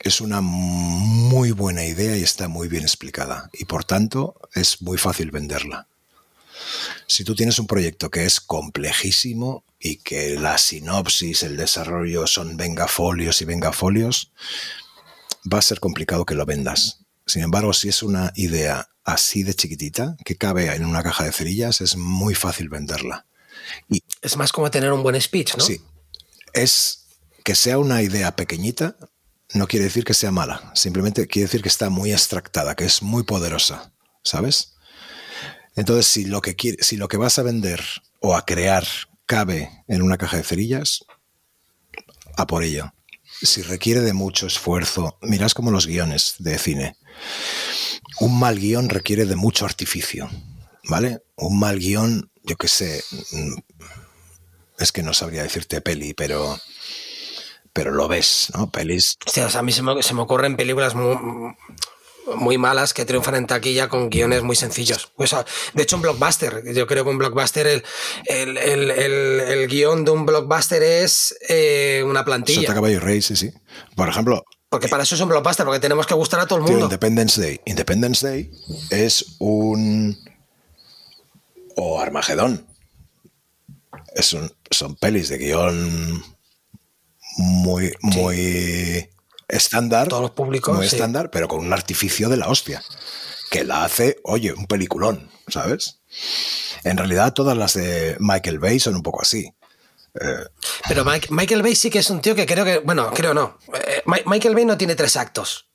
es 0.05 0.21
una 0.21 0.39
muy 0.39 1.49
buena 1.49 1.83
idea 1.83 2.15
y 2.15 2.21
está 2.21 2.47
muy 2.47 2.67
bien 2.67 2.83
explicada 2.83 3.49
y 3.53 3.65
por 3.65 3.83
tanto 3.83 4.39
es 4.53 4.83
muy 4.83 4.99
fácil 4.99 5.31
venderla. 5.31 5.87
Si 7.07 7.23
tú 7.23 7.35
tienes 7.35 7.57
un 7.57 7.65
proyecto 7.65 8.11
que 8.11 8.23
es 8.23 8.39
complejísimo 8.39 9.63
y 9.79 9.97
que 9.97 10.37
la 10.39 10.59
sinopsis, 10.59 11.41
el 11.41 11.57
desarrollo 11.57 12.27
son 12.27 12.55
vengafolios 12.55 13.41
y 13.41 13.45
vengafolios, 13.45 14.31
va 15.51 15.57
a 15.57 15.63
ser 15.63 15.79
complicado 15.79 16.23
que 16.23 16.35
lo 16.35 16.45
vendas. 16.45 16.99
Sin 17.25 17.41
embargo, 17.41 17.73
si 17.73 17.89
es 17.89 18.03
una 18.03 18.31
idea 18.35 18.87
así 19.03 19.41
de 19.41 19.55
chiquitita, 19.55 20.17
que 20.23 20.37
cabe 20.37 20.73
en 20.75 20.85
una 20.85 21.01
caja 21.01 21.23
de 21.23 21.31
cerillas, 21.31 21.81
es 21.81 21.97
muy 21.97 22.35
fácil 22.35 22.69
venderla. 22.69 23.25
Y 23.89 24.03
es 24.21 24.37
más 24.37 24.51
como 24.51 24.69
tener 24.69 24.93
un 24.93 25.01
buen 25.01 25.19
speech, 25.19 25.57
¿no? 25.57 25.63
Sí. 25.63 25.81
Es 26.53 27.07
que 27.43 27.55
sea 27.55 27.79
una 27.79 28.03
idea 28.03 28.35
pequeñita, 28.35 28.95
no 29.55 29.67
quiere 29.67 29.85
decir 29.85 30.03
que 30.03 30.13
sea 30.13 30.31
mala, 30.31 30.71
simplemente 30.75 31.27
quiere 31.27 31.47
decir 31.47 31.61
que 31.61 31.69
está 31.69 31.89
muy 31.89 32.11
extractada, 32.11 32.75
que 32.75 32.85
es 32.85 33.01
muy 33.01 33.23
poderosa, 33.23 33.93
¿sabes? 34.23 34.75
Entonces, 35.75 36.07
si 36.07 36.25
lo 36.25 36.41
que, 36.41 36.55
si 36.81 36.97
lo 36.97 37.07
que 37.07 37.17
vas 37.17 37.39
a 37.39 37.43
vender 37.43 37.81
o 38.19 38.35
a 38.35 38.45
crear 38.45 38.85
cabe 39.25 39.83
en 39.87 40.01
una 40.01 40.17
caja 40.17 40.37
de 40.37 40.43
cerillas, 40.43 41.05
a 42.37 42.47
por 42.47 42.63
ello. 42.63 42.93
Si 43.41 43.61
requiere 43.61 44.01
de 44.01 44.13
mucho 44.13 44.47
esfuerzo, 44.47 45.17
mirás 45.21 45.53
como 45.53 45.71
los 45.71 45.87
guiones 45.87 46.35
de 46.39 46.57
cine. 46.57 46.97
Un 48.19 48.39
mal 48.39 48.59
guion 48.59 48.89
requiere 48.89 49.25
de 49.25 49.35
mucho 49.35 49.65
artificio, 49.65 50.29
¿vale? 50.89 51.21
Un 51.35 51.59
mal 51.59 51.79
guion, 51.79 52.31
yo 52.43 52.55
qué 52.55 52.67
sé, 52.67 53.03
mm, 53.31 53.55
es 54.79 54.91
que 54.91 55.03
no 55.03 55.13
sabría 55.13 55.43
decirte 55.43 55.81
peli, 55.81 56.13
pero 56.13 56.57
pero 57.75 57.91
lo 57.91 58.07
ves, 58.07 58.47
¿no? 58.55 58.71
Pelis. 58.71 59.17
a 59.53 59.61
mí 59.61 59.73
se 59.73 59.81
me, 59.81 60.01
se 60.01 60.13
me 60.13 60.21
ocurren 60.21 60.55
películas 60.55 60.95
muy, 60.95 62.57
malas 62.57 62.93
que 62.93 63.03
triunfan 63.03 63.35
en 63.35 63.47
taquilla 63.47 63.89
con 63.89 64.09
guiones 64.09 64.43
muy 64.43 64.55
sencillos. 64.55 65.11
de 65.73 65.83
hecho, 65.83 65.97
un 65.97 66.01
blockbuster, 66.01 66.63
yo 66.73 66.87
creo 66.87 67.03
que 67.03 67.09
un 67.09 67.17
blockbuster, 67.17 67.67
el, 67.67 67.83
el, 68.57 69.67
guion 69.67 70.05
de 70.05 70.11
un 70.11 70.25
blockbuster 70.25 70.81
es 70.83 71.35
eh, 71.49 72.01
una 72.07 72.23
plantilla. 72.23 72.61
Sota 72.61 72.75
Caballo 72.75 73.01
Rey, 73.01 73.21
sí, 73.21 73.35
sí. 73.35 73.51
Por 73.93 74.07
ejemplo. 74.07 74.45
Porque 74.69 74.87
para 74.87 75.03
eso 75.03 75.15
es 75.15 75.21
un 75.21 75.27
blockbuster, 75.27 75.65
porque 75.65 75.81
tenemos 75.81 76.07
que 76.07 76.13
gustar 76.13 76.39
a 76.39 76.47
todo 76.47 76.59
el 76.59 76.63
mundo. 76.63 76.85
Independence 76.85 77.41
Day. 77.41 77.59
Independence 77.65 78.25
Day 78.25 78.51
es 78.89 79.35
un. 79.39 80.17
O 81.75 81.99
Armagedón. 81.99 82.65
Es 84.13 84.31
un, 84.31 84.49
son 84.71 84.95
pelis 84.95 85.27
de 85.27 85.37
guion 85.39 86.34
muy, 87.35 87.93
muy 88.01 89.09
estándar. 89.47 90.07
Todos 90.07 90.21
los 90.21 90.31
públicos. 90.31 90.75
Muy 90.75 90.85
estándar, 90.85 91.29
pero 91.31 91.47
con 91.47 91.59
un 91.59 91.73
artificio 91.73 92.29
de 92.29 92.37
la 92.37 92.47
hostia. 92.47 92.83
Que 93.51 93.63
la 93.63 93.83
hace, 93.83 94.17
oye, 94.23 94.53
un 94.53 94.65
peliculón, 94.65 95.29
¿sabes? 95.47 95.99
En 96.83 96.97
realidad, 96.97 97.33
todas 97.33 97.57
las 97.57 97.73
de 97.73 98.17
Michael 98.19 98.59
Bay 98.59 98.79
son 98.79 98.95
un 98.95 99.03
poco 99.03 99.21
así. 99.21 99.53
Eh, 100.19 100.45
pero 100.87 101.03
Michael 101.05 101.61
Bay 101.61 101.75
sí 101.75 101.89
que 101.89 101.99
es 101.99 102.09
un 102.09 102.21
tío 102.21 102.35
que 102.35 102.45
creo 102.45 102.65
que. 102.65 102.79
Bueno, 102.79 103.11
creo 103.13 103.33
no. 103.33 103.57
Eh, 103.73 104.03
Michael 104.25 104.55
Bay 104.55 104.65
no 104.65 104.77
tiene 104.77 104.95
tres 104.95 105.17
actos. 105.17 105.67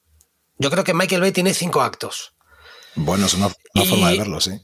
Yo 0.58 0.70
creo 0.70 0.84
que 0.84 0.94
Michael 0.94 1.20
Bay 1.20 1.32
tiene 1.32 1.54
cinco 1.54 1.80
actos. 1.82 2.34
Bueno, 2.94 3.26
es 3.26 3.34
una, 3.34 3.48
forma 3.86 4.10
de 4.10 4.18
verlo, 4.18 4.40
sí. 4.40 4.60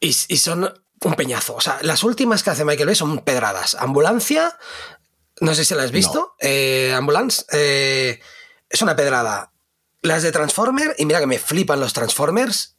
Y, 0.00 0.08
y, 0.08 0.36
son 0.36 0.72
un 1.04 1.14
peñazo. 1.14 1.54
O 1.54 1.60
sea, 1.60 1.78
las 1.82 2.02
últimas 2.02 2.42
que 2.42 2.50
hace 2.50 2.64
Michael 2.64 2.86
Bay 2.86 2.94
son 2.94 3.18
pedradas. 3.18 3.74
Ambulancia, 3.74 4.56
no 5.42 5.56
sé 5.56 5.64
si 5.64 5.74
la 5.74 5.82
has 5.82 5.90
visto. 5.90 6.34
Eh, 6.38 6.92
Ambulance. 6.96 7.44
Eh, 7.50 8.20
es 8.70 8.80
una 8.80 8.94
pedrada. 8.94 9.52
Las 10.00 10.22
de 10.22 10.30
Transformer, 10.30 10.94
y 10.98 11.04
mira 11.04 11.18
que 11.18 11.26
me 11.26 11.38
flipan 11.38 11.80
los 11.80 11.92
Transformers. 11.92 12.76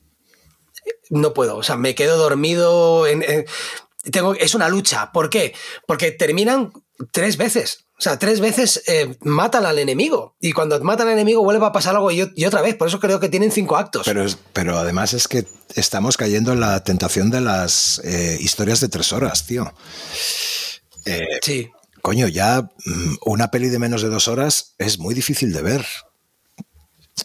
No 1.10 1.34
puedo. 1.34 1.58
O 1.58 1.64
sea, 1.64 1.76
me 1.76 1.94
quedo 1.94 2.18
dormido. 2.18 3.06
En, 3.06 3.46
tengo, 4.10 4.34
es 4.36 4.56
una 4.56 4.70
lucha. 4.70 5.12
¿Por 5.12 5.30
qué? 5.30 5.54
Porque 5.88 6.12
terminan 6.12 6.72
tres 7.12 7.36
veces. 7.36 7.86
O 8.00 8.02
sea, 8.02 8.18
tres 8.18 8.40
veces 8.40 8.82
eh, 8.88 9.18
matan 9.22 9.66
al 9.66 9.78
enemigo. 9.78 10.38
Y 10.40 10.54
cuando 10.54 10.80
matan 10.80 11.08
al 11.08 11.14
enemigo 11.14 11.44
vuelve 11.44 11.66
a 11.66 11.74
pasar 11.74 11.96
algo 11.96 12.12
y, 12.12 12.22
otra 12.46 12.62
vez. 12.62 12.76
Por 12.76 12.88
eso 12.88 13.02
creo 13.02 13.20
que 13.20 13.28
tienen 13.28 13.52
cinco 13.52 13.76
actos. 13.76 14.06
Pero, 14.06 14.26
pero 14.54 14.78
además 14.78 15.14
es 15.14 15.28
que 15.28 15.46
estamos 15.76 16.16
cayendo 16.16 16.54
en 16.54 16.62
la 16.62 16.82
tentación 16.86 17.30
de 17.30 17.42
las 17.42 18.02
historias 18.40 18.80
de 18.80 18.88
tres 18.88 19.12
horas, 19.12 19.46
tío. 19.46 19.74
sí 21.42 21.70
coño, 22.04 22.28
ya 22.28 22.62
mm, 22.62 23.16
una 23.26 23.50
peli 23.50 23.70
de 23.70 23.80
menos 23.80 24.02
de 24.04 24.10
dos 24.10 24.28
horas 24.28 24.76
es 24.78 25.00
muy 25.00 25.16
difícil 25.16 25.54
de 25.54 25.62
ver. 25.64 25.86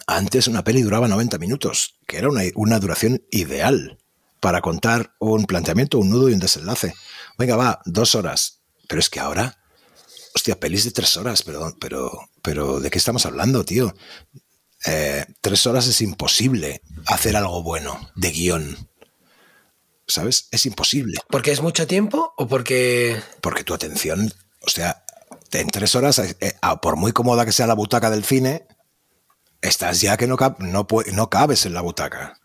Antes 0.06 0.46
una 0.46 0.62
peli 0.62 0.82
duraba 0.82 1.08
90 1.08 1.36
minutos, 1.38 1.96
que 2.06 2.16
era 2.18 2.28
una, 2.28 2.78
duración 2.78 3.20
ideal 3.32 3.98
para 4.40 4.60
contar 4.60 5.14
un 5.18 5.46
planteamiento, 5.46 5.98
un 5.98 6.10
nudo 6.10 6.30
y 6.30 6.34
un 6.34 6.38
desenlace. 6.38 6.94
Venga, 7.36 7.56
va, 7.56 7.82
dos 7.86 8.14
horas. 8.14 8.60
Pero 8.88 9.00
es 9.00 9.10
que 9.10 9.18
ahora, 9.18 9.58
hostia, 10.34 10.60
pelis 10.60 10.84
de 10.84 10.92
tres 10.92 11.16
horas, 11.16 11.42
perdón, 11.42 11.76
pero, 11.80 12.30
pero 12.40 12.78
¿de 12.78 12.88
qué 12.88 12.98
estamos 12.98 13.26
hablando, 13.26 13.64
tío? 13.64 13.96
Eh, 14.86 15.26
tres 15.40 15.66
horas 15.66 15.88
es 15.88 16.00
imposible 16.02 16.82
hacer 17.06 17.36
algo 17.36 17.64
bueno 17.64 18.10
de 18.14 18.30
guion. 18.30 18.88
¿Sabes? 20.06 20.46
Es 20.52 20.66
imposible. 20.66 21.18
¿Porque 21.28 21.50
es 21.50 21.60
mucho 21.62 21.88
tiempo 21.88 22.32
o 22.36 22.46
porque...? 22.46 23.20
Porque 23.40 23.64
tu 23.64 23.74
atención 23.74 24.32
o 24.68 24.74
sea, 24.74 25.04
en 25.52 25.68
tres 25.68 25.94
horas, 25.94 26.18
eh, 26.18 26.36
eh, 26.40 26.52
por 26.82 26.96
muy 26.96 27.12
cómoda 27.12 27.44
que 27.44 27.52
sea 27.52 27.66
la 27.66 27.74
butaca 27.74 28.10
del 28.10 28.24
cine, 28.24 28.66
estás 29.62 30.00
ya 30.00 30.16
que 30.16 30.26
no, 30.26 30.36
no, 30.58 30.86
no 31.12 31.30
cabes 31.30 31.66
en 31.66 31.74
la 31.74 31.80
butaca. 31.80 32.38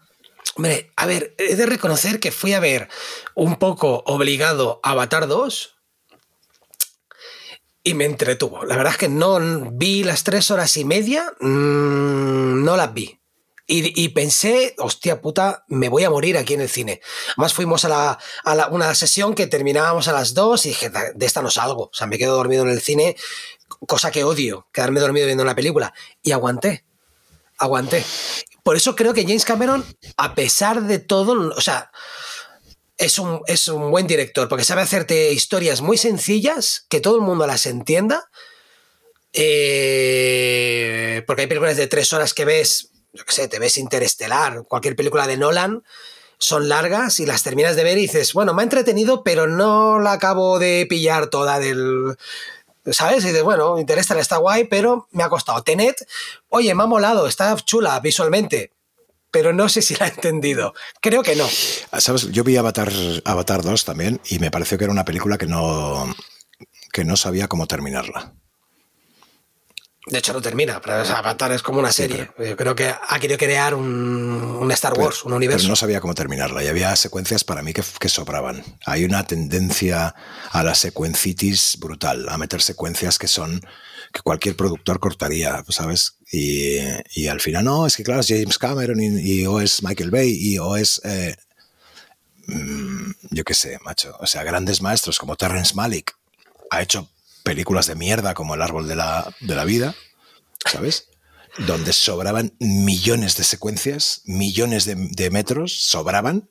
Hombre, 0.56 0.92
a 0.96 1.06
ver, 1.06 1.36
he 1.38 1.56
de 1.56 1.66
reconocer 1.66 2.20
que 2.20 2.32
fui 2.32 2.54
a 2.54 2.60
ver 2.60 2.88
un 3.36 3.58
poco 3.58 4.04
obligado 4.06 4.80
Avatar 4.84 5.28
2 5.28 5.76
y 7.84 7.94
me 7.96 8.06
entretuvo. 8.06 8.64
La 8.64 8.78
verdad 8.78 8.94
es 8.94 9.00
que 9.00 9.10
no 9.10 9.40
vi 9.72 10.04
las 10.04 10.24
tres 10.24 10.52
horas 10.52 10.78
y 10.78 10.86
media, 10.86 11.34
mm, 11.40 12.64
no 12.64 12.78
las 12.78 12.94
vi. 12.94 13.20
Y, 13.66 14.10
pensé, 14.10 14.76
hostia 14.78 15.22
puta, 15.22 15.64
me 15.70 15.88
voy 15.88 16.04
a 16.04 16.10
morir 16.10 16.38
aquí 16.38 16.54
en 16.54 16.62
el 16.62 16.70
cine. 16.70 17.00
Además 17.30 17.54
fuimos 17.54 17.86
a, 17.86 17.90
la, 17.90 18.20
a 18.44 18.68
una 18.68 18.94
sesión 18.94 19.36
que 19.36 19.48
terminábamos 19.48 20.10
a 20.10 20.12
las 20.12 20.34
dos 20.34 20.66
y 20.66 20.70
dije, 20.70 20.90
de 20.90 21.26
esta 21.26 21.42
no 21.42 21.50
salgo. 21.50 21.84
O 21.84 21.94
sea, 21.94 22.06
me 22.06 22.18
quedo 22.18 22.36
dormido 22.36 22.64
en 22.64 22.70
el 22.70 22.82
cine, 22.82 23.16
cosa 23.88 24.12
que 24.12 24.26
odio, 24.26 24.68
quedarme 24.74 25.00
dormido 25.00 25.26
viendo 25.26 25.44
una 25.44 25.56
película. 25.56 25.94
Y 26.22 26.34
aguanté, 26.34 26.86
aguanté. 27.58 28.04
Por 28.64 28.76
eso 28.76 28.96
creo 28.96 29.14
que 29.14 29.24
James 29.24 29.46
Cameron, 29.46 29.86
a 30.18 30.36
pesar 30.36 30.84
de 30.84 31.00
todo, 31.00 31.54
o 31.56 31.62
sea, 31.62 31.90
es 32.98 33.20
un, 33.20 33.42
es 33.48 33.68
un 33.68 33.92
buen 33.92 34.08
director, 34.08 34.48
porque 34.48 34.64
sabe 34.64 34.82
hacerte 34.82 35.32
historias 35.32 35.82
muy 35.82 35.98
sencillas, 35.98 36.86
que 36.90 37.00
todo 37.00 37.16
el 37.16 37.22
mundo 37.22 37.48
las 37.48 37.66
entienda. 37.66 38.30
Eh, 39.34 41.24
porque 41.26 41.42
hay 41.42 41.48
películas 41.48 41.76
de 41.76 41.88
tres 41.88 42.14
horas 42.14 42.34
que 42.34 42.46
ves, 42.46 42.93
yo 43.14 43.26
qué 43.26 43.32
sé, 43.34 43.48
te 43.48 43.60
ves 43.60 43.78
Interestelar, 43.78 44.66
cualquier 44.68 44.96
película 44.96 45.28
de 45.28 45.38
Nolan, 45.38 45.84
son 46.38 46.68
largas 46.68 47.20
y 47.20 47.26
las 47.26 47.44
terminas 47.44 47.76
de 47.76 47.84
ver 47.84 47.98
y 47.98 48.02
dices, 48.02 48.34
bueno, 48.34 48.54
me 48.54 48.62
ha 48.62 48.64
entretenido, 48.64 49.24
pero 49.24 49.48
no 49.48 50.00
la 50.00 50.14
acabo 50.14 50.60
de 50.60 50.86
pillar 50.90 51.28
toda 51.28 51.60
del, 51.60 52.18
¿Sabes? 52.92 53.24
Y 53.24 53.28
dices, 53.28 53.44
bueno, 53.44 53.80
Interestelar 53.80 54.22
está 54.22 54.38
guay, 54.38 54.66
pero 54.66 55.08
me 55.12 55.24
ha 55.24 55.30
costado. 55.30 55.64
Tenet, 55.64 56.06
oye, 56.50 56.74
me 56.76 56.84
ha 56.84 56.88
molado, 56.88 57.28
está 57.28 57.56
chula 57.56 57.98
visualmente, 58.02 58.74
pero 59.32 59.54
no 59.54 59.70
sé 59.70 59.82
si 59.82 59.96
la 59.96 60.08
he 60.08 60.10
entendido. 60.10 60.74
Creo 61.02 61.24
que 61.24 61.36
no. 61.36 61.48
Ah, 61.92 62.02
¿Sabes? 62.02 62.30
Yo 62.32 62.44
vi 62.44 62.58
Avatar, 62.58 62.92
Avatar 63.24 63.62
2 63.62 63.86
también 63.86 64.20
y 64.26 64.40
me 64.40 64.52
pareció 64.52 64.78
que 64.78 64.84
era 64.84 64.92
una 64.92 65.06
película 65.06 65.38
que 65.38 65.48
no, 65.48 66.14
que 66.92 67.06
no 67.06 67.16
sabía 67.16 67.48
cómo 67.48 67.68
terminarla. 67.68 68.34
De 70.06 70.18
hecho, 70.18 70.34
no 70.34 70.42
termina. 70.42 70.82
Pero 70.82 70.96
Avatar 70.96 71.52
es 71.54 71.62
como 71.62 71.80
una 71.80 71.92
serie. 71.92 72.30
Yo 72.38 72.58
creo 72.58 72.76
que 72.76 72.88
ha 72.88 73.20
querido 73.20 73.38
crear 73.38 73.74
un, 73.74 74.70
Star 74.72 74.94
Wars, 74.94 75.24
un 75.24 75.34
universo. 75.34 75.64
Pero 75.64 75.70
no 75.70 75.76
sabía 75.76 76.02
cómo 76.02 76.14
terminarla 76.14 76.64
y 76.64 76.68
había 76.68 76.96
secuencias 76.96 77.44
para 77.44 77.62
mí 77.62 77.74
que, 77.74 77.84
que, 78.00 78.10
sobraban. 78.10 78.64
Hay 78.86 79.06
una 79.06 79.26
tendencia 79.26 80.14
a 80.52 80.64
la 80.64 80.76
secuencitis 80.76 81.78
brutal, 81.80 82.28
a 82.28 82.38
meter 82.38 82.62
secuencias 82.62 83.18
que 83.18 83.28
son 83.28 83.62
que 84.14 84.22
cualquier 84.22 84.56
productor 84.56 85.00
cortaría, 85.00 85.64
¿sabes? 85.70 86.18
Y, 86.32 86.78
y 87.16 87.28
al 87.28 87.42
final, 87.42 87.66
no, 87.66 87.88
es 87.88 87.98
que 87.98 88.04
claro, 88.04 88.22
es 88.22 88.28
James 88.28 88.60
Cameron 88.60 89.00
y, 89.02 89.46
o 89.46 89.60
es 89.60 89.82
Michael 89.84 90.12
Bay 90.12 90.30
y 90.30 90.60
o 90.60 90.76
es. 90.78 91.02
Eh, 91.04 91.36
mm, 92.48 93.12
yo 93.32 93.44
qué 93.44 93.54
sé, 93.54 93.80
macho. 93.84 94.16
O 94.20 94.28
sea, 94.28 94.44
grandes 94.44 94.82
maestros 94.82 95.18
como 95.18 95.36
Terrence 95.36 95.74
Malick 95.74 96.16
ha 96.70 96.82
hecho 96.82 97.10
películas 97.44 97.88
de 97.88 97.96
mierda 97.96 98.34
como 98.34 98.56
El 98.56 98.62
árbol 98.62 98.88
de 98.88 98.96
la, 98.96 99.64
vida, 99.66 99.96
¿sabes? 100.66 101.10
Donde 101.60 101.94
sobraban 101.94 102.56
millones 102.60 103.38
de 103.38 103.44
secuencias, 103.44 104.22
millones 104.26 104.86
de, 104.86 105.30
metros, 105.30 105.74
sobraban. 105.74 106.50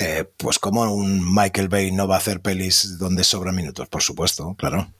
Eh, 0.00 0.30
pues 0.36 0.60
como 0.60 0.82
un 0.94 1.34
Michael 1.34 1.68
Bay 1.68 1.90
no 1.90 2.06
va 2.06 2.14
a 2.14 2.18
hacer 2.18 2.40
pelis 2.40 2.98
donde 2.98 3.24
sobran 3.24 3.56
minutos, 3.56 3.88
por 3.88 4.00
supuesto, 4.00 4.54
claro. 4.56 4.92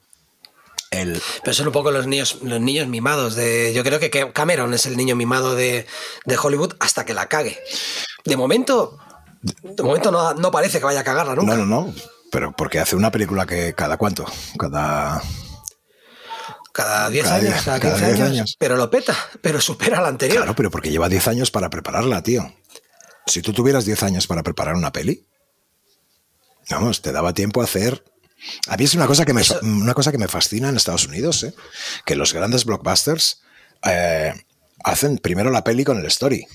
El... 0.91 1.21
Pero 1.43 1.53
son 1.53 1.67
un 1.67 1.73
poco 1.73 1.91
los 1.91 2.05
niños, 2.07 2.39
los 2.41 2.59
niños 2.59 2.87
mimados 2.87 3.35
de. 3.35 3.71
Yo 3.73 3.83
creo 3.83 3.99
que 3.99 4.09
Cameron 4.33 4.73
es 4.73 4.87
el 4.87 4.97
niño 4.97 5.15
mimado 5.15 5.55
de, 5.55 5.85
Hollywood 6.41 6.73
hasta 6.79 7.05
que 7.05 7.13
la 7.13 7.27
cague. 7.27 7.57
De 8.25 8.35
momento. 8.35 8.97
De 9.41 9.83
momento 9.83 10.11
no, 10.11 10.33
no, 10.33 10.51
parece 10.51 10.79
que 10.79 10.85
vaya 10.85 10.99
a 10.99 11.03
cagarla 11.05 11.35
nunca. 11.35 11.55
No, 11.55 11.65
no, 11.65 11.85
no. 11.85 11.93
Pero 12.31 12.55
porque 12.55 12.79
hace 12.79 12.95
una 12.95 13.11
película 13.11 13.45
que 13.45 13.73
cada 13.73 13.97
cuánto? 13.97 14.25
Cada... 14.57 15.21
Cada 16.71 17.09
10 17.09 17.27
años, 17.27 17.63
cada 17.65 17.79
15 17.79 18.23
años, 18.23 18.55
Pero 18.57 18.77
lo 18.77 18.89
peta, 18.89 19.13
pero 19.41 19.59
supera 19.59 20.01
la 20.01 20.07
anterior. 20.07 20.37
Claro, 20.37 20.55
pero 20.55 20.71
porque 20.71 20.91
lleva 20.91 21.09
10 21.09 21.27
años 21.27 21.51
para 21.51 21.69
prepararla, 21.69 22.21
tío. 22.23 22.53
Si 23.25 23.41
tú 23.41 23.51
tuvieras 23.51 23.85
10 23.85 24.03
años 24.03 24.27
para 24.27 24.43
preparar 24.43 24.75
una 24.75 24.93
peli, 24.93 25.27
vamos, 26.69 27.01
te 27.01 27.11
daba 27.11 27.33
tiempo 27.33 27.59
a 27.59 27.65
hacer 27.65 28.03
a 28.67 28.77
mí 28.77 28.85
es 28.85 28.93
una 28.93 29.07
cosa 29.07 29.25
que 29.25 29.33
me, 29.33 29.41
una 29.63 29.93
cosa 29.93 30.11
que 30.11 30.17
me 30.17 30.27
fascina 30.27 30.69
en 30.69 30.77
Estados 30.77 31.05
Unidos, 31.07 31.43
¿eh? 31.43 31.53
que 32.05 32.15
los 32.15 32.33
grandes 32.33 32.65
blockbusters 32.65 33.41
eh, 33.83 34.33
hacen 34.83 35.17
primero 35.17 35.51
la 35.51 35.63
peli 35.63 35.83
con 35.83 35.99
el 35.99 36.05
story. 36.05 36.47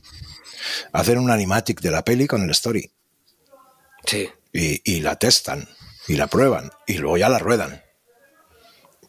Hacen 0.92 1.18
un 1.18 1.30
animatic 1.30 1.80
de 1.80 1.90
la 1.90 2.02
peli 2.02 2.26
con 2.26 2.42
el 2.42 2.50
story. 2.50 2.90
Sí 4.06 4.30
y, 4.55 5.00
la 5.00 5.16
testan 5.16 5.68
y 6.07 6.15
la 6.15 6.28
prueban 6.28 6.70
y 6.86 6.94
luego 6.94 7.18
ya 7.18 7.28
la 7.28 7.39
ruedan. 7.39 7.83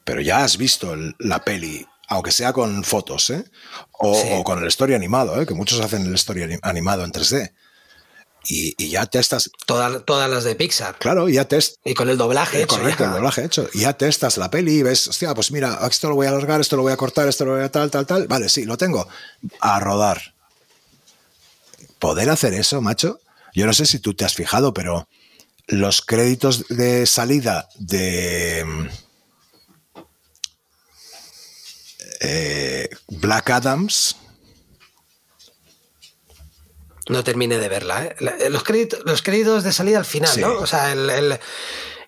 Pero 0.03 0.22
ya 0.22 0.43
has 0.43 0.57
visto 0.57 0.95
la 1.19 1.43
peli, 1.43 1.85
aunque 2.07 2.32
sea 2.32 2.51
con 2.51 2.83
fotos, 2.83 3.30
¿eh? 3.30 3.45
o, 3.91 4.43
con 4.43 4.61
el 4.61 4.67
story 4.67 4.95
animado, 4.95 5.40
¿eh? 5.41 5.45
que 5.45 5.53
muchos 5.53 5.80
hacen 5.80 6.06
el 6.06 6.15
story 6.15 6.59
animado 6.61 7.03
en 7.03 7.11
3D. 7.11 7.53
Y, 8.48 8.90
ya 8.90 9.07
testas. 9.07 9.49
Todas, 9.65 10.06
todas 10.06 10.30
las 10.30 10.43
de 10.43 10.53
Pixar. 10.53 10.98
Claro, 10.99 11.27
ya 11.30 11.48
testas. 11.48 11.80
Y 11.83 11.95
con 11.95 12.09
el 12.09 12.17
doblaje 12.17 12.61
hecho. 12.61 12.77
Correcto, 12.77 13.06
el 13.06 13.14
doblaje 13.14 13.43
hecho. 13.43 13.67
Y 13.74 13.82
ya 13.82 13.93
testas 13.93 14.38
la 14.38 14.51
peli 14.51 14.74
y 14.74 14.83
ves, 14.83 15.07
hostia, 15.07 15.33
pues 15.33 15.51
mira, 15.51 15.80
esto 15.90 16.09
lo 16.09 16.15
voy 16.15 16.27
a 16.27 16.30
alargar, 16.30 16.61
esto 16.61 16.75
lo 16.75 16.83
voy 16.83 16.93
a 16.93 16.98
cortar, 16.98 17.27
esto 17.27 17.45
lo 17.45 17.53
voy 17.56 17.64
a 17.64 17.72
tal, 17.72 17.90
tal, 17.90 18.06
tal. 18.06 18.27
Vale, 18.27 18.49
sí, 18.49 18.65
lo 18.65 18.77
tengo. 18.77 19.07
A 19.61 19.80
rodar. 19.80 20.35
Poder 21.98 22.30
hacer 22.30 22.53
eso, 22.53 22.82
macho. 22.82 23.19
Yo 23.56 23.65
no 23.65 23.74
sé 23.74 23.88
si 23.88 23.98
tú 23.98 24.14
te 24.14 24.25
has 24.25 24.35
fijado, 24.35 24.75
pero 24.75 25.07
los 25.67 26.01
créditos 26.01 26.67
de 26.69 27.05
salida 27.05 27.69
de 27.75 28.65
eh, 32.21 32.89
Black 33.07 33.49
Adams. 33.49 34.17
No 37.07 37.23
terminé 37.23 37.59
de 37.59 37.69
verla. 37.69 38.05
¿eh? 38.05 38.15
Los, 38.49 38.63
créditos, 38.63 39.01
los 39.05 39.21
créditos 39.21 39.63
de 39.63 39.71
salida 39.71 39.99
al 39.99 40.05
final, 40.05 40.41
¿no? 40.41 40.53
O 40.53 40.65
sea, 40.65 40.91
el, 40.91 41.39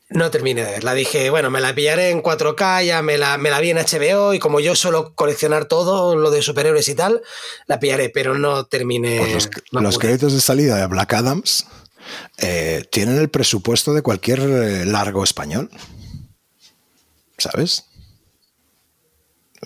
no 0.09 0.31
terminé 0.31 0.63
de 0.65 0.71
verla. 0.71 0.93
Dije, 0.95 1.29
bueno, 1.29 1.51
me 1.51 1.61
la 1.61 1.75
pillaré 1.75 2.09
en 2.09 2.23
4K, 2.23 2.85
ya 2.85 3.01
me 3.03 3.17
la, 3.17 3.37
me 3.37 3.51
la 3.51 3.59
vi 3.59 3.71
en 3.71 3.77
HBO 3.77 4.33
y 4.33 4.39
como 4.39 4.59
yo 4.59 4.75
suelo 4.75 5.13
coleccionar 5.13 5.65
todo 5.65 6.15
lo 6.15 6.31
de 6.31 6.41
superhéroes 6.41 6.87
y 6.89 6.95
tal, 6.95 7.21
la 7.67 7.79
pillaré, 7.79 8.09
pero 8.09 8.33
no 8.35 8.65
terminé. 8.65 9.19
Pues 9.19 9.49
los 9.71 9.99
créditos 9.99 10.33
de 10.33 10.41
salida 10.41 10.77
de 10.77 10.87
Black 10.87 11.13
Adams 11.13 11.67
eh, 12.37 12.87
tienen 12.91 13.17
el 13.17 13.29
presupuesto 13.29 13.93
de 13.93 14.01
cualquier 14.01 14.39
eh, 14.39 14.85
largo 14.85 15.23
español. 15.23 15.69
¿Sabes? 17.37 17.85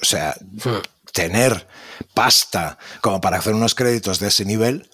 O 0.02 0.06
sea, 0.06 0.36
hmm. 0.40 0.82
tener 1.14 1.68
pasta 2.14 2.78
como 3.02 3.22
para 3.22 3.38
hacer 3.38 3.54
unos 3.54 3.76
créditos 3.76 4.20
de 4.20 4.28
ese 4.28 4.46
nivel 4.46 4.90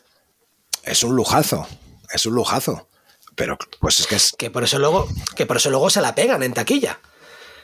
es 0.83 1.03
un 1.03 1.15
lujazo. 1.15 1.67
Es 2.11 2.25
un 2.25 2.35
lujazo. 2.35 2.87
Pero 3.35 3.57
pues 3.79 3.99
es 3.99 4.07
que 4.07 4.15
es. 4.15 4.33
Que 4.37 4.49
por 4.49 4.63
eso 4.63 4.79
luego, 4.79 5.07
que 5.35 5.45
por 5.45 5.57
eso 5.57 5.69
luego 5.69 5.89
se 5.89 6.01
la 6.01 6.15
pegan 6.15 6.41
en 6.43 6.53
taquilla. 6.53 6.99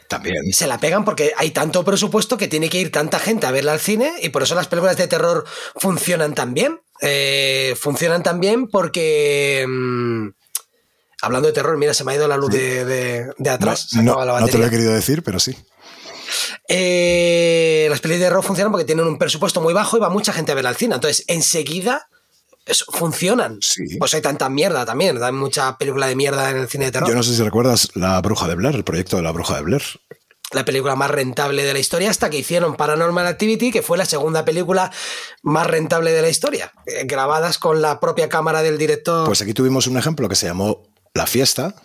También. 0.08 0.36
Se 0.52 0.68
la 0.68 0.78
pegan 0.78 1.06
porque 1.06 1.34
hay 1.38 1.52
tanto 1.52 1.84
presupuesto 1.84 2.38
que 2.38 2.48
tiene 2.48 2.70
que 2.70 2.80
ir 2.80 2.92
tanta 2.92 3.18
gente 3.18 3.48
a 3.48 3.52
verla 3.52 3.72
al 3.72 3.80
cine 3.80 4.14
y 4.22 4.30
por 4.30 4.44
eso 4.44 4.54
las 4.54 4.68
películas 4.68 4.98
de 4.98 5.08
terror 5.08 5.46
funcionan 5.76 6.36
tan 6.36 6.54
bien. 6.54 6.82
Eh, 7.06 7.76
funcionan 7.78 8.24
también 8.24 8.68
porque... 8.68 9.66
Mm, 9.68 10.30
hablando 11.22 11.48
de 11.48 11.54
terror, 11.54 11.78
mira, 11.78 11.94
se 11.94 12.06
me 12.06 12.14
ha 12.14 12.16
ido 12.16 12.28
la 12.30 12.38
luz 12.38 12.52
de, 12.52 13.30
atrás. 13.50 13.90
No, 13.94 14.16
te 14.48 14.58
lo 14.58 14.66
he 14.66 14.70
querido 14.70 14.94
decir, 14.94 15.22
pero 15.22 15.40
sí. 15.40 15.56
Eh, 16.70 17.88
las 17.90 18.00
películas 18.00 18.22
de 18.22 18.26
terror 18.28 18.44
funcionan 18.44 18.72
porque 18.72 18.86
tienen 18.86 19.06
un 19.06 19.18
presupuesto 19.18 19.60
muy 19.60 19.74
bajo 19.74 19.98
y 19.98 20.00
va 20.00 20.10
mucha 20.10 20.32
gente 20.32 20.54
a 20.54 20.56
ver 20.56 20.66
al 20.66 20.78
cine. 20.78 20.96
Entonces, 20.96 21.26
enseguida 21.28 22.08
funcionan. 22.94 23.60
Pues 24.00 24.14
hay 24.14 24.22
tanta 24.22 24.48
mierda 24.48 24.86
también. 24.86 25.22
Hay 25.22 25.34
mucha 25.34 25.78
película 25.78 26.08
de 26.08 26.16
mierda 26.16 26.52
en 26.52 26.58
el 26.58 26.70
cine 26.70 26.86
de 26.86 26.92
terror. 26.94 27.10
Yo 27.10 27.16
no 27.16 27.24
sé 27.24 27.36
si 27.36 27.44
recuerdas 27.44 27.90
La 27.96 28.22
Bruja 28.22 28.48
de 28.48 28.56
Blair, 28.56 28.76
el 28.76 28.86
proyecto 28.86 29.18
de 29.18 29.24
La 29.24 29.32
Bruja 29.32 29.58
de 29.58 29.64
Blair 29.64 29.84
la 30.54 30.66
película 30.66 30.96
más 30.96 31.12
rentable 31.12 31.64
de 31.64 31.74
la 31.74 31.80
historia 31.80 32.10
hasta 32.10 32.30
que 32.30 32.38
hicieron 32.38 32.76
Paranormal 32.76 33.28
Activity, 33.28 33.72
que 33.72 33.82
fue 33.82 33.98
la 33.98 34.06
segunda 34.06 34.46
película 34.46 34.92
más 35.42 35.68
rentable 35.68 36.12
de 36.12 36.22
la 36.22 36.30
historia, 36.30 36.72
eh, 36.86 37.04
grabadas 37.06 37.58
con 37.58 37.82
la 37.82 38.00
propia 38.00 38.30
cámara 38.30 38.62
del 38.62 38.78
director. 38.78 39.26
Pues 39.26 39.42
aquí 39.42 39.54
tuvimos 39.54 39.88
un 39.88 39.98
ejemplo 39.98 40.30
que 40.30 40.36
se 40.36 40.48
llamó 40.48 40.84
La 41.14 41.28
Fiesta, 41.28 41.76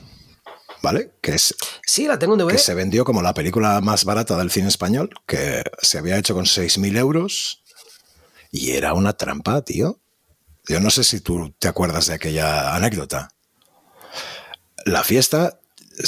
¿vale? 0.83 1.13
Que 1.21 1.35
es 1.35 1.55
sí, 1.85 2.07
la 2.07 2.19
tengo 2.19 2.47
Que 2.47 2.59
se 2.59 2.75
vendió 2.75 3.05
como 3.05 3.23
la 3.23 3.35
película 3.35 3.81
más 3.81 4.05
barata 4.05 4.37
del 4.37 4.51
cine 4.51 4.69
español, 4.69 5.11
que 5.27 5.63
se 5.81 5.99
había 5.99 6.19
hecho 6.19 6.35
con 6.35 6.45
6.000 6.45 6.97
euros 6.99 7.63
y 8.51 8.73
era 8.73 8.95
una 8.95 9.15
trampa, 9.15 9.63
tío. 9.63 10.01
Yo 10.69 10.81
no 10.81 10.91
sé 10.91 11.05
si 11.05 11.21
tú 11.21 11.55
te 11.59 11.69
acuerdas 11.69 12.07
de 12.07 12.15
aquella 12.15 12.75
anécdota. 12.75 13.31
La 14.85 15.03
fiesta 15.03 15.61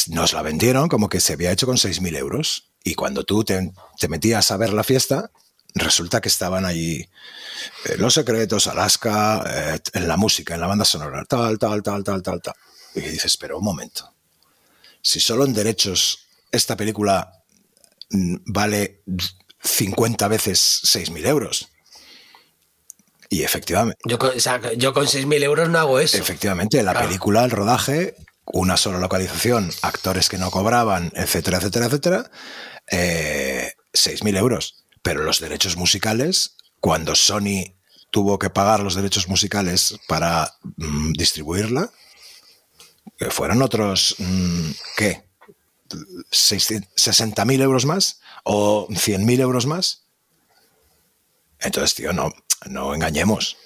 nos 0.09 0.33
la 0.33 0.43
vendieron 0.43 0.89
como 0.89 1.09
que 1.09 1.21
se 1.21 1.35
había 1.35 1.51
hecho 1.53 1.67
con 1.67 1.77
6.000 1.77 2.17
euros. 2.17 2.71
Y 2.85 2.95
cuando 2.95 3.25
tú 3.25 3.45
te, 3.45 3.73
metías 4.09 4.51
a 4.51 4.57
ver 4.57 4.73
la 4.73 4.85
fiesta, 4.85 5.31
resulta 5.75 6.21
que 6.21 6.29
estaban 6.29 6.65
allí 6.65 7.09
eh, 7.85 7.97
Los 7.99 8.15
Secretos, 8.15 8.67
Alaska, 8.67 9.45
eh, 9.75 9.81
en 9.95 10.09
la 10.09 10.17
música, 10.17 10.55
en 10.55 10.61
la 10.61 10.67
banda 10.67 10.85
sonora, 10.85 11.25
tal, 11.27 11.59
tal, 11.59 11.83
tal, 11.83 12.03
tal, 12.05 12.23
tal, 12.23 12.41
tal. 12.41 12.55
Y 12.95 13.01
dices, 13.01 13.37
pero 13.37 13.59
un 13.59 13.65
momento. 13.65 14.13
Si 15.03 15.21
solo 15.21 15.45
en 15.45 15.53
derechos 15.53 16.27
esta 16.51 16.77
película 16.77 17.33
mm, 18.11 18.37
vale 18.47 19.03
50 19.63 20.27
veces 20.29 20.81
6.000 20.85 21.27
euros. 21.27 21.69
Y 23.29 23.43
efectivamente. 23.45 24.01
Yo 24.05 24.19
con, 24.19 24.37
o 24.37 24.41
sea, 24.41 24.61
yo 24.73 24.93
con 24.93 25.07
6.000 25.07 25.43
euros 25.45 25.69
no 25.69 25.79
hago 25.79 26.01
eso. 26.01 26.17
Efectivamente, 26.17 26.83
la 26.83 26.93
Claro. 26.93 27.07
película, 27.07 27.45
el 27.45 27.51
rodaje, 27.53 28.17
una 28.47 28.77
sola 28.77 28.99
localización, 28.99 29.71
actores 29.83 30.29
que 30.29 30.39
no 30.39 30.51
cobraban, 30.51 31.13
etcétera, 31.15 31.59
etcétera, 31.59 31.87
etcétera, 31.87 32.31
eh, 32.91 33.73
6.000 33.93 34.37
euros. 34.37 34.85
Pero 35.03 35.23
los 35.23 35.41
derechos 35.41 35.77
musicales, 35.77 36.57
cuando 36.81 37.15
Sony 37.15 37.75
tuvo 38.11 38.39
que 38.39 38.51
pagar 38.51 38.81
los 38.81 38.95
derechos 38.95 39.29
musicales 39.29 39.97
para 40.09 40.53
mm, 40.77 41.13
distribuirla, 41.13 41.91
que 43.17 43.31
fueron 43.31 43.63
otros, 43.63 44.17
mm, 44.19 44.71
¿qué? 44.97 45.25
600 46.31 46.91
¿60.000 46.97 47.63
euros 47.63 47.85
más? 47.85 48.21
¿O 48.45 48.87
100.000 48.89 49.41
euros 49.41 49.67
más? 49.67 50.03
Entonces, 51.59 51.95
tío, 51.95 52.13
no, 52.13 52.33
no 52.67 52.95
engañemos. 52.95 53.57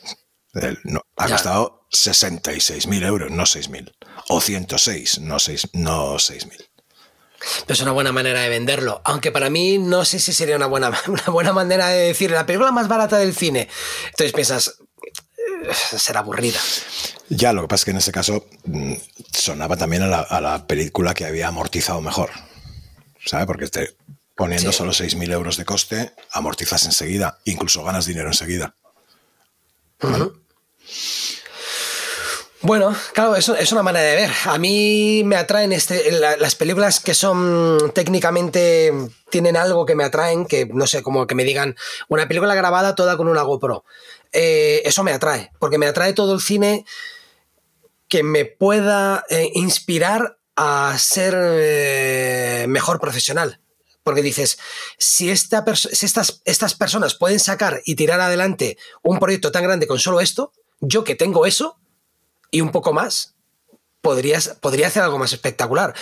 No, 0.85 1.03
ha 1.17 1.27
Ya. 1.29 1.35
costado 1.35 1.87
66.000 1.93 3.05
euros, 3.07 3.31
no 3.31 3.43
6.000. 3.45 3.93
O 4.29 4.41
106, 4.41 5.21
no 5.21 5.39
6 5.39 5.69
no 5.75 6.15
6.000. 6.15 6.67
Es 7.69 7.81
una 7.81 7.93
buena 7.93 8.11
manera 8.11 8.41
de 8.41 8.49
venderlo. 8.49 9.03
Aunque 9.05 9.31
para 9.31 9.51
mí 9.51 9.77
no 9.79 10.05
sé 10.07 10.19
si 10.19 10.33
sería 10.33 10.57
una 10.57 10.67
buena, 10.67 10.91
una 11.09 11.25
buena 11.27 11.53
manera 11.53 11.89
de 11.89 12.07
decir 12.07 12.31
la 12.31 12.47
película 12.47 12.73
más 12.73 12.89
barata 12.89 13.19
del 13.19 13.35
cine. 13.35 13.69
Entonces 14.07 14.33
piensas, 14.33 14.77
eh, 15.37 15.75
será 15.99 16.21
aburrida. 16.21 16.59
Ya, 17.29 17.53
lo 17.53 17.63
que 17.63 17.69
pasa 17.69 17.83
es 17.83 17.85
que 17.87 17.91
en 17.91 17.97
ese 17.99 18.13
caso 18.13 18.47
mm, 18.65 18.95
sonaba 19.33 19.77
también 19.77 20.03
a 20.03 20.07
la, 20.07 20.21
a 20.21 20.41
la 20.41 20.67
película 20.67 21.13
que 21.15 21.27
había 21.27 21.49
amortizado 21.49 22.01
mejor. 22.01 22.31
¿Sabes? 23.27 23.47
Porque 23.47 23.67
te, 23.69 23.97
poniendo 24.35 24.73
Sí. 24.73 24.79
solo 24.79 24.93
6.000 24.93 25.33
euros 25.33 25.57
de 25.59 25.65
coste, 25.67 26.13
amortizas 26.33 26.85
enseguida. 26.87 27.39
Incluso 27.45 27.83
ganas 27.85 28.07
dinero 28.07 28.29
enseguida. 28.29 28.75
Bueno, 32.65 32.95
claro, 33.13 33.37
eso 33.37 33.55
es 33.55 33.73
una 33.73 33.83
manera 33.83 34.07
de 34.09 34.17
ver. 34.17 34.31
A 34.47 34.57
mí 34.57 35.23
me 35.25 35.37
atraen 35.37 35.71
este, 35.73 36.11
la- 36.13 36.39
las 36.39 36.55
películas 36.55 36.99
que 36.99 37.13
son 37.13 37.93
técnicamente 37.95 38.91
tienen 39.29 39.59
algo 39.59 39.85
que 39.85 39.95
me 39.95 40.03
atraen, 40.05 40.47
que 40.47 40.65
no 40.67 40.87
sé, 40.87 41.03
como 41.03 41.27
que 41.27 41.35
me 41.35 41.45
digan 41.45 41.77
una 42.09 42.27
película 42.27 42.55
grabada 42.55 42.95
toda 42.95 43.19
con 43.19 43.29
una 43.29 43.43
GoPro. 43.43 43.85
Eh, 44.33 44.81
eso 44.87 45.05
me 45.05 45.13
atrae, 45.13 45.51
porque 45.59 45.77
me 45.77 45.87
atrae 45.87 46.15
todo 46.15 46.33
el 46.33 46.41
cine 46.41 46.87
que 48.09 48.23
me 48.23 48.47
pueda 48.47 49.25
eh, 49.29 49.51
inspirar 49.53 50.39
a 50.57 50.97
ser 50.99 51.35
eh, 51.37 52.65
mejor 52.69 52.99
profesional. 52.99 53.61
Porque 54.03 54.23
dices, 54.23 54.59
si, 54.97 55.31
esta 55.31 55.65
si 55.77 56.07
estas, 56.07 56.41
estas 56.47 56.75
personas 56.75 57.15
pueden 57.15 57.41
sacar 57.41 57.83
y 57.85 57.95
tirar 57.95 58.21
adelante 58.23 58.79
un 59.03 59.19
proyecto 59.19 59.53
tan 59.53 59.65
grande 59.65 59.87
con 59.87 59.99
solo 59.99 60.21
esto, 60.21 60.53
yo 60.81 61.05
que 61.05 61.15
tengo 61.15 61.45
eso, 61.47 61.79
y 62.57 62.61
un 62.61 62.71
poco 62.71 62.93
más, 62.93 63.35
podrías, 64.01 64.57
podría 64.61 64.89
hacer 64.89 65.03
algo 65.03 65.19
más 65.19 65.33
espectacular. 65.33 65.95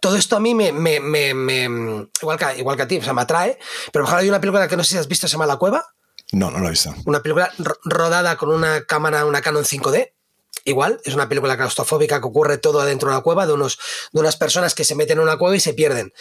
Todo 0.00 0.16
esto 0.16 0.36
a 0.36 0.40
mí 0.40 0.54
me, 0.54 0.72
me- 0.72 1.00
me- 1.00 1.34
me- 1.34 2.08
igual, 2.22 2.38
que, 2.38 2.58
igual 2.58 2.76
que 2.76 2.82
a 2.82 2.88
ti, 2.88 2.98
o 2.98 3.02
sea, 3.04 3.12
me 3.12 3.22
atrae. 3.22 3.58
Pero 3.92 4.04
ejemplo, 4.04 4.22
hay 4.22 4.28
una 4.28 4.40
película 4.40 4.66
que 4.68 4.76
no 4.76 4.84
sé 4.84 4.92
si 4.92 4.98
has 4.98 5.08
visto, 5.08 5.28
se 5.28 5.32
llama 5.32 5.46
La 5.46 5.56
Cueva, 5.56 5.84
No, 6.32 6.50
no 6.50 6.58
lo 6.58 6.66
he 6.66 6.70
visto. 6.70 6.94
una 7.06 7.20
película 7.22 7.52
ro- 7.58 7.78
rodada 7.84 8.36
con 8.36 8.50
una 8.50 8.84
cámara, 8.84 9.24
una 9.24 9.40
Canon 9.42 9.64
5D. 9.64 10.14
Igual, 10.64 11.00
es 11.04 11.14
una 11.14 11.28
película 11.28 11.56
claustrofóbica 11.56 12.20
que 12.20 12.26
ocurre 12.26 12.58
todo 12.58 12.80
adentro 12.80 13.08
de 13.08 13.14
una 13.14 13.22
cueva 13.22 13.46
de, 13.46 13.52
unos, 13.52 13.78
de 14.12 14.20
unas 14.20 14.36
personas 14.36 14.74
que 14.74 14.84
se 14.84 14.94
meten 14.94 15.18
en 15.18 15.22
una 15.24 15.38
cueva 15.38 15.54
y 15.56 15.60
se 15.60 15.72
pierden. 15.74 16.12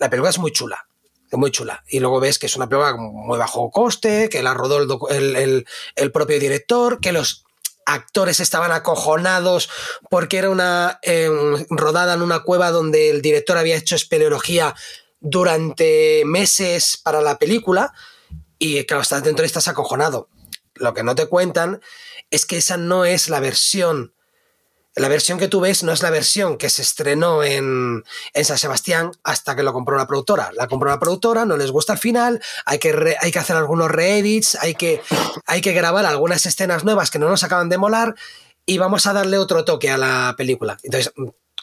La 0.00 0.08
película 0.10 0.30
es 0.30 0.38
muy 0.38 0.50
chula, 0.52 0.86
es 1.30 1.38
muy 1.38 1.50
chula. 1.50 1.84
Y 1.88 2.00
luego 2.00 2.18
ves 2.20 2.38
que 2.38 2.46
es 2.46 2.56
una 2.56 2.68
película 2.68 2.96
muy 2.96 3.38
bajo 3.38 3.70
coste, 3.70 4.28
que 4.30 4.42
la 4.42 4.54
rodó 4.54 5.08
el- 5.10 5.36
el- 5.36 5.66
el 5.96 6.12
propio 6.12 6.40
director, 6.40 6.98
que 7.00 7.12
los 7.12 7.43
actores 7.86 8.40
estaban 8.40 8.72
acojonados 8.72 9.68
porque 10.10 10.38
era 10.38 10.50
una 10.50 10.98
eh, 11.02 11.28
rodada 11.70 12.14
en 12.14 12.22
una 12.22 12.40
cueva 12.40 12.70
donde 12.70 13.10
el 13.10 13.22
director 13.22 13.58
había 13.58 13.76
hecho 13.76 13.96
espeleología 13.96 14.74
durante 15.20 16.22
meses 16.24 16.98
para 17.02 17.20
la 17.20 17.38
película 17.38 17.92
y 18.58 18.84
claro, 18.84 19.02
estás 19.02 19.24
dentro 19.24 19.44
y 19.44 19.46
estás 19.46 19.68
acojonado. 19.68 20.28
Lo 20.74 20.94
que 20.94 21.02
no 21.02 21.14
te 21.14 21.26
cuentan 21.26 21.80
es 22.30 22.46
que 22.46 22.56
esa 22.56 22.76
no 22.76 23.04
es 23.04 23.28
la 23.28 23.40
versión. 23.40 24.13
La 24.96 25.08
versión 25.08 25.38
que 25.38 25.48
tú 25.48 25.60
ves 25.60 25.82
no 25.82 25.92
es 25.92 26.02
la 26.02 26.10
versión 26.10 26.56
que 26.56 26.70
se 26.70 26.82
estrenó 26.82 27.42
en, 27.42 28.04
San 28.42 28.58
Sebastián 28.58 29.10
hasta 29.24 29.56
que 29.56 29.62
lo 29.62 29.72
compró 29.72 29.96
la 29.96 30.06
productora. 30.06 30.50
La 30.54 30.68
compró 30.68 30.88
la 30.88 31.00
productora, 31.00 31.44
no 31.44 31.56
les 31.56 31.72
gusta 31.72 31.94
el 31.94 31.98
final, 31.98 32.40
hay 32.64 32.78
que, 32.78 33.16
hay 33.20 33.32
que 33.32 33.38
hacer 33.38 33.56
algunos 33.56 33.90
reedits, 33.90 34.56
hay 34.56 34.74
que, 34.74 35.02
hay 35.46 35.60
que 35.60 35.72
grabar 35.72 36.06
algunas 36.06 36.46
escenas 36.46 36.84
nuevas 36.84 37.10
que 37.10 37.18
no 37.18 37.28
nos 37.28 37.42
acaban 37.42 37.68
de 37.68 37.78
molar 37.78 38.14
y 38.66 38.78
vamos 38.78 39.06
a 39.06 39.12
darle 39.12 39.38
otro 39.38 39.64
toque 39.64 39.90
a 39.90 39.98
la 39.98 40.34
película. 40.36 40.78
Entonces, 40.82 41.12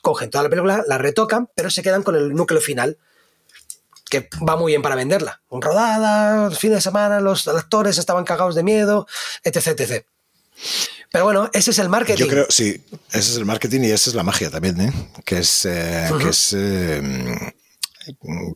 cogen 0.02 0.30
toda 0.30 0.44
la 0.44 0.50
película, 0.50 0.84
la 0.88 0.98
retocan, 0.98 1.50
pero 1.56 1.70
se 1.70 1.84
quedan 1.84 2.04
con 2.04 2.16
el 2.16 2.34
núcleo 2.34 2.62
final 2.62 2.98
que 4.10 4.30
va 4.48 4.58
muy 4.58 4.74
bien 4.74 4.82
para 4.82 4.96
venderla. 4.96 5.42
Rodada, 5.50 6.52
fin 6.52 6.72
de 6.72 6.82
semana, 6.82 7.22
los 7.22 7.48
actores 7.48 7.98
estaban 7.98 8.26
cagados 8.26 8.56
de 8.56 8.64
miedo, 8.64 9.08
etc, 9.44 9.68
etc. 9.68 10.06
Pero 11.12 11.26
bueno, 11.26 11.50
ese 11.52 11.72
es 11.72 11.80
el 11.80 11.90
marketing. 11.90 12.24
Yo 12.24 12.28
creo, 12.30 12.46
sí, 12.50 12.84
ese 13.10 13.32
es 13.32 13.36
el 13.36 13.46
marketing 13.46 13.82
y 13.82 13.92
esa 13.92 14.10
es 14.10 14.16
la 14.16 14.24
magia 14.24 14.50
también, 14.50 14.80
¿eh? 14.80 14.94
Que 15.26 15.40
es, 15.40 15.66
eh, 15.66 16.10
que 16.22 16.30
es, 16.30 16.54
eh, 16.58 17.54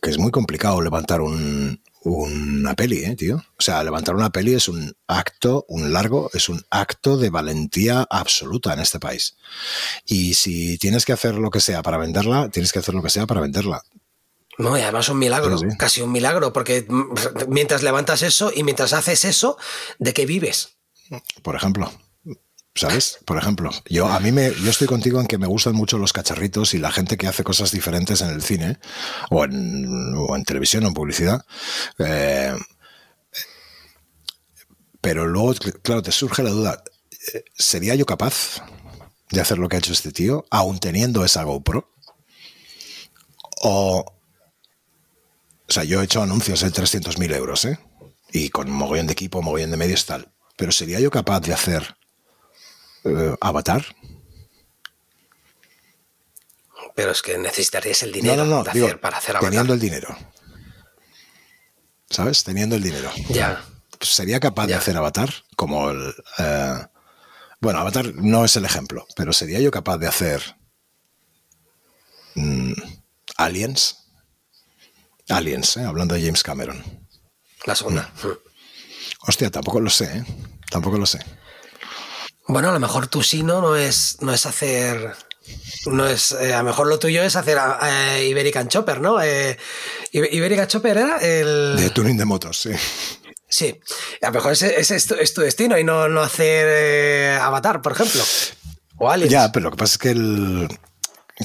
que 0.02 0.10
es 0.10 0.18
muy 0.18 0.32
complicado 0.32 0.82
levantar 0.82 1.20
un, 1.20 1.82
una 2.04 2.74
peli, 2.76 3.04
¿eh, 3.04 3.16
tío? 3.18 3.36
O 3.36 3.62
sea, 3.62 3.84
levantar 3.84 4.16
una 4.16 4.30
peli 4.30 4.54
es 4.54 4.70
un 4.70 4.96
acto, 5.06 5.66
un 5.68 5.92
largo, 5.92 6.30
es 6.34 6.48
un 6.48 6.64
acto 6.70 7.18
de 7.18 7.30
valentía 7.30 8.08
absoluta 8.10 8.74
en 8.74 8.80
este 8.80 9.00
país. 9.00 9.36
Y 10.06 10.36
si 10.36 10.78
tienes 10.78 11.04
que 11.04 11.12
hacer 11.12 11.36
lo 11.36 11.50
que 11.50 11.60
sea 11.60 11.82
para 11.82 11.98
venderla, 11.98 12.50
tienes 12.50 12.72
que 12.72 12.80
hacer 12.80 12.96
lo 12.96 13.04
que 13.04 13.10
sea 13.10 13.26
para 13.26 13.42
venderla. 13.42 13.84
No, 14.58 14.78
y 14.78 14.82
además 14.82 15.10
un 15.10 15.20
milagro, 15.20 15.58
Sí, 15.58 15.66
casi 15.78 16.02
un 16.02 16.14
milagro, 16.14 16.54
porque 16.54 16.88
mientras 17.50 17.84
levantas 17.84 18.22
eso 18.22 18.54
y 18.56 18.64
mientras 18.64 18.94
haces 18.94 19.26
eso, 19.26 19.58
¿de 20.00 20.14
qué 20.14 20.26
vives? 20.26 20.78
Por 21.42 21.58
ejemplo. 21.58 21.92
¿Sabes? 22.78 23.20
Por 23.24 23.38
ejemplo, 23.38 23.70
yo 23.86 24.08
a 24.08 24.20
mí 24.20 24.34
me, 24.34 24.54
yo 24.54 24.70
estoy 24.70 24.86
contigo 24.86 25.22
en 25.22 25.28
que 25.28 25.38
me 25.38 25.48
gustan 25.48 25.76
mucho 25.76 25.98
los 25.98 26.12
cacharritos 26.12 26.74
y 26.74 26.78
la 26.78 26.92
gente 26.92 27.16
que 27.16 27.26
hace 27.26 27.46
cosas 27.46 27.72
diferentes 27.72 28.20
en 28.20 28.30
el 28.32 28.42
cine 28.42 28.80
o 29.30 29.46
en, 29.46 30.14
en 30.28 30.44
televisión 30.44 30.84
o 30.84 30.90
en 30.90 30.94
publicidad. 30.94 31.46
Eh, 32.00 32.54
pero 35.00 35.26
luego, 35.26 35.54
claro, 35.82 36.02
te 36.02 36.12
surge 36.12 36.44
la 36.44 36.50
duda: 36.50 36.84
eh, 37.34 37.46
¿sería 37.58 37.96
yo 37.96 38.06
capaz 38.06 38.62
de 39.32 39.40
hacer 39.40 39.58
lo 39.58 39.70
que 39.70 39.78
ha 39.78 39.80
hecho 39.80 39.94
este 39.94 40.12
tío, 40.12 40.46
aún 40.52 40.80
teniendo 40.80 41.24
esa 41.24 41.44
GoPro? 41.44 41.94
O, 43.62 44.04
o 45.66 45.72
sea, 45.72 45.86
yo 45.86 46.02
he 46.02 46.06
hecho 46.06 46.22
anuncios 46.22 46.60
de 46.60 46.74
300.000 46.74 47.36
euros, 47.36 47.64
¿eh? 47.64 47.80
Y 48.34 48.50
con 48.50 48.70
mogollón 48.70 49.08
de 49.08 49.14
equipo, 49.14 49.42
mogollón 49.42 49.72
de 49.72 49.78
medios, 49.78 50.06
tal. 50.06 50.34
Pero 50.58 50.74
¿sería 50.74 51.00
yo 51.00 51.10
capaz 51.10 51.40
de 51.40 51.54
hacer 51.54 51.96
eh, 53.06 53.36
Avatar? 53.42 53.86
Pero 56.96 57.12
es 57.12 57.22
que 57.22 57.38
necesitarías 57.38 58.04
el 58.04 58.12
dinero 58.12 58.46
no, 58.46 58.46
no, 58.46 58.58
no. 58.58 58.64
de 58.64 58.72
digo, 58.74 58.88
hacer- 58.88 59.00
para 59.02 59.18
hacer 59.18 59.36
Avatar. 59.36 59.50
teniendo 59.50 59.74
el 59.74 59.80
dinero. 59.80 60.16
¿Sabes? 62.10 62.44
Teniendo 62.44 62.76
el 62.76 62.84
dinero. 62.84 63.12
Ya. 63.30 63.64
Pues 64.00 64.12
¿Sería 64.14 64.40
capaz 64.40 64.68
de 64.68 64.76
hacer 64.76 64.96
Avatar? 64.96 65.34
Como 65.56 65.90
el. 65.90 66.14
eh, 66.38 66.86
bueno, 67.60 67.80
Avatar 67.80 68.14
no 68.16 68.46
es 68.46 68.56
el 68.56 68.66
ejemplo, 68.66 69.06
pero 69.16 69.34
¿sería 69.34 69.60
yo 69.60 69.72
capaz 69.72 69.98
de 69.98 70.08
hacer. 70.08 70.56
mm, 72.36 72.74
Aliens? 73.38 74.04
Aliens, 75.28 75.76
¿eh? 75.78 75.84
hablando 75.84 76.14
de 76.16 76.22
James 76.22 76.44
Cameron. 76.44 76.84
La 77.66 77.76
segunda. 77.76 78.12
Mm. 78.24 78.28
Hostia, 79.28 79.50
tampoco 79.50 79.80
lo 79.82 79.90
sé, 79.90 80.18
¿eh? 80.20 80.26
Tampoco 80.70 80.98
lo 80.98 81.06
sé. 81.08 81.20
Bueno, 82.48 82.70
a 82.70 82.74
lo 82.74 82.80
mejor 82.80 83.08
tu 83.08 83.24
sino 83.24 83.62
no 83.62 83.76
es, 83.76 84.18
no 84.22 84.34
es 84.34 84.46
hacer. 84.46 85.16
No 85.88 86.08
es. 86.08 86.32
eh, 86.32 86.54
a 86.54 86.60
lo 86.60 86.64
mejor 86.66 86.88
lo 86.88 86.98
tuyo 87.00 87.22
es 87.24 87.36
hacer 87.36 87.58
eh, 87.84 88.28
Iberican 88.30 88.68
Chopper, 88.68 89.02
¿no? 89.02 89.22
Eh, 89.22 89.58
Ibe- 90.14 90.30
Iberican 90.32 90.68
Chopper 90.68 90.98
era 90.98 91.18
el. 91.18 91.76
De 91.78 91.90
tuning 91.92 92.18
de 92.18 92.26
motos, 92.26 92.60
sí. 92.62 92.72
Sí. 93.48 93.80
A 94.22 94.28
lo 94.28 94.34
mejor 94.34 94.54
ese, 94.54 94.80
ese 94.80 94.96
es, 94.96 95.06
tu, 95.08 95.14
es 95.16 95.34
tu 95.34 95.42
destino 95.42 95.78
y 95.78 95.84
no, 95.84 96.08
no 96.08 96.22
hacer 96.22 96.68
eh, 96.70 97.38
Avatar, 97.42 97.82
por 97.82 97.92
ejemplo. 97.94 98.22
O 98.98 99.10
Aliens. 99.10 99.32
Ya, 99.32 99.52
pero 99.52 99.66
lo 99.66 99.72
que 99.72 99.78
pasa 99.78 99.94
es 99.94 99.98
que 100.00 100.10
el. 100.12 100.68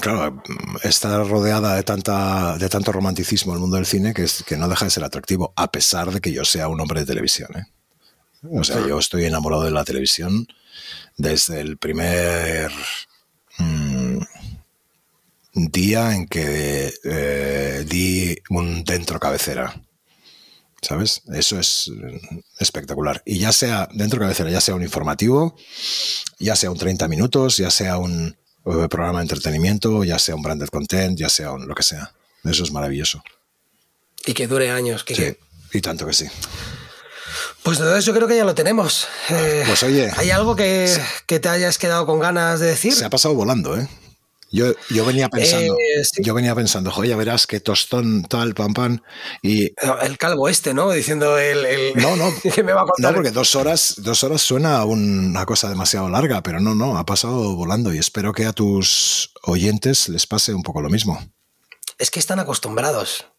Claro, 0.01 0.41
está 0.83 1.21
rodeada 1.23 1.75
de 1.75 1.83
tanta 1.83 2.57
de 2.57 2.69
tanto 2.69 2.93
romanticismo 2.93 3.53
el 3.53 3.59
mundo 3.59 3.75
del 3.75 3.85
cine 3.85 4.13
que, 4.13 4.23
es, 4.23 4.41
que 4.47 4.55
no 4.55 4.69
deja 4.69 4.85
de 4.85 4.91
ser 4.91 5.03
atractivo, 5.03 5.51
a 5.57 5.69
pesar 5.69 6.11
de 6.11 6.21
que 6.21 6.31
yo 6.31 6.45
sea 6.45 6.69
un 6.69 6.79
hombre 6.79 7.01
de 7.01 7.05
televisión. 7.07 7.49
¿eh? 7.55 7.65
O 8.57 8.63
sea, 8.63 8.77
yo 8.87 8.97
estoy 8.97 9.25
enamorado 9.25 9.63
de 9.63 9.71
la 9.71 9.83
televisión 9.83 10.47
desde 11.17 11.61
el 11.61 11.77
primer. 11.77 12.71
mm, 13.57 14.19
día 15.53 16.15
en 16.15 16.27
que 16.27 16.93
eh, 17.03 17.85
di 17.87 18.37
un 18.49 18.83
dentro 18.83 19.19
cabecera. 19.19 19.81
¿Sabes? 20.81 21.21
Eso 21.31 21.59
es 21.59 21.91
espectacular. 22.57 23.21
Y 23.23 23.37
ya 23.37 23.51
sea 23.51 23.87
dentro 23.93 24.19
cabecera, 24.19 24.49
ya 24.49 24.61
sea 24.61 24.73
un 24.73 24.81
informativo, 24.81 25.55
ya 26.39 26.55
sea 26.55 26.71
un 26.71 26.77
30 26.77 27.07
minutos, 27.07 27.57
ya 27.57 27.69
sea 27.69 27.97
un 27.97 28.35
eh, 28.65 28.87
programa 28.89 29.19
de 29.19 29.23
entretenimiento, 29.23 30.03
ya 30.03 30.17
sea 30.17 30.33
un 30.33 30.41
branded 30.41 30.69
content, 30.69 31.19
ya 31.19 31.29
sea 31.29 31.51
un 31.51 31.67
lo 31.67 31.75
que 31.75 31.83
sea. 31.83 32.13
Eso 32.43 32.63
es 32.63 32.71
maravilloso. 32.71 33.23
Y 34.25 34.33
que 34.33 34.47
dure 34.47 34.71
años. 34.71 35.03
Que, 35.03 35.15
sí, 35.15 35.37
y 35.73 35.81
tanto 35.81 36.07
que 36.07 36.13
sí. 36.13 36.25
Pues 37.63 37.77
entonces 37.79 38.05
yo 38.05 38.13
creo 38.13 38.27
que 38.27 38.35
ya 38.35 38.43
lo 38.43 38.55
tenemos. 38.55 39.07
Eh, 39.29 39.63
pues 39.67 39.83
oye. 39.83 40.11
¿Hay 40.17 40.31
algo 40.31 40.55
que, 40.55 40.91
que, 41.27 41.39
te 41.39 41.49
hayas 41.49 41.77
quedado 41.77 42.05
con 42.05 42.19
ganas 42.19 42.59
de 42.59 42.67
decir? 42.67 42.93
Se 42.93 43.05
ha 43.05 43.09
pasado 43.09 43.35
volando, 43.35 43.77
¿eh? 43.77 43.87
Yo, 44.53 44.73
yo 44.89 45.05
venía 45.05 45.29
pensando, 45.29 45.73
eh, 45.75 46.03
yo 46.21 46.33
venía 46.33 46.53
pensando, 46.53 46.91
joder, 46.91 47.11
ya 47.11 47.15
verás 47.15 47.47
qué 47.47 47.61
tostón, 47.61 48.23
tal, 48.23 48.53
pam, 48.53 48.73
pam. 48.73 48.99
Y... 49.41 49.73
El 50.01 50.17
calvo 50.17 50.49
este, 50.49 50.73
¿no? 50.73 50.91
Diciendo 50.91 51.37
el, 51.37 51.65
el 51.65 51.95
no, 51.95 52.17
no, 52.17 52.33
que 52.53 52.61
me 52.61 52.73
va 52.73 52.81
a 52.81 52.85
contar. 52.85 53.11
No, 53.11 53.15
porque 53.15 53.31
dos 53.31 53.55
horas, 53.55 53.95
dos 53.99 54.25
horas 54.25 54.41
suena 54.41 54.83
una 54.83 55.45
cosa 55.45 55.69
demasiado 55.69 56.09
larga, 56.09 56.43
pero 56.43 56.59
no, 56.59 56.75
no, 56.75 56.97
ha 56.97 57.05
pasado 57.05 57.55
volando 57.55 57.93
y 57.93 57.97
espero 57.97 58.33
que 58.33 58.45
a 58.45 58.51
tus 58.51 59.31
oyentes 59.43 60.09
les 60.09 60.27
pase 60.27 60.53
un 60.53 60.63
poco 60.63 60.81
lo 60.81 60.89
mismo. 60.89 61.25
Es 61.97 62.11
que 62.11 62.19
están 62.19 62.39
acostumbrados. 62.39 63.30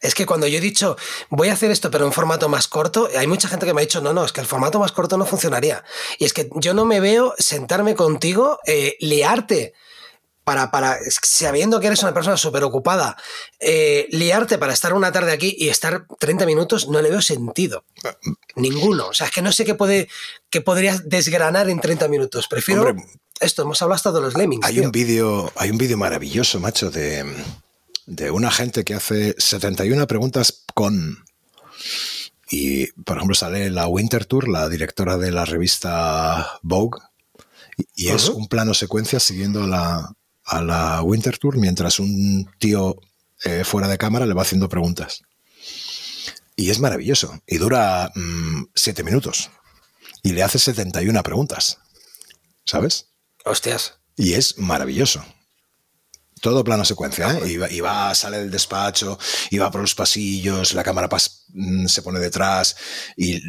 Es 0.00 0.14
que 0.14 0.26
cuando 0.26 0.46
yo 0.46 0.58
he 0.58 0.60
dicho, 0.60 0.96
voy 1.30 1.48
a 1.48 1.54
hacer 1.54 1.70
esto, 1.70 1.90
pero 1.90 2.06
en 2.06 2.12
formato 2.12 2.48
más 2.48 2.68
corto, 2.68 3.08
hay 3.16 3.26
mucha 3.26 3.48
gente 3.48 3.66
que 3.66 3.74
me 3.74 3.80
ha 3.80 3.84
dicho, 3.84 4.00
no, 4.00 4.12
no, 4.12 4.24
es 4.24 4.32
que 4.32 4.40
el 4.40 4.46
formato 4.46 4.78
más 4.78 4.92
corto 4.92 5.16
no 5.16 5.26
funcionaría. 5.26 5.84
Y 6.18 6.24
es 6.24 6.32
que 6.32 6.48
yo 6.56 6.74
no 6.74 6.84
me 6.84 7.00
veo 7.00 7.34
sentarme 7.38 7.94
contigo, 7.94 8.58
eh, 8.66 8.96
liarte 9.00 9.74
para, 10.46 10.70
para, 10.70 10.96
sabiendo 11.22 11.80
que 11.80 11.88
eres 11.88 12.04
una 12.04 12.14
persona 12.14 12.36
súper 12.36 12.62
ocupada, 12.62 13.16
eh, 13.58 14.06
liarte 14.10 14.58
para 14.58 14.72
estar 14.72 14.94
una 14.94 15.10
tarde 15.10 15.32
aquí 15.32 15.56
y 15.58 15.70
estar 15.70 16.06
30 16.20 16.46
minutos, 16.46 16.88
no 16.88 17.02
le 17.02 17.10
veo 17.10 17.20
sentido. 17.20 17.84
Ninguno. 18.54 19.08
O 19.08 19.12
sea, 19.12 19.26
es 19.26 19.32
que 19.32 19.42
no 19.42 19.50
sé 19.50 19.64
qué, 19.64 19.74
puede, 19.74 20.08
qué 20.48 20.60
podrías 20.60 21.08
desgranar 21.08 21.68
en 21.68 21.80
30 21.80 22.06
minutos. 22.06 22.46
Prefiero 22.46 22.94
esto, 23.40 23.62
hemos 23.62 23.82
hablado 23.82 23.96
hasta 23.96 24.12
de 24.12 24.20
los 24.20 24.36
lemmings. 24.36 24.64
Hay 24.64 24.78
un 24.78 24.92
vídeo, 24.92 25.52
hay 25.56 25.70
un 25.70 25.78
vídeo 25.78 25.96
maravilloso, 25.96 26.60
macho, 26.60 26.92
de, 26.92 27.24
de 28.06 28.30
una 28.30 28.50
gente 28.50 28.84
que 28.84 28.94
hace 28.94 29.34
71 29.38 30.06
preguntas 30.06 30.64
con... 30.74 31.24
Y, 32.48 32.86
por 33.02 33.16
ejemplo, 33.16 33.34
sale 33.34 33.70
la 33.70 33.88
Winter 33.88 34.24
Tour, 34.24 34.48
la 34.48 34.68
directora 34.68 35.18
de 35.18 35.32
la 35.32 35.44
revista 35.44 36.58
Vogue, 36.62 37.00
y, 37.94 38.08
es 38.08 38.28
un 38.28 38.48
plano 38.48 38.72
secuencia 38.72 39.20
siguiendo 39.20 39.64
a 39.64 39.66
la, 39.66 40.16
a 40.44 40.62
la 40.62 41.02
Winter 41.02 41.36
Tour 41.36 41.58
mientras 41.58 41.98
un 41.98 42.48
tío 42.58 42.96
eh, 43.44 43.64
fuera 43.64 43.88
de 43.88 43.98
cámara 43.98 44.24
le 44.26 44.34
va 44.34 44.42
haciendo 44.42 44.68
preguntas. 44.68 45.22
Y 46.54 46.70
es 46.70 46.80
maravilloso. 46.80 47.38
Y 47.46 47.58
dura 47.58 48.10
7 48.14 48.20
mm, 48.20 48.68
siete 48.74 49.04
minutos. 49.04 49.50
Y 50.22 50.32
le 50.32 50.42
hace 50.42 50.58
71 50.58 51.22
preguntas. 51.22 51.78
¿Sabes? 52.64 53.10
Hostias. 53.44 54.00
Y 54.16 54.32
es 54.32 54.56
maravilloso. 54.58 55.22
Todo 56.40 56.62
plano 56.62 56.84
secuencia, 56.84 57.30
¿eh? 57.30 57.58
Y 57.70 57.80
va, 57.80 58.14
sale 58.14 58.38
del 58.38 58.50
despacho, 58.50 59.18
y 59.50 59.56
va 59.56 59.70
por 59.70 59.80
los 59.80 59.94
pasillos, 59.94 60.74
la 60.74 60.84
cámara 60.84 61.08
mm, 61.48 61.86
se 61.86 62.02
pone 62.02 62.20
detrás 62.20 62.76
y 63.16 63.40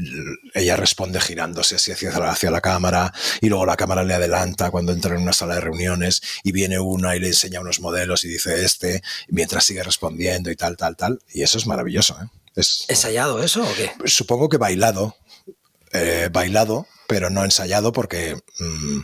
ella 0.53 0.77
responde 0.77 1.19
girándose 1.19 1.75
así 1.75 1.91
hacia, 1.91 2.11
hacia 2.11 2.49
la 2.49 2.61
cámara 2.61 3.13
y 3.41 3.49
luego 3.49 3.65
la 3.65 3.75
cámara 3.75 4.05
le 4.05 4.13
adelanta 4.13 4.71
cuando 4.71 4.93
entra 4.93 5.15
en 5.15 5.21
una 5.21 5.33
sala 5.33 5.55
de 5.55 5.61
reuniones 5.61 6.21
y 6.43 6.53
viene 6.53 6.79
una 6.79 7.13
y 7.15 7.19
le 7.19 7.27
enseña 7.27 7.59
unos 7.59 7.81
modelos 7.81 8.23
y 8.23 8.29
dice 8.29 8.63
este, 8.63 9.01
mientras 9.27 9.65
sigue 9.65 9.83
respondiendo 9.83 10.49
y 10.49 10.55
tal, 10.55 10.77
tal, 10.77 10.95
tal. 10.95 11.19
Y 11.33 11.41
eso 11.41 11.57
es 11.57 11.67
maravilloso. 11.67 12.17
¿eh? 12.21 12.27
Es, 12.55 12.85
¿Ensayado 12.87 13.43
eso 13.43 13.63
o 13.63 13.75
qué? 13.75 13.91
Supongo 14.05 14.47
que 14.47 14.57
bailado, 14.57 15.17
eh, 15.91 16.29
bailado, 16.31 16.87
pero 17.07 17.29
no 17.29 17.43
ensayado 17.43 17.91
porque 17.91 18.37
mm, 18.59 18.99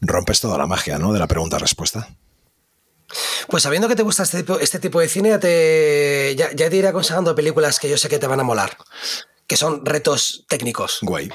rompes 0.00 0.40
toda 0.40 0.58
la 0.58 0.66
magia 0.66 0.98
¿no? 0.98 1.12
de 1.12 1.20
la 1.20 1.28
pregunta-respuesta. 1.28 2.08
Pues 3.48 3.62
sabiendo 3.62 3.88
que 3.88 3.96
te 3.96 4.02
gusta 4.02 4.22
este 4.22 4.38
tipo, 4.38 4.58
este 4.58 4.78
tipo 4.78 5.00
de 5.00 5.08
cine, 5.08 5.30
ya 5.30 5.40
te, 5.40 6.34
ya, 6.36 6.50
te 6.54 6.76
iré 6.76 6.88
aconsejando 6.88 7.34
películas 7.34 7.78
que 7.78 7.88
yo 7.88 7.96
sé 7.96 8.08
que 8.08 8.18
te 8.18 8.26
van 8.26 8.40
a 8.40 8.44
molar, 8.44 8.76
que 9.46 9.56
son 9.56 9.84
retos 9.84 10.44
técnicos. 10.48 10.98
Guay. 11.02 11.30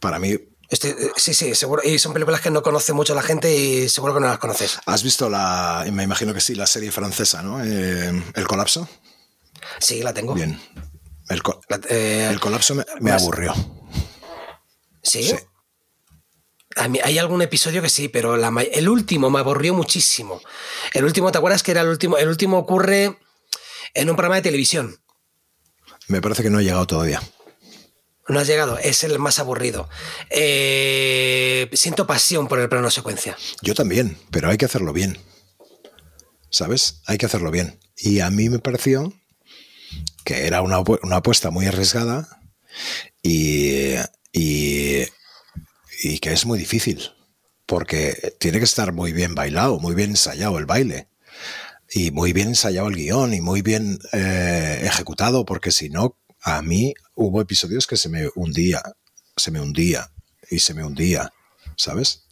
Para 0.00 0.18
mí, 0.18 0.32
eh, 0.32 1.10
sí, 1.16 1.34
sí, 1.34 1.54
seguro. 1.54 1.82
Y 1.84 1.98
son 1.98 2.12
películas 2.12 2.40
que 2.40 2.50
no 2.50 2.62
conoce 2.62 2.92
mucho 2.92 3.14
la 3.14 3.22
gente 3.22 3.54
y 3.54 3.88
seguro 3.88 4.14
que 4.14 4.20
no 4.20 4.26
las 4.26 4.38
conoces. 4.38 4.80
¿Has 4.86 5.02
visto 5.02 5.30
la, 5.30 5.84
me 5.92 6.02
imagino 6.02 6.34
que 6.34 6.40
sí, 6.40 6.54
la 6.54 6.66
serie 6.66 6.90
francesa, 6.90 7.42
¿no? 7.42 7.62
Eh, 7.64 8.24
¿El 8.34 8.46
colapso? 8.48 8.88
Sí, 9.78 10.02
la 10.02 10.12
tengo. 10.12 10.34
Bien. 10.34 10.60
El, 11.28 11.40
eh, 11.88 12.36
colapso 12.40 12.74
me, 13.00 13.12
aburrió. 13.12 13.54
¿Sí? 15.02 15.22
sí 15.22 15.36
hay 16.76 17.18
algún 17.18 17.42
episodio 17.42 17.82
que 17.82 17.88
sí, 17.88 18.08
pero 18.08 18.34
el 18.34 18.88
último 18.88 19.30
me 19.30 19.38
aburrió 19.38 19.74
muchísimo. 19.74 20.40
El 20.92 21.04
último, 21.04 21.32
¿te 21.32 21.38
acuerdas 21.38 21.62
que 21.62 21.72
era 21.72 21.82
el 21.82 21.88
último? 21.88 22.16
El 22.16 22.28
último 22.28 22.58
ocurre 22.58 23.18
en 23.94 24.10
un 24.10 24.16
programa 24.16 24.36
de 24.36 24.42
televisión. 24.42 24.96
Me 26.08 26.20
parece 26.20 26.42
que 26.42 26.50
no 26.50 26.58
ha 26.58 26.62
llegado 26.62 26.86
todavía. 26.86 27.22
No 28.28 28.38
has 28.38 28.46
llegado, 28.46 28.78
es 28.78 29.02
el 29.04 29.18
más 29.18 29.38
aburrido. 29.38 29.88
Eh, 30.30 31.68
siento 31.72 32.06
pasión 32.06 32.48
por 32.48 32.60
el 32.60 32.68
plano 32.68 32.90
secuencia. 32.90 33.36
Yo 33.62 33.74
también, 33.74 34.16
pero 34.30 34.48
hay 34.48 34.56
que 34.56 34.64
hacerlo 34.64 34.92
bien. 34.92 35.18
¿Sabes? 36.50 37.02
Hay 37.06 37.18
que 37.18 37.26
hacerlo 37.26 37.50
bien. 37.50 37.80
Y 37.96 38.20
a 38.20 38.30
mí 38.30 38.48
me 38.48 38.58
pareció 38.58 39.12
que 40.24 40.46
era 40.46 40.62
una, 40.62 40.78
una 40.80 41.16
apuesta 41.16 41.50
muy 41.50 41.66
arriesgada 41.66 42.40
y, 43.22 43.94
y 44.32 45.02
y 46.02 46.18
que 46.18 46.32
es 46.32 46.44
muy 46.44 46.58
difícil, 46.58 47.12
porque 47.66 48.34
tiene 48.38 48.58
que 48.58 48.64
estar 48.64 48.92
muy 48.92 49.12
bien 49.12 49.34
bailado, 49.34 49.78
muy 49.78 49.94
bien 49.94 50.10
ensayado 50.10 50.58
el 50.58 50.66
baile, 50.66 51.08
y 51.94 52.10
muy 52.10 52.32
bien 52.32 52.48
ensayado 52.48 52.88
el 52.88 52.96
guion, 52.96 53.34
y 53.34 53.40
muy 53.40 53.62
bien 53.62 53.98
eh, 54.12 54.80
ejecutado, 54.84 55.44
porque 55.44 55.70
si 55.70 55.88
no, 55.88 56.16
a 56.42 56.60
mí 56.62 56.94
hubo 57.14 57.40
episodios 57.40 57.86
que 57.86 57.96
se 57.96 58.08
me 58.08 58.28
hundía, 58.34 58.82
se 59.36 59.50
me 59.50 59.60
hundía, 59.60 60.10
y 60.50 60.58
se 60.58 60.74
me 60.74 60.84
hundía, 60.84 61.32
¿sabes? 61.76 62.24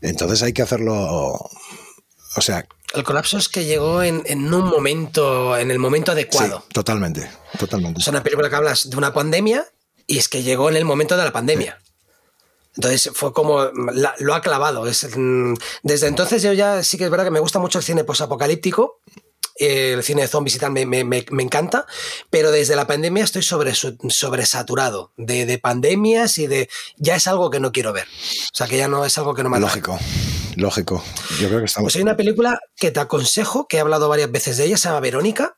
Entonces 0.00 0.42
hay 0.42 0.52
que 0.52 0.62
hacerlo, 0.62 0.94
o 0.94 2.40
sea... 2.40 2.66
El 2.94 3.04
colapso 3.04 3.36
es 3.36 3.48
que 3.48 3.64
llegó 3.64 4.02
en, 4.02 4.22
un 4.54 4.64
momento, 4.64 5.56
en 5.58 5.70
el 5.70 5.78
momento 5.78 6.12
adecuado. 6.12 6.64
totalmente, 6.72 7.28
totalmente. 7.58 8.00
Es 8.00 8.08
una 8.08 8.22
película 8.22 8.48
que 8.48 8.56
hablas 8.56 8.88
de 8.88 8.96
una 8.96 9.12
pandemia 9.12 9.66
y 10.06 10.18
es 10.18 10.28
que 10.28 10.42
llegó 10.42 10.70
en 10.70 10.76
el 10.76 10.84
momento 10.84 11.16
de 11.16 11.24
la 11.24 11.32
pandemia. 11.32 11.78
Entonces 12.76 13.10
fue 13.14 13.32
como 13.32 13.64
lo 14.18 14.34
ha 14.34 14.40
clavado. 14.40 14.86
Es, 14.86 15.08
mm, 15.16 15.54
desde 15.82 16.06
entonces 16.08 16.42
yo 16.42 16.52
ya 16.52 16.82
sí 16.82 16.98
que 16.98 17.04
es 17.04 17.10
verdad 17.10 17.24
que 17.24 17.30
me 17.30 17.40
gusta 17.40 17.58
mucho 17.58 17.78
el 17.78 17.84
cine 17.84 18.04
posapocalíptico. 18.04 19.00
El 19.58 20.02
cine 20.02 20.20
de 20.20 20.28
zombies 20.28 20.56
y 20.56 20.58
tal 20.58 20.72
me, 20.72 20.82
encanta, 20.82 21.86
pero 22.28 22.50
desde 22.50 22.76
la 22.76 22.86
pandemia 22.86 23.24
estoy 23.24 23.42
sobre, 23.42 23.72
sobresaturado 23.74 25.12
de, 25.16 25.46
de, 25.46 25.58
pandemias 25.58 26.36
y 26.36 26.46
de. 26.46 26.68
Ya 26.98 27.16
es 27.16 27.26
algo 27.26 27.48
que 27.48 27.58
no 27.58 27.72
quiero 27.72 27.94
ver. 27.94 28.04
O 28.04 28.54
sea, 28.54 28.66
que 28.66 28.76
ya 28.76 28.86
no 28.86 29.06
es 29.06 29.16
algo 29.16 29.34
que 29.34 29.42
no 29.42 29.48
me 29.48 29.58
Lógico, 29.58 29.98
lógico. 30.56 31.02
Yo 31.40 31.48
creo 31.48 31.60
que 31.60 31.64
estamos. 31.64 31.86
Pues 31.86 31.96
hay 31.96 32.02
una 32.02 32.18
película 32.18 32.60
que 32.76 32.90
te 32.90 33.00
aconsejo, 33.00 33.66
que 33.66 33.78
he 33.78 33.80
hablado 33.80 34.10
varias 34.10 34.30
veces 34.30 34.58
de 34.58 34.64
ella, 34.64 34.76
se 34.76 34.88
llama 34.88 35.00
Verónica. 35.00 35.56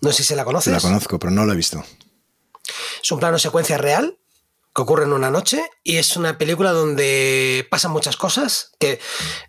No 0.00 0.10
sé 0.10 0.24
si 0.24 0.34
la 0.34 0.44
conoces. 0.44 0.72
La 0.72 0.80
conozco, 0.80 1.20
pero 1.20 1.30
no 1.30 1.46
la 1.46 1.52
he 1.52 1.56
visto. 1.56 1.84
Es 3.00 3.12
un 3.12 3.20
plano 3.20 3.38
secuencia 3.38 3.78
real 3.78 4.18
que 4.76 4.82
ocurre 4.82 5.04
en 5.04 5.14
una 5.14 5.30
noche 5.30 5.64
y 5.82 5.96
es 5.96 6.18
una 6.18 6.36
película 6.36 6.72
donde 6.72 7.66
pasan 7.70 7.92
muchas 7.92 8.18
cosas, 8.18 8.72
que 8.78 9.00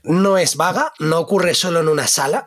no 0.01 0.37
es 0.37 0.55
vaga, 0.55 0.93
no 0.99 1.19
ocurre 1.19 1.53
solo 1.53 1.81
en 1.81 1.89
una 1.89 2.07
sala, 2.07 2.45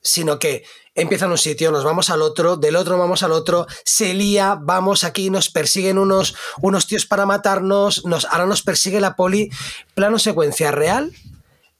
sino 0.00 0.38
que 0.38 0.64
empieza 0.94 1.24
en 1.24 1.32
un 1.32 1.38
sitio, 1.38 1.72
nos 1.72 1.82
vamos 1.82 2.10
al 2.10 2.22
otro, 2.22 2.56
del 2.56 2.76
otro 2.76 2.96
vamos 2.96 3.24
al 3.24 3.32
otro, 3.32 3.66
se 3.84 4.14
lía, 4.14 4.56
vamos 4.60 5.02
aquí, 5.02 5.30
nos 5.30 5.50
persiguen 5.50 5.98
unos, 5.98 6.36
unos 6.60 6.86
tíos 6.86 7.06
para 7.06 7.26
matarnos, 7.26 8.04
nos, 8.04 8.24
ahora 8.26 8.46
nos 8.46 8.62
persigue 8.62 9.00
la 9.00 9.16
poli, 9.16 9.50
plano 9.96 10.20
secuencia 10.20 10.70
real, 10.70 11.12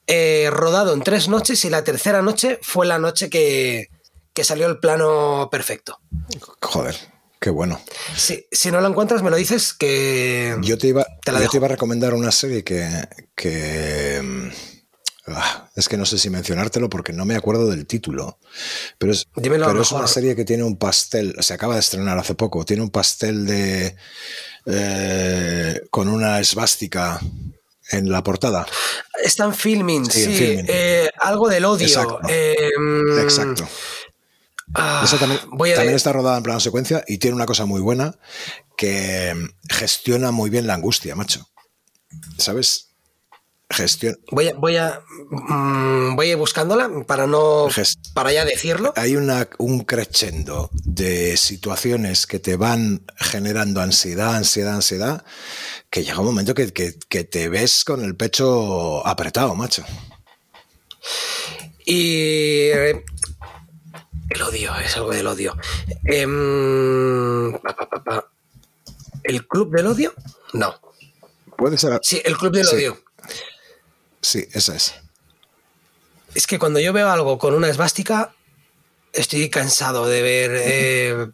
eh, 0.08 0.48
rodado 0.50 0.92
en 0.92 1.02
tres 1.02 1.28
noches 1.28 1.64
y 1.64 1.70
la 1.70 1.84
tercera 1.84 2.20
noche 2.20 2.58
fue 2.62 2.84
la 2.84 2.98
noche 2.98 3.30
que, 3.30 3.90
que 4.34 4.42
salió 4.42 4.66
el 4.66 4.80
plano 4.80 5.48
perfecto. 5.52 6.00
Joder. 6.60 7.11
Qué 7.42 7.50
bueno. 7.50 7.80
si 8.16 8.70
no 8.70 8.80
lo 8.80 8.86
encuentras, 8.86 9.20
me 9.24 9.28
lo 9.28 9.36
dices 9.36 9.72
que. 9.72 10.56
Yo 10.62 10.78
te 10.78 10.86
iba, 10.86 11.04
te 11.24 11.56
iba 11.56 11.66
a 11.66 11.70
recomendar 11.70 12.14
una 12.14 12.30
serie 12.30 12.62
que. 12.62 14.20
Mm, 14.22 14.48
ah, 15.26 15.68
es 15.74 15.88
que 15.88 15.96
no 15.96 16.06
sé 16.06 16.18
si 16.18 16.30
mencionártelo 16.30 16.88
porque 16.88 17.12
no 17.12 17.24
me 17.24 17.34
acuerdo 17.34 17.68
del 17.68 17.84
título. 17.84 18.38
Pero 18.96 19.10
es, 19.10 19.26
pero 19.34 19.82
es 19.82 19.90
una 19.90 20.06
serie 20.06 20.36
que 20.36 20.44
tiene 20.44 20.62
un 20.62 20.76
pastel. 20.76 21.34
Se 21.40 21.52
acaba 21.52 21.74
de 21.74 21.80
estrenar 21.80 22.16
hace 22.16 22.36
poco. 22.36 22.64
Tiene 22.64 22.84
un 22.84 22.90
pastel 22.90 23.44
de. 23.44 23.96
Eh, 24.66 25.80
con 25.90 26.06
una 26.06 26.38
esvástica 26.38 27.20
en 27.90 28.08
la 28.08 28.22
portada. 28.22 28.66
Están 29.20 29.52
filming, 29.52 30.08
sí. 30.08 30.26
Eh, 30.28 31.10
algo 31.18 31.48
del 31.48 31.64
odio. 31.64 31.88
Exacto. 31.88 32.20
Em, 32.28 33.18
Exacto. 33.18 33.68
Ah, 34.74 35.02
Esa 35.04 35.18
también, 35.18 35.40
voy 35.52 35.70
a 35.72 35.76
también 35.76 35.96
está 35.96 36.12
rodada 36.12 36.36
en 36.36 36.42
plano 36.42 36.60
secuencia 36.60 37.04
y 37.06 37.18
tiene 37.18 37.36
una 37.36 37.46
cosa 37.46 37.64
muy 37.66 37.80
buena 37.80 38.14
que 38.76 39.34
gestiona 39.68 40.30
muy 40.30 40.50
bien 40.50 40.66
la 40.66 40.74
angustia, 40.74 41.14
macho. 41.14 41.48
¿Sabes? 42.38 42.88
Gestión. 43.70 44.18
Voy 44.30 44.48
a, 44.48 44.54
voy 44.54 44.76
a, 44.76 45.00
mm, 45.30 46.14
voy 46.14 46.26
a 46.26 46.30
ir 46.32 46.36
buscándola 46.36 46.90
para 47.06 47.26
no, 47.26 47.68
para 48.12 48.30
ya 48.30 48.44
decirlo. 48.44 48.92
Hay 48.96 49.16
una, 49.16 49.48
un 49.56 49.80
crescendo 49.84 50.68
de 50.84 51.38
situaciones 51.38 52.26
que 52.26 52.38
te 52.38 52.56
van 52.56 53.02
generando 53.16 53.80
ansiedad, 53.80 54.34
ansiedad, 54.34 54.74
ansiedad, 54.74 55.24
que 55.88 56.04
llega 56.04 56.18
un 56.20 56.26
momento 56.26 56.52
que, 56.54 56.70
que- 56.70 56.98
que 57.08 57.24
te 57.24 57.48
ves 57.48 57.82
con 57.84 58.04
el 58.04 58.14
pecho 58.14 59.06
apretado, 59.06 59.54
macho. 59.54 59.84
Y 61.86 62.68
eh, 62.74 63.04
el 64.32 64.42
odio, 64.42 64.74
es 64.76 64.96
algo 64.96 65.10
del 65.10 65.26
odio. 65.26 65.56
Em, 66.04 67.52
pa, 67.60 67.74
pa, 67.76 67.88
pa, 67.88 68.02
pa. 68.04 68.28
¿El 69.22 69.46
club 69.46 69.74
del 69.74 69.86
odio? 69.86 70.14
No. 70.52 70.74
Puede 71.56 71.78
ser. 71.78 71.98
Sí, 72.02 72.20
el 72.24 72.36
club 72.36 72.52
del 72.52 72.66
Sí. 72.66 72.76
odio. 72.76 73.02
Sí, 74.20 74.46
esa 74.52 74.74
es. 74.76 74.94
Es 76.34 76.46
que 76.46 76.58
cuando 76.58 76.80
yo 76.80 76.92
veo 76.92 77.08
algo 77.10 77.38
con 77.38 77.54
una 77.54 77.68
esvástica, 77.68 78.34
estoy 79.12 79.50
cansado 79.50 80.06
de 80.06 80.22
ver 80.22 80.50
eh, 80.54 81.26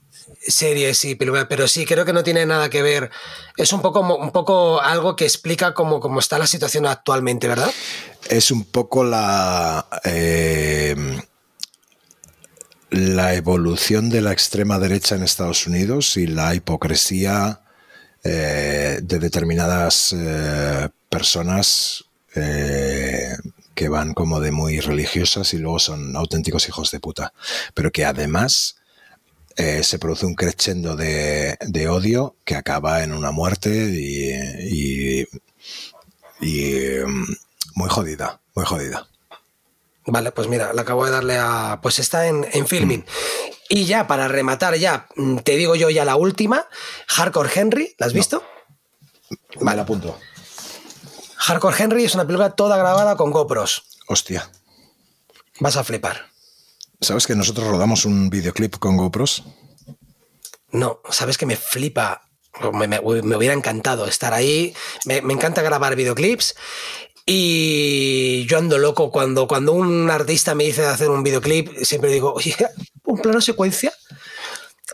series 0.47 1.05
y 1.05 1.15
películas, 1.15 1.47
pero 1.49 1.69
sí, 1.69 1.87
creo 1.87 2.05
que 2.05 2.13
no 2.13 2.25
tiene 2.25 2.45
nada 2.47 2.69
que 2.69 2.83
ver. 2.83 3.11
Es 3.57 3.73
un 3.73 3.81
poco, 3.81 4.01
un 4.01 4.33
poco 4.33 4.81
algo 4.81 5.15
que 5.17 5.25
explica 5.25 5.73
cómo, 5.75 6.01
cómo 6.01 6.19
está 6.21 6.39
la 6.39 6.47
situación 6.47 6.87
actualmente, 6.87 7.47
¿verdad? 7.47 7.71
Es 8.29 8.51
un 8.51 8.65
poco 8.65 9.05
la. 9.05 9.87
eh, 10.05 10.97
la 12.91 13.35
evolución 13.35 14.09
de 14.11 14.21
la 14.23 14.33
extrema 14.33 14.79
derecha 14.79 15.15
en 15.15 15.23
Estados 15.23 15.67
Unidos 15.67 16.17
y 16.17 16.27
la 16.27 16.55
hipocresía 16.55 17.61
eh, 18.25 19.01
de 19.03 19.19
determinadas 19.19 20.15
eh, 20.17 20.89
personas 21.09 22.05
eh, 22.35 23.37
que 23.75 23.89
van 23.89 24.15
como 24.15 24.41
de 24.41 24.51
muy 24.53 24.81
religiosas 24.81 25.53
y 25.55 25.59
luego 25.59 25.79
son 25.79 26.17
auténticos 26.17 26.69
hijos 26.69 26.91
de 26.91 27.01
puta. 27.01 27.33
Pero 27.75 27.93
que 27.93 28.05
además 28.05 28.77
se 29.83 29.99
produce 29.99 30.25
un 30.25 30.37
crescendo 30.37 30.95
de, 30.95 31.59
odio 31.91 32.37
que 32.45 32.55
acaba 32.55 33.03
en 33.03 33.13
una 33.13 33.33
muerte 33.33 33.71
y, 33.93 34.31
y- 35.23 35.27
y, 36.41 37.05
mm, 37.05 37.27
muy 37.75 37.89
jodida, 37.89 38.41
muy 38.55 38.65
jodida. 38.65 39.09
Vale, 40.11 40.33
pues 40.33 40.49
mira, 40.49 40.73
le 40.73 40.81
acabo 40.81 41.05
de 41.05 41.11
darle 41.11 41.37
a. 41.39 41.81
Pues 41.83 41.99
está 41.99 42.27
en, 42.29 42.47
en 42.53 42.67
filming. 42.67 43.05
Y 43.69 43.85
ya, 43.85 44.07
para 44.07 44.27
rematar, 44.27 44.75
ya, 44.77 45.07
mm, 45.17 45.39
te 45.39 45.57
digo 45.57 45.75
yo 45.77 45.91
ya 45.91 46.07
la 46.07 46.17
última. 46.17 46.67
Hardcore 47.09 47.51
Henry, 47.55 47.95
¿la 47.99 48.07
has 48.07 48.15
visto? 48.15 48.43
Me 49.61 49.75
la 49.77 49.83
apunto. 49.83 50.19
Hardcore 51.37 51.77
Henry 51.79 52.05
es 52.05 52.15
una 52.15 52.27
película 52.27 52.51
toda 52.57 52.79
grabada 52.79 53.17
con 53.17 53.31
GoPros. 53.31 53.85
Hostia. 54.09 54.51
Vas 55.61 55.77
a 55.77 55.85
flipar. 55.85 56.29
¿Sabes 57.03 57.27
que 57.27 57.35
nosotros 57.37 57.69
rodamos 57.69 58.07
un 58.07 58.31
videoclip 58.31 58.77
con 58.79 58.97
GoPros? 58.97 59.45
No, 60.71 61.01
sabes 61.11 61.37
que 61.37 61.45
me 61.47 61.57
flipa. 61.57 62.23
Me, 62.73 62.89
me- 62.89 63.01
me 63.01 63.37
hubiera 63.37 63.55
encantado 63.55 64.07
estar 64.07 64.33
ahí. 64.33 64.75
Me, 65.05 65.21
me 65.23 65.35
encanta 65.35 65.61
grabar 65.63 65.95
videoclips. 65.95 66.57
Y 67.31 68.47
yo 68.47 68.57
ando 68.57 68.79
loco 68.79 69.11
cuando, 69.11 69.47
cuando 69.47 69.73
un 69.75 70.11
artista 70.11 70.55
me 70.55 70.65
dice 70.65 70.81
de 70.81 70.89
hacer 70.89 71.11
un 71.11 71.23
videoclip, 71.23 71.69
siempre 71.85 72.11
digo, 72.11 72.35
un 73.05 73.19
plano 73.19 73.43
secuencia. 73.43 73.93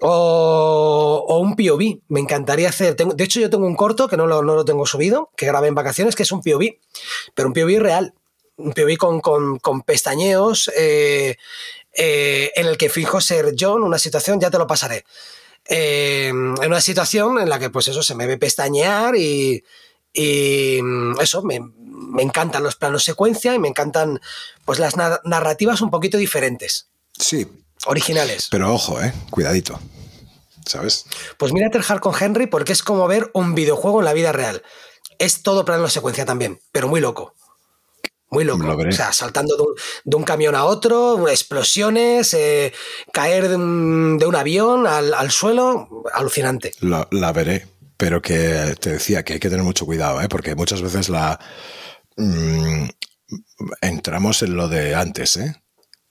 O, 0.00 1.24
o 1.28 1.38
un 1.38 1.54
POV. 1.54 2.00
Me 2.08 2.18
encantaría 2.18 2.68
hacer. 2.68 2.96
de 2.96 3.24
hecho, 3.24 3.38
yo 3.38 3.48
tengo 3.50 3.66
un 3.66 3.76
corto 3.76 4.08
que 4.08 4.16
no 4.16 4.26
lo, 4.26 4.42
no 4.42 4.56
lo 4.56 4.64
tengo 4.64 4.84
subido, 4.84 5.30
que 5.36 5.46
grabé 5.46 5.68
en 5.68 5.76
vacaciones, 5.76 6.16
que 6.16 6.24
es 6.24 6.32
un 6.32 6.42
POV. 6.42 6.76
Pero 7.34 7.48
un 7.48 7.54
POV 7.54 7.78
real. 7.78 8.14
Un 8.56 8.72
POV 8.72 8.96
con, 8.96 9.20
con- 9.20 9.58
con 9.60 9.82
pestañeos. 9.82 10.72
eh, 10.76 11.36
eh, 11.96 12.50
en 12.56 12.66
el 12.66 12.76
que 12.76 12.88
fijo 12.88 13.20
ser 13.20 13.54
yo 13.54 13.76
en 13.76 13.84
una 13.84 14.00
situación, 14.00 14.40
ya 14.40 14.50
te 14.50 14.58
lo 14.58 14.66
pasaré. 14.66 15.04
Eh, 15.68 16.30
en 16.30 16.66
una 16.66 16.80
situación 16.80 17.38
en 17.38 17.48
la 17.48 17.60
que, 17.60 17.70
pues 17.70 17.86
eso, 17.86 18.02
se 18.02 18.16
me 18.16 18.26
ve 18.26 18.36
pestañear 18.38 19.14
y, 19.14 19.62
y, 20.12 20.80
mm, 20.82 21.20
eso, 21.20 21.42
me, 21.44 21.60
me 21.94 22.22
encantan 22.22 22.62
los 22.62 22.76
planos 22.76 23.04
secuencia 23.04 23.54
y 23.54 23.58
me 23.58 23.68
encantan 23.68 24.20
pues 24.64 24.78
las 24.78 24.96
nar- 24.96 25.20
narrativas 25.24 25.80
un 25.80 25.90
poquito 25.90 26.18
diferentes, 26.18 26.88
Sí, 27.18 27.46
originales. 27.86 28.48
pero 28.50 28.72
ojo, 28.74 29.00
eh, 29.00 29.12
cuidadito. 29.30 29.78
¿Sabes? 30.66 31.04
Pues 31.36 31.52
mírate 31.52 31.76
el 31.78 31.84
Hard 31.86 32.00
con 32.00 32.14
Henry 32.18 32.46
porque 32.46 32.72
es 32.72 32.82
como 32.82 33.06
ver 33.06 33.30
un 33.34 33.54
videojuego 33.54 34.00
en 34.00 34.06
la 34.06 34.14
vida 34.14 34.32
real. 34.32 34.62
Es 35.18 35.42
todo 35.42 35.64
plano 35.64 35.88
secuencia 35.88 36.24
también, 36.24 36.58
pero 36.72 36.88
muy 36.88 37.00
loco. 37.00 37.34
Muy 38.30 38.44
loco. 38.44 38.64
Lo. 38.64 38.76
O 38.76 38.92
sea, 38.92 39.12
saltando 39.12 39.56
de 39.56 39.62
un, 39.62 39.74
de 40.04 40.16
un 40.16 40.24
camión 40.24 40.54
a 40.54 40.64
otro, 40.64 41.28
explosiones, 41.28 42.32
eh, 42.34 42.72
caer 43.12 43.48
de 43.48 43.56
un, 43.56 44.18
de 44.18 44.26
un 44.26 44.34
avión 44.34 44.86
al, 44.86 45.12
al 45.14 45.30
suelo, 45.30 46.02
alucinante. 46.14 46.72
La, 46.80 47.06
la 47.12 47.32
veré, 47.32 47.68
pero 47.96 48.20
que 48.22 48.74
te 48.80 48.92
decía 48.94 49.22
que 49.22 49.34
hay 49.34 49.40
que 49.40 49.50
tener 49.50 49.64
mucho 49.64 49.84
cuidado, 49.86 50.20
¿eh? 50.20 50.28
porque 50.28 50.54
muchas 50.56 50.80
veces 50.82 51.10
la 51.10 51.38
mm, 52.16 52.88
entramos 53.80 54.42
en 54.42 54.56
lo 54.56 54.68
de 54.68 54.94
antes, 54.94 55.36
¿eh? 55.36 55.62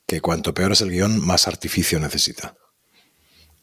que 0.07 0.22
cuanto 0.22 0.53
peor 0.53 0.72
es 0.73 0.82
el 0.82 0.90
guion, 0.91 1.25
más 1.25 1.48
artificio 1.48 1.99
necesita. 1.99 2.56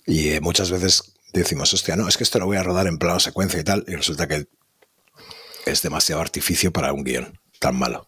Y 0.07 0.31
eh, 0.31 0.41
muchas 0.41 0.71
veces 0.71 1.15
decimos, 1.33 1.73
hostia, 1.75 1.97
no, 1.97 2.09
es 2.09 2.17
que 2.17 2.25
esto 2.25 2.39
lo 2.39 2.47
voy 2.47 2.57
a 2.57 2.63
rodar 2.63 2.87
en 2.87 2.99
plano 2.99 3.21
secuencia 3.21 3.61
y 3.61 3.65
tal, 3.65 3.85
y 3.87 3.95
resulta 3.95 4.27
que 4.27 4.47
es 5.67 5.83
demasiado 5.83 6.21
artificio 6.23 6.73
para 6.73 6.93
un 6.93 7.05
guion 7.05 7.39
tan 7.59 7.77
malo. 7.77 8.07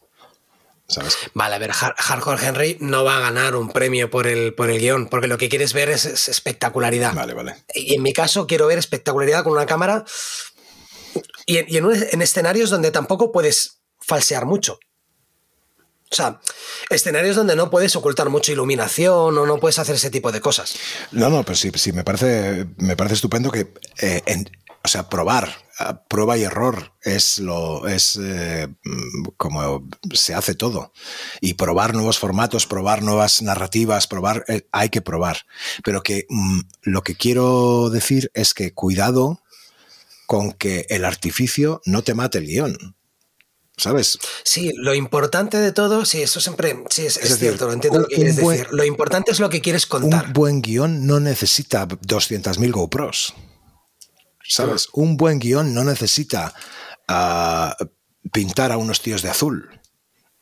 ¿Sabes? 0.89 1.17
Vale, 1.33 1.55
a 1.55 1.59
ver, 1.59 1.71
Har- 1.71 1.95
Hardcore 1.97 2.45
Henry 2.47 2.77
no 2.81 3.05
va 3.05 3.17
a 3.17 3.21
ganar 3.21 3.55
un 3.55 3.71
premio 3.71 4.11
por 4.11 4.27
el, 4.27 4.53
por 4.55 4.69
el 4.69 4.79
guion, 4.81 5.07
porque 5.09 5.27
lo 5.29 5.39
que 5.39 5.49
quieres 5.49 5.73
ver 5.73 5.89
es, 5.89 6.05
es 6.05 6.29
espectacularidad. 6.29 7.15
Vale, 7.15 7.33
vale. 7.35 7.55
Y 7.75 7.95
en 7.95 8.03
mi 8.03 8.13
caso 8.13 8.47
quiero 8.47 8.67
ver 8.67 8.79
espectacularidad 8.79 9.45
con 9.45 9.53
una 9.53 9.65
cámara 9.67 10.05
y, 11.47 11.59
en, 11.59 11.67
y 11.69 11.77
en 11.77 11.85
un- 11.87 11.95
en 12.11 12.21
escenarios 12.23 12.69
donde 12.71 12.91
tampoco 12.91 13.31
puedes 13.33 13.82
falsear 14.07 14.47
mucho. 14.47 14.79
O 16.11 16.15
sea, 16.15 16.41
escenarios 16.91 17.37
donde 17.37 17.57
no 17.57 17.71
puedes 17.71 17.97
ocultar 17.97 18.29
mucha 18.29 18.53
iluminación 18.53 19.39
o 19.39 19.47
no 19.47 19.59
puedes 19.59 19.79
hacer 19.79 19.95
ese 19.95 20.11
tipo 20.11 20.31
de 20.31 20.43
cosas. 20.43 20.75
No, 21.11 21.31
no, 21.31 21.43
pero 21.43 21.57
sí, 21.57 21.71
sí 21.77 21.93
me 21.93 22.05
parece, 22.05 22.67
me 22.77 22.97
parece 22.97 23.15
estupendo 23.15 23.51
que, 23.51 23.73
eh, 24.01 24.23
en- 24.27 24.51
o 24.85 24.89
sea, 24.89 25.09
probar, 25.09 25.49
a 25.79 26.03
prueba 26.05 26.37
y 26.37 26.43
error 26.43 26.93
es 27.03 27.39
lo, 27.39 27.87
es 27.89 28.19
eh, 28.21 28.69
mm, 28.85 29.25
como 29.39 29.89
se 30.13 30.35
hace 30.35 30.55
todo. 30.55 30.93
Y 31.41 31.55
probar 31.55 31.95
nuevos 31.95 32.19
formatos, 32.19 32.67
probar 32.67 33.01
nuevas 33.03 33.41
narrativas, 33.41 34.07
probar, 34.07 34.45
eh, 34.49 34.67
hay 34.71 34.91
que 34.91 35.01
probar. 35.01 35.47
Pero 35.83 36.03
que 36.03 36.27
mm, 36.29 36.61
lo 36.83 37.03
que 37.03 37.15
quiero 37.15 37.89
decir 37.91 38.31
es 38.35 38.53
que 38.55 38.75
cuidado 38.75 39.41
con 40.27 40.53
que 40.53 40.85
el 40.91 41.05
artificio 41.07 41.81
no 41.87 42.03
te 42.03 42.13
mate 42.15 42.39
el 42.39 42.47
guion. 42.49 42.97
¿Sabes? 43.83 44.19
Sí, 44.45 44.71
lo 44.77 44.95
importante 44.95 45.57
de 45.59 45.73
todo, 45.73 46.05
sí, 46.05 46.23
eso 46.23 46.41
siempre, 46.41 46.85
sí, 46.89 47.05
es, 47.05 47.17
es 47.17 47.23
decir, 47.31 47.39
cierto, 47.39 47.67
lo 47.67 47.73
entiendo 47.73 47.99
un- 47.99 48.03
lo 48.05 48.09
que 48.09 48.15
quieres 48.15 48.41
buen- 48.41 48.59
decir. 48.59 48.73
Lo 48.73 48.85
importante 48.85 49.33
es 49.33 49.41
lo 49.41 49.51
que 49.51 49.61
quieres 49.61 49.87
contar. 49.87 50.27
Un 50.27 50.33
buen 50.33 50.63
guion 50.63 51.05
no 51.07 51.19
necesita 51.19 51.87
200.000 51.89 52.71
GoPros. 52.71 53.35
¿Sabes? 54.47 54.89
Un 54.93 55.17
buen 55.17 55.39
guion 55.41 55.75
no 55.75 55.83
necesita 55.85 56.55
pintar 58.33 58.73
a 58.73 58.77
unos 58.77 59.01
tíos 59.03 59.23
de 59.23 59.31
azul 59.31 59.81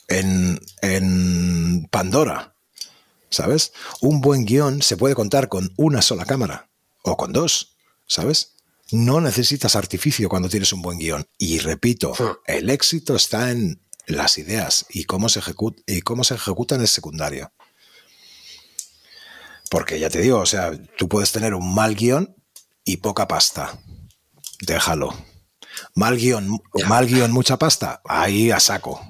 en, 0.09 0.61
en 0.83 1.89
Pandora. 1.91 2.55
¿Sabes? 3.31 3.73
Un 4.01 4.21
buen 4.21 4.45
guion 4.45 4.83
se 4.83 4.97
puede 4.97 5.15
contar 5.15 5.49
con 5.49 5.73
una 5.77 6.03
sola 6.03 6.25
cámara 6.25 6.69
o 7.05 7.17
con 7.17 7.33
dos. 7.33 7.77
¿Sabes? 8.07 8.57
No 8.93 9.21
necesitas 9.21 9.77
artificio 9.77 10.29
cuando 10.29 10.49
tienes 10.49 10.73
un 10.73 10.83
buen 10.83 10.99
guion. 10.99 11.27
Y 11.39 11.59
repito, 11.59 12.15
Sí. 12.15 12.25
el 12.47 12.71
éxito 12.71 13.15
está 13.17 13.51
en 13.51 13.81
las 14.07 14.39
ideas 14.39 14.87
y 14.91 15.05
cómo 15.05 15.29
se, 15.29 15.41
ejecut- 15.41 15.83
y 15.87 16.01
cómo 16.03 16.25
se 16.25 16.35
ejecutan 16.35 16.83
es 16.83 16.91
secundario. 16.91 17.53
Porque 19.71 19.99
ya 20.01 20.11
te 20.11 20.21
digo, 20.21 20.39
o 20.39 20.47
sea, 20.47 20.73
tú 20.99 21.09
puedes 21.09 21.31
tener 21.33 21.55
un 21.55 21.75
mal 21.75 21.95
guion 21.95 22.35
y 22.85 22.97
poca 22.97 23.29
pasta. 23.29 23.79
Déjalo. 24.61 25.15
Mal 25.95 26.17
guion, 26.17 26.61
mal 26.89 27.07
guion, 27.07 27.31
mucha 27.33 27.57
pasta. 27.59 28.03
Ahí 28.05 28.51
a 28.51 28.59
saco. 28.59 29.01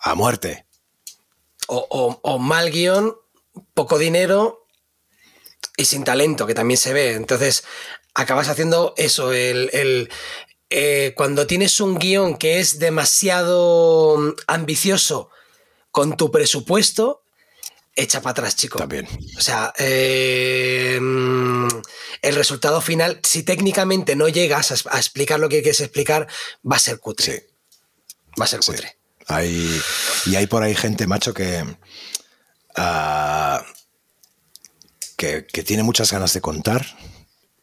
A 0.00 0.14
muerte. 0.14 0.66
O, 1.66 1.86
o- 1.90 2.20
o 2.22 2.38
mal 2.38 2.70
guion, 2.70 3.14
poco 3.74 3.98
dinero 3.98 4.66
y 5.76 5.86
sin 5.86 6.04
talento, 6.04 6.46
que 6.46 6.54
también 6.54 6.76
se 6.78 6.92
ve. 6.92 7.14
Entonces, 7.14 7.64
acabas 8.14 8.48
haciendo 8.48 8.94
eso, 8.96 9.32
el, 9.32 9.70
el- 9.72 10.10
eh, 10.72 11.14
cuando 11.16 11.48
tienes 11.48 11.80
un 11.80 11.98
guion 11.98 12.36
que 12.36 12.60
es 12.60 12.78
demasiado 12.78 14.16
mm, 14.18 14.30
ambicioso 14.46 15.30
con 15.90 16.16
tu 16.16 16.30
presupuesto, 16.30 17.24
echa 17.96 18.22
para 18.22 18.30
atrás, 18.32 18.54
chico. 18.54 18.78
También. 18.78 19.08
O 19.36 19.40
sea, 19.40 19.72
eh, 19.78 20.96
mm, 21.00 21.66
el 22.22 22.34
resultado 22.36 22.80
final, 22.80 23.18
si 23.24 23.42
técnicamente 23.42 24.14
no 24.14 24.28
llegas 24.28 24.70
a, 24.86 24.90
a 24.94 24.98
explicar 24.98 25.40
lo 25.40 25.48
que 25.48 25.60
quieres 25.62 25.80
explicar, 25.80 26.28
va 26.70 26.76
a 26.76 26.80
ser 26.80 27.00
cutre. 27.00 27.24
Sí. 27.40 27.42
Va 28.40 28.44
a 28.44 28.48
ser 28.48 28.62
Sí. 28.62 28.70
cutre. 28.70 28.96
Hay, 29.26 29.80
y 30.26 30.36
hay 30.36 30.46
por 30.46 30.62
ahí 30.62 30.74
gente, 30.76 31.06
macho, 31.08 31.34
que, 31.34 31.64
ah, 32.76 33.64
que, 35.16 35.46
que 35.46 35.62
tiene 35.62 35.82
muchas 35.82 36.12
ganas 36.12 36.32
de 36.32 36.40
contar, 36.40 36.86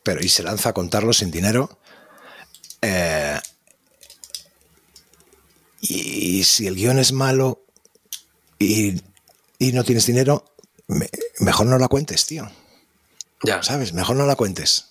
pero 0.08 0.22
y 0.22 0.30
se 0.30 0.42
lanza 0.42 0.70
a 0.70 0.74
contarlo 0.74 1.12
sin 1.12 1.32
dinero. 1.32 1.80
Eh, 2.82 3.38
y, 5.82 6.44
si 6.46 6.66
el 6.66 6.76
guion 6.76 6.98
es 6.98 7.12
malo 7.12 7.66
y, 8.58 9.02
y 9.60 9.72
no 9.74 9.84
tienes 9.84 10.06
dinero, 10.06 10.46
me- 10.88 11.10
mejor 11.40 11.68
no 11.68 11.78
la 11.78 11.90
cuentes, 11.90 12.26
tío. 12.26 12.50
Ya. 13.44 13.62
¿Sabes? 13.64 13.92
Mejor 13.92 14.16
no 14.16 14.26
la 14.26 14.38
cuentes. 14.38 14.86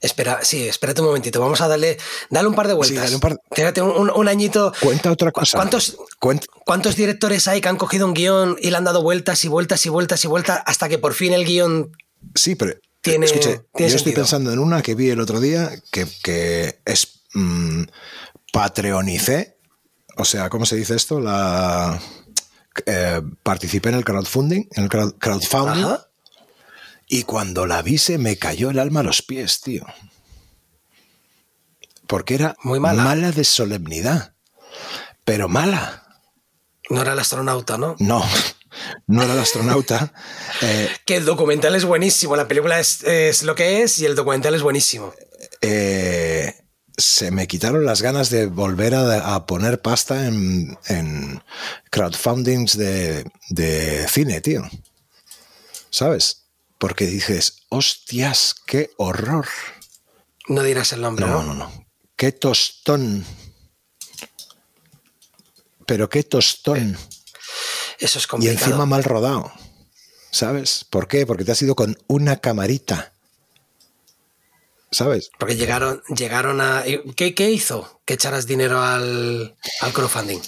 Espera, 0.00 0.40
sí, 0.42 0.66
espérate 0.66 1.02
un 1.02 1.08
momentito. 1.08 1.38
Vamos 1.38 1.60
a 1.60 1.68
darle, 1.68 1.98
dale 2.30 2.48
un 2.48 2.54
par 2.54 2.66
de 2.66 2.72
vueltas. 2.74 3.04
dale 3.04 3.14
un 3.14 3.20
par- 3.20 3.36
Tírate 3.54 3.82
un, 3.82 3.90
un- 3.90 4.10
un 4.10 4.28
añito. 4.28 4.72
Cuenta 4.80 5.12
otra 5.12 5.32
¿Cu- 5.32 5.40
cosa. 5.40 5.58
¿Cuántos, 5.58 5.98
Cuenta- 6.18 6.46
¿Cuántos 6.64 6.96
directores 6.96 7.46
hay 7.46 7.60
que 7.60 7.68
han 7.68 7.76
cogido 7.76 8.06
un 8.06 8.14
guion 8.14 8.56
y 8.60 8.70
le 8.70 8.76
han 8.78 8.84
dado 8.84 9.02
vueltas 9.02 9.44
y 9.44 9.48
vueltas 9.48 9.84
y 9.84 9.90
vueltas 9.90 10.24
y 10.24 10.28
vueltas 10.28 10.62
hasta 10.64 10.88
que 10.88 10.98
por 10.98 11.12
fin 11.12 11.34
el 11.34 11.44
guion 11.44 11.92
Sí, 12.34 12.54
pero 12.56 12.74
Tiene- 13.10 13.26
escuche, 13.26 13.64
tiene 13.74 13.90
yo 13.90 13.96
estoy 13.96 14.12
pensando 14.12 14.52
en 14.52 14.58
una 14.58 14.82
que 14.82 14.94
vi 14.94 15.10
el 15.10 15.20
otro 15.20 15.40
día 15.40 15.70
que, 15.90 16.06
que 16.22 16.80
es 16.84 17.20
mm, 17.34 17.82
patreonicé, 18.52 19.58
o 20.16 20.24
sea, 20.24 20.48
¿cómo 20.48 20.66
se 20.66 20.76
dice 20.76 20.94
esto? 20.96 21.20
La 21.20 22.00
eh, 22.86 23.22
participé 23.42 23.88
en 23.90 23.94
el 23.96 24.04
crowdfunding, 24.04 24.66
en 24.72 24.84
el 24.84 24.88
crowd- 24.90 25.16
crowdfunding, 25.18 25.84
Ajá. 25.84 26.08
y 27.08 27.22
cuando 27.24 27.66
la 27.66 27.82
vi 27.82 27.98
se 27.98 28.18
me 28.18 28.36
cayó 28.38 28.70
el 28.70 28.78
alma 28.78 29.00
a 29.00 29.04
los 29.04 29.22
pies, 29.22 29.60
tío. 29.60 29.84
Porque 32.06 32.34
era 32.36 32.56
Muy 32.62 32.78
mala. 32.80 33.32
de 33.32 33.44
solemnidad, 33.44 34.34
pero 35.24 35.48
mala. 35.48 36.02
no 36.88 37.02
era 37.02 37.14
el 37.14 37.18
astronauta, 37.18 37.76
¿no? 37.78 37.96
No, 37.98 38.24
no 39.06 39.22
era 39.22 39.32
el 39.34 39.38
astronauta. 39.40 40.12
eh, 40.62 40.88
Que 41.04 41.16
el 41.16 41.24
documental 41.24 41.74
es 41.74 41.84
buenísimo, 41.84 42.36
la 42.36 42.48
película 42.48 42.78
es, 42.80 43.02
es 43.04 43.42
lo 43.42 43.54
que 43.54 43.82
es 43.82 43.98
y 43.98 44.06
el 44.06 44.14
documental 44.14 44.54
es 44.54 44.62
buenísimo. 44.62 45.12
eh, 45.62 46.54
se 46.98 47.30
me 47.30 47.46
quitaron 47.46 47.84
las 47.84 48.00
ganas 48.00 48.30
de 48.30 48.46
volver 48.46 48.94
a, 48.94 49.34
a 49.34 49.44
poner 49.44 49.82
pasta 49.82 50.26
en, 50.26 50.78
en 50.88 51.42
crowdfundings 51.90 52.78
de, 52.78 53.30
de 53.50 54.08
cine, 54.08 54.40
tío. 54.40 54.62
¿Sabes? 55.90 56.46
Porque 56.78 57.06
dices, 57.06 57.64
hostias, 57.68 58.54
qué 58.66 58.92
horror. 58.96 59.46
No 60.48 60.62
dirás 60.62 60.92
el 60.94 61.02
nombre, 61.02 61.26
No, 61.26 61.42
¿no? 61.42 61.54
no, 61.54 61.54
no. 61.54 61.86
Qué 62.16 62.32
tostón. 62.32 63.26
Pero 65.86 66.08
qué 66.08 66.22
tostón. 66.22 66.96
Eso 67.98 68.18
es 68.18 68.28
Y 68.40 68.48
encima 68.48 68.86
mal 68.86 69.04
rodado. 69.04 69.52
¿Sabes? 70.30 70.84
¿Por 70.88 71.08
qué? 71.08 71.26
Porque 71.26 71.44
te 71.44 71.52
has 71.52 71.62
ido 71.62 71.74
con 71.74 71.96
una 72.08 72.36
camarita. 72.36 73.12
¿Sabes? 74.90 75.30
Porque 75.38 75.56
llegaron, 75.56 76.02
llegaron 76.14 76.60
a. 76.60 76.84
¿Qué, 77.16 77.34
qué 77.34 77.50
hizo 77.50 78.00
que 78.04 78.14
echaras 78.14 78.46
dinero 78.46 78.82
al, 78.82 79.56
al 79.80 79.92
crowdfunding? 79.92 80.40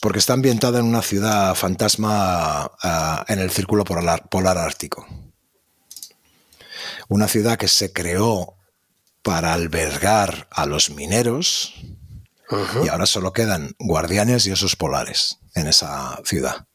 Porque 0.00 0.18
está 0.18 0.32
ambientada 0.32 0.78
en 0.78 0.86
una 0.86 1.02
ciudad 1.02 1.54
fantasma 1.54 2.70
ah, 2.82 3.24
en 3.28 3.38
el 3.38 3.50
círculo 3.50 3.84
polar, 3.84 4.28
polar 4.28 4.58
ártico. 4.58 5.06
Una 7.08 7.28
ciudad 7.28 7.56
que 7.56 7.68
se 7.68 7.92
creó 7.92 8.56
para 9.22 9.52
albergar 9.52 10.48
a 10.50 10.66
los 10.66 10.90
mineros 10.90 11.74
y 12.84 12.88
ahora 12.88 13.06
solo 13.06 13.32
quedan 13.32 13.74
guardianes 13.78 14.46
y 14.46 14.52
osos 14.52 14.76
polares 14.76 15.40
en 15.56 15.66
esa 15.66 16.20
ciudad. 16.24 16.66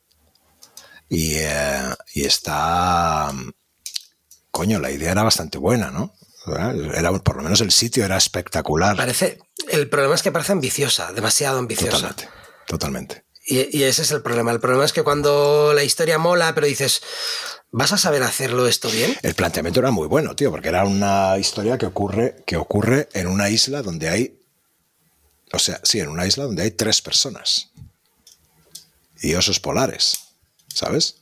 Y, 1.08 1.35
eh, 1.35 1.95
y 2.14 2.26
está... 2.26 3.32
Coño, 4.51 4.80
la 4.80 4.92
idea 4.92 5.11
era 5.11 5.24
bastante 5.24 5.58
buena, 5.58 5.92
¿no? 5.92 6.14
Era, 6.93 7.14
por 7.19 7.38
lo 7.38 7.43
menos 7.43 7.61
el 7.61 7.72
sitio 7.72 8.03
era 8.03 8.18
espectacular. 8.18 8.98
Parece. 8.98 9.40
El 9.69 9.88
problema 9.90 10.16
es 10.16 10.24
que 10.24 10.32
parece 10.32 10.51
ambiciosa, 10.51 11.14
demasiado 11.14 11.60
ambiciosa. 11.60 11.92
Totalmente. 11.92 12.30
Totalmente. 12.68 13.26
Y, 13.45 13.77
y 13.77 13.84
ese 13.84 14.01
es 14.01 14.11
el 14.11 14.22
problema. 14.22 14.51
El 14.51 14.60
problema 14.60 14.84
es 14.84 14.92
que 14.92 15.03
cuando 15.03 15.72
la 15.74 15.84
historia 15.84 16.18
mola, 16.18 16.53
pero 16.56 16.68
dices, 16.68 17.01
¿vas 17.72 17.93
a 17.93 17.98
saber 17.98 18.24
hacerlo 18.24 18.68
esto 18.68 18.90
bien? 18.90 19.16
El 19.22 19.35
planteamiento 19.35 19.80
era 19.80 19.92
muy 19.92 20.08
bueno, 20.08 20.35
tío, 20.35 20.51
porque 20.51 20.69
era 20.69 20.84
una 20.84 21.38
historia 21.38 21.77
que 21.77 21.85
ocurre, 21.85 22.43
que 22.45 22.58
ocurre 22.58 23.08
en 23.14 23.27
una 23.27 23.50
isla 23.50 23.82
donde 23.82 24.10
hay. 24.10 24.40
O 25.53 25.60
sea, 25.60 25.80
sí, 25.84 26.00
en 26.00 26.10
una 26.10 26.26
isla 26.26 26.45
donde 26.45 26.64
hay 26.64 26.72
tres 26.72 27.01
personas. 27.01 27.70
Y 29.22 29.35
osos 29.35 29.59
polares. 29.59 30.19
¿Sabes? 30.74 31.17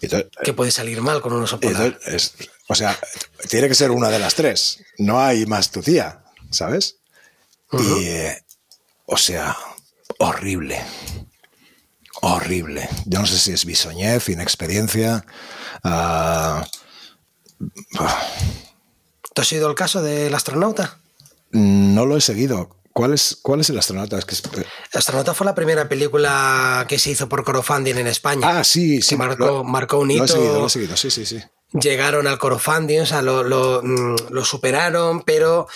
Entonces- 0.00 0.30
Que 0.42 0.52
puede 0.52 0.70
salir 0.70 1.00
mal 1.00 1.20
con 1.22 1.32
un 1.32 1.42
oso 1.42 1.58
polar. 1.60 1.86
entonces 1.86 2.34
es- 2.38 2.48
o 2.68 2.74
sea, 2.74 2.98
tiene 3.48 3.68
que 3.68 3.74
ser 3.74 3.90
una 3.90 4.08
de 4.10 4.18
las 4.18 4.34
tres. 4.34 4.82
No 4.98 5.20
hay 5.20 5.46
más 5.46 5.70
tu 5.70 5.80
tía, 5.82 6.22
¿sabes? 6.50 6.96
Y. 7.72 7.76
eh, 8.06 8.44
o 9.06 9.16
sea, 9.16 9.56
horrible. 10.18 10.80
Horrible. 12.22 12.88
Yo 13.06 13.20
no 13.20 13.26
sé 13.26 13.38
si 13.38 13.52
es 13.52 13.64
bisoñez, 13.64 14.28
inexperiencia. 14.28 15.24
¿Tú 19.34 19.42
has 19.42 19.52
oído 19.52 19.68
el 19.68 19.74
caso 19.74 20.02
del 20.02 20.34
astronauta? 20.34 20.98
No 21.52 22.06
lo 22.06 22.16
he 22.16 22.20
seguido. 22.20 22.76
¿Cuál 22.92 23.14
es, 23.14 23.38
cuál 23.40 23.60
es 23.60 23.70
el 23.70 23.78
astronauta? 23.78 24.18
Es 24.18 24.24
que 24.24 24.34
es- 24.34 24.42
El 24.54 24.64
astronauta 24.98 25.32
fue 25.34 25.44
la 25.46 25.54
primera 25.54 25.88
película 25.88 26.84
que 26.88 26.98
se 26.98 27.10
hizo 27.10 27.28
por 27.28 27.44
crowdfunding 27.44 27.94
en 27.96 28.06
España. 28.08 28.58
Ah, 28.58 28.64
sí, 28.64 29.00
sí. 29.00 29.16
marcó, 29.16 29.46
lo- 29.46 29.64
marcó 29.64 29.98
un 29.98 30.08
Lo 30.08 30.14
he 30.14 30.16
hito. 30.16 30.26
seguido, 30.26 30.60
lo 30.60 30.66
he 30.66 30.70
seguido, 30.70 30.96
sí, 30.96 31.10
sí, 31.10 31.24
sí. 31.24 31.38
Llegaron 31.72 32.26
al 32.26 32.38
crowdfunding, 32.38 33.00
o 33.00 33.06
sea, 33.06 33.22
lo, 33.22 33.44
lo, 33.44 33.80
mm, 33.84 34.16
lo 34.30 34.44
superaron, 34.44 35.22
pero 35.22 35.68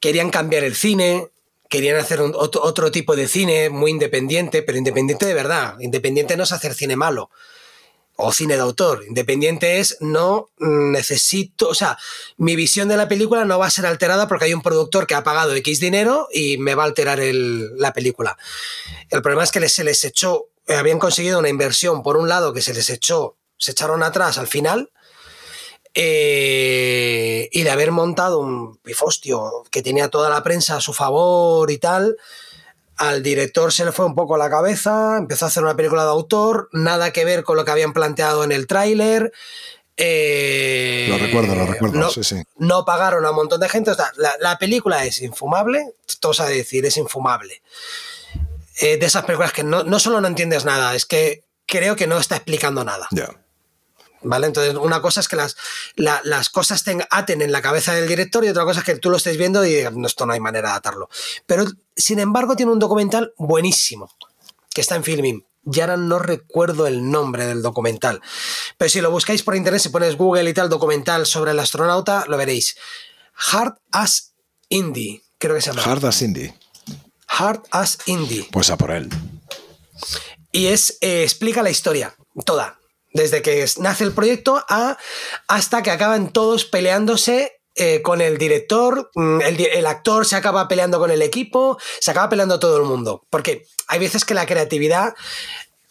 querían 0.00 0.30
cambiar 0.30 0.64
el 0.64 0.74
cine, 0.74 1.28
querían 1.68 1.98
hacer 1.98 2.22
un- 2.22 2.32
otro, 2.34 2.62
otro 2.62 2.90
tipo 2.90 3.14
de 3.16 3.28
cine 3.28 3.68
muy 3.68 3.90
independiente, 3.90 4.62
pero 4.62 4.78
independiente 4.78 5.26
de 5.26 5.34
verdad. 5.34 5.74
Independiente 5.80 6.36
no 6.38 6.44
es 6.44 6.52
hacer 6.52 6.72
cine 6.74 6.96
malo 6.96 7.30
o 8.22 8.32
cine 8.32 8.54
de 8.54 8.62
autor. 8.62 9.04
Independiente 9.06 9.80
es 9.80 9.96
no 10.00 10.48
necesito, 10.58 11.68
o 11.68 11.74
sea, 11.74 11.98
mi 12.36 12.56
visión 12.56 12.88
de 12.88 12.96
la 12.96 13.08
película 13.08 13.44
no 13.44 13.58
va 13.58 13.66
a 13.66 13.70
ser 13.70 13.86
alterada 13.86 14.28
porque 14.28 14.46
hay 14.46 14.54
un 14.54 14.62
productor 14.62 15.06
que 15.06 15.14
ha 15.14 15.24
pagado 15.24 15.54
X 15.56 15.80
dinero 15.80 16.28
y 16.32 16.58
me 16.58 16.74
va 16.74 16.84
a 16.84 16.86
alterar 16.86 17.18
la 17.22 17.92
película. 17.92 18.36
El 19.10 19.22
problema 19.22 19.44
es 19.44 19.50
que 19.50 19.68
se 19.68 19.84
les 19.84 20.04
echó, 20.04 20.48
eh, 20.66 20.74
habían 20.74 20.98
conseguido 20.98 21.38
una 21.38 21.48
inversión 21.48 22.02
por 22.02 22.16
un 22.16 22.28
lado 22.28 22.52
que 22.52 22.62
se 22.62 22.74
les 22.74 22.88
echó, 22.90 23.36
se 23.58 23.72
echaron 23.72 24.02
atrás 24.02 24.38
al 24.38 24.46
final. 24.46 24.90
eh, 25.94 27.48
y 27.52 27.62
de 27.62 27.70
haber 27.70 27.90
montado 27.92 28.38
un 28.38 28.78
pifostio 28.78 29.64
que 29.70 29.82
tenía 29.82 30.08
toda 30.08 30.30
la 30.30 30.42
prensa 30.42 30.76
a 30.76 30.80
su 30.80 30.92
favor 30.94 31.70
y 31.70 31.78
tal, 31.78 32.16
al 33.08 33.22
director 33.22 33.72
se 33.72 33.84
le 33.84 33.92
fue 33.92 34.04
un 34.06 34.14
poco 34.14 34.36
la 34.36 34.48
cabeza, 34.50 35.16
empezó 35.18 35.44
a 35.44 35.48
hacer 35.48 35.62
una 35.62 35.76
película 35.76 36.02
de 36.04 36.10
autor, 36.10 36.68
nada 36.72 37.12
que 37.12 37.24
ver 37.24 37.42
con 37.44 37.56
lo 37.56 37.64
que 37.64 37.70
habían 37.70 37.92
planteado 37.92 38.44
en 38.44 38.52
el 38.52 38.66
tráiler. 38.66 39.32
eh, 39.96 41.06
Lo 41.08 41.18
recuerdo, 41.18 41.54
lo 41.54 41.66
recuerdo, 41.66 41.98
No, 41.98 42.10
sí, 42.10 42.22
sí. 42.24 42.42
no 42.56 42.84
pagaron 42.84 43.24
a 43.26 43.30
un 43.30 43.36
montón 43.36 43.60
de 43.60 43.68
gente. 43.68 43.90
o 43.90 43.94
sea, 43.94 44.10
la, 44.16 44.32
la 44.40 44.58
película 44.58 45.04
es 45.04 45.20
infumable, 45.22 45.94
todo 46.20 46.32
de 46.46 46.54
decir, 46.56 46.84
es 46.86 46.96
infumable. 46.96 47.62
Eh, 48.80 48.96
de 48.96 49.06
esas 49.06 49.24
películas 49.24 49.52
que 49.52 49.62
no, 49.64 49.84
no 49.84 49.98
solo 49.98 50.20
no 50.20 50.28
entiendes 50.28 50.64
nada, 50.64 50.94
es 50.94 51.04
que 51.04 51.44
creo 51.66 51.94
que 51.96 52.06
no 52.06 52.18
está 52.18 52.36
explicando 52.36 52.84
nada. 52.84 53.06
Ya. 53.10 53.28
¿Vale? 54.24 54.46
Entonces, 54.46 54.74
una 54.76 55.02
cosa 55.02 55.20
es 55.20 55.28
que 55.28 55.36
las, 55.36 55.56
la- 55.96 56.20
las 56.24 56.48
cosas 56.48 56.84
te 56.84 56.96
aten 57.10 57.42
en 57.42 57.50
la 57.52 57.60
cabeza 57.62 57.92
del 57.94 58.06
director 58.08 58.44
y 58.44 58.48
otra 58.48 58.64
cosa 58.64 58.80
es 58.80 58.86
que 58.86 58.96
tú 58.96 59.10
lo 59.10 59.16
estés 59.16 59.36
viendo 59.36 59.64
y 59.64 59.74
digas, 59.74 59.92
no, 59.94 60.06
esto 60.06 60.26
no 60.26 60.32
hay 60.32 60.40
manera 60.40 60.70
de 60.70 60.76
atarlo. 60.76 61.08
Pero, 61.46 61.64
sin 61.96 62.18
embargo, 62.20 62.54
tiene 62.56 62.72
un 62.72 62.78
documental 62.78 63.32
buenísimo 63.36 64.10
que 64.72 64.80
está 64.80 64.94
en 64.96 65.04
Filming. 65.04 65.44
Y 65.72 65.80
ahora 65.80 65.96
no 65.96 66.18
recuerdo 66.18 66.86
el 66.88 67.08
nombre 67.10 67.46
del 67.46 67.62
documental. 67.62 68.20
Pero 68.78 68.88
si 68.88 69.00
lo 69.00 69.10
buscáis 69.12 69.42
por 69.44 69.54
internet, 69.54 69.80
si 69.80 69.90
pones 69.90 70.16
Google 70.16 70.50
y 70.50 70.54
tal, 70.54 70.68
documental 70.68 71.24
sobre 71.26 71.52
el 71.52 71.60
astronauta, 71.60 72.24
lo 72.26 72.36
veréis. 72.36 72.76
Hard 73.52 73.74
as 73.92 74.32
Indie, 74.68 75.22
creo 75.38 75.54
que 75.54 75.62
se 75.62 75.70
llama. 75.70 75.82
Hard 75.84 76.04
as 76.06 76.20
Indie. 76.22 76.54
Hard 77.28 77.62
as 77.70 77.98
Indie. 78.06 78.48
Pues 78.50 78.70
a 78.70 78.76
por 78.76 78.90
él. 78.90 79.08
Y 80.50 80.66
es, 80.66 80.98
eh, 81.00 81.22
explica 81.22 81.62
la 81.62 81.70
historia, 81.70 82.14
toda. 82.44 82.78
Desde 83.12 83.42
que 83.42 83.64
nace 83.78 84.04
el 84.04 84.12
proyecto 84.12 84.64
a, 84.68 84.96
hasta 85.48 85.82
que 85.82 85.90
acaban 85.90 86.32
todos 86.32 86.64
peleándose 86.64 87.60
eh, 87.74 88.02
con 88.02 88.20
el 88.20 88.36
director, 88.36 89.10
mm, 89.14 89.40
el, 89.40 89.86
actor 89.86 90.26
se 90.26 90.36
acaba 90.36 90.68
peleando 90.68 90.98
con 90.98 91.10
el 91.10 91.22
equipo, 91.22 91.78
se 92.00 92.10
acaba 92.10 92.28
peleando 92.28 92.58
todo 92.58 92.76
el 92.76 92.84
mundo. 92.84 93.26
Porque 93.30 93.66
hay 93.88 93.98
veces 93.98 94.24
que 94.24 94.34
la 94.34 94.46
creatividad 94.46 95.14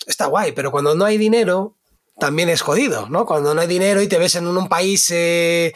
está 0.05 0.27
guay, 0.27 0.51
pero 0.51 0.71
cuando 0.71 0.93
no 0.93 1.05
hay 1.05 1.17
dinero, 1.17 1.75
también 2.19 2.49
es 2.49 2.61
jodido, 2.61 3.09
¿no? 3.09 3.25
Cuando 3.25 3.55
no 3.55 3.61
hay 3.61 3.67
dinero 3.67 4.01
y 4.01 4.07
te 4.07 4.19
ves 4.19 4.35
en 4.35 4.45
un, 4.45 4.69
país 4.69 5.09
eh, 5.09 5.73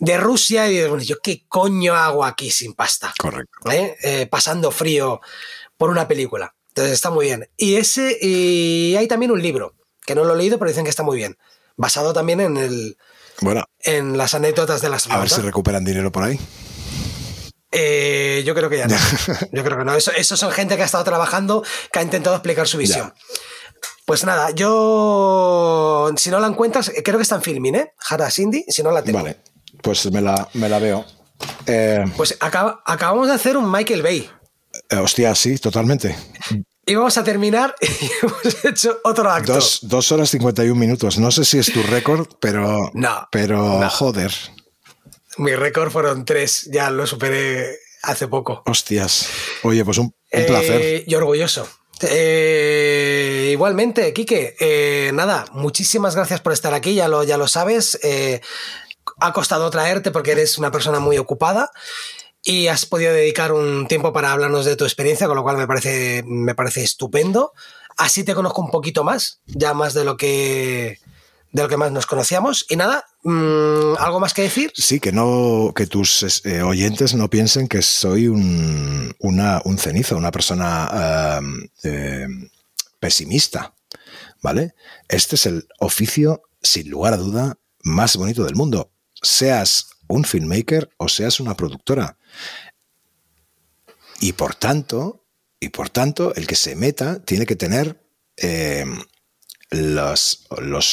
de 0.00 0.16
Rusia 0.16 0.66
y 0.66 0.72
dices, 0.72 0.88
bueno, 0.88 1.04
¿yo 1.04 1.16
qué 1.22 1.44
coño 1.48 1.94
hago 1.94 2.24
aquí 2.24 2.50
sin 2.50 2.74
pasta? 2.74 3.14
Correcto. 3.16 3.52
Eh, 3.70 4.26
pasando 4.26 4.72
frío 4.72 5.20
por 5.76 5.90
una 5.90 6.08
película. 6.08 6.54
Entonces 6.68 6.94
está 6.94 7.10
muy 7.10 7.26
bien. 7.26 7.48
Y 7.56 7.76
ese, 7.76 8.18
y 8.20 8.96
hay 8.96 9.06
también 9.06 9.30
un 9.30 9.40
libro, 9.40 9.74
que 10.06 10.14
no 10.14 10.24
lo 10.24 10.34
he 10.34 10.36
leído, 10.36 10.58
pero 10.58 10.68
dicen 10.70 10.84
que 10.84 10.90
está 10.90 11.02
muy 11.02 11.16
bien. 11.16 11.36
Basado 11.76 12.12
también 12.12 12.40
en 12.40 12.56
el 12.56 12.96
Bueno, 13.40 13.64
en 13.80 14.16
las 14.16 14.34
anécdotas 14.34 14.80
de 14.80 14.88
las 14.90 15.08
a 15.10 15.18
ver 15.18 15.28
si 15.30 15.40
recuperan 15.40 15.84
dinero 15.84 16.12
por 16.12 16.22
ahí. 16.24 16.38
Eh, 17.72 18.42
yo 18.46 18.54
creo 18.54 18.70
que 18.70 18.78
ya 18.78 18.86
no. 18.86 18.96
Yo 19.52 19.64
creo 19.64 19.76
que 19.78 19.84
no. 19.84 19.94
Eso, 19.96 20.12
eso 20.12 20.36
son 20.36 20.52
gente 20.52 20.76
que 20.76 20.82
ha 20.82 20.86
estado 20.86 21.02
trabajando, 21.02 21.64
que 21.92 21.98
ha 21.98 22.02
intentado 22.02 22.36
explicar 22.36 22.68
su 22.68 22.78
visión. 22.78 23.12
Pues 24.06 24.22
nada, 24.24 24.50
yo. 24.50 26.10
Si 26.16 26.30
no 26.30 26.38
la 26.38 26.46
encuentras, 26.46 26.90
eh, 26.90 27.02
creo 27.02 27.16
que 27.16 27.22
está 27.22 27.36
en 27.36 27.42
filming, 27.42 27.74
¿eh? 27.74 27.92
Hara 28.08 28.30
Cindy, 28.30 28.64
si 28.68 28.82
no 28.82 28.90
la 28.92 29.02
tengo. 29.02 29.18
Vale, 29.18 29.38
pues 29.82 30.10
me 30.12 30.20
la, 30.20 30.48
me 30.54 30.68
la 30.68 30.78
veo. 30.78 31.04
Eh, 31.66 32.04
Pues 32.16 32.36
acaba- 32.40 32.80
acabamos 32.86 33.26
de 33.28 33.34
hacer 33.34 33.56
un 33.56 33.70
Michael 33.70 34.02
Bay. 34.02 34.30
eh, 34.90 34.96
hostia, 34.96 35.34
sí, 35.34 35.58
totalmente. 35.58 36.16
Y 36.86 36.94
vamos 36.94 37.16
a 37.16 37.24
terminar 37.24 37.74
y 37.80 38.10
hemos 38.22 38.64
hecho 38.64 38.98
otro 39.04 39.30
acto. 39.30 39.54
Dos, 39.54 39.80
dos 39.82 40.12
horas 40.12 40.30
51 40.30 40.78
minutos. 40.78 41.18
No 41.18 41.30
sé 41.30 41.44
si 41.44 41.58
es 41.58 41.72
tu 41.72 41.82
récord, 41.82 42.26
pero. 42.40 42.90
No, 42.94 43.28
Pero, 43.30 43.80
no. 43.80 43.90
joder. 43.90 44.32
Mi 45.38 45.54
récord 45.54 45.90
fueron 45.90 46.24
tres, 46.24 46.68
ya 46.72 46.90
lo 46.90 47.06
superé 47.06 47.78
hace 48.02 48.28
poco. 48.28 48.62
Hostias. 48.66 49.28
Oye, 49.62 49.84
pues 49.84 49.98
un, 49.98 50.06
un 50.06 50.14
Eh, 50.30 50.44
placer. 50.44 51.04
Y 51.06 51.14
orgulloso. 51.14 51.66
Eh, 52.02 53.48
igualmente, 53.52 54.12
Quique, 54.12 54.54
eh, 54.60 55.10
nada, 55.14 55.44
muchísimas 55.52 56.14
gracias 56.14 56.40
por 56.40 56.52
estar 56.52 56.74
aquí, 56.74 56.94
ya 56.94 57.08
lo, 57.08 57.24
ya 57.24 57.36
lo 57.38 57.48
sabes. 57.48 57.98
ha 59.20 59.32
costado 59.32 59.70
traerte 59.70 60.10
porque 60.10 60.32
eres 60.32 60.58
una 60.58 60.70
persona 60.70 60.98
muy 61.00 61.18
ocupada 61.18 61.70
y 62.44 62.66
has 62.68 62.84
podido 62.84 63.12
dedicar 63.12 63.52
un 63.52 63.88
tiempo 63.88 64.12
para 64.12 64.30
hablarnos 64.30 64.66
de 64.66 64.76
tu 64.76 64.84
experiencia, 64.84 65.26
con 65.26 65.36
lo 65.36 65.42
cual 65.42 65.56
me 65.56 65.66
parece, 65.66 66.22
me 66.26 66.54
parece 66.54 66.82
estupendo. 66.82 67.52
Así 67.96 68.22
te 68.22 68.34
conozco 68.34 68.60
un 68.60 68.70
poquito 68.70 69.02
más, 69.02 69.40
ya 69.46 69.72
más 69.72 69.94
de 69.94 70.04
lo 70.04 70.16
que, 70.18 70.98
de 71.52 71.62
lo 71.62 71.68
que 71.68 71.78
más 71.78 71.90
nos 71.90 72.04
conocíamos. 72.04 72.66
Y 72.68 72.76
nada, 72.76 73.06
mm, 73.22 73.94
¿algo 73.98 74.20
más 74.20 74.34
que 74.34 74.42
decir? 74.42 74.72
Sí, 74.74 75.00
que 75.00 75.10
no, 75.10 75.72
que 75.74 75.86
tus 75.86 76.44
eh, 76.44 76.62
oyentes 76.62 77.14
no 77.14 77.30
piensen 77.30 77.66
que 77.66 77.80
soy 77.80 78.28
un, 78.28 79.14
una, 79.20 79.62
un 79.64 79.78
cenizo, 79.78 80.16
una 80.16 80.30
persona 80.30 81.40
eh, 81.82 82.26
pesimista, 83.00 83.74
¿vale? 84.42 84.74
Este 85.08 85.36
es 85.36 85.46
el 85.46 85.66
oficio, 85.78 86.42
sin 86.60 86.90
lugar 86.90 87.14
a 87.14 87.18
duda, 87.18 87.58
más 87.82 88.16
bonito 88.16 88.44
del 88.44 88.56
mundo. 88.56 88.90
Seas 89.14 89.86
un 90.08 90.24
filmmaker 90.24 90.90
o 90.98 91.08
seas 91.08 91.40
una 91.40 91.54
productora. 91.56 92.18
Y 94.20 94.32
por 94.34 94.54
tanto, 94.54 95.24
y 95.60 95.68
por 95.68 95.90
tanto, 95.90 96.34
el 96.34 96.46
que 96.46 96.56
se 96.56 96.76
meta 96.76 97.22
tiene 97.24 97.46
que 97.46 97.56
tener 97.56 98.00
eh, 98.36 98.84
los, 99.70 100.46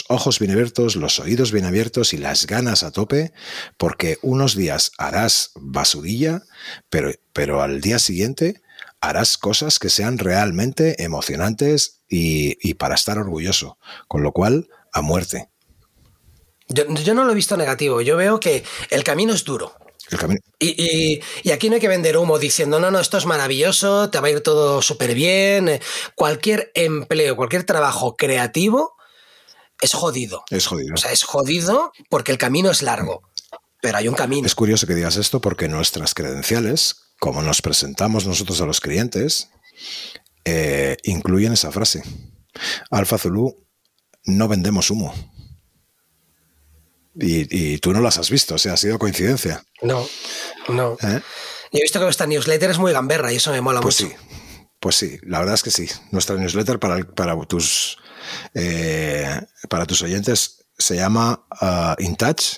ojos 0.08 0.40
bien 0.40 0.52
abiertos, 0.52 0.96
los 0.96 1.20
oídos 1.20 1.52
bien 1.52 1.66
abiertos 1.66 2.14
y 2.14 2.18
las 2.18 2.48
ganas 2.48 2.84
a 2.84 2.92
tope, 2.92 3.32
porque 3.78 4.18
unos 4.22 4.56
días 4.56 4.92
harás 4.98 5.52
basurilla, 5.56 6.44
pero, 6.90 7.12
pero 7.34 7.62
al 7.62 7.82
día 7.82 8.00
siguiente 8.00 8.62
harás 9.00 9.38
cosas 9.38 9.80
que 9.80 9.90
sean 9.90 10.18
realmente 10.18 11.04
emocionantes 11.04 12.02
y, 12.08 12.74
para 12.76 12.96
estar 12.96 13.18
orgulloso. 13.18 13.78
Con 14.08 14.24
lo 14.24 14.32
cual, 14.32 14.70
a 14.94 15.02
muerte. 15.02 15.50
Yo 16.68 17.14
no 17.14 17.26
lo 17.26 17.32
he 17.32 17.36
visto 17.36 17.58
negativo, 17.58 18.02
yo 18.02 18.16
veo 18.16 18.40
que 18.40 18.64
el 18.90 19.04
camino 19.04 19.34
es 19.34 19.44
duro. 19.44 19.76
El 20.12 20.18
camino. 20.20 20.40
Y, 20.60 20.70
y- 20.78 21.22
y 21.44 21.52
aquí 21.52 21.70
no 21.70 21.76
hay 21.76 21.82
que 21.82 21.88
vender 21.88 22.18
humo 22.18 22.38
diciendo, 22.38 22.80
no, 22.80 22.92
no, 22.92 23.00
esto 23.00 23.18
es 23.18 23.26
maravilloso, 23.26 24.10
te 24.10 24.20
va 24.20 24.28
a 24.28 24.32
ir 24.32 24.42
todo 24.42 24.82
súper 24.82 25.16
bien. 25.16 25.80
Cualquier 26.16 26.72
empleo, 26.76 27.36
cualquier 27.36 27.64
trabajo 27.64 28.16
creativo 28.16 28.96
es 29.80 29.94
jodido. 29.94 30.44
Es 30.50 30.68
jodido. 30.68 30.94
O 30.94 30.98
sea, 30.98 31.12
es 31.12 31.24
jodido 31.24 31.92
porque 32.10 32.32
el 32.32 32.38
camino 32.38 32.70
es 32.70 32.82
largo, 32.82 33.22
pero 33.82 33.98
hay 33.98 34.08
un 34.08 34.16
camino. 34.16 34.46
Es 34.46 34.54
curioso 34.54 34.86
que 34.86 34.96
digas 34.96 35.16
esto 35.18 35.40
porque 35.42 35.68
nuestras 35.70 36.14
credenciales, 36.14 37.14
como 37.20 37.42
nos 37.42 37.62
presentamos 37.62 38.28
nosotros 38.28 38.60
a 38.62 38.66
los 38.66 38.82
clientes, 38.82 39.50
eh, 40.46 40.98
incluyen 41.04 41.54
esa 41.54 41.72
frase. 41.72 42.04
Alfa 42.92 43.18
Zulu, 43.18 43.56
no 44.26 44.48
vendemos 44.48 44.92
humo. 44.92 45.14
Y, 47.20 47.74
y 47.74 47.78
tú 47.80 47.92
no 47.94 48.00
las 48.02 48.18
has 48.18 48.30
visto, 48.30 48.56
o 48.56 48.58
sea, 48.58 48.74
ha 48.74 48.78
sido 48.78 48.98
coincidencia. 49.00 49.64
No, 49.82 50.08
no. 50.70 50.94
¿eh? 51.04 51.22
Yo 51.74 51.80
he 51.80 51.82
visto 51.82 52.00
que 52.00 52.06
vuestra 52.06 52.28
newsletter 52.28 52.70
es 52.72 52.78
muy 52.80 52.94
gamberra 52.94 53.32
y 53.34 53.38
eso 53.38 53.52
me 53.52 53.62
mola 53.62 53.82
Pues 53.82 54.02
mucho. 54.02 54.16
sí, 54.16 54.38
pues 54.80 54.96
sí, 54.96 55.18
la 55.24 55.40
verdad 55.40 55.56
es 55.56 55.64
que 55.64 55.72
sí. 55.72 55.88
Nuestra 56.12 56.36
newsletter 56.38 56.80
para, 56.80 57.04
para 57.04 57.36
tus 57.46 57.98
eh, 58.54 59.42
para 59.70 59.86
tus 59.86 60.02
oyentes 60.02 60.58
se 60.78 60.96
llama 60.96 61.46
uh, 61.62 62.02
In 62.02 62.16
Touch 62.16 62.58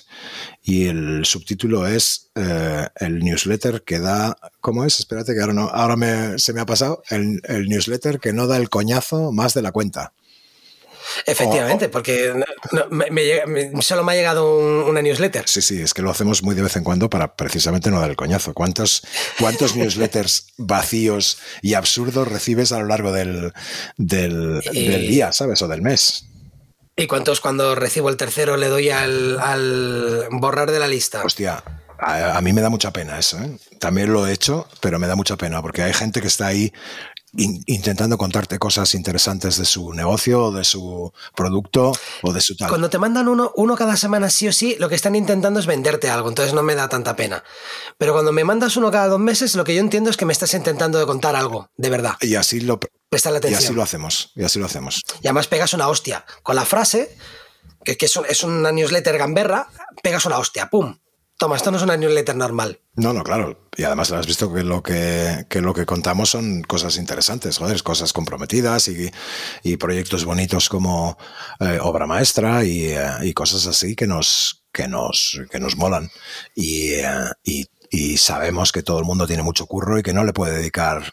y 0.62 0.86
el 0.86 1.24
subtítulo 1.26 1.86
es 1.86 2.30
eh, 2.36 2.86
el 2.96 3.18
newsletter 3.18 3.82
que 3.82 3.98
da, 3.98 4.36
¿cómo 4.60 4.84
es? 4.84 4.98
Espérate 4.98 5.34
que 5.34 5.40
ahora 5.40 5.52
no, 5.52 5.68
ahora 5.68 5.96
me, 5.96 6.38
se 6.38 6.52
me 6.54 6.60
ha 6.60 6.66
pasado 6.66 7.02
el, 7.10 7.40
el 7.44 7.68
newsletter 7.68 8.18
que 8.20 8.32
no 8.32 8.46
da 8.46 8.56
el 8.56 8.70
coñazo 8.70 9.30
más 9.32 9.52
de 9.52 9.62
la 9.62 9.72
cuenta. 9.72 10.14
Efectivamente, 11.26 11.88
porque 11.88 12.32
no- 12.72 12.86
me- 12.90 13.10
me 13.10 13.82
solo 13.82 14.02
me 14.04 14.12
ha 14.12 14.14
llegado 14.16 14.58
un- 14.58 14.82
una 14.88 15.02
newsletter. 15.02 15.44
Sí, 15.48 15.62
sí, 15.62 15.80
es 15.80 15.94
que 15.94 16.02
lo 16.02 16.10
hacemos 16.10 16.42
muy 16.42 16.54
de 16.54 16.62
vez 16.62 16.76
en 16.76 16.84
cuando 16.84 17.10
para 17.10 17.36
precisamente 17.36 17.90
no 17.90 18.00
dar 18.00 18.10
el 18.10 18.16
coñazo. 18.16 18.54
¿Cuántos, 18.54 19.02
cuántos 19.38 19.74
newsletters 19.76 20.48
vacíos 20.56 21.38
y 21.62 21.74
absurdos 21.74 22.28
recibes 22.28 22.72
a 22.72 22.78
lo 22.78 22.86
largo 22.86 23.12
del, 23.12 23.52
del, 23.96 24.60
del 24.60 25.08
día, 25.08 25.32
¿sabes? 25.32 25.60
O 25.62 25.68
del 25.68 25.82
mes. 25.82 26.26
¿Y 26.96 27.06
cuántos 27.08 27.40
cuando 27.40 27.74
recibo 27.74 28.08
el 28.08 28.16
tercero 28.16 28.56
le 28.56 28.68
doy 28.68 28.90
al, 28.90 29.40
al 29.40 30.28
borrar 30.30 30.70
de 30.70 30.78
la 30.78 30.86
lista? 30.86 31.22
Hostia, 31.24 31.62
a, 31.98 32.36
a 32.36 32.40
mí 32.40 32.52
me 32.52 32.60
da 32.60 32.68
mucha 32.68 32.92
pena 32.92 33.18
eso. 33.18 33.36
¿eh? 33.38 33.58
También 33.80 34.12
lo 34.12 34.26
he 34.28 34.32
hecho, 34.32 34.68
pero 34.80 35.00
me 35.00 35.08
da 35.08 35.16
mucha 35.16 35.36
pena 35.36 35.60
porque 35.60 35.82
hay 35.82 35.92
gente 35.92 36.20
que 36.20 36.28
está 36.28 36.46
ahí 36.46 36.72
in- 37.36 37.62
intentando 37.66 38.16
contarte 38.18 38.58
cosas 38.58 38.94
interesantes 38.94 39.56
de 39.58 39.64
su 39.64 39.92
negocio 39.92 40.50
de 40.52 40.64
su 40.64 41.12
producto 41.34 41.92
o 42.22 42.32
de 42.32 42.40
su 42.40 42.56
tal. 42.56 42.68
Cuando 42.68 42.90
te 42.90 42.98
mandan 42.98 43.28
uno, 43.28 43.52
uno 43.56 43.76
cada 43.76 43.96
semana 43.96 44.30
sí 44.30 44.48
o 44.48 44.52
sí, 44.52 44.76
lo 44.78 44.88
que 44.88 44.94
están 44.94 45.14
intentando 45.16 45.60
es 45.60 45.66
venderte 45.66 46.08
algo, 46.10 46.28
entonces 46.28 46.54
no 46.54 46.62
me 46.62 46.74
da 46.74 46.88
tanta 46.88 47.16
pena. 47.16 47.42
Pero 47.98 48.12
cuando 48.12 48.32
me 48.32 48.44
mandas 48.44 48.76
uno 48.76 48.90
cada 48.90 49.08
dos 49.08 49.20
meses, 49.20 49.54
lo 49.54 49.64
que 49.64 49.74
yo 49.74 49.80
entiendo 49.80 50.10
es 50.10 50.16
que 50.16 50.24
me 50.26 50.32
estás 50.32 50.54
intentando 50.54 50.98
de 50.98 51.06
contar 51.06 51.36
algo, 51.36 51.70
de 51.76 51.90
verdad. 51.90 52.14
Y 52.20 52.34
así 52.36 52.60
lo, 52.60 52.78
Presta 53.08 53.30
la 53.30 53.36
y 53.36 53.40
así 53.40 53.48
atención. 53.54 53.76
lo 53.76 53.82
hacemos. 53.82 54.32
Y 54.34 54.44
así 54.44 54.58
lo 54.58 54.66
hacemos. 54.66 55.02
Y 55.22 55.26
además 55.28 55.46
pegas 55.46 55.72
una 55.74 55.88
hostia. 55.88 56.24
Con 56.42 56.56
la 56.56 56.64
frase, 56.64 57.16
que, 57.84 57.96
que 57.96 58.06
es, 58.06 58.16
un- 58.16 58.26
es 58.28 58.42
una 58.42 58.72
newsletter 58.72 59.18
gamberra, 59.18 59.68
pegas 60.02 60.24
una 60.26 60.38
hostia, 60.38 60.68
¡pum! 60.70 60.96
Toma, 61.36 61.56
esto 61.56 61.72
no 61.72 61.78
es 61.78 61.82
una 61.82 61.96
newsletter 61.96 62.36
normal. 62.36 62.80
No, 62.94 63.12
no, 63.12 63.24
claro. 63.24 63.68
Y 63.76 63.82
además 63.82 64.12
has 64.12 64.26
visto 64.26 64.52
que 64.52 64.62
lo 64.62 64.82
que, 64.84 65.46
que 65.48 65.60
lo 65.60 65.74
que 65.74 65.84
contamos 65.84 66.30
son 66.30 66.62
cosas 66.62 66.96
interesantes, 66.96 67.58
joder, 67.58 67.82
cosas 67.82 68.12
comprometidas 68.12 68.86
y, 68.86 69.10
y 69.64 69.76
proyectos 69.76 70.24
bonitos 70.24 70.68
como 70.68 71.18
eh, 71.58 71.78
obra 71.82 72.06
maestra 72.06 72.64
y, 72.64 72.86
eh, 72.86 73.04
y 73.22 73.32
cosas 73.34 73.66
así 73.66 73.96
que 73.96 74.06
nos, 74.06 74.64
que 74.72 74.86
nos, 74.86 75.40
que 75.50 75.58
nos 75.58 75.76
molan. 75.76 76.08
Y, 76.54 76.92
eh, 76.92 77.08
y, 77.42 77.66
y 77.90 78.16
sabemos 78.16 78.70
que 78.70 78.84
todo 78.84 79.00
el 79.00 79.04
mundo 79.04 79.26
tiene 79.26 79.42
mucho 79.42 79.66
curro 79.66 79.98
y 79.98 80.04
que 80.04 80.12
no 80.12 80.22
le 80.22 80.32
puede 80.32 80.58
dedicar 80.58 81.10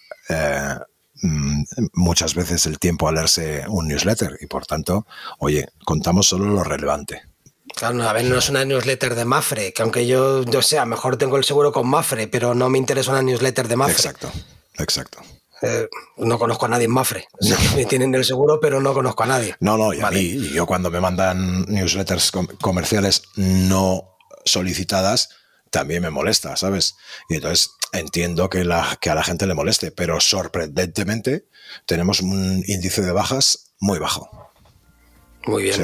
mm, 1.23 1.63
muchas 1.93 2.35
veces 2.35 2.67
el 2.67 2.77
tiempo 2.77 3.07
a 3.07 3.11
leerse 3.11 3.63
un 3.67 3.87
newsletter. 3.87 4.37
Y 4.39 4.45
por 4.45 4.67
tanto, 4.67 5.07
oye, 5.39 5.67
contamos 5.83 6.27
solo 6.27 6.45
lo 6.45 6.63
relevante. 6.63 7.30
Claro, 7.75 8.03
a 8.07 8.13
ver, 8.13 8.25
no 8.25 8.37
es 8.37 8.49
una 8.49 8.63
newsletter 8.65 9.15
de 9.15 9.25
Mafre, 9.25 9.73
que 9.73 9.81
aunque 9.81 10.05
yo, 10.05 10.43
yo 10.43 10.61
sea, 10.61 10.85
mejor 10.85 11.17
tengo 11.17 11.37
el 11.37 11.43
seguro 11.43 11.71
con 11.71 11.87
Mafre, 11.87 12.27
pero 12.27 12.53
no 12.53 12.69
me 12.69 12.77
interesa 12.77 13.11
una 13.11 13.21
newsletter 13.23 13.67
de 13.67 13.75
Mafre. 13.75 13.93
Exacto, 13.95 14.31
exacto. 14.77 15.19
Eh, 15.63 15.87
no 16.17 16.39
conozco 16.39 16.65
a 16.65 16.69
nadie 16.69 16.85
en 16.85 16.91
Mafre. 16.91 17.27
O 17.39 17.45
sea, 17.45 17.57
me 17.75 17.85
tienen 17.85 18.13
el 18.15 18.25
seguro, 18.25 18.59
pero 18.59 18.81
no 18.81 18.93
conozco 18.93 19.23
a 19.23 19.27
nadie. 19.27 19.55
No, 19.59 19.77
no, 19.77 19.93
y 19.93 20.01
a 20.01 20.09
mí, 20.09 20.49
yo 20.53 20.65
cuando 20.65 20.89
me 20.89 20.99
mandan 20.99 21.65
newsletters 21.67 22.31
com- 22.31 22.47
comerciales 22.61 23.23
no 23.35 24.17
solicitadas, 24.43 25.29
también 25.69 26.01
me 26.01 26.09
molesta, 26.09 26.55
¿sabes? 26.57 26.95
Y 27.29 27.35
entonces 27.35 27.71
entiendo 27.93 28.49
que, 28.49 28.63
la, 28.63 28.97
que 28.99 29.09
a 29.11 29.15
la 29.15 29.23
gente 29.23 29.45
le 29.45 29.53
moleste, 29.53 29.91
pero 29.91 30.19
sorprendentemente 30.19 31.45
tenemos 31.85 32.21
un 32.21 32.63
índice 32.67 33.01
de 33.01 33.11
bajas 33.11 33.71
muy 33.79 33.99
bajo. 33.99 34.29
Muy 35.45 35.63
bien. 35.63 35.75
Sí. 35.75 35.83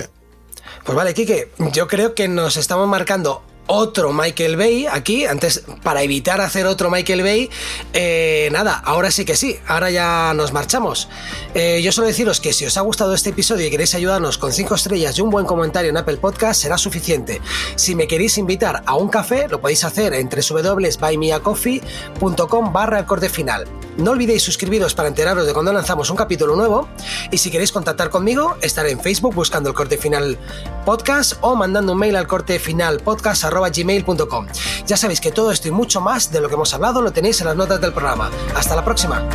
Pues 0.87 0.95
vale, 0.95 1.13
Quique, 1.13 1.49
yo 1.73 1.85
creo 1.85 2.15
que 2.15 2.29
nos 2.29 2.55
estamos 2.55 2.87
marcando 2.87 3.43
otro 3.67 4.13
Michael 4.13 4.55
Bay 4.57 4.85
aquí, 4.85 5.25
antes 5.25 5.63
para 5.83 6.03
evitar 6.03 6.39
hacer 6.41 6.65
otro 6.65 6.89
Michael 6.89 7.23
Bay, 7.23 7.49
eh, 7.93 8.49
nada, 8.51 8.81
ahora 8.83 9.11
sí 9.11 9.23
que 9.25 9.35
sí, 9.35 9.57
ahora 9.67 9.91
ya 9.91 10.33
nos 10.35 10.53
marchamos. 10.53 11.07
Eh, 11.53 11.81
yo 11.83 11.91
solo 11.91 12.07
deciros 12.07 12.41
que 12.41 12.53
si 12.53 12.65
os 12.65 12.77
ha 12.77 12.81
gustado 12.81 13.13
este 13.13 13.29
episodio 13.31 13.67
y 13.67 13.69
queréis 13.69 13.93
ayudarnos 13.95 14.37
con 14.37 14.53
5 14.53 14.75
estrellas 14.75 15.17
y 15.17 15.21
un 15.21 15.29
buen 15.29 15.45
comentario 15.45 15.89
en 15.89 15.97
Apple 15.97 16.15
Podcast, 16.17 16.61
será 16.61 16.77
suficiente. 16.77 17.41
Si 17.75 17.95
me 17.95 18.07
queréis 18.07 18.37
invitar 18.37 18.83
a 18.85 18.95
un 18.95 19.09
café, 19.09 19.47
lo 19.47 19.59
podéis 19.61 19.83
hacer 19.83 20.13
en 20.13 20.29
www.buymeacoffee.com 20.29 22.73
barra 22.73 22.99
el 22.99 23.05
final. 23.29 23.65
No 23.97 24.11
olvidéis 24.11 24.43
suscribiros 24.43 24.93
para 24.93 25.07
enteraros 25.07 25.47
de 25.47 25.53
cuando 25.53 25.73
lanzamos 25.73 26.11
un 26.11 26.17
capítulo 26.17 26.55
nuevo 26.55 26.87
y 27.31 27.39
si 27.39 27.49
queréis 27.49 27.71
contactar 27.71 28.11
conmigo, 28.11 28.55
estaré 28.61 28.91
en 28.91 28.99
Facebook 28.99 29.33
buscando 29.33 29.69
el 29.69 29.75
corte 29.75 29.97
final 29.97 30.37
podcast 30.85 31.33
o 31.41 31.55
mandando 31.55 31.93
un 31.93 31.99
mail 31.99 32.15
al 32.15 32.27
corte 32.27 32.59
final 32.59 32.99
podcast 32.99 33.43
gmail.com. 33.59 34.47
Ya 34.85 34.97
sabéis 34.97 35.21
que 35.21 35.31
todo 35.31 35.51
esto 35.51 35.67
y 35.67 35.71
mucho 35.71 36.01
más 36.01 36.31
de 36.31 36.41
lo 36.41 36.47
que 36.47 36.55
hemos 36.55 36.73
hablado 36.73 37.01
lo 37.01 37.11
tenéis 37.11 37.41
en 37.41 37.47
las 37.47 37.55
notas 37.55 37.81
del 37.81 37.93
programa. 37.93 38.29
Hasta 38.55 38.75
la 38.75 38.83
próxima. 38.83 39.27